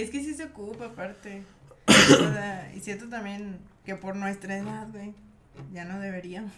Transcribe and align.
es 0.00 0.10
que 0.10 0.22
sí 0.22 0.34
se 0.34 0.44
ocupa 0.44 0.86
aparte. 0.86 1.42
O 1.86 2.32
sea, 2.32 2.72
y 2.74 2.80
siento 2.80 3.08
también 3.08 3.58
que 3.84 3.94
por 3.96 4.16
nuestra 4.16 4.56
edad, 4.58 4.88
güey, 4.92 5.12
ya 5.72 5.84
no 5.84 6.00
deberíamos. 6.00 6.52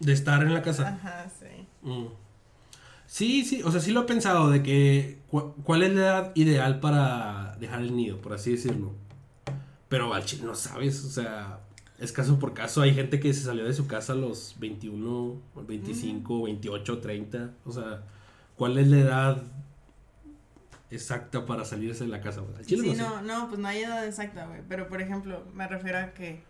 De 0.00 0.12
estar 0.12 0.42
en 0.42 0.54
la 0.54 0.62
casa. 0.62 0.88
Ajá, 0.88 1.26
sí. 1.40 1.66
Mm. 1.82 2.06
Sí, 3.06 3.44
sí, 3.44 3.62
o 3.62 3.70
sea, 3.70 3.80
sí 3.80 3.90
lo 3.92 4.02
he 4.02 4.04
pensado 4.04 4.50
de 4.50 4.62
que 4.62 5.18
cu- 5.30 5.54
cuál 5.64 5.82
es 5.82 5.92
la 5.94 6.00
edad 6.02 6.32
ideal 6.34 6.78
para 6.80 7.56
dejar 7.58 7.80
el 7.80 7.96
nido, 7.96 8.20
por 8.20 8.34
así 8.34 8.52
decirlo. 8.52 8.92
Pero 9.88 10.12
al 10.14 10.24
no 10.44 10.54
sabes, 10.54 11.04
o 11.04 11.08
sea, 11.10 11.60
es 11.98 12.12
caso 12.12 12.38
por 12.38 12.52
caso. 12.54 12.82
Hay 12.82 12.94
gente 12.94 13.18
que 13.18 13.32
se 13.32 13.42
salió 13.42 13.64
de 13.64 13.72
su 13.72 13.86
casa 13.86 14.12
a 14.12 14.16
los 14.16 14.54
21, 14.58 15.40
25, 15.66 16.42
28, 16.44 16.98
30. 16.98 17.50
O 17.64 17.72
sea, 17.72 18.02
¿cuál 18.56 18.76
es 18.78 18.88
la 18.88 18.98
edad 18.98 19.42
exacta 20.90 21.44
para 21.46 21.64
salirse 21.64 22.04
de 22.04 22.10
la 22.10 22.20
casa? 22.20 22.40
güey? 22.40 22.56
Al 22.56 22.66
chile 22.66 22.90
Sí, 22.90 22.96
no, 22.96 23.22
no, 23.22 23.48
pues 23.48 23.60
no 23.60 23.68
hay 23.68 23.82
edad 23.82 24.06
exacta, 24.06 24.46
güey. 24.46 24.62
Pero 24.68 24.88
por 24.88 25.00
ejemplo, 25.00 25.44
me 25.54 25.66
refiero 25.66 25.98
a 25.98 26.12
que 26.14 26.42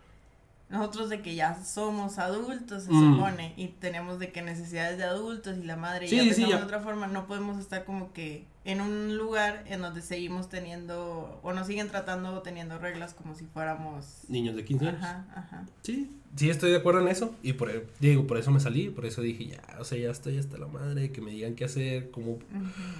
nosotros 0.69 1.09
de 1.09 1.21
que 1.21 1.33
ya 1.35 1.63
somos 1.63 2.19
adultos, 2.19 2.83
se 2.83 2.91
Mm. 2.91 3.15
supone, 3.15 3.53
y 3.57 3.67
tenemos 3.69 4.19
de 4.19 4.31
que 4.31 4.41
necesidades 4.43 4.97
de 4.97 5.03
adultos 5.03 5.57
y 5.57 5.63
la 5.65 5.75
madre 5.75 6.07
Sí, 6.07 6.27
ya 6.27 6.33
sí, 6.33 6.45
ya. 6.47 6.57
de 6.57 6.63
otra 6.63 6.79
forma, 6.79 7.07
no 7.07 7.25
podemos 7.27 7.57
estar 7.59 7.85
como 7.85 8.13
que 8.13 8.45
en 8.65 8.81
un 8.81 9.17
lugar 9.17 9.63
en 9.67 9.81
donde 9.81 10.01
seguimos 10.03 10.47
teniendo, 10.47 11.39
o 11.41 11.53
nos 11.53 11.65
siguen 11.65 11.87
tratando 11.87 12.31
o 12.33 12.41
teniendo 12.43 12.77
reglas 12.77 13.15
como 13.15 13.33
si 13.33 13.45
fuéramos. 13.45 14.05
Niños 14.27 14.55
de 14.55 14.63
15 14.63 14.89
años. 14.89 15.01
Ajá, 15.01 15.25
ajá. 15.35 15.65
Sí, 15.81 16.07
sí 16.35 16.51
estoy 16.51 16.69
de 16.69 16.77
acuerdo 16.77 17.01
en 17.01 17.07
eso. 17.07 17.33
Y 17.41 17.53
por, 17.53 17.71
digo, 17.99 18.27
por 18.27 18.37
eso 18.37 18.51
me 18.51 18.59
salí, 18.59 18.89
por 18.91 19.07
eso 19.07 19.21
dije, 19.21 19.47
ya, 19.47 19.61
o 19.79 19.83
sea, 19.85 19.97
ya 19.97 20.11
estoy 20.11 20.37
hasta 20.37 20.59
la 20.59 20.67
madre, 20.67 21.11
que 21.11 21.19
me 21.21 21.31
digan 21.31 21.55
qué 21.55 21.65
hacer, 21.65 22.11
cómo, 22.11 22.37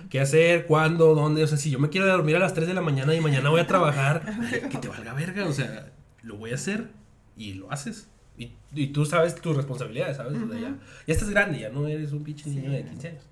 qué 0.09 0.19
hacer, 0.19 0.65
cuándo, 0.65 1.13
dónde. 1.13 1.43
O 1.43 1.47
sea, 1.47 1.57
si 1.59 1.69
yo 1.69 1.77
me 1.77 1.89
quiero 1.89 2.07
dormir 2.07 2.35
a 2.37 2.39
las 2.39 2.55
3 2.55 2.67
de 2.67 2.73
la 2.73 2.81
mañana 2.81 3.13
y 3.13 3.21
mañana 3.21 3.49
voy 3.51 3.61
a 3.61 3.67
trabajar, 3.67 4.23
que 4.71 4.77
te 4.79 4.87
valga 4.87 5.13
verga. 5.13 5.45
O 5.45 5.53
sea, 5.53 5.91
lo 6.23 6.37
voy 6.37 6.49
a 6.51 6.55
hacer 6.55 6.97
y 7.39 7.53
lo 7.55 7.71
haces. 7.71 8.07
Y, 8.37 8.53
y 8.73 8.87
tú 8.87 9.03
sabes 9.05 9.33
tus 9.35 9.55
responsabilidades, 9.55 10.17
¿sabes? 10.17 10.37
O 10.41 10.47
sea, 10.47 10.59
ya, 10.59 10.69
ya 11.07 11.13
estás 11.13 11.29
grande, 11.31 11.59
ya 11.59 11.69
no 11.69 11.87
eres 11.87 12.11
un 12.11 12.23
pinche 12.23 12.49
niño 12.49 12.69
Sí. 12.69 12.75
de 12.77 12.85
15 12.85 13.07
años. 13.09 13.23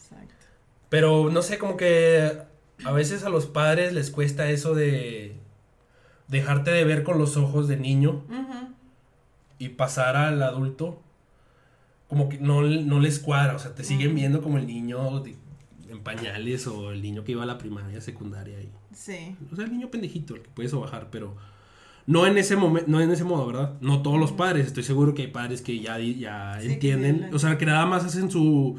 Exacto. 0.00 0.34
Pero 0.88 1.30
no 1.30 1.42
sé, 1.42 1.58
como 1.58 1.76
que 1.76 2.38
a 2.84 2.92
veces 2.92 3.24
a 3.24 3.28
los 3.28 3.46
padres 3.46 3.92
les 3.92 4.10
cuesta 4.10 4.48
eso 4.48 4.74
de 4.74 5.36
dejarte 6.28 6.70
de 6.70 6.84
ver 6.84 7.02
con 7.02 7.18
los 7.18 7.36
ojos 7.36 7.66
de 7.68 7.76
niño 7.76 8.24
Ujú. 8.28 8.68
y 9.58 9.70
pasar 9.70 10.16
al 10.16 10.42
adulto, 10.42 11.02
como 12.08 12.28
que 12.28 12.38
no, 12.38 12.62
no 12.62 13.00
les 13.00 13.18
cuadra, 13.18 13.56
o 13.56 13.58
sea, 13.58 13.74
te 13.74 13.84
siguen 13.84 14.14
viendo 14.14 14.40
como 14.42 14.58
el 14.58 14.66
niño 14.66 15.20
de- 15.20 15.36
en 15.88 16.02
pañales 16.02 16.66
o 16.66 16.92
el 16.92 17.02
niño 17.02 17.24
que 17.24 17.32
iba 17.32 17.42
a 17.42 17.46
la 17.46 17.58
primaria, 17.58 18.00
secundaria, 18.00 18.60
y, 18.60 18.70
Sí. 18.94 19.36
o 19.52 19.56
sea, 19.56 19.64
el 19.66 19.72
niño 19.72 19.90
pendejito, 19.90 20.34
el 20.34 20.42
que 20.42 20.50
puedes 20.50 20.72
bajar, 20.72 21.08
pero 21.10 21.36
no 22.06 22.26
en 22.26 22.38
ese 22.38 22.56
momento, 22.56 22.90
no 22.90 23.00
en 23.00 23.10
ese 23.10 23.24
modo, 23.24 23.46
¿verdad? 23.46 23.74
No 23.80 24.02
todos 24.02 24.18
los 24.18 24.32
padres, 24.32 24.66
estoy 24.66 24.84
seguro 24.84 25.14
que 25.14 25.22
hay 25.22 25.28
padres 25.28 25.60
que 25.60 25.80
ya, 25.80 25.98
ya 25.98 26.58
Sí, 26.60 26.72
entienden, 26.72 27.30
o 27.34 27.38
sea, 27.38 27.58
que 27.58 27.66
nada 27.66 27.84
más 27.86 28.04
hacen 28.04 28.30
su, 28.30 28.78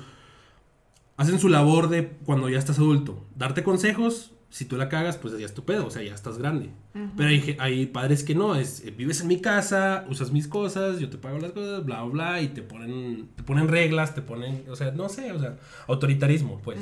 hacen 1.18 1.40
su 1.40 1.50
labor 1.50 1.90
de 1.90 2.08
cuando 2.26 2.50
ya 2.50 2.58
estás 2.58 2.80
adulto, 2.80 3.26
darte 3.36 3.64
consejos, 3.64 4.32
si 4.50 4.64
tú 4.64 4.78
la 4.78 4.88
cagas, 4.88 5.18
pues 5.18 5.38
ya 5.38 5.46
es 5.46 5.54
tu 5.54 5.66
pedo, 5.66 5.86
o 5.86 5.92
sea, 5.92 6.02
ya 6.04 6.16
estás 6.16 6.38
grande. 6.38 6.70
Pero 7.16 7.30
hay, 7.30 7.58
hay 7.60 7.86
padres 7.86 8.24
que 8.24 8.34
no, 8.34 8.56
es 8.56 8.84
eh, 8.84 8.92
vives 8.92 9.22
en 9.22 9.28
mi 9.28 9.40
casa, 9.40 10.06
usas 10.10 10.32
mis 10.32 10.48
cosas, 10.48 11.00
yo 11.00 11.10
te 11.10 11.18
pago 11.18 11.38
las 11.38 11.52
cosas, 11.52 11.86
bla, 11.86 12.02
bla, 12.04 12.12
bla, 12.12 12.42
y 12.42 12.48
te 12.48 12.64
ponen, 12.64 13.28
te 13.36 13.44
ponen 13.44 13.68
reglas, 13.68 14.16
te 14.16 14.22
ponen, 14.22 14.64
o 14.70 14.76
sea, 14.76 14.92
no 14.92 15.10
sé, 15.10 15.32
o 15.34 15.40
sea, 15.40 15.58
autoritarismo, 15.88 16.60
pues. 16.64 16.80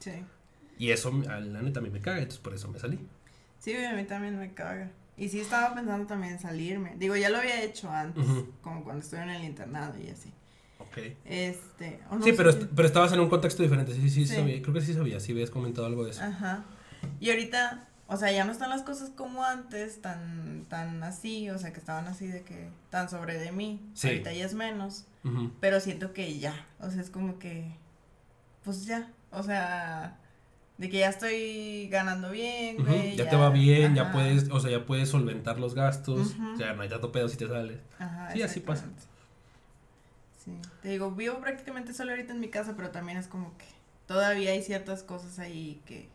Sí. 0.00 0.10
Y 0.76 0.90
eso 0.90 1.12
a 1.30 1.40
la 1.40 1.62
neta 1.62 1.78
a 1.78 1.82
mí 1.82 1.88
me 1.88 2.00
caga, 2.00 2.18
entonces 2.18 2.40
por 2.40 2.52
eso 2.52 2.68
me 2.68 2.78
salí. 2.78 2.98
Sí, 3.58 3.74
a 3.74 3.94
mí 3.94 4.04
también 4.04 4.38
me 4.38 4.52
caga. 4.52 4.90
Y 5.16 5.28
sí 5.28 5.40
estaba 5.40 5.74
pensando 5.74 6.06
también 6.06 6.34
en 6.34 6.38
salirme. 6.40 6.94
Digo, 6.96 7.14
ya 7.16 7.28
lo 7.30 7.38
había 7.38 7.62
hecho 7.62 7.90
antes, 7.90 8.24
como 8.62 8.82
cuando 8.82 9.02
estuve 9.02 9.22
en 9.22 9.30
el 9.30 9.44
internado 9.44 9.94
y 10.00 10.08
así. 10.10 10.32
Ok. 10.80 10.98
Este, 11.24 12.00
no 12.10 12.22
sí, 12.22 12.32
pero, 12.32 12.52
si- 12.52 12.58
est- 12.58 12.70
pero 12.74 12.86
estabas 12.88 13.12
en 13.12 13.20
un 13.20 13.28
contexto 13.28 13.62
diferente, 13.62 13.94
sí, 13.94 14.00
sí, 14.02 14.10
sí, 14.10 14.26
Sí. 14.26 14.34
sabía, 14.34 14.60
creo 14.60 14.74
que 14.74 14.80
sí 14.80 14.92
sabía, 14.94 15.20
sí 15.20 15.32
habías 15.32 15.50
comentado 15.50 15.86
algo 15.86 16.04
de 16.04 16.10
eso. 16.10 16.22
Ajá. 16.22 16.64
Y 17.20 17.30
ahorita, 17.30 17.88
o 18.08 18.16
sea, 18.16 18.32
ya 18.32 18.44
no 18.44 18.50
están 18.52 18.70
las 18.70 18.82
cosas 18.82 19.10
como 19.10 19.44
antes, 19.44 20.00
tan, 20.02 20.64
tan 20.68 21.02
así, 21.04 21.48
o 21.50 21.58
sea, 21.58 21.72
que 21.72 21.78
estaban 21.78 22.06
así 22.08 22.26
de 22.26 22.42
que, 22.42 22.68
tan 22.90 23.08
sobre 23.08 23.38
de 23.38 23.52
mí. 23.52 23.80
Sí. 23.94 24.08
Ahorita 24.08 24.32
ya 24.32 24.44
es 24.46 24.54
menos, 24.54 25.04
Ujú. 25.24 25.52
pero 25.60 25.78
siento 25.80 26.12
que 26.12 26.38
ya, 26.40 26.54
o 26.80 26.90
sea, 26.90 27.00
es 27.00 27.10
como 27.10 27.38
que, 27.38 27.70
pues 28.64 28.84
ya, 28.84 29.10
o 29.30 29.42
sea, 29.44 30.18
de 30.76 30.90
que 30.90 30.98
ya 30.98 31.08
estoy 31.08 31.88
ganando 31.88 32.30
bien. 32.30 32.76
Ya 33.16 33.28
te 33.28 33.36
va 33.36 33.50
bien, 33.50 33.94
ya 33.94 34.10
puedes, 34.10 34.50
o 34.50 34.58
sea, 34.60 34.70
ya 34.70 34.84
puedes 34.84 35.08
solventar 35.08 35.58
los 35.58 35.74
gastos, 35.74 36.34
o 36.54 36.56
sea, 36.56 36.74
no 36.74 36.82
hay 36.82 36.88
tanto 36.88 37.12
pedo 37.12 37.28
si 37.28 37.36
te 37.36 37.46
sales. 37.46 37.78
Ajá, 37.98 38.32
Sí, 38.32 38.42
así 38.42 38.60
pasa. 38.60 38.86
Sí, 40.44 40.52
te 40.82 40.88
digo, 40.88 41.10
vivo 41.12 41.38
prácticamente 41.40 41.94
solo 41.94 42.10
ahorita 42.10 42.32
en 42.34 42.40
mi 42.40 42.48
casa, 42.48 42.74
pero 42.76 42.90
también 42.90 43.16
es 43.16 43.28
como 43.28 43.56
que 43.56 43.64
todavía 44.06 44.50
hay 44.50 44.62
ciertas 44.62 45.02
cosas 45.02 45.38
ahí 45.38 45.80
que, 45.86 46.08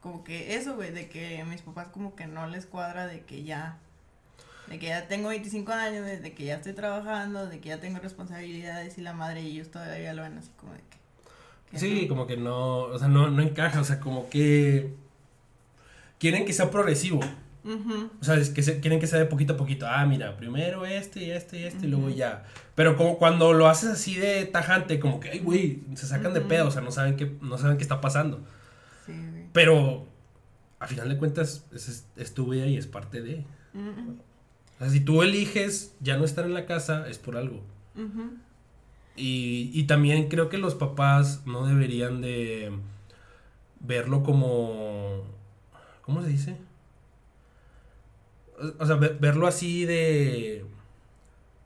como 0.00 0.24
que 0.24 0.56
eso, 0.56 0.74
güey, 0.74 0.90
de 0.90 1.08
que 1.08 1.44
mis 1.44 1.62
papás 1.62 1.88
como 1.88 2.16
que 2.16 2.26
no 2.26 2.46
les 2.48 2.66
cuadra 2.66 3.06
de 3.06 3.20
que 3.20 3.44
ya, 3.44 3.78
de 4.66 4.78
que 4.80 4.86
ya 4.86 5.06
tengo 5.06 5.28
25 5.28 5.70
años, 5.72 6.04
de 6.04 6.34
que 6.34 6.44
ya 6.44 6.56
estoy 6.56 6.72
trabajando, 6.72 7.46
de 7.46 7.60
que 7.60 7.68
ya 7.68 7.78
tengo 7.80 8.00
responsabilidades 8.00 8.98
y 8.98 9.02
la 9.02 9.12
madre 9.12 9.42
y 9.42 9.52
ellos 9.52 9.70
todavía 9.70 10.14
lo 10.14 10.22
ven 10.22 10.38
así 10.38 10.50
como 10.56 10.72
de 10.72 10.80
que. 10.80 10.96
Sí, 11.74 12.06
como 12.08 12.26
que 12.26 12.36
no, 12.36 12.82
o 12.82 12.98
sea, 12.98 13.08
no, 13.08 13.30
no 13.30 13.42
encaja, 13.42 13.80
o 13.80 13.84
sea, 13.84 14.00
como 14.00 14.28
que 14.30 14.94
quieren 16.18 16.44
que 16.44 16.52
sea 16.52 16.70
progresivo. 16.70 17.20
O 18.20 18.24
sea, 18.24 18.36
es 18.36 18.50
que 18.50 18.62
se, 18.62 18.78
quieren 18.78 19.00
que 19.00 19.08
sea 19.08 19.18
de 19.18 19.26
poquito 19.26 19.54
a 19.54 19.56
poquito. 19.56 19.86
Ah, 19.88 20.06
mira, 20.06 20.36
primero 20.36 20.86
este 20.86 21.24
y 21.24 21.30
este 21.32 21.60
y 21.60 21.64
este 21.64 21.86
y 21.86 21.90
luego 21.90 22.10
ya. 22.10 22.44
Pero 22.76 22.96
como 22.96 23.18
cuando 23.18 23.52
lo 23.52 23.66
haces 23.66 23.90
así 23.90 24.14
de 24.14 24.44
tajante, 24.44 25.00
como 25.00 25.18
que, 25.18 25.30
ay, 25.30 25.40
güey, 25.40 25.82
se 25.94 26.06
sacan 26.06 26.32
de 26.32 26.42
pedo, 26.42 26.68
o 26.68 26.70
sea, 26.70 26.80
no 26.80 26.92
saben 26.92 27.16
qué, 27.16 27.36
no 27.40 27.58
saben 27.58 27.76
qué 27.76 27.82
está 27.82 28.00
pasando. 28.00 28.40
Sí, 29.04 29.12
güey. 29.12 29.46
Pero, 29.52 30.06
a 30.78 30.86
final 30.86 31.08
de 31.08 31.16
cuentas, 31.16 31.64
es, 31.74 31.88
es, 31.88 32.06
es 32.16 32.34
tu 32.34 32.50
vida 32.50 32.66
y 32.66 32.76
es 32.76 32.86
parte 32.86 33.20
de. 33.20 33.44
O 33.74 34.78
sea, 34.78 34.90
si 34.90 35.00
tú 35.00 35.22
eliges 35.22 35.92
ya 36.00 36.16
no 36.16 36.24
estar 36.24 36.44
en 36.44 36.54
la 36.54 36.66
casa, 36.66 37.08
es 37.08 37.18
por 37.18 37.36
algo. 37.36 37.62
Y, 39.16 39.70
y 39.72 39.84
también 39.84 40.28
creo 40.28 40.48
que 40.48 40.58
los 40.58 40.74
papás 40.74 41.42
no 41.46 41.66
deberían 41.66 42.20
de 42.20 42.70
verlo 43.80 44.22
como... 44.22 45.22
¿Cómo 46.02 46.22
se 46.22 46.28
dice? 46.28 46.56
O- 48.78 48.86
sea, 48.86 48.96
ve- 48.96 49.16
verlo 49.18 49.46
así 49.46 49.84
de... 49.84 50.64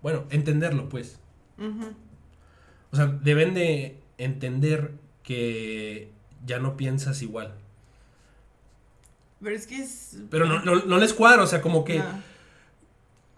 Bueno, 0.03 0.25
entenderlo 0.31 0.89
pues. 0.89 1.19
O 2.93 2.97
sea, 2.97 3.07
deben 3.07 3.55
de 3.55 3.99
entender 4.19 4.93
que 5.23 6.11
ya 6.47 6.59
no 6.59 6.77
piensas 6.77 7.21
igual. 7.23 7.55
Pero 9.43 9.55
es 9.57 9.67
que 9.67 9.77
es. 9.83 10.19
Pero 10.31 10.47
no, 10.47 10.61
no, 10.65 10.85
no 10.85 10.99
les 10.99 11.13
cuadra, 11.13 11.43
o 11.43 11.47
sea, 11.47 11.61
como 11.63 11.85
que 11.85 11.99
No. 11.99 12.05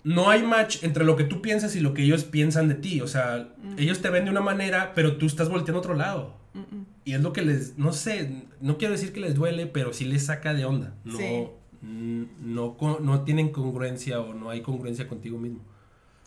No 0.05 0.31
hay 0.31 0.43
match 0.43 0.83
entre 0.83 1.05
lo 1.05 1.17
que 1.17 1.25
tú 1.25 1.41
piensas 1.43 1.77
y 1.77 1.81
lo 1.81 1.95
que 1.95 2.03
ellos 2.03 2.25
piensan 2.25 2.69
de 2.69 2.75
ti. 2.75 3.01
O 3.01 3.07
sea, 3.09 3.53
Mm. 3.63 3.79
ellos 3.79 4.01
te 4.03 4.11
ven 4.11 4.25
de 4.25 4.31
una 4.31 4.41
manera, 4.41 4.93
pero 4.95 5.17
tú 5.17 5.27
estás 5.27 5.49
volteando 5.49 5.79
a 5.79 5.81
otro 5.81 5.95
lado. 5.95 6.35
Mm, 6.55 6.59
mm. 6.61 6.87
Y 7.05 7.13
es 7.15 7.21
lo 7.21 7.33
que 7.33 7.43
les, 7.43 7.79
no 7.79 7.93
sé, 7.93 8.45
no 8.61 8.79
quiero 8.79 8.93
decir 8.93 9.13
que 9.13 9.21
les 9.21 9.35
duele, 9.35 9.67
pero 9.67 9.93
sí 9.93 10.05
les 10.05 10.27
saca 10.27 10.55
de 10.55 10.65
onda. 10.65 10.95
No, 11.05 11.17
Sí. 11.19 11.49
no, 11.83 12.77
no 13.01 13.23
tienen 13.25 13.51
congruencia 13.51 14.21
o 14.21 14.35
no 14.35 14.51
hay 14.51 14.61
congruencia 14.63 15.09
contigo 15.09 15.39
mismo. 15.39 15.61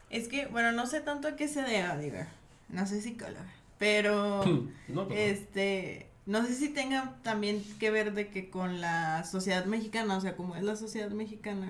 Es 0.09 0.27
que, 0.27 0.47
bueno, 0.47 0.71
no 0.71 0.85
sé 0.85 1.01
tanto 1.01 1.27
a 1.27 1.35
qué 1.35 1.47
se 1.47 1.61
deba, 1.61 1.97
digo. 1.97 2.17
No 2.69 2.85
soy 2.87 3.01
psicóloga. 3.01 3.53
Pero, 3.77 4.43
No, 4.87 5.07
este, 5.11 6.07
no 6.25 6.45
sé 6.45 6.53
si 6.53 6.69
tenga 6.69 7.15
también 7.23 7.61
que 7.79 7.91
ver 7.91 8.13
de 8.13 8.29
que 8.29 8.49
con 8.49 8.81
la 8.81 9.23
sociedad 9.25 9.65
mexicana, 9.65 10.17
o 10.17 10.21
sea, 10.21 10.35
como 10.35 10.55
es 10.55 10.63
la 10.63 10.75
sociedad 10.75 11.09
mexicana. 11.11 11.69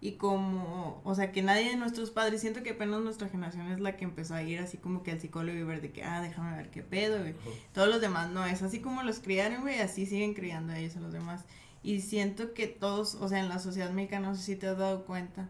Y 0.00 0.12
como, 0.12 1.00
o 1.04 1.14
sea, 1.16 1.32
que 1.32 1.42
nadie 1.42 1.70
de 1.70 1.76
nuestros 1.76 2.10
padres, 2.12 2.40
siento 2.40 2.62
que 2.62 2.70
apenas 2.70 3.00
nuestra 3.00 3.28
generación 3.28 3.66
es 3.72 3.80
la 3.80 3.96
que 3.96 4.04
empezó 4.04 4.34
a 4.34 4.42
ir 4.44 4.60
así 4.60 4.76
como 4.76 5.02
que 5.02 5.10
al 5.10 5.20
psicólogo 5.20 5.58
y 5.58 5.64
ver 5.64 5.80
de 5.80 5.90
que, 5.90 6.04
ah, 6.04 6.20
déjame 6.22 6.56
ver 6.56 6.70
qué 6.70 6.82
pedo, 6.84 7.18
güey. 7.18 7.34
Todos 7.72 7.88
los 7.88 8.00
demás 8.00 8.30
no, 8.30 8.46
es 8.46 8.62
así 8.62 8.78
como 8.78 9.02
los 9.02 9.18
criaron, 9.18 9.62
güey, 9.62 9.80
así 9.80 10.06
siguen 10.06 10.34
criando 10.34 10.72
a 10.72 10.78
ellos 10.78 10.96
a 10.96 11.00
los 11.00 11.12
demás. 11.12 11.44
Y 11.82 12.00
siento 12.00 12.54
que 12.54 12.68
todos, 12.68 13.16
o 13.16 13.28
sea, 13.28 13.40
en 13.40 13.48
la 13.48 13.58
sociedad 13.58 13.90
mexicana, 13.90 14.28
no 14.28 14.36
sé 14.36 14.42
si 14.42 14.56
te 14.56 14.68
has 14.68 14.78
dado 14.78 15.04
cuenta, 15.04 15.48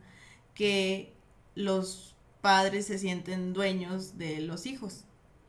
que 0.55 1.13
los 1.55 2.17
padres 2.41 2.87
se 2.87 2.99
sienten 2.99 3.53
dueños 3.53 4.17
de 4.17 4.41
los 4.41 4.65
hijos. 4.65 5.05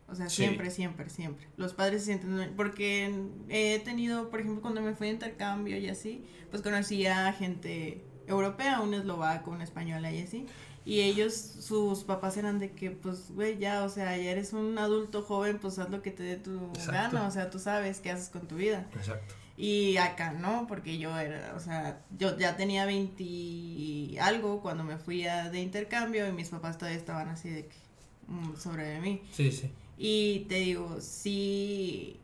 O 0.10 0.16
sea, 0.16 0.28
Sí. 0.30 0.38
siempre, 0.38 0.72
siempre, 0.72 1.10
siempre. 1.10 1.48
Los 1.56 1.74
padres 1.74 2.02
se 2.02 2.08
sienten 2.08 2.36
dueños. 2.36 2.54
Porque 2.58 3.14
he 3.48 3.80
tenido, 3.80 4.30
por 4.30 4.40
ejemplo, 4.42 4.62
cuando 4.62 4.82
me 4.82 4.94
fui 4.96 5.08
de 5.08 5.14
intercambio 5.14 5.78
y 5.78 5.88
así, 5.88 6.26
pues 6.50 6.62
conocí 6.64 7.06
a 7.06 7.32
gente 7.32 8.02
europea, 8.30 8.80
un 8.82 8.94
eslovaco, 8.94 9.52
una 9.52 9.64
española 9.64 10.12
y 10.12 10.22
así. 10.22 10.46
Y 10.86 11.02
ellos, 11.02 11.34
sus 11.34 12.04
papás 12.04 12.38
eran 12.38 12.58
de 12.58 12.72
que, 12.72 12.92
pues, 12.92 13.32
güey, 13.32 13.58
ya, 13.58 13.84
o 13.84 13.90
sea, 13.90 14.18
ya 14.18 14.32
eres 14.32 14.54
un 14.54 14.78
adulto 14.78 15.22
joven, 15.22 15.60
pues 15.60 15.78
haz 15.78 15.90
lo 15.90 16.02
que 16.02 16.12
te 16.12 16.24
dé 16.24 16.38
tu 16.38 16.70
Exacto. 16.70 17.18
gana, 17.18 17.28
o 17.28 17.32
sea, 17.32 17.50
tú 17.50 17.60
sabes 17.60 18.00
qué 18.00 18.12
haces 18.12 18.30
con 18.30 18.48
tu 18.48 18.56
vida. 18.56 18.88
Exacto. 18.96 19.36
Y 19.62 19.98
acá 19.98 20.32
no, 20.32 20.68
porque 20.68 20.98
yo 20.98 21.18
era, 21.20 21.54
o 21.54 21.60
sea, 21.60 22.02
yo 22.18 22.38
ya 22.38 22.56
tenía 22.56 22.86
20 22.86 24.18
algo 24.22 24.62
cuando 24.62 24.86
me 24.86 24.98
fui 24.98 25.28
a, 25.28 25.50
de 25.50 25.60
intercambio 25.60 26.26
y 26.30 26.32
mis 26.32 26.48
papás 26.48 26.78
todavía 26.78 26.98
estaban 26.98 27.28
así 27.28 27.50
de 27.50 27.66
que 27.66 27.76
mm, 28.28 28.56
sobre 28.56 29.02
mí. 29.02 29.22
Sí, 29.34 29.52
sí. 29.52 29.70
Y 29.98 30.46
te 30.48 30.56
digo, 30.56 31.02
sí, 31.02 32.22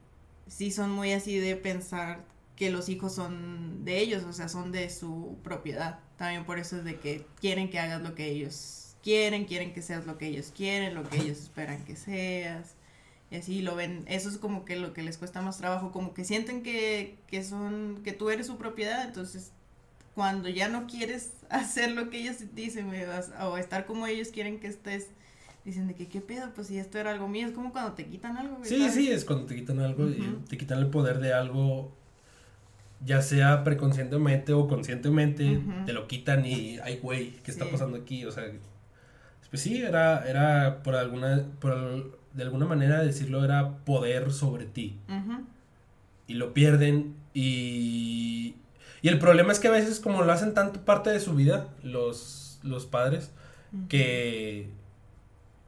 sí 0.47 0.71
son 0.71 0.91
muy 0.91 1.11
así 1.11 1.37
de 1.37 1.57
pensar 1.57 2.23
que 2.55 2.69
los 2.69 2.89
hijos 2.89 3.13
son 3.13 3.83
de 3.83 3.99
ellos, 3.99 4.23
o 4.23 4.33
sea, 4.33 4.47
son 4.49 4.71
de 4.71 4.89
su 4.89 5.37
propiedad. 5.43 5.99
También 6.17 6.45
por 6.45 6.57
eso 6.59 6.77
es 6.77 6.85
de 6.85 6.99
que 6.99 7.25
quieren 7.39 7.69
que 7.69 7.79
hagas 7.79 8.01
lo 8.01 8.15
que 8.15 8.29
ellos 8.29 8.95
quieren, 9.03 9.45
quieren 9.45 9.73
que 9.73 9.81
seas 9.81 10.05
lo 10.07 10.17
que 10.17 10.27
ellos 10.27 10.51
quieren, 10.55 10.95
lo 10.95 11.03
que 11.03 11.17
ellos 11.17 11.39
esperan 11.39 11.83
que 11.83 11.95
seas. 11.95 12.75
Y 13.29 13.35
así 13.35 13.61
lo 13.61 13.75
ven, 13.75 14.05
eso 14.07 14.29
es 14.29 14.37
como 14.37 14.65
que 14.65 14.75
lo 14.75 14.93
que 14.93 15.03
les 15.03 15.17
cuesta 15.17 15.41
más 15.41 15.57
trabajo, 15.57 15.91
como 15.91 16.13
que 16.13 16.23
sienten 16.23 16.63
que, 16.63 17.17
que 17.27 17.43
son, 17.43 18.01
que 18.03 18.13
tú 18.13 18.29
eres 18.29 18.47
su 18.47 18.57
propiedad, 18.57 19.05
entonces 19.05 19.51
cuando 20.13 20.47
ya 20.47 20.69
no 20.69 20.87
quieres 20.87 21.33
hacer 21.49 21.91
lo 21.91 22.09
que 22.09 22.21
ellos 22.21 22.37
dicen, 22.53 22.91
o 23.41 23.57
estar 23.57 23.85
como 23.85 24.07
ellos 24.07 24.29
quieren 24.29 24.59
que 24.59 24.67
estés, 24.67 25.09
dicen 25.65 25.87
de 25.87 25.95
que 25.95 26.07
qué 26.07 26.21
pedo, 26.21 26.51
pues 26.53 26.67
si 26.67 26.77
esto 26.77 26.99
era 26.99 27.11
algo 27.11 27.27
mío, 27.27 27.47
es 27.47 27.53
como 27.53 27.71
cuando 27.71 27.93
te 27.93 28.05
quitan 28.05 28.37
algo. 28.37 28.59
Sí, 28.63 28.89
sí, 28.89 29.11
es 29.11 29.25
cuando 29.25 29.45
te 29.45 29.55
quitan 29.55 29.79
algo, 29.79 30.07
y 30.07 30.39
te 30.47 30.57
quitan 30.57 30.79
el 30.79 30.87
poder 30.87 31.19
de 31.19 31.33
algo 31.33 31.91
ya 33.03 33.21
sea 33.21 33.63
preconscientemente 33.63 34.53
o 34.53 34.67
conscientemente, 34.67 35.61
te 35.85 35.93
lo 35.93 36.07
quitan 36.07 36.45
y, 36.45 36.79
ay, 36.83 36.99
güey, 37.01 37.31
¿qué 37.43 37.51
está 37.51 37.69
pasando 37.69 37.97
aquí? 37.97 38.25
O 38.25 38.31
sea, 38.31 38.43
pues 39.49 39.61
sí, 39.61 39.81
era, 39.81 40.27
era 40.27 40.83
por 40.83 40.95
alguna, 40.95 41.45
por, 41.59 42.19
de 42.33 42.43
alguna 42.43 42.65
manera 42.65 43.03
decirlo, 43.03 43.43
era 43.43 43.77
poder 43.85 44.31
sobre 44.31 44.65
ti. 44.65 44.97
Y 46.27 46.35
lo 46.35 46.53
pierden 46.53 47.15
y... 47.33 48.55
Y 49.01 49.07
el 49.09 49.19
problema 49.19 49.51
es 49.51 49.59
que 49.59 49.67
a 49.67 49.71
veces 49.71 49.99
como 49.99 50.23
lo 50.23 50.31
hacen 50.31 50.55
tanto 50.55 50.83
parte 50.83 51.11
de 51.11 51.19
su 51.19 51.35
vida, 51.35 51.67
los, 51.83 52.59
los 52.63 52.87
padres, 52.87 53.31
que 53.87 54.69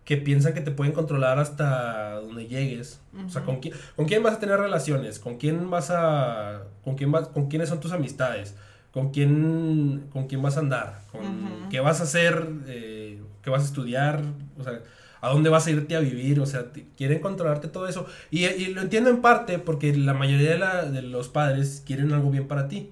que 0.07 0.15
piensan 0.15 0.53
que 0.53 0.61
te 0.61 0.71
pueden 0.71 0.93
controlar 0.93 1.37
hasta 1.37 2.13
donde 2.21 2.47
llegues. 2.47 3.01
O 3.25 3.29
sea, 3.29 3.43
¿con 3.43 3.59
quién, 3.59 3.73
¿con 3.97 4.05
quién 4.05 4.23
vas 4.23 4.35
a 4.35 4.39
tener 4.39 4.57
relaciones? 4.57 5.19
¿Con 5.19 5.35
quién 5.37 5.69
vas 5.69 5.89
a... 5.91 6.61
con 6.85 6.95
quién 6.95 7.11
vas, 7.11 7.27
con 7.27 7.49
quiénes 7.49 7.67
son 7.67 7.81
tus 7.81 7.91
amistades? 7.91 8.55
¿Con 8.93 9.11
quién, 9.11 10.05
con 10.13 10.27
quién 10.27 10.41
vas 10.41 10.55
a 10.55 10.61
andar? 10.61 11.01
¿Con 11.11 11.67
qué 11.69 11.81
vas 11.81 11.99
a 11.99 12.03
hacer? 12.03 12.47
Eh, 12.67 13.21
¿Qué 13.41 13.49
vas 13.49 13.63
a 13.63 13.65
estudiar? 13.65 14.21
O 14.57 14.63
sea, 14.63 14.79
¿a 15.19 15.27
dónde 15.27 15.49
vas 15.49 15.67
a 15.67 15.71
irte 15.71 15.97
a 15.97 15.99
vivir? 15.99 16.39
O 16.39 16.45
sea, 16.45 16.67
quieren 16.95 17.19
controlarte 17.19 17.67
todo 17.67 17.85
eso. 17.89 18.05
Y, 18.31 18.45
y, 18.45 18.73
lo 18.73 18.79
entiendo 18.79 19.09
en 19.09 19.19
parte 19.19 19.59
porque 19.59 19.93
la 19.93 20.13
mayoría 20.13 20.51
de, 20.51 20.57
la, 20.57 20.85
de 20.85 21.01
los 21.01 21.27
padres 21.27 21.83
quieren 21.85 22.13
algo 22.13 22.31
bien 22.31 22.47
para 22.47 22.69
ti. 22.69 22.91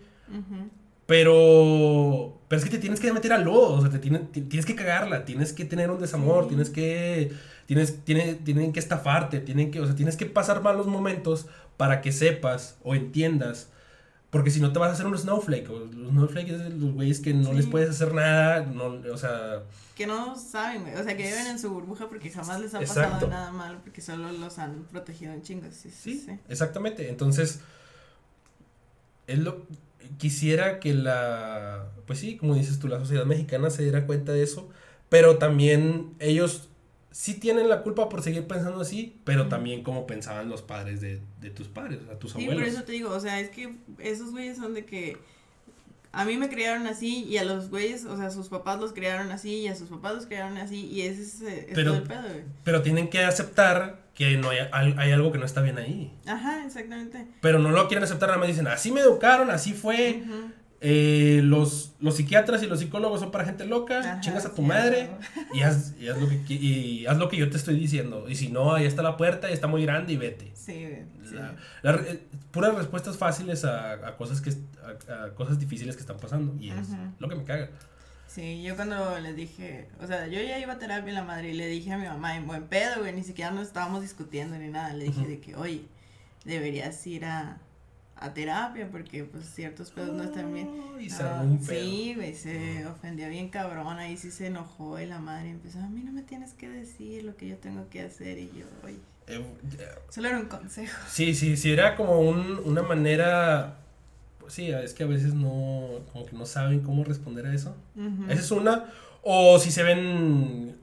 Pero, 1.06 2.40
pero 2.48 2.60
es 2.60 2.66
que 2.66 2.72
te 2.72 2.80
tienes 2.80 3.00
que 3.00 3.14
meter 3.14 3.32
al 3.32 3.44
lodo, 3.44 3.74
o 3.74 3.82
sea, 3.82 3.92
te 3.92 4.00
tienes 4.00 4.66
que 4.66 4.76
cagarla, 4.76 5.24
tienes 5.24 5.54
que 5.54 5.64
tener 5.66 5.92
un 5.92 6.00
desamor, 6.00 6.48
tienes 6.48 6.72
que, 6.72 7.32
tienes, 7.68 8.04
tiene, 8.04 8.36
tienen 8.36 8.74
que 8.74 8.80
estafarte, 8.80 9.40
tienen 9.40 9.70
que, 9.70 9.80
o 9.82 9.86
sea, 9.86 9.96
tienes 9.96 10.18
que 10.18 10.26
pasar 10.26 10.64
malos 10.64 10.88
momentos 10.88 11.46
para 11.78 12.02
que 12.02 12.12
sepas 12.12 12.78
o 12.84 12.96
entiendas, 12.96 13.70
porque 14.32 14.50
si 14.50 14.60
no 14.60 14.74
te 14.74 14.80
vas 14.80 14.90
a 14.90 14.94
hacer 14.94 15.06
un 15.06 15.16
snowflake, 15.16 15.70
o 15.70 15.80
los 15.80 16.10
snowflakes 16.10 16.52
es 16.52 16.74
los 16.74 16.94
güeyes 16.94 17.20
que 17.20 17.36
no 17.36 17.54
les 17.54 17.68
puedes 17.68 17.92
hacer 17.92 18.14
nada, 18.14 18.62
no, 18.62 18.86
o 19.12 19.18
sea... 19.18 19.62
Que 19.96 20.08
no 20.08 20.36
saben, 20.36 20.82
o 20.98 21.04
sea, 21.04 21.16
que 21.16 21.24
viven 21.24 21.46
en 21.46 21.60
su 21.60 21.70
burbuja 21.70 22.10
porque 22.10 22.32
jamás 22.32 22.60
les 22.60 22.74
ha 22.74 22.80
pasado 22.80 23.28
nada 23.28 23.52
malo, 23.52 23.78
porque 23.84 24.02
solo 24.02 24.32
los 24.32 24.58
han 24.58 24.86
protegido 24.92 25.34
en 25.34 25.44
chingos, 25.44 25.76
sí, 25.76 25.92
sí, 25.92 26.24
sí. 26.26 26.40
exactamente, 26.50 27.10
entonces, 27.10 27.60
es 29.28 29.40
lo 29.40 29.66
quisiera 30.18 30.80
que 30.80 30.94
la, 30.94 31.92
pues 32.06 32.20
sí, 32.20 32.38
como 32.38 32.56
dices 32.56 32.80
tú, 32.80 32.88
la 32.88 33.00
sociedad 33.00 33.26
mexicana 33.26 33.70
se 33.70 33.84
diera 33.84 34.06
cuenta 34.06 34.32
de 34.32 34.44
eso, 34.44 34.70
pero 35.10 35.38
también 35.38 36.14
ellos 36.20 36.70
sí 37.12 37.34
tienen 37.36 37.70
la 37.70 37.82
culpa 37.82 38.10
por 38.10 38.22
seguir 38.22 38.46
pensando 38.46 38.82
así, 38.82 39.22
pero 39.24 39.48
también 39.48 39.84
como 39.84 40.06
pensaban 40.06 40.50
los 40.50 40.62
padres 40.62 41.00
de, 41.02 41.22
de 41.40 41.50
tus 41.50 41.68
padres, 41.68 42.02
o 42.04 42.06
sea, 42.06 42.20
tus 42.20 42.36
abuelos. 42.36 42.56
Sí, 42.56 42.60
por 42.60 42.68
eso 42.68 42.84
te 42.84 42.92
digo, 42.92 43.10
o 43.10 43.20
sea, 43.20 43.40
es 43.40 43.50
que 43.50 43.76
esos 44.00 44.32
güeyes 44.32 44.58
son 44.58 44.74
de 44.74 44.86
que 44.86 45.18
a 46.12 46.26
mí 46.26 46.38
me 46.38 46.50
criaron 46.50 46.88
así 46.88 47.24
y 47.24 47.38
a 47.38 47.44
los 47.44 47.70
güeyes, 47.70 48.06
o 48.06 48.18
sea, 48.18 48.32
sus 48.32 48.50
papás 48.50 48.80
los 48.80 48.94
criaron 48.94 49.32
así 49.32 49.56
y 49.62 49.68
a 49.68 49.76
sus 49.76 49.90
papás 49.90 50.16
los 50.16 50.26
criaron 50.26 50.58
así 50.58 50.86
y 50.86 51.02
ese 51.02 51.22
es, 51.22 51.42
es 51.42 51.66
pero, 51.74 51.92
todo 51.92 52.02
el 52.02 52.08
pedo, 52.08 52.24
güey. 52.24 52.44
Pero 52.64 52.82
tienen 52.82 53.10
que 53.10 53.24
aceptar 53.24 54.05
que 54.16 54.38
no 54.38 54.50
hay, 54.50 54.60
hay, 54.72 55.12
algo 55.12 55.32
que 55.32 55.38
no 55.38 55.46
está 55.46 55.62
bien 55.62 55.78
ahí. 55.78 56.18
Ajá, 56.26 56.66
exactamente. 56.66 57.28
Pero 57.42 57.60
no 57.60 57.72
lo 57.72 57.88
quieren 57.88 58.04
aceptar, 58.04 58.30
nada 58.30 58.40
más 58.40 58.48
dicen, 58.48 58.66
así 58.68 58.92
me 58.92 59.02
educaron, 59.02 59.52
así 59.52 59.74
fue. 59.74 60.24
Eh, 60.82 61.42
los, 61.44 61.96
los 62.00 62.16
psiquiatras 62.16 62.62
y 62.62 62.68
los 62.68 62.80
psicólogos 62.80 63.20
son 63.20 63.32
para 63.32 63.44
gente 63.44 63.66
loca, 63.66 64.20
chingas 64.22 64.46
a 64.46 64.54
tu 64.54 64.62
madre 64.62 65.10
y 65.54 65.62
haz, 65.62 65.96
y, 66.00 66.10
haz 66.10 66.22
lo 66.22 66.28
que, 66.28 66.54
y 66.54 67.06
haz 67.08 67.18
lo 67.18 67.28
que 67.28 67.38
yo 67.38 67.50
te 67.50 67.58
estoy 67.58 67.76
diciendo. 67.80 68.26
Y 68.30 68.36
si 68.36 68.50
no, 68.50 68.74
ahí 68.74 68.86
está 68.86 69.02
la 69.02 69.18
puerta 69.18 69.50
y 69.50 69.54
está 69.54 69.68
muy 69.68 69.84
grande 69.84 70.14
y 70.14 70.18
vete. 70.18 70.52
Sí, 70.54 70.74
eh, 70.74 72.20
puras 72.52 72.76
respuestas 72.76 73.18
fáciles 73.18 73.66
a, 73.66 73.94
a 73.94 74.16
cosas 74.16 74.42
que 74.42 74.52
a, 75.12 75.30
cosas 75.30 75.60
difíciles 75.60 75.96
que 75.96 76.02
están 76.02 76.18
pasando. 76.18 76.56
Y 76.62 76.70
es 76.70 76.90
lo 77.20 77.28
que 77.28 77.36
me 77.36 77.44
caga. 77.44 77.70
Sí, 78.28 78.64
yo 78.64 78.76
cuando 78.76 79.18
le 79.20 79.34
dije, 79.34 79.88
o 80.02 80.08
sea, 80.08 80.28
yo 80.28 80.42
ya 80.42 80.60
iba 80.60 80.74
a 80.74 80.80
terapia 80.80 81.10
en 81.10 81.16
la 81.16 81.24
madre 81.24 81.52
y 81.52 81.54
le 81.54 81.68
dije 81.68 81.94
a 81.94 81.98
mi 81.98 82.06
mamá, 82.06 82.36
en 82.36 82.46
buen 82.46 82.68
pedo, 82.68 83.00
güey, 83.00 83.14
ni 83.14 83.24
siquiera 83.24 83.52
nos 83.52 83.68
estábamos 83.68 84.02
discutiendo 84.02 84.58
ni 84.58 84.68
nada. 84.68 84.94
Le 84.94 85.06
dije 85.06 85.26
de 85.26 85.40
que, 85.40 85.56
oye, 85.56 85.86
deberías 86.44 87.06
ir 87.08 87.26
a, 87.26 87.60
a 88.18 88.34
terapia 88.34 88.90
porque 88.92 89.24
pues 89.24 89.46
ciertos 89.46 89.92
pedos 89.92 90.16
no 90.16 90.24
están 90.24 90.54
bien. 90.54 90.70
Y 91.00 91.10
se 91.10 91.24
ah, 91.24 91.42
un 91.44 91.60
pedo. 91.60 91.80
Sí, 91.80 92.14
güey, 92.16 92.36
se 92.36 92.86
ofendió 92.88 93.30
bien 93.30 93.50
cabrón, 93.50 94.00
ahí 94.00 94.18
sí 94.18 94.32
se 94.32 94.48
enojó 94.48 95.00
y 95.00 95.06
la 95.06 95.20
madre 95.20 95.50
empezó, 95.50 95.80
a 95.80 95.88
mí 95.88 96.02
no 96.04 96.12
me 96.12 96.22
tienes 96.22 96.54
que 96.54 96.70
decir 96.70 97.24
lo 97.24 97.36
que 97.38 97.48
yo 97.48 97.58
tengo 97.58 97.90
que 97.90 98.02
hacer 98.02 98.38
y 98.38 98.48
yo, 98.48 98.66
oye. 98.84 99.00
Eh, 99.28 99.44
solo 100.10 100.28
era 100.28 100.40
un 100.40 100.46
consejo. 100.46 100.98
Sí, 101.10 101.34
sí, 101.34 101.58
sí, 101.58 101.72
era 101.72 101.96
como 101.96 102.20
un, 102.20 102.62
una 102.64 102.84
manera 102.84 103.78
pues 104.46 104.54
sí, 104.54 104.70
es 104.70 104.94
que 104.94 105.02
a 105.02 105.08
veces 105.08 105.34
no, 105.34 106.02
como 106.14 106.28
que 106.28 106.36
no 106.36 106.46
saben 106.46 106.82
cómo 106.82 107.04
responder 107.04 107.48
a 107.48 107.54
eso. 107.56 107.76
Esa 108.30 108.40
es 108.40 108.52
una. 108.52 108.86
O 109.24 109.58
si 109.58 109.72
se 109.72 109.82
ven, 109.82 110.76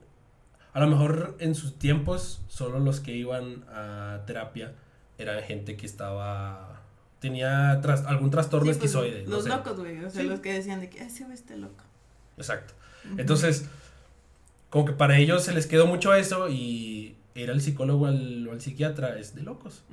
a 0.73 0.81
lo 0.81 0.87
mejor 0.87 1.37
en 1.39 1.55
sus 1.55 1.79
tiempos, 1.79 2.41
solo 2.49 2.79
los 2.79 2.99
que 2.99 3.13
iban 3.13 3.63
a 3.69 4.23
terapia 4.27 4.73
eran 5.17 5.41
gente 5.43 5.77
que 5.77 5.85
estaba, 5.85 6.81
tenía 7.19 7.71
algún 7.71 8.31
trastorno 8.31 8.65
pues, 8.65 8.75
esquizoide. 8.75 9.25
Los 9.27 9.47
locos, 9.47 9.79
güey, 9.79 10.03
o 10.03 10.09
sea, 10.09 10.23
los 10.23 10.41
que 10.41 10.51
decían 10.51 10.81
de 10.81 10.89
que, 10.89 11.01
ese 11.01 11.23
güey 11.23 11.35
está 11.35 11.55
loco. 11.55 11.85
Exacto. 12.35 12.73
Entonces, 13.17 13.69
como 14.69 14.83
que 14.83 14.91
para 14.91 15.17
ellos 15.17 15.41
se 15.41 15.53
les 15.53 15.67
quedó 15.67 15.87
mucho 15.87 16.13
eso 16.13 16.49
y 16.49 17.15
ir 17.33 17.49
al 17.49 17.61
psicólogo 17.61 18.07
o 18.07 18.07
al 18.07 18.59
psiquiatra 18.59 19.17
es 19.17 19.35
de 19.35 19.43
locos. 19.43 19.85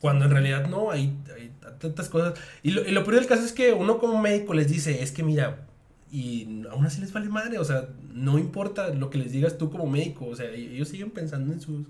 Cuando 0.00 0.26
en 0.26 0.30
realidad 0.30 0.68
no, 0.68 0.90
hay, 0.90 1.16
hay 1.36 1.52
tantas 1.78 2.08
cosas. 2.08 2.34
Y 2.62 2.70
lo, 2.70 2.86
y 2.86 2.92
lo 2.92 3.02
peor 3.04 3.16
del 3.16 3.26
caso 3.26 3.44
es 3.44 3.52
que 3.52 3.72
uno 3.72 3.98
como 3.98 4.20
médico 4.20 4.54
les 4.54 4.68
dice, 4.68 5.02
es 5.02 5.10
que 5.12 5.22
mira, 5.22 5.66
y 6.10 6.62
aún 6.70 6.86
así 6.86 7.00
les 7.00 7.12
vale 7.12 7.28
madre, 7.28 7.58
o 7.58 7.64
sea, 7.64 7.88
no 8.12 8.38
importa 8.38 8.88
lo 8.90 9.10
que 9.10 9.18
les 9.18 9.32
digas 9.32 9.58
tú 9.58 9.70
como 9.70 9.86
médico, 9.86 10.26
o 10.26 10.36
sea, 10.36 10.50
ellos 10.50 10.88
siguen 10.88 11.10
pensando 11.10 11.52
en 11.52 11.60
sus... 11.60 11.86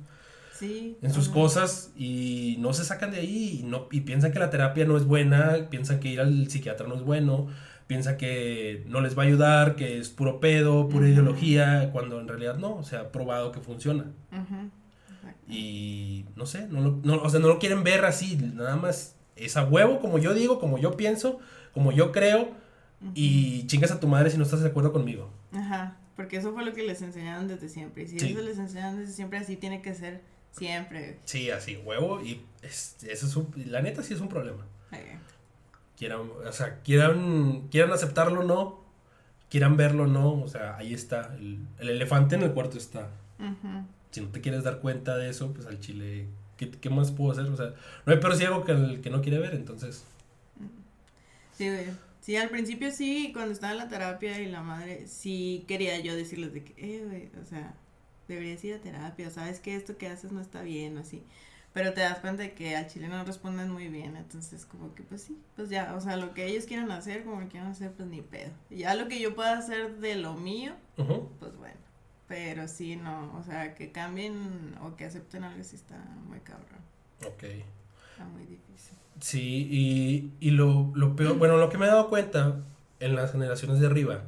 en 0.61 1.13
sus 1.13 1.29
cosas 1.29 1.93
y 1.97 2.57
no 2.59 2.73
se 2.73 2.85
sacan 2.85 3.13
de 3.13 3.19
ahí 3.19 3.61
y, 3.61 3.63
no, 3.63 3.87
y 3.93 4.01
piensan 4.01 4.33
que 4.33 4.41
la 4.41 4.51
terapia 4.51 4.85
no 4.85 4.97
es 4.97 5.05
buena, 5.05 5.69
piensan 5.71 6.01
que 6.01 6.09
ir 6.09 6.21
al 6.21 6.51
psiquiatra 6.51 6.89
no 6.89 6.97
es 6.97 7.03
bueno, 7.03 7.47
piensan 7.87 8.17
que 8.17 8.85
no 8.89 9.01
les 9.01 9.17
va 9.17 9.23
a 9.23 9.27
ayudar, 9.27 9.77
que 9.77 9.99
es 9.99 10.09
puro 10.09 10.41
pedo, 10.41 10.89
pura 10.89 11.09
ideología, 11.09 11.91
cuando 11.93 12.21
en 12.21 12.27
realidad 12.27 12.57
no, 12.57 12.83
se 12.83 12.97
ha 12.97 13.13
probado 13.13 13.53
que 13.53 13.61
funciona. 13.61 14.07
Y 15.49 16.27
no 16.37 16.45
sé, 16.45 16.69
no 16.69 16.81
lo, 16.81 17.01
no, 17.03 17.23
o 17.23 17.31
sea, 17.31 17.41
no 17.41 17.49
lo 17.49 17.59
quieren 17.59 17.83
ver 17.83 18.05
así, 18.05 18.37
nada 18.37 18.77
más 18.77 19.17
es 19.35 19.57
a 19.57 19.65
huevo, 19.65 20.01
como 20.01 20.19
yo 20.19 20.35
digo, 20.35 20.59
como 20.59 20.79
yo 20.79 20.97
pienso, 20.97 21.39
como 21.73 21.91
yo 21.91 22.13
creo, 22.13 22.51
y 23.15 23.67
chingas 23.67 23.91
a 23.91 24.01
tu 24.01 24.09
madre 24.09 24.31
si 24.31 24.37
no 24.37 24.45
estás 24.45 24.61
de 24.61 24.69
acuerdo 24.69 24.93
conmigo. 24.93 25.31
Ajá, 25.53 25.97
porque 26.17 26.37
eso 26.37 26.53
fue 26.53 26.65
lo 26.65 26.75
que 26.75 26.83
les 26.83 27.01
enseñaron 27.01 27.49
desde 27.49 27.69
siempre, 27.69 28.03
y 28.03 28.09
si 28.09 28.17
eso 28.17 28.43
les 28.43 28.59
enseñaron 28.59 28.99
desde 28.99 29.13
siempre, 29.13 29.39
así 29.39 29.57
tiene 29.57 29.81
que 29.81 29.95
ser 29.95 30.21
siempre. 30.51 31.19
Sí, 31.25 31.51
así, 31.51 31.77
huevo, 31.79 32.21
y 32.23 32.45
es, 32.61 32.97
eso 33.09 33.27
es 33.27 33.37
un, 33.37 33.51
la 33.71 33.81
neta 33.81 34.03
sí 34.03 34.13
es 34.13 34.21
un 34.21 34.29
problema. 34.29 34.67
Quieran, 35.97 36.21
o 36.47 36.53
sea, 36.53 36.81
quieran, 36.83 37.69
quieran 37.71 37.91
aceptarlo 37.91 38.41
o 38.41 38.45
no, 38.45 38.85
quieran 39.49 39.77
verlo 39.77 40.05
o 40.05 40.07
no, 40.07 40.43
o 40.43 40.47
sea, 40.47 40.77
ahí 40.77 40.93
está, 40.93 41.35
el, 41.37 41.67
el 41.79 41.89
elefante 41.89 42.35
en 42.35 42.43
el 42.43 42.53
cuarto 42.53 42.77
está. 42.77 43.09
Ajá 43.39 43.87
si 44.11 44.21
no 44.21 44.29
te 44.29 44.41
quieres 44.41 44.65
dar 44.65 44.81
cuenta 44.81 45.17
de 45.17 45.29
eso, 45.31 45.53
pues 45.53 45.67
al 45.67 45.81
chile, 45.81 46.29
¿qué, 46.57 46.71
qué 46.71 46.91
más 46.91 47.11
puedo 47.13 47.33
hacer? 47.33 47.47
O 47.47 47.57
sea, 47.57 47.75
no 48.07 48.13
hay 48.13 48.19
peor 48.21 48.37
ciego 48.37 48.65
que 48.65 48.73
el 48.73 49.01
que 49.01 49.11
no 49.11 49.23
quiere 49.23 49.39
ver, 49.39 49.55
entonces. 49.55 50.05
Sí, 51.53 51.69
güey. 51.69 51.87
Sí, 52.21 52.37
al 52.37 52.51
principio 52.51 52.91
sí, 52.93 53.31
cuando 53.33 53.53
estaba 53.53 53.73
en 53.73 53.79
la 53.79 53.89
terapia 53.89 54.39
y 54.41 54.47
la 54.51 54.63
madre, 54.63 55.07
sí 55.07 55.65
quería 55.67 55.99
yo 56.01 56.15
decirles 56.15 56.53
de 56.53 56.63
que, 56.65 56.75
eh, 56.77 57.05
güey, 57.07 57.31
o 57.43 57.47
sea, 57.47 57.75
deberías 58.29 58.63
ir 58.65 58.75
a 58.75 58.81
terapia, 58.81 59.31
sabes 59.31 59.61
que 59.61 59.75
esto 59.75 59.97
que 59.97 60.09
haces 60.09 60.31
no 60.33 60.41
está 60.41 60.63
bien, 60.63 60.97
o 60.99 61.01
así. 61.01 61.25
pero 61.73 61.95
te 61.95 62.01
das 62.03 62.19
cuenta 62.21 62.43
de 62.43 62.55
que 62.55 62.77
al 62.77 62.87
chile 62.89 63.09
no 63.09 63.25
responden 63.25 63.71
muy 63.71 63.89
bien, 63.89 64.17
entonces 64.17 64.67
como 64.67 64.95
que 64.95 65.03
pues 65.05 65.23
sí, 65.23 65.39
pues 65.57 65.71
ya, 65.71 65.95
o 65.97 66.01
sea, 66.01 66.17
lo 66.17 66.35
que 66.35 66.47
ellos 66.47 66.65
quieran 66.67 66.91
hacer, 66.91 67.25
como 67.25 67.41
que 67.41 67.49
quieran 67.49 67.71
hacer, 67.71 67.93
pues 67.93 68.09
ni 68.09 68.21
pedo. 68.23 68.51
Y 68.71 68.79
ya 68.79 68.95
lo 68.95 69.09
que 69.09 69.21
yo 69.21 69.35
pueda 69.35 69.57
hacer 69.59 69.99
de 69.99 70.17
lo 70.17 70.35
mío, 70.35 70.75
pues 71.39 71.57
bueno, 71.57 71.77
pero 72.29 72.69
sí, 72.69 72.97
no, 72.97 73.35
o 73.39 73.43
sea, 73.43 73.75
que 73.75 73.91
cambien 73.91 74.77
o 74.83 74.95
que 74.97 75.07
acepten 75.07 75.45
algo 75.45 75.65
sí 75.65 75.77
está 75.77 75.97
muy 76.27 76.41
cabrón. 76.41 76.81
Ok. 77.27 77.43
Está 77.43 78.25
muy 78.25 78.45
difícil. 78.45 78.97
Sí, 79.21 79.67
y, 79.71 80.33
y 80.47 80.51
lo, 80.51 80.93
lo 80.95 81.17
peor, 81.17 81.39
bueno, 81.39 81.57
lo 81.57 81.71
que 81.71 81.79
me 81.79 81.87
he 81.87 81.89
dado 81.89 82.09
cuenta 82.09 82.61
en 83.01 83.17
las 83.17 83.33
generaciones 83.33 83.81
de 83.81 83.87
arriba, 83.87 84.25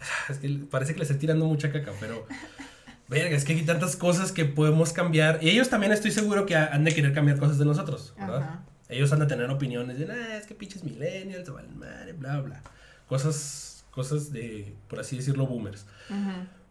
es 0.28 0.38
que 0.38 0.48
parece 0.70 0.92
que 0.92 0.98
le 0.98 1.04
estoy 1.04 1.18
tirando 1.18 1.46
mucha 1.46 1.70
caca, 1.72 1.92
pero 2.00 2.26
verga, 3.08 3.36
es 3.36 3.44
que 3.44 3.52
hay 3.52 3.64
tantas 3.64 3.96
cosas 3.96 4.32
que 4.32 4.44
podemos 4.44 4.92
cambiar. 4.92 5.38
Y 5.42 5.50
ellos 5.50 5.68
también 5.68 5.92
estoy 5.92 6.10
seguro 6.10 6.44
que 6.44 6.56
han 6.56 6.84
de 6.84 6.92
querer 6.92 7.14
cambiar 7.14 7.38
cosas 7.38 7.58
de 7.58 7.64
nosotros, 7.64 8.14
¿verdad? 8.18 8.60
Ellos 8.88 9.12
han 9.12 9.20
de 9.20 9.26
tener 9.26 9.48
opiniones 9.50 9.98
de, 9.98 10.06
nah, 10.06 10.36
es 10.36 10.46
que 10.46 10.54
pinches 10.54 10.84
millennials, 10.84 11.48
valen 11.50 11.78
madre, 11.78 12.12
bla, 12.12 12.40
bla. 12.40 12.62
Cosas, 13.08 13.84
cosas 13.90 14.32
de, 14.32 14.74
por 14.88 15.00
así 15.00 15.16
decirlo, 15.16 15.46
boomers. 15.46 15.86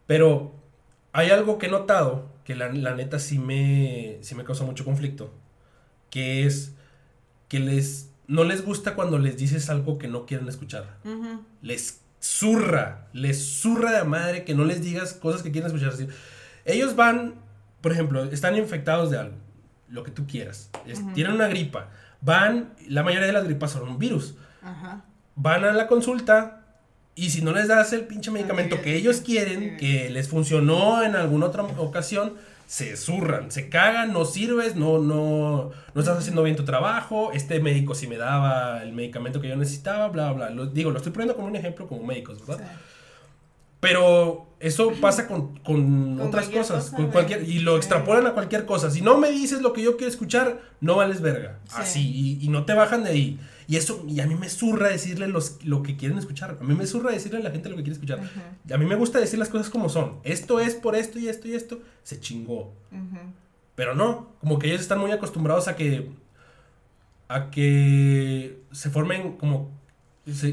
Pero 0.08 0.54
hay 1.14 1.32
algo 1.32 1.58
que 1.58 1.68
he 1.68 1.72
notado 1.72 2.30
que 2.44 2.56
la, 2.56 2.72
la, 2.72 2.94
neta 2.94 3.20
sí 3.20 3.40
me, 3.40 4.20
sí 4.22 4.36
me 4.36 4.44
causa 4.44 4.64
mucho 4.64 4.86
conflicto, 4.86 5.34
que 6.10 6.46
es 6.46 6.74
que 7.48 7.60
les, 7.60 8.12
no 8.28 8.44
les 8.44 8.64
gusta 8.64 8.96
cuando 8.96 9.18
les 9.18 9.38
dices 9.38 9.70
algo 9.70 9.98
que 9.98 10.08
no 10.08 10.26
quieren 10.26 10.48
escuchar. 10.48 10.98
Les 11.62 12.02
zurra, 12.22 13.08
les 13.14 13.62
zurra 13.62 13.92
de 13.92 14.04
madre 14.04 14.44
que 14.44 14.56
no 14.56 14.66
les 14.66 14.82
digas 14.82 15.14
cosas 15.14 15.42
que 15.42 15.52
quieren 15.52 15.72
escuchar. 15.72 15.94
Ellos 16.66 16.96
van, 16.96 17.36
por 17.82 17.92
ejemplo, 17.92 18.24
están 18.26 18.56
infectados 18.56 19.10
de 19.12 19.18
algo, 19.18 19.36
lo 19.90 20.04
que 20.04 20.12
tú 20.12 20.26
quieras, 20.28 20.70
tienen 21.14 21.34
una 21.34 21.48
gripa, 21.48 21.90
van, 22.22 22.74
la 22.88 23.04
mayoría 23.04 23.28
de 23.28 23.34
las 23.34 23.44
gripas 23.44 23.72
son 23.72 23.88
un 23.88 24.00
virus, 24.00 24.36
van 25.36 25.64
a 25.64 25.74
la 25.74 25.88
consulta 25.88 26.65
y 27.16 27.30
si 27.30 27.42
no 27.42 27.54
les 27.54 27.70
das 27.70 27.94
el 27.94 28.02
pinche 28.02 28.30
medicamento 28.30 28.82
que 28.82 28.96
ellos 28.96 29.22
quieren, 29.22 29.78
que 29.78 30.10
les 30.10 30.28
funcionó 30.28 31.02
en 31.02 31.16
alguna 31.16 31.46
otra 31.46 31.64
ocasión, 31.64 32.34
se 32.68 32.98
zurran, 32.98 33.52
se 33.52 33.70
cagan, 33.70 34.12
no 34.12 34.26
sirves, 34.26 34.76
no, 34.76 35.00
no, 35.00 35.72
no 35.94 36.02
estás 36.02 36.18
haciendo 36.18 36.44
bien 36.44 36.56
tu 36.56 36.66
trabajo, 36.66 37.32
este 37.32 37.60
médico 37.60 37.96
si 37.96 38.08
me 38.08 38.18
daba 38.18 38.84
el 38.84 38.92
medicamento 38.92 39.40
que 39.40 39.48
yo 39.48 39.56
necesitaba, 39.56 40.10
bla, 40.10 40.34
bla. 40.34 40.50
Lo, 40.50 40.66
digo, 40.66 40.92
lo 40.92 40.98
estoy 40.98 41.14
poniendo 41.14 41.36
como 41.36 41.48
un 41.48 41.56
ejemplo 41.56 41.88
como 41.88 42.04
médicos, 42.04 42.46
¿verdad? 42.46 42.66
Pero 43.80 44.48
eso 44.60 44.94
pasa 45.00 45.28
con, 45.28 45.60
con, 45.60 46.20
otras 46.20 46.50
cosas, 46.50 46.90
con 46.90 47.12
cualquier, 47.12 47.48
y 47.48 47.60
lo 47.60 47.78
extrapolan 47.78 48.26
a 48.26 48.34
cualquier 48.34 48.66
cosa. 48.66 48.90
Si 48.90 49.02
no 49.02 49.20
me 49.20 49.30
dices 49.30 49.62
lo 49.62 49.74
que 49.74 49.84
yo 49.84 49.96
quiero 49.96 50.10
escuchar, 50.10 50.60
no 50.82 50.96
vales 50.96 51.22
verga. 51.22 51.60
Así, 51.72 52.02
y, 52.02 52.44
y, 52.44 52.50
no 52.50 52.66
te 52.66 52.74
bajan 52.74 53.04
de 53.04 53.12
ahí. 53.12 53.40
Y 53.68 53.78
eso, 53.78 54.04
y 54.08 54.20
a 54.20 54.28
mí 54.28 54.36
me 54.36 54.50
surra 54.50 54.90
decirle 54.90 55.28
los, 55.28 55.64
lo 55.66 55.82
que 55.82 55.98
quieren 55.98 56.18
escuchar. 56.18 56.58
A 56.62 56.64
mí 56.64 56.76
me 56.76 56.86
surra 56.86 57.12
decirle 57.12 57.40
a 57.40 57.44
la 57.44 57.52
gente 57.52 57.70
lo 57.70 57.76
que 57.76 57.84
quiere 57.84 57.96
escuchar. 57.96 58.20
A 58.72 58.78
mí 58.78 58.86
me 58.86 58.96
gusta 58.96 59.20
decir 59.20 59.40
las 59.40 59.50
cosas 59.50 59.70
como 59.70 59.90
son. 59.90 60.20
Esto 60.24 60.60
es 60.60 60.76
por 60.76 60.96
esto 60.96 61.20
y 61.20 61.28
esto 61.28 61.48
y 61.48 61.56
esto. 61.56 61.80
Se 62.04 62.20
chingó. 62.20 62.74
Pero 63.76 63.96
no, 63.96 64.30
como 64.40 64.60
que 64.60 64.68
ellos 64.68 64.82
están 64.82 65.00
muy 65.00 65.12
acostumbrados 65.12 65.68
a 65.68 65.76
que, 65.76 66.12
a 67.28 67.50
que 67.50 68.62
se 68.72 68.90
formen 68.90 69.34
como, 69.38 69.72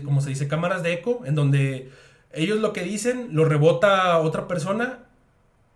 como 0.05 0.21
se 0.21 0.31
dice, 0.31 0.49
cámaras 0.49 0.83
de 0.83 0.95
eco, 0.95 1.23
en 1.25 1.35
donde 1.35 1.91
ellos 2.33 2.59
lo 2.61 2.73
que 2.73 2.83
dicen 2.83 3.29
lo 3.33 3.45
rebota 3.45 4.13
a 4.13 4.21
otra 4.21 4.49
persona 4.49 5.05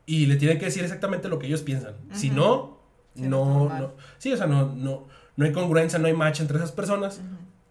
y 0.06 0.26
le 0.26 0.36
tienen 0.36 0.58
que 0.58 0.66
decir 0.66 0.82
exactamente 0.82 1.28
lo 1.28 1.38
que 1.38 1.46
ellos 1.46 1.62
piensan. 1.62 1.94
Si 2.12 2.30
no, 2.30 2.78
no, 3.14 3.68
no, 3.68 3.92
sí, 4.18 4.32
o 4.32 4.36
sea, 4.36 4.46
no, 4.46 4.74
no, 4.74 5.06
no 5.36 5.44
hay 5.44 5.52
congruencia, 5.52 5.98
no 5.98 6.06
hay 6.06 6.14
match 6.14 6.40
entre 6.40 6.56
esas 6.56 6.72
personas 6.72 7.20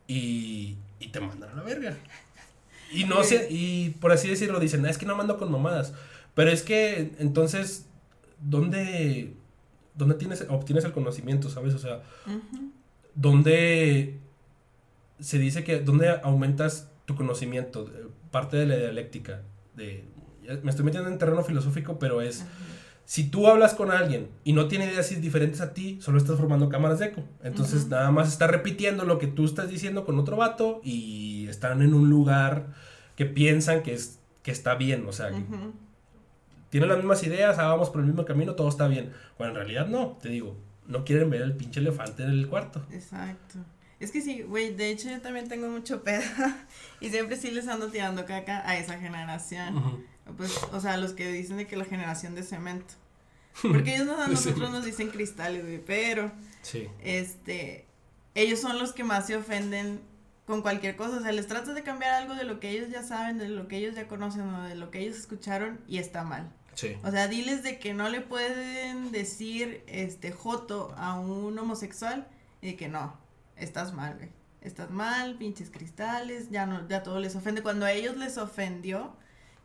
y, 0.08 0.78
y, 1.00 1.08
te 1.10 1.20
mandan 1.20 1.50
a 1.50 1.56
la 1.56 1.64
verga. 1.64 1.98
Y 2.92 3.06
no 3.06 3.24
sé, 3.24 3.48
y 3.50 3.90
por 3.90 4.12
así 4.12 4.30
decirlo, 4.30 4.60
dicen, 4.60 4.86
es 4.86 4.98
que 4.98 5.06
no 5.06 5.16
mando 5.16 5.38
con 5.38 5.52
mamadas. 5.52 5.94
Pero 6.36 6.52
es 6.52 6.62
que 6.62 7.14
entonces, 7.18 7.88
¿dónde, 8.40 9.34
dónde 9.96 10.16
tienes, 10.16 10.46
obtienes 10.50 10.86
el 10.86 10.92
conocimiento, 10.92 11.50
sabes? 11.50 11.74
O 11.74 11.80
sea, 11.80 12.04
¿dónde 13.16 14.20
se 15.20 15.40
dice 15.40 15.64
que, 15.64 15.80
dónde 15.80 16.10
aumentas 16.24 16.90
tu 17.06 17.16
conocimiento? 17.16 17.90
Parte 18.32 18.58
de 18.58 18.66
la 18.68 18.76
dialéctica. 18.76 19.42
De, 19.76 20.04
me 20.62 20.70
estoy 20.70 20.86
metiendo 20.86 21.10
en 21.10 21.18
terreno 21.18 21.44
filosófico, 21.44 21.98
pero 21.98 22.22
es 22.22 22.46
si 23.06 23.30
tú 23.30 23.48
hablas 23.48 23.76
con 23.76 23.92
alguien 23.92 24.30
y 24.44 24.54
no 24.54 24.68
tiene 24.68 24.86
ideas 24.86 25.10
diferentes 25.22 25.62
a 25.62 25.74
ti, 25.74 26.00
solo 26.02 26.18
estás 26.18 26.38
formando 26.38 26.70
cámaras 26.70 27.00
de 27.00 27.08
eco. 27.08 27.24
Entonces 27.44 27.88
nada 27.88 28.10
más 28.10 28.28
está 28.28 28.48
repitiendo 28.48 29.06
lo 29.06 29.20
que 29.20 29.28
tú 29.28 29.46
estás 29.46 29.70
diciendo 29.70 30.06
con 30.06 30.18
otro 30.18 30.38
vato 30.38 30.82
y 30.84 31.48
están 31.48 31.84
en 31.84 31.94
un 31.94 32.10
lugar 32.10 32.74
que 33.16 33.26
piensan 33.26 33.84
que, 33.84 33.94
es, 33.94 34.20
que 34.42 34.52
está 34.52 34.74
bien. 34.74 35.06
O 35.08 35.14
sea, 35.14 35.30
tienen 36.70 36.90
las 36.90 36.98
mismas 36.98 37.22
ideas, 37.24 37.60
ah, 37.60 37.68
vamos 37.68 37.92
por 37.92 38.02
el 38.02 38.08
mismo 38.08 38.26
camino, 38.26 38.56
todo 38.56 38.70
está 38.70 38.88
bien. 38.88 39.14
Bueno, 39.38 39.52
en 39.52 39.58
realidad 39.58 39.88
no, 39.88 40.18
te 40.20 40.30
digo, 40.30 40.58
no 40.88 41.06
quieren 41.06 41.30
ver 41.30 41.44
el 41.44 41.56
pinche 41.56 41.82
elefante 41.82 42.24
en 42.24 42.32
el 42.32 42.48
cuarto. 42.48 42.84
Exacto. 42.92 43.60
Es 44.00 44.12
que 44.12 44.22
sí, 44.22 44.42
güey, 44.42 44.76
de 44.76 44.90
hecho 44.90 45.10
yo 45.10 45.22
también 45.22 45.48
tengo 45.48 45.70
mucho 45.70 46.04
pedo 46.04 46.24
y 47.00 47.10
siempre 47.10 47.38
sí 47.38 47.52
les 47.52 47.68
ando 47.68 47.90
tirando 47.90 48.26
caca 48.26 48.68
a 48.68 48.78
esa 48.78 48.98
generación. 48.98 50.04
Pues, 50.38 50.58
o 50.72 50.80
sea, 50.80 50.98
los 50.98 51.14
que 51.14 51.32
dicen 51.32 51.58
de 51.58 51.68
que 51.68 51.78
la 51.78 51.86
generación 51.86 52.36
de 52.36 52.44
cemento. 52.44 52.94
Porque 53.62 53.96
ellos 53.96 54.10
a 54.20 54.28
nosotros 54.28 54.72
nos 54.72 54.84
dicen 54.86 55.10
cristales, 55.10 55.64
güey, 55.64 55.80
pero. 55.80 56.32
Sí. 56.62 56.88
Este. 57.04 57.86
Ellos 58.34 58.60
son 58.60 58.80
los 58.80 58.92
que 58.92 59.04
más 59.04 59.28
se 59.28 59.38
ofenden 59.38 60.02
con 60.46 60.62
cualquier 60.62 60.96
cosa. 60.96 61.18
O 61.18 61.22
sea, 61.22 61.32
les 61.32 61.48
tratas 61.48 61.74
de 61.76 61.84
cambiar 61.84 62.14
algo 62.14 62.36
de 62.36 62.44
lo 62.44 62.60
que 62.60 62.70
ellos 62.70 62.90
ya 62.90 63.04
saben, 63.04 63.38
de 63.38 63.48
lo 63.48 63.68
que 63.68 63.78
ellos 63.78 63.96
ya 63.96 64.08
conocen 64.08 64.42
o 64.54 64.64
de 64.64 64.76
lo 64.76 64.92
que 64.92 65.00
ellos 65.00 65.18
escucharon 65.18 65.80
y 65.88 66.00
está 66.00 66.24
mal. 66.24 66.52
Sí. 66.74 66.98
O 67.04 67.12
sea, 67.12 67.28
diles 67.30 67.64
de 67.64 67.80
que 67.80 67.94
no 67.94 68.10
le 68.10 68.20
pueden 68.20 69.12
decir 69.12 69.84
este 69.88 70.32
joto 70.32 70.94
a 70.98 71.18
un 71.18 71.58
homosexual 71.58 72.28
y 72.62 72.68
de 72.68 72.76
que 72.76 72.90
no, 72.90 73.18
estás 73.56 73.94
mal, 73.94 74.16
güey. 74.16 74.30
Estás 74.62 74.90
mal, 74.90 75.36
pinches 75.36 75.70
cristales, 75.70 76.50
ya 76.50 76.66
no, 76.66 76.88
ya 76.88 77.04
todo 77.04 77.20
les 77.20 77.36
ofende. 77.36 77.62
Cuando 77.62 77.86
a 77.86 77.92
ellos 77.92 78.18
les 78.18 78.38
ofendió, 78.38 79.16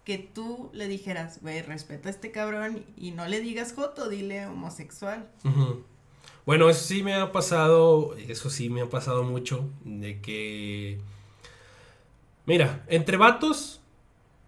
que 0.05 0.19
tú 0.19 0.71
le 0.73 0.89
dijeras, 0.89 1.41
güey, 1.43 1.63
respeta 1.63 2.09
a 2.09 2.13
este 2.13 2.31
cabrón 2.31 2.85
y 2.97 3.11
no 3.13 3.27
le 3.27 3.41
digas 3.41 3.73
joto, 3.75 4.09
dile 4.09 4.47
homosexual. 4.47 5.29
Bueno, 6.47 6.71
eso 6.71 6.85
sí 6.85 7.03
me 7.03 7.15
ha 7.15 7.33
pasado, 7.33 8.17
eso 8.17 8.51
sí 8.51 8.71
me 8.71 8.81
ha 8.81 8.89
pasado 8.89 9.23
mucho, 9.25 9.69
de 9.85 10.21
que... 10.21 10.99
Mira, 12.47 12.83
entre 12.89 13.17
vatos, 13.17 13.81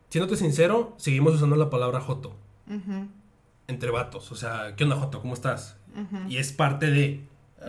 siéndote 0.09 0.37
sincero, 0.37 0.95
seguimos 0.97 1.35
usando 1.35 1.57
la 1.57 1.71
palabra 1.71 2.01
joto. 2.01 2.35
Entre 3.69 3.91
vatos, 3.91 4.33
o 4.33 4.35
sea, 4.35 4.75
¿qué 4.77 4.85
onda 4.85 4.97
joto? 4.97 5.21
¿Cómo 5.21 5.35
estás? 5.35 5.77
Y 6.29 6.39
es 6.39 6.53
parte 6.53 6.91
de... 6.91 7.25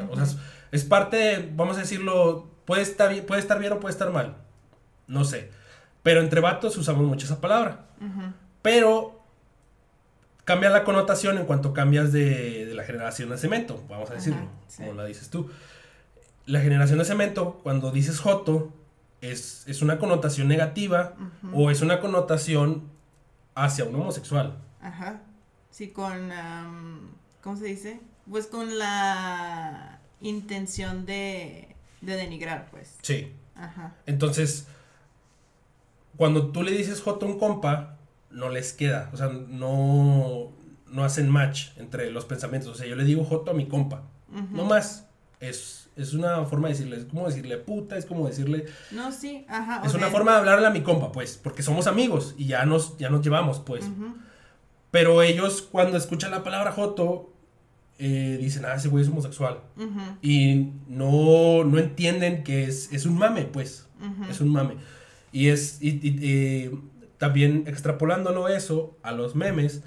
O 0.10 0.16
sea, 0.16 0.26
es, 0.72 0.86
parte 0.86 1.18
de, 1.18 1.52
vamos 1.56 1.78
a 1.78 1.82
decirlo, 1.82 2.48
puede 2.66 2.82
estar, 2.82 3.14
puede 3.26 3.42
estar 3.42 3.60
bien 3.60 3.74
o 3.74 3.80
puede 3.80 3.92
estar 3.92 4.12
mal. 4.12 4.38
No 5.08 5.24
sé. 5.26 5.52
Pero 6.04 6.22
entre 6.22 6.42
vatos 6.42 6.78
usamos 6.78 7.04
mucho 7.04 7.26
esa 7.26 7.42
palabra. 7.42 7.86
Pero 8.62 9.24
cambia 10.46 10.70
la 10.70 10.84
connotación 10.84 11.38
en 11.38 11.46
cuanto 11.46 11.74
cambias 11.74 12.12
de, 12.12 12.72
la 12.76 12.84
generación 12.84 13.30
de 13.30 13.38
cemento, 13.38 13.84
vamos 13.90 14.12
a 14.12 14.16
decirlo, 14.16 14.50
como 14.78 14.94
la 14.94 15.06
dices 15.06 15.30
tú. 15.30 15.50
La 16.46 16.60
generación 16.60 17.00
de 17.00 17.06
cemento, 17.06 17.62
cuando 17.64 17.92
dices 17.92 18.20
joto, 18.20 18.74
es, 19.22 19.64
es 19.68 19.82
una 19.82 19.98
connotación 19.98 20.50
negativa 20.50 21.16
o 21.54 21.72
es 21.72 21.82
una 21.82 22.02
connotación 22.02 22.84
hacia 23.56 23.86
un 23.86 23.96
homosexual. 23.96 24.58
Ajá. 24.82 25.22
Sí, 25.72 25.90
con, 25.90 26.30
¿cómo 27.42 27.56
se 27.56 27.66
dice? 27.66 28.02
Pues 28.30 28.48
con 28.48 28.78
la 28.78 30.00
intención 30.20 31.06
de, 31.06 31.76
de 32.02 32.16
denigrar, 32.16 32.68
pues. 32.70 32.98
Sí. 33.02 33.32
Ajá. 33.56 33.96
Entonces, 34.06 34.68
cuando 36.18 36.48
tú 36.52 36.64
le 36.64 36.72
dices 36.72 37.02
J 37.02 37.26
a 37.26 37.30
un 37.30 37.40
compa, 37.40 37.98
no 38.30 38.50
les 38.50 38.74
queda. 38.74 39.10
O 39.14 39.18
sea, 39.18 39.28
no, 39.28 40.52
no 40.88 41.04
hacen 41.04 41.30
match 41.30 41.70
entre 41.78 42.12
los 42.12 42.26
pensamientos. 42.26 42.72
O 42.72 42.76
sea, 42.76 42.88
yo 42.88 42.96
le 42.96 43.04
digo 43.04 43.24
J 43.24 43.52
a 43.52 43.54
mi 43.54 43.68
compa. 43.68 44.04
No 44.52 44.66
más. 44.66 45.08
Es, 45.40 45.90
es 45.96 46.14
una 46.14 46.46
forma 46.46 46.70
de 46.70 46.74
decirle, 46.74 46.98
es 46.98 47.06
como 47.06 47.28
decirle 47.28 47.58
puta, 47.58 47.98
es 47.98 48.06
como 48.06 48.26
decirle... 48.26 48.66
No, 48.92 49.12
sí, 49.12 49.46
ajá. 49.50 49.82
Es 49.86 49.94
una 49.94 50.08
forma 50.08 50.32
de 50.32 50.38
hablarle 50.38 50.68
a 50.68 50.70
mi 50.70 50.82
compa, 50.82 51.12
pues, 51.12 51.38
porque 51.42 51.62
somos 51.62 51.86
amigos 51.86 52.34
y 52.38 52.46
ya 52.46 52.66
nos, 52.66 52.98
ya 52.98 53.10
nos 53.10 53.22
llevamos, 53.22 53.60
pues. 53.60 53.86
Pero 54.90 55.22
ellos 55.22 55.62
cuando 55.62 55.98
escuchan 55.98 56.32
la 56.32 56.44
palabra 56.44 56.72
Joto, 56.72 57.34
eh, 58.00 58.38
dicen, 58.40 58.64
ah, 58.66 58.76
ese 58.76 58.88
güey 58.88 59.04
es 59.04 59.10
homosexual. 59.10 59.60
Y 60.22 60.72
no, 60.88 61.64
no 61.66 61.78
entienden 61.78 62.44
que 62.44 62.64
es, 62.64 62.92
es 62.94 63.06
un 63.06 63.18
mame, 63.18 63.44
pues. 63.44 63.88
Es 64.30 64.40
un 64.40 64.50
mame. 64.50 64.78
Y 65.34 65.50
es, 65.50 65.80
y, 65.82 66.70
también 67.18 67.66
extrapolándolo 67.68 68.48
eso 68.48 68.98
a 69.04 69.12
los 69.12 69.36
memes, 69.36 69.82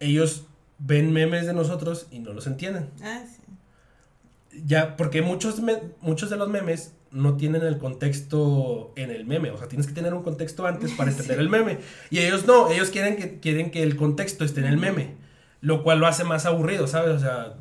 ellos 0.00 0.44
ven 0.78 1.12
memes 1.12 1.46
de 1.46 1.54
nosotros 1.54 2.08
y 2.10 2.18
no 2.18 2.32
los 2.32 2.46
entienden. 2.46 2.90
Ah, 3.02 3.22
sí. 3.24 4.60
ya, 4.66 4.96
porque 4.96 5.22
muchos, 5.22 5.62
muchos 6.00 6.28
de 6.28 6.36
los 6.36 6.48
memes 6.48 6.92
no 7.12 7.36
tienen 7.36 7.62
el 7.62 7.78
contexto 7.78 8.92
en 8.96 9.10
el 9.10 9.26
meme, 9.26 9.50
o 9.50 9.58
sea, 9.58 9.68
tienes 9.68 9.86
que 9.86 9.92
tener 9.92 10.14
un 10.14 10.22
contexto 10.22 10.66
antes 10.66 10.92
para 10.92 11.10
entender 11.12 11.38
el 11.38 11.48
meme. 11.48 11.78
Y 12.10 12.18
ellos 12.18 12.46
no, 12.46 12.70
ellos 12.70 12.90
quieren 12.90 13.16
que, 13.16 13.38
quieren 13.38 13.70
que 13.70 13.82
el 13.82 13.96
contexto 13.96 14.44
esté 14.44 14.60
en 14.60 14.66
el 14.66 14.78
meme, 14.78 15.14
lo 15.60 15.82
cual 15.82 16.00
lo 16.00 16.06
hace 16.06 16.24
más 16.24 16.46
aburrido, 16.46 16.86
¿sabes? 16.86 17.14
O 17.14 17.20
sea, 17.20 17.54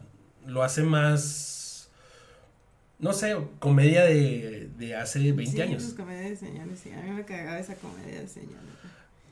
lo 0.47 0.63
hace 0.63 0.83
más, 0.83 1.50
no 3.01 3.13
sé, 3.13 3.35
comedia 3.59 4.05
de, 4.05 4.69
de 4.77 4.95
hace 4.95 5.19
20 5.19 5.45
sí, 5.45 5.61
años. 5.61 5.83
Pues, 5.83 5.95
comedia 5.95 6.29
de 6.29 6.35
señores, 6.35 6.79
sí, 6.79 6.91
a 6.91 7.01
mí 7.01 7.11
me 7.11 7.25
cagaba 7.25 7.59
esa 7.59 7.75
comedia 7.75 8.21
de 8.21 8.27
señores. 8.27 8.59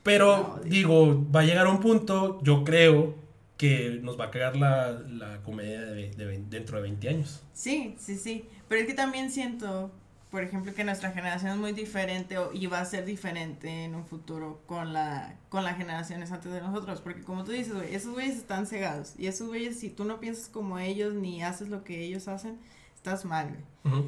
Pero, 0.02 0.60
digo, 0.64 1.26
va 1.30 1.40
a 1.40 1.44
llegar 1.44 1.66
un 1.66 1.80
punto, 1.80 2.40
yo 2.42 2.64
creo, 2.64 3.14
que 3.60 4.00
nos 4.02 4.18
va 4.18 4.24
a 4.24 4.30
cagar 4.30 4.56
la, 4.56 4.92
la 5.06 5.42
comedia 5.42 5.82
de, 5.82 6.10
de, 6.12 6.42
dentro 6.48 6.78
de 6.78 6.82
20 6.84 7.08
años. 7.10 7.42
Sí, 7.52 7.94
sí, 7.98 8.16
sí. 8.16 8.46
Pero 8.68 8.80
es 8.80 8.86
que 8.86 8.94
también 8.94 9.30
siento, 9.30 9.92
por 10.30 10.42
ejemplo, 10.42 10.72
que 10.72 10.82
nuestra 10.82 11.12
generación 11.12 11.52
es 11.52 11.58
muy 11.58 11.72
diferente 11.72 12.36
y 12.54 12.66
va 12.68 12.80
a 12.80 12.86
ser 12.86 13.04
diferente 13.04 13.84
en 13.84 13.94
un 13.94 14.06
futuro 14.06 14.62
con 14.64 14.94
la 14.94 15.36
con 15.50 15.62
las 15.62 15.76
generaciones 15.76 16.32
antes 16.32 16.50
de 16.50 16.62
nosotros. 16.62 17.02
Porque 17.02 17.20
como 17.20 17.44
tú 17.44 17.52
dices, 17.52 17.74
güey, 17.74 17.94
esos 17.94 18.14
güeyes 18.14 18.36
están 18.36 18.66
cegados. 18.66 19.12
Y 19.18 19.26
esos 19.26 19.48
güeyes, 19.48 19.78
si 19.78 19.90
tú 19.90 20.06
no 20.06 20.20
piensas 20.20 20.48
como 20.48 20.78
ellos 20.78 21.12
ni 21.12 21.42
haces 21.42 21.68
lo 21.68 21.84
que 21.84 22.02
ellos 22.02 22.28
hacen, 22.28 22.56
estás 23.00 23.24
mal, 23.24 23.48
güey. 23.82 24.04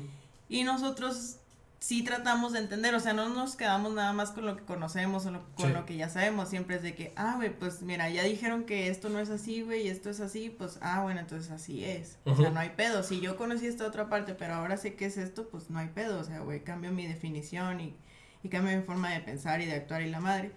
Y 0.48 0.64
nosotros 0.64 1.38
sí 1.78 2.04
tratamos 2.04 2.52
de 2.52 2.60
entender, 2.60 2.94
o 2.94 3.00
sea, 3.00 3.12
no 3.12 3.28
nos 3.30 3.56
quedamos 3.56 3.92
nada 3.92 4.12
más 4.12 4.30
con 4.30 4.46
lo 4.46 4.56
que 4.56 4.62
conocemos 4.62 5.26
o 5.26 5.32
con 5.56 5.72
lo 5.72 5.84
que 5.84 5.96
ya 5.96 6.08
sabemos, 6.08 6.50
siempre 6.50 6.76
es 6.76 6.82
de 6.82 6.94
que, 6.94 7.12
ah, 7.16 7.34
güey, 7.36 7.58
pues 7.58 7.82
mira, 7.82 8.08
ya 8.08 8.22
dijeron 8.22 8.64
que 8.64 8.88
esto 8.88 9.08
no 9.08 9.18
es 9.18 9.30
así, 9.30 9.62
güey, 9.62 9.86
y 9.86 9.88
esto 9.88 10.10
es 10.10 10.20
así, 10.20 10.48
pues, 10.50 10.78
ah, 10.80 11.02
bueno, 11.02 11.18
entonces 11.18 11.50
así 11.50 11.84
es, 11.84 12.18
o 12.24 12.36
sea, 12.36 12.50
no 12.50 12.60
hay 12.60 12.70
pedo, 12.76 13.02
si 13.02 13.20
yo 13.20 13.36
conocí 13.36 13.66
esta 13.66 13.84
otra 13.86 14.08
parte, 14.08 14.34
pero 14.34 14.54
ahora 14.54 14.76
sé 14.76 14.94
qué 14.94 15.06
es 15.06 15.16
esto, 15.16 15.48
pues 15.48 15.70
no 15.70 15.80
hay 15.80 15.88
pedo, 15.88 16.20
o 16.20 16.24
sea, 16.24 16.40
güey, 16.40 16.62
cambio 16.62 16.92
mi 16.92 17.06
definición 17.06 17.80
y, 17.80 17.96
y 18.44 18.48
cambio 18.48 18.76
mi 18.76 18.84
forma 18.84 19.10
de 19.10 19.20
pensar 19.20 19.60
y 19.60 19.66
de 19.66 19.74
actuar 19.74 20.02
y 20.02 20.10
la 20.10 20.20
madre, 20.20 20.52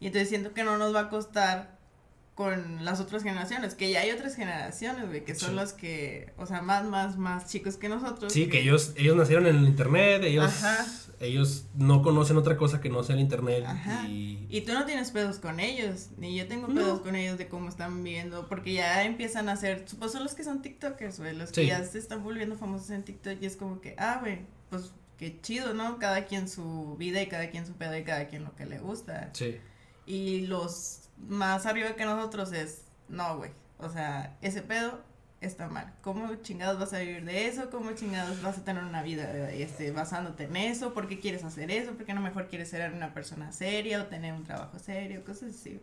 y 0.00 0.06
entonces 0.06 0.28
siento 0.28 0.54
que 0.54 0.64
no 0.64 0.76
nos 0.76 0.92
va 0.92 1.00
a 1.00 1.08
costar 1.08 1.78
con 2.34 2.84
las 2.84 2.98
otras 2.98 3.22
generaciones, 3.22 3.76
que 3.76 3.90
ya 3.92 4.00
hay 4.00 4.10
otras 4.10 4.34
generaciones, 4.34 5.06
güey, 5.06 5.24
que 5.24 5.36
son 5.36 5.54
los 5.54 5.72
que, 5.72 6.32
o 6.36 6.46
sea, 6.46 6.62
más, 6.62 6.84
más, 6.84 7.16
más 7.16 7.48
chicos 7.48 7.76
que 7.76 7.88
nosotros. 7.88 8.32
Sí, 8.32 8.48
que, 8.48 8.60
ellos, 8.60 8.92
ellos 8.96 9.16
nacieron 9.16 9.46
en 9.46 9.56
el 9.56 9.66
internet, 9.66 10.22
ellos, 10.24 10.52
ellos 11.20 11.66
no 11.76 12.02
conocen 12.02 12.36
otra 12.36 12.56
cosa 12.56 12.80
que 12.80 12.88
no 12.88 13.04
sea 13.04 13.14
el 13.14 13.20
internet. 13.20 13.64
Y... 14.08 14.46
y 14.50 14.62
tú 14.62 14.72
no 14.72 14.84
tienes 14.84 15.12
pedos 15.12 15.38
con 15.38 15.60
ellos, 15.60 16.08
ni 16.16 16.36
yo 16.36 16.48
tengo 16.48 16.66
pedos 16.66 17.02
con 17.02 17.14
ellos 17.14 17.38
de 17.38 17.46
cómo 17.46 17.68
están 17.68 18.02
viviendo, 18.02 18.48
porque 18.48 18.72
ya 18.72 19.04
empiezan 19.04 19.48
a 19.48 19.54
ser, 19.56 19.84
pues 20.00 20.10
son 20.10 20.24
los 20.24 20.34
que 20.34 20.42
son 20.42 20.60
TikTokers, 20.60 21.20
güey, 21.20 21.36
los 21.36 21.52
que 21.52 21.66
ya 21.66 21.84
se 21.84 21.98
están 21.98 22.24
volviendo 22.24 22.56
famosos 22.56 22.90
en 22.90 23.04
TikTok 23.04 23.40
y 23.40 23.46
es 23.46 23.56
como 23.56 23.80
que, 23.80 23.94
ah, 23.96 24.18
güey, 24.20 24.40
pues 24.70 24.92
qué 25.18 25.40
chido, 25.40 25.72
¿no? 25.72 26.00
Cada 26.00 26.24
quien 26.24 26.48
su 26.48 26.96
vida 26.98 27.22
y 27.22 27.28
cada 27.28 27.50
quien 27.50 27.64
su 27.64 27.74
pedo 27.74 27.96
y 27.96 28.02
cada 28.02 28.26
quien 28.26 28.42
lo 28.42 28.56
que 28.56 28.66
le 28.66 28.80
gusta. 28.80 29.30
Sí. 29.34 29.58
Y 30.04 30.46
los 30.48 31.03
más 31.16 31.66
arriba 31.66 31.94
que 31.96 32.04
nosotros 32.04 32.52
es, 32.52 32.82
no, 33.08 33.36
güey, 33.38 33.50
o 33.78 33.88
sea, 33.88 34.36
ese 34.40 34.62
pedo 34.62 35.00
está 35.40 35.68
mal. 35.68 35.92
¿Cómo 36.02 36.34
chingados 36.36 36.78
vas 36.78 36.92
a 36.94 36.98
vivir 36.98 37.24
de 37.24 37.46
eso? 37.46 37.70
¿Cómo 37.70 37.92
chingados 37.92 38.40
vas 38.42 38.58
a 38.58 38.64
tener 38.64 38.82
una 38.82 39.02
vida 39.02 39.50
este, 39.50 39.90
basándote 39.90 40.44
en 40.44 40.56
eso? 40.56 40.94
¿Por 40.94 41.08
qué 41.08 41.20
quieres 41.20 41.44
hacer 41.44 41.70
eso? 41.70 41.92
¿Por 41.92 42.06
qué 42.06 42.14
no 42.14 42.20
mejor 42.20 42.48
quieres 42.48 42.70
ser 42.70 42.92
una 42.92 43.12
persona 43.12 43.52
seria 43.52 44.02
o 44.02 44.06
tener 44.06 44.32
un 44.32 44.44
trabajo 44.44 44.78
serio? 44.78 45.24
Cosas 45.24 45.54
así. 45.54 45.80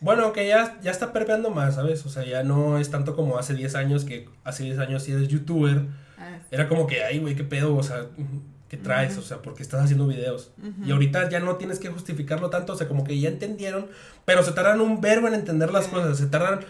Bueno, 0.00 0.32
que 0.32 0.48
ya, 0.48 0.80
ya 0.82 0.90
está 0.90 1.12
perpeando 1.12 1.50
más, 1.50 1.76
¿sabes? 1.76 2.04
O 2.06 2.08
sea, 2.08 2.24
ya 2.24 2.42
no 2.42 2.78
es 2.78 2.90
tanto 2.90 3.14
como 3.14 3.38
hace 3.38 3.54
10 3.54 3.74
años, 3.76 4.04
que 4.04 4.28
hace 4.42 4.64
10 4.64 4.78
años 4.80 5.04
si 5.04 5.12
eres 5.12 5.28
youtuber, 5.28 5.86
ah, 6.18 6.38
era 6.50 6.68
como 6.68 6.88
que, 6.88 7.04
ay, 7.04 7.20
güey, 7.20 7.36
qué 7.36 7.44
pedo, 7.44 7.76
o 7.76 7.82
sea, 7.84 8.06
que 8.72 8.78
traes, 8.78 9.18
o 9.18 9.22
sea, 9.22 9.42
porque 9.42 9.62
estás 9.62 9.84
haciendo 9.84 10.06
videos. 10.06 10.50
Y 10.86 10.92
ahorita 10.92 11.28
ya 11.28 11.40
no 11.40 11.56
tienes 11.56 11.78
que 11.78 11.90
justificarlo 11.90 12.48
tanto, 12.48 12.72
o 12.72 12.76
sea, 12.76 12.88
como 12.88 13.04
que 13.04 13.20
ya 13.20 13.28
entendieron, 13.28 13.88
pero 14.24 14.42
se 14.42 14.52
tardan 14.52 14.80
un 14.80 15.02
verbo 15.02 15.28
en 15.28 15.34
entender 15.34 15.70
las 15.70 15.88
cosas, 15.88 16.16
se 16.16 16.24
tardan 16.24 16.60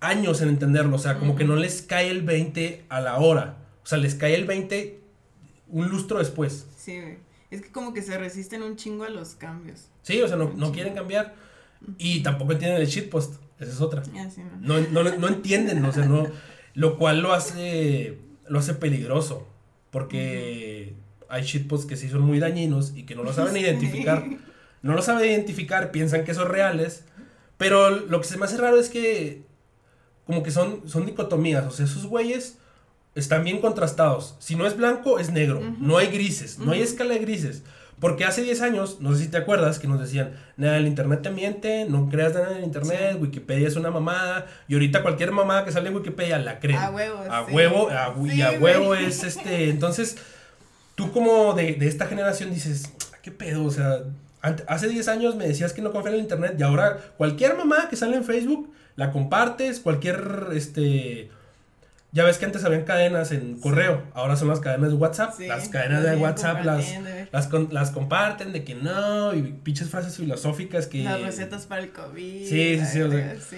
años 0.00 0.40
en 0.40 0.48
entenderlo, 0.48 0.96
o 0.96 0.98
sea, 0.98 1.18
como 1.18 1.36
que 1.36 1.44
no 1.44 1.54
les 1.54 1.82
cae 1.82 2.08
el 2.08 2.22
20 2.22 2.86
a 2.88 3.02
la 3.02 3.18
hora, 3.18 3.58
o 3.82 3.86
sea, 3.86 3.98
les 3.98 4.14
cae 4.14 4.36
el 4.36 4.46
20 4.46 5.00
un 5.68 5.90
lustro 5.90 6.16
después. 6.16 6.66
Sí, 6.74 6.98
es 7.50 7.60
que 7.60 7.70
como 7.72 7.92
que 7.92 8.00
se 8.00 8.16
resisten 8.16 8.62
un 8.62 8.76
chingo 8.76 9.04
a 9.04 9.10
los 9.10 9.34
cambios. 9.34 9.90
Sí, 10.00 10.22
o 10.22 10.28
sea, 10.28 10.38
no, 10.38 10.54
no 10.56 10.72
quieren 10.72 10.94
cambiar 10.94 11.34
y 11.98 12.22
tampoco 12.22 12.52
entienden 12.52 12.80
el 12.80 12.88
shitpost, 12.88 13.34
esa 13.60 13.70
es 13.70 13.82
otra. 13.82 14.02
Ah, 14.16 14.28
no. 14.62 14.80
No, 14.80 15.02
no, 15.02 15.16
no 15.18 15.28
entienden, 15.28 15.84
o 15.84 15.92
sea, 15.92 16.06
no, 16.06 16.26
lo 16.72 16.96
cual 16.96 17.20
lo 17.20 17.34
hace, 17.34 18.16
lo 18.48 18.60
hace 18.60 18.72
peligroso, 18.72 19.46
porque 19.90 20.96
hay 21.28 21.42
shitposts 21.42 21.86
que 21.86 21.96
sí 21.96 22.08
son 22.08 22.22
muy 22.22 22.38
dañinos 22.38 22.92
y 22.94 23.04
que 23.04 23.14
no 23.14 23.22
lo 23.22 23.32
saben 23.32 23.56
identificar. 23.64 24.24
No 24.82 24.94
lo 24.94 25.02
saben 25.02 25.30
identificar, 25.30 25.90
piensan 25.90 26.24
que 26.24 26.34
son 26.34 26.48
reales. 26.48 27.04
Pero 27.56 27.90
lo 27.90 28.20
que 28.20 28.28
se 28.28 28.36
me 28.36 28.44
hace 28.44 28.56
raro 28.56 28.78
es 28.78 28.88
que 28.88 29.42
como 30.24 30.42
que 30.42 30.50
son, 30.50 30.88
son 30.88 31.06
dicotomías. 31.06 31.66
O 31.66 31.70
sea, 31.70 31.86
esos 31.86 32.06
güeyes 32.06 32.58
están 33.14 33.44
bien 33.44 33.60
contrastados. 33.60 34.36
Si 34.38 34.54
no 34.54 34.66
es 34.66 34.76
blanco, 34.76 35.18
es 35.18 35.30
negro. 35.30 35.60
No 35.80 35.98
hay 35.98 36.08
grises. 36.08 36.58
No 36.58 36.72
hay 36.72 36.82
escala 36.82 37.14
de 37.14 37.20
grises. 37.20 37.62
Porque 38.00 38.24
hace 38.24 38.42
10 38.42 38.62
años, 38.62 38.98
no 39.00 39.12
sé 39.12 39.24
si 39.24 39.28
te 39.28 39.38
acuerdas, 39.38 39.80
que 39.80 39.88
nos 39.88 39.98
decían, 39.98 40.32
nada, 40.56 40.76
el 40.76 40.86
internet 40.86 41.22
te 41.22 41.30
miente, 41.30 41.84
no 41.88 42.08
creas 42.08 42.32
nada 42.32 42.52
en 42.52 42.58
el 42.58 42.64
internet, 42.64 43.16
Wikipedia 43.18 43.66
es 43.66 43.74
una 43.74 43.90
mamada, 43.90 44.46
y 44.68 44.74
ahorita 44.74 45.02
cualquier 45.02 45.32
mamada 45.32 45.64
que 45.64 45.72
sale 45.72 45.88
en 45.88 45.96
Wikipedia 45.96 46.38
la 46.38 46.60
creen. 46.60 46.78
A 46.78 46.90
huevo, 46.90 47.24
A 47.28 47.42
huevo, 47.42 47.88
y 48.24 48.40
a 48.40 48.52
huevo 48.52 48.94
es 48.94 49.24
este, 49.24 49.68
entonces, 49.68 50.16
tú 50.98 51.12
como 51.12 51.54
de, 51.54 51.74
de 51.74 51.86
esta 51.86 52.06
generación 52.06 52.52
dices, 52.52 52.92
¿qué 53.22 53.30
pedo? 53.30 53.64
O 53.64 53.70
sea, 53.70 54.00
hace 54.42 54.88
10 54.88 55.06
años 55.06 55.36
me 55.36 55.46
decías 55.46 55.72
que 55.72 55.80
no 55.80 55.92
confía 55.92 56.10
en 56.10 56.16
el 56.16 56.22
internet 56.22 56.56
y 56.58 56.62
ahora 56.64 56.98
cualquier 57.16 57.56
mamá 57.56 57.88
que 57.88 57.94
sale 57.94 58.16
en 58.16 58.24
Facebook 58.24 58.72
la 58.96 59.12
compartes, 59.12 59.78
cualquier, 59.78 60.48
este... 60.54 61.30
Ya 62.10 62.24
ves 62.24 62.38
que 62.38 62.46
antes 62.46 62.64
habían 62.64 62.84
cadenas 62.84 63.32
en 63.32 63.60
correo, 63.60 64.04
ahora 64.14 64.36
son 64.36 64.48
las 64.48 64.60
cadenas 64.60 64.90
de 64.90 64.96
WhatsApp. 64.96 65.38
las 65.40 65.68
cadenas 65.68 66.02
de 66.02 66.16
WhatsApp 66.16 66.64
las, 66.64 66.86
las, 67.32 67.50
las, 67.70 67.90
comparten 67.90 68.52
de 68.52 68.64
que 68.64 68.74
no, 68.74 69.34
y 69.34 69.42
pinches 69.42 69.90
frases 69.90 70.16
filosóficas 70.16 70.86
que... 70.86 71.04
Las 71.04 71.20
recetas 71.20 71.66
para 71.66 71.82
el 71.82 71.92
COVID. 71.92 72.46
Sí, 72.46 72.80
sí, 72.80 72.86
sí. 72.86 73.00
sí 73.50 73.56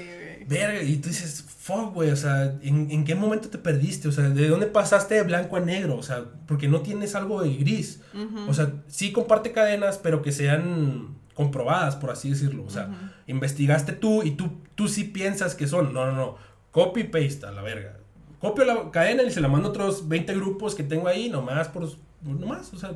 verga, 0.50 0.82
y 0.82 0.96
tú 0.96 1.08
dices, 1.08 1.42
fuck, 1.42 1.94
güey, 1.94 2.10
o 2.10 2.16
sea, 2.16 2.58
¿en, 2.62 3.04
qué 3.04 3.14
momento 3.14 3.48
te 3.48 3.58
perdiste? 3.58 4.08
O 4.08 4.12
sea, 4.12 4.28
¿de 4.28 4.48
dónde 4.48 4.66
pasaste 4.66 5.14
de 5.14 5.22
blanco 5.22 5.56
a 5.56 5.60
negro? 5.60 5.96
O 5.96 6.02
sea, 6.02 6.24
porque 6.46 6.68
no 6.68 6.80
tienes 6.80 7.14
algo 7.14 7.42
de 7.42 7.54
gris. 7.54 8.00
O 8.48 8.52
sea, 8.52 8.72
sí 8.88 9.12
comparte 9.12 9.52
cadenas, 9.52 9.98
pero 9.98 10.22
que 10.22 10.32
sean 10.32 11.16
comprobadas, 11.34 11.96
por 11.96 12.10
así 12.10 12.30
decirlo. 12.30 12.64
O 12.64 12.70
sea, 12.70 13.12
investigaste 13.28 13.92
tú 13.92 14.24
y 14.24 14.32
tú, 14.32 14.60
tú 14.74 14.88
sí 14.88 15.04
piensas 15.04 15.54
que 15.54 15.68
son. 15.68 15.94
No, 15.94 16.06
no, 16.06 16.12
no. 16.12 16.36
Copy 16.72 17.04
paste 17.04 17.46
a 17.46 17.52
la 17.52 17.62
verga. 17.62 17.99
Copio 18.40 18.64
la 18.64 18.90
cadena 18.90 19.22
y 19.22 19.30
se 19.30 19.40
la 19.40 19.48
mando 19.48 19.68
a 19.68 19.70
otros 19.70 20.08
20 20.08 20.34
grupos 20.34 20.74
que 20.74 20.82
tengo 20.82 21.08
ahí, 21.08 21.28
nomás 21.28 21.68
por. 21.68 21.88
Nomás, 22.22 22.72
o 22.72 22.78
sea. 22.78 22.92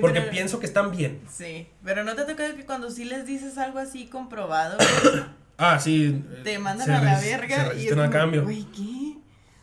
porque 0.00 0.20
pienso 0.22 0.60
que 0.60 0.66
están 0.66 0.90
bien. 0.90 1.20
Sí, 1.30 1.66
pero 1.84 2.04
no 2.04 2.14
te 2.14 2.24
toca 2.24 2.54
que 2.54 2.64
cuando 2.64 2.90
sí 2.90 3.04
les 3.04 3.26
dices 3.26 3.58
algo 3.58 3.78
así 3.78 4.06
comprobado, 4.06 4.78
Ah, 5.62 5.78
sí. 5.78 6.24
Te 6.42 6.58
mandan 6.58 6.90
a 6.90 7.02
la 7.02 7.20
verga 7.20 7.74
y 7.74 7.86
es 7.88 7.96
a 7.96 8.08
cambio. 8.08 8.44
Güey, 8.44 8.64
¿qué? 8.74 9.18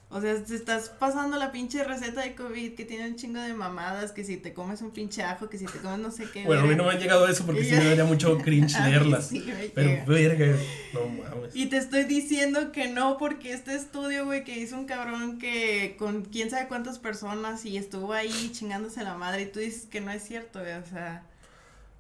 O 0.09 0.21
sea, 0.21 0.41
te 0.41 0.55
estás 0.55 0.87
pasando 0.87 1.37
la 1.37 1.51
pinche 1.51 1.83
receta 1.83 2.21
de 2.21 2.33
COVID 2.33 2.75
que 2.75 2.85
tiene 2.85 3.09
un 3.09 3.17
chingo 3.17 3.41
de 3.41 3.53
mamadas, 3.53 4.13
que 4.13 4.23
si 4.23 4.37
te 4.37 4.53
comes 4.53 4.81
un 4.81 4.91
pinche 4.91 5.21
ajo, 5.21 5.49
que 5.49 5.57
si 5.57 5.65
te 5.65 5.79
comes 5.79 5.99
no 5.99 6.11
sé 6.11 6.29
qué. 6.31 6.45
Bueno, 6.45 6.61
a 6.61 6.65
mí 6.65 6.75
no 6.75 6.85
me 6.85 6.91
ha 6.91 6.97
llegado 6.97 7.27
eso 7.27 7.45
porque 7.45 7.65
sí 7.65 7.71
me 7.71 7.83
daría 7.83 8.05
mucho 8.05 8.37
cringe 8.43 8.79
leerlas. 8.79 9.31
pero 9.75 10.05
verga, 10.05 10.57
no 10.93 11.07
mames. 11.09 11.53
Y 11.53 11.65
te 11.65 11.75
estoy 11.75 12.05
diciendo 12.05 12.71
que 12.71 12.87
no 12.87 13.17
porque 13.17 13.51
este 13.51 13.75
estudio, 13.75 14.23
güey, 14.23 14.45
que 14.45 14.57
hizo 14.57 14.77
un 14.77 14.85
cabrón 14.85 15.39
que 15.39 15.97
con 15.99 16.23
quién 16.23 16.49
sabe 16.49 16.69
cuántas 16.69 16.99
personas 16.99 17.65
y 17.65 17.75
estuvo 17.75 18.13
ahí 18.13 18.51
chingándose 18.53 19.03
la 19.03 19.15
madre 19.15 19.41
y 19.41 19.45
tú 19.47 19.59
dices 19.59 19.87
que 19.87 19.99
no 19.99 20.11
es 20.11 20.23
cierto, 20.23 20.61
güey, 20.61 20.71
o 20.71 20.85
sea, 20.85 21.23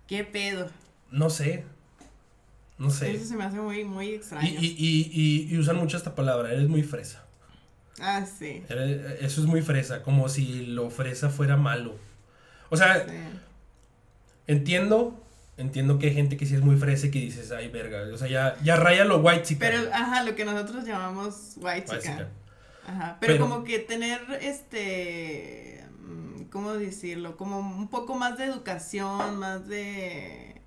¿qué 0.07 0.23
pedo? 0.23 0.69
No 1.11 1.29
sé, 1.29 1.65
no 2.77 2.89
sé. 2.89 3.11
Eso 3.13 3.25
se 3.25 3.35
me 3.35 3.43
hace 3.43 3.57
muy, 3.57 3.83
muy 3.83 4.11
extraño. 4.13 4.47
Y, 4.47 4.65
y, 4.65 5.11
y, 5.11 5.53
y 5.53 5.57
usan 5.57 5.75
mucho 5.75 5.97
esta 5.97 6.15
palabra, 6.15 6.53
eres 6.53 6.69
muy 6.69 6.83
fresa. 6.83 7.26
Ah, 7.99 8.25
sí. 8.25 8.63
eso 8.69 9.41
es 9.41 9.47
muy 9.47 9.61
fresa, 9.61 10.03
como 10.03 10.29
si 10.29 10.67
lo 10.67 10.89
fresa 10.89 11.29
fuera 11.29 11.57
malo. 11.57 11.95
O 12.69 12.77
sea, 12.77 13.05
entiendo, 14.45 15.23
entiendo 15.57 15.97
que 15.97 16.07
hay 16.07 16.13
gente 16.13 16.37
que 16.37 16.45
sí 16.45 16.55
es 16.55 16.61
muy 16.61 16.77
fresa 16.77 17.07
y 17.07 17.11
que 17.11 17.19
dices, 17.19 17.51
ay, 17.51 17.69
verga, 17.69 18.03
o 18.13 18.17
sea, 18.17 18.27
ya, 18.27 18.55
ya 18.63 18.75
raya 18.75 19.05
lo 19.05 19.17
white 19.19 19.43
chica. 19.43 19.67
Pero, 19.67 19.89
ajá, 19.91 20.23
lo 20.23 20.35
que 20.35 20.45
nosotros 20.45 20.85
llamamos 20.85 21.53
white 21.57 21.85
chica. 21.85 22.29
Ajá, 22.85 23.17
pero, 23.19 23.37
como 23.39 23.63
que 23.63 23.79
tener, 23.79 24.21
este, 24.41 25.83
mm, 25.99 26.43
¿cómo 26.51 26.73
decirlo? 26.73 27.35
Como 27.35 27.59
un 27.59 27.89
poco 27.89 28.15
más 28.15 28.37
de 28.37 28.45
educación, 28.45 29.37
más 29.37 29.67
de 29.67 30.57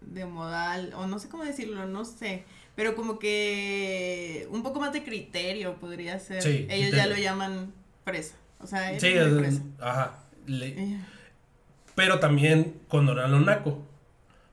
de 0.00 0.24
modal, 0.24 0.92
o 0.94 1.06
no 1.06 1.18
sé 1.18 1.28
cómo 1.28 1.44
decirlo, 1.44 1.86
no 1.86 2.04
sé, 2.04 2.44
pero 2.80 2.94
como 2.96 3.18
que 3.18 4.48
un 4.50 4.62
poco 4.62 4.80
más 4.80 4.90
de 4.94 5.02
criterio 5.04 5.74
podría 5.74 6.18
ser. 6.18 6.46
Ellos 6.46 6.92
ya 6.96 7.06
lo 7.06 7.14
llaman 7.14 7.74
presa. 8.04 8.36
O 8.58 8.66
sea, 8.66 8.98
Sí, 8.98 9.08
es 9.08 9.60
ajá. 9.78 10.14
le- 10.46 10.96
pero 11.94 12.20
también 12.20 12.80
condonan 12.88 13.32
lo 13.32 13.40
naco. 13.40 13.86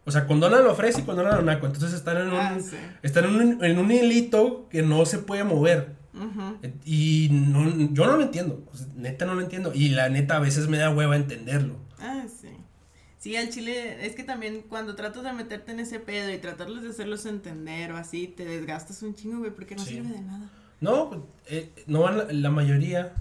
O 0.04 0.12
sea, 0.12 0.28
condonan 0.28 0.66
lo 0.66 0.76
fresa 0.76 1.00
y 1.00 1.04
condonan 1.04 1.38
lo 1.38 1.42
naco. 1.44 1.68
Entonces 1.68 1.94
están 1.94 2.18
en 2.18 2.28
un, 2.28 2.34
Ah, 2.36 2.58
sí. 2.60 2.76
están 3.02 3.24
en 3.24 3.36
un, 3.36 3.64
en 3.64 3.80
un 3.80 3.90
hilito 3.94 4.68
que 4.70 4.82
no 4.82 5.06
se 5.06 5.20
puede 5.20 5.46
mover. 5.46 5.96
Y 6.84 7.30
no, 7.32 7.94
yo 7.94 8.08
no 8.08 8.18
lo 8.18 8.24
entiendo. 8.24 8.62
O 8.74 8.76
sea, 8.76 8.88
neta 8.98 9.26
no 9.26 9.36
lo 9.36 9.42
entiendo. 9.42 9.72
Y 9.74 9.88
la 9.90 10.10
neta 10.10 10.36
a 10.36 10.40
veces 10.40 10.68
me 10.68 10.78
da 10.78 10.90
hueva 10.90 11.16
entenderlo. 11.16 11.78
Ah, 11.98 12.26
sí. 12.42 12.50
Sí, 13.20 13.36
al 13.36 13.50
chile, 13.50 14.06
es 14.06 14.16
que 14.16 14.24
también 14.24 14.62
cuando 14.70 14.96
tratas 14.96 15.24
de 15.24 15.34
meterte 15.34 15.72
en 15.72 15.80
ese 15.80 16.00
pedo 16.00 16.32
y 16.32 16.38
tratarles 16.38 16.84
de 16.84 16.90
hacerlos 16.90 17.26
entender 17.26 17.92
o 17.92 17.98
así, 17.98 18.28
te 18.28 18.46
desgastas 18.46 19.02
un 19.02 19.16
chingo, 19.16 19.40
güey, 19.40 19.52
porque 19.52 19.76
no 19.76 19.84
Sí. 19.84 19.96
sirve 19.96 20.10
de 20.10 20.22
nada. 20.22 20.50
No, 20.80 21.26
eh, 21.48 21.72
no 21.88 22.02
van 22.02 22.18
la, 22.18 22.28
la 22.32 22.50
mayoría. 22.52 23.14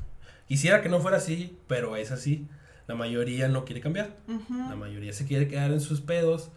Quisiera 0.49 0.83
que 0.83 0.91
no 0.91 1.01
fuera 1.01 1.17
así, 1.17 1.57
pero 1.67 1.97
es 1.97 2.13
así. 2.13 2.47
La 2.87 2.95
mayoría 2.95 3.49
no 3.49 3.65
quiere 3.65 3.81
cambiar. 3.81 4.15
La 4.51 4.77
mayoría 4.77 5.13
se 5.13 5.25
quiere 5.27 5.49
quedar 5.49 5.73
en 5.73 5.81
sus 5.81 6.01
pedos. 6.03 6.51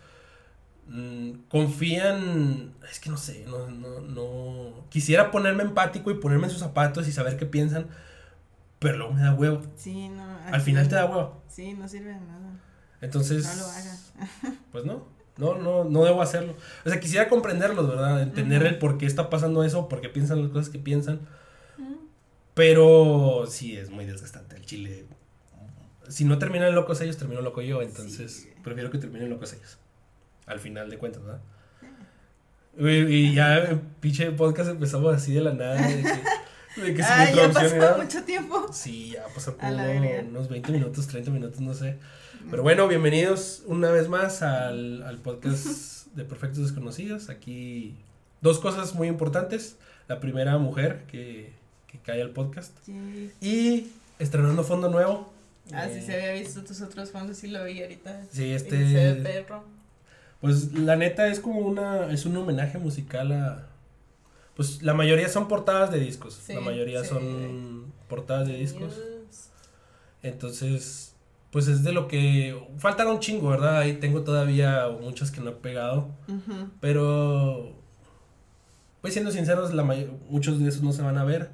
Mm, 0.87 1.31
confían. 1.47 2.73
Es 2.91 2.99
que 2.99 3.09
no 3.09 3.17
sé, 3.17 3.45
no, 3.47 3.67
no, 3.69 4.01
no. 4.01 4.85
Quisiera 4.89 5.31
ponerme 5.31 5.63
empático 5.63 6.11
y 6.11 6.15
ponerme 6.15 6.45
en 6.45 6.51
sus 6.51 6.59
zapatos 6.59 7.07
y 7.07 7.11
saber 7.11 7.37
qué 7.37 7.45
piensan. 7.45 7.87
Pero 8.79 8.97
luego 8.97 9.13
me 9.13 9.21
da 9.21 9.33
huevo. 9.33 9.61
Sí, 9.75 10.09
no. 10.09 10.23
Al 10.51 10.61
final 10.61 10.87
te 10.87 10.95
da 10.95 11.05
huevo. 11.05 11.41
Sí, 11.47 11.73
no 11.73 11.87
sirve 11.87 12.09
de 12.13 12.19
nada. 12.19 12.59
Entonces. 13.01 13.45
No 13.45 13.55
lo 13.63 13.69
hagas. 13.69 14.13
Pues 14.71 14.85
no. 14.85 15.03
No, 15.37 15.55
no, 15.57 15.85
no 15.85 16.03
debo 16.03 16.21
hacerlo. 16.21 16.53
O 16.85 16.89
sea, 16.89 16.99
quisiera 16.99 17.29
comprenderlos, 17.29 17.87
¿verdad? 17.87 18.21
Entender 18.21 18.61
el 18.65 18.77
por 18.77 18.97
qué 18.97 19.05
está 19.05 19.29
pasando 19.29 19.63
eso, 19.63 19.87
por 19.87 20.01
qué 20.01 20.09
piensan 20.09 20.41
las 20.41 20.51
cosas 20.51 20.69
que 20.69 20.79
piensan. 20.79 21.21
Pero 22.53 23.45
sí, 23.47 23.77
es 23.77 23.89
muy 23.89 24.05
desgastante 24.05 24.55
el 24.57 24.65
chile. 24.65 25.05
Si 26.09 26.25
no 26.25 26.37
terminan 26.39 26.75
locos 26.75 26.99
ellos, 27.01 27.17
termino 27.17 27.41
loco 27.41 27.61
yo. 27.61 27.81
Entonces, 27.81 28.33
Sí. 28.33 28.49
prefiero 28.63 28.89
que 28.91 28.97
terminen 28.97 29.29
locos 29.29 29.53
ellos. 29.53 29.77
Al 30.45 30.59
final 30.59 30.89
de 30.89 30.97
cuentas, 30.97 31.23
¿verdad? 31.23 31.41
Y, 32.77 32.87
y 33.29 33.33
ya, 33.35 33.79
pinche 33.99 34.31
podcast 34.31 34.69
empezamos 34.71 35.13
así 35.15 35.33
de 35.33 35.41
la 35.41 35.53
nada. 35.53 35.75
De 35.75 36.03
que, 36.75 36.81
de 36.81 36.93
que 36.95 37.03
Ah, 37.03 37.31
ya 37.31 37.51
pasó 37.51 37.97
mucho 37.97 38.23
tiempo. 38.23 38.67
Sí, 38.73 39.11
ya 39.11 39.25
pasó 39.33 39.51
A 39.51 39.53
como 39.55 40.19
unos 40.29 40.49
20 40.49 40.71
minutos, 40.71 41.07
30 41.07 41.31
minutos, 41.31 41.59
no 41.61 41.73
sé. 41.73 41.97
Pero 42.49 42.63
bueno, 42.63 42.87
bienvenidos 42.87 43.63
una 43.67 43.91
vez 43.91 44.07
más 44.07 44.41
al, 44.41 45.03
al 45.03 45.17
podcast 45.19 46.07
de 46.15 46.23
Perfectos 46.25 46.63
Desconocidos. 46.63 47.29
Aquí 47.29 47.95
dos 48.41 48.59
cosas 48.59 48.95
muy 48.95 49.07
importantes. 49.07 49.77
La 50.07 50.19
primera, 50.19 50.57
mujer 50.57 51.03
que, 51.07 51.51
que 51.87 51.99
cae 51.99 52.21
al 52.21 52.31
podcast. 52.31 52.75
Sí. 52.83 53.31
Y 53.41 53.87
estrenando 54.17 54.63
fondo 54.63 54.89
nuevo. 54.89 55.31
Ah, 55.71 55.87
sí 55.91 55.99
Eh, 55.99 56.01
se 56.01 56.13
había 56.15 56.33
visto 56.41 56.63
tus 56.63 56.81
otros 56.81 57.11
fondos, 57.11 57.37
sí 57.37 57.47
lo 57.47 57.63
vi 57.65 57.81
ahorita. 57.83 58.25
Sí, 58.31 58.51
este- 58.51 58.77
Se 58.87 59.13
ve 59.13 59.15
perro. 59.21 59.63
Pues 60.41 60.73
la 60.73 60.95
neta 60.95 61.27
es 61.27 61.39
como 61.39 61.59
una, 61.59 62.11
es 62.11 62.25
un 62.25 62.35
homenaje 62.37 62.77
musical 62.79 63.31
a... 63.33 63.67
Pues 64.55 64.81
la 64.81 64.93
mayoría 64.93 65.29
son 65.29 65.47
portadas 65.47 65.91
de 65.91 65.99
discos. 65.99 66.39
Sí, 66.45 66.53
la 66.53 66.61
mayoría 66.61 67.03
sí. 67.03 67.09
son 67.09 67.93
portadas 68.07 68.47
de 68.47 68.55
discos. 68.55 68.93
Entonces, 70.23 71.08
pues 71.51 71.67
es 71.67 71.83
de 71.83 71.91
lo 71.93 72.07
que... 72.07 72.57
Faltan 72.77 73.07
un 73.07 73.19
chingo, 73.19 73.49
¿verdad? 73.49 73.79
Ahí 73.79 73.93
tengo 73.93 74.23
todavía 74.23 74.87
muchos 75.01 75.31
que 75.31 75.41
no 75.41 75.49
he 75.49 75.53
pegado. 75.53 76.09
Pero, 76.79 77.75
pues 79.01 79.13
siendo 79.13 79.31
sinceros, 79.31 79.73
la 79.73 79.83
may- 79.83 80.11
muchos 80.29 80.59
de 80.59 80.69
esos 80.69 80.81
no 80.83 80.91
se 80.93 81.01
van 81.01 81.17
a 81.17 81.23
ver. 81.23 81.51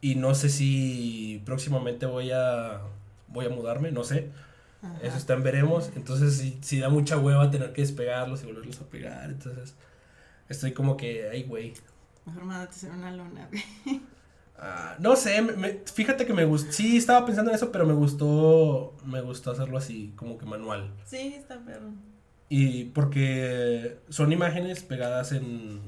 Y 0.00 0.14
no 0.14 0.34
sé 0.34 0.48
si 0.48 1.42
próximamente 1.44 2.06
voy 2.06 2.30
a, 2.30 2.82
voy 3.28 3.46
a 3.46 3.50
mudarme, 3.50 3.90
no 3.90 4.04
sé. 4.04 4.30
Ajá. 4.82 4.98
Eso 5.02 5.16
está 5.16 5.34
en 5.34 5.42
veremos. 5.42 5.90
Entonces, 5.96 6.36
si, 6.36 6.58
si 6.60 6.78
da 6.78 6.88
mucha 6.88 7.18
hueva 7.18 7.50
tener 7.50 7.72
que 7.72 7.80
despegarlos 7.82 8.42
y 8.42 8.46
volverlos 8.46 8.80
a 8.80 8.84
pegar. 8.84 9.30
Entonces, 9.30 9.74
estoy 10.48 10.72
como 10.72 10.96
que, 10.96 11.28
ay, 11.30 11.42
güey. 11.44 11.72
Mejor 12.26 12.44
mándate 12.44 12.72
hacer 12.76 12.90
una 12.92 13.10
lona, 13.10 13.48
güey. 13.50 14.00
Ah, 14.60 14.96
no 14.98 15.14
sé, 15.16 15.40
me- 15.42 15.52
me- 15.52 15.80
fíjate 15.92 16.26
que 16.26 16.34
me 16.34 16.44
gustó. 16.44 16.72
Sí, 16.72 16.96
estaba 16.96 17.24
pensando 17.24 17.50
en 17.50 17.54
eso, 17.56 17.70
pero 17.70 17.86
me 17.86 17.92
gustó, 17.94 18.94
me 19.04 19.20
gustó 19.20 19.52
hacerlo 19.52 19.78
así, 19.78 20.12
como 20.16 20.36
que 20.36 20.46
manual. 20.46 20.90
Sí, 21.04 21.34
está 21.38 21.58
perro. 21.60 21.90
Y 22.48 22.86
porque 22.86 23.98
son 24.08 24.32
imágenes 24.32 24.82
pegadas 24.82 25.32
en, 25.32 25.80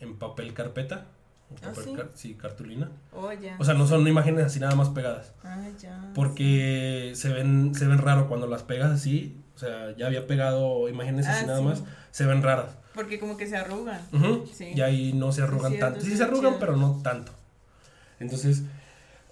en 0.00 0.16
papel 0.18 0.52
carpeta. 0.54 1.06
en 1.50 1.56
¿Ah, 1.58 1.68
papel 1.70 1.84
sí? 1.84 1.92
car- 1.94 2.10
sí, 2.14 2.34
cartulina. 2.34 2.90
Oh, 3.12 3.32
ya. 3.32 3.56
O 3.58 3.64
sea, 3.64 3.74
no 3.74 3.86
son 3.86 4.06
imágenes 4.08 4.44
así 4.46 4.58
nada 4.58 4.74
más 4.74 4.88
pegadas. 4.88 5.32
Ah, 5.44 5.68
ya. 5.80 6.10
Porque 6.14 7.12
se 7.14 7.32
ven, 7.32 7.74
se 7.74 7.86
ven 7.86 7.98
raro 7.98 8.26
cuando 8.28 8.46
las 8.46 8.62
pegas 8.64 8.90
así. 8.90 9.36
O 9.54 9.58
sea, 9.58 9.94
ya 9.96 10.06
había 10.06 10.26
pegado 10.26 10.88
imágenes 10.88 11.26
así 11.26 11.44
Ah, 11.44 11.46
nada 11.46 11.58
sí. 11.60 11.64
más. 11.64 11.84
Se 12.10 12.26
ven 12.26 12.42
raras. 12.42 12.76
Porque 12.94 13.18
como 13.20 13.36
que 13.36 13.46
se 13.46 13.56
arrugan. 13.56 14.00
Y 14.74 14.80
ahí 14.80 15.12
no 15.12 15.30
se 15.30 15.42
arrugan 15.42 15.78
tanto. 15.78 16.00
Sí 16.00 16.16
se 16.16 16.24
arrugan, 16.24 16.56
pero 16.58 16.76
no 16.76 17.00
tanto. 17.02 17.32
Entonces, 18.20 18.62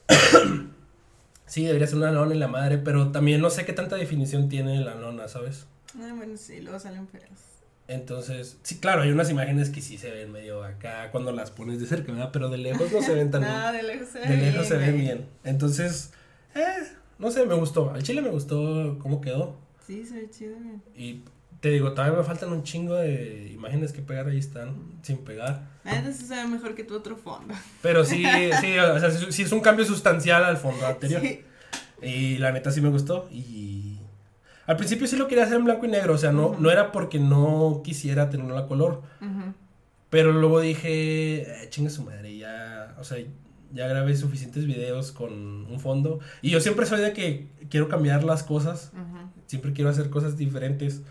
sí, 1.46 1.64
debería 1.64 1.86
ser 1.86 1.98
una 1.98 2.12
lona 2.12 2.32
en 2.32 2.40
la 2.40 2.48
madre, 2.48 2.78
pero 2.78 3.12
también 3.12 3.40
no 3.40 3.50
sé 3.50 3.64
qué 3.64 3.72
tanta 3.72 3.96
definición 3.96 4.48
tiene 4.48 4.80
la 4.80 4.94
lona, 4.94 5.28
¿sabes? 5.28 5.66
Ah, 5.98 6.12
bueno, 6.16 6.36
sí, 6.36 6.60
luego 6.60 6.78
salen 6.78 7.08
feas. 7.08 7.56
Entonces, 7.88 8.58
sí, 8.62 8.78
claro, 8.78 9.02
hay 9.02 9.10
unas 9.10 9.30
imágenes 9.30 9.70
que 9.70 9.80
sí 9.80 9.96
se 9.96 10.10
ven 10.10 10.32
medio 10.32 10.64
acá 10.64 11.10
cuando 11.12 11.30
las 11.30 11.52
pones 11.52 11.78
de 11.78 11.86
cerca, 11.86 12.10
¿verdad? 12.10 12.30
Pero 12.32 12.48
de 12.48 12.58
lejos 12.58 12.90
no 12.90 13.00
se 13.00 13.14
ven 13.14 13.30
tan 13.30 13.40
Nada, 13.42 13.72
de 13.72 13.82
lejos 13.84 14.08
se 14.08 14.18
ve 14.18 14.26
De 14.26 14.36
lejos 14.36 14.54
bien, 14.54 14.66
se 14.66 14.76
ven 14.76 14.98
bien. 14.98 15.26
Entonces, 15.44 16.12
eh, 16.54 16.62
no 17.18 17.30
sé, 17.30 17.46
me 17.46 17.54
gustó. 17.54 17.90
Al 17.92 18.02
chile 18.02 18.22
me 18.22 18.30
gustó 18.30 18.98
cómo 19.00 19.20
quedó. 19.20 19.56
Sí, 19.86 20.04
se 20.04 20.14
ve 20.16 20.30
chido. 20.30 20.56
Y 20.96 21.22
te 21.66 21.72
digo, 21.72 21.94
todavía 21.94 22.16
me 22.16 22.22
faltan 22.22 22.52
un 22.52 22.62
chingo 22.62 22.94
de 22.94 23.50
imágenes 23.52 23.92
que 23.92 24.00
pegar, 24.00 24.28
ahí 24.28 24.38
están, 24.38 24.76
sin 25.02 25.18
pegar. 25.18 25.62
Neta 25.82 26.12
sí 26.12 26.24
se 26.24 26.36
ve 26.36 26.46
mejor 26.46 26.76
que 26.76 26.84
tu 26.84 26.94
otro 26.94 27.16
fondo. 27.16 27.54
Pero 27.82 28.04
sí, 28.04 28.24
sí, 28.60 28.78
o 28.78 29.00
sea, 29.00 29.10
sí, 29.10 29.26
sí 29.30 29.42
es 29.42 29.50
un 29.50 29.58
cambio 29.58 29.84
sustancial 29.84 30.44
al 30.44 30.58
fondo 30.58 30.86
anterior. 30.86 31.20
Sí. 31.20 31.42
Y 32.02 32.38
la 32.38 32.52
neta 32.52 32.70
sí 32.70 32.80
me 32.80 32.88
gustó. 32.88 33.28
Y 33.32 33.98
al 34.68 34.76
principio 34.76 35.08
sí 35.08 35.16
lo 35.16 35.26
quería 35.26 35.42
hacer 35.42 35.56
en 35.56 35.64
blanco 35.64 35.86
y 35.86 35.88
negro, 35.88 36.14
o 36.14 36.18
sea, 36.18 36.30
no, 36.30 36.50
Ujú. 36.50 36.62
no 36.62 36.70
era 36.70 36.92
porque 36.92 37.18
no 37.18 37.80
quisiera 37.84 38.30
tenerlo 38.30 38.56
a 38.58 38.68
color. 38.68 39.02
Ujú. 39.20 39.52
Pero 40.08 40.30
luego 40.32 40.60
dije, 40.60 41.64
eh, 41.64 41.68
chinga 41.70 41.90
su 41.90 42.04
madre, 42.04 42.36
ya, 42.38 42.94
o 43.00 43.02
sea, 43.02 43.18
ya 43.74 43.88
grabé 43.88 44.16
suficientes 44.16 44.66
videos 44.66 45.10
con 45.10 45.32
un 45.66 45.80
fondo. 45.80 46.20
Y 46.42 46.50
yo 46.50 46.60
siempre 46.60 46.86
soy 46.86 47.00
de 47.00 47.12
que 47.12 47.48
quiero 47.70 47.88
cambiar 47.88 48.22
las 48.22 48.44
cosas, 48.44 48.92
Ujú. 48.94 49.30
siempre 49.46 49.72
quiero 49.72 49.90
hacer 49.90 50.10
cosas 50.10 50.36
diferentes. 50.36 51.02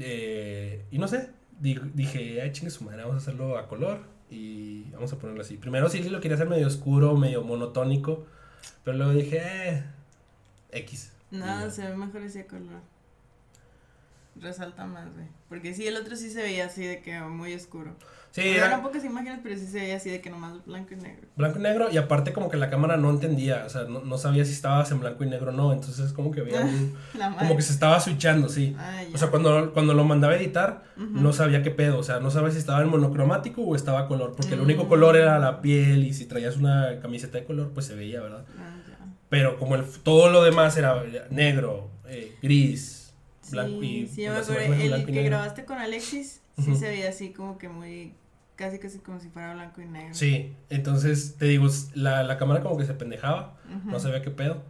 Eh, 0.00 0.84
y 0.90 0.98
no 0.98 1.06
sé, 1.08 1.30
di- 1.60 1.78
dije, 1.94 2.40
ay, 2.42 2.52
chinga 2.52 2.70
su 2.70 2.84
madre, 2.84 3.02
vamos 3.02 3.14
a 3.16 3.18
hacerlo 3.18 3.58
a 3.58 3.68
color 3.68 4.00
y 4.30 4.84
vamos 4.92 5.12
a 5.12 5.18
ponerlo 5.18 5.42
así. 5.42 5.56
Primero 5.56 5.88
sí 5.90 6.02
lo 6.08 6.20
quería 6.20 6.36
hacer 6.36 6.48
medio 6.48 6.66
oscuro, 6.66 7.16
medio 7.16 7.42
monotónico, 7.42 8.26
pero 8.84 8.96
luego 8.96 9.12
dije, 9.12 9.40
eh, 9.42 9.84
X. 10.72 11.12
Ya. 11.30 11.70
se 11.70 11.86
ve 11.86 11.96
mejor 11.96 12.22
ese 12.22 12.46
color. 12.46 12.80
Resalta 14.40 14.86
más, 14.86 15.12
güey. 15.12 15.26
Porque 15.48 15.74
sí, 15.74 15.86
el 15.86 15.96
otro 15.96 16.16
sí 16.16 16.30
se 16.30 16.42
veía 16.42 16.66
así 16.66 16.84
de 16.84 17.02
que 17.02 17.20
muy 17.20 17.54
oscuro. 17.54 17.94
Sí, 18.32 18.42
eran 18.42 18.80
pocas 18.82 19.04
imágenes, 19.04 19.40
pero 19.42 19.56
sí 19.58 19.66
se 19.66 19.80
veía 19.80 19.96
así 19.96 20.08
de 20.08 20.20
que 20.20 20.30
nomás 20.30 20.64
blanco 20.64 20.94
y 20.94 20.96
negro. 20.96 21.26
blanco 21.36 21.58
y 21.58 21.62
negro 21.62 21.88
y 21.90 21.96
aparte 21.96 22.32
como 22.32 22.48
que 22.48 22.56
la 22.56 22.70
cámara 22.70 22.96
no 22.96 23.10
entendía, 23.10 23.64
o 23.66 23.68
sea, 23.68 23.82
no, 23.84 24.00
no 24.04 24.18
sabía 24.18 24.44
si 24.44 24.52
estabas 24.52 24.88
en 24.92 25.00
blanco 25.00 25.24
y 25.24 25.28
negro 25.28 25.50
o 25.50 25.52
no, 25.52 25.72
entonces 25.72 26.12
como 26.12 26.30
que 26.30 26.42
veía 26.42 26.60
un- 26.64 26.94
como 27.38 27.56
que 27.56 27.62
se 27.62 27.72
estaba 27.72 27.98
switchando, 27.98 28.48
sí. 28.48 28.76
Ah. 28.78 29.02
O 29.12 29.18
sea, 29.18 29.28
cuando, 29.30 29.72
cuando 29.72 29.94
lo 29.94 30.04
mandaba 30.04 30.34
a 30.34 30.36
editar, 30.36 30.84
no 30.96 31.32
sabía 31.32 31.62
qué 31.64 31.70
pedo, 31.72 31.98
o 31.98 32.02
sea, 32.04 32.20
no 32.20 32.30
sabía 32.30 32.52
si 32.52 32.58
estaba 32.58 32.80
en 32.82 32.88
monocromático 32.88 33.62
o 33.62 33.74
estaba 33.74 34.06
color, 34.06 34.34
porque 34.36 34.54
el 34.54 34.60
único 34.60 34.84
Mm. 34.84 34.88
color 34.88 35.16
era 35.16 35.38
la 35.40 35.60
piel 35.60 36.04
y 36.04 36.14
si 36.14 36.26
traías 36.26 36.56
una 36.56 37.00
camiseta 37.00 37.38
de 37.38 37.44
color, 37.44 37.70
pues 37.74 37.86
se 37.86 37.94
veía, 37.96 38.20
¿verdad? 38.20 38.44
Ah, 38.58 38.76
ya. 38.88 38.98
Pero 39.28 39.58
como 39.58 39.74
el, 39.74 39.84
todo 40.04 40.30
lo 40.30 40.44
demás 40.44 40.76
era 40.76 41.02
negro, 41.30 41.90
eh, 42.06 42.36
gris, 42.42 43.12
Sí, 43.42 43.50
blanco 43.52 43.82
y 43.82 44.06
sí, 44.06 44.22
yo 44.22 44.32
me 44.32 44.38
acuerdo. 44.38 44.72
El 44.74 45.04
que 45.06 45.10
negro. 45.12 45.30
grabaste 45.30 45.64
con 45.64 45.78
Alexis, 45.78 46.40
sí 46.62 46.76
se 46.76 46.88
veía 46.88 47.08
así 47.08 47.30
como 47.32 47.58
que 47.58 47.68
muy. 47.68 48.14
Casi, 48.60 48.78
casi 48.78 48.98
como 48.98 49.18
si 49.18 49.30
fuera 49.30 49.54
blanco 49.54 49.80
y 49.80 49.86
negro. 49.86 50.12
Sí, 50.12 50.54
entonces 50.68 51.36
te 51.38 51.46
digo, 51.46 51.66
la, 51.94 52.22
la 52.24 52.36
cámara 52.36 52.60
como 52.60 52.76
que 52.76 52.84
se 52.84 52.92
pendejaba, 52.92 53.56
Ujú. 53.74 53.90
no 53.90 53.98
sabía 53.98 54.20
qué 54.20 54.30
pedo. 54.30 54.62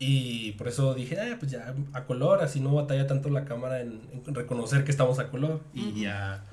Y 0.00 0.52
por 0.52 0.66
eso 0.66 0.94
dije, 0.94 1.16
ah, 1.20 1.36
pues 1.38 1.52
ya 1.52 1.72
a 1.92 2.06
color, 2.06 2.42
así 2.42 2.58
no 2.58 2.74
batalla 2.74 3.06
tanto 3.06 3.28
la 3.28 3.44
cámara 3.44 3.82
en, 3.82 4.00
en 4.26 4.34
reconocer 4.34 4.82
que 4.82 4.90
estamos 4.90 5.20
a 5.20 5.30
color. 5.30 5.60
Y 5.72 6.00
ya 6.02 6.44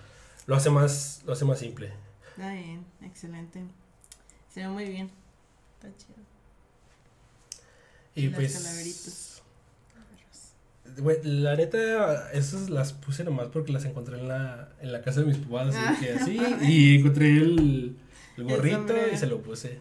lo 0.46 0.56
hace 0.56 0.70
más, 0.70 1.24
lo 1.26 1.34
hace 1.34 1.46
más 1.46 1.58
simple. 1.58 1.92
Está 2.36 2.54
bien, 2.54 2.86
excelente. 3.02 3.64
Se 4.54 4.60
ve 4.60 4.68
muy 4.68 4.86
bien. 4.86 5.10
Está 5.80 5.88
chido. 5.98 6.20
Y 8.14 8.30
pues. 8.30 8.54
calaveritas. 8.56 9.37
Güey, 10.98 11.18
la 11.24 11.56
neta, 11.56 12.32
esas 12.32 12.70
las 12.70 12.94
puse 12.94 13.24
nomás 13.24 13.48
porque 13.48 13.72
las 13.72 13.86
encontré 13.86 14.20
en 14.20 14.28
la, 14.28 14.70
en 14.82 14.92
la 14.92 15.02
casa 15.02 15.22
de 15.22 15.28
mis 15.28 15.38
papás, 15.38 15.76
así 15.76 16.06
que 16.06 16.12
así. 16.14 16.40
Y 16.64 16.98
encontré 17.00 17.28
el, 17.38 17.98
el 18.38 18.44
gorrito 18.44 18.94
y 19.14 19.18
se 19.18 19.28
lo 19.28 19.42
puse. 19.42 19.80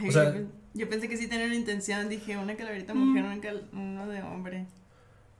Ay, 0.00 0.08
O 0.08 0.12
sea- 0.12 0.34
yo, 0.34 0.42
Yo 0.74 0.88
pensé 0.88 1.08
que 1.08 1.16
sí 1.16 1.26
tenía 1.28 1.46
una 1.46 1.54
intención, 1.56 2.08
dije, 2.08 2.36
una 2.36 2.54
calaverita 2.56 2.94
mujer, 2.94 3.24
una 3.24 3.40
cal- 3.40 3.68
uno 3.72 4.06
de 4.08 4.22
hombre. 4.22 4.66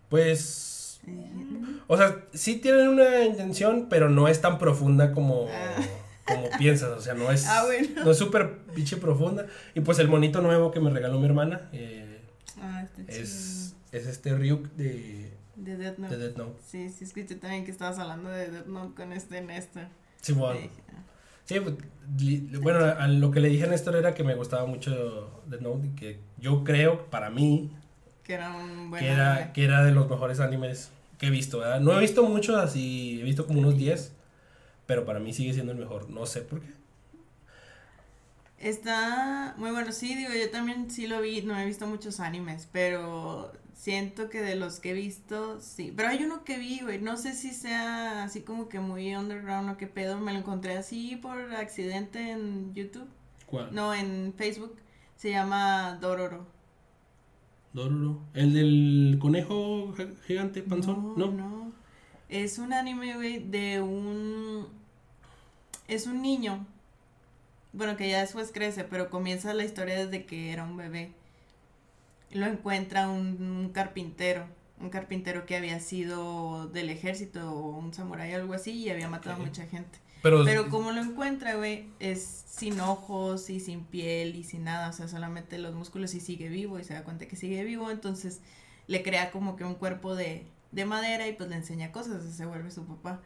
Pues. 0.09 1.01
"Mm". 1.07 1.79
O 1.87 1.97
sea, 1.97 2.25
sí 2.35 2.57
tienen 2.57 2.89
una 2.89 3.25
intención, 3.25 3.87
pero 3.89 4.09
no 4.09 4.29
es 4.29 4.41
tan 4.41 4.59
profunda 4.59 5.13
como, 5.13 5.47
Ah. 5.51 5.77
como 6.27 6.49
piensas. 6.59 6.91
O 6.91 7.01
sea, 7.01 7.15
no 7.15 7.31
es. 7.31 7.47
Ah, 7.47 7.65
bueno. 7.67 8.05
No 8.05 8.11
es 8.11 8.19
súper 8.19 8.59
pinche 8.75 8.97
profunda. 8.97 9.47
Y 9.75 9.81
pues 9.81 9.99
el 9.99 10.09
monito 10.09 10.41
nuevo 10.41 10.71
que 10.71 10.81
me 10.81 10.91
regaló 10.91 11.19
mi 11.19 11.27
hermana 11.27 11.69
eh, 11.73 12.21
Ah, 12.61 12.85
chido. 12.97 13.09
es, 13.09 13.75
es 13.93 14.07
este 14.07 14.35
Ryuk 14.37 14.69
de, 14.73 15.33
De 15.57 15.77
Death 15.77 15.99
Note. 15.99 16.17
de 16.17 16.25
Death 16.29 16.37
Note. 16.37 16.61
Sí, 16.67 16.91
sí, 16.91 17.05
escuché 17.05 17.35
también 17.37 17.65
que 17.65 17.71
estabas 17.71 17.99
hablando 17.99 18.29
de 18.31 18.51
Death 18.51 18.67
Note 18.67 18.95
con 18.95 19.13
este 19.13 19.41
Néstor. 19.41 19.87
Simón. 20.21 20.57
Y 20.57 20.61
dije, 20.63 20.83
ah, 20.91 21.03
Sí, 21.45 21.61
pues, 21.61 21.77
bueno, 22.61 22.85
a 22.85 23.09
lo 23.09 23.31
que 23.31 23.41
le 23.41 23.49
dije 23.49 23.65
a 23.65 23.69
Néstor 23.69 23.97
era 23.97 24.13
que 24.13 24.23
me 24.23 24.35
gustaba 24.35 24.67
mucho 24.67 25.43
Death 25.47 25.63
Note 25.63 25.87
y 25.87 25.91
que 25.91 26.21
yo 26.37 26.63
creo, 26.63 27.07
para 27.07 27.31
mí, 27.31 27.71
que 28.23 28.35
era 28.35 28.55
un 28.55 28.91
buen 28.91 29.03
que, 29.03 29.11
era, 29.11 29.53
que 29.55 29.65
era 29.65 29.83
de 29.83 29.93
los 29.93 30.11
mejores 30.11 30.41
animes 30.41 30.91
que 31.17 31.29
he 31.29 31.31
visto, 31.31 31.61
¿verdad? 31.61 31.81
No 31.81 31.97
he 31.97 32.01
visto 32.01 32.23
muchos 32.23 32.57
así, 32.57 33.19
he 33.21 33.25
visto 33.25 33.47
como 33.47 33.61
unos 33.61 33.79
10, 33.79 34.13
pero 34.85 35.07
para 35.07 35.21
mí 35.21 35.33
sigue 35.33 35.55
siendo 35.55 35.73
el 35.73 35.79
mejor, 35.79 36.11
no 36.11 36.27
sé 36.27 36.43
por 36.43 36.61
qué. 36.61 36.69
Está 38.59 39.55
muy 39.57 39.71
bueno, 39.71 39.93
sí, 39.93 40.15
digo, 40.17 40.31
yo 40.35 40.51
también 40.51 40.91
sí 40.91 41.07
lo 41.07 41.21
vi, 41.21 41.43
no 41.43 41.57
he 41.59 41.65
visto 41.65 41.87
muchos 41.87 42.19
animes, 42.19 42.69
pero 42.73 43.53
siento 43.73 44.29
que 44.29 44.41
de 44.43 44.57
los 44.57 44.81
que 44.81 44.91
he 44.91 44.95
visto, 44.95 45.61
sí. 45.61 45.93
Pero 45.97 46.09
hay 46.09 46.25
uno 46.25 46.43
que 46.45 46.59
vi, 46.59 46.81
güey, 46.81 47.01
no 47.01 47.17
sé 47.17 47.35
si 47.35 47.53
sea 47.53 48.25
así 48.25 48.41
como 48.43 48.69
que 48.69 48.81
muy 48.81 49.15
underground 49.15 49.71
o 49.71 49.77
qué 49.77 49.87
pedo, 49.87 50.19
me 50.19 50.33
lo 50.33 50.41
encontré 50.41 50.77
así 50.77 51.15
por 51.17 51.39
accidente 51.55 52.33
en 52.33 52.75
YouTube, 52.75 53.09
¿Cuál? 53.47 53.73
no, 53.73 53.95
en 53.95 54.35
Facebook, 54.37 54.77
se 55.17 55.31
llama 55.31 55.97
Dororo. 56.01 56.45
Dororo. 57.73 58.21
¿El 58.35 58.55
del 58.55 59.19
conejo 59.21 59.95
gi- 59.97 60.17
gigante 60.27 60.63
panzón? 60.63 61.15
No. 61.17 61.31
no. 61.31 61.73
Es 62.29 62.59
un 62.59 62.73
anime, 62.73 63.15
güey, 63.15 63.39
de 63.39 63.81
un... 63.81 64.67
Es 65.87 66.07
un 66.07 66.21
niño. 66.23 66.67
Bueno, 67.73 67.97
que 67.97 68.09
ya 68.09 68.21
después 68.21 68.51
crece, 68.53 68.85
pero 68.85 69.11
comienza 69.11 69.55
la 69.55 69.65
historia 69.65 70.05
desde 70.05 70.25
que 70.25 70.53
era 70.53 70.65
un 70.65 70.77
bebé. 70.77 71.13
Lo 72.31 72.47
encuentra 72.47 73.09
un, 73.09 73.41
un 73.41 73.69
carpintero. 73.71 74.47
Un 74.81 74.91
carpintero 74.91 75.45
que 75.45 75.57
había 75.57 75.81
sido 75.81 76.69
del 76.69 76.89
ejército 76.89 77.53
o 77.53 77.77
un 77.77 77.93
samurái 77.93 78.33
o 78.35 78.37
algo 78.37 78.55
así 78.55 78.73
y 78.73 78.91
había 78.91 79.09
matado 79.09 79.37
a 79.37 79.39
mucha 79.45 79.67
gente. 79.67 79.99
Pero, 80.23 80.45
Pero 80.45 80.69
como 80.69 80.93
lo 80.93 81.01
encuentra, 81.01 81.55
güey, 81.55 81.87
es 82.01 82.45
sin 82.47 82.81
ojos 82.81 83.51
y 83.51 83.61
sin 83.61 83.85
piel 83.85 84.35
y 84.35 84.43
sin 84.43 84.65
nada, 84.65 84.89
o 84.89 84.93
sea, 84.93 85.07
solamente 85.07 85.59
los 85.59 85.75
músculos 85.75 86.15
y 86.15 86.21
sigue 86.21 86.49
vivo 86.49 86.79
y 86.79 86.85
se 86.85 86.95
da 86.95 87.05
cuenta 87.05 87.27
que 87.27 87.37
sigue 87.37 87.63
vivo, 87.65 87.91
entonces 87.91 88.41
le 88.89 89.03
crea 89.03 89.31
como 89.31 89.55
que 89.55 89.65
un 89.65 89.75
cuerpo 89.75 90.17
de, 90.17 90.45
de 90.73 90.85
madera 90.85 91.29
y 91.29 91.35
pues 91.35 91.49
le 91.49 91.57
enseña 91.57 91.93
cosas, 91.93 92.25
y 92.25 92.33
se 92.33 92.47
vuelve 92.47 92.71
su 92.71 92.85
papá. 92.85 93.21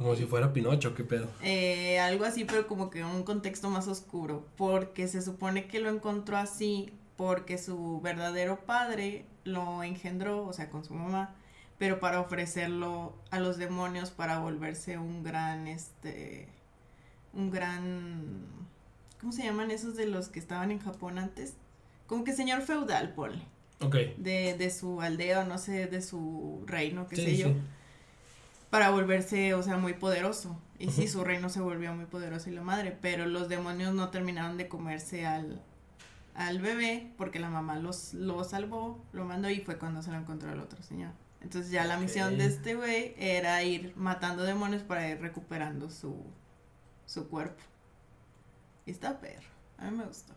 Como 0.00 0.16
si 0.16 0.24
fuera 0.24 0.52
Pinocho, 0.54 0.94
qué 0.94 1.04
pedo. 1.04 1.28
Eh, 1.42 1.98
algo 2.00 2.24
así, 2.24 2.46
pero 2.46 2.66
como 2.66 2.88
que 2.88 3.04
un 3.04 3.22
contexto 3.22 3.68
más 3.68 3.86
oscuro, 3.86 4.46
porque 4.56 5.06
se 5.08 5.20
supone 5.20 5.66
que 5.66 5.78
lo 5.78 5.90
encontró 5.90 6.38
así 6.38 6.90
porque 7.16 7.58
su 7.58 8.00
verdadero 8.00 8.64
padre 8.64 9.26
lo 9.44 9.82
engendró, 9.82 10.46
o 10.46 10.54
sea, 10.54 10.70
con 10.70 10.84
su 10.86 10.94
mamá, 10.94 11.34
pero 11.78 12.00
para 12.00 12.18
ofrecerlo 12.18 13.14
a 13.30 13.38
los 13.40 13.58
demonios 13.58 14.10
para 14.10 14.38
volverse 14.38 14.96
un 14.96 15.22
gran, 15.22 15.66
este, 15.66 16.48
un 17.34 17.50
gran, 17.50 18.46
¿cómo 19.20 19.32
se 19.32 19.42
llaman 19.44 19.70
esos 19.70 19.96
de 19.96 20.06
los 20.06 20.28
que 20.30 20.38
estaban 20.38 20.70
en 20.70 20.78
Japón 20.78 21.18
antes? 21.18 21.52
Como 22.06 22.24
que 22.24 22.32
señor 22.32 22.62
feudal, 22.62 23.12
ponle, 23.12 23.42
Ok. 23.82 23.96
de, 24.16 24.56
de 24.56 24.70
su 24.70 25.02
aldea 25.02 25.44
no 25.44 25.58
sé, 25.58 25.88
de 25.88 26.00
su 26.00 26.64
reino, 26.66 27.06
qué 27.06 27.16
Sí, 27.16 27.22
sé 27.22 27.36
yo 27.36 27.48
sí. 27.48 27.56
Para 28.70 28.90
volverse, 28.90 29.54
o 29.54 29.62
sea, 29.62 29.76
muy 29.76 29.94
poderoso. 29.94 30.60
Y 30.78 30.90
sí, 30.90 31.08
su 31.08 31.24
reino 31.24 31.50
se 31.50 31.60
volvió 31.60 31.92
muy 31.94 32.06
poderoso 32.06 32.48
y 32.48 32.54
la 32.54 32.62
madre, 32.62 32.96
pero 33.00 33.26
los 33.26 33.48
demonios 33.48 33.92
no 33.92 34.08
terminaron 34.08 34.56
de 34.56 34.68
comerse 34.68 35.26
al, 35.26 35.62
al 36.34 36.60
bebé 36.60 37.12
porque 37.18 37.38
la 37.38 37.50
mamá 37.50 37.78
los, 37.78 38.14
lo 38.14 38.42
salvó, 38.44 39.04
lo 39.12 39.26
mandó 39.26 39.50
y 39.50 39.60
fue 39.60 39.76
cuando 39.76 40.00
se 40.00 40.10
lo 40.10 40.16
encontró 40.16 40.52
el 40.52 40.60
otro 40.60 40.82
señor. 40.82 41.10
Entonces 41.42 41.70
ya 41.70 41.84
la 41.84 41.98
misión 41.98 42.38
de 42.38 42.46
este 42.46 42.74
güey 42.74 43.14
era 43.18 43.62
ir 43.62 43.92
matando 43.96 44.42
demonios 44.42 44.82
para 44.82 45.08
ir 45.08 45.20
recuperando 45.20 45.90
su, 45.90 46.16
su 47.06 47.28
cuerpo. 47.28 47.62
Y 48.86 48.90
está 48.90 49.20
perro, 49.20 49.48
a 49.78 49.90
mí 49.90 49.96
me 49.96 50.04
gustó. 50.04 50.32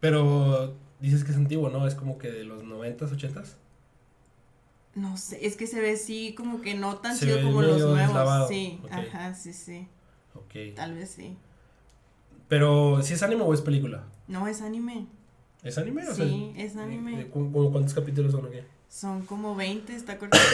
Pero 0.00 0.74
dices 1.00 1.24
que 1.24 1.30
es 1.32 1.36
antiguo, 1.36 1.70
¿no? 1.70 1.86
Es 1.86 1.94
como 1.94 2.18
que 2.18 2.30
de 2.30 2.44
los 2.44 2.64
90s, 2.64 3.10
80s. 3.10 3.54
No 4.94 5.16
sé, 5.16 5.44
es 5.44 5.56
que 5.56 5.66
se 5.66 5.80
ve 5.80 5.92
así 5.92 6.34
como 6.34 6.60
que 6.60 6.74
no 6.74 6.96
tan 6.98 7.16
Se 7.16 7.26
chido 7.26 7.42
como 7.42 7.62
los 7.62 7.80
nuevos. 7.80 8.48
Sí, 8.48 8.78
ok. 8.84 8.92
ajá, 8.92 9.34
sí, 9.34 9.52
sí, 9.52 9.88
Ok. 10.34 10.74
tal 10.76 10.94
vez 10.94 11.10
sí. 11.10 11.36
Pero, 12.48 13.02
¿si 13.02 13.14
es 13.14 13.22
anime 13.22 13.42
o 13.42 13.52
es 13.54 13.60
película? 13.60 14.04
No, 14.28 14.46
es 14.46 14.62
anime. 14.62 15.06
¿Es 15.62 15.78
anime 15.78 16.06
o 16.08 16.14
Sí, 16.14 16.52
sea, 16.54 16.64
es 16.64 16.76
anime. 16.76 17.26
¿Cuántos 17.28 17.94
capítulos 17.94 18.32
son 18.32 18.46
o 18.46 18.50
qué? 18.50 18.64
Son 18.88 19.22
como 19.26 19.56
20, 19.56 19.94
está 19.96 20.18
cortito. 20.18 20.44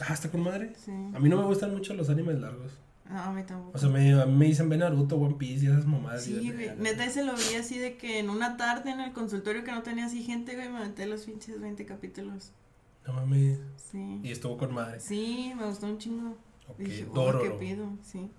Ah, 0.00 0.14
está 0.14 0.30
con 0.30 0.42
madre. 0.42 0.72
Sí. 0.82 0.90
A 1.14 1.18
mí 1.20 1.28
no 1.28 1.36
me 1.36 1.44
gustan 1.44 1.72
mucho 1.72 1.94
los 1.94 2.08
animes 2.10 2.40
largos. 2.40 2.72
No, 3.08 3.20
a 3.22 3.32
mí 3.32 3.42
tampoco. 3.44 3.76
O 3.76 3.78
sea, 3.78 3.90
me, 3.90 4.14
a 4.20 4.24
mí 4.26 4.32
me 4.34 4.46
dicen 4.46 4.68
ve 4.70 4.78
Naruto, 4.78 5.16
One 5.16 5.34
Piece 5.34 5.66
y 5.66 5.68
esas 5.68 5.86
mamadas. 5.86 6.24
sí, 6.24 6.50
güey. 6.50 6.68
"Ah, 6.70 6.74
Neta, 6.78 7.04
ese 7.04 7.22
lo 7.22 7.34
vi 7.34 7.54
así 7.60 7.78
de 7.78 7.96
que 7.98 8.18
en 8.18 8.30
una 8.30 8.56
tarde 8.56 8.90
en 8.90 9.00
el 9.00 9.12
consultorio 9.12 9.62
que 9.62 9.70
no 9.72 9.82
tenía 9.82 10.06
así 10.06 10.22
gente, 10.24 10.54
güey, 10.56 10.70
me 10.70 10.78
aventé 10.78 11.06
los 11.06 11.20
pinches 11.22 11.60
20 11.60 11.84
capítulos. 11.84 12.50
No 13.06 13.12
mames. 13.12 13.58
Sí. 13.76 14.20
Y 14.22 14.30
estuvo 14.32 14.56
con 14.56 14.72
madre. 14.74 15.00
Sí, 15.00 15.52
me 15.56 15.66
gustó 15.66 15.86
un 15.86 15.98
chingo. 15.98 16.36
Ok, 16.68 16.78
Dije, 16.78 17.04
oh, 17.04 17.08
qué 17.08 17.14
Dororo. 17.14 17.58
pido, 17.58 17.88
sí. 18.02 18.30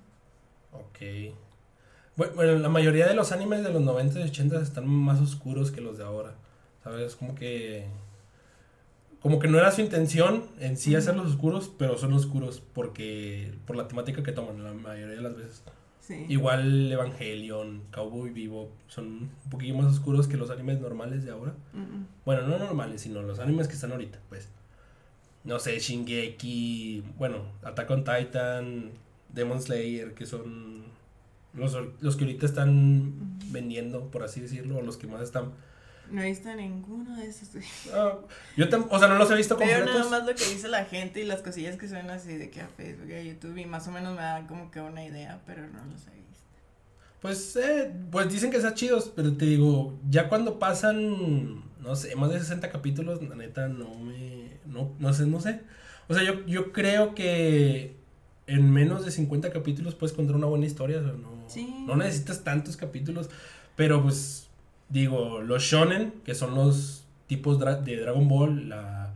Ok. 0.71 1.35
Bueno, 2.17 2.55
la 2.59 2.69
mayoría 2.69 3.07
de 3.07 3.13
los 3.13 3.31
animes 3.31 3.63
de 3.63 3.71
los 3.71 3.81
90 3.81 4.19
y 4.19 4.23
80 4.23 4.61
están 4.61 4.87
más 4.87 5.19
oscuros 5.19 5.71
que 5.71 5.81
los 5.81 5.97
de 5.97 6.03
ahora. 6.03 6.35
¿Sabes? 6.83 7.15
Como 7.15 7.35
que. 7.35 7.87
Como 9.21 9.39
que 9.39 9.47
no 9.47 9.57
era 9.57 9.71
su 9.71 9.81
intención 9.81 10.45
en 10.59 10.77
sí 10.77 10.95
hacerlos 10.95 11.27
oscuros, 11.31 11.71
pero 11.77 11.97
son 11.97 12.13
oscuros 12.13 12.61
porque. 12.73 13.53
por 13.65 13.75
la 13.75 13.87
temática 13.87 14.23
que 14.23 14.31
toman 14.31 14.63
la 14.63 14.73
mayoría 14.73 15.15
de 15.15 15.21
las 15.21 15.35
veces. 15.35 15.63
Sí. 16.05 16.25
Igual 16.29 16.91
Evangelion, 16.91 17.81
Cowboy 17.91 18.29
Vivo 18.29 18.69
son 18.87 19.05
un 19.07 19.49
poquillo 19.49 19.73
más 19.73 19.87
oscuros 19.87 20.27
que 20.27 20.37
los 20.37 20.51
animes 20.51 20.79
normales 20.79 21.25
de 21.25 21.31
ahora. 21.31 21.55
Bueno, 22.25 22.43
no 22.43 22.59
normales, 22.59 23.01
sino 23.01 23.23
los 23.23 23.39
animes 23.39 23.67
que 23.67 23.73
están 23.73 23.91
ahorita, 23.91 24.19
pues. 24.29 24.49
No 25.43 25.57
sé, 25.57 25.79
Shingeki, 25.79 27.03
bueno, 27.17 27.37
Attack 27.63 27.89
on 27.89 28.03
Titan, 28.03 28.91
Demon 29.29 29.59
Slayer, 29.59 30.13
que 30.13 30.27
son 30.27 30.83
los, 31.55 31.75
los 32.01 32.15
que 32.15 32.25
ahorita 32.25 32.45
están 32.45 33.39
vendiendo, 33.51 34.11
por 34.11 34.21
así 34.21 34.41
decirlo, 34.41 34.77
o 34.77 34.81
los 34.83 34.97
que 34.97 35.07
más 35.07 35.21
están. 35.21 35.53
No 36.11 36.21
he 36.21 36.25
visto 36.29 36.53
ninguno 36.55 37.15
de 37.17 37.27
esos. 37.27 37.49
Ah, 37.93 38.13
yo, 38.57 38.65
o 38.89 38.99
sea, 38.99 39.07
no 39.07 39.15
los 39.15 39.29
he 39.31 39.35
visto 39.35 39.57
Pero 39.57 39.71
completos. 39.85 40.09
nada 40.11 40.19
más 40.19 40.27
lo 40.29 40.35
que 40.35 40.45
dice 40.53 40.67
la 40.67 40.85
gente 40.85 41.21
y 41.21 41.25
las 41.25 41.41
cosillas 41.41 41.77
que 41.77 41.87
suenan 41.87 42.11
así 42.11 42.35
de 42.37 42.49
que 42.49 42.61
a 42.61 42.67
Facebook 42.67 43.09
y 43.09 43.13
a 43.13 43.21
YouTube 43.23 43.57
y 43.57 43.65
más 43.65 43.87
o 43.87 43.91
menos 43.91 44.15
me 44.15 44.21
dan 44.21 44.47
como 44.47 44.69
que 44.71 44.79
una 44.81 45.03
idea, 45.03 45.41
pero 45.45 45.61
no 45.67 45.83
los 45.85 46.01
he 46.07 46.11
visto. 46.11 46.45
Pues, 47.21 47.55
eh, 47.55 47.91
pues 48.11 48.31
dicen 48.31 48.51
que 48.51 48.57
están 48.57 48.75
chidos, 48.75 49.11
pero 49.15 49.35
te 49.35 49.45
digo, 49.45 49.97
ya 50.09 50.29
cuando 50.29 50.59
pasan, 50.59 51.63
no 51.81 51.95
sé, 51.95 52.15
más 52.15 52.31
de 52.31 52.39
60 52.39 52.69
capítulos, 52.71 53.21
la 53.27 53.35
neta 53.35 53.67
no 53.67 53.95
me, 53.95 54.51
no, 54.65 54.91
no 54.99 55.13
sé, 55.13 55.25
no 55.25 55.39
sé. 55.39 55.61
O 56.07 56.13
sea, 56.13 56.23
yo, 56.23 56.45
yo 56.45 56.71
creo 56.71 57.15
que 57.15 57.95
en 58.47 58.69
menos 58.71 59.03
de 59.05 59.09
50 59.11 59.51
capítulos 59.51 59.95
puedes 59.95 60.15
contar 60.15 60.35
una 60.35 60.45
buena 60.45 60.67
historia, 60.67 60.99
o 60.99 61.03
sea, 61.03 61.13
no, 61.13 61.33
Sí. 61.47 61.83
no 61.87 61.95
necesitas 61.95 62.43
tantos 62.43 62.77
capítulos, 62.77 63.29
pero 63.75 64.03
pues, 64.03 64.44
digo, 64.89 65.41
los 65.41 65.63
shonen, 65.63 66.13
que 66.23 66.35
son 66.35 66.55
los 66.55 67.05
tipos 67.27 67.59
de 67.59 67.97
Dragon 67.97 68.27
Ball, 68.27 68.69
la, 68.69 69.13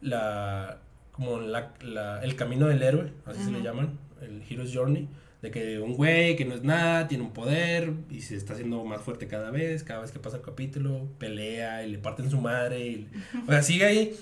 la, 0.00 0.78
como 1.12 1.38
la, 1.40 1.72
la- 1.82 2.22
el 2.22 2.36
camino 2.36 2.66
del 2.66 2.82
héroe, 2.82 3.12
así 3.26 3.42
se 3.42 3.50
le 3.50 3.62
llaman, 3.62 3.98
el 4.20 4.42
Hero's 4.48 4.70
Journey, 4.74 5.08
de 5.42 5.50
que 5.50 5.78
un 5.78 5.94
güey 5.94 6.36
que 6.36 6.44
no 6.44 6.54
es 6.54 6.62
nada, 6.62 7.08
tiene 7.08 7.24
un 7.24 7.32
poder 7.32 7.92
y 8.10 8.20
se 8.22 8.36
está 8.36 8.52
haciendo 8.54 8.84
más 8.84 9.00
fuerte 9.00 9.28
cada 9.28 9.50
vez, 9.50 9.82
cada 9.84 10.00
vez 10.00 10.10
que 10.12 10.18
pasa 10.18 10.36
el 10.36 10.42
capítulo, 10.42 11.06
pelea 11.18 11.84
y 11.86 11.90
le 11.92 11.98
parten 11.98 12.30
su 12.30 12.40
madre, 12.40 12.86
y, 12.86 13.08
o 13.46 13.50
sea, 13.50 13.62
sigue 13.62 13.84
ahí. 13.86 14.16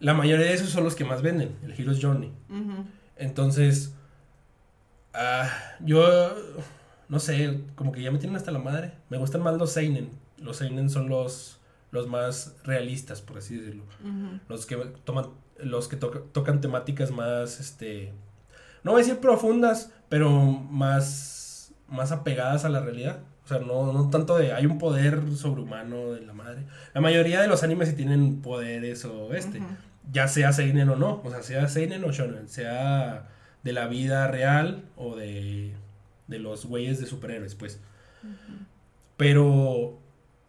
La 0.00 0.14
mayoría 0.14 0.46
de 0.46 0.52
esos 0.54 0.70
son 0.70 0.84
los 0.84 0.94
que 0.96 1.04
más 1.04 1.22
venden, 1.22 1.50
el 1.62 1.72
Hero's 1.78 2.00
Journey. 2.02 2.30
Ujú. 2.50 2.84
Entonces, 3.16 3.94
ah, 5.14 5.48
yo 5.80 6.34
no 7.08 7.20
sé, 7.20 7.60
como 7.76 7.92
que 7.92 8.02
ya 8.02 8.10
me 8.10 8.18
tienen 8.18 8.36
hasta 8.36 8.50
la 8.50 8.58
madre. 8.58 8.92
Me 9.10 9.18
gustan 9.18 9.42
más 9.42 9.56
los 9.56 9.70
seinen. 9.72 10.10
Los 10.38 10.56
seinen 10.58 10.90
son 10.90 11.08
los 11.08 11.60
los 11.90 12.08
más 12.08 12.56
realistas, 12.64 13.22
por 13.22 13.38
así 13.38 13.56
decirlo. 13.56 13.84
Los 14.48 14.66
que 14.66 14.76
toman 15.04 15.26
los 15.58 15.86
que 15.88 15.96
toca- 15.96 16.22
tocan 16.32 16.60
temáticas 16.60 17.10
más 17.12 17.60
este 17.60 18.12
no 18.82 18.90
voy 18.92 19.00
a 19.00 19.04
decir 19.04 19.20
profundas, 19.20 19.92
pero 20.08 20.30
más 20.42 21.72
más 21.88 22.10
apegadas 22.12 22.64
a 22.64 22.68
la 22.68 22.80
realidad, 22.80 23.20
O 23.44 23.48
sea, 23.48 23.58
no, 23.60 23.92
no 23.92 24.10
tanto 24.10 24.36
de. 24.38 24.52
Hay 24.52 24.66
un 24.66 24.78
poder 24.78 25.20
sobrehumano 25.36 26.12
de 26.12 26.22
la 26.22 26.32
madre. 26.32 26.64
La 26.94 27.00
mayoría 27.00 27.40
de 27.42 27.46
los 27.48 27.62
animes 27.62 27.90
sí 27.90 27.94
tienen 27.94 28.40
poderes 28.42 29.04
o 29.04 29.32
este. 29.34 29.62
Ya 30.10 30.28
sea 30.28 30.52
Seinen 30.52 30.88
o 30.88 30.96
no. 30.96 31.20
O 31.24 31.30
sea, 31.30 31.42
sea 31.42 31.68
Seinen 31.68 32.04
o 32.04 32.10
Shonen. 32.12 32.48
Sea 32.48 33.28
de 33.62 33.72
la 33.72 33.86
vida 33.86 34.26
real 34.28 34.84
o 34.96 35.14
de. 35.14 35.74
De 36.26 36.38
los 36.38 36.64
güeyes 36.66 36.98
de 37.00 37.06
superhéroes, 37.06 37.54
pues. 37.54 37.80
Pero. 39.16 39.98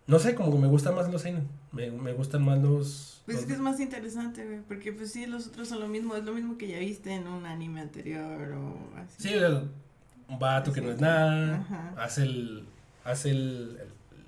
No 0.08 0.20
sé, 0.20 0.36
como 0.36 0.52
que 0.52 0.60
me 0.60 0.68
gustan 0.68 0.96
más 0.96 1.12
los 1.12 1.22
Seinen. 1.22 1.48
Me, 1.72 1.90
me 1.92 2.14
gustan 2.14 2.44
más 2.44 2.62
los. 2.62 3.22
Pues 3.26 3.40
es 3.40 3.46
que 3.46 3.54
es 3.54 3.60
más 3.60 3.80
interesante, 3.80 4.46
güey, 4.46 4.62
porque 4.62 4.94
pues 4.94 5.12
sí, 5.12 5.26
los 5.26 5.48
otros 5.48 5.68
son 5.68 5.80
lo 5.80 5.88
mismo, 5.88 6.16
es 6.16 6.24
lo 6.24 6.34
mismo 6.34 6.58
que 6.58 6.68
ya 6.68 6.78
viste 6.78 7.12
en 7.12 7.28
un 7.28 7.46
anime 7.46 7.82
anterior 7.82 8.52
o 8.52 8.78
así. 8.98 9.30
Sí, 9.30 9.34
un 10.28 10.40
vato 10.40 10.72
que 10.72 10.82
no 10.82 10.92
es 10.92 11.00
nada. 11.02 11.58
Ajá. 11.58 11.96
Hace 11.98 12.24
el. 12.24 12.66
Hace 13.04 13.32
el, 13.32 13.80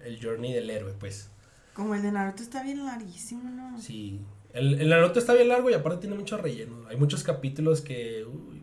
el, 0.01 0.13
el 0.13 0.23
journey 0.23 0.53
del 0.53 0.69
héroe, 0.69 0.93
pues. 0.99 1.29
Como 1.73 1.93
el 1.93 2.01
de 2.01 2.11
Naruto 2.11 2.41
está 2.41 2.63
bien 2.63 2.83
larguísimo, 2.85 3.49
¿no? 3.49 3.79
Sí. 3.79 4.19
El, 4.53 4.81
el 4.81 4.89
Naruto 4.89 5.19
está 5.19 5.33
bien 5.33 5.49
largo 5.49 5.69
y 5.69 5.73
aparte 5.73 6.01
tiene 6.01 6.15
mucho 6.15 6.37
relleno. 6.37 6.87
Hay 6.89 6.97
muchos 6.97 7.23
capítulos 7.23 7.81
que. 7.81 8.25
Uy. 8.25 8.56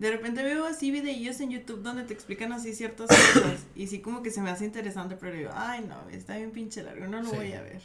De 0.00 0.10
repente 0.10 0.42
veo 0.42 0.64
así 0.64 0.90
videillos 0.90 1.40
en 1.40 1.50
YouTube 1.50 1.82
donde 1.82 2.04
te 2.04 2.14
explican 2.14 2.52
así 2.54 2.72
ciertas 2.72 3.08
cosas 3.34 3.66
y 3.76 3.86
sí 3.86 4.00
como 4.00 4.22
que 4.22 4.30
se 4.30 4.40
me 4.40 4.48
hace 4.50 4.64
interesante, 4.64 5.14
pero 5.20 5.36
digo, 5.36 5.50
ay 5.54 5.84
no, 5.86 6.08
está 6.10 6.36
bien 6.36 6.52
pinche 6.52 6.82
largo, 6.82 7.06
no 7.06 7.20
lo 7.22 7.28
Sí. 7.28 7.36
voy 7.36 7.52
a 7.52 7.60
ver. 7.62 7.82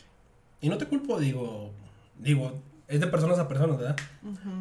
Y 0.62 0.70
no 0.70 0.78
te 0.78 0.86
culpo, 0.86 1.20
digo. 1.20 1.72
Digo, 2.18 2.54
es 2.88 3.02
de 3.02 3.08
personas 3.08 3.38
a 3.40 3.48
personas, 3.50 3.78
¿verdad? 3.78 3.98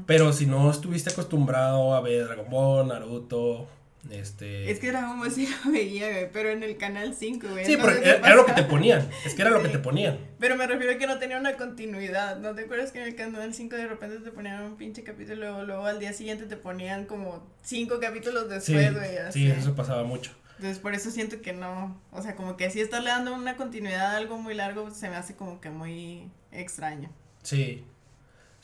Pero 0.07 0.33
si 0.33 0.47
no 0.47 0.69
estuviste 0.71 1.11
acostumbrado 1.11 1.95
a 1.95 2.01
ver 2.01 2.25
Dragon 2.27 2.51
Ball, 2.51 2.89
Naruto, 2.89 3.69
este. 4.11 4.71
Es 4.71 4.79
que 4.81 4.89
Dragon 4.93 5.19
Ball 5.19 5.31
sí 5.31 5.49
lo 5.65 5.73
veía, 5.73 6.11
güey, 6.11 6.31
pero 6.33 6.51
en 6.51 6.63
el 6.63 6.77
canal 6.77 7.15
5, 7.15 7.49
güey. 7.49 7.65
Sí, 7.65 7.77
pero 7.77 7.91
era, 7.93 8.17
era 8.19 8.35
lo 8.35 8.47
que 8.47 8.53
te 8.53 8.63
ponían. 8.65 9.09
Es 9.25 9.35
que 9.35 9.43
era 9.43 9.51
lo 9.51 9.63
que 9.63 9.69
te 9.69 9.79
ponían. 9.79 10.19
Pero 10.39 10.57
me 10.57 10.67
refiero 10.67 10.93
a 10.93 10.99
que 10.99 11.07
no 11.07 11.19
tenía 11.19 11.39
una 11.39 11.57
continuidad. 11.57 12.39
¿No 12.39 12.55
te 12.55 12.63
acuerdas 12.63 12.93
que 12.93 13.01
en 13.01 13.09
el 13.09 13.15
canal 13.17 13.53
5 13.55 13.77
de 13.77 13.87
repente 13.87 14.19
te 14.19 14.31
ponían 14.31 14.63
un 14.63 14.77
pinche 14.77 15.03
capítulo 15.03 15.35
y 15.37 15.39
luego, 15.41 15.63
luego 15.65 15.87
al 15.87 15.99
día 16.01 16.13
siguiente 16.13 16.47
te 16.47 16.57
ponían 16.57 17.07
como 17.07 17.47
cinco 17.63 17.99
capítulos 18.01 18.45
Sí, 18.65 18.75
después, 18.75 18.95
güey? 18.95 19.19
así? 19.19 19.41
sí, 19.41 19.51
eso 19.51 19.75
pasaba 19.75 20.05
mucho. 20.05 20.33
Entonces 20.57 20.79
por 20.79 20.95
eso 20.95 21.11
siento 21.11 21.41
que 21.43 21.53
no. 21.53 22.01
O 22.13 22.23
sea, 22.23 22.37
como 22.37 22.57
que 22.57 22.71
si 22.71 22.81
estarle 22.81 23.11
dando 23.11 23.35
una 23.35 23.57
continuidad 23.57 24.13
a 24.15 24.17
algo 24.17 24.39
muy 24.39 24.55
largo 24.55 24.91
se 24.91 25.09
me 25.09 25.17
hace 25.17 25.35
como 25.35 25.61
que 25.61 25.71
muy 25.71 26.31
extraño. 26.53 27.11
Sí. 27.43 27.85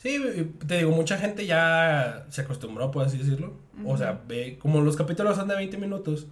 Sí, 0.01 0.19
te 0.67 0.79
digo, 0.79 0.89
mucha 0.89 1.17
gente 1.17 1.45
ya 1.45 2.25
se 2.29 2.41
acostumbró, 2.41 2.89
por 2.89 3.05
así 3.05 3.19
decirlo. 3.19 3.53
O 3.85 3.97
sea, 3.97 4.21
ve, 4.27 4.57
como 4.59 4.81
los 4.81 4.95
capítulos 4.95 5.35
son 5.35 5.47
de 5.47 5.55
20 5.55 5.77
minutos, 5.77 6.25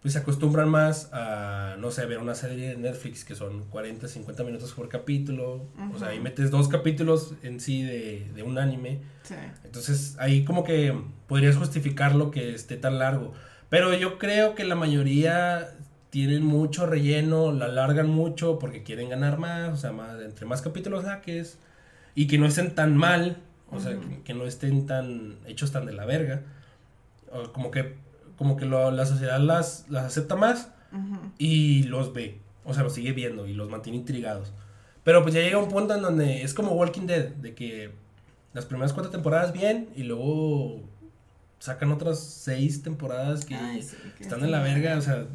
pues 0.00 0.14
se 0.14 0.20
acostumbran 0.20 0.70
más 0.70 1.10
a, 1.12 1.76
no 1.78 1.90
sé, 1.90 2.06
ver 2.06 2.18
una 2.18 2.34
serie 2.34 2.70
de 2.70 2.76
Netflix 2.78 3.22
que 3.26 3.34
son 3.34 3.64
40, 3.64 4.08
50 4.08 4.44
minutos 4.44 4.72
por 4.72 4.88
capítulo. 4.88 5.66
O 5.94 5.98
sea, 5.98 6.08
ahí 6.08 6.20
metes 6.20 6.50
dos 6.50 6.68
capítulos 6.68 7.34
en 7.42 7.60
sí 7.60 7.82
de, 7.82 8.26
de 8.34 8.42
un 8.42 8.56
anime. 8.56 9.00
Sí. 9.24 9.34
Entonces 9.62 10.16
ahí 10.18 10.46
como 10.46 10.64
que 10.64 10.98
podrías 11.28 11.56
justificar 11.56 12.14
lo 12.14 12.30
que 12.30 12.54
esté 12.54 12.78
tan 12.78 12.98
largo. 12.98 13.34
Pero 13.68 13.92
yo 13.92 14.18
creo 14.18 14.54
que 14.54 14.64
la 14.64 14.74
mayoría 14.74 15.76
tienen 16.08 16.44
mucho 16.44 16.86
relleno, 16.86 17.52
la 17.52 17.66
alargan 17.66 18.08
mucho 18.08 18.58
porque 18.58 18.82
quieren 18.82 19.10
ganar 19.10 19.36
más, 19.38 19.68
o 19.74 19.76
sea, 19.76 19.92
más, 19.92 20.18
entre 20.22 20.46
más 20.46 20.62
capítulos 20.62 21.04
saques 21.04 21.58
y 22.14 22.26
que 22.26 22.38
no 22.38 22.46
estén 22.46 22.74
tan 22.74 22.96
mal, 22.96 23.36
o 23.70 23.78
sea, 23.80 23.98
que, 23.98 24.22
que 24.22 24.34
no 24.34 24.44
estén 24.46 24.86
tan 24.86 25.36
hechos 25.46 25.72
tan 25.72 25.86
de 25.86 25.92
la 25.92 26.04
verga. 26.04 26.42
O 27.32 27.52
como 27.52 27.70
que 27.70 27.96
como 28.36 28.56
que 28.56 28.64
lo- 28.64 28.90
la 28.90 29.04
sociedad 29.06 29.38
las, 29.38 29.84
las 29.90 30.04
acepta 30.06 30.34
más 30.34 30.70
y 31.38 31.82
los 31.84 32.12
ve, 32.14 32.38
o 32.64 32.72
sea, 32.74 32.82
los 32.82 32.94
sigue 32.94 33.12
viendo 33.12 33.46
y 33.46 33.52
los 33.54 33.68
mantiene 33.70 33.98
intrigados. 33.98 34.52
Pero 35.04 35.22
pues 35.22 35.34
ya 35.34 35.40
llega 35.40 35.58
un 35.58 35.68
punto 35.68 35.94
en 35.94 36.02
donde 36.02 36.42
es 36.42 36.52
como 36.54 36.72
Walking 36.72 37.06
Dead, 37.06 37.28
de 37.28 37.54
que 37.54 37.90
las 38.54 38.64
primeras 38.66 38.92
cuatro 38.92 39.10
temporadas 39.12 39.52
bien 39.52 39.88
y 39.94 40.02
luego 40.04 40.80
sacan 41.58 41.92
otras 41.92 42.18
seis 42.18 42.82
temporadas 42.82 43.44
que 43.44 43.54
Ay, 43.54 43.82
sí, 43.82 43.96
que 44.16 44.22
están 44.24 44.38
está 44.40 44.44
en 44.46 44.50
la 44.50 44.62
verga, 44.62 44.96
o 44.96 45.00
sea, 45.02 45.26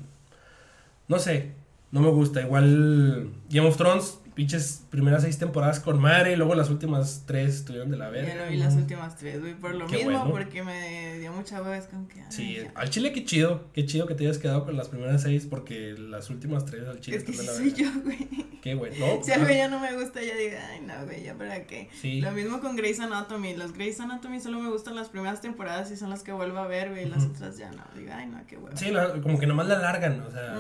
no 1.07 1.19
sé, 1.19 1.51
no 1.91 2.01
me 2.01 2.09
gusta. 2.09 2.41
Igual 2.41 3.31
Game 3.49 3.67
of 3.67 3.77
Thrones, 3.77 4.19
pinches 4.35 4.83
primeras 4.89 5.23
seis 5.23 5.37
temporadas 5.39 5.79
con 5.79 5.99
madre 5.99 6.33
y 6.33 6.35
luego 6.35 6.53
las 6.55 6.69
últimas 6.69 7.23
tres 7.25 7.55
estuvieron 7.55 7.89
de 7.89 7.97
la 7.97 8.09
verga. 8.09 8.35
Ya 8.35 8.43
no 8.45 8.51
vi 8.51 8.57
las 8.57 8.75
últimas 8.75 9.15
tres, 9.15 9.39
güey, 9.39 9.53
por 9.55 9.73
lo 9.73 9.87
Qué 9.87 9.97
mismo, 10.05 10.11
bueno. 10.19 10.29
porque 10.31 10.61
me 10.61 11.17
dio 11.19 11.31
mucha 11.31 11.61
hueva, 11.61 11.77
es 11.77 11.85
como 11.87 12.07
que... 12.07 12.19
ay, 12.19 12.25
Sí, 12.29 12.55
ya. 12.55 12.71
al 12.75 12.89
chile 12.89 13.13
qué 13.13 13.23
chido, 13.23 13.69
qué 13.73 13.85
chido 13.85 14.05
que 14.07 14.13
te 14.15 14.25
hayas 14.25 14.37
quedado 14.37 14.65
con 14.65 14.75
las 14.75 14.89
primeras 14.89 15.21
seis 15.21 15.47
porque 15.49 15.95
las 15.97 16.29
últimas 16.29 16.65
tres 16.65 16.85
al 16.87 16.99
chile 16.99 17.17
Es 17.17 17.23
que 17.23 17.31
sí 17.31 17.39
de 17.39 17.43
la 17.45 17.53
soy 17.53 17.73
yo, 17.73 17.89
güey. 18.03 18.27
Qué 18.61 18.75
bueno, 18.75 18.95
¿no? 18.99 19.23
Si 19.23 19.31
algo 19.31 19.47
ya 19.49 19.69
no 19.69 19.79
me 19.79 19.95
gusta, 19.95 20.21
ya 20.21 20.35
digo, 20.35 20.57
ay, 20.69 20.81
no, 20.81 21.05
güey, 21.05 21.23
ya 21.23 21.33
para 21.35 21.63
qué. 21.65 21.89
Sí. 22.01 22.19
Lo 22.19 22.31
mismo 22.31 22.59
con 22.59 22.75
Grey's 22.75 22.99
Anatomy. 22.99 23.55
Los 23.55 23.71
Grey's 23.73 23.99
Anatomy 24.01 24.41
solo 24.41 24.59
me 24.59 24.69
gustan 24.69 24.95
las 24.95 25.07
primeras 25.09 25.39
temporadas 25.39 25.91
y 25.91 25.95
son 25.97 26.09
las 26.09 26.23
que 26.23 26.33
vuelvo 26.33 26.57
a 26.59 26.67
ver, 26.67 26.89
güey. 26.89 27.05
Las 27.07 27.23
Ujú. 27.23 27.31
otras 27.35 27.57
ya 27.57 27.71
no. 27.71 27.83
Digo, 27.95 28.11
ay, 28.13 28.25
no, 28.27 28.45
qué 28.47 28.57
hueva. 28.57 28.75
Sí, 28.75 28.91
la- 28.91 29.21
como 29.21 29.39
que 29.39 29.47
nomás 29.47 29.67
la 29.67 29.79
largan, 29.79 30.19
o 30.21 30.29
sea, 30.31 30.57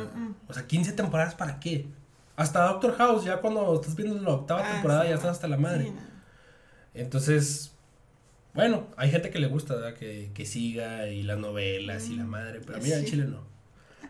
o 0.47 0.53
sea, 0.53 0.65
15 0.65 0.93
temporadas 0.93 1.35
para 1.35 1.59
qué? 1.59 1.87
Hasta 2.35 2.63
Doctor 2.63 2.95
House, 2.97 3.23
ya 3.23 3.37
cuando 3.37 3.73
estás 3.75 3.95
viendo 3.95 4.21
la 4.21 4.31
octava 4.31 4.61
Ah, 4.67 4.71
temporada 4.73 5.01
sí, 5.03 5.07
ya 5.07 5.13
no. 5.13 5.17
estás 5.19 5.31
hasta 5.33 5.47
la 5.47 5.57
madre. 5.57 5.85
Sí, 5.85 5.91
no. 5.91 6.01
Entonces, 6.93 7.73
bueno, 8.53 8.87
hay 8.97 9.09
gente 9.11 9.29
que 9.29 9.39
le 9.39 9.47
gusta, 9.47 9.75
¿verdad? 9.75 9.93
Que, 9.95 10.31
que 10.33 10.45
siga 10.45 11.07
y 11.07 11.23
las 11.23 11.37
novelas 11.37 12.09
y 12.09 12.15
la 12.15 12.23
Mm, 12.23 12.29
madre, 12.29 12.61
pero 12.65 12.77
a 12.77 12.81
mí 12.81 12.91
en. 12.91 13.05
Chile 13.05 13.25
no. 13.25 13.43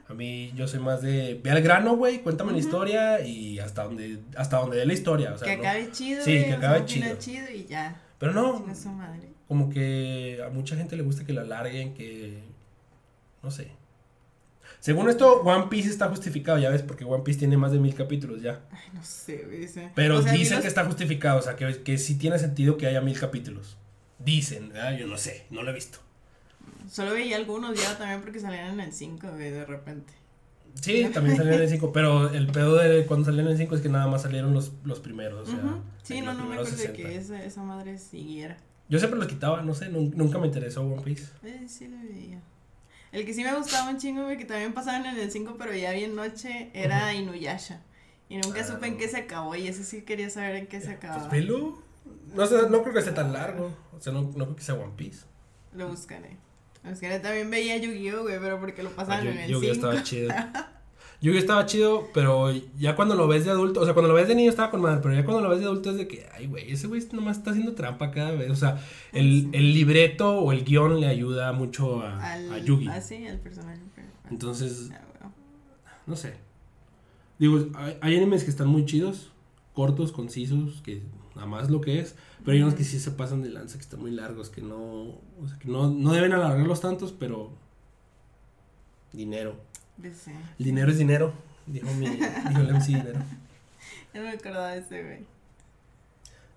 A 0.08 0.14
mí 0.14 0.52
yo 0.56 0.68
soy 0.68 0.80
más 0.80 1.02
de, 1.02 1.40
ve 1.44 1.50
al 1.50 1.62
grano, 1.62 1.96
güey, 1.96 2.20
cuéntame 2.22 2.52
la 2.52 2.60
historia 2.60 3.22
y 3.26 3.58
hasta 3.58 3.86
donde, 3.86 4.20
hasta 4.38 4.58
donde 4.58 4.78
dé 4.78 4.86
la 4.86 4.94
historia, 4.94 5.34
o 5.34 5.38
sea, 5.38 5.48
que 5.48 5.58
¿no? 5.58 5.64
acabe 5.64 5.92
chido, 5.92 6.24
Sí, 6.24 6.44
que 6.44 6.54
acabe 6.54 6.86
chido. 6.86 7.18
chido 7.18 7.50
y 7.50 7.66
ya. 7.66 8.00
Pero 8.20 8.32
no, 8.32 8.60
madre. 8.60 9.30
como 9.48 9.70
que 9.72 10.40
a 10.46 10.50
mucha 10.50 10.76
gente 10.76 10.96
le 10.96 11.02
gusta 11.02 11.26
que 11.26 11.34
la 11.34 11.44
larguen, 11.44 11.96
que, 11.96 12.44
no 13.42 13.50
sé. 13.50 13.72
Según 14.86 15.10
esto, 15.10 15.42
One 15.42 15.66
Piece 15.68 15.90
está 15.90 16.10
justificado, 16.10 16.60
ya 16.60 16.70
ves, 16.70 16.84
porque 16.84 17.06
One 17.06 17.24
Piece 17.24 17.40
tiene 17.40 17.58
más 17.58 17.72
de 17.72 17.80
mil 17.80 17.96
capítulos 17.96 18.44
ya. 18.44 18.62
Ay, 18.72 18.84
no 18.94 19.04
sé, 19.04 19.44
dice. 19.48 19.90
Pero 19.96 20.20
O 20.20 20.22
sea, 20.22 20.32
vi 20.32 20.38
dicen 20.38 20.58
los- 20.58 20.62
que 20.62 20.68
está 20.68 20.86
justificado, 20.86 21.40
o 21.40 21.42
sea, 21.42 21.56
que, 21.56 21.82
que 21.82 21.98
sí 21.98 22.20
tiene 22.20 22.38
sentido 22.38 22.78
que 22.78 22.86
haya 22.86 23.02
mil 23.02 23.20
capítulos. 23.20 23.78
Dicen, 24.20 24.70
¿verdad? 24.70 24.96
Yo 24.96 25.08
no 25.08 25.18
sé, 25.18 25.48
no 25.50 25.64
lo 25.64 25.72
he 25.72 25.74
visto. 25.74 25.98
Solo 26.88 27.14
veía 27.14 27.36
algunos 27.38 27.82
ya 27.82 27.98
también 27.98 28.22
porque 28.22 28.40
salían 28.40 28.74
en 28.76 28.80
el 28.80 28.94
5, 28.94 29.28
güey, 29.32 29.50
de 29.50 29.66
repente. 29.66 30.14
Sí, 30.80 31.08
también 31.12 31.36
salieron 31.36 31.62
en 31.62 31.66
el 31.66 31.70
5, 31.72 31.92
pero 31.92 32.30
el 32.30 32.46
pedo 32.46 32.76
de 32.76 33.08
cuando 33.08 33.26
salieron 33.26 33.48
en 33.48 33.54
el 33.54 33.58
5 33.58 33.74
es 33.76 33.82
que 33.82 33.90
nada 33.90 34.06
más 34.06 34.22
salieron 34.22 34.54
los, 34.54 34.72
los 34.84 35.00
primeros, 35.00 35.48
o 35.50 35.52
sea, 35.52 35.64
Ujú. 35.66 35.82
Sí, 36.04 36.22
los 36.22 36.36
no, 36.36 36.44
no 36.44 36.50
me 36.50 36.56
acuerdo 36.58 36.72
de 36.72 36.78
60. 36.78 36.96
que 37.10 37.16
esa, 37.16 37.44
esa 37.44 37.64
madre 37.64 37.98
siguiera. 37.98 38.58
Yo 38.88 39.00
siempre 39.00 39.18
los 39.18 39.28
quitaba, 39.28 39.64
no 39.64 39.74
sé, 39.74 39.90
nun- 39.90 40.14
nunca 40.16 40.38
me 40.38 40.46
interesó 40.46 40.82
One 40.82 41.02
Piece. 41.02 41.26
Eh, 41.44 41.64
sí 41.68 41.88
lo 41.88 41.98
veía. 41.98 42.40
El 43.12 43.26
que 43.26 43.34
sí 43.34 43.44
me 43.44 43.56
gustaba 43.56 43.90
un 43.90 43.98
chingo, 43.98 44.24
güey, 44.24 44.38
que 44.38 44.46
también 44.46 44.74
pasaban 44.74 45.06
en 45.06 45.18
el 45.18 45.32
5, 45.32 45.56
pero 45.58 45.74
ya 45.74 45.92
bien 45.92 46.16
noche, 46.16 46.70
era 46.74 47.14
Inuyasha. 47.14 47.82
Y 48.28 48.38
nunca 48.38 48.62
Ah, 48.62 48.68
supe 48.68 48.88
en 48.88 48.98
qué 48.98 49.08
se 49.08 49.18
acabó, 49.18 49.56
y 49.56 49.68
ese 49.68 49.84
sí 49.84 50.02
quería 50.02 50.30
saber 50.30 50.56
en 50.56 50.68
qué 50.68 50.80
se 50.82 50.88
Pues 50.88 50.98
acababa. 50.98 51.28
velo. 51.30 51.82
No, 52.34 52.46
sé, 52.46 52.56
no 52.70 52.82
creo 52.82 52.94
que 52.94 53.00
esté 53.00 53.12
tan 53.12 53.32
largo, 53.34 53.72
o 53.96 54.00
sea, 54.02 54.12
no, 54.12 54.22
no 54.24 54.32
creo 54.46 54.56
que 54.56 54.64
sea 54.64 54.76
One 54.76 54.94
Piece. 54.98 55.26
Lo 55.74 55.88
buscaré. 55.90 56.38
Lo 56.84 56.90
buscaré. 56.92 57.20
También 57.20 57.50
veía 57.50 57.78
Yu-Gi-Oh, 57.78 58.24
güey, 58.24 58.40
pero 58.40 58.60
porque 58.60 58.84
lo 58.84 58.90
pasaban 58.92 59.26
Yu- 59.26 59.32
en 59.32 59.38
el 59.40 59.52
Yu-Gi-Oh 59.52 59.74
5. 59.76 59.88
estaba 59.92 60.04
chido. 60.04 60.30
Yu-Gi-Oh 61.26 61.40
estaba 61.40 61.66
chido, 61.66 62.08
pero 62.14 62.52
ya 62.78 62.96
cuando 62.96 63.16
lo 63.16 63.28
ves 63.28 63.46
de 63.46 63.52
adulto, 63.52 63.82
o 63.82 63.86
sea, 63.86 63.94
cuando 63.96 64.10
lo 64.10 64.14
ves 64.14 64.28
de 64.28 64.36
niño 64.36 64.50
estaba 64.50 64.70
con 64.70 64.80
madre, 64.82 65.00
pero 65.02 65.16
ya 65.16 65.26
cuando 65.26 65.42
lo 65.42 65.50
ves 65.50 65.60
de 65.60 65.66
adulto 65.66 65.90
es 65.90 65.98
de 65.98 66.08
que, 66.08 66.28
ay, 66.36 66.46
güey, 66.46 66.72
ese 66.72 66.86
güey 66.88 67.02
nomás 67.14 67.38
está 67.38 67.50
haciendo 67.52 67.74
trampa 67.74 68.12
cada 68.12 68.32
vez. 68.32 68.52
O 68.52 68.56
sea, 68.56 68.80
el, 69.12 69.42
Sí. 69.44 69.50
el 69.54 69.74
libreto 69.74 70.38
o 70.40 70.52
el 70.52 70.64
guion 70.64 71.00
le 71.00 71.08
ayuda 71.08 71.52
mucho 71.52 72.02
a, 72.02 72.34
Al, 72.34 72.52
a 72.54 72.58
Yugi. 72.60 72.88
Ah, 72.90 73.02
sí, 73.02 73.26
al 73.26 73.40
personaje. 73.40 73.82
pero- 73.96 74.08
Entonces, 74.30 74.92
Ah, 74.94 75.02
bueno. 75.20 75.34
no 76.06 76.16
sé. 76.16 76.36
Digo, 77.40 77.66
hay, 77.76 77.98
hay 78.02 78.16
animes 78.18 78.44
que 78.44 78.52
están 78.52 78.68
muy 78.68 78.86
chidos, 78.86 79.32
cortos, 79.74 80.12
concisos, 80.12 80.82
que 80.84 81.02
nada 81.36 81.48
más 81.48 81.70
lo 81.72 81.82
que 81.82 82.00
es, 82.02 82.16
pero 82.46 82.56
hay 82.56 82.62
unos 82.62 82.76
que 82.76 82.84
sí 82.84 83.00
se 83.00 83.10
pasan 83.12 83.42
de 83.42 83.50
lanza, 83.50 83.78
que 83.78 83.82
están 83.84 84.00
muy 84.00 84.12
largos, 84.12 84.50
que 84.52 84.62
no, 84.62 84.78
o 84.78 85.48
sea, 85.48 85.58
que 85.58 85.68
no, 85.70 85.90
no 85.90 86.14
deben 86.14 86.34
alargarlos 86.34 86.82
tantos, 86.82 87.12
pero 87.12 87.50
dinero. 89.12 89.56
Sí. 90.02 90.32
El 90.60 90.66
dinero 90.66 90.92
es 90.92 90.98
dinero, 90.98 91.34
dijo, 91.66 91.88
mi, 91.94 92.08
dijo 92.10 92.62
el 92.62 92.70
MC 92.74 92.88
Dinero. 92.88 93.20
Ya 94.14 94.22
no 94.22 94.28
me 94.28 94.34
acordaba 94.34 94.70
de 94.72 94.80
ese, 94.80 95.04
güey. 95.04 95.26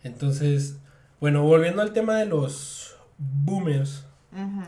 Entonces, 0.05 0.76
bueno, 1.20 1.43
volviendo 1.43 1.82
al 1.82 1.93
tema 1.93 2.16
de 2.16 2.26
los 2.26 2.97
boomers, 3.18 4.05
Ujú. 4.32 4.62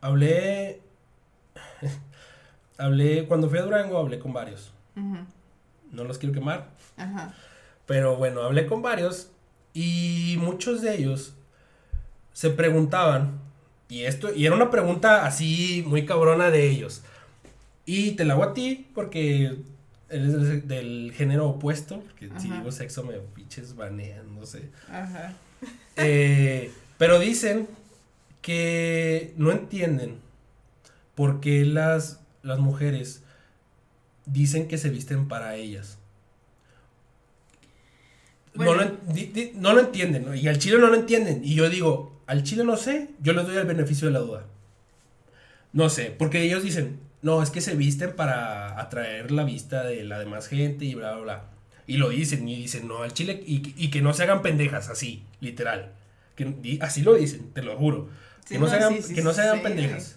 hablé, 0.00 0.80
hablé, 2.78 3.26
cuando 3.26 3.48
fui 3.50 3.58
a 3.58 3.62
Durango 3.62 3.98
hablé 3.98 4.18
con 4.18 4.32
varios, 4.32 4.72
Ujú. 4.96 5.18
no 5.92 6.04
los 6.04 6.18
quiero 6.18 6.34
quemar, 6.34 6.68
Ajá. 6.96 7.34
pero 7.86 8.16
bueno, 8.16 8.40
hablé 8.42 8.66
con 8.66 8.80
varios 8.82 9.30
y 9.74 10.36
muchos 10.40 10.80
de 10.80 10.94
ellos 10.96 11.34
se 12.32 12.48
preguntaban, 12.50 13.40
y 13.88 14.02
esto, 14.04 14.34
y 14.34 14.46
era 14.46 14.54
una 14.54 14.70
pregunta 14.70 15.26
así 15.26 15.84
muy 15.86 16.04
cabrona 16.06 16.50
de 16.50 16.68
ellos, 16.68 17.02
Y 17.86 18.12
te 18.12 18.24
la 18.24 18.32
hago 18.34 18.44
a 18.44 18.54
ti 18.54 18.86
porque 18.94 19.56
eres 20.08 20.66
del, 20.68 21.12
género 21.14 21.48
opuesto. 21.48 22.00
Porque 22.00 22.30
si 22.38 22.48
digo 22.50 22.72
sexo 22.72 23.02
me 23.04 23.14
pinches 23.18 23.76
banean, 23.76 24.34
no 24.34 24.46
sé. 24.46 24.70
Ajá. 24.90 25.34
Eh, 25.96 26.70
pero 26.98 27.18
dicen 27.18 27.68
que 28.42 29.32
no 29.36 29.50
entienden 29.52 30.18
por 31.14 31.40
qué 31.40 31.64
las, 31.64 32.20
las 32.42 32.58
mujeres 32.58 33.22
dicen 34.26 34.66
que 34.68 34.78
se 34.78 34.88
visten 34.90 35.28
para 35.28 35.56
ellas. 35.56 35.98
No, 38.54 38.72
lo, 38.74 38.82
en- 38.82 38.98
di- 39.12 39.26
di- 39.26 39.52
no 39.56 39.72
lo 39.74 39.80
entienden, 39.80 40.24
¿no? 40.26 40.34
y 40.34 40.46
al 40.48 40.58
chile 40.58 40.78
no 40.78 40.86
lo 40.86 40.94
entienden. 40.94 41.44
Y 41.44 41.54
yo 41.54 41.68
digo, 41.68 42.13
al 42.26 42.42
chile 42.42 42.64
no 42.64 42.76
sé, 42.76 43.10
yo 43.20 43.32
les 43.32 43.46
doy 43.46 43.56
el 43.56 43.66
beneficio 43.66 44.06
de 44.06 44.12
la 44.12 44.20
duda. 44.20 44.44
No 45.72 45.90
sé, 45.90 46.14
porque 46.16 46.42
ellos 46.42 46.62
dicen, 46.62 47.00
no, 47.22 47.42
es 47.42 47.50
que 47.50 47.60
se 47.60 47.74
visten 47.74 48.14
para 48.14 48.80
atraer 48.80 49.30
la 49.30 49.44
vista 49.44 49.82
de 49.82 50.04
la 50.04 50.18
demás 50.18 50.46
gente 50.46 50.84
y 50.84 50.94
bla, 50.94 51.14
bla, 51.14 51.22
bla. 51.22 51.44
Y 51.86 51.96
lo 51.96 52.10
dicen, 52.10 52.48
y 52.48 52.56
dicen, 52.56 52.88
no, 52.88 53.02
al 53.02 53.12
chile, 53.12 53.42
y, 53.46 53.74
y 53.76 53.90
que 53.90 54.00
no 54.00 54.14
se 54.14 54.22
hagan 54.22 54.42
pendejas, 54.42 54.88
así, 54.88 55.24
literal. 55.40 55.92
Que, 56.36 56.78
así 56.80 57.02
lo 57.02 57.14
dicen, 57.14 57.50
te 57.52 57.62
lo 57.62 57.76
juro. 57.76 58.08
Sí, 58.44 58.54
que 58.54 58.60
no, 58.60 58.68
se 58.68 58.76
hagan, 58.76 58.94
sí, 58.94 59.02
sí, 59.02 59.14
que 59.14 59.22
no 59.22 59.32
se 59.32 59.40
hagan 59.42 59.62
pendejas. 59.62 60.16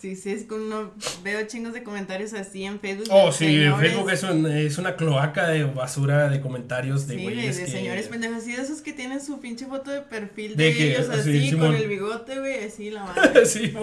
Sí, 0.00 0.16
sí, 0.16 0.30
es 0.30 0.44
que 0.44 0.54
uno 0.54 0.92
veo 1.22 1.46
chingos 1.46 1.74
de 1.74 1.82
comentarios 1.82 2.32
así 2.32 2.64
en 2.64 2.80
Facebook. 2.80 3.06
de 3.08 3.12
Oh, 3.14 3.30
sí, 3.32 3.44
señores- 3.44 3.78
Facebook 3.90 4.10
es, 4.10 4.22
un- 4.22 4.46
es 4.46 4.78
una 4.78 4.96
cloaca 4.96 5.46
de 5.48 5.64
basura 5.64 6.30
de 6.30 6.40
comentarios 6.40 7.06
de 7.06 7.14
Sí, 7.14 7.18
de, 7.18 7.22
güeyes 7.24 7.56
de 7.58 7.64
que- 7.66 7.70
señores 7.70 8.06
pendejos, 8.08 8.38
así 8.38 8.52
de 8.56 8.62
esos 8.62 8.80
que 8.80 8.94
tienen 8.94 9.20
su 9.22 9.40
pinche 9.40 9.66
foto 9.66 9.90
de 9.90 10.00
perfil 10.00 10.56
De 10.56 10.64
de, 10.64 10.72
que- 10.74 10.90
ellos 10.96 11.06
sí, 11.22 11.48
así, 11.48 11.56
con 11.56 11.74
el 11.74 11.86
bigote, 11.86 12.38
güey, 12.38 12.64
así 12.64 12.90
la 12.90 13.04
madre. 13.14 13.44
sí, 13.44 13.74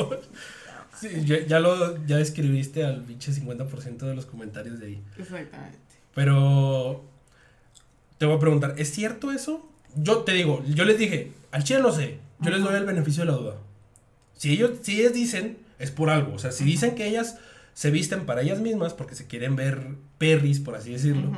sí, 0.99 1.09
ya, 1.26 1.45
ya 1.45 1.59
lo 1.59 2.03
ya 2.07 2.18
describiste 2.18 2.84
al 2.84 3.03
pinche 3.03 3.32
50% 3.32 4.07
de 4.07 4.15
los 4.15 4.26
comentarios 4.26 4.80
de 4.80 4.88
ahí. 4.88 5.03
Exactamente. 5.20 5.78
Pero 6.15 7.03
te 8.18 8.26
voy 8.26 8.38
a 8.38 8.39
preguntar, 8.39 8.74
¿es 8.80 8.89
cierto 8.91 9.32
eso? 9.32 9.70
Yo 9.95 10.20
te 10.24 10.34
digo, 10.34 10.63
yo 10.68 10.84
les 10.84 10.97
dije, 10.97 11.32
al 11.51 11.63
chile 11.63 11.80
no 11.82 11.91
sé, 11.91 12.18
yo 12.39 12.49
les 12.49 12.63
doy 12.63 12.74
el 12.76 12.86
beneficio 12.86 13.24
de 13.24 13.32
la 13.32 13.38
duda. 13.38 13.57
Si 14.36 14.51
ellos, 14.53 14.72
si 14.82 14.99
ellas 14.99 15.13
dicen, 15.13 15.57
es 15.80 15.91
por 15.91 16.09
algo. 16.09 16.34
O 16.34 16.39
sea, 16.39 16.51
si 16.51 16.63
dicen 16.63 16.95
que 16.95 17.07
ellas 17.07 17.38
se 17.73 17.91
visten 17.91 18.25
para 18.25 18.41
ellas 18.41 18.59
mismas 18.59 18.93
porque 18.93 19.15
se 19.15 19.28
quieren 19.28 19.55
ver 19.55 19.95
perris, 20.17 20.59
por 20.59 20.75
así 20.75 20.91
decirlo. 20.91 21.32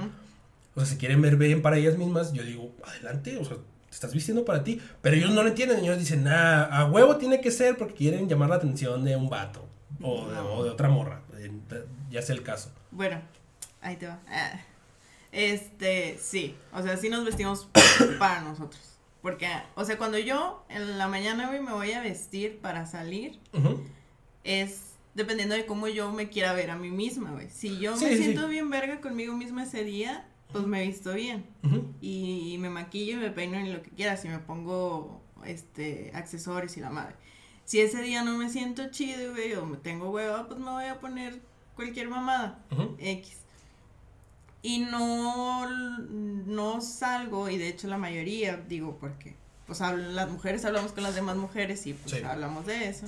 O 0.76 0.80
sea, 0.80 0.86
se 0.86 0.98
quieren 0.98 1.22
ver 1.22 1.36
bien 1.36 1.62
para 1.62 1.78
ellas 1.78 1.98
mismas, 1.98 2.32
yo 2.34 2.44
digo, 2.44 2.72
adelante, 2.86 3.38
o 3.38 3.44
sea, 3.44 3.58
te 3.58 3.96
estás 3.96 4.14
vistiendo 4.14 4.46
para 4.46 4.64
ti. 4.64 4.82
Pero 5.02 5.16
ellos 5.18 5.32
no 5.32 5.44
lo 5.44 5.50
entienden, 5.50 5.80
ellos 5.84 5.98
dicen, 6.00 6.28
ah, 6.28 6.64
a 6.66 6.86
huevo 6.86 7.18
tiene 7.18 7.42
que 7.42 7.52
ser 7.52 7.78
porque 7.78 7.96
quieren 7.96 8.30
llamar 8.30 8.50
la 8.50 8.56
atención 8.56 9.04
de 9.04 9.16
un 9.16 9.30
vato 9.30 9.68
o 10.02 10.28
de, 10.30 10.36
No. 10.36 10.54
o 10.54 10.64
de 10.64 10.70
otra 10.70 10.88
morra, 10.90 11.24
ya 12.10 12.22
sea 12.22 12.36
el 12.36 12.44
caso. 12.44 12.72
Bueno, 12.92 13.22
ahí 13.82 13.98
te 13.98 14.08
va. 14.08 14.20
Ah. 14.30 14.62
Este, 15.32 16.18
sí, 16.20 16.56
o 16.74 16.82
sea, 16.82 16.98
sí 16.98 17.10
nos 17.10 17.26
vestimos 17.26 17.68
para 18.18 18.42
nosotros. 18.42 18.82
Porque, 19.22 19.48
o 19.76 19.84
sea, 19.84 19.98
cuando 19.98 20.18
yo 20.18 20.64
en 20.70 20.98
la 20.98 21.08
mañana, 21.08 21.48
güey, 21.50 21.60
me 21.62 21.74
voy 21.74 21.92
a 21.92 22.02
vestir 22.02 22.60
para 22.62 22.86
salir. 22.86 23.38
Es 24.44 24.82
dependiendo 25.16 25.56
de 25.56 25.66
cómo 25.66 25.88
yo 25.88 26.12
me 26.12 26.30
quiera 26.30 26.54
ver 26.54 26.72
a 26.72 26.76
mí 26.78 26.90
misma, 26.92 27.32
güey. 27.32 27.50
Si 27.50 27.78
yo 27.80 27.98
Sí, 27.98 28.06
me 28.06 28.12
sí. 28.18 28.24
siento 28.24 28.48
bien 28.48 28.70
verga 28.70 29.02
conmigo 29.02 29.36
misma 29.36 29.64
ese 29.64 29.84
día, 29.84 30.26
pues 30.52 30.66
me 30.66 30.86
visto 30.86 31.14
bien. 31.14 31.46
Y, 32.02 32.58
me 32.60 32.70
maquillo 32.70 33.14
y 33.14 33.20
me 33.22 33.32
peino 33.32 33.60
y 33.60 33.70
lo 33.72 33.82
que 33.82 33.90
quiera, 33.92 34.18
si 34.18 34.28
me 34.30 34.40
pongo 34.40 35.22
este 35.46 36.12
accesorios 36.14 36.78
y 36.78 36.80
la 36.82 36.90
madre. 36.90 37.16
Si 37.66 37.80
ese 37.82 38.02
día 38.02 38.24
no 38.24 38.38
me 38.38 38.50
siento 38.50 38.90
chido, 38.90 39.32
güey, 39.34 39.54
o 39.54 39.66
me 39.66 39.78
tengo 39.78 40.10
hueva, 40.10 40.48
pues 40.48 40.60
me 40.60 40.72
voy 40.72 40.86
a 40.86 41.00
poner 41.00 41.40
cualquier 41.76 42.10
mamada. 42.10 42.60
X. 42.98 43.38
Y 44.62 44.80
no, 44.80 45.70
no 45.70 46.82
salgo, 46.82 47.50
y 47.50 47.58
de 47.58 47.70
hecho 47.70 47.88
la 47.88 47.98
mayoría, 47.98 48.58
digo, 48.58 48.98
porque 49.00 49.36
pues 49.68 49.82
habl- 49.82 50.10
las 50.14 50.30
mujeres 50.30 50.66
hablamos 50.66 50.92
con 50.94 51.04
las 51.04 51.16
demás 51.16 51.38
mujeres 51.38 51.86
y 51.88 51.94
pues 51.94 52.16
Sí. 52.16 52.24
hablamos 52.24 52.66
de 52.66 52.90
eso. 52.90 53.06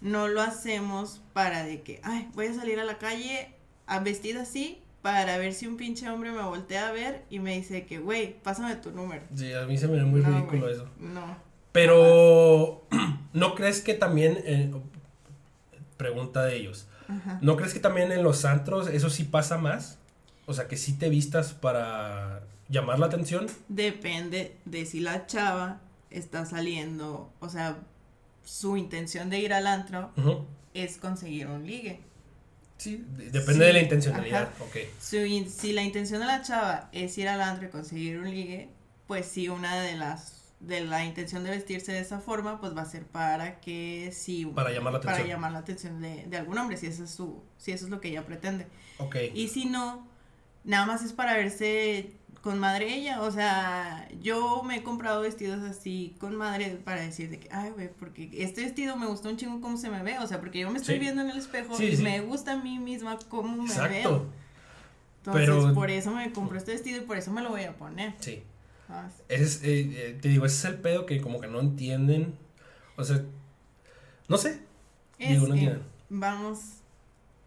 No 0.00 0.28
lo 0.28 0.42
hacemos 0.42 1.22
para 1.32 1.64
de 1.64 1.82
que, 1.82 2.00
ay, 2.02 2.28
voy 2.34 2.46
a 2.46 2.54
salir 2.54 2.78
a 2.80 2.84
la 2.84 2.98
calle 2.98 3.48
a 3.86 4.00
vestida 4.00 4.42
así 4.42 4.82
para 5.02 5.38
ver 5.38 5.54
si 5.54 5.66
un 5.66 5.76
pinche 5.76 6.08
hombre 6.10 6.32
me 6.32 6.42
voltea 6.42 6.88
a 6.88 6.92
ver 6.92 7.24
y 7.30 7.38
me 7.38 7.56
dice 7.56 7.86
que, 7.86 7.98
güey, 7.98 8.36
pásame 8.42 8.74
tu 8.76 8.90
número. 8.90 9.22
Sí, 9.34 9.52
a 9.52 9.64
mí 9.66 9.78
se 9.78 9.86
me 9.88 9.96
ve 9.98 10.04
muy 10.04 10.20
No, 10.20 10.28
ridículo 10.28 10.68
eso. 10.68 10.88
No. 10.98 11.36
Pero, 11.72 12.84
¿no 13.32 13.54
crees 13.54 13.80
que 13.80 13.94
también, 13.94 14.38
eh, 14.44 14.72
pregunta 15.96 16.44
de 16.44 16.56
ellos, 16.56 16.88
Ajá. 17.08 17.38
¿no 17.42 17.56
crees 17.56 17.72
que 17.72 17.80
también 17.80 18.12
en 18.12 18.22
los 18.22 18.44
antros 18.44 18.88
eso 18.88 19.10
sí 19.10 19.24
pasa 19.24 19.58
más? 19.58 19.98
O 20.46 20.54
sea, 20.54 20.68
que 20.68 20.76
sí 20.76 20.92
te 20.94 21.08
vistas 21.08 21.52
para 21.52 22.42
llamar 22.68 22.98
la 22.98 23.06
atención. 23.06 23.46
Depende 23.68 24.56
de 24.64 24.86
si 24.86 25.00
la 25.00 25.26
chava 25.26 25.80
está 26.10 26.46
saliendo, 26.46 27.32
o 27.40 27.48
sea, 27.48 27.78
su 28.46 28.76
intención 28.76 29.28
de 29.28 29.40
ir 29.40 29.52
al 29.52 29.66
antro 29.66 30.12
es 30.72 30.96
conseguir 30.98 31.48
un 31.48 31.66
ligue. 31.66 32.00
Sí, 32.78 33.04
de- 33.16 33.30
depende 33.30 33.54
Sí, 33.54 33.60
de 33.60 33.72
la 33.72 33.80
intencionalidad. 33.80 34.42
ajá. 34.54 34.64
Ok. 34.64 34.76
Su 35.00 35.16
in- 35.16 35.50
si 35.50 35.72
la 35.72 35.82
intención 35.82 36.20
de 36.20 36.26
la 36.26 36.42
chava 36.42 36.88
es 36.92 37.16
ir 37.18 37.28
al 37.28 37.40
antro 37.40 37.66
y 37.66 37.70
conseguir 37.70 38.18
un 38.18 38.30
ligue, 38.30 38.68
pues 39.06 39.26
sí, 39.26 39.48
una 39.48 39.80
de 39.82 39.96
las 39.96 40.32
de 40.60 40.80
la 40.80 41.04
intención 41.04 41.44
de 41.44 41.50
vestirse 41.50 41.92
de 41.92 41.98
esa 42.00 42.18
forma, 42.18 42.60
pues 42.60 42.74
va 42.74 42.80
a 42.82 42.86
ser 42.86 43.04
para 43.04 43.60
que 43.60 44.10
sí 44.14 44.46
Para 44.46 44.70
llamar 44.70 44.94
la 44.94 45.00
para 45.00 45.12
atención. 45.12 45.36
llamar 45.36 45.52
la 45.52 45.58
atención 45.58 46.00
de, 46.00 46.24
de 46.26 46.36
algún 46.38 46.56
hombre, 46.56 46.76
si 46.78 46.86
eso 46.86 47.04
es 47.04 47.10
su, 47.10 47.42
si 47.58 47.72
eso 47.72 47.84
es 47.84 47.90
lo 47.90 48.00
que 48.00 48.08
ella 48.08 48.24
pretende. 48.24 48.66
Ok. 48.98 49.16
Y 49.34 49.48
si 49.48 49.66
no, 49.66 50.08
nada 50.64 50.86
más 50.86 51.02
es 51.02 51.12
para 51.12 51.34
verse 51.34 52.10
con 52.46 52.60
madre 52.60 52.94
ella. 52.94 53.22
O 53.22 53.30
sea, 53.32 54.08
yo 54.22 54.62
me 54.62 54.76
he 54.76 54.82
comprado 54.84 55.20
vestidos 55.22 55.64
así 55.64 56.14
con 56.20 56.36
madre 56.36 56.78
para 56.84 57.00
decir 57.00 57.28
de 57.28 57.40
que, 57.40 57.48
ay, 57.50 57.70
güey, 57.70 57.88
porque 57.98 58.30
este 58.34 58.62
vestido 58.62 58.96
me 58.96 59.06
gustó 59.06 59.28
un 59.30 59.36
chingo 59.36 59.60
cómo 59.60 59.76
se 59.76 59.90
me 59.90 60.00
ve. 60.04 60.20
O 60.20 60.26
sea, 60.28 60.38
porque 60.38 60.60
yo 60.60 60.70
me 60.70 60.78
estoy 60.78 60.94
Sí. 60.94 61.00
viendo 61.00 61.22
en 61.22 61.30
el 61.30 61.38
espejo 61.38 61.76
Sí, 61.76 61.86
y 61.86 61.96
sí. 61.96 62.02
me 62.04 62.20
gusta 62.20 62.52
a 62.52 62.56
mí 62.56 62.78
misma 62.78 63.18
cómo 63.28 63.62
me 63.64 63.68
veo. 63.68 63.84
Exacto. 63.84 64.26
Entonces, 65.24 65.46
Pero- 65.48 65.74
por 65.74 65.90
eso 65.90 66.12
me 66.12 66.30
compré 66.30 66.58
este 66.58 66.70
vestido 66.72 66.98
y 66.98 67.04
por 67.04 67.16
eso 67.16 67.32
me 67.32 67.42
lo 67.42 67.50
voy 67.50 67.64
a 67.64 67.76
poner. 67.76 68.14
Sí. 68.20 68.44
Ese 69.28 69.42
es, 69.42 69.62
eh, 69.64 69.90
eh, 70.10 70.18
te 70.22 70.28
digo, 70.28 70.46
ese 70.46 70.56
es 70.56 70.64
el 70.74 70.80
pedo 70.80 71.04
que 71.04 71.20
como 71.20 71.40
que 71.40 71.48
no 71.48 71.58
entienden. 71.58 72.32
O 72.96 73.02
sea, 73.02 73.20
no 74.28 74.38
sé. 74.38 74.60
Es 75.18 75.30
Digo, 75.30 75.48
no 75.48 75.54
que, 75.54 75.60
entienden. 75.62 75.82
vamos, 76.10 76.60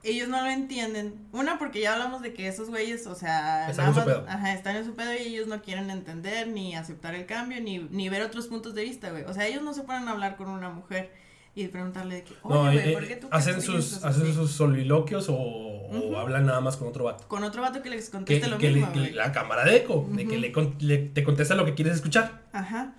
ellos 0.03 0.27
no 0.29 0.41
lo 0.41 0.49
entienden. 0.49 1.15
Una, 1.31 1.59
porque 1.59 1.81
ya 1.81 1.93
hablamos 1.93 2.21
de 2.21 2.33
que 2.33 2.47
esos 2.47 2.69
güeyes, 2.69 3.05
o 3.07 3.15
sea, 3.15 3.69
Están 3.69 3.87
en 3.89 3.93
su 3.93 3.99
nada 3.99 4.11
más- 4.13 4.23
pedo. 4.23 4.29
Ajá, 4.29 4.53
están 4.53 4.75
en 4.77 4.85
su 4.85 4.95
pedo 4.95 5.13
y 5.13 5.17
ellos 5.27 5.47
no 5.47 5.61
quieren 5.61 5.89
entender 5.89 6.47
ni 6.47 6.75
aceptar 6.75 7.15
el 7.15 7.25
cambio 7.25 7.59
ni, 7.61 7.79
ni 7.79 8.07
ver 8.09 8.21
otros 8.21 8.47
puntos 8.47 8.73
de 8.75 8.83
vista, 8.83 9.09
güey. 9.11 9.23
O 9.25 9.33
sea, 9.33 9.47
ellos 9.47 9.61
no 9.63 9.73
se 9.73 9.81
ponen 9.83 10.07
a 10.07 10.11
hablar 10.11 10.35
con 10.37 10.49
una 10.49 10.69
mujer 10.69 11.11
y 11.55 11.67
preguntarle 11.67 12.15
de 12.15 12.23
que, 12.23 12.33
oye, 12.43 12.55
No, 12.55 12.61
güey, 12.63 12.77
eh, 12.89 12.93
¿por 12.93 13.07
qué 13.07 13.15
tú 13.17 13.27
hacen 13.31 13.55
que 13.55 13.61
sus, 13.61 14.03
hacen 14.05 14.23
así?" 14.23 14.33
sus 14.33 14.51
soliloquios 14.51 15.27
o, 15.27 15.33
o 15.35 15.97
Ujú. 15.97 16.15
hablan 16.15 16.45
nada 16.45 16.61
más 16.61 16.77
con 16.77 16.87
otro 16.87 17.03
vato. 17.05 17.27
Con 17.27 17.43
otro 17.43 17.61
vato 17.61 17.81
que 17.81 17.89
les 17.89 18.05
Que, 18.05 18.11
conteste 18.11 18.47
lo 18.47 18.57
que 18.57 18.69
le- 18.69 18.75
mismo, 18.79 18.93
que 18.93 18.99
güey. 18.99 19.11
la 19.13 19.31
cámara 19.33 19.65
de 19.65 19.77
eco, 19.77 20.07
de 20.11 20.25
que 20.27 20.37
le, 20.37 20.51
con- 20.53 20.75
le- 20.79 20.97
te 21.09 21.23
contesta 21.23 21.55
lo 21.55 21.65
que 21.65 21.73
quieres 21.73 21.95
escuchar. 21.95 22.43
Ajá. 22.53 22.93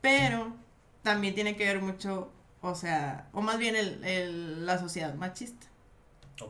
Pero 0.00 0.54
también 1.02 1.34
tiene 1.34 1.56
que 1.56 1.64
ver 1.64 1.80
mucho, 1.80 2.30
o 2.60 2.74
sea, 2.74 3.28
o 3.32 3.40
más 3.40 3.58
bien 3.58 3.74
el, 3.74 4.04
el- 4.04 4.66
la 4.66 4.78
sociedad 4.78 5.14
machista. 5.14 5.66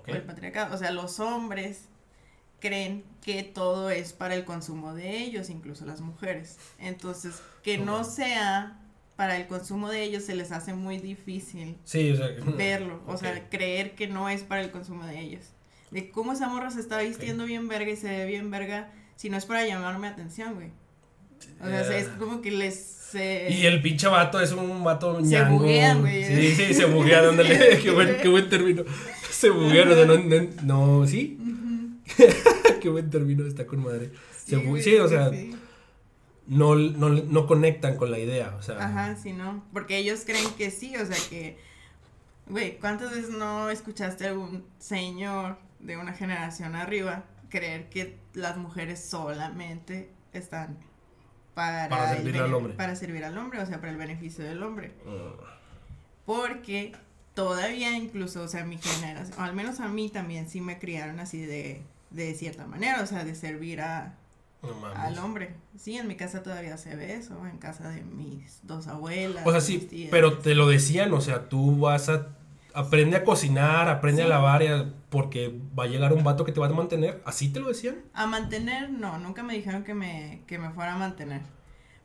El 0.07 0.23
patriarcado. 0.23 0.75
O 0.75 0.79
sea, 0.79 0.91
los 0.91 1.21
hombres 1.21 1.89
creen 2.61 3.05
que 3.23 3.43
todo 3.43 3.91
es 3.91 4.13
para 4.13 4.35
el 4.35 4.45
consumo 4.45 4.95
de 4.95 5.19
ellos, 5.19 5.51
incluso 5.51 5.87
las 5.87 6.01
mujeres. 6.01 6.59
Entonces, 6.79 7.41
que 7.63 7.79
no 7.79 8.05
sea 8.05 8.81
para 9.17 9.37
el 9.37 9.49
consumo 9.49 9.89
de 9.91 10.03
ellos 10.05 10.25
se 10.25 10.37
les 10.37 10.53
hace 10.53 10.75
muy 10.75 10.99
difícil 10.99 11.77
Sí, 11.85 12.13
o 12.13 12.17
sea. 12.17 12.29
verlo, 12.57 13.03
o 13.07 13.17
sea, 13.17 13.49
creer 13.49 13.97
que 13.97 14.07
no 14.07 14.29
es 14.29 14.45
para 14.45 14.63
el 14.63 14.71
consumo 14.71 15.05
de 15.07 15.19
ellos. 15.19 15.45
De 15.91 16.11
cómo 16.11 16.33
esa 16.33 16.49
morra 16.49 16.71
se 16.71 16.81
está 16.81 16.99
vistiendo 16.99 17.45
bien 17.45 17.67
verga 17.67 17.91
y 17.91 17.97
se 17.97 18.09
ve 18.09 18.27
bien 18.27 18.51
verga 18.51 18.93
si 19.17 19.31
no 19.31 19.37
es 19.37 19.47
para 19.47 19.67
llamarme 19.67 20.07
atención, 20.07 20.55
güey. 20.55 20.71
O 21.61 21.67
sea, 21.67 21.97
Eh, 21.97 22.01
es 22.01 22.09
como 22.09 22.41
que 22.43 22.51
les... 22.53 22.98
se- 23.11 23.49
Y 23.51 23.67
el 23.67 23.81
pinche 23.83 24.07
vato 24.09 24.41
es 24.41 24.53
un 24.53 24.83
vato 24.85 25.17
Se 25.21 25.23
ñango. 25.27 25.59
buguean, 25.59 26.01
güey. 26.01 26.25
Sí, 26.25 26.55
sí, 26.55 26.75
se 26.75 26.85
buguean, 26.87 27.25
ándale. 27.27 27.79
qué, 27.83 27.91
buen, 27.91 28.17
qué 28.23 28.29
buen 28.29 28.49
término. 28.49 28.85
Se 29.31 29.51
buguean, 29.51 29.91
o 29.91 29.95
sea, 29.95 30.05
no, 30.07 30.17
no, 30.19 30.49
no, 31.01 31.07
¿sí? 31.07 31.39
Qué 32.81 32.89
buen 32.89 33.11
término, 33.11 33.45
está 33.47 33.67
con 33.67 33.83
madre. 33.83 34.11
Se 34.45 34.57
bu- 34.59 34.69
güey, 34.71 34.83
sí, 34.83 34.97
o 34.97 35.09
sea, 35.09 35.31
sí. 35.31 35.55
no, 36.47 36.75
no, 36.75 37.09
no 37.11 37.47
conectan 37.47 37.97
con 37.97 38.11
la 38.11 38.19
idea, 38.19 38.55
o 38.59 38.63
sea. 38.63 38.79
Ajá, 38.85 39.17
sí, 39.17 39.33
no. 39.33 39.65
Porque 39.73 39.99
ellos 39.99 40.23
creen 40.25 40.49
que 40.57 40.71
sí, 40.71 40.97
o 40.97 41.05
sea 41.07 41.17
que. 41.29 41.59
Güey, 42.47 42.79
¿cuántas 42.79 43.11
veces 43.11 43.31
no 43.31 43.69
escuchaste 43.71 44.27
a 44.27 44.31
algún 44.31 44.65
señor 44.79 45.59
de 45.81 45.97
una 45.99 46.15
generación 46.15 46.75
arriba 46.77 47.25
creer 47.51 47.89
que 47.91 48.17
las 48.33 48.57
mujeres 48.57 49.05
solamente 49.09 50.11
están 50.33 50.79
para, 51.59 51.89
Para 51.89 52.15
servirle 52.15 52.39
al 52.41 52.55
hombre. 52.55 52.73
Para 52.75 52.95
servir 52.95 53.25
al 53.25 53.37
hombre, 53.37 53.61
o 53.61 53.67
sea, 53.67 53.81
para 53.81 53.91
el 53.91 53.99
beneficio 53.99 54.45
del 54.45 54.63
hombre. 54.63 54.93
Mm, 55.05 55.43
Porque 56.25 56.93
todavía 57.35 57.97
incluso, 57.97 58.43
o 58.43 58.49
sea, 58.49 58.65
mi 58.65 58.79
generación, 58.79 59.37
o 59.41 59.43
al 59.43 59.55
menos 59.55 59.81
a 59.81 59.89
mí 59.89 60.09
también 60.09 60.49
sí 60.49 60.61
me 60.61 60.79
criaron 60.79 61.19
así 61.19 61.45
de, 61.45 61.83
de 62.11 62.35
cierta 62.35 62.65
manera, 62.69 63.03
o 63.03 63.07
sea, 63.07 63.25
de 63.25 63.35
servir 63.35 63.81
a, 63.81 64.15
al 64.95 65.19
hombre. 65.19 65.57
Sí, 65.77 65.97
en 65.97 66.07
mi 66.07 66.15
casa 66.15 66.45
todavía 66.45 66.77
se 66.79 66.95
ve 66.95 67.15
eso, 67.15 67.45
en 67.45 67.59
casa 67.59 67.89
de 67.89 68.03
mis 68.03 68.61
dos 68.63 68.87
abuelas. 68.87 69.45
O 69.45 69.51
sea, 69.51 69.61
sí, 69.61 70.09
pero 70.13 70.39
te 70.39 70.55
lo 70.55 70.69
decían, 70.69 71.13
o 71.13 71.21
sea, 71.21 71.49
tú 71.49 71.77
vas 71.81 72.09
a 72.09 72.29
aprende 72.79 73.17
a 73.17 73.25
cocinar, 73.25 73.89
aprende 73.89 74.23
a 74.23 74.29
lavar, 74.29 74.63
porque 75.11 75.53
va 75.77 75.85
a 75.85 75.87
llegar 75.89 76.13
un 76.13 76.23
vato 76.23 76.45
que 76.45 76.53
te 76.53 76.61
va 76.61 76.67
a 76.67 76.71
mantener. 76.71 77.21
¿Así 77.25 77.49
te 77.49 77.59
lo 77.59 77.69
decían? 77.69 77.97
A 78.15 78.29
mantener, 78.29 78.89
no, 78.91 79.19
nunca 79.19 79.43
me 79.43 79.55
dijeron 79.55 79.83
que 79.83 79.95
me, 79.95 80.43
que 80.47 80.59
me 80.59 80.71
fuera 80.71 80.95
a 80.95 80.99
mantener. 80.99 81.41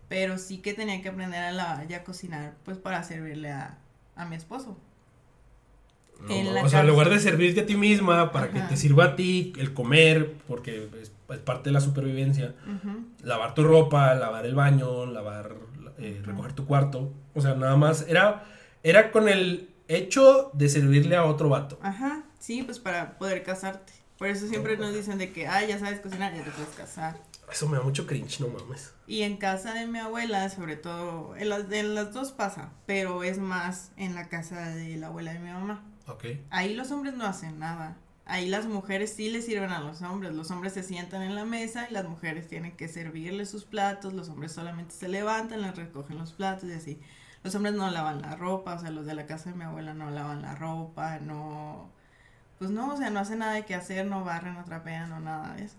Pero 0.09 0.39
sí 0.39 0.57
que 0.57 0.73
tenía 0.73 0.99
que 1.03 1.09
aprender 1.09 1.43
a 1.43 1.51
lavar 1.51 1.85
y 1.89 1.93
a 1.93 2.03
cocinar, 2.03 2.55
pues 2.65 2.79
para 2.79 3.03
servirle 3.03 3.51
a, 3.51 3.77
a 4.15 4.25
mi 4.25 4.35
esposo. 4.35 4.75
o 6.27 6.69
sea, 6.69 6.81
en 6.81 6.87
lugar 6.87 7.09
de 7.09 7.19
servirte 7.19 7.61
a 7.61 7.65
ti 7.67 7.75
misma 7.75 8.31
para 8.31 8.49
que 8.49 8.59
te 8.61 8.75
sirva 8.75 9.05
a 9.05 9.15
ti 9.15 9.53
el 9.57 9.75
comer, 9.75 10.33
porque 10.47 10.89
es, 10.99 11.11
parte 11.41 11.69
de 11.69 11.73
la 11.73 11.81
supervivencia, 11.81 12.55
lavar 13.21 13.53
tu 13.53 13.63
ropa, 13.63 14.15
lavar 14.15 14.47
el 14.47 14.55
baño, 14.55 15.05
lavar, 15.05 15.55
eh, 15.99 16.19
recoger 16.23 16.53
tu 16.53 16.65
cuarto, 16.65 17.13
o 17.35 17.41
sea, 17.41 17.53
nada 17.53 17.75
más 17.75 18.05
era, 18.07 18.45
era 18.83 19.11
con 19.11 19.29
el 19.29 19.72
hecho 19.87 20.51
de 20.53 20.69
servirle 20.69 21.15
a 21.15 21.25
otro 21.25 21.49
vato. 21.49 21.79
Ajá, 21.81 22.23
sí, 22.39 22.63
pues 22.63 22.79
para 22.79 23.17
poder 23.17 23.43
casarte. 23.43 23.93
Por 24.17 24.27
eso 24.27 24.47
siempre 24.47 24.77
nos 24.77 24.93
dicen 24.93 25.17
de 25.17 25.33
que, 25.33 25.47
ah, 25.47 25.65
ya 25.65 25.79
sabes 25.79 25.99
cocinar, 25.99 26.33
ya 26.33 26.43
te 26.43 26.51
puedes 26.51 26.73
casar. 26.75 27.17
Eso 27.51 27.67
me 27.67 27.77
da 27.77 27.83
mucho 27.83 28.07
cringe, 28.07 28.39
no 28.39 28.47
mames. 28.47 28.93
Y 29.05 29.23
en 29.23 29.37
casa 29.37 29.73
de 29.73 29.85
mi 29.85 29.99
abuela, 29.99 30.49
sobre 30.49 30.75
todo, 30.75 31.35
en 31.35 31.49
las, 31.49 31.69
en 31.71 31.93
las 31.93 32.13
dos 32.13 32.31
pasa, 32.31 32.71
pero 32.85 33.23
es 33.23 33.37
más 33.37 33.91
en 33.97 34.15
la 34.15 34.29
casa 34.29 34.69
de 34.69 34.95
la 34.97 35.07
abuela 35.07 35.33
de 35.33 35.39
mi 35.39 35.51
mamá. 35.51 35.83
Ok. 36.07 36.25
Ahí 36.49 36.73
los 36.73 36.91
hombres 36.91 37.15
no 37.15 37.25
hacen 37.25 37.59
nada. 37.59 37.97
Ahí 38.25 38.47
las 38.47 38.65
mujeres 38.65 39.13
sí 39.13 39.29
le 39.29 39.41
sirven 39.41 39.71
a 39.71 39.81
los 39.81 40.01
hombres. 40.01 40.33
Los 40.33 40.49
hombres 40.51 40.73
se 40.73 40.83
sientan 40.83 41.21
en 41.21 41.35
la 41.35 41.43
mesa 41.43 41.87
y 41.89 41.93
las 41.93 42.07
mujeres 42.07 42.47
tienen 42.47 42.71
que 42.77 42.87
servirle 42.87 43.45
sus 43.45 43.65
platos. 43.65 44.13
Los 44.13 44.29
hombres 44.29 44.53
solamente 44.53 44.95
se 44.95 45.09
levantan, 45.09 45.61
les 45.61 45.75
recogen 45.75 46.17
los 46.17 46.31
platos 46.31 46.69
y 46.69 46.73
así. 46.73 46.99
Los 47.43 47.55
hombres 47.55 47.73
no 47.73 47.89
lavan 47.89 48.21
la 48.21 48.35
ropa, 48.35 48.75
o 48.75 48.79
sea, 48.79 48.89
los 48.89 49.05
de 49.05 49.15
la 49.15 49.25
casa 49.25 49.49
de 49.49 49.55
mi 49.55 49.63
abuela 49.63 49.93
no 49.93 50.09
lavan 50.09 50.41
la 50.41 50.55
ropa, 50.55 51.19
no, 51.19 51.89
pues 52.57 52.71
no, 52.71 52.93
o 52.93 52.97
sea, 52.97 53.09
no 53.09 53.19
hacen 53.19 53.39
nada 53.39 53.53
de 53.53 53.65
qué 53.65 53.75
hacer, 53.75 54.05
no 54.05 54.23
barren, 54.23 54.53
no 54.53 54.63
trapean, 54.63 55.09
no 55.09 55.19
nada 55.19 55.53
de 55.55 55.65
eso. 55.65 55.77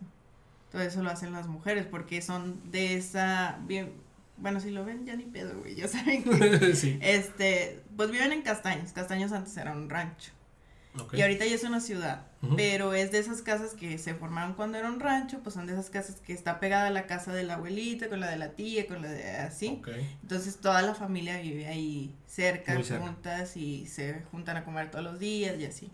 Todo 0.70 0.82
eso 0.82 1.02
lo 1.02 1.10
hacen 1.10 1.32
las 1.32 1.46
mujeres 1.46 1.86
porque 1.86 2.20
son 2.20 2.70
de 2.70 2.96
esa, 2.96 3.58
bien, 3.62 3.92
bueno, 4.36 4.60
si 4.60 4.70
lo 4.70 4.84
ven 4.84 5.06
ya 5.06 5.16
ni 5.16 5.24
pedo, 5.24 5.58
güey, 5.58 5.74
ya 5.74 5.88
saben 5.88 6.22
que, 6.24 6.74
sí. 6.76 6.98
este, 7.00 7.82
pues 7.96 8.10
viven 8.10 8.32
en 8.32 8.42
Castaños, 8.42 8.92
Castaños 8.92 9.32
antes 9.32 9.56
era 9.56 9.72
un 9.72 9.88
rancho. 9.88 10.32
Y 11.12 11.22
ahorita 11.22 11.44
ya 11.44 11.54
es 11.56 11.64
una 11.64 11.80
ciudad, 11.80 12.26
pero 12.56 12.94
es 12.94 13.10
de 13.10 13.18
esas 13.18 13.42
casas 13.42 13.74
que 13.74 13.98
se 13.98 14.14
formaron 14.14 14.54
cuando 14.54 14.78
era 14.78 14.88
un 14.88 15.00
rancho, 15.00 15.40
pues 15.42 15.54
son 15.54 15.66
de 15.66 15.72
esas 15.72 15.90
casas 15.90 16.16
que 16.16 16.32
está 16.32 16.60
pegada 16.60 16.86
a 16.86 16.90
la 16.90 17.06
casa 17.06 17.32
de 17.32 17.42
la 17.42 17.54
abuelita, 17.54 18.08
con 18.08 18.20
la 18.20 18.30
de 18.30 18.36
la 18.36 18.50
tía, 18.50 18.86
con 18.86 19.02
la 19.02 19.08
de 19.10 19.28
así. 19.30 19.82
Entonces 20.22 20.58
toda 20.58 20.82
la 20.82 20.94
familia 20.94 21.40
vive 21.40 21.66
ahí 21.66 22.14
cerca, 22.26 22.80
juntas 23.00 23.56
y 23.56 23.86
se 23.86 24.22
juntan 24.30 24.56
a 24.56 24.64
comer 24.64 24.90
todos 24.90 25.04
los 25.04 25.18
días 25.18 25.58
y 25.58 25.64
así. 25.64 25.90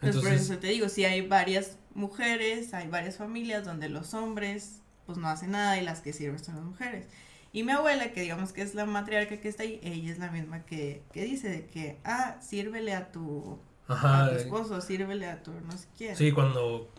Entonces, 0.00 0.22
por 0.22 0.32
eso 0.32 0.58
te 0.58 0.68
digo, 0.68 0.88
si 0.88 1.04
hay 1.04 1.20
varias 1.20 1.76
mujeres, 1.94 2.72
hay 2.72 2.88
varias 2.88 3.18
familias 3.18 3.66
donde 3.66 3.90
los 3.90 4.14
hombres 4.14 4.80
pues 5.04 5.18
no 5.18 5.28
hacen 5.28 5.50
nada 5.50 5.78
y 5.78 5.84
las 5.84 6.00
que 6.00 6.14
sirven 6.14 6.42
son 6.42 6.56
las 6.56 6.64
mujeres. 6.64 7.06
Y 7.52 7.64
mi 7.64 7.72
abuela, 7.72 8.12
que 8.12 8.22
digamos 8.22 8.52
que 8.52 8.62
es 8.62 8.74
la 8.74 8.86
matriarca 8.86 9.38
que 9.38 9.48
está 9.48 9.64
ahí, 9.64 9.78
ella 9.82 10.10
es 10.10 10.18
la 10.18 10.30
misma 10.30 10.64
que, 10.64 11.02
que 11.12 11.24
dice 11.24 11.48
de 11.48 11.66
que, 11.66 11.98
ah, 12.04 12.38
sírvele 12.40 12.94
a 12.94 13.10
tu 13.10 13.58
Ajá, 13.92 14.26
a 14.26 14.30
tu 14.30 14.36
esposo, 14.36 14.80
sírvele 14.80 15.26
a 15.26 15.42
tu 15.42 15.52
no 15.52 15.72
sé 15.72 15.86
quién. 15.96 16.16
Sí, 16.16 16.32
cuando 16.32 16.90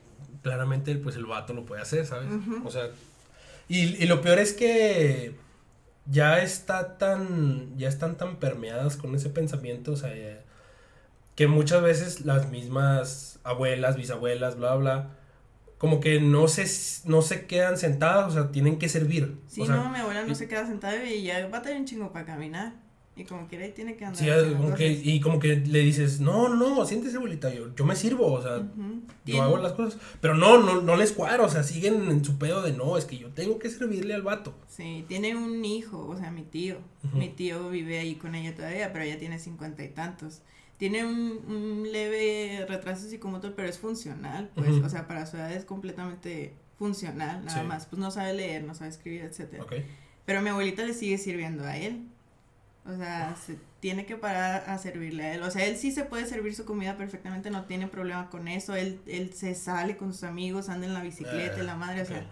claramente 0.41 0.95
pues 0.95 1.15
el 1.15 1.25
vato 1.25 1.53
lo 1.53 1.65
puede 1.65 1.81
hacer, 1.81 2.05
¿sabes? 2.05 2.29
O 2.65 2.71
sea, 2.71 2.89
y, 3.67 4.03
y, 4.03 4.07
lo 4.07 4.21
peor 4.21 4.39
es 4.39 4.53
que 4.53 5.35
ya 6.05 6.41
está 6.41 6.97
tan, 6.97 7.77
ya 7.77 7.87
están 7.87 8.17
tan 8.17 8.37
permeadas 8.37 8.97
con 8.97 9.15
ese 9.15 9.29
pensamiento, 9.29 9.93
o 9.93 9.95
sea, 9.95 10.11
que 11.35 11.47
muchas 11.47 11.81
veces 11.81 12.25
las 12.25 12.49
mismas 12.49 13.39
abuelas, 13.43 13.95
bisabuelas, 13.95 14.57
bla, 14.57 14.75
bla, 14.75 15.09
como 15.77 15.99
que 15.99 16.19
no 16.19 16.47
se, 16.47 16.65
no 17.05 17.21
se 17.21 17.47
quedan 17.47 17.77
sentadas, 17.77 18.27
o 18.27 18.31
sea, 18.31 18.51
tienen 18.51 18.77
que 18.77 18.89
servir. 18.89 19.39
Sí, 19.47 19.63
no, 19.63 19.89
mi 19.89 19.99
abuela 19.99 20.23
no 20.23 20.35
se 20.35 20.47
queda 20.47 20.67
sentada 20.67 21.03
y 21.05 21.23
ya 21.23 21.47
va 21.47 21.59
a 21.59 21.61
tener 21.61 21.79
un 21.79 21.85
chingo 21.85 22.11
para 22.11 22.25
caminar. 22.25 22.73
Y 23.21 23.25
como 23.25 23.47
que 23.47 23.57
ahí 23.57 23.71
tiene 23.71 23.95
que 23.95 24.03
andar. 24.03 24.19
Sí, 24.19 24.53
como 24.55 24.73
que, 24.73 24.91
y 24.91 25.19
como 25.21 25.37
que 25.37 25.57
le 25.57 25.79
dices, 25.79 26.19
no, 26.19 26.49
no, 26.49 26.55
no, 26.55 26.85
siéntese 26.85 27.17
abuelita, 27.17 27.53
yo, 27.53 27.73
yo 27.75 27.85
me 27.85 27.95
sirvo, 27.95 28.33
o 28.33 28.41
sea, 28.41 28.67
yo 29.25 29.41
hago 29.43 29.57
las 29.57 29.73
cosas. 29.73 30.01
Pero 30.19 30.35
no, 30.35 30.57
no, 30.57 30.81
no 30.81 30.95
les 30.95 31.11
cuadro, 31.11 31.45
o 31.45 31.49
sea, 31.49 31.61
siguen 31.61 32.09
en 32.09 32.25
su 32.25 32.39
pedo 32.39 32.63
de 32.63 32.73
no, 32.73 32.97
es 32.97 33.05
que 33.05 33.19
yo 33.19 33.29
tengo 33.29 33.59
que 33.59 33.69
servirle 33.69 34.15
al 34.15 34.23
vato. 34.23 34.55
Sí, 34.67 35.05
tiene 35.07 35.35
un 35.35 35.63
hijo, 35.63 36.07
o 36.07 36.17
sea, 36.17 36.31
mi 36.31 36.41
tío. 36.41 36.77
Mi 37.13 37.29
tío 37.29 37.69
vive 37.69 37.99
ahí 37.99 38.15
con 38.15 38.33
ella 38.33 38.55
todavía, 38.55 38.91
pero 38.91 39.05
ella 39.05 39.19
tiene 39.19 39.37
cincuenta 39.37 39.83
y 39.83 39.89
tantos. 39.89 40.41
Tiene 40.77 41.05
un, 41.05 41.41
un 41.47 41.91
leve 41.91 42.65
retraso 42.67 43.07
psicomotor, 43.07 43.53
pero 43.53 43.67
es 43.67 43.77
funcional, 43.77 44.49
pues, 44.55 44.69
o 44.69 44.89
sea, 44.89 45.07
para 45.07 45.27
su 45.27 45.37
edad 45.37 45.51
es 45.51 45.63
completamente 45.63 46.55
funcional, 46.79 47.45
nada 47.45 47.61
más. 47.61 47.85
Pues 47.85 47.99
no 47.99 48.09
sabe 48.09 48.33
leer, 48.33 48.63
no 48.63 48.73
sabe 48.73 48.89
escribir, 48.89 49.21
etcétera. 49.21 49.63
Pero 50.25 50.41
mi 50.41 50.49
abuelita 50.49 50.83
le 50.83 50.95
sigue 50.95 51.19
sirviendo 51.19 51.65
a 51.65 51.77
él. 51.77 52.07
O 52.85 52.95
sea, 52.97 53.35
se 53.35 53.57
tiene 53.79 54.05
que 54.05 54.15
parar 54.15 54.63
a 54.67 54.77
servirle 54.77 55.23
a 55.23 55.33
él. 55.35 55.43
O 55.43 55.51
sea, 55.51 55.65
él 55.65 55.77
sí 55.77 55.91
se 55.91 56.03
puede 56.03 56.25
servir 56.25 56.55
su 56.55 56.65
comida 56.65 56.97
perfectamente, 56.97 57.51
no 57.51 57.65
tiene 57.65 57.87
problema 57.87 58.29
con 58.29 58.47
eso. 58.47 58.75
Él, 58.75 58.99
él 59.05 59.33
se 59.33 59.53
sale 59.53 59.97
con 59.97 60.13
sus 60.13 60.23
amigos, 60.23 60.69
anda 60.69 60.87
en 60.87 60.93
la 60.93 61.01
bicicleta, 61.01 61.59
en 61.59 61.67
la 61.67 61.75
madre, 61.75 62.01
o 62.01 62.05
sea, 62.05 62.25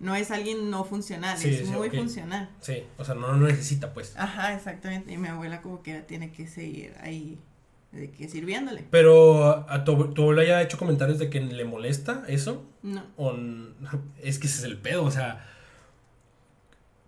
no 0.00 0.16
es 0.16 0.32
alguien 0.32 0.70
no 0.70 0.84
funcional, 0.84 1.40
es 1.40 1.68
muy 1.68 1.90
funcional. 1.90 2.50
Sí, 2.60 2.82
o 2.98 3.04
sea, 3.04 3.14
no 3.14 3.32
lo 3.32 3.46
necesita, 3.46 3.94
pues. 3.94 4.14
Ajá, 4.16 4.54
exactamente. 4.54 5.12
Y 5.12 5.18
mi 5.18 5.28
abuela 5.28 5.62
como 5.62 5.82
que 5.82 6.00
tiene 6.00 6.32
que 6.32 6.48
seguir 6.48 6.94
ahí, 7.00 7.38
de 7.92 8.10
que 8.10 8.28
sirviéndole. 8.28 8.84
Pero, 8.90 9.70
¿a 9.70 9.84
tu, 9.84 10.12
tu 10.12 10.22
abuela 10.22 10.44
ya 10.44 10.58
ha 10.58 10.62
hecho 10.62 10.78
comentarios 10.78 11.20
de 11.20 11.30
que 11.30 11.40
le 11.40 11.64
molesta 11.64 12.24
eso? 12.26 12.64
No. 12.82 13.04
O, 13.16 13.32
es 14.20 14.40
que 14.40 14.48
ese 14.48 14.58
es 14.58 14.64
el 14.64 14.78
pedo, 14.78 15.04
o 15.04 15.10
sea 15.12 15.51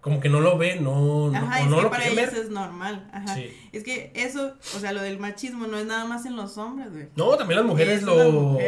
como 0.05 0.21
que 0.21 0.29
no 0.29 0.41
lo 0.41 0.59
ve, 0.59 0.77
no, 0.79 1.35
Ajá, 1.35 1.61
es 1.61 1.65
que 1.65 1.71
lo 1.71 1.89
para 1.89 2.07
ellos 2.07 2.35
es 2.35 2.51
normal. 2.51 3.09
Ajá. 3.11 3.39
Es 3.73 3.83
que 3.85 4.13
eso, 4.15 4.53
o 4.77 4.79
sea, 4.79 4.93
lo 4.93 5.01
del 5.01 5.19
machismo 5.19 5.67
no 5.67 5.79
es 5.79 5.87
nada 5.87 6.05
más 6.05 6.27
en 6.27 6.37
los 6.37 6.59
hombres, 6.59 6.93
güey. 6.93 7.09
No, 7.17 7.35
también 7.39 7.61
las 7.61 7.67
mujeres 7.67 8.03
lo 8.03 8.59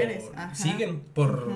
siguen 0.54 1.00
por, 1.12 1.46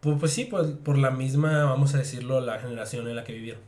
pues 0.00 0.32
sí, 0.32 0.46
pues 0.46 0.68
por 0.82 0.96
la 0.96 1.10
misma, 1.10 1.64
vamos 1.64 1.94
a 1.94 1.98
decirlo, 1.98 2.40
la 2.40 2.58
generación 2.58 3.06
en 3.06 3.16
la 3.16 3.24
que 3.24 3.34
vivieron. 3.34 3.60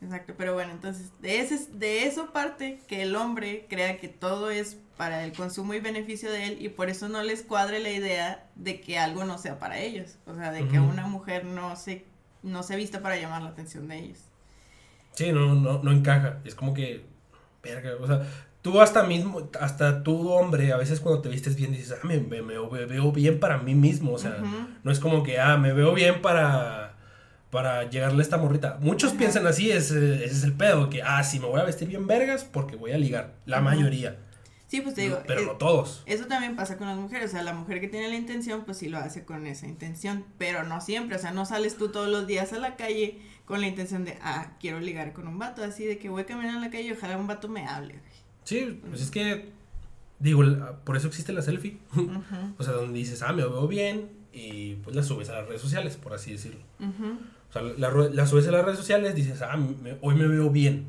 Exacto, 0.00 0.32
pero 0.38 0.54
bueno, 0.54 0.72
entonces, 0.72 1.10
de, 1.20 1.40
ese, 1.40 1.58
de 1.74 2.06
eso 2.06 2.32
parte 2.32 2.80
que 2.88 3.02
el 3.02 3.14
hombre 3.16 3.66
crea 3.68 3.98
que 3.98 4.08
todo 4.08 4.48
es 4.48 4.78
para 4.96 5.24
el 5.24 5.32
consumo 5.34 5.74
y 5.74 5.80
beneficio 5.80 6.30
de 6.30 6.46
él 6.46 6.56
y 6.58 6.70
por 6.70 6.88
eso 6.88 7.10
no 7.10 7.22
les 7.22 7.42
cuadre 7.42 7.80
la 7.80 7.90
idea 7.90 8.46
de 8.54 8.80
que 8.80 8.98
algo 8.98 9.24
no 9.24 9.36
sea 9.36 9.58
para 9.58 9.78
ellos. 9.78 10.16
O 10.26 10.34
sea, 10.34 10.52
de 10.52 10.66
que 10.68 10.80
una 10.80 11.06
mujer 11.06 11.44
no 11.44 11.76
se 11.76 12.06
no 12.42 12.62
se 12.62 12.76
viste 12.76 12.98
para 12.98 13.16
llamar 13.16 13.42
la 13.42 13.50
atención 13.50 13.88
de 13.88 13.98
ellos. 13.98 14.18
Sí, 15.12 15.32
no, 15.32 15.54
no, 15.54 15.82
no 15.82 15.92
encaja. 15.92 16.38
Es 16.44 16.54
como 16.54 16.74
que, 16.74 17.04
verga, 17.62 17.92
o 18.00 18.06
sea, 18.06 18.26
tú 18.62 18.80
hasta 18.80 19.04
mismo, 19.04 19.48
hasta 19.60 20.02
tú 20.02 20.28
hombre, 20.28 20.72
a 20.72 20.76
veces 20.76 21.00
cuando 21.00 21.22
te 21.22 21.28
vistes 21.28 21.56
bien 21.56 21.72
dices, 21.72 21.92
ah, 21.92 22.06
me, 22.06 22.18
veo, 22.18 23.12
bien 23.12 23.38
para 23.38 23.58
mí 23.58 23.74
mismo, 23.74 24.12
o 24.12 24.18
sea, 24.18 24.42
no 24.82 24.90
es 24.90 24.98
como 24.98 25.22
que, 25.22 25.38
ah, 25.38 25.56
me 25.56 25.72
veo 25.72 25.94
bien 25.94 26.20
para, 26.20 26.96
para 27.50 27.88
llegarle 27.88 28.18
a 28.18 28.22
esta 28.22 28.38
morrita. 28.38 28.76
Muchos 28.80 29.12
piensan 29.12 29.46
así, 29.46 29.70
ese, 29.70 30.24
es 30.24 30.42
el 30.42 30.52
pedo, 30.52 30.90
que, 30.90 31.02
ah, 31.02 31.22
sí, 31.22 31.38
me 31.38 31.46
voy 31.46 31.60
a 31.60 31.64
vestir 31.64 31.88
bien 31.88 32.06
vergas 32.06 32.44
porque 32.44 32.76
voy 32.76 32.92
a 32.92 32.98
ligar, 32.98 33.34
la 33.46 33.60
mayoría. 33.60 34.16
Sí, 34.76 34.82
pues 34.82 34.94
te 34.94 35.02
digo. 35.02 35.18
Pero 35.26 35.42
no 35.42 35.52
todos. 35.52 36.02
Eso 36.04 36.26
también 36.26 36.54
pasa 36.54 36.76
con 36.76 36.86
las 36.86 36.98
mujeres. 36.98 37.30
O 37.30 37.32
sea, 37.32 37.42
la 37.42 37.54
mujer 37.54 37.80
que 37.80 37.88
tiene 37.88 38.08
la 38.08 38.16
intención, 38.16 38.66
pues 38.66 38.76
sí 38.76 38.90
lo 38.90 38.98
hace 38.98 39.24
con 39.24 39.46
esa 39.46 39.66
intención. 39.66 40.26
Pero 40.36 40.64
no 40.64 40.82
siempre. 40.82 41.16
O 41.16 41.18
sea, 41.18 41.30
no 41.30 41.46
sales 41.46 41.78
tú 41.78 41.88
todos 41.88 42.08
los 42.10 42.26
días 42.26 42.52
a 42.52 42.58
la 42.58 42.76
calle 42.76 43.18
con 43.46 43.62
la 43.62 43.68
intención 43.68 44.04
de, 44.04 44.18
ah, 44.20 44.52
quiero 44.60 44.78
ligar 44.80 45.14
con 45.14 45.28
un 45.28 45.38
vato. 45.38 45.64
Así 45.64 45.86
de 45.86 45.96
que 45.96 46.10
voy 46.10 46.22
a 46.22 46.26
caminar 46.26 46.56
en 46.56 46.60
la 46.60 46.70
calle 46.70 46.88
y 46.88 46.92
ojalá 46.92 47.16
un 47.16 47.26
vato 47.26 47.48
me 47.48 47.66
hable. 47.66 47.94
Sí, 48.44 48.78
pues 48.86 49.00
es 49.00 49.10
que. 49.10 49.50
Digo, 50.18 50.42
por 50.84 50.98
eso 50.98 51.08
existe 51.08 51.32
la 51.32 51.40
selfie. 51.40 51.78
o 52.58 52.62
sea, 52.62 52.74
donde 52.74 52.98
dices, 52.98 53.22
ah, 53.22 53.32
me 53.32 53.44
veo 53.44 53.66
bien. 53.66 54.10
Y 54.34 54.74
pues 54.76 54.94
la 54.94 55.02
subes 55.02 55.30
a 55.30 55.36
las 55.36 55.48
redes 55.48 55.62
sociales, 55.62 55.96
por 55.96 56.12
así 56.12 56.32
decirlo. 56.32 56.60
O 57.48 57.52
sea, 57.52 57.62
la, 57.62 58.26
subes 58.26 58.46
a 58.46 58.50
las 58.50 58.62
redes 58.62 58.78
sociales, 58.78 59.14
dices, 59.14 59.40
ah, 59.40 59.58
hoy 60.02 60.14
me 60.16 60.26
veo 60.26 60.50
bien. 60.50 60.84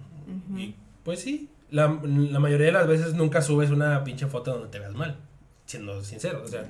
Y 0.58 0.76
pues 1.06 1.22
sí, 1.22 1.50
la, 1.70 1.88
mayoría 1.88 2.68
de 2.68 2.72
las 2.72 2.88
veces 2.88 3.14
nunca 3.14 3.42
subes 3.42 3.70
una 3.70 4.04
pinche 4.04 4.28
foto 4.28 4.52
donde 4.52 4.70
te 4.70 4.80
veas 4.80 4.94
mal, 4.94 5.18
siendo 5.66 6.04
sincero. 6.04 6.44
O 6.44 6.48
sea, 6.48 6.66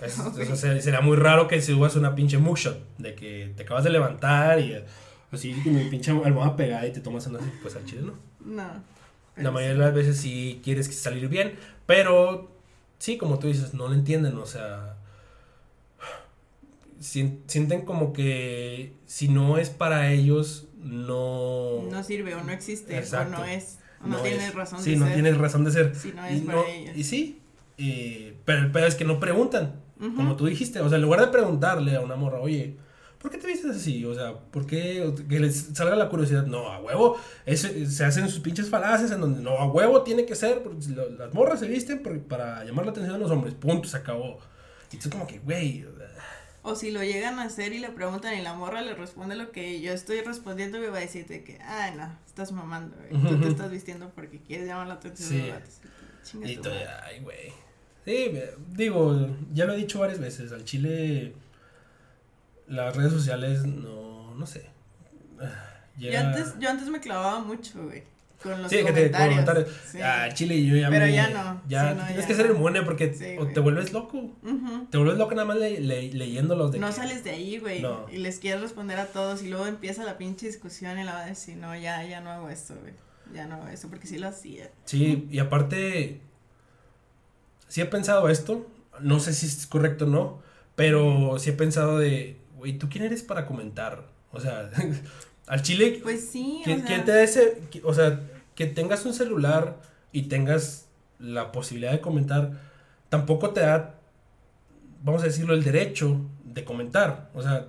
será 0.80 1.00
muy 1.00 1.16
raro 1.16 1.48
que 1.48 1.60
subas 1.60 1.96
una 1.96 2.14
pinche 2.14 2.38
mugshot 2.38 2.78
de 2.98 3.14
que 3.14 3.52
te 3.56 3.62
acabas 3.62 3.84
de 3.84 3.90
levantar 3.90 4.60
y 4.60 4.82
así 5.30 5.52
con 5.62 5.74
mi 5.74 5.84
pinche 5.84 6.10
almohada 6.10 6.56
pegada 6.56 6.86
y 6.86 6.92
te 6.92 7.00
tomas 7.00 7.26
una 7.26 7.38
así, 7.38 7.50
pues 7.62 7.76
al 7.76 7.84
chile 7.84 8.02
no. 8.02 8.14
No. 8.44 8.82
la 9.36 9.50
mayoría 9.50 9.74
de 9.74 9.80
las 9.80 9.94
veces 9.94 10.18
sí 10.18 10.60
quieres 10.62 10.94
salir 10.94 11.28
bien, 11.28 11.54
pero 11.86 12.50
sí, 12.98 13.16
como 13.16 13.38
tú 13.38 13.46
dices, 13.46 13.74
no 13.74 13.88
lo 13.88 13.94
entienden, 13.94 14.36
o 14.36 14.46
sea, 14.46 14.96
sienten 17.00 17.82
como 17.82 18.12
que 18.12 18.92
si 19.06 19.28
no 19.28 19.58
es 19.58 19.70
para 19.70 20.12
ellos, 20.12 20.66
no... 20.78 21.82
No 21.90 22.02
sirve 22.04 22.34
o 22.34 22.44
no 22.44 22.52
existe 22.52 22.98
o 22.98 23.24
no 23.24 23.44
es. 23.44 23.78
O 24.04 24.08
no, 24.08 24.16
tienes 24.18 24.54
razón 24.54 24.78
de 24.78 24.84
ser. 24.84 24.94
Sí, 24.94 24.98
no 24.98 25.06
tienes 25.06 25.38
razón 25.38 25.64
de 25.64 25.70
ser. 25.70 25.94
Si 25.94 26.12
no 26.12 26.24
es 26.26 26.38
y 26.38 26.40
para 26.42 26.68
ellos. 26.68 26.96
Y 26.96 27.04
sí, 27.04 27.40
pero 28.44 28.58
el 28.58 28.72
peor 28.72 28.88
es 28.88 28.94
que 28.94 29.04
no 29.04 29.20
preguntan, 29.20 29.80
como 30.16 30.36
tú 30.36 30.46
dijiste, 30.46 30.80
o 30.80 30.88
sea, 30.88 30.96
en 30.96 31.02
lugar 31.02 31.20
de 31.20 31.28
preguntarle 31.28 31.94
a 31.94 32.00
una 32.00 32.16
morra, 32.16 32.40
oye, 32.40 32.76
¿por 33.18 33.30
qué 33.30 33.38
te 33.38 33.46
vistes 33.46 33.76
así? 33.76 34.04
O 34.04 34.14
sea, 34.14 34.34
¿por 34.34 34.66
qué 34.66 35.14
que 35.28 35.38
les 35.38 35.70
salga 35.74 35.94
la 35.94 36.08
curiosidad? 36.08 36.44
No, 36.44 36.68
a 36.68 36.80
huevo, 36.80 37.16
se 37.46 38.04
hacen 38.04 38.28
sus 38.28 38.40
pinches 38.40 38.68
falacias 38.68 39.12
en 39.12 39.20
donde 39.20 39.40
no, 39.42 39.58
a 39.58 39.66
huevo 39.66 40.02
tiene 40.02 40.26
que 40.26 40.34
ser, 40.34 40.62
porque 40.62 40.80
las 41.18 41.32
morras 41.32 41.60
se 41.60 41.68
visten 41.68 42.02
para 42.28 42.64
llamar 42.64 42.84
la 42.84 42.90
atención 42.90 43.14
de 43.14 43.20
los 43.20 43.30
hombres, 43.30 43.54
punto, 43.54 43.88
se 43.88 43.96
acabó. 43.96 44.38
Y 44.90 44.96
tú 44.98 45.08
como 45.08 45.26
que, 45.26 45.38
güey. 45.38 45.86
O 46.64 46.76
si 46.76 46.92
lo 46.92 47.02
llegan 47.02 47.38
a 47.40 47.44
hacer 47.44 47.72
y 47.72 47.78
le 47.78 47.88
preguntan 47.90 48.38
y 48.38 48.42
la 48.42 48.54
morra 48.54 48.82
le 48.82 48.94
responde 48.94 49.34
lo 49.34 49.50
que 49.50 49.80
yo 49.80 49.92
estoy 49.92 50.20
respondiendo, 50.20 50.78
me 50.78 50.88
va 50.88 50.98
a 50.98 51.00
decirte 51.00 51.42
que, 51.42 51.58
ay, 51.60 51.94
no, 51.96 52.16
estás 52.24 52.52
mamando, 52.52 52.96
güey. 52.96 53.22
Tú 53.22 53.40
te 53.40 53.48
estás 53.48 53.70
vistiendo 53.70 54.10
porque 54.14 54.40
quieres 54.40 54.68
llamar 54.68 54.86
la 54.86 54.94
atención 54.94 55.42
de 55.42 55.48
los 55.48 55.80
Sí. 56.22 56.38
Y 56.38 56.60
ay, 57.04 57.20
güey. 57.20 57.52
Sí, 58.04 58.32
digo, 58.68 59.28
ya 59.52 59.64
lo 59.64 59.72
he 59.72 59.76
dicho 59.76 59.98
varias 59.98 60.20
veces, 60.20 60.52
al 60.52 60.64
chile 60.64 61.34
las 62.68 62.96
redes 62.96 63.12
sociales 63.12 63.64
no, 63.64 64.34
no 64.34 64.46
sé. 64.46 64.70
Yo, 65.98 66.18
antes, 66.18 66.54
yo 66.58 66.70
antes 66.70 66.88
me 66.88 67.00
clavaba 67.00 67.40
mucho, 67.40 67.84
güey. 67.84 68.04
Con 68.42 68.62
los 68.62 68.70
sí, 68.70 68.78
comentarios. 68.78 69.10
Que 69.10 69.18
te, 69.18 69.28
comentarios. 69.28 69.68
Ah, 70.02 70.28
Chile 70.32 70.56
y 70.56 70.66
yo 70.66 70.76
ya 70.76 70.90
Pero 70.90 71.06
ya 71.06 71.30
no. 71.30 71.62
Ya 71.68 72.06
tienes 72.06 72.26
que 72.26 72.34
ser 72.34 72.46
inmune 72.46 72.82
porque 72.82 73.08
te 73.08 73.60
vuelves 73.60 73.92
loco. 73.92 74.36
Te 74.90 74.98
vuelves 74.98 75.18
loco 75.18 75.34
nada 75.34 75.46
más 75.46 75.56
le, 75.56 75.80
leyéndolos. 75.80 76.72
De 76.72 76.78
no 76.78 76.92
sales 76.92 77.24
de 77.24 77.30
ahí, 77.30 77.58
güey. 77.58 77.84
Y 78.10 78.18
les 78.18 78.38
quieres 78.38 78.60
responder 78.60 78.98
a 78.98 79.06
todos 79.06 79.42
y 79.42 79.48
luego 79.48 79.66
empieza 79.66 80.04
la 80.04 80.18
pinche 80.18 80.46
discusión 80.46 80.98
y 80.98 81.04
la 81.04 81.14
va 81.14 81.22
a 81.22 81.26
decir, 81.26 81.56
no, 81.56 81.76
ya, 81.76 82.04
ya 82.04 82.20
no 82.20 82.30
hago 82.30 82.48
esto, 82.48 82.74
güey. 82.80 82.94
Ya 83.32 83.46
no 83.46 83.56
hago 83.56 83.68
esto 83.68 83.88
porque 83.88 84.06
sí 84.06 84.18
lo 84.18 84.28
hacía. 84.28 84.70
Sí, 84.84 85.26
y 85.30 85.38
aparte, 85.38 86.20
sí 87.68 87.80
he 87.80 87.86
pensado 87.86 88.28
esto. 88.28 88.66
No 89.00 89.20
sé 89.20 89.32
si 89.32 89.46
es 89.46 89.66
correcto 89.66 90.04
o 90.04 90.08
no. 90.08 90.42
Pero 90.74 91.38
sí 91.38 91.50
he 91.50 91.52
pensado 91.52 91.98
de, 91.98 92.38
güey, 92.56 92.78
¿tú 92.78 92.88
quién 92.88 93.04
eres 93.04 93.22
para 93.22 93.46
comentar? 93.46 94.08
O 94.32 94.40
sea, 94.40 94.70
al 95.46 95.62
chile. 95.62 96.00
Pues 96.02 96.28
sí. 96.28 96.62
¿quién, 96.64 96.84
te 96.84 97.12
da 97.12 97.22
ese.? 97.22 97.60
O 97.84 97.94
sea, 97.94 98.20
que 98.54 98.66
tengas 98.66 99.04
un 99.04 99.14
celular 99.14 99.80
y 100.12 100.22
tengas 100.22 100.88
la 101.18 101.52
posibilidad 101.52 101.92
de 101.92 102.00
comentar, 102.00 102.52
tampoco 103.08 103.50
te 103.50 103.60
da, 103.60 103.94
vamos 105.02 105.22
a 105.22 105.26
decirlo, 105.26 105.54
el 105.54 105.62
derecho 105.62 106.20
de 106.44 106.64
comentar. 106.64 107.30
O 107.34 107.42
sea, 107.42 107.66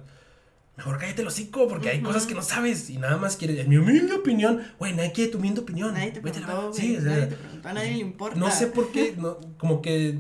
mejor 0.76 0.98
cállate 0.98 1.22
el 1.22 1.28
hocico 1.28 1.68
porque 1.68 1.90
hay 1.90 2.02
cosas 2.02 2.26
que 2.26 2.34
no 2.34 2.42
sabes 2.42 2.90
y 2.90 2.98
nada 2.98 3.18
más 3.18 3.38
quieres. 3.38 3.60
En 3.60 3.70
mi 3.70 3.78
humilde 3.78 4.14
opinión, 4.14 4.62
güey, 4.80 4.94
nadie 4.94 5.12
quiere 5.12 5.32
tu 5.32 5.38
humilde 5.38 5.62
opinión. 5.62 5.94
Nadie 5.94 6.12
te 6.12 6.22
preguntó, 6.22 6.74
sí, 6.74 6.98
o 6.98 7.02
sea, 7.02 7.12
nadie 7.12 7.28
te 7.28 7.36
preguntó, 7.36 7.70
a 7.70 7.74
nadie 7.74 7.92
le 7.92 8.00
importa. 8.00 8.40
No 8.40 8.52
sé 8.52 8.68
por 8.68 8.92
qué, 8.92 9.16
no, 9.18 9.38
como 9.58 9.82
que 9.82 10.20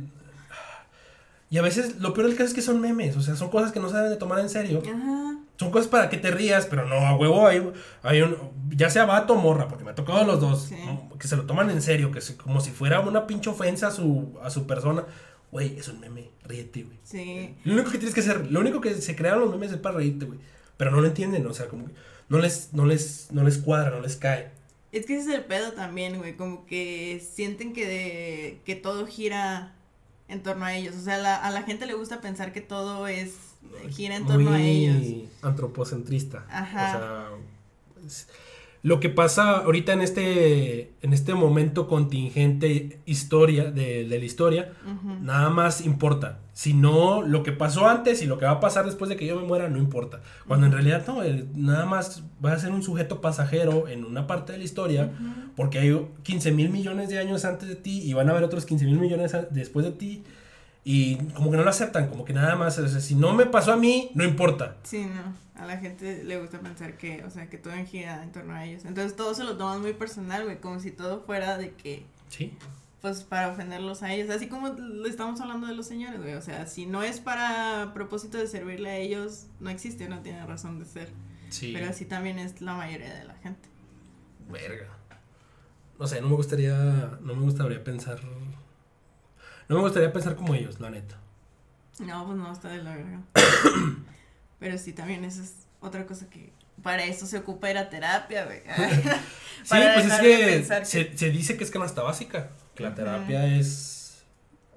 y 1.54 1.60
a 1.60 1.62
veces 1.62 2.00
lo 2.00 2.16
peor 2.16 2.26
del 2.26 2.36
caso 2.36 2.48
es 2.48 2.54
que 2.56 2.64
son 2.64 2.82
memes, 2.82 3.16
o 3.16 3.22
sea, 3.22 3.36
son 3.36 3.52
cosas 3.52 3.72
que 3.72 3.80
no 3.80 3.88
se 3.88 3.96
deben 3.96 4.10
de 4.10 4.18
tomar 4.18 4.40
en 4.40 4.50
serio. 4.50 4.82
Ajá. 4.84 5.38
Son 5.58 5.72
cosas 5.72 5.88
para 5.88 6.10
que 6.10 6.18
te 6.18 6.32
rías, 6.32 6.66
pero 6.66 6.88
no, 6.88 6.96
a 6.96 7.16
huevo 7.16 7.48
hay, 7.48 7.72
hay 8.02 8.22
un, 8.22 8.36
ya 8.72 8.90
sea 8.90 9.06
vato 9.06 9.34
o 9.34 9.36
morra, 9.38 9.68
porque 9.68 9.84
me 9.84 9.92
ha 9.92 9.96
tocado 9.96 10.24
los 10.26 10.42
dos, 10.42 10.72
que 11.20 11.28
se 11.28 11.36
lo 11.36 11.46
toman 11.46 11.70
en 11.70 11.82
serio, 11.82 12.12
que 12.12 12.20
como 12.38 12.60
si 12.60 12.72
fuera 12.72 13.00
una 13.02 13.28
pinche 13.28 13.50
ofensa 13.50 13.88
a 13.88 13.92
su, 13.92 14.38
a 14.42 14.50
su 14.50 14.66
persona. 14.66 15.06
Güey, 15.52 15.78
es 15.78 15.88
un 15.88 16.00
meme, 16.00 16.32
ríete, 16.44 16.82
güey. 16.82 16.98
Sí. 17.04 17.56
Lo 17.64 17.74
único 17.74 17.92
que 17.92 18.00
tienes 18.00 18.16
que 18.16 18.22
hacer, 18.22 18.52
lo 18.52 18.60
único 18.60 18.82
que 18.82 18.96
se 18.96 19.16
crearon 19.16 19.42
los 19.42 19.52
memes 19.52 19.72
es 19.72 19.78
para 19.78 19.98
reírte, 19.98 20.26
güey. 20.26 20.40
Pero 20.78 20.90
no 20.90 21.00
lo 21.00 21.08
entienden, 21.08 21.46
o 21.46 21.54
sea, 21.54 21.68
como 21.68 21.86
que 21.86 21.94
no 22.30 22.40
les, 22.40 22.74
no 22.74 22.86
les, 22.86 23.28
no 23.32 23.44
les 23.44 23.60
cuadra, 23.60 23.92
no 23.92 24.02
les 24.02 24.16
cae. 24.16 24.50
Es 24.92 25.06
que 25.06 25.16
ese 25.16 25.30
es 25.30 25.36
el 25.36 25.46
pedo 25.46 25.74
también, 25.74 26.18
güey, 26.18 26.36
como 26.36 26.66
que 26.66 27.24
sienten 27.34 27.74
que, 27.74 27.88
de, 27.88 28.62
que 28.66 28.76
todo 28.76 29.06
gira 29.06 29.76
en 30.28 30.42
torno 30.42 30.66
a 30.66 30.76
ellos. 30.76 30.96
O 30.96 31.02
sea, 31.02 31.36
a 31.36 31.52
la 31.52 31.64
gente 31.64 31.86
le 31.86 31.94
gusta 31.94 32.22
pensar 32.22 32.52
que 32.52 32.62
todo 32.62 33.08
es 33.08 33.36
gira 33.90 34.16
en 34.16 34.26
torno 34.26 34.52
a 34.52 34.62
ellos. 34.62 35.30
Antropocentrista. 35.42 36.46
Ajá. 36.50 37.30
O 38.06 38.10
sea, 38.10 38.26
lo 38.84 39.00
que 39.00 39.10
pasa 39.10 39.60
ahorita 39.60 39.94
en 39.94 40.02
este, 40.02 40.92
en 41.02 41.14
este 41.14 41.34
momento 41.34 41.88
contingente 41.88 43.00
historia 43.06 43.72
de, 43.72 44.06
la 44.06 44.18
historia, 44.18 44.74
nada 45.22 45.50
más 45.50 45.86
importa. 45.86 46.40
Si 46.52 46.74
no, 46.74 47.22
lo 47.22 47.44
que 47.44 47.54
pasó 47.54 47.88
antes 47.88 48.22
y 48.22 48.26
lo 48.26 48.38
que 48.38 48.46
va 48.46 48.52
a 48.52 48.60
pasar 48.60 48.86
después 48.86 49.08
de 49.08 49.16
que 49.16 49.26
yo 49.26 49.38
me 49.40 49.48
muera, 49.48 49.70
no 49.70 49.78
importa. 49.78 50.22
Cuando 50.50 50.66
en 50.66 50.74
realidad 50.74 51.08
no, 51.08 51.24
nada 51.56 51.86
más 51.86 52.24
va 52.44 52.52
a 52.52 52.60
ser 52.60 52.74
un 52.74 52.84
sujeto 52.84 53.22
pasajero 53.22 53.88
en 53.88 54.04
una 54.04 54.28
parte 54.28 54.52
de 54.52 54.58
la 54.58 54.66
historia, 54.66 55.14
porque 55.56 55.80
hay 55.80 56.06
15 56.24 56.52
mil 56.52 56.70
millones 56.70 57.08
de 57.08 57.20
años 57.20 57.46
antes 57.46 57.70
de 57.70 57.76
ti 57.76 58.02
y 58.02 58.12
van 58.12 58.28
a 58.28 58.32
haber 58.32 58.44
otros 58.44 58.66
15 58.66 58.84
mil 58.84 59.00
millones 59.00 59.32
después 59.52 59.86
de 59.86 59.94
ti. 59.94 60.24
Y 60.84 61.16
como 61.34 61.50
que 61.50 61.58
no 61.58 61.64
lo 61.64 61.70
aceptan, 61.70 62.10
como 62.10 62.26
que 62.26 62.34
nada 62.34 62.56
más, 62.56 62.76
si 62.76 63.16
no 63.16 63.34
me 63.34 63.46
pasó 63.46 63.74
a 63.74 63.78
mí, 63.78 64.12
no 64.16 64.24
importa. 64.24 64.78
Sí, 64.84 65.06
no 65.06 65.44
a 65.56 65.66
la 65.66 65.78
gente 65.78 66.24
le 66.24 66.40
gusta 66.40 66.60
pensar 66.60 66.98
que, 66.98 67.24
o 67.24 67.30
sea, 67.30 67.50
que 67.50 67.58
todo 67.58 67.74
gira 67.86 68.24
en 68.24 68.32
torno 68.32 68.54
a 68.54 68.66
ellos. 68.66 68.86
Entonces 68.86 69.16
todo 69.16 69.34
se 69.34 69.44
lo 69.44 69.58
toman 69.58 69.82
muy 69.82 69.94
personal, 69.94 70.44
güey, 70.44 70.60
como 70.60 70.80
si 70.80 70.92
todo 70.92 71.22
fuera 71.22 71.58
de 71.58 71.72
que... 71.74 72.06
Sí. 72.30 72.54
Pues 73.02 73.24
para 73.24 73.50
ofenderlos 73.50 74.02
a 74.02 74.14
ellos, 74.14 74.30
así 74.30 74.48
como 74.48 74.70
le 74.70 75.10
estamos 75.10 75.40
hablando 75.42 75.68
de 75.68 75.76
los 75.76 75.86
señores, 75.86 76.22
güey. 76.22 76.36
O 76.36 76.42
sea, 76.42 76.66
si 76.68 76.86
no 76.86 77.04
es 77.04 77.20
para 77.20 77.92
propósito 77.94 78.38
de 78.38 78.48
servirle 78.48 78.90
a 78.90 78.98
ellos, 78.98 79.48
no 79.60 79.70
existe, 79.70 80.08
no 80.08 80.20
tiene 80.20 80.46
razón 80.46 80.80
de 80.80 80.86
ser. 80.86 81.10
Sí. 81.50 81.72
Pero 81.74 81.90
así 81.90 82.06
también 82.06 82.40
es 82.40 82.62
la 82.62 82.76
mayoría 82.76 83.14
de 83.14 83.26
la 83.26 83.36
gente. 83.36 83.68
Verga. 84.50 84.88
No 86.00 86.08
sé, 86.08 86.22
no 86.22 86.30
me 86.30 86.36
gustaría, 86.36 87.18
no 87.22 87.36
me 87.36 87.44
gustaría 87.44 87.84
pensar... 87.84 88.20
No 89.68 89.78
me 89.78 89.82
gustaría 89.82 90.12
pensar 90.12 90.36
como 90.36 90.54
ellos, 90.56 90.80
la 90.80 90.90
neta. 90.90 91.18
No, 92.00 92.26
pues 92.26 92.38
no, 92.38 92.52
está 92.52 92.70
de 92.70 92.84
la 92.84 92.96
verga. 92.96 93.22
Pero 94.60 94.78
sí, 94.78 94.94
también 94.94 95.24
eso 95.26 95.42
es 95.42 95.68
otra 95.80 96.06
cosa 96.06 96.30
que 96.30 96.52
para 96.82 97.06
eso 97.06 97.26
se 97.26 97.38
ocupa 97.38 97.70
ir 97.70 97.78
a 97.78 97.90
terapia, 97.90 98.46
güey. 98.46 98.60
sí, 99.64 99.76
pues 99.94 100.06
es 100.06 100.20
que, 100.20 100.86
Se, 100.86 101.18
se, 101.18 101.30
dice 101.30 101.58
que 101.58 101.64
es 101.64 101.72
canasta 101.72 102.02
básica, 102.02 102.50
que 102.76 102.84
la 102.84 102.96
terapia 102.96 103.58
es, 103.58 104.24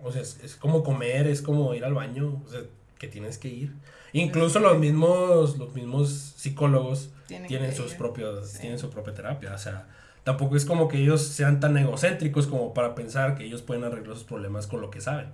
o 0.03 0.13
sea, 0.13 0.23
es, 0.23 0.57
como 0.61 0.83
comer, 0.83 1.27
es 1.27 1.43
como 1.43 1.75
ir 1.75 1.85
al 1.85 1.95
baño, 1.95 2.43
o 2.47 2.49
sea, 2.49 2.61
que 2.99 3.09
tienes 3.09 3.39
que 3.39 3.49
ir. 3.49 3.75
Incluso 4.13 4.61
los 4.61 4.79
mismos, 4.79 5.59
los 5.59 5.75
mismos 5.75 6.35
psicólogos 6.37 7.11
tienen, 7.27 7.75
sus 7.75 7.95
propios, 7.95 8.53
tienen 8.55 8.79
su 8.79 8.89
propia 8.91 9.15
terapia, 9.15 9.55
o 9.55 9.59
sea, 9.59 9.87
tampoco 10.27 10.57
es 10.57 10.67
como 10.67 10.89
que 10.89 10.99
ellos 10.99 11.23
sean 11.23 11.61
tan 11.61 11.79
egocéntricos 11.79 12.49
como 12.49 12.75
para 12.75 12.95
pensar 12.95 13.37
que 13.37 13.45
ellos 13.45 13.63
pueden 13.63 13.85
arreglar 13.85 14.17
sus 14.17 14.25
problemas 14.25 14.67
con 14.67 14.81
lo 14.81 14.91
que 14.91 15.01
saben 15.01 15.29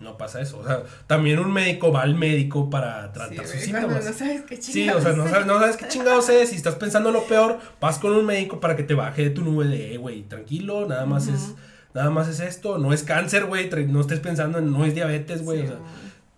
no 0.00 0.16
pasa 0.16 0.40
eso. 0.40 0.58
O 0.58 0.64
sea, 0.64 0.82
también 1.06 1.38
un 1.38 1.52
médico 1.52 1.92
va 1.92 2.02
al 2.02 2.14
médico 2.14 2.70
para 2.70 3.12
tratar 3.12 3.46
sus 3.46 3.60
síntomas. 3.60 4.04
No 4.04 4.12
sabes 4.12 4.42
qué 4.42 4.58
chingados 4.58 5.02
Sí, 5.02 5.08
o 5.08 5.12
sea, 5.12 5.12
no 5.12 5.28
sabes, 5.28 5.46
no 5.46 5.58
sabes 5.58 5.76
qué 5.76 5.88
chingados 5.88 6.28
es. 6.28 6.50
Si 6.50 6.56
estás 6.56 6.76
pensando 6.76 7.10
lo 7.10 7.24
peor, 7.24 7.58
vas 7.80 7.98
con 7.98 8.12
un 8.12 8.24
médico 8.24 8.60
para 8.60 8.76
que 8.76 8.82
te 8.82 8.94
baje 8.94 9.24
de 9.24 9.30
tu 9.30 9.42
nube 9.42 9.66
de, 9.66 9.94
eh, 9.94 9.98
güey, 9.98 10.22
tranquilo, 10.22 10.86
nada 10.86 11.06
más 11.06 11.28
es 11.28 11.54
nada 11.94 12.10
más 12.10 12.28
es 12.28 12.38
esto, 12.40 12.78
no 12.78 12.92
es 12.92 13.02
cáncer, 13.02 13.46
güey, 13.46 13.68
no 13.88 14.00
estés 14.00 14.20
pensando 14.20 14.58
en 14.58 14.70
no 14.70 14.84
es 14.84 14.94
diabetes, 14.94 15.42
güey, 15.42 15.62
o 15.62 15.66
sea, 15.66 15.78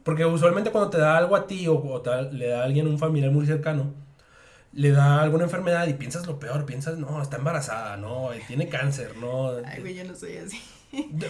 porque 0.04 0.24
usualmente 0.24 0.70
cuando 0.70 0.88
te 0.88 0.98
da 0.98 1.18
algo 1.18 1.36
a 1.36 1.46
ti 1.46 1.66
o, 1.68 2.02
le 2.32 2.48
da 2.48 2.60
a 2.60 2.64
alguien 2.64 2.86
un 2.86 2.98
familiar 2.98 3.30
muy 3.30 3.44
cercano, 3.44 3.92
le 4.72 4.92
da 4.92 5.22
alguna 5.22 5.44
enfermedad 5.44 5.86
y 5.88 5.94
piensas 5.94 6.26
lo 6.26 6.38
peor, 6.38 6.64
piensas, 6.64 6.98
no, 6.98 7.20
está 7.20 7.36
embarazada, 7.36 7.96
no, 7.96 8.30
tiene 8.46 8.68
cáncer, 8.68 9.16
no. 9.16 9.50
Ay, 9.64 9.80
güey, 9.80 9.94
yo 9.94 10.04
no 10.04 10.14
soy 10.14 10.36
así. 10.36 10.60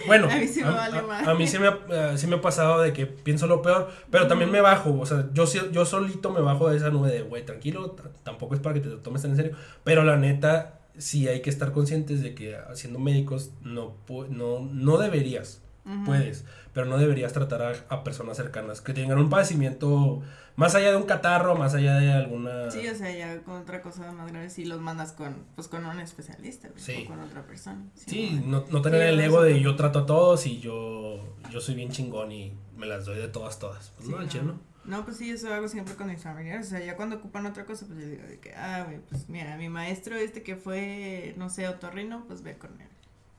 Bueno, 0.07 0.27
a 0.29 0.35
mí 0.35 0.47
sí 0.47 0.63
me 0.63 0.71
vale 0.71 0.97
a, 0.97 1.33
mí 1.35 1.47
sí 1.47 1.59
me, 1.59 1.67
ha, 1.67 1.79
eh, 1.89 2.17
sí 2.17 2.25
me 2.25 2.37
ha 2.37 2.41
pasado 2.41 2.81
de 2.81 2.93
que 2.93 3.05
pienso 3.05 3.45
lo 3.45 3.61
peor, 3.61 3.91
pero 4.09 4.27
también 4.27 4.51
me 4.51 4.59
bajo, 4.59 4.99
o 4.99 5.05
sea, 5.05 5.29
yo, 5.33 5.45
yo 5.71 5.85
solito 5.85 6.31
me 6.31 6.41
bajo 6.41 6.69
de 6.69 6.77
esa 6.77 6.89
nube 6.89 7.11
de, 7.11 7.21
güey, 7.21 7.45
tranquilo, 7.45 7.95
tampoco 8.23 8.55
es 8.55 8.61
para 8.61 8.73
que 8.73 8.81
te 8.81 8.89
lo 8.89 8.97
tomes 8.97 9.21
tan 9.21 9.31
en 9.31 9.37
serio, 9.37 9.55
pero 9.83 10.03
la 10.03 10.17
neta, 10.17 10.79
sí 10.97 11.27
hay 11.27 11.41
que 11.41 11.51
estar 11.51 11.71
conscientes 11.71 12.23
de 12.23 12.33
que 12.33 12.57
siendo 12.73 12.97
médicos 12.97 13.51
no, 13.61 13.95
no, 14.29 14.61
no 14.61 14.97
deberías, 14.97 15.61
puedes, 16.05 16.45
pero 16.73 16.85
no 16.85 16.97
deberías 16.97 17.33
tratar 17.33 17.85
a, 17.89 18.03
personas 18.03 18.37
cercanas 18.37 18.81
que 18.81 18.93
tengan 18.93 19.17
un 19.17 19.29
padecimiento 19.29 20.21
más 20.55 20.75
allá 20.75 20.91
de 20.91 20.97
un 20.97 21.03
catarro, 21.03 21.55
más 21.55 21.73
allá 21.73 21.95
de 21.95 22.11
alguna... 22.11 22.69
Sí, 22.71 22.87
o 22.87 22.95
sea, 22.95 23.11
ya 23.11 23.41
con 23.43 23.61
otra 23.61 23.81
cosa 23.81 24.11
más 24.11 24.31
grave, 24.31 24.49
sí 24.49 24.65
los 24.65 24.81
mandas 24.81 25.11
con, 25.13 25.45
pues, 25.55 25.67
con 25.67 25.85
un 25.85 25.99
especialista, 25.99 26.69
o 26.69 27.07
con 27.07 27.19
otra 27.19 27.43
persona. 27.43 27.83
Sí, 27.95 28.41
no, 28.45 28.65
no, 28.69 28.81
tener 28.81 29.01
el 29.01 29.19
ego 29.19 29.41
de 29.41 29.59
yo 29.59 29.75
trato 29.75 29.99
a 29.99 30.05
todos 30.05 30.45
y 30.45 30.59
yo, 30.59 31.35
yo 31.49 31.61
soy 31.61 31.75
bien 31.75 31.91
chingón 31.91 32.31
y 32.31 32.53
me 32.75 32.85
las 32.85 33.05
doy 33.05 33.17
de 33.17 33.27
todas, 33.27 33.59
todas. 33.59 33.91
Pues 33.97 34.09
no, 34.09 34.19
no. 34.43 34.71
No, 34.83 35.05
pues 35.05 35.17
sí, 35.17 35.29
eso 35.29 35.53
hago 35.53 35.67
siempre 35.67 35.95
con 35.95 36.07
mis 36.07 36.23
familiares. 36.23 36.67
O 36.67 36.69
sea, 36.71 36.83
ya 36.83 36.95
cuando 36.95 37.17
ocupan 37.17 37.45
otra 37.45 37.65
cosa, 37.65 37.85
pues 37.85 37.99
yo 37.99 38.07
digo 38.07 38.23
de 38.23 38.39
que, 38.39 38.55
ah, 38.55 38.83
güey, 38.85 38.99
pues 38.99 39.29
mira, 39.29 39.55
mi 39.57 39.69
maestro 39.69 40.15
este 40.15 40.41
que 40.41 40.55
fue, 40.55 41.35
no 41.37 41.49
sé, 41.49 41.67
otorrino, 41.67 42.25
pues 42.25 42.41
ve 42.41 42.57
con 42.57 42.79
él. 42.81 42.89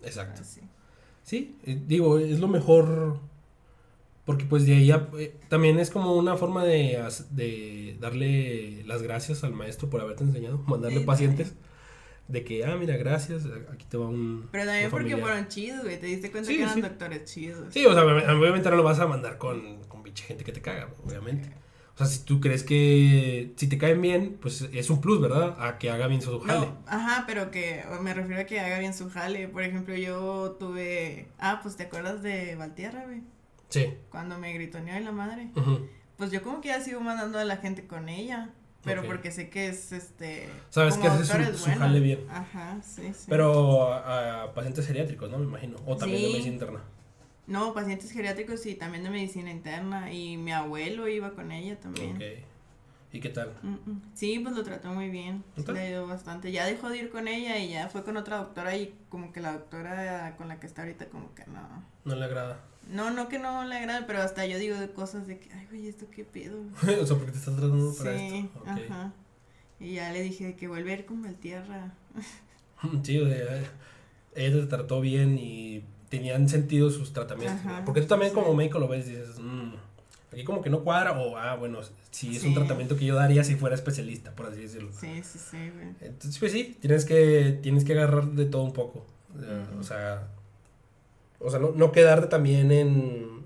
Exacto. 0.03 0.42
Así. 0.42 0.61
Sí, 1.23 1.57
eh, 1.66 1.79
digo, 1.87 2.18
es 2.18 2.41
lo 2.41 2.49
mejor. 2.49 3.18
Porque 4.25 4.45
pues 4.45 4.66
de 4.66 4.75
ahí 4.75 4.87
ya, 4.87 5.09
eh, 5.18 5.35
también 5.49 5.81
es 5.81 5.91
como 5.91 6.14
una 6.14 6.37
forma 6.37 6.64
de, 6.64 7.03
de 7.31 7.97
darle 8.01 8.85
las 8.87 9.03
gracias 9.03 9.43
al 9.43 9.53
maestro 9.53 9.91
por 9.91 10.01
haberte 10.01 10.23
enseñado, 10.25 10.59
mandarle 10.66 11.01
Sí, 11.01 11.05
pacientes. 11.07 11.55
De 12.29 12.45
que, 12.45 12.64
ah, 12.64 12.77
mira, 12.77 12.97
gracias, 12.97 13.43
aquí 13.73 13.85
te 13.89 13.97
va 13.97 14.07
un. 14.07 14.49
Pero 14.53 14.64
también 14.64 14.91
porque 14.91 15.11
familiar". 15.11 15.29
fueron 15.29 15.49
chidos, 15.49 15.83
güey. 15.83 15.99
Te 15.99 16.07
diste 16.07 16.31
cuenta 16.31 16.49
Sí, 16.49 16.57
que 16.57 16.62
eran 16.62 16.75
sí. 16.75 16.81
doctores 16.81 17.25
chidos. 17.25 17.66
Sí, 17.75 17.85
o 17.85 17.93
sea, 17.93 18.05
obviamente 18.05 18.70
no 18.70 18.77
lo 18.77 18.85
vas 18.85 19.01
a 19.01 19.07
mandar 19.09 19.39
con, 19.39 19.83
con 19.89 20.03
pinche 20.05 20.25
gente 20.25 20.45
que 20.45 20.53
te 20.53 20.61
caga, 20.62 20.89
obviamente. 21.05 21.51
Sea, 22.05 22.07
si 22.07 22.24
tú 22.24 22.40
crees 22.40 22.62
que 22.64 23.53
si 23.57 23.66
te 23.68 23.78
caen 23.78 24.00
bien, 24.00 24.38
pues 24.40 24.62
es 24.72 24.90
un 24.90 25.00
plus, 25.00 25.20
¿verdad? 25.20 25.57
A 25.59 25.78
que 25.78 25.90
haga 25.90 26.07
bien 26.07 26.22
su 26.22 26.40
jale. 26.40 26.66
No, 26.66 26.78
ajá, 26.86 27.24
pero 27.26 27.50
que 27.50 27.84
me 28.00 28.12
refiero 28.14 28.40
a 28.40 28.44
que 28.44 28.61
haga 28.61 28.78
bien 28.78 28.94
su 28.94 29.09
jale. 29.11 29.48
Por 29.48 29.62
ejemplo, 29.62 29.94
yo 29.94 30.57
tuve. 30.59 31.28
Ah, 31.38 31.61
pues 31.62 31.76
te 31.76 31.84
acuerdas 31.84 32.22
de 32.22 32.55
Valtierra, 32.57 33.05
güey. 33.05 33.22
Sí. 33.68 33.94
Cuando 34.11 34.38
me 34.38 34.53
gritoneó 34.53 34.94
en 34.94 35.05
la 35.05 35.12
madre. 35.12 35.48
Pues 36.16 36.30
yo 36.30 36.42
como 36.42 36.61
que 36.61 36.68
ya 36.68 36.80
sigo 36.80 37.00
mandando 37.00 37.38
a 37.38 37.44
la 37.44 37.57
gente 37.57 37.86
con 37.86 38.09
ella. 38.09 38.50
Pero 38.84 39.05
porque 39.05 39.30
sé 39.30 39.48
que 39.48 39.68
es 39.68 39.92
este. 39.92 40.48
Sabes 40.70 40.96
que 40.98 41.07
hace 41.07 41.24
su- 41.24 41.36
es 41.36 41.57
su 41.57 41.66
bueno. 41.66 41.80
jale 41.82 42.00
bien. 42.00 42.26
Ajá, 42.28 42.80
sí, 42.82 43.12
sí. 43.14 43.26
Pero 43.28 43.92
a, 43.92 44.42
a 44.42 44.55
pacientes 44.55 44.84
geriátricos, 44.88 45.30
¿no? 45.30 45.38
Me 45.38 45.44
imagino. 45.44 45.76
O 45.86 45.96
también 45.96 46.20
de 46.22 46.28
medicina 46.30 46.53
interna. 46.55 46.80
No, 47.47 47.74
pacientes 47.74 48.11
geriátricos 48.12 48.64
y 48.66 48.74
también 48.74 49.05
de 49.05 49.11
medicina 49.11 49.51
interna. 49.51 50.12
Y 50.12 50.36
mi 50.36 50.53
abuelo 50.53 51.09
iba 51.09 51.32
con 51.32 51.53
ella 51.53 51.78
también. 51.78 52.16
Ok. 52.16 52.22
¿Y 53.12 53.20
qué 53.20 53.28
tal? 53.28 53.55
Mm, 53.62 53.90
mm. 53.90 54.03
Sí, 54.14 54.38
pues 54.38 54.55
lo 54.57 54.62
trató 54.62 54.88
muy 54.88 55.11
bien. 55.11 55.45
Le 55.57 55.80
ayudó 55.80 56.07
bastante. 56.07 56.51
Ya 56.51 56.64
dejó 56.64 56.88
de 56.88 56.99
ir 56.99 57.11
con 57.11 57.28
ella 57.28 57.59
y 57.59 57.70
ya 57.70 57.88
fue 57.90 58.05
con 58.05 58.16
otra 58.16 58.38
doctora 58.38 58.74
y 58.76 58.95
como 59.11 59.32
que 59.32 59.40
la 59.40 59.53
doctora 59.53 60.34
con 60.38 60.49
la 60.49 60.59
que 60.59 60.66
está 60.66 60.82
ahorita 60.82 61.07
como 61.07 61.34
que 61.34 61.45
no. 61.47 61.84
No 62.05 62.14
le 62.14 62.24
agrada. 62.24 62.64
No, 62.88 63.11
no 63.11 63.28
que 63.28 63.38
no 63.38 63.64
le 63.64 63.76
agrade, 63.76 64.05
pero 64.07 64.22
hasta 64.22 64.47
yo 64.47 64.59
digo 64.59 64.76
de 64.76 64.90
cosas 64.90 65.26
de 65.26 65.38
que, 65.38 65.53
ay, 65.53 65.66
güey, 65.66 65.88
¿esto 65.88 66.07
qué 66.11 66.24
pedo? 66.24 66.59
o 67.01 67.07
sea, 67.07 67.16
porque 67.16 67.32
te 67.32 67.38
estás 67.38 67.55
tratando 67.55 67.95
para 67.95 68.18
sí, 68.18 68.38
esto. 68.38 68.61
Ok. 68.61 68.68
ajá. 68.68 69.12
Y 69.78 69.95
ya 69.95 70.11
le 70.11 70.22
dije 70.22 70.47
de 70.47 70.57
que 70.57 70.68
vuelve 70.68 70.93
a 70.93 70.99
ir 70.99 71.05
con 71.05 71.22
Valtierra. 71.22 71.95
Sí, 73.05 73.16
o 73.16 73.28
sea, 73.28 73.62
ella 74.34 74.61
te 74.61 74.66
trató 74.66 75.01
bien 75.01 75.38
y 75.38 75.84
tenían 76.13 76.47
sentido 76.47 76.91
sus 76.91 77.15
tratamientos. 77.15 77.59
Ajá, 77.61 77.79
¿no? 77.81 77.85
Porque 77.87 78.03
tú 78.03 78.07
también 78.07 78.33
sí. 78.33 78.35
como 78.35 78.53
médico 78.53 78.79
lo 78.79 78.87
ves 78.87 79.07
y 79.09 79.17
dices, 79.17 79.39
"Mm, 79.41 79.73
aquí 80.31 80.45
como 80.45 80.61
que 80.61 80.69
no 80.69 80.85
cuadra 80.85 81.19
o, 81.19 81.39
ah, 81.39 81.57
bueno, 81.57 81.81
sí 82.11 82.37
es 82.37 82.45
un 82.45 82.53
tratamiento 82.53 82.97
que 82.97 83.07
yo 83.07 83.15
daría 83.15 83.43
si 83.45 83.55
fuera 83.57 83.75
especialista, 83.75 84.33
por 84.33 84.47
así 84.47 84.61
decirlo. 84.61 84.91
Sí, 84.93 85.23
sí, 85.25 85.39
sí, 85.39 85.71
güey. 85.75 85.89
Entonces, 86.03 86.39
pues 86.39 86.53
sí, 86.53 86.77
tienes 86.83 87.07
que, 87.07 87.59
tienes 87.63 87.85
que 87.85 87.95
agarrar 87.95 88.27
de 88.27 88.45
todo 88.45 88.63
un 88.63 88.75
poco. 88.75 89.07
Eh. 89.41 89.65
O 89.81 89.83
sea, 89.83 90.29
o 91.39 91.51
sea, 91.51 91.59
no, 91.59 91.73
no 91.73 91.91
quedarte 91.93 92.27
también 92.27 92.71
en, 92.71 93.43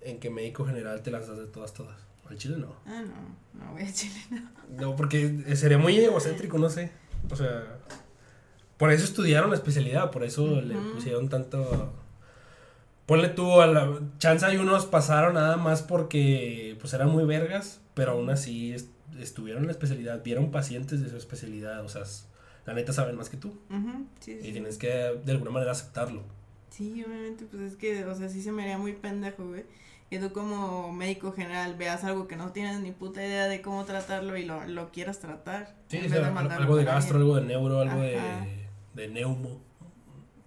en 0.00 0.18
que 0.18 0.30
médico 0.30 0.64
general 0.64 1.02
te 1.02 1.10
las 1.10 1.28
das 1.28 1.36
de 1.36 1.46
todas, 1.46 1.74
todas. 1.74 1.98
Al 2.30 2.38
chile 2.38 2.56
no. 2.58 2.74
Ah, 2.86 3.02
no, 3.02 3.60
no 3.64 3.72
voy 3.72 3.82
a 3.82 3.92
Chile, 3.92 4.20
no. 4.30 4.40
No, 4.80 4.96
porque 4.96 5.54
sería 5.54 5.78
muy 5.78 5.96
egocéntrico, 5.98 6.56
no 6.58 6.70
sé. 6.70 6.90
O 7.30 7.36
sea, 7.36 7.78
por 8.78 8.90
eso 8.90 9.04
estudiaron 9.04 9.50
la 9.50 9.56
especialidad, 9.56 10.10
por 10.10 10.24
eso 10.24 10.60
le 10.60 10.74
pusieron 10.74 11.28
tanto. 11.28 11.92
Ponle 13.06 13.28
tú 13.28 13.60
a 13.60 13.66
la 13.68 14.00
chance 14.18 14.44
hay 14.44 14.56
unos 14.56 14.84
pasaron 14.86 15.34
nada 15.34 15.56
más 15.56 15.82
porque 15.82 16.76
pues 16.80 16.92
eran 16.92 17.08
muy 17.10 17.24
vergas, 17.24 17.80
pero 17.94 18.12
aún 18.12 18.28
así 18.30 18.72
est- 18.72 18.90
estuvieron 19.20 19.62
en 19.62 19.66
la 19.68 19.72
especialidad, 19.72 20.22
vieron 20.24 20.50
pacientes 20.50 21.00
de 21.02 21.08
su 21.08 21.16
especialidad, 21.16 21.84
o 21.84 21.88
sea, 21.88 22.02
la 22.66 22.74
neta 22.74 22.92
saben 22.92 23.16
más 23.16 23.30
que 23.30 23.36
tú 23.36 23.48
Ujú, 23.70 24.06
sí, 24.20 24.38
sí. 24.40 24.48
y 24.48 24.52
tienes 24.52 24.76
que 24.76 24.88
de 25.24 25.32
alguna 25.32 25.52
manera 25.52 25.70
aceptarlo. 25.72 26.22
Sí, 26.70 27.02
obviamente, 27.06 27.44
pues 27.48 27.62
es 27.72 27.76
que, 27.76 28.04
o 28.04 28.14
sea, 28.16 28.28
sí 28.28 28.42
se 28.42 28.50
me 28.52 28.62
haría 28.64 28.76
muy 28.76 28.92
pendejo, 28.92 29.46
güey. 29.46 29.64
Que 30.10 30.18
tú 30.18 30.32
como 30.32 30.92
médico 30.92 31.32
general 31.32 31.74
veas 31.76 32.04
algo 32.04 32.28
que 32.28 32.36
no 32.36 32.52
tienes 32.52 32.80
ni 32.80 32.92
puta 32.92 33.24
idea 33.24 33.48
de 33.48 33.62
cómo 33.62 33.84
tratarlo 33.84 34.36
y 34.36 34.44
lo, 34.44 34.64
lo 34.66 34.90
quieras 34.90 35.18
tratar. 35.20 35.74
Sí, 35.88 35.98
o 36.04 36.08
sea, 36.08 36.20
de 36.30 36.54
algo 36.54 36.76
de 36.76 36.84
gastro, 36.84 37.16
alguien. 37.18 37.22
algo 37.22 37.34
de 37.36 37.46
neuro, 37.46 37.80
algo 37.80 38.00
de, 38.02 38.68
de 38.94 39.08
neumo. 39.08 39.60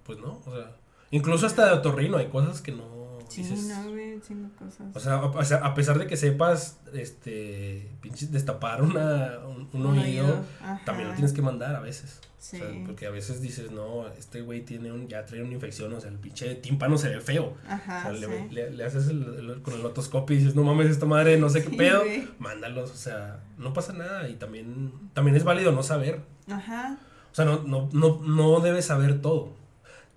Pues 0.04 0.20
no, 0.20 0.42
o 0.46 0.52
sea, 0.56 0.76
incluso 1.12 1.46
hasta 1.46 1.66
de 1.66 1.72
otorrino 1.74 2.18
hay 2.18 2.28
cosas 2.28 2.62
que 2.62 2.72
no 2.72 3.00
Sí, 3.30 3.44
dices. 3.44 3.66
no, 3.68 3.92
güey, 3.92 4.20
sí, 4.28 4.34
no 4.34 4.50
cosas. 4.58 4.88
O 4.96 5.00
sea, 5.00 5.14
a, 5.18 5.26
o 5.26 5.44
sea, 5.46 5.58
a 5.58 5.76
pesar 5.76 6.00
de 6.00 6.08
que 6.08 6.18
sepas, 6.18 6.80
este, 6.94 7.92
pinches, 8.02 8.32
destapar 8.32 8.82
una, 8.82 9.38
un, 9.48 9.70
un 9.72 9.86
oído, 9.86 10.44
también 10.86 11.10
lo 11.10 11.14
tienes 11.14 11.32
que 11.34 11.42
mandar 11.44 11.76
a 11.76 11.80
veces. 11.80 12.20
Sí. 12.40 12.56
O 12.56 12.60
sea, 12.60 12.70
porque 12.86 13.06
a 13.06 13.12
veces 13.12 13.40
dices, 13.42 13.70
no, 13.70 14.08
este 14.18 14.42
güey 14.42 14.62
tiene 14.66 14.92
un, 14.92 15.08
ya 15.10 15.26
trae 15.26 15.44
una 15.44 15.54
infección, 15.54 15.94
o 15.94 16.00
sea, 16.00 16.10
el 16.10 16.18
pinche 16.18 16.56
tímpano 16.56 16.98
se 16.98 17.10
ve 17.10 17.20
feo. 17.22 17.54
Ajá, 17.68 18.08
o 18.10 18.16
sea, 18.16 18.28
sí. 18.30 18.36
le, 18.50 18.50
le- 18.50 18.72
le 18.72 18.84
haces 18.84 19.10
el- 19.10 19.36
el- 19.52 19.62
con 19.62 19.74
el 19.76 19.86
otoscopio 19.86 20.36
y 20.36 20.40
dices, 20.40 20.56
no 20.56 20.64
mames, 20.64 20.90
esta 20.90 21.06
madre, 21.06 21.38
no 21.38 21.50
sé 21.50 21.64
qué 21.64 21.70
Sí, 21.72 21.76
pedo, 21.76 22.00
güey. 22.04 22.28
mándalos, 22.40 22.90
o 22.92 22.96
sea, 22.96 23.44
no 23.60 23.74
pasa 23.74 23.94
nada 23.94 24.28
y 24.30 24.36
también, 24.38 24.92
también 25.14 25.36
es 25.38 25.44
válido 25.44 25.72
no 25.72 25.84
saber. 25.84 26.22
Ajá. 26.50 26.98
O 27.32 27.36
sea, 27.36 27.46
no, 27.46 27.62
no, 27.64 27.90
no, 27.94 28.22
no 28.24 28.60
debes 28.62 28.86
saber 28.86 29.22
todo. 29.22 29.59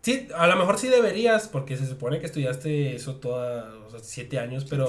Sí, 0.03 0.29
a 0.35 0.49
lo 0.49 0.57
mejor 0.57 0.79
sí 0.79 0.89
deberías, 0.89 1.49
porque 1.49 1.77
se 1.77 1.87
supone 1.87 2.19
que 2.19 2.27
estudiaste 2.27 2.97
eso 2.97 3.17
toda, 3.17 3.73
o 3.87 3.91
sea, 3.91 4.01
siete 4.01 4.39
años, 4.41 4.67
pero, 4.69 4.89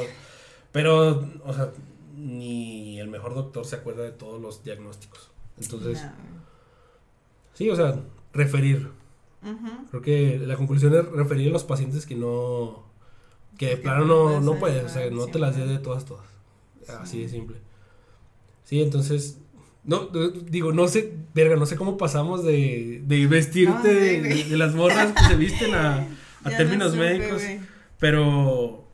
pero, 0.72 1.30
o 1.45 1.53
sea, 1.53 1.72
ni 2.16 2.99
el 2.99 3.07
mejor 3.09 3.36
doctor 3.36 3.66
se 3.66 3.76
acuerda 3.76 4.03
de 4.03 4.11
todos 4.11 4.41
los 4.41 4.64
diagnósticos. 4.64 5.30
Entonces, 5.59 6.01
No, 6.03 6.11
sí, 7.53 7.70
o 7.70 7.76
sea, 7.76 7.99
referir. 8.34 8.89
Creo 9.89 10.01
que 10.01 10.39
la 10.39 10.55
conclusión 10.55 10.95
es 10.95 11.05
referir 11.11 11.49
a 11.49 11.51
los 11.53 11.66
pacientes 11.66 12.05
que 12.05 12.16
no, 12.16 12.86
que 13.57 13.68
de 13.68 13.78
plano 13.78 14.05
no 14.05 14.39
no, 14.39 14.55
puedes 14.55 14.84
o 14.86 14.89
sea, 14.89 15.09
no 15.11 15.28
te 15.28 15.38
las 15.38 15.55
des 15.57 15.70
de 15.70 15.80
todas, 15.80 16.05
todas. 16.05 16.26
Así 16.88 17.22
de 17.22 17.30
simple. 17.30 17.57
Sí, 18.64 18.82
entonces, 18.82 19.38
no, 19.86 20.09
no, 20.13 20.29
digo, 20.29 20.71
no 20.71 20.88
sé, 20.88 21.13
verga, 21.34 21.55
no 21.55 21.65
sé 21.65 21.75
cómo 21.75 21.97
pasamos 21.97 22.43
de, 22.43 23.01
de 23.05 23.27
vestirte 23.27 23.93
de, 24.21 24.57
las 24.57 24.73
morras 24.75 25.11
que 25.13 25.23
se 25.25 25.36
visten 25.36 25.73
a, 25.75 25.97
a 26.43 26.49
Ya 26.49 26.51
no 26.51 26.57
términos 26.57 26.91
supe, 26.91 27.03
médicos, 27.03 27.43
pero, 27.99 28.88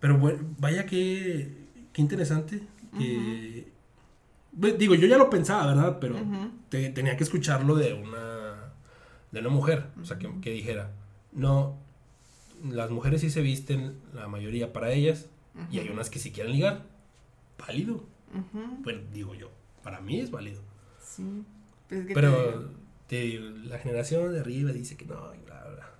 pero 0.00 0.18
bueno, 0.18 0.38
vaya 0.58 0.86
que, 0.86 1.52
qué 1.92 2.02
interesante, 2.02 2.62
que, 2.98 3.68
Pues, 4.58 4.78
digo, 4.78 4.94
yo 4.94 5.06
ya 5.06 5.18
lo 5.18 5.28
pensaba, 5.30 5.66
¿verdad? 5.66 5.98
Pero 6.00 6.16
te- 6.68 6.90
tenía 6.90 7.16
que 7.16 7.24
escucharlo 7.24 7.74
de 7.74 7.92
una, 7.94 8.72
de 9.32 9.40
una 9.40 9.48
mujer, 9.50 9.86
o 10.00 10.04
sea, 10.04 10.18
que, 10.18 10.28
que 10.40 10.50
dijera, 10.50 10.92
no, 11.32 11.76
las 12.70 12.90
mujeres 12.90 13.20
sí 13.20 13.30
se 13.30 13.40
visten, 13.42 13.96
la 14.14 14.28
mayoría 14.28 14.72
para 14.72 14.92
ellas, 14.92 15.26
y 15.70 15.78
hay 15.78 15.88
unas 15.88 16.08
que 16.10 16.18
si 16.18 16.30
quieren 16.32 16.52
ligar, 16.52 16.86
válido. 17.58 18.04
Ujú. 18.34 18.82
Bueno, 18.82 19.00
digo 19.12 19.34
yo, 19.34 19.50
para 19.84 20.00
mí 20.00 20.18
es 20.20 20.30
válido. 20.32 20.60
Sí. 21.00 21.22
Pues 21.88 22.00
es 22.00 22.06
que 22.08 22.14
te 22.14 22.20
Pero 22.20 22.30
digo, 22.30 22.70
te 23.06 23.20
digo, 23.20 23.44
la 23.68 23.78
generación 23.78 24.32
de 24.32 24.40
arriba 24.40 24.72
dice 24.72 24.96
que 24.96 25.04
no, 25.04 25.32
y 25.34 25.38
bla, 25.44 25.62
bla. 25.68 25.90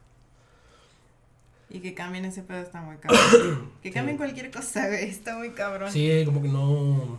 Y 1.70 1.80
que 1.80 1.94
cambien 1.94 2.24
ese 2.24 2.42
pedo 2.42 2.60
está 2.60 2.80
muy 2.80 2.96
cabrón. 2.96 3.72
que 3.82 3.88
Sí. 3.88 3.94
cambien 3.94 4.16
cualquier 4.16 4.50
cosa, 4.50 4.88
güey. 4.88 5.04
Está 5.04 5.36
muy 5.38 5.50
cabrón. 5.50 5.90
Sí, 5.92 6.22
como 6.24 6.42
que 6.42 6.48
no. 6.48 7.18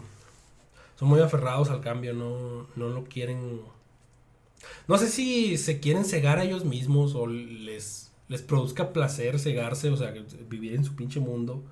Son 0.98 1.08
muy 1.10 1.20
aferrados 1.22 1.70
al 1.70 1.82
cambio, 1.82 2.14
no, 2.14 2.68
no 2.76 2.90
lo 2.90 3.04
quieren. 3.04 3.62
No 4.88 4.98
sé 4.98 5.08
si 5.08 5.58
se 5.58 5.80
quieren 5.80 6.06
cegar 6.06 6.40
a 6.40 6.44
ellos 6.44 6.64
mismos 6.66 7.16
o 7.16 7.28
les, 7.28 8.12
les 8.30 8.42
produzca 8.42 8.94
placer 8.94 9.40
cegarse, 9.40 9.90
o 9.90 9.98
sea, 9.98 10.14
vivir 10.48 10.74
en 10.76 10.84
su 10.86 10.96
pinche 10.96 11.20
mundo. 11.20 11.64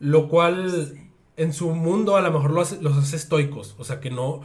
Lo 0.00 0.28
cual. 0.28 1.03
En 1.36 1.52
su 1.52 1.70
mundo 1.70 2.16
a 2.16 2.20
lo 2.22 2.30
mejor 2.30 2.50
lo 2.52 2.60
hace- 2.60 2.80
los 2.82 2.96
hace 2.96 3.16
estoicos, 3.16 3.74
o 3.78 3.84
sea, 3.84 4.00
que 4.00 4.10
no. 4.10 4.42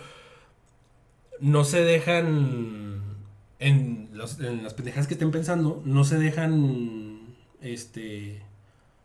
No 1.40 1.64
se 1.64 1.84
dejan. 1.84 3.18
En, 3.60 4.10
los- 4.14 4.40
en 4.40 4.64
las 4.64 4.74
pendejas 4.74 5.08
que 5.08 5.14
estén 5.16 5.32
pensando, 5.32 5.82
no 5.86 6.04
se 6.04 6.18
dejan. 6.18 7.20
Este. 7.62 8.42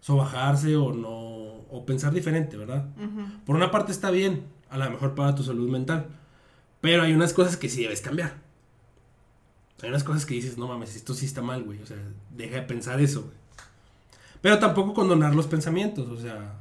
Sobajarse 0.01 0.77
o 0.77 0.93
no. 0.93 1.65
O 1.71 1.85
pensar 1.87 2.13
diferente, 2.13 2.57
¿verdad? 2.57 2.87
Por 3.47 3.57
una 3.57 3.71
parte 3.71 3.91
está 3.93 4.11
bien, 4.11 4.45
a 4.71 4.79
lo 4.79 4.89
mejor 4.91 5.15
para 5.15 5.35
tu 5.35 5.43
salud 5.43 5.69
mental. 5.71 6.07
Pero 6.81 7.03
hay 7.03 7.13
unas 7.13 7.33
cosas 7.33 7.57
que 7.57 7.69
sí 7.69 7.83
debes 7.83 8.01
cambiar. 8.01 8.35
Hay 9.83 9.89
unas 9.89 10.05
cosas 10.05 10.25
que 10.25 10.35
dices, 10.35 10.57
no 10.57 10.69
mames, 10.69 10.95
esto 10.95 11.15
sí 11.15 11.27
está 11.27 11.43
mal, 11.43 11.65
güey. 11.65 11.83
O 11.83 11.87
sea, 11.87 11.97
deja 12.31 12.57
de 12.57 12.63
pensar 12.63 13.01
eso, 13.01 13.23
güey. 13.23 13.35
Pero 14.41 14.59
tampoco 14.59 14.95
condonar 14.95 15.35
los 15.35 15.47
pensamientos. 15.47 16.09
O 16.09 16.17
sea, 16.21 16.61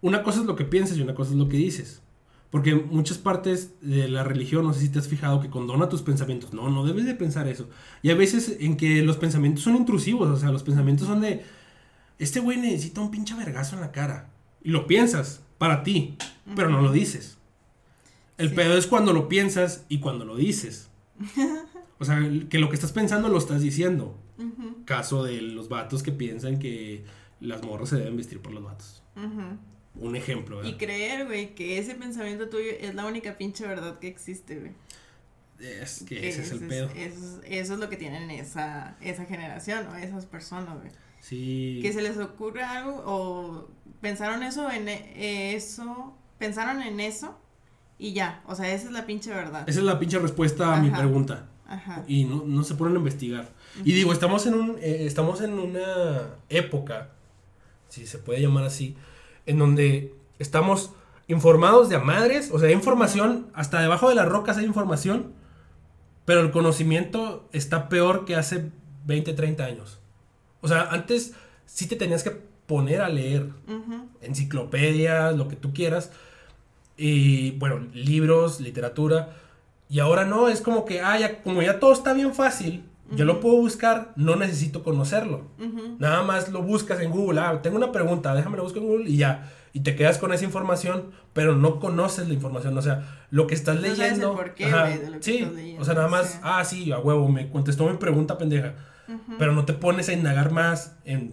una 0.00 0.22
cosa 0.22 0.40
es 0.40 0.46
lo 0.46 0.56
que 0.56 0.64
piensas 0.64 0.96
y 0.96 1.02
una 1.02 1.14
cosa 1.14 1.32
es 1.32 1.36
lo 1.36 1.48
que 1.48 1.56
dices. 1.56 2.02
Porque 2.50 2.74
muchas 2.74 3.18
partes 3.18 3.74
de 3.82 4.08
la 4.08 4.24
religión, 4.24 4.64
no 4.64 4.72
sé 4.72 4.80
si 4.80 4.88
te 4.88 4.98
has 4.98 5.08
fijado, 5.08 5.40
que 5.40 5.50
condona 5.50 5.88
tus 5.88 6.00
pensamientos. 6.00 6.54
No, 6.54 6.70
no 6.70 6.86
debes 6.86 7.04
de 7.04 7.14
pensar 7.14 7.46
eso. 7.46 7.68
Y 8.02 8.08
hay 8.08 8.16
veces 8.16 8.56
en 8.60 8.76
que 8.76 9.02
los 9.02 9.18
pensamientos 9.18 9.64
son 9.64 9.76
intrusivos. 9.76 10.28
O 10.28 10.36
sea, 10.36 10.50
los 10.50 10.62
pensamientos 10.62 11.06
son 11.06 11.20
de, 11.20 11.44
este 12.18 12.40
güey 12.40 12.56
necesita 12.56 13.02
un 13.02 13.10
pinche 13.10 13.34
vergazo 13.34 13.74
en 13.74 13.82
la 13.82 13.92
cara. 13.92 14.30
Y 14.62 14.70
lo 14.70 14.86
piensas 14.86 15.42
para 15.58 15.82
ti, 15.82 16.16
pero 16.56 16.70
no 16.70 16.80
lo 16.80 16.90
dices. 16.90 17.36
El 18.38 18.54
pedo 18.54 18.78
es 18.78 18.86
cuando 18.86 19.12
lo 19.12 19.28
piensas 19.28 19.84
y 19.88 19.98
cuando 19.98 20.24
lo 20.24 20.36
dices. 20.36 20.88
o 21.98 22.04
sea, 22.04 22.18
que 22.48 22.58
lo 22.58 22.70
que 22.70 22.76
estás 22.76 22.92
pensando 22.92 23.28
lo 23.28 23.38
estás 23.38 23.60
diciendo. 23.60 24.16
Caso 24.84 25.24
de 25.24 25.42
los 25.42 25.68
vatos 25.68 26.02
que 26.02 26.12
piensan 26.12 26.58
que 26.58 27.04
las 27.40 27.62
morras 27.62 27.90
se 27.90 27.96
deben 27.96 28.16
vestir 28.16 28.40
por 28.40 28.52
los 28.52 28.62
vatos. 28.62 29.02
Un 30.00 30.16
ejemplo, 30.16 30.58
¿verdad? 30.58 30.70
Y 30.70 30.76
creer, 30.76 31.26
güey, 31.26 31.54
que 31.54 31.78
ese 31.78 31.94
pensamiento 31.94 32.48
tuyo 32.48 32.70
es 32.80 32.94
la 32.94 33.06
única 33.06 33.36
pinche 33.36 33.66
verdad 33.66 33.98
que 33.98 34.08
existe, 34.08 34.58
güey. 34.58 34.72
Es 35.58 36.04
que, 36.04 36.28
ese 36.28 36.42
es 36.42 36.52
el 36.52 36.60
pedo. 36.60 36.88
eso, 36.94 37.40
es 37.48 37.70
lo 37.70 37.88
que 37.88 37.96
tienen 37.96 38.30
esa, 38.30 38.96
esa 39.00 39.24
generación 39.24 39.88
o 39.88 39.96
esas 39.96 40.24
personas, 40.26 40.78
güey. 40.78 40.92
Sí. 41.20 41.80
Que 41.82 41.92
se 41.92 42.00
les 42.00 42.16
ocurre 42.18 42.62
algo 42.62 43.02
o 43.04 43.68
pensaron 44.00 44.44
eso 44.44 44.70
en 44.70 44.88
e, 44.88 45.56
eso, 45.56 46.16
pensaron 46.38 46.80
en 46.82 47.00
eso 47.00 47.36
y 47.98 48.12
ya, 48.12 48.42
o 48.46 48.54
sea, 48.54 48.72
esa 48.72 48.86
es 48.86 48.92
la 48.92 49.04
pinche 49.04 49.30
verdad. 49.30 49.68
Esa 49.68 49.80
es 49.80 49.84
la 49.84 49.98
pinche 49.98 50.18
respuesta 50.20 50.76
a 50.76 50.80
mi 50.80 50.90
pregunta. 50.90 51.48
Ajá. 51.66 52.04
Y 52.06 52.24
no, 52.24 52.44
no 52.46 52.62
se 52.62 52.76
ponen 52.76 52.94
a 52.94 52.98
investigar. 52.98 53.48
Y 53.84 53.92
digo, 53.92 54.12
estamos 54.12 54.46
en 54.46 54.54
un 54.54 54.78
eh, 54.80 55.06
estamos 55.06 55.40
en 55.40 55.58
una 55.58 56.36
época, 56.48 57.10
si 57.88 58.06
se 58.06 58.18
puede 58.18 58.40
llamar 58.40 58.64
así, 58.64 58.96
en 59.48 59.58
donde 59.58 60.14
estamos 60.38 60.92
informados 61.26 61.88
de 61.88 61.96
a 61.96 62.00
madres, 62.00 62.50
o 62.52 62.58
sea, 62.58 62.68
hay 62.68 62.74
información, 62.74 63.48
hasta 63.54 63.80
debajo 63.80 64.08
de 64.08 64.14
las 64.14 64.28
rocas 64.28 64.58
hay 64.58 64.66
información, 64.66 65.32
pero 66.24 66.40
el 66.40 66.50
conocimiento 66.50 67.48
está 67.52 67.88
peor 67.88 68.24
que 68.24 68.36
hace 68.36 68.70
20, 69.06 69.32
30 69.32 69.64
años. 69.64 69.98
O 70.60 70.68
sea, 70.68 70.82
antes 70.90 71.34
sí 71.64 71.86
te 71.86 71.96
tenías 71.96 72.22
que 72.22 72.30
poner 72.66 73.00
a 73.00 73.08
leer 73.08 73.48
enciclopedias, 74.20 75.34
lo 75.34 75.48
que 75.48 75.56
tú 75.56 75.72
quieras, 75.72 76.12
y 76.96 77.52
bueno, 77.52 77.86
libros, 77.94 78.60
literatura, 78.60 79.36
y 79.88 80.00
ahora 80.00 80.26
no, 80.26 80.48
es 80.48 80.60
como 80.60 80.84
que, 80.84 81.00
ah, 81.00 81.18
ya, 81.18 81.42
como 81.42 81.62
ya 81.62 81.80
todo 81.80 81.92
está 81.92 82.12
bien 82.12 82.34
fácil, 82.34 82.84
yo 83.10 83.24
lo 83.24 83.40
puedo 83.40 83.56
buscar, 83.56 84.12
no 84.16 84.36
necesito 84.36 84.82
conocerlo. 84.82 85.46
Nada 85.98 86.22
más 86.22 86.50
lo 86.50 86.62
buscas 86.62 87.00
en 87.00 87.10
Google. 87.10 87.40
Ah, 87.40 87.60
tengo 87.62 87.76
una 87.76 87.92
pregunta, 87.92 88.34
déjame 88.34 88.56
lo 88.56 88.64
busco 88.64 88.78
en 88.78 88.86
Google 88.86 89.10
y 89.10 89.16
ya. 89.16 89.50
Y 89.72 89.80
te 89.80 89.94
quedas 89.94 90.18
con 90.18 90.32
esa 90.32 90.44
información, 90.44 91.10
pero 91.32 91.54
no 91.54 91.78
conoces 91.78 92.26
la 92.28 92.34
información. 92.34 92.76
O 92.76 92.82
sea, 92.82 93.26
lo 93.30 93.46
que 93.46 93.54
estás 93.54 93.80
leyendo. 93.80 94.36
sí, 95.20 95.76
o 95.78 95.84
sea, 95.84 95.94
nada 95.94 96.08
más, 96.08 96.40
ah, 96.42 96.64
sí, 96.64 96.90
a 96.92 96.98
huevo, 96.98 97.28
me 97.28 97.50
contestó 97.50 97.88
mi 97.88 97.96
pregunta 97.96 98.38
pendeja. 98.38 98.74
Pero 99.38 99.52
no 99.52 99.64
te 99.64 99.72
pones 99.72 100.08
a 100.10 100.12
indagar 100.12 100.50
más 100.50 100.98
en, 101.04 101.32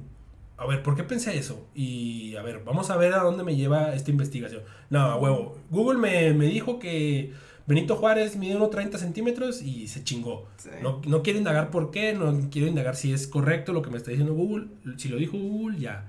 a 0.57 0.65
ver, 0.65 0.81
¿por 0.81 0.95
qué 0.95 1.03
pensé 1.03 1.37
eso? 1.37 1.67
Y 1.75 2.35
a 2.37 2.41
ver, 2.41 2.61
vamos 2.63 2.89
a 2.89 2.95
ver 2.95 3.13
a 3.13 3.19
dónde 3.21 3.43
me 3.43 3.55
lleva 3.55 3.93
esta 3.93 4.11
investigación. 4.11 4.61
No, 4.89 4.99
a 4.99 5.17
huevo. 5.17 5.57
Google 5.69 5.99
me, 5.99 6.33
me 6.33 6.45
dijo 6.45 6.79
que 6.79 7.33
Benito 7.67 7.95
Juárez 7.95 8.35
mide 8.35 8.55
unos 8.55 8.69
30 8.69 8.97
centímetros 8.99 9.61
y 9.61 9.87
se 9.87 10.03
chingó. 10.03 10.47
No, 10.83 11.01
no 11.07 11.23
quiero 11.23 11.39
indagar 11.39 11.71
por 11.71 11.89
qué, 11.89 12.13
no 12.13 12.49
quiero 12.51 12.67
indagar 12.67 12.95
si 12.95 13.11
es 13.11 13.27
correcto 13.27 13.73
lo 13.73 13.81
que 13.81 13.89
me 13.89 13.97
está 13.97 14.11
diciendo 14.11 14.35
Google. 14.35 14.67
Si 14.97 15.07
lo 15.07 15.17
dijo 15.17 15.37
Google, 15.37 15.79
ya. 15.79 16.05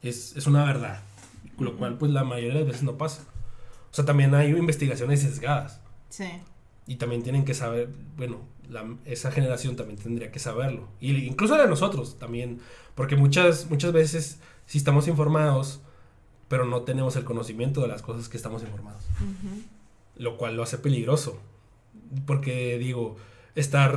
Es, 0.00 0.34
es 0.36 0.46
una 0.46 0.64
verdad. 0.64 1.02
Lo 1.58 1.76
cual, 1.76 1.98
pues, 1.98 2.10
la 2.12 2.24
mayoría 2.24 2.54
de 2.54 2.60
las 2.60 2.68
veces 2.68 2.82
no 2.82 2.96
pasa. 2.96 3.24
O 3.90 3.94
sea, 3.94 4.06
también 4.06 4.34
hay 4.34 4.50
investigaciones 4.50 5.20
sesgadas. 5.20 5.80
Sí. 6.08 6.28
Y 6.86 6.96
también 6.96 7.22
tienen 7.22 7.44
que 7.44 7.52
saber, 7.52 7.90
bueno, 8.16 8.38
esa 9.04 9.30
generación 9.30 9.76
también 9.76 9.98
tendría 9.98 10.32
que 10.32 10.38
saberlo. 10.38 10.88
Y 10.98 11.14
incluso 11.26 11.56
de 11.56 11.68
nosotros 11.68 12.18
también. 12.18 12.60
Porque 12.94 13.16
muchas, 13.16 13.68
muchas 13.68 13.92
veces, 13.92 14.38
si 14.64 14.78
estamos 14.78 15.08
informados, 15.08 15.82
pero 16.48 16.64
no 16.64 16.82
tenemos 16.82 17.16
el 17.16 17.24
conocimiento 17.24 17.82
de 17.82 17.88
las 17.88 18.00
cosas 18.00 18.30
que 18.30 18.38
estamos 18.38 18.62
informados 18.62 19.04
lo 20.20 20.36
cual 20.36 20.54
lo 20.54 20.62
hace 20.62 20.78
peligroso. 20.78 21.40
Porque 22.26 22.78
digo, 22.78 23.16
estar, 23.54 23.96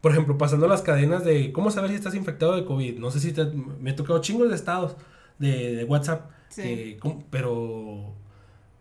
por 0.00 0.12
ejemplo, 0.12 0.36
pasando 0.38 0.68
las 0.68 0.82
cadenas 0.82 1.24
de 1.24 1.50
cómo 1.50 1.70
saber 1.70 1.90
si 1.90 1.96
estás 1.96 2.14
infectado 2.14 2.54
de 2.54 2.64
COVID. 2.64 2.98
No 2.98 3.10
sé 3.10 3.20
si 3.20 3.32
te, 3.32 3.46
me 3.46 3.90
he 3.90 3.94
tocado 3.94 4.20
chingos 4.20 4.50
de 4.50 4.54
estados 4.54 4.96
de, 5.38 5.74
de 5.74 5.84
WhatsApp, 5.84 6.30
pero 7.30 8.12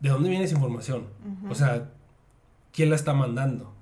¿de 0.01 0.09
dónde 0.09 0.30
viene 0.30 0.45
esa 0.45 0.55
información? 0.55 1.07
O 1.49 1.55
sea, 1.55 1.89
¿quién 2.74 2.89
la 2.89 2.95
está 2.95 3.14
mandando? 3.14 3.72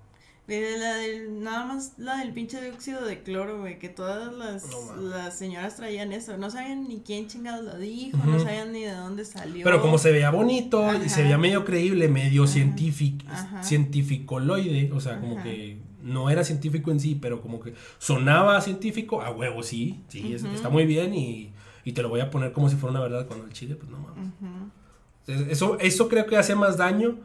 La 0.59 0.97
del, 0.97 1.41
nada 1.41 1.65
más 1.65 1.93
la 1.97 2.17
del 2.17 2.33
pinche 2.33 2.61
dióxido 2.61 3.05
de 3.05 3.23
cloro, 3.23 3.61
güey, 3.61 3.79
que 3.79 3.87
todas 3.87 4.33
las, 4.33 4.65
las 4.97 5.37
señoras 5.37 5.77
traían 5.77 6.11
eso. 6.11 6.35
No 6.37 6.49
sabían 6.49 6.89
ni 6.89 6.99
quién 6.99 7.27
chingados 7.27 7.63
lo 7.63 7.77
dijo, 7.77 8.17
no 8.25 8.37
sabían 8.37 8.73
ni 8.73 8.83
de 8.83 8.91
dónde 8.91 9.23
salió. 9.23 9.63
Pero 9.63 9.81
como 9.81 9.97
se 9.97 10.11
veía 10.11 10.29
bonito 10.29 10.93
y 11.05 11.07
se 11.07 11.23
veía 11.23 11.37
medio 11.37 11.63
creíble, 11.63 12.09
medio 12.09 12.47
científico, 12.47 13.25
cientificoloide, 13.63 14.91
o 14.91 14.99
sea, 14.99 15.21
como 15.21 15.41
que 15.41 15.77
no 16.03 16.29
era 16.29 16.43
científico 16.43 16.91
en 16.91 16.99
sí, 16.99 17.15
pero 17.15 17.41
como 17.41 17.61
que 17.61 17.73
sonaba 17.97 18.59
científico, 18.59 19.21
a 19.21 19.31
huevo, 19.31 19.63
sí, 19.63 20.01
sí, 20.09 20.33
está 20.33 20.67
muy 20.67 20.85
bien 20.85 21.13
y, 21.13 21.53
y, 21.85 21.93
te 21.93 22.01
lo 22.01 22.09
voy 22.09 22.19
a 22.19 22.29
poner 22.29 22.51
como 22.51 22.69
si 22.69 22.75
fuera 22.75 22.91
una 22.91 22.99
verdad 22.99 23.25
cuando 23.25 23.45
el 23.45 23.53
chile, 23.53 23.75
pues 23.75 23.89
no 23.89 23.99
mames. 23.99 25.49
Eso, 25.49 25.79
eso 25.79 26.09
creo 26.09 26.25
que 26.25 26.35
hace 26.35 26.55
más 26.55 26.75
daño 26.75 27.19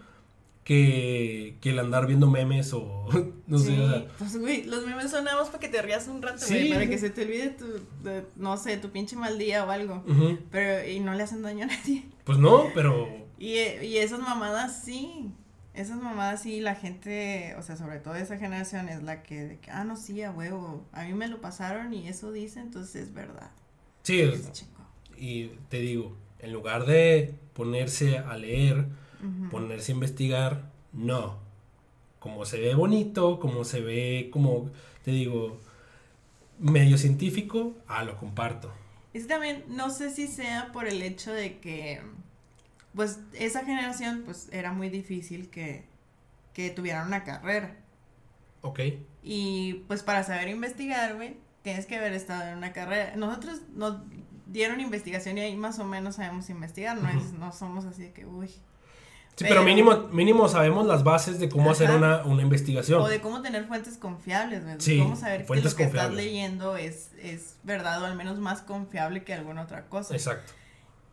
que, 0.67 1.59
que 1.61 1.71
el 1.71 1.79
andar 1.79 2.09
viendo 2.09 2.29
memes 2.29 2.73
o 2.73 3.07
no 3.47 3.57
sé. 3.57 3.81
O 3.81 3.89
sea. 3.89 4.09
Pues, 4.19 4.37
güey, 4.37 4.65
los 4.65 4.85
memes 4.85 5.13
son 5.13 5.23
nada 5.25 5.39
más 5.39 5.47
para 5.47 5.61
que 5.61 5.69
te 5.69 5.81
rías 5.81 6.09
un 6.09 6.21
rato, 6.21 6.45
güey, 6.49 6.71
para 6.71 6.89
que 6.89 6.99
se 6.99 7.09
te 7.09 7.23
olvide 7.23 7.51
tu, 7.51 7.67
no 8.35 8.57
sé, 8.57 8.77
tu 8.77 8.91
pinche 8.91 9.15
mal 9.15 9.39
día 9.39 9.65
o 9.65 9.71
algo. 9.71 10.05
Pero, 10.51 10.91
y 10.91 10.99
no 10.99 11.15
le 11.15 11.23
hacen 11.23 11.43
daño 11.43 11.65
a 11.65 11.69
nadie. 11.69 12.05
Pues 12.25 12.39
no, 12.39 12.65
pero. 12.75 13.09
Y, 13.39 13.53
y 13.53 13.99
esas 13.99 14.19
mamadas 14.19 14.83
sí. 14.85 15.31
Esas 15.73 16.03
mamadas 16.03 16.43
sí, 16.43 16.61
la 16.61 16.75
gente, 16.75 17.55
o 17.59 17.63
sea, 17.63 17.77
sobre 17.77 18.01
todo 18.01 18.17
esa 18.17 18.39
generación 18.39 18.89
es 18.89 19.03
la 19.03 19.23
que, 19.23 19.45
de 19.45 19.59
que 19.59 19.71
ah, 19.71 19.85
no, 19.85 19.95
sí, 19.95 20.23
a 20.23 20.33
huevo, 20.33 20.87
a 20.91 21.05
mí 21.05 21.13
me 21.13 21.29
lo 21.29 21.43
pasaron 21.43 21.93
y 21.93 22.09
eso 22.09 22.33
dice, 22.33 22.61
entonces 22.61 22.97
es 22.97 23.15
verdad. 23.15 23.51
Sí, 24.03 24.23
es, 24.23 24.67
y 25.19 25.49
te 25.69 25.79
digo, 25.81 26.17
en 26.39 26.55
lugar 26.55 26.87
de 26.87 27.35
ponerse 27.53 28.19
a 28.19 28.39
leer, 28.39 28.87
ponerse 29.51 29.93
a 29.93 29.95
investigar, 29.95 30.71
no. 30.93 31.39
Como 32.19 32.45
se 32.45 32.59
ve 32.59 32.75
bonito, 32.75 33.39
como 33.39 33.65
se 33.65 33.81
ve, 33.81 34.31
como 34.33 34.71
te 35.05 35.13
digo, 35.13 35.61
medio 36.59 36.99
científico, 36.99 37.75
ah, 37.87 38.05
lo 38.05 38.17
comparto. 38.17 38.73
Es 39.15 39.27
también, 39.27 39.65
no 39.69 39.91
sé 39.91 40.11
si 40.11 40.27
sea 40.27 40.71
por 40.73 40.87
el 40.87 41.03
hecho 41.03 41.33
de 41.33 41.59
que, 41.59 42.01
pues, 42.95 43.21
esa 43.33 43.65
generación, 43.65 44.23
pues, 44.25 44.49
era 44.53 44.73
muy 44.73 44.91
difícil 44.91 45.49
que, 45.49 45.85
que 46.53 46.71
tuvieran 46.71 47.07
una 47.07 47.25
carrera. 47.25 47.77
Ok. 48.63 48.81
Y, 49.23 49.85
pues, 49.87 50.03
para 50.03 50.23
saber 50.25 50.49
investigar, 50.49 51.15
güey, 51.15 51.37
tienes 51.63 51.87
que 51.87 51.97
haber 51.97 52.13
estado 52.13 52.49
en 52.51 52.59
una 52.59 52.73
carrera. 52.73 53.17
Nosotros 53.17 53.63
nos 53.75 53.97
dieron 54.47 54.81
investigación 54.81 55.39
y 55.39 55.41
ahí 55.43 55.57
más 55.57 55.79
o 55.79 55.85
menos 55.85 56.17
sabemos 56.17 56.49
investigar, 56.51 56.97
no, 57.01 57.09
es, 57.09 57.33
no 57.33 57.53
somos 57.53 57.85
así 57.85 58.03
de 58.05 58.13
que, 58.13 58.25
uy, 58.25 58.51
Sí, 59.37 59.45
pero, 59.47 59.63
mínimo, 59.63 60.09
mínimo 60.13 60.49
sabemos 60.49 60.87
las 60.87 61.05
bases 61.05 61.39
de 61.39 61.51
cómo 61.51 61.71
hacer 61.71 61.91
una, 61.91 62.25
una, 62.25 62.41
investigación. 62.41 63.03
O 63.03 63.09
de 63.09 63.21
cómo 63.21 63.43
tener 63.43 63.67
fuentes 63.67 63.99
confiables, 63.99 64.65
¿verdad? 64.65 64.81
Sí, 64.81 64.99
cómo 64.99 65.15
saber 65.15 65.45
que 65.45 65.61
lo 65.61 65.77
que 65.77 65.83
estás 65.83 66.15
leyendo 66.15 66.79
es, 66.79 67.11
es 67.23 67.57
verdad 67.63 68.03
o 68.03 68.07
al 68.07 68.17
menos 68.17 68.39
más 68.39 68.63
confiable 68.63 69.25
que 69.25 69.35
alguna 69.35 69.63
otra 69.63 69.89
cosa. 69.89 70.15
Exacto. 70.15 70.55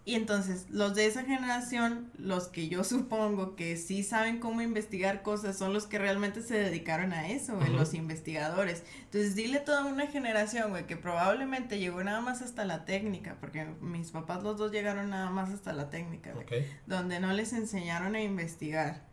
Y 0.05 0.15
entonces, 0.15 0.65
los 0.69 0.95
de 0.95 1.05
esa 1.05 1.23
generación, 1.23 2.11
los 2.17 2.47
que 2.49 2.67
yo 2.67 2.83
supongo 2.83 3.55
que 3.55 3.77
sí 3.77 4.03
saben 4.03 4.39
cómo 4.39 4.61
investigar 4.61 5.21
cosas, 5.21 5.57
son 5.57 5.73
los 5.73 5.87
que 5.87 5.97
realmente 5.97 6.41
se 6.41 6.55
dedicaron 6.55 7.13
a 7.13 7.29
eso, 7.29 7.57
los 7.71 7.93
investigadores. 7.93 8.83
Entonces, 9.05 9.35
dile 9.35 9.59
toda 9.59 9.85
una 9.85 10.07
generación, 10.07 10.71
güey, 10.71 10.85
que 10.87 10.97
probablemente 10.97 11.79
llegó 11.79 12.03
nada 12.03 12.19
más 12.19 12.41
hasta 12.41 12.65
la 12.65 12.83
técnica, 12.83 13.37
porque 13.39 13.65
mis 13.81 14.11
papás 14.11 14.43
los 14.43 14.57
dos 14.57 14.71
llegaron 14.71 15.09
nada 15.09 15.29
más 15.29 15.51
hasta 15.51 15.71
la 15.71 15.89
técnica, 15.89 16.33
güey, 16.33 16.45
donde 16.85 17.19
no 17.19 17.31
les 17.31 17.53
enseñaron 17.53 18.15
a 18.15 18.21
investigar. 18.21 19.03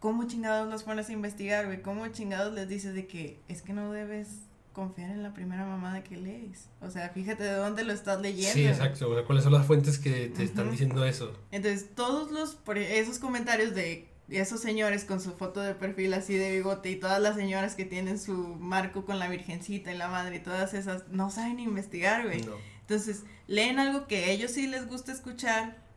¿Cómo 0.00 0.24
chingados 0.28 0.70
los 0.70 0.84
pones 0.84 1.08
a 1.08 1.12
investigar, 1.12 1.66
güey? 1.66 1.82
¿Cómo 1.82 2.06
chingados 2.08 2.54
les 2.54 2.68
dices 2.68 2.94
de 2.94 3.06
que 3.06 3.40
es 3.48 3.62
que 3.62 3.72
no 3.72 3.92
debes 3.92 4.28
confiar 4.72 5.10
en 5.10 5.22
la 5.22 5.34
primera 5.34 5.64
mamada 5.64 6.02
que 6.04 6.16
lees. 6.16 6.68
O 6.80 6.90
sea, 6.90 7.08
fíjate 7.10 7.42
de 7.42 7.54
dónde 7.54 7.84
lo 7.84 7.92
estás 7.92 8.20
leyendo. 8.20 8.52
Sí, 8.52 8.66
exacto. 8.66 9.10
O 9.10 9.14
sea, 9.14 9.24
cuáles 9.24 9.44
son 9.44 9.52
las 9.52 9.66
fuentes 9.66 9.98
que 9.98 10.28
te 10.28 10.44
están 10.44 10.70
diciendo 10.70 11.04
eso. 11.04 11.32
Entonces, 11.50 11.94
todos 11.94 12.30
los, 12.30 12.58
esos 12.76 13.18
comentarios 13.18 13.74
de 13.74 14.08
esos 14.28 14.60
señores 14.60 15.04
con 15.04 15.20
su 15.20 15.32
foto 15.32 15.60
de 15.60 15.74
perfil 15.74 16.12
así 16.14 16.34
de 16.34 16.52
bigote 16.52 16.90
y 16.90 16.96
todas 16.96 17.20
las 17.20 17.36
señoras 17.36 17.74
que 17.74 17.84
tienen 17.84 18.18
su 18.18 18.34
marco 18.34 19.04
con 19.04 19.18
la 19.18 19.28
virgencita 19.28 19.92
y 19.92 19.96
la 19.96 20.08
madre 20.08 20.36
y 20.36 20.40
todas 20.40 20.74
esas, 20.74 21.08
no 21.08 21.30
saben 21.30 21.58
investigar, 21.60 22.26
güey. 22.26 22.44
Entonces, 22.80 23.24
leen 23.46 23.78
algo 23.78 24.06
que 24.06 24.24
a 24.24 24.30
ellos 24.30 24.50
sí 24.50 24.66
les 24.66 24.86
gusta 24.86 25.12
escuchar 25.12 25.87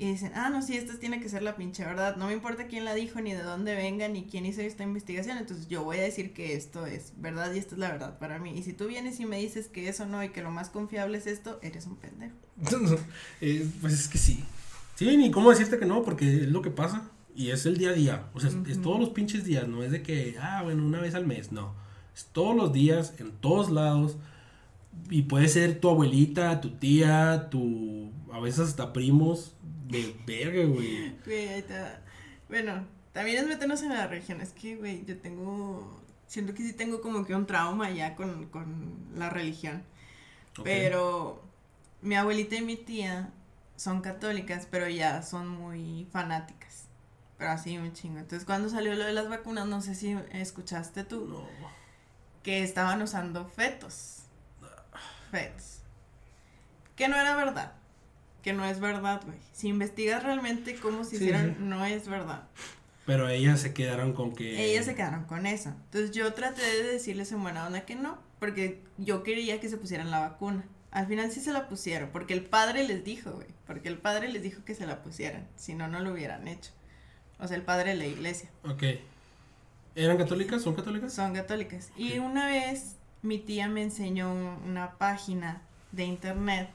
y 0.00 0.12
dicen, 0.12 0.30
ah, 0.36 0.48
no, 0.48 0.62
sí, 0.62 0.76
esta 0.76 0.96
tiene 0.96 1.20
que 1.20 1.28
ser 1.28 1.42
la 1.42 1.56
pinche 1.56 1.84
verdad. 1.84 2.14
No 2.14 2.28
me 2.28 2.32
importa 2.32 2.68
quién 2.68 2.84
la 2.84 2.94
dijo, 2.94 3.20
ni 3.20 3.32
de 3.32 3.42
dónde 3.42 3.74
venga, 3.74 4.06
ni 4.06 4.26
quién 4.26 4.46
hizo 4.46 4.60
esta 4.60 4.84
investigación. 4.84 5.38
Entonces 5.38 5.66
yo 5.66 5.82
voy 5.82 5.96
a 5.96 6.02
decir 6.02 6.32
que 6.32 6.54
esto 6.54 6.86
es 6.86 7.14
verdad 7.16 7.52
y 7.52 7.58
esta 7.58 7.74
es 7.74 7.80
la 7.80 7.90
verdad 7.90 8.16
para 8.16 8.38
mí. 8.38 8.56
Y 8.56 8.62
si 8.62 8.72
tú 8.72 8.86
vienes 8.86 9.18
y 9.18 9.26
me 9.26 9.38
dices 9.38 9.66
que 9.66 9.88
eso 9.88 10.06
no 10.06 10.22
y 10.22 10.28
que 10.28 10.40
lo 10.40 10.52
más 10.52 10.70
confiable 10.70 11.18
es 11.18 11.26
esto, 11.26 11.58
eres 11.62 11.86
un 11.86 11.96
pendejo. 11.96 12.36
Eh, 13.40 13.68
pues 13.80 13.92
es 13.92 14.08
que 14.08 14.18
sí. 14.18 14.44
Sí, 14.94 15.16
ni 15.16 15.32
cómo 15.32 15.50
decirte 15.50 15.78
que 15.78 15.86
no, 15.86 16.02
porque 16.02 16.42
es 16.42 16.48
lo 16.48 16.62
que 16.62 16.70
pasa. 16.70 17.10
Y 17.34 17.50
es 17.50 17.66
el 17.66 17.76
día 17.76 17.90
a 17.90 17.92
día. 17.92 18.26
O 18.34 18.40
sea, 18.40 18.50
es, 18.68 18.80
todos 18.80 19.00
los 19.00 19.10
pinches 19.10 19.44
días. 19.44 19.66
No 19.66 19.82
es 19.82 19.90
de 19.90 20.02
que, 20.02 20.36
ah, 20.40 20.62
bueno, 20.62 20.84
una 20.84 21.00
vez 21.00 21.16
al 21.16 21.26
mes. 21.26 21.50
No. 21.50 21.74
Es 22.14 22.26
todos 22.32 22.54
los 22.54 22.72
días, 22.72 23.14
en 23.18 23.32
todos 23.32 23.70
lados. 23.70 24.16
Y 25.10 25.22
puede 25.22 25.48
ser 25.48 25.80
tu 25.80 25.88
abuelita, 25.88 26.60
tu 26.60 26.70
tía, 26.70 27.48
tu. 27.50 28.12
A 28.32 28.40
veces 28.40 28.60
hasta 28.60 28.92
primos 28.92 29.54
de 29.88 30.14
verga, 30.26 30.64
güey. 30.64 31.16
Güey, 31.24 31.48
ahí 31.48 31.58
está. 31.60 32.00
Bueno, 32.48 32.86
también 33.12 33.38
es 33.38 33.46
meternos 33.46 33.82
en 33.82 33.90
la 33.90 34.06
religión. 34.06 34.40
Es 34.40 34.50
que, 34.52 34.76
güey, 34.76 35.04
yo 35.04 35.18
tengo. 35.18 36.02
Siento 36.26 36.54
que 36.54 36.62
sí 36.62 36.74
tengo 36.74 37.00
como 37.00 37.24
que 37.24 37.34
un 37.34 37.46
trauma 37.46 37.90
ya 37.90 38.14
con, 38.14 38.46
con 38.46 39.08
la 39.14 39.30
religión. 39.30 39.82
Pero 40.62 41.42
mi 42.02 42.16
abuelita 42.16 42.56
y 42.56 42.62
mi 42.62 42.76
tía 42.76 43.30
son 43.76 44.02
católicas, 44.02 44.68
pero 44.70 44.88
ya 44.88 45.22
son 45.22 45.48
muy 45.48 46.06
fanáticas. 46.12 46.84
Pero 47.38 47.52
así 47.52 47.78
un 47.78 47.92
chingo. 47.92 48.18
Entonces, 48.18 48.44
cuando 48.44 48.68
salió 48.68 48.94
lo 48.94 49.04
de 49.04 49.12
las 49.12 49.28
vacunas, 49.28 49.66
no 49.66 49.80
sé 49.80 49.94
si 49.94 50.16
escuchaste 50.32 51.04
tú. 51.04 51.26
No. 51.26 51.48
Que 52.42 52.62
estaban 52.62 53.00
usando 53.00 53.46
fetos. 53.46 54.24
Fetos. 55.30 55.78
Que 56.96 57.08
no 57.08 57.16
era 57.16 57.36
verdad 57.36 57.77
que 58.42 58.52
no 58.52 58.64
es 58.64 58.80
verdad, 58.80 59.22
güey. 59.24 59.38
Si 59.52 59.68
investigas 59.68 60.22
realmente 60.22 60.76
cómo 60.76 61.04
se 61.04 61.16
hicieron, 61.16 61.68
no 61.68 61.84
es 61.84 62.08
verdad. 62.08 62.48
Pero 63.06 63.28
ellas 63.28 63.60
se 63.60 63.72
quedaron 63.72 64.12
con 64.12 64.34
que... 64.34 64.70
Ellas 64.70 64.84
se 64.84 64.94
quedaron 64.94 65.24
con 65.24 65.46
eso. 65.46 65.70
Entonces 65.70 66.10
yo 66.10 66.32
traté 66.34 66.62
de 66.62 66.92
decirles 66.92 67.32
en 67.32 67.42
buena 67.42 67.66
onda 67.66 67.82
que 67.82 67.96
no, 67.96 68.18
porque 68.38 68.82
yo 68.98 69.22
quería 69.22 69.60
que 69.60 69.68
se 69.68 69.78
pusieran 69.78 70.10
la 70.10 70.20
vacuna. 70.20 70.64
Al 70.90 71.06
final 71.06 71.30
sí 71.30 71.40
se 71.40 71.52
la 71.52 71.68
pusieron, 71.68 72.10
porque 72.10 72.34
el 72.34 72.44
padre 72.44 72.86
les 72.86 73.04
dijo, 73.04 73.32
güey, 73.32 73.48
porque 73.66 73.88
el 73.88 73.98
padre 73.98 74.28
les 74.28 74.42
dijo 74.42 74.64
que 74.64 74.74
se 74.74 74.86
la 74.86 75.02
pusieran, 75.02 75.46
si 75.56 75.74
no, 75.74 75.88
no 75.88 76.00
lo 76.00 76.12
hubieran 76.12 76.48
hecho. 76.48 76.70
O 77.38 77.46
sea, 77.46 77.56
el 77.56 77.62
padre 77.62 77.90
de 77.90 77.96
la 77.96 78.06
iglesia. 78.06 78.50
Ok. 78.64 78.82
¿Eran 79.94 80.16
católicas? 80.16 80.62
¿Son 80.62 80.74
católicas? 80.74 81.12
Son 81.12 81.34
católicas. 81.34 81.90
Y 81.96 82.18
una 82.18 82.46
vez 82.46 82.96
mi 83.22 83.38
tía 83.38 83.68
me 83.68 83.82
enseñó 83.82 84.30
una 84.66 84.92
página 84.98 85.62
de 85.92 86.04
internet 86.04 86.68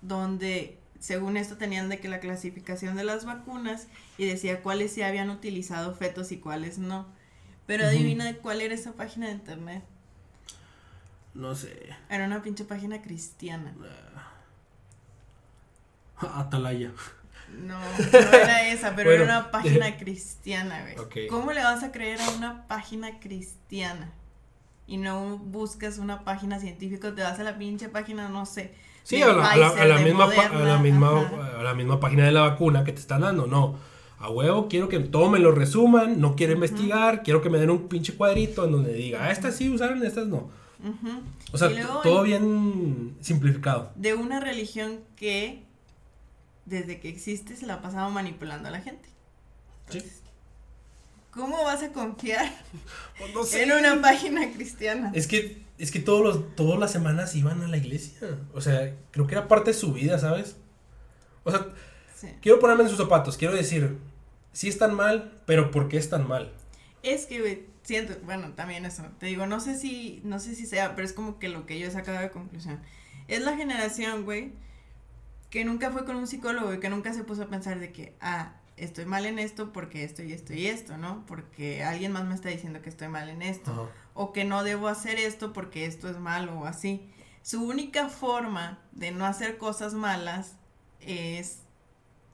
donde 0.00 0.78
según 1.00 1.36
esto 1.36 1.56
tenían 1.56 1.88
de 1.88 2.00
que 2.00 2.08
la 2.08 2.20
clasificación 2.20 2.96
de 2.96 3.04
las 3.04 3.24
vacunas 3.24 3.86
y 4.16 4.26
decía 4.26 4.62
cuáles 4.62 4.92
sí 4.92 5.02
habían 5.02 5.30
utilizado 5.30 5.94
fetos 5.94 6.32
y 6.32 6.38
cuáles 6.38 6.78
no. 6.78 7.06
Pero 7.66 7.84
adivina 7.84 8.34
cuál 8.36 8.60
era 8.62 8.74
esa 8.74 8.92
página 8.92 9.26
de 9.26 9.32
internet. 9.32 9.84
No 11.34 11.54
sé. 11.54 11.94
Era 12.08 12.26
una 12.26 12.42
pinche 12.42 12.64
página 12.64 13.02
cristiana. 13.02 13.74
Ah, 16.16 16.40
Atalaya. 16.40 16.92
No, 17.48 17.78
no 17.78 18.18
era 18.18 18.68
esa, 18.68 18.94
pero 18.94 19.12
era 19.12 19.24
una 19.24 19.50
página 19.50 19.96
cristiana, 19.96 20.82
güey. 20.82 21.28
¿Cómo 21.28 21.52
le 21.52 21.62
vas 21.62 21.82
a 21.82 21.92
creer 21.92 22.20
a 22.20 22.30
una 22.30 22.66
página 22.66 23.20
cristiana? 23.20 24.12
Y 24.86 24.96
no 24.96 25.38
buscas 25.38 25.98
una 25.98 26.24
página 26.24 26.58
científica, 26.60 27.14
te 27.14 27.22
vas 27.22 27.38
a 27.38 27.44
la 27.44 27.58
pinche 27.58 27.88
página, 27.88 28.28
no 28.28 28.46
sé, 28.46 28.74
Sí, 29.02 29.22
a 29.22 29.28
la, 29.28 29.34
misma, 29.34 29.68
a 29.76 29.84
la, 29.84 29.98
misma, 30.78 31.30
a 31.58 31.62
la 31.62 31.74
misma 31.74 31.98
página 32.00 32.24
de 32.24 32.32
la 32.32 32.42
vacuna 32.42 32.84
que 32.84 32.92
te 32.92 33.00
están 33.00 33.22
dando, 33.22 33.46
no. 33.46 33.76
A 34.18 34.30
huevo, 34.30 34.68
quiero 34.68 34.88
que 34.88 34.98
todo 34.98 35.30
me 35.30 35.38
lo 35.38 35.52
resuman, 35.52 36.20
no 36.20 36.34
quiero 36.34 36.52
investigar, 36.52 37.22
quiero 37.22 37.40
que 37.40 37.50
me 37.50 37.58
den 37.58 37.70
un 37.70 37.88
pinche 37.88 38.14
cuadrito 38.14 38.64
en 38.64 38.72
donde 38.72 38.92
diga, 38.92 39.24
ah, 39.24 39.30
estas 39.30 39.56
sí 39.56 39.70
usaron, 39.70 40.04
estas 40.04 40.26
no. 40.26 40.50
O 41.52 41.58
sea, 41.58 41.70
todo 42.02 42.22
bien 42.22 43.16
simplificado. 43.20 43.92
De 43.96 44.14
una 44.14 44.40
religión 44.40 45.00
que 45.16 45.62
desde 46.66 47.00
que 47.00 47.08
existe 47.08 47.56
se 47.56 47.66
la 47.66 47.74
ha 47.74 47.82
pasado 47.82 48.10
manipulando 48.10 48.68
a 48.68 48.72
la 48.72 48.80
gente. 48.80 49.08
sí. 49.88 50.02
¿Cómo 51.30 51.62
vas 51.62 51.82
a 51.82 51.92
confiar 51.92 52.52
pues 53.34 53.54
en 53.54 53.70
una 53.70 54.00
página 54.00 54.50
cristiana? 54.50 55.12
Es 55.14 55.28
que 55.28 55.62
es 55.78 55.90
que 55.90 56.00
todos 56.00 56.22
los, 56.22 56.56
todas 56.56 56.78
las 56.78 56.90
semanas 56.90 57.34
iban 57.34 57.62
a 57.62 57.68
la 57.68 57.76
iglesia. 57.76 58.38
O 58.52 58.60
sea, 58.60 58.94
creo 59.10 59.26
que 59.26 59.34
era 59.34 59.48
parte 59.48 59.70
de 59.70 59.76
su 59.76 59.92
vida, 59.92 60.18
¿sabes? 60.18 60.56
O 61.44 61.50
sea, 61.50 61.68
quiero 62.42 62.58
ponerme 62.58 62.82
en 62.82 62.88
sus 62.88 62.98
zapatos. 62.98 63.36
Quiero 63.36 63.54
decir, 63.54 63.96
sí 64.52 64.68
están 64.68 64.94
mal, 64.94 65.40
pero 65.46 65.70
¿por 65.70 65.88
qué 65.88 65.96
están 65.96 66.26
mal? 66.26 66.52
Es 67.02 67.26
que, 67.26 67.40
güey, 67.40 67.66
siento, 67.84 68.14
bueno, 68.24 68.52
también 68.54 68.84
eso. 68.84 69.04
Te 69.18 69.26
digo, 69.26 69.46
no 69.46 69.60
sé 69.60 69.78
si, 69.78 70.20
no 70.24 70.40
sé 70.40 70.54
si 70.54 70.66
sea, 70.66 70.94
pero 70.94 71.06
es 71.06 71.12
como 71.12 71.38
que 71.38 71.48
lo 71.48 71.64
que 71.64 71.78
yo 71.78 71.86
he 71.86 71.90
sacado 71.90 72.18
de 72.20 72.30
conclusión. 72.30 72.80
Es 73.28 73.40
la 73.42 73.56
generación, 73.56 74.24
güey, 74.24 74.52
que 75.50 75.64
nunca 75.64 75.90
fue 75.92 76.04
con 76.04 76.16
un 76.16 76.26
psicólogo 76.26 76.74
y 76.74 76.80
que 76.80 76.90
nunca 76.90 77.12
se 77.14 77.24
puso 77.24 77.42
a 77.42 77.46
pensar 77.46 77.78
de 77.78 77.92
que, 77.92 78.14
ah, 78.20 78.54
estoy 78.76 79.04
mal 79.06 79.26
en 79.26 79.38
esto 79.38 79.72
porque 79.72 80.04
esto 80.04 80.22
y 80.22 80.32
esto 80.32 80.54
y 80.54 80.66
esto, 80.66 80.96
¿no? 80.96 81.24
Porque 81.26 81.82
alguien 81.82 82.12
más 82.12 82.24
me 82.24 82.34
está 82.34 82.48
diciendo 82.48 82.82
que 82.82 82.88
estoy 82.88 83.08
mal 83.08 83.28
en 83.28 83.42
esto. 83.42 83.90
O 84.20 84.32
que 84.32 84.44
no 84.44 84.64
debo 84.64 84.88
hacer 84.88 85.16
esto 85.20 85.52
porque 85.52 85.86
esto 85.86 86.10
es 86.10 86.18
malo 86.18 86.58
o 86.58 86.66
así. 86.66 87.08
Su 87.42 87.62
única 87.62 88.08
forma 88.08 88.80
de 88.90 89.12
no 89.12 89.24
hacer 89.24 89.58
cosas 89.58 89.94
malas 89.94 90.56
es 90.98 91.60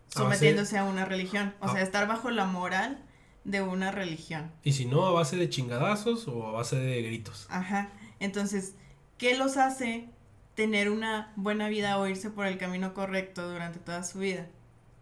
sometiéndose 0.09 0.79
a 0.79 0.85
una 0.85 1.05
religión. 1.05 1.55
O 1.61 1.69
sea, 1.69 1.83
estar 1.83 2.09
bajo 2.09 2.31
la 2.31 2.47
moral 2.47 3.05
de 3.45 3.61
una 3.61 3.91
religión. 3.91 4.51
Y 4.63 4.73
si 4.73 4.87
no, 4.87 5.05
a 5.07 5.13
base 5.13 5.37
de 5.37 5.51
chingadazos 5.51 6.27
o 6.27 6.47
a 6.47 6.53
base 6.53 6.77
de 6.77 7.03
gritos. 7.03 7.47
Ajá. 7.51 7.91
Entonces, 8.19 8.77
¿qué 9.19 9.37
los 9.37 9.59
hace 9.59 10.09
tener 10.55 10.89
una 10.89 11.35
buena 11.37 11.69
vida 11.69 11.99
o 11.99 12.07
irse 12.07 12.31
por 12.31 12.47
el 12.47 12.57
camino 12.57 12.95
correcto 12.95 13.47
durante 13.51 13.79
toda 13.79 14.05
su 14.05 14.21
vida? 14.21 14.49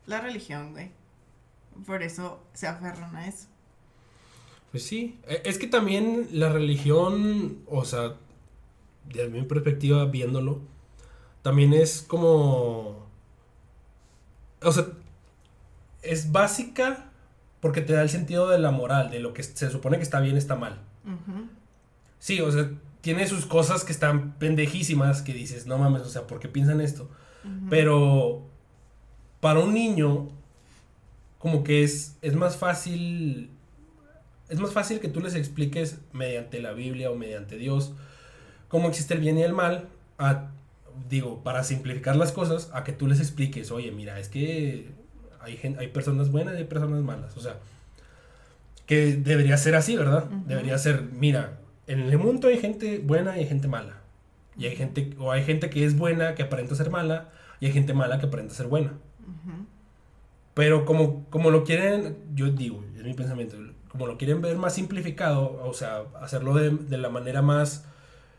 La 0.06 0.20
religión, 0.20 0.72
güey. 0.72 0.90
Por 1.86 2.02
eso 2.02 2.44
se 2.54 2.66
aferran 2.66 3.14
a 3.14 3.28
eso. 3.28 3.46
Pues 4.72 4.84
sí, 4.84 5.20
e, 5.28 5.42
es 5.44 5.58
que 5.58 5.68
también 5.68 6.28
la 6.32 6.48
religión, 6.48 7.58
o 7.66 7.84
sea, 7.84 8.16
desde 9.06 9.28
mi 9.28 9.42
perspectiva 9.42 10.06
viéndolo, 10.06 10.60
también 11.42 11.72
es 11.72 12.02
como... 12.02 13.06
O 14.62 14.72
sea, 14.72 14.86
es 16.02 16.32
básica 16.32 17.10
porque 17.60 17.80
te 17.80 17.92
da 17.92 18.02
el 18.02 18.10
sentido 18.10 18.48
de 18.48 18.58
la 18.58 18.72
moral, 18.72 19.10
de 19.10 19.20
lo 19.20 19.32
que 19.34 19.44
se 19.44 19.70
supone 19.70 19.98
que 19.98 20.02
está 20.02 20.18
bien, 20.18 20.36
está 20.36 20.56
mal. 20.56 20.80
Sí, 22.18 22.40
o 22.40 22.50
sea, 22.50 22.70
tiene 23.02 23.26
sus 23.28 23.46
cosas 23.46 23.84
que 23.84 23.92
están 23.92 24.32
pendejísimas 24.38 25.22
que 25.22 25.32
dices, 25.32 25.66
no 25.66 25.78
mames, 25.78 26.02
o 26.02 26.08
sea, 26.08 26.26
¿por 26.26 26.40
qué 26.40 26.48
piensan 26.48 26.80
esto? 26.80 27.08
Pero 27.70 28.44
para 29.40 29.60
un 29.60 29.74
niño 29.74 30.28
como 31.38 31.62
que 31.62 31.84
es, 31.84 32.16
es 32.20 32.34
más 32.34 32.56
fácil, 32.56 33.50
es 34.52 34.60
más 34.60 34.72
fácil 34.72 35.00
que 35.00 35.08
tú 35.08 35.20
les 35.20 35.34
expliques 35.34 35.98
mediante 36.12 36.60
la 36.60 36.72
Biblia 36.72 37.10
o 37.10 37.16
mediante 37.16 37.56
Dios 37.56 37.92
cómo 38.68 38.88
existe 38.88 39.14
el 39.14 39.20
bien 39.20 39.38
y 39.38 39.42
el 39.42 39.54
mal, 39.54 39.88
a, 40.18 40.50
digo, 41.08 41.42
para 41.42 41.64
simplificar 41.64 42.16
las 42.16 42.32
cosas, 42.32 42.70
a 42.72 42.84
que 42.84 42.92
tú 42.92 43.06
les 43.06 43.18
expliques, 43.18 43.70
oye, 43.70 43.90
mira, 43.92 44.18
es 44.18 44.28
que 44.28 44.90
hay, 45.40 45.58
hay 45.78 45.88
personas 45.88 46.30
buenas 46.30 46.54
y 46.54 46.58
hay 46.58 46.64
personas 46.64 47.02
malas, 47.02 47.36
o 47.36 47.40
sea, 47.40 47.56
que 48.86 49.16
debería 49.16 49.56
ser 49.56 49.74
así, 49.74 49.96
¿verdad? 49.96 50.24
Debería 50.46 50.76
ser, 50.76 51.02
mira, 51.02 51.58
en 51.86 52.00
el 52.00 52.18
mundo 52.18 52.48
hay 52.48 52.58
gente 52.58 52.98
buena 52.98 53.36
y 53.36 53.40
hay 53.40 53.46
gente 53.46 53.68
mala. 53.68 54.00
Y 54.56 54.66
hay 54.66 54.76
gente, 54.76 55.14
o 55.18 55.32
hay 55.32 55.44
gente 55.44 55.70
que 55.70 55.84
es 55.86 55.96
buena 55.96 56.34
que 56.34 56.42
aparenta 56.42 56.74
ser 56.74 56.90
mala, 56.90 57.30
y 57.58 57.66
hay 57.66 57.72
gente 57.72 57.94
mala 57.94 58.18
que 58.18 58.26
aparenta 58.26 58.54
ser 58.54 58.66
buena. 58.66 58.92
Pero 60.54 60.84
como, 60.84 61.24
como 61.30 61.50
lo 61.50 61.64
quieren, 61.64 62.16
yo 62.34 62.50
digo, 62.50 62.84
es 62.96 63.02
mi 63.02 63.14
pensamiento, 63.14 63.56
como 63.92 64.06
lo 64.06 64.16
quieren 64.16 64.40
ver 64.40 64.56
más 64.56 64.74
simplificado, 64.74 65.62
o 65.62 65.74
sea, 65.74 66.04
hacerlo 66.20 66.54
de, 66.54 66.70
de 66.70 66.98
la 66.98 67.10
manera 67.10 67.42
más 67.42 67.84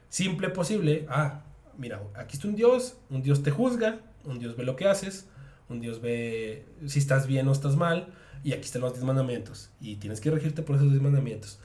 simple 0.10 0.50
posible, 0.50 1.06
ah, 1.10 1.42
mira, 1.78 2.02
aquí 2.16 2.36
está 2.36 2.48
un 2.48 2.56
Dios, 2.56 2.98
un 3.12 3.22
Dios 3.22 3.44
te 3.44 3.52
juzga, 3.52 4.00
un 4.26 4.40
Dios 4.40 4.58
ve 4.58 4.64
lo 4.64 4.76
que 4.76 4.88
haces, 4.88 5.28
un 5.70 5.80
Dios 5.80 6.02
ve 6.02 6.66
si 6.88 6.98
estás 6.98 7.28
bien 7.28 7.48
o 7.48 7.52
estás 7.52 7.76
mal, 7.76 8.08
y 8.44 8.54
aquí 8.54 8.64
están 8.64 8.82
los 8.82 8.94
10 8.94 9.06
mandamientos, 9.06 9.70
y 9.80 9.98
tienes 9.98 10.20
que 10.22 10.32
regirte 10.32 10.64
por 10.64 10.76
esos 10.76 10.90
10 10.90 11.04
mandamientos. 11.04 11.60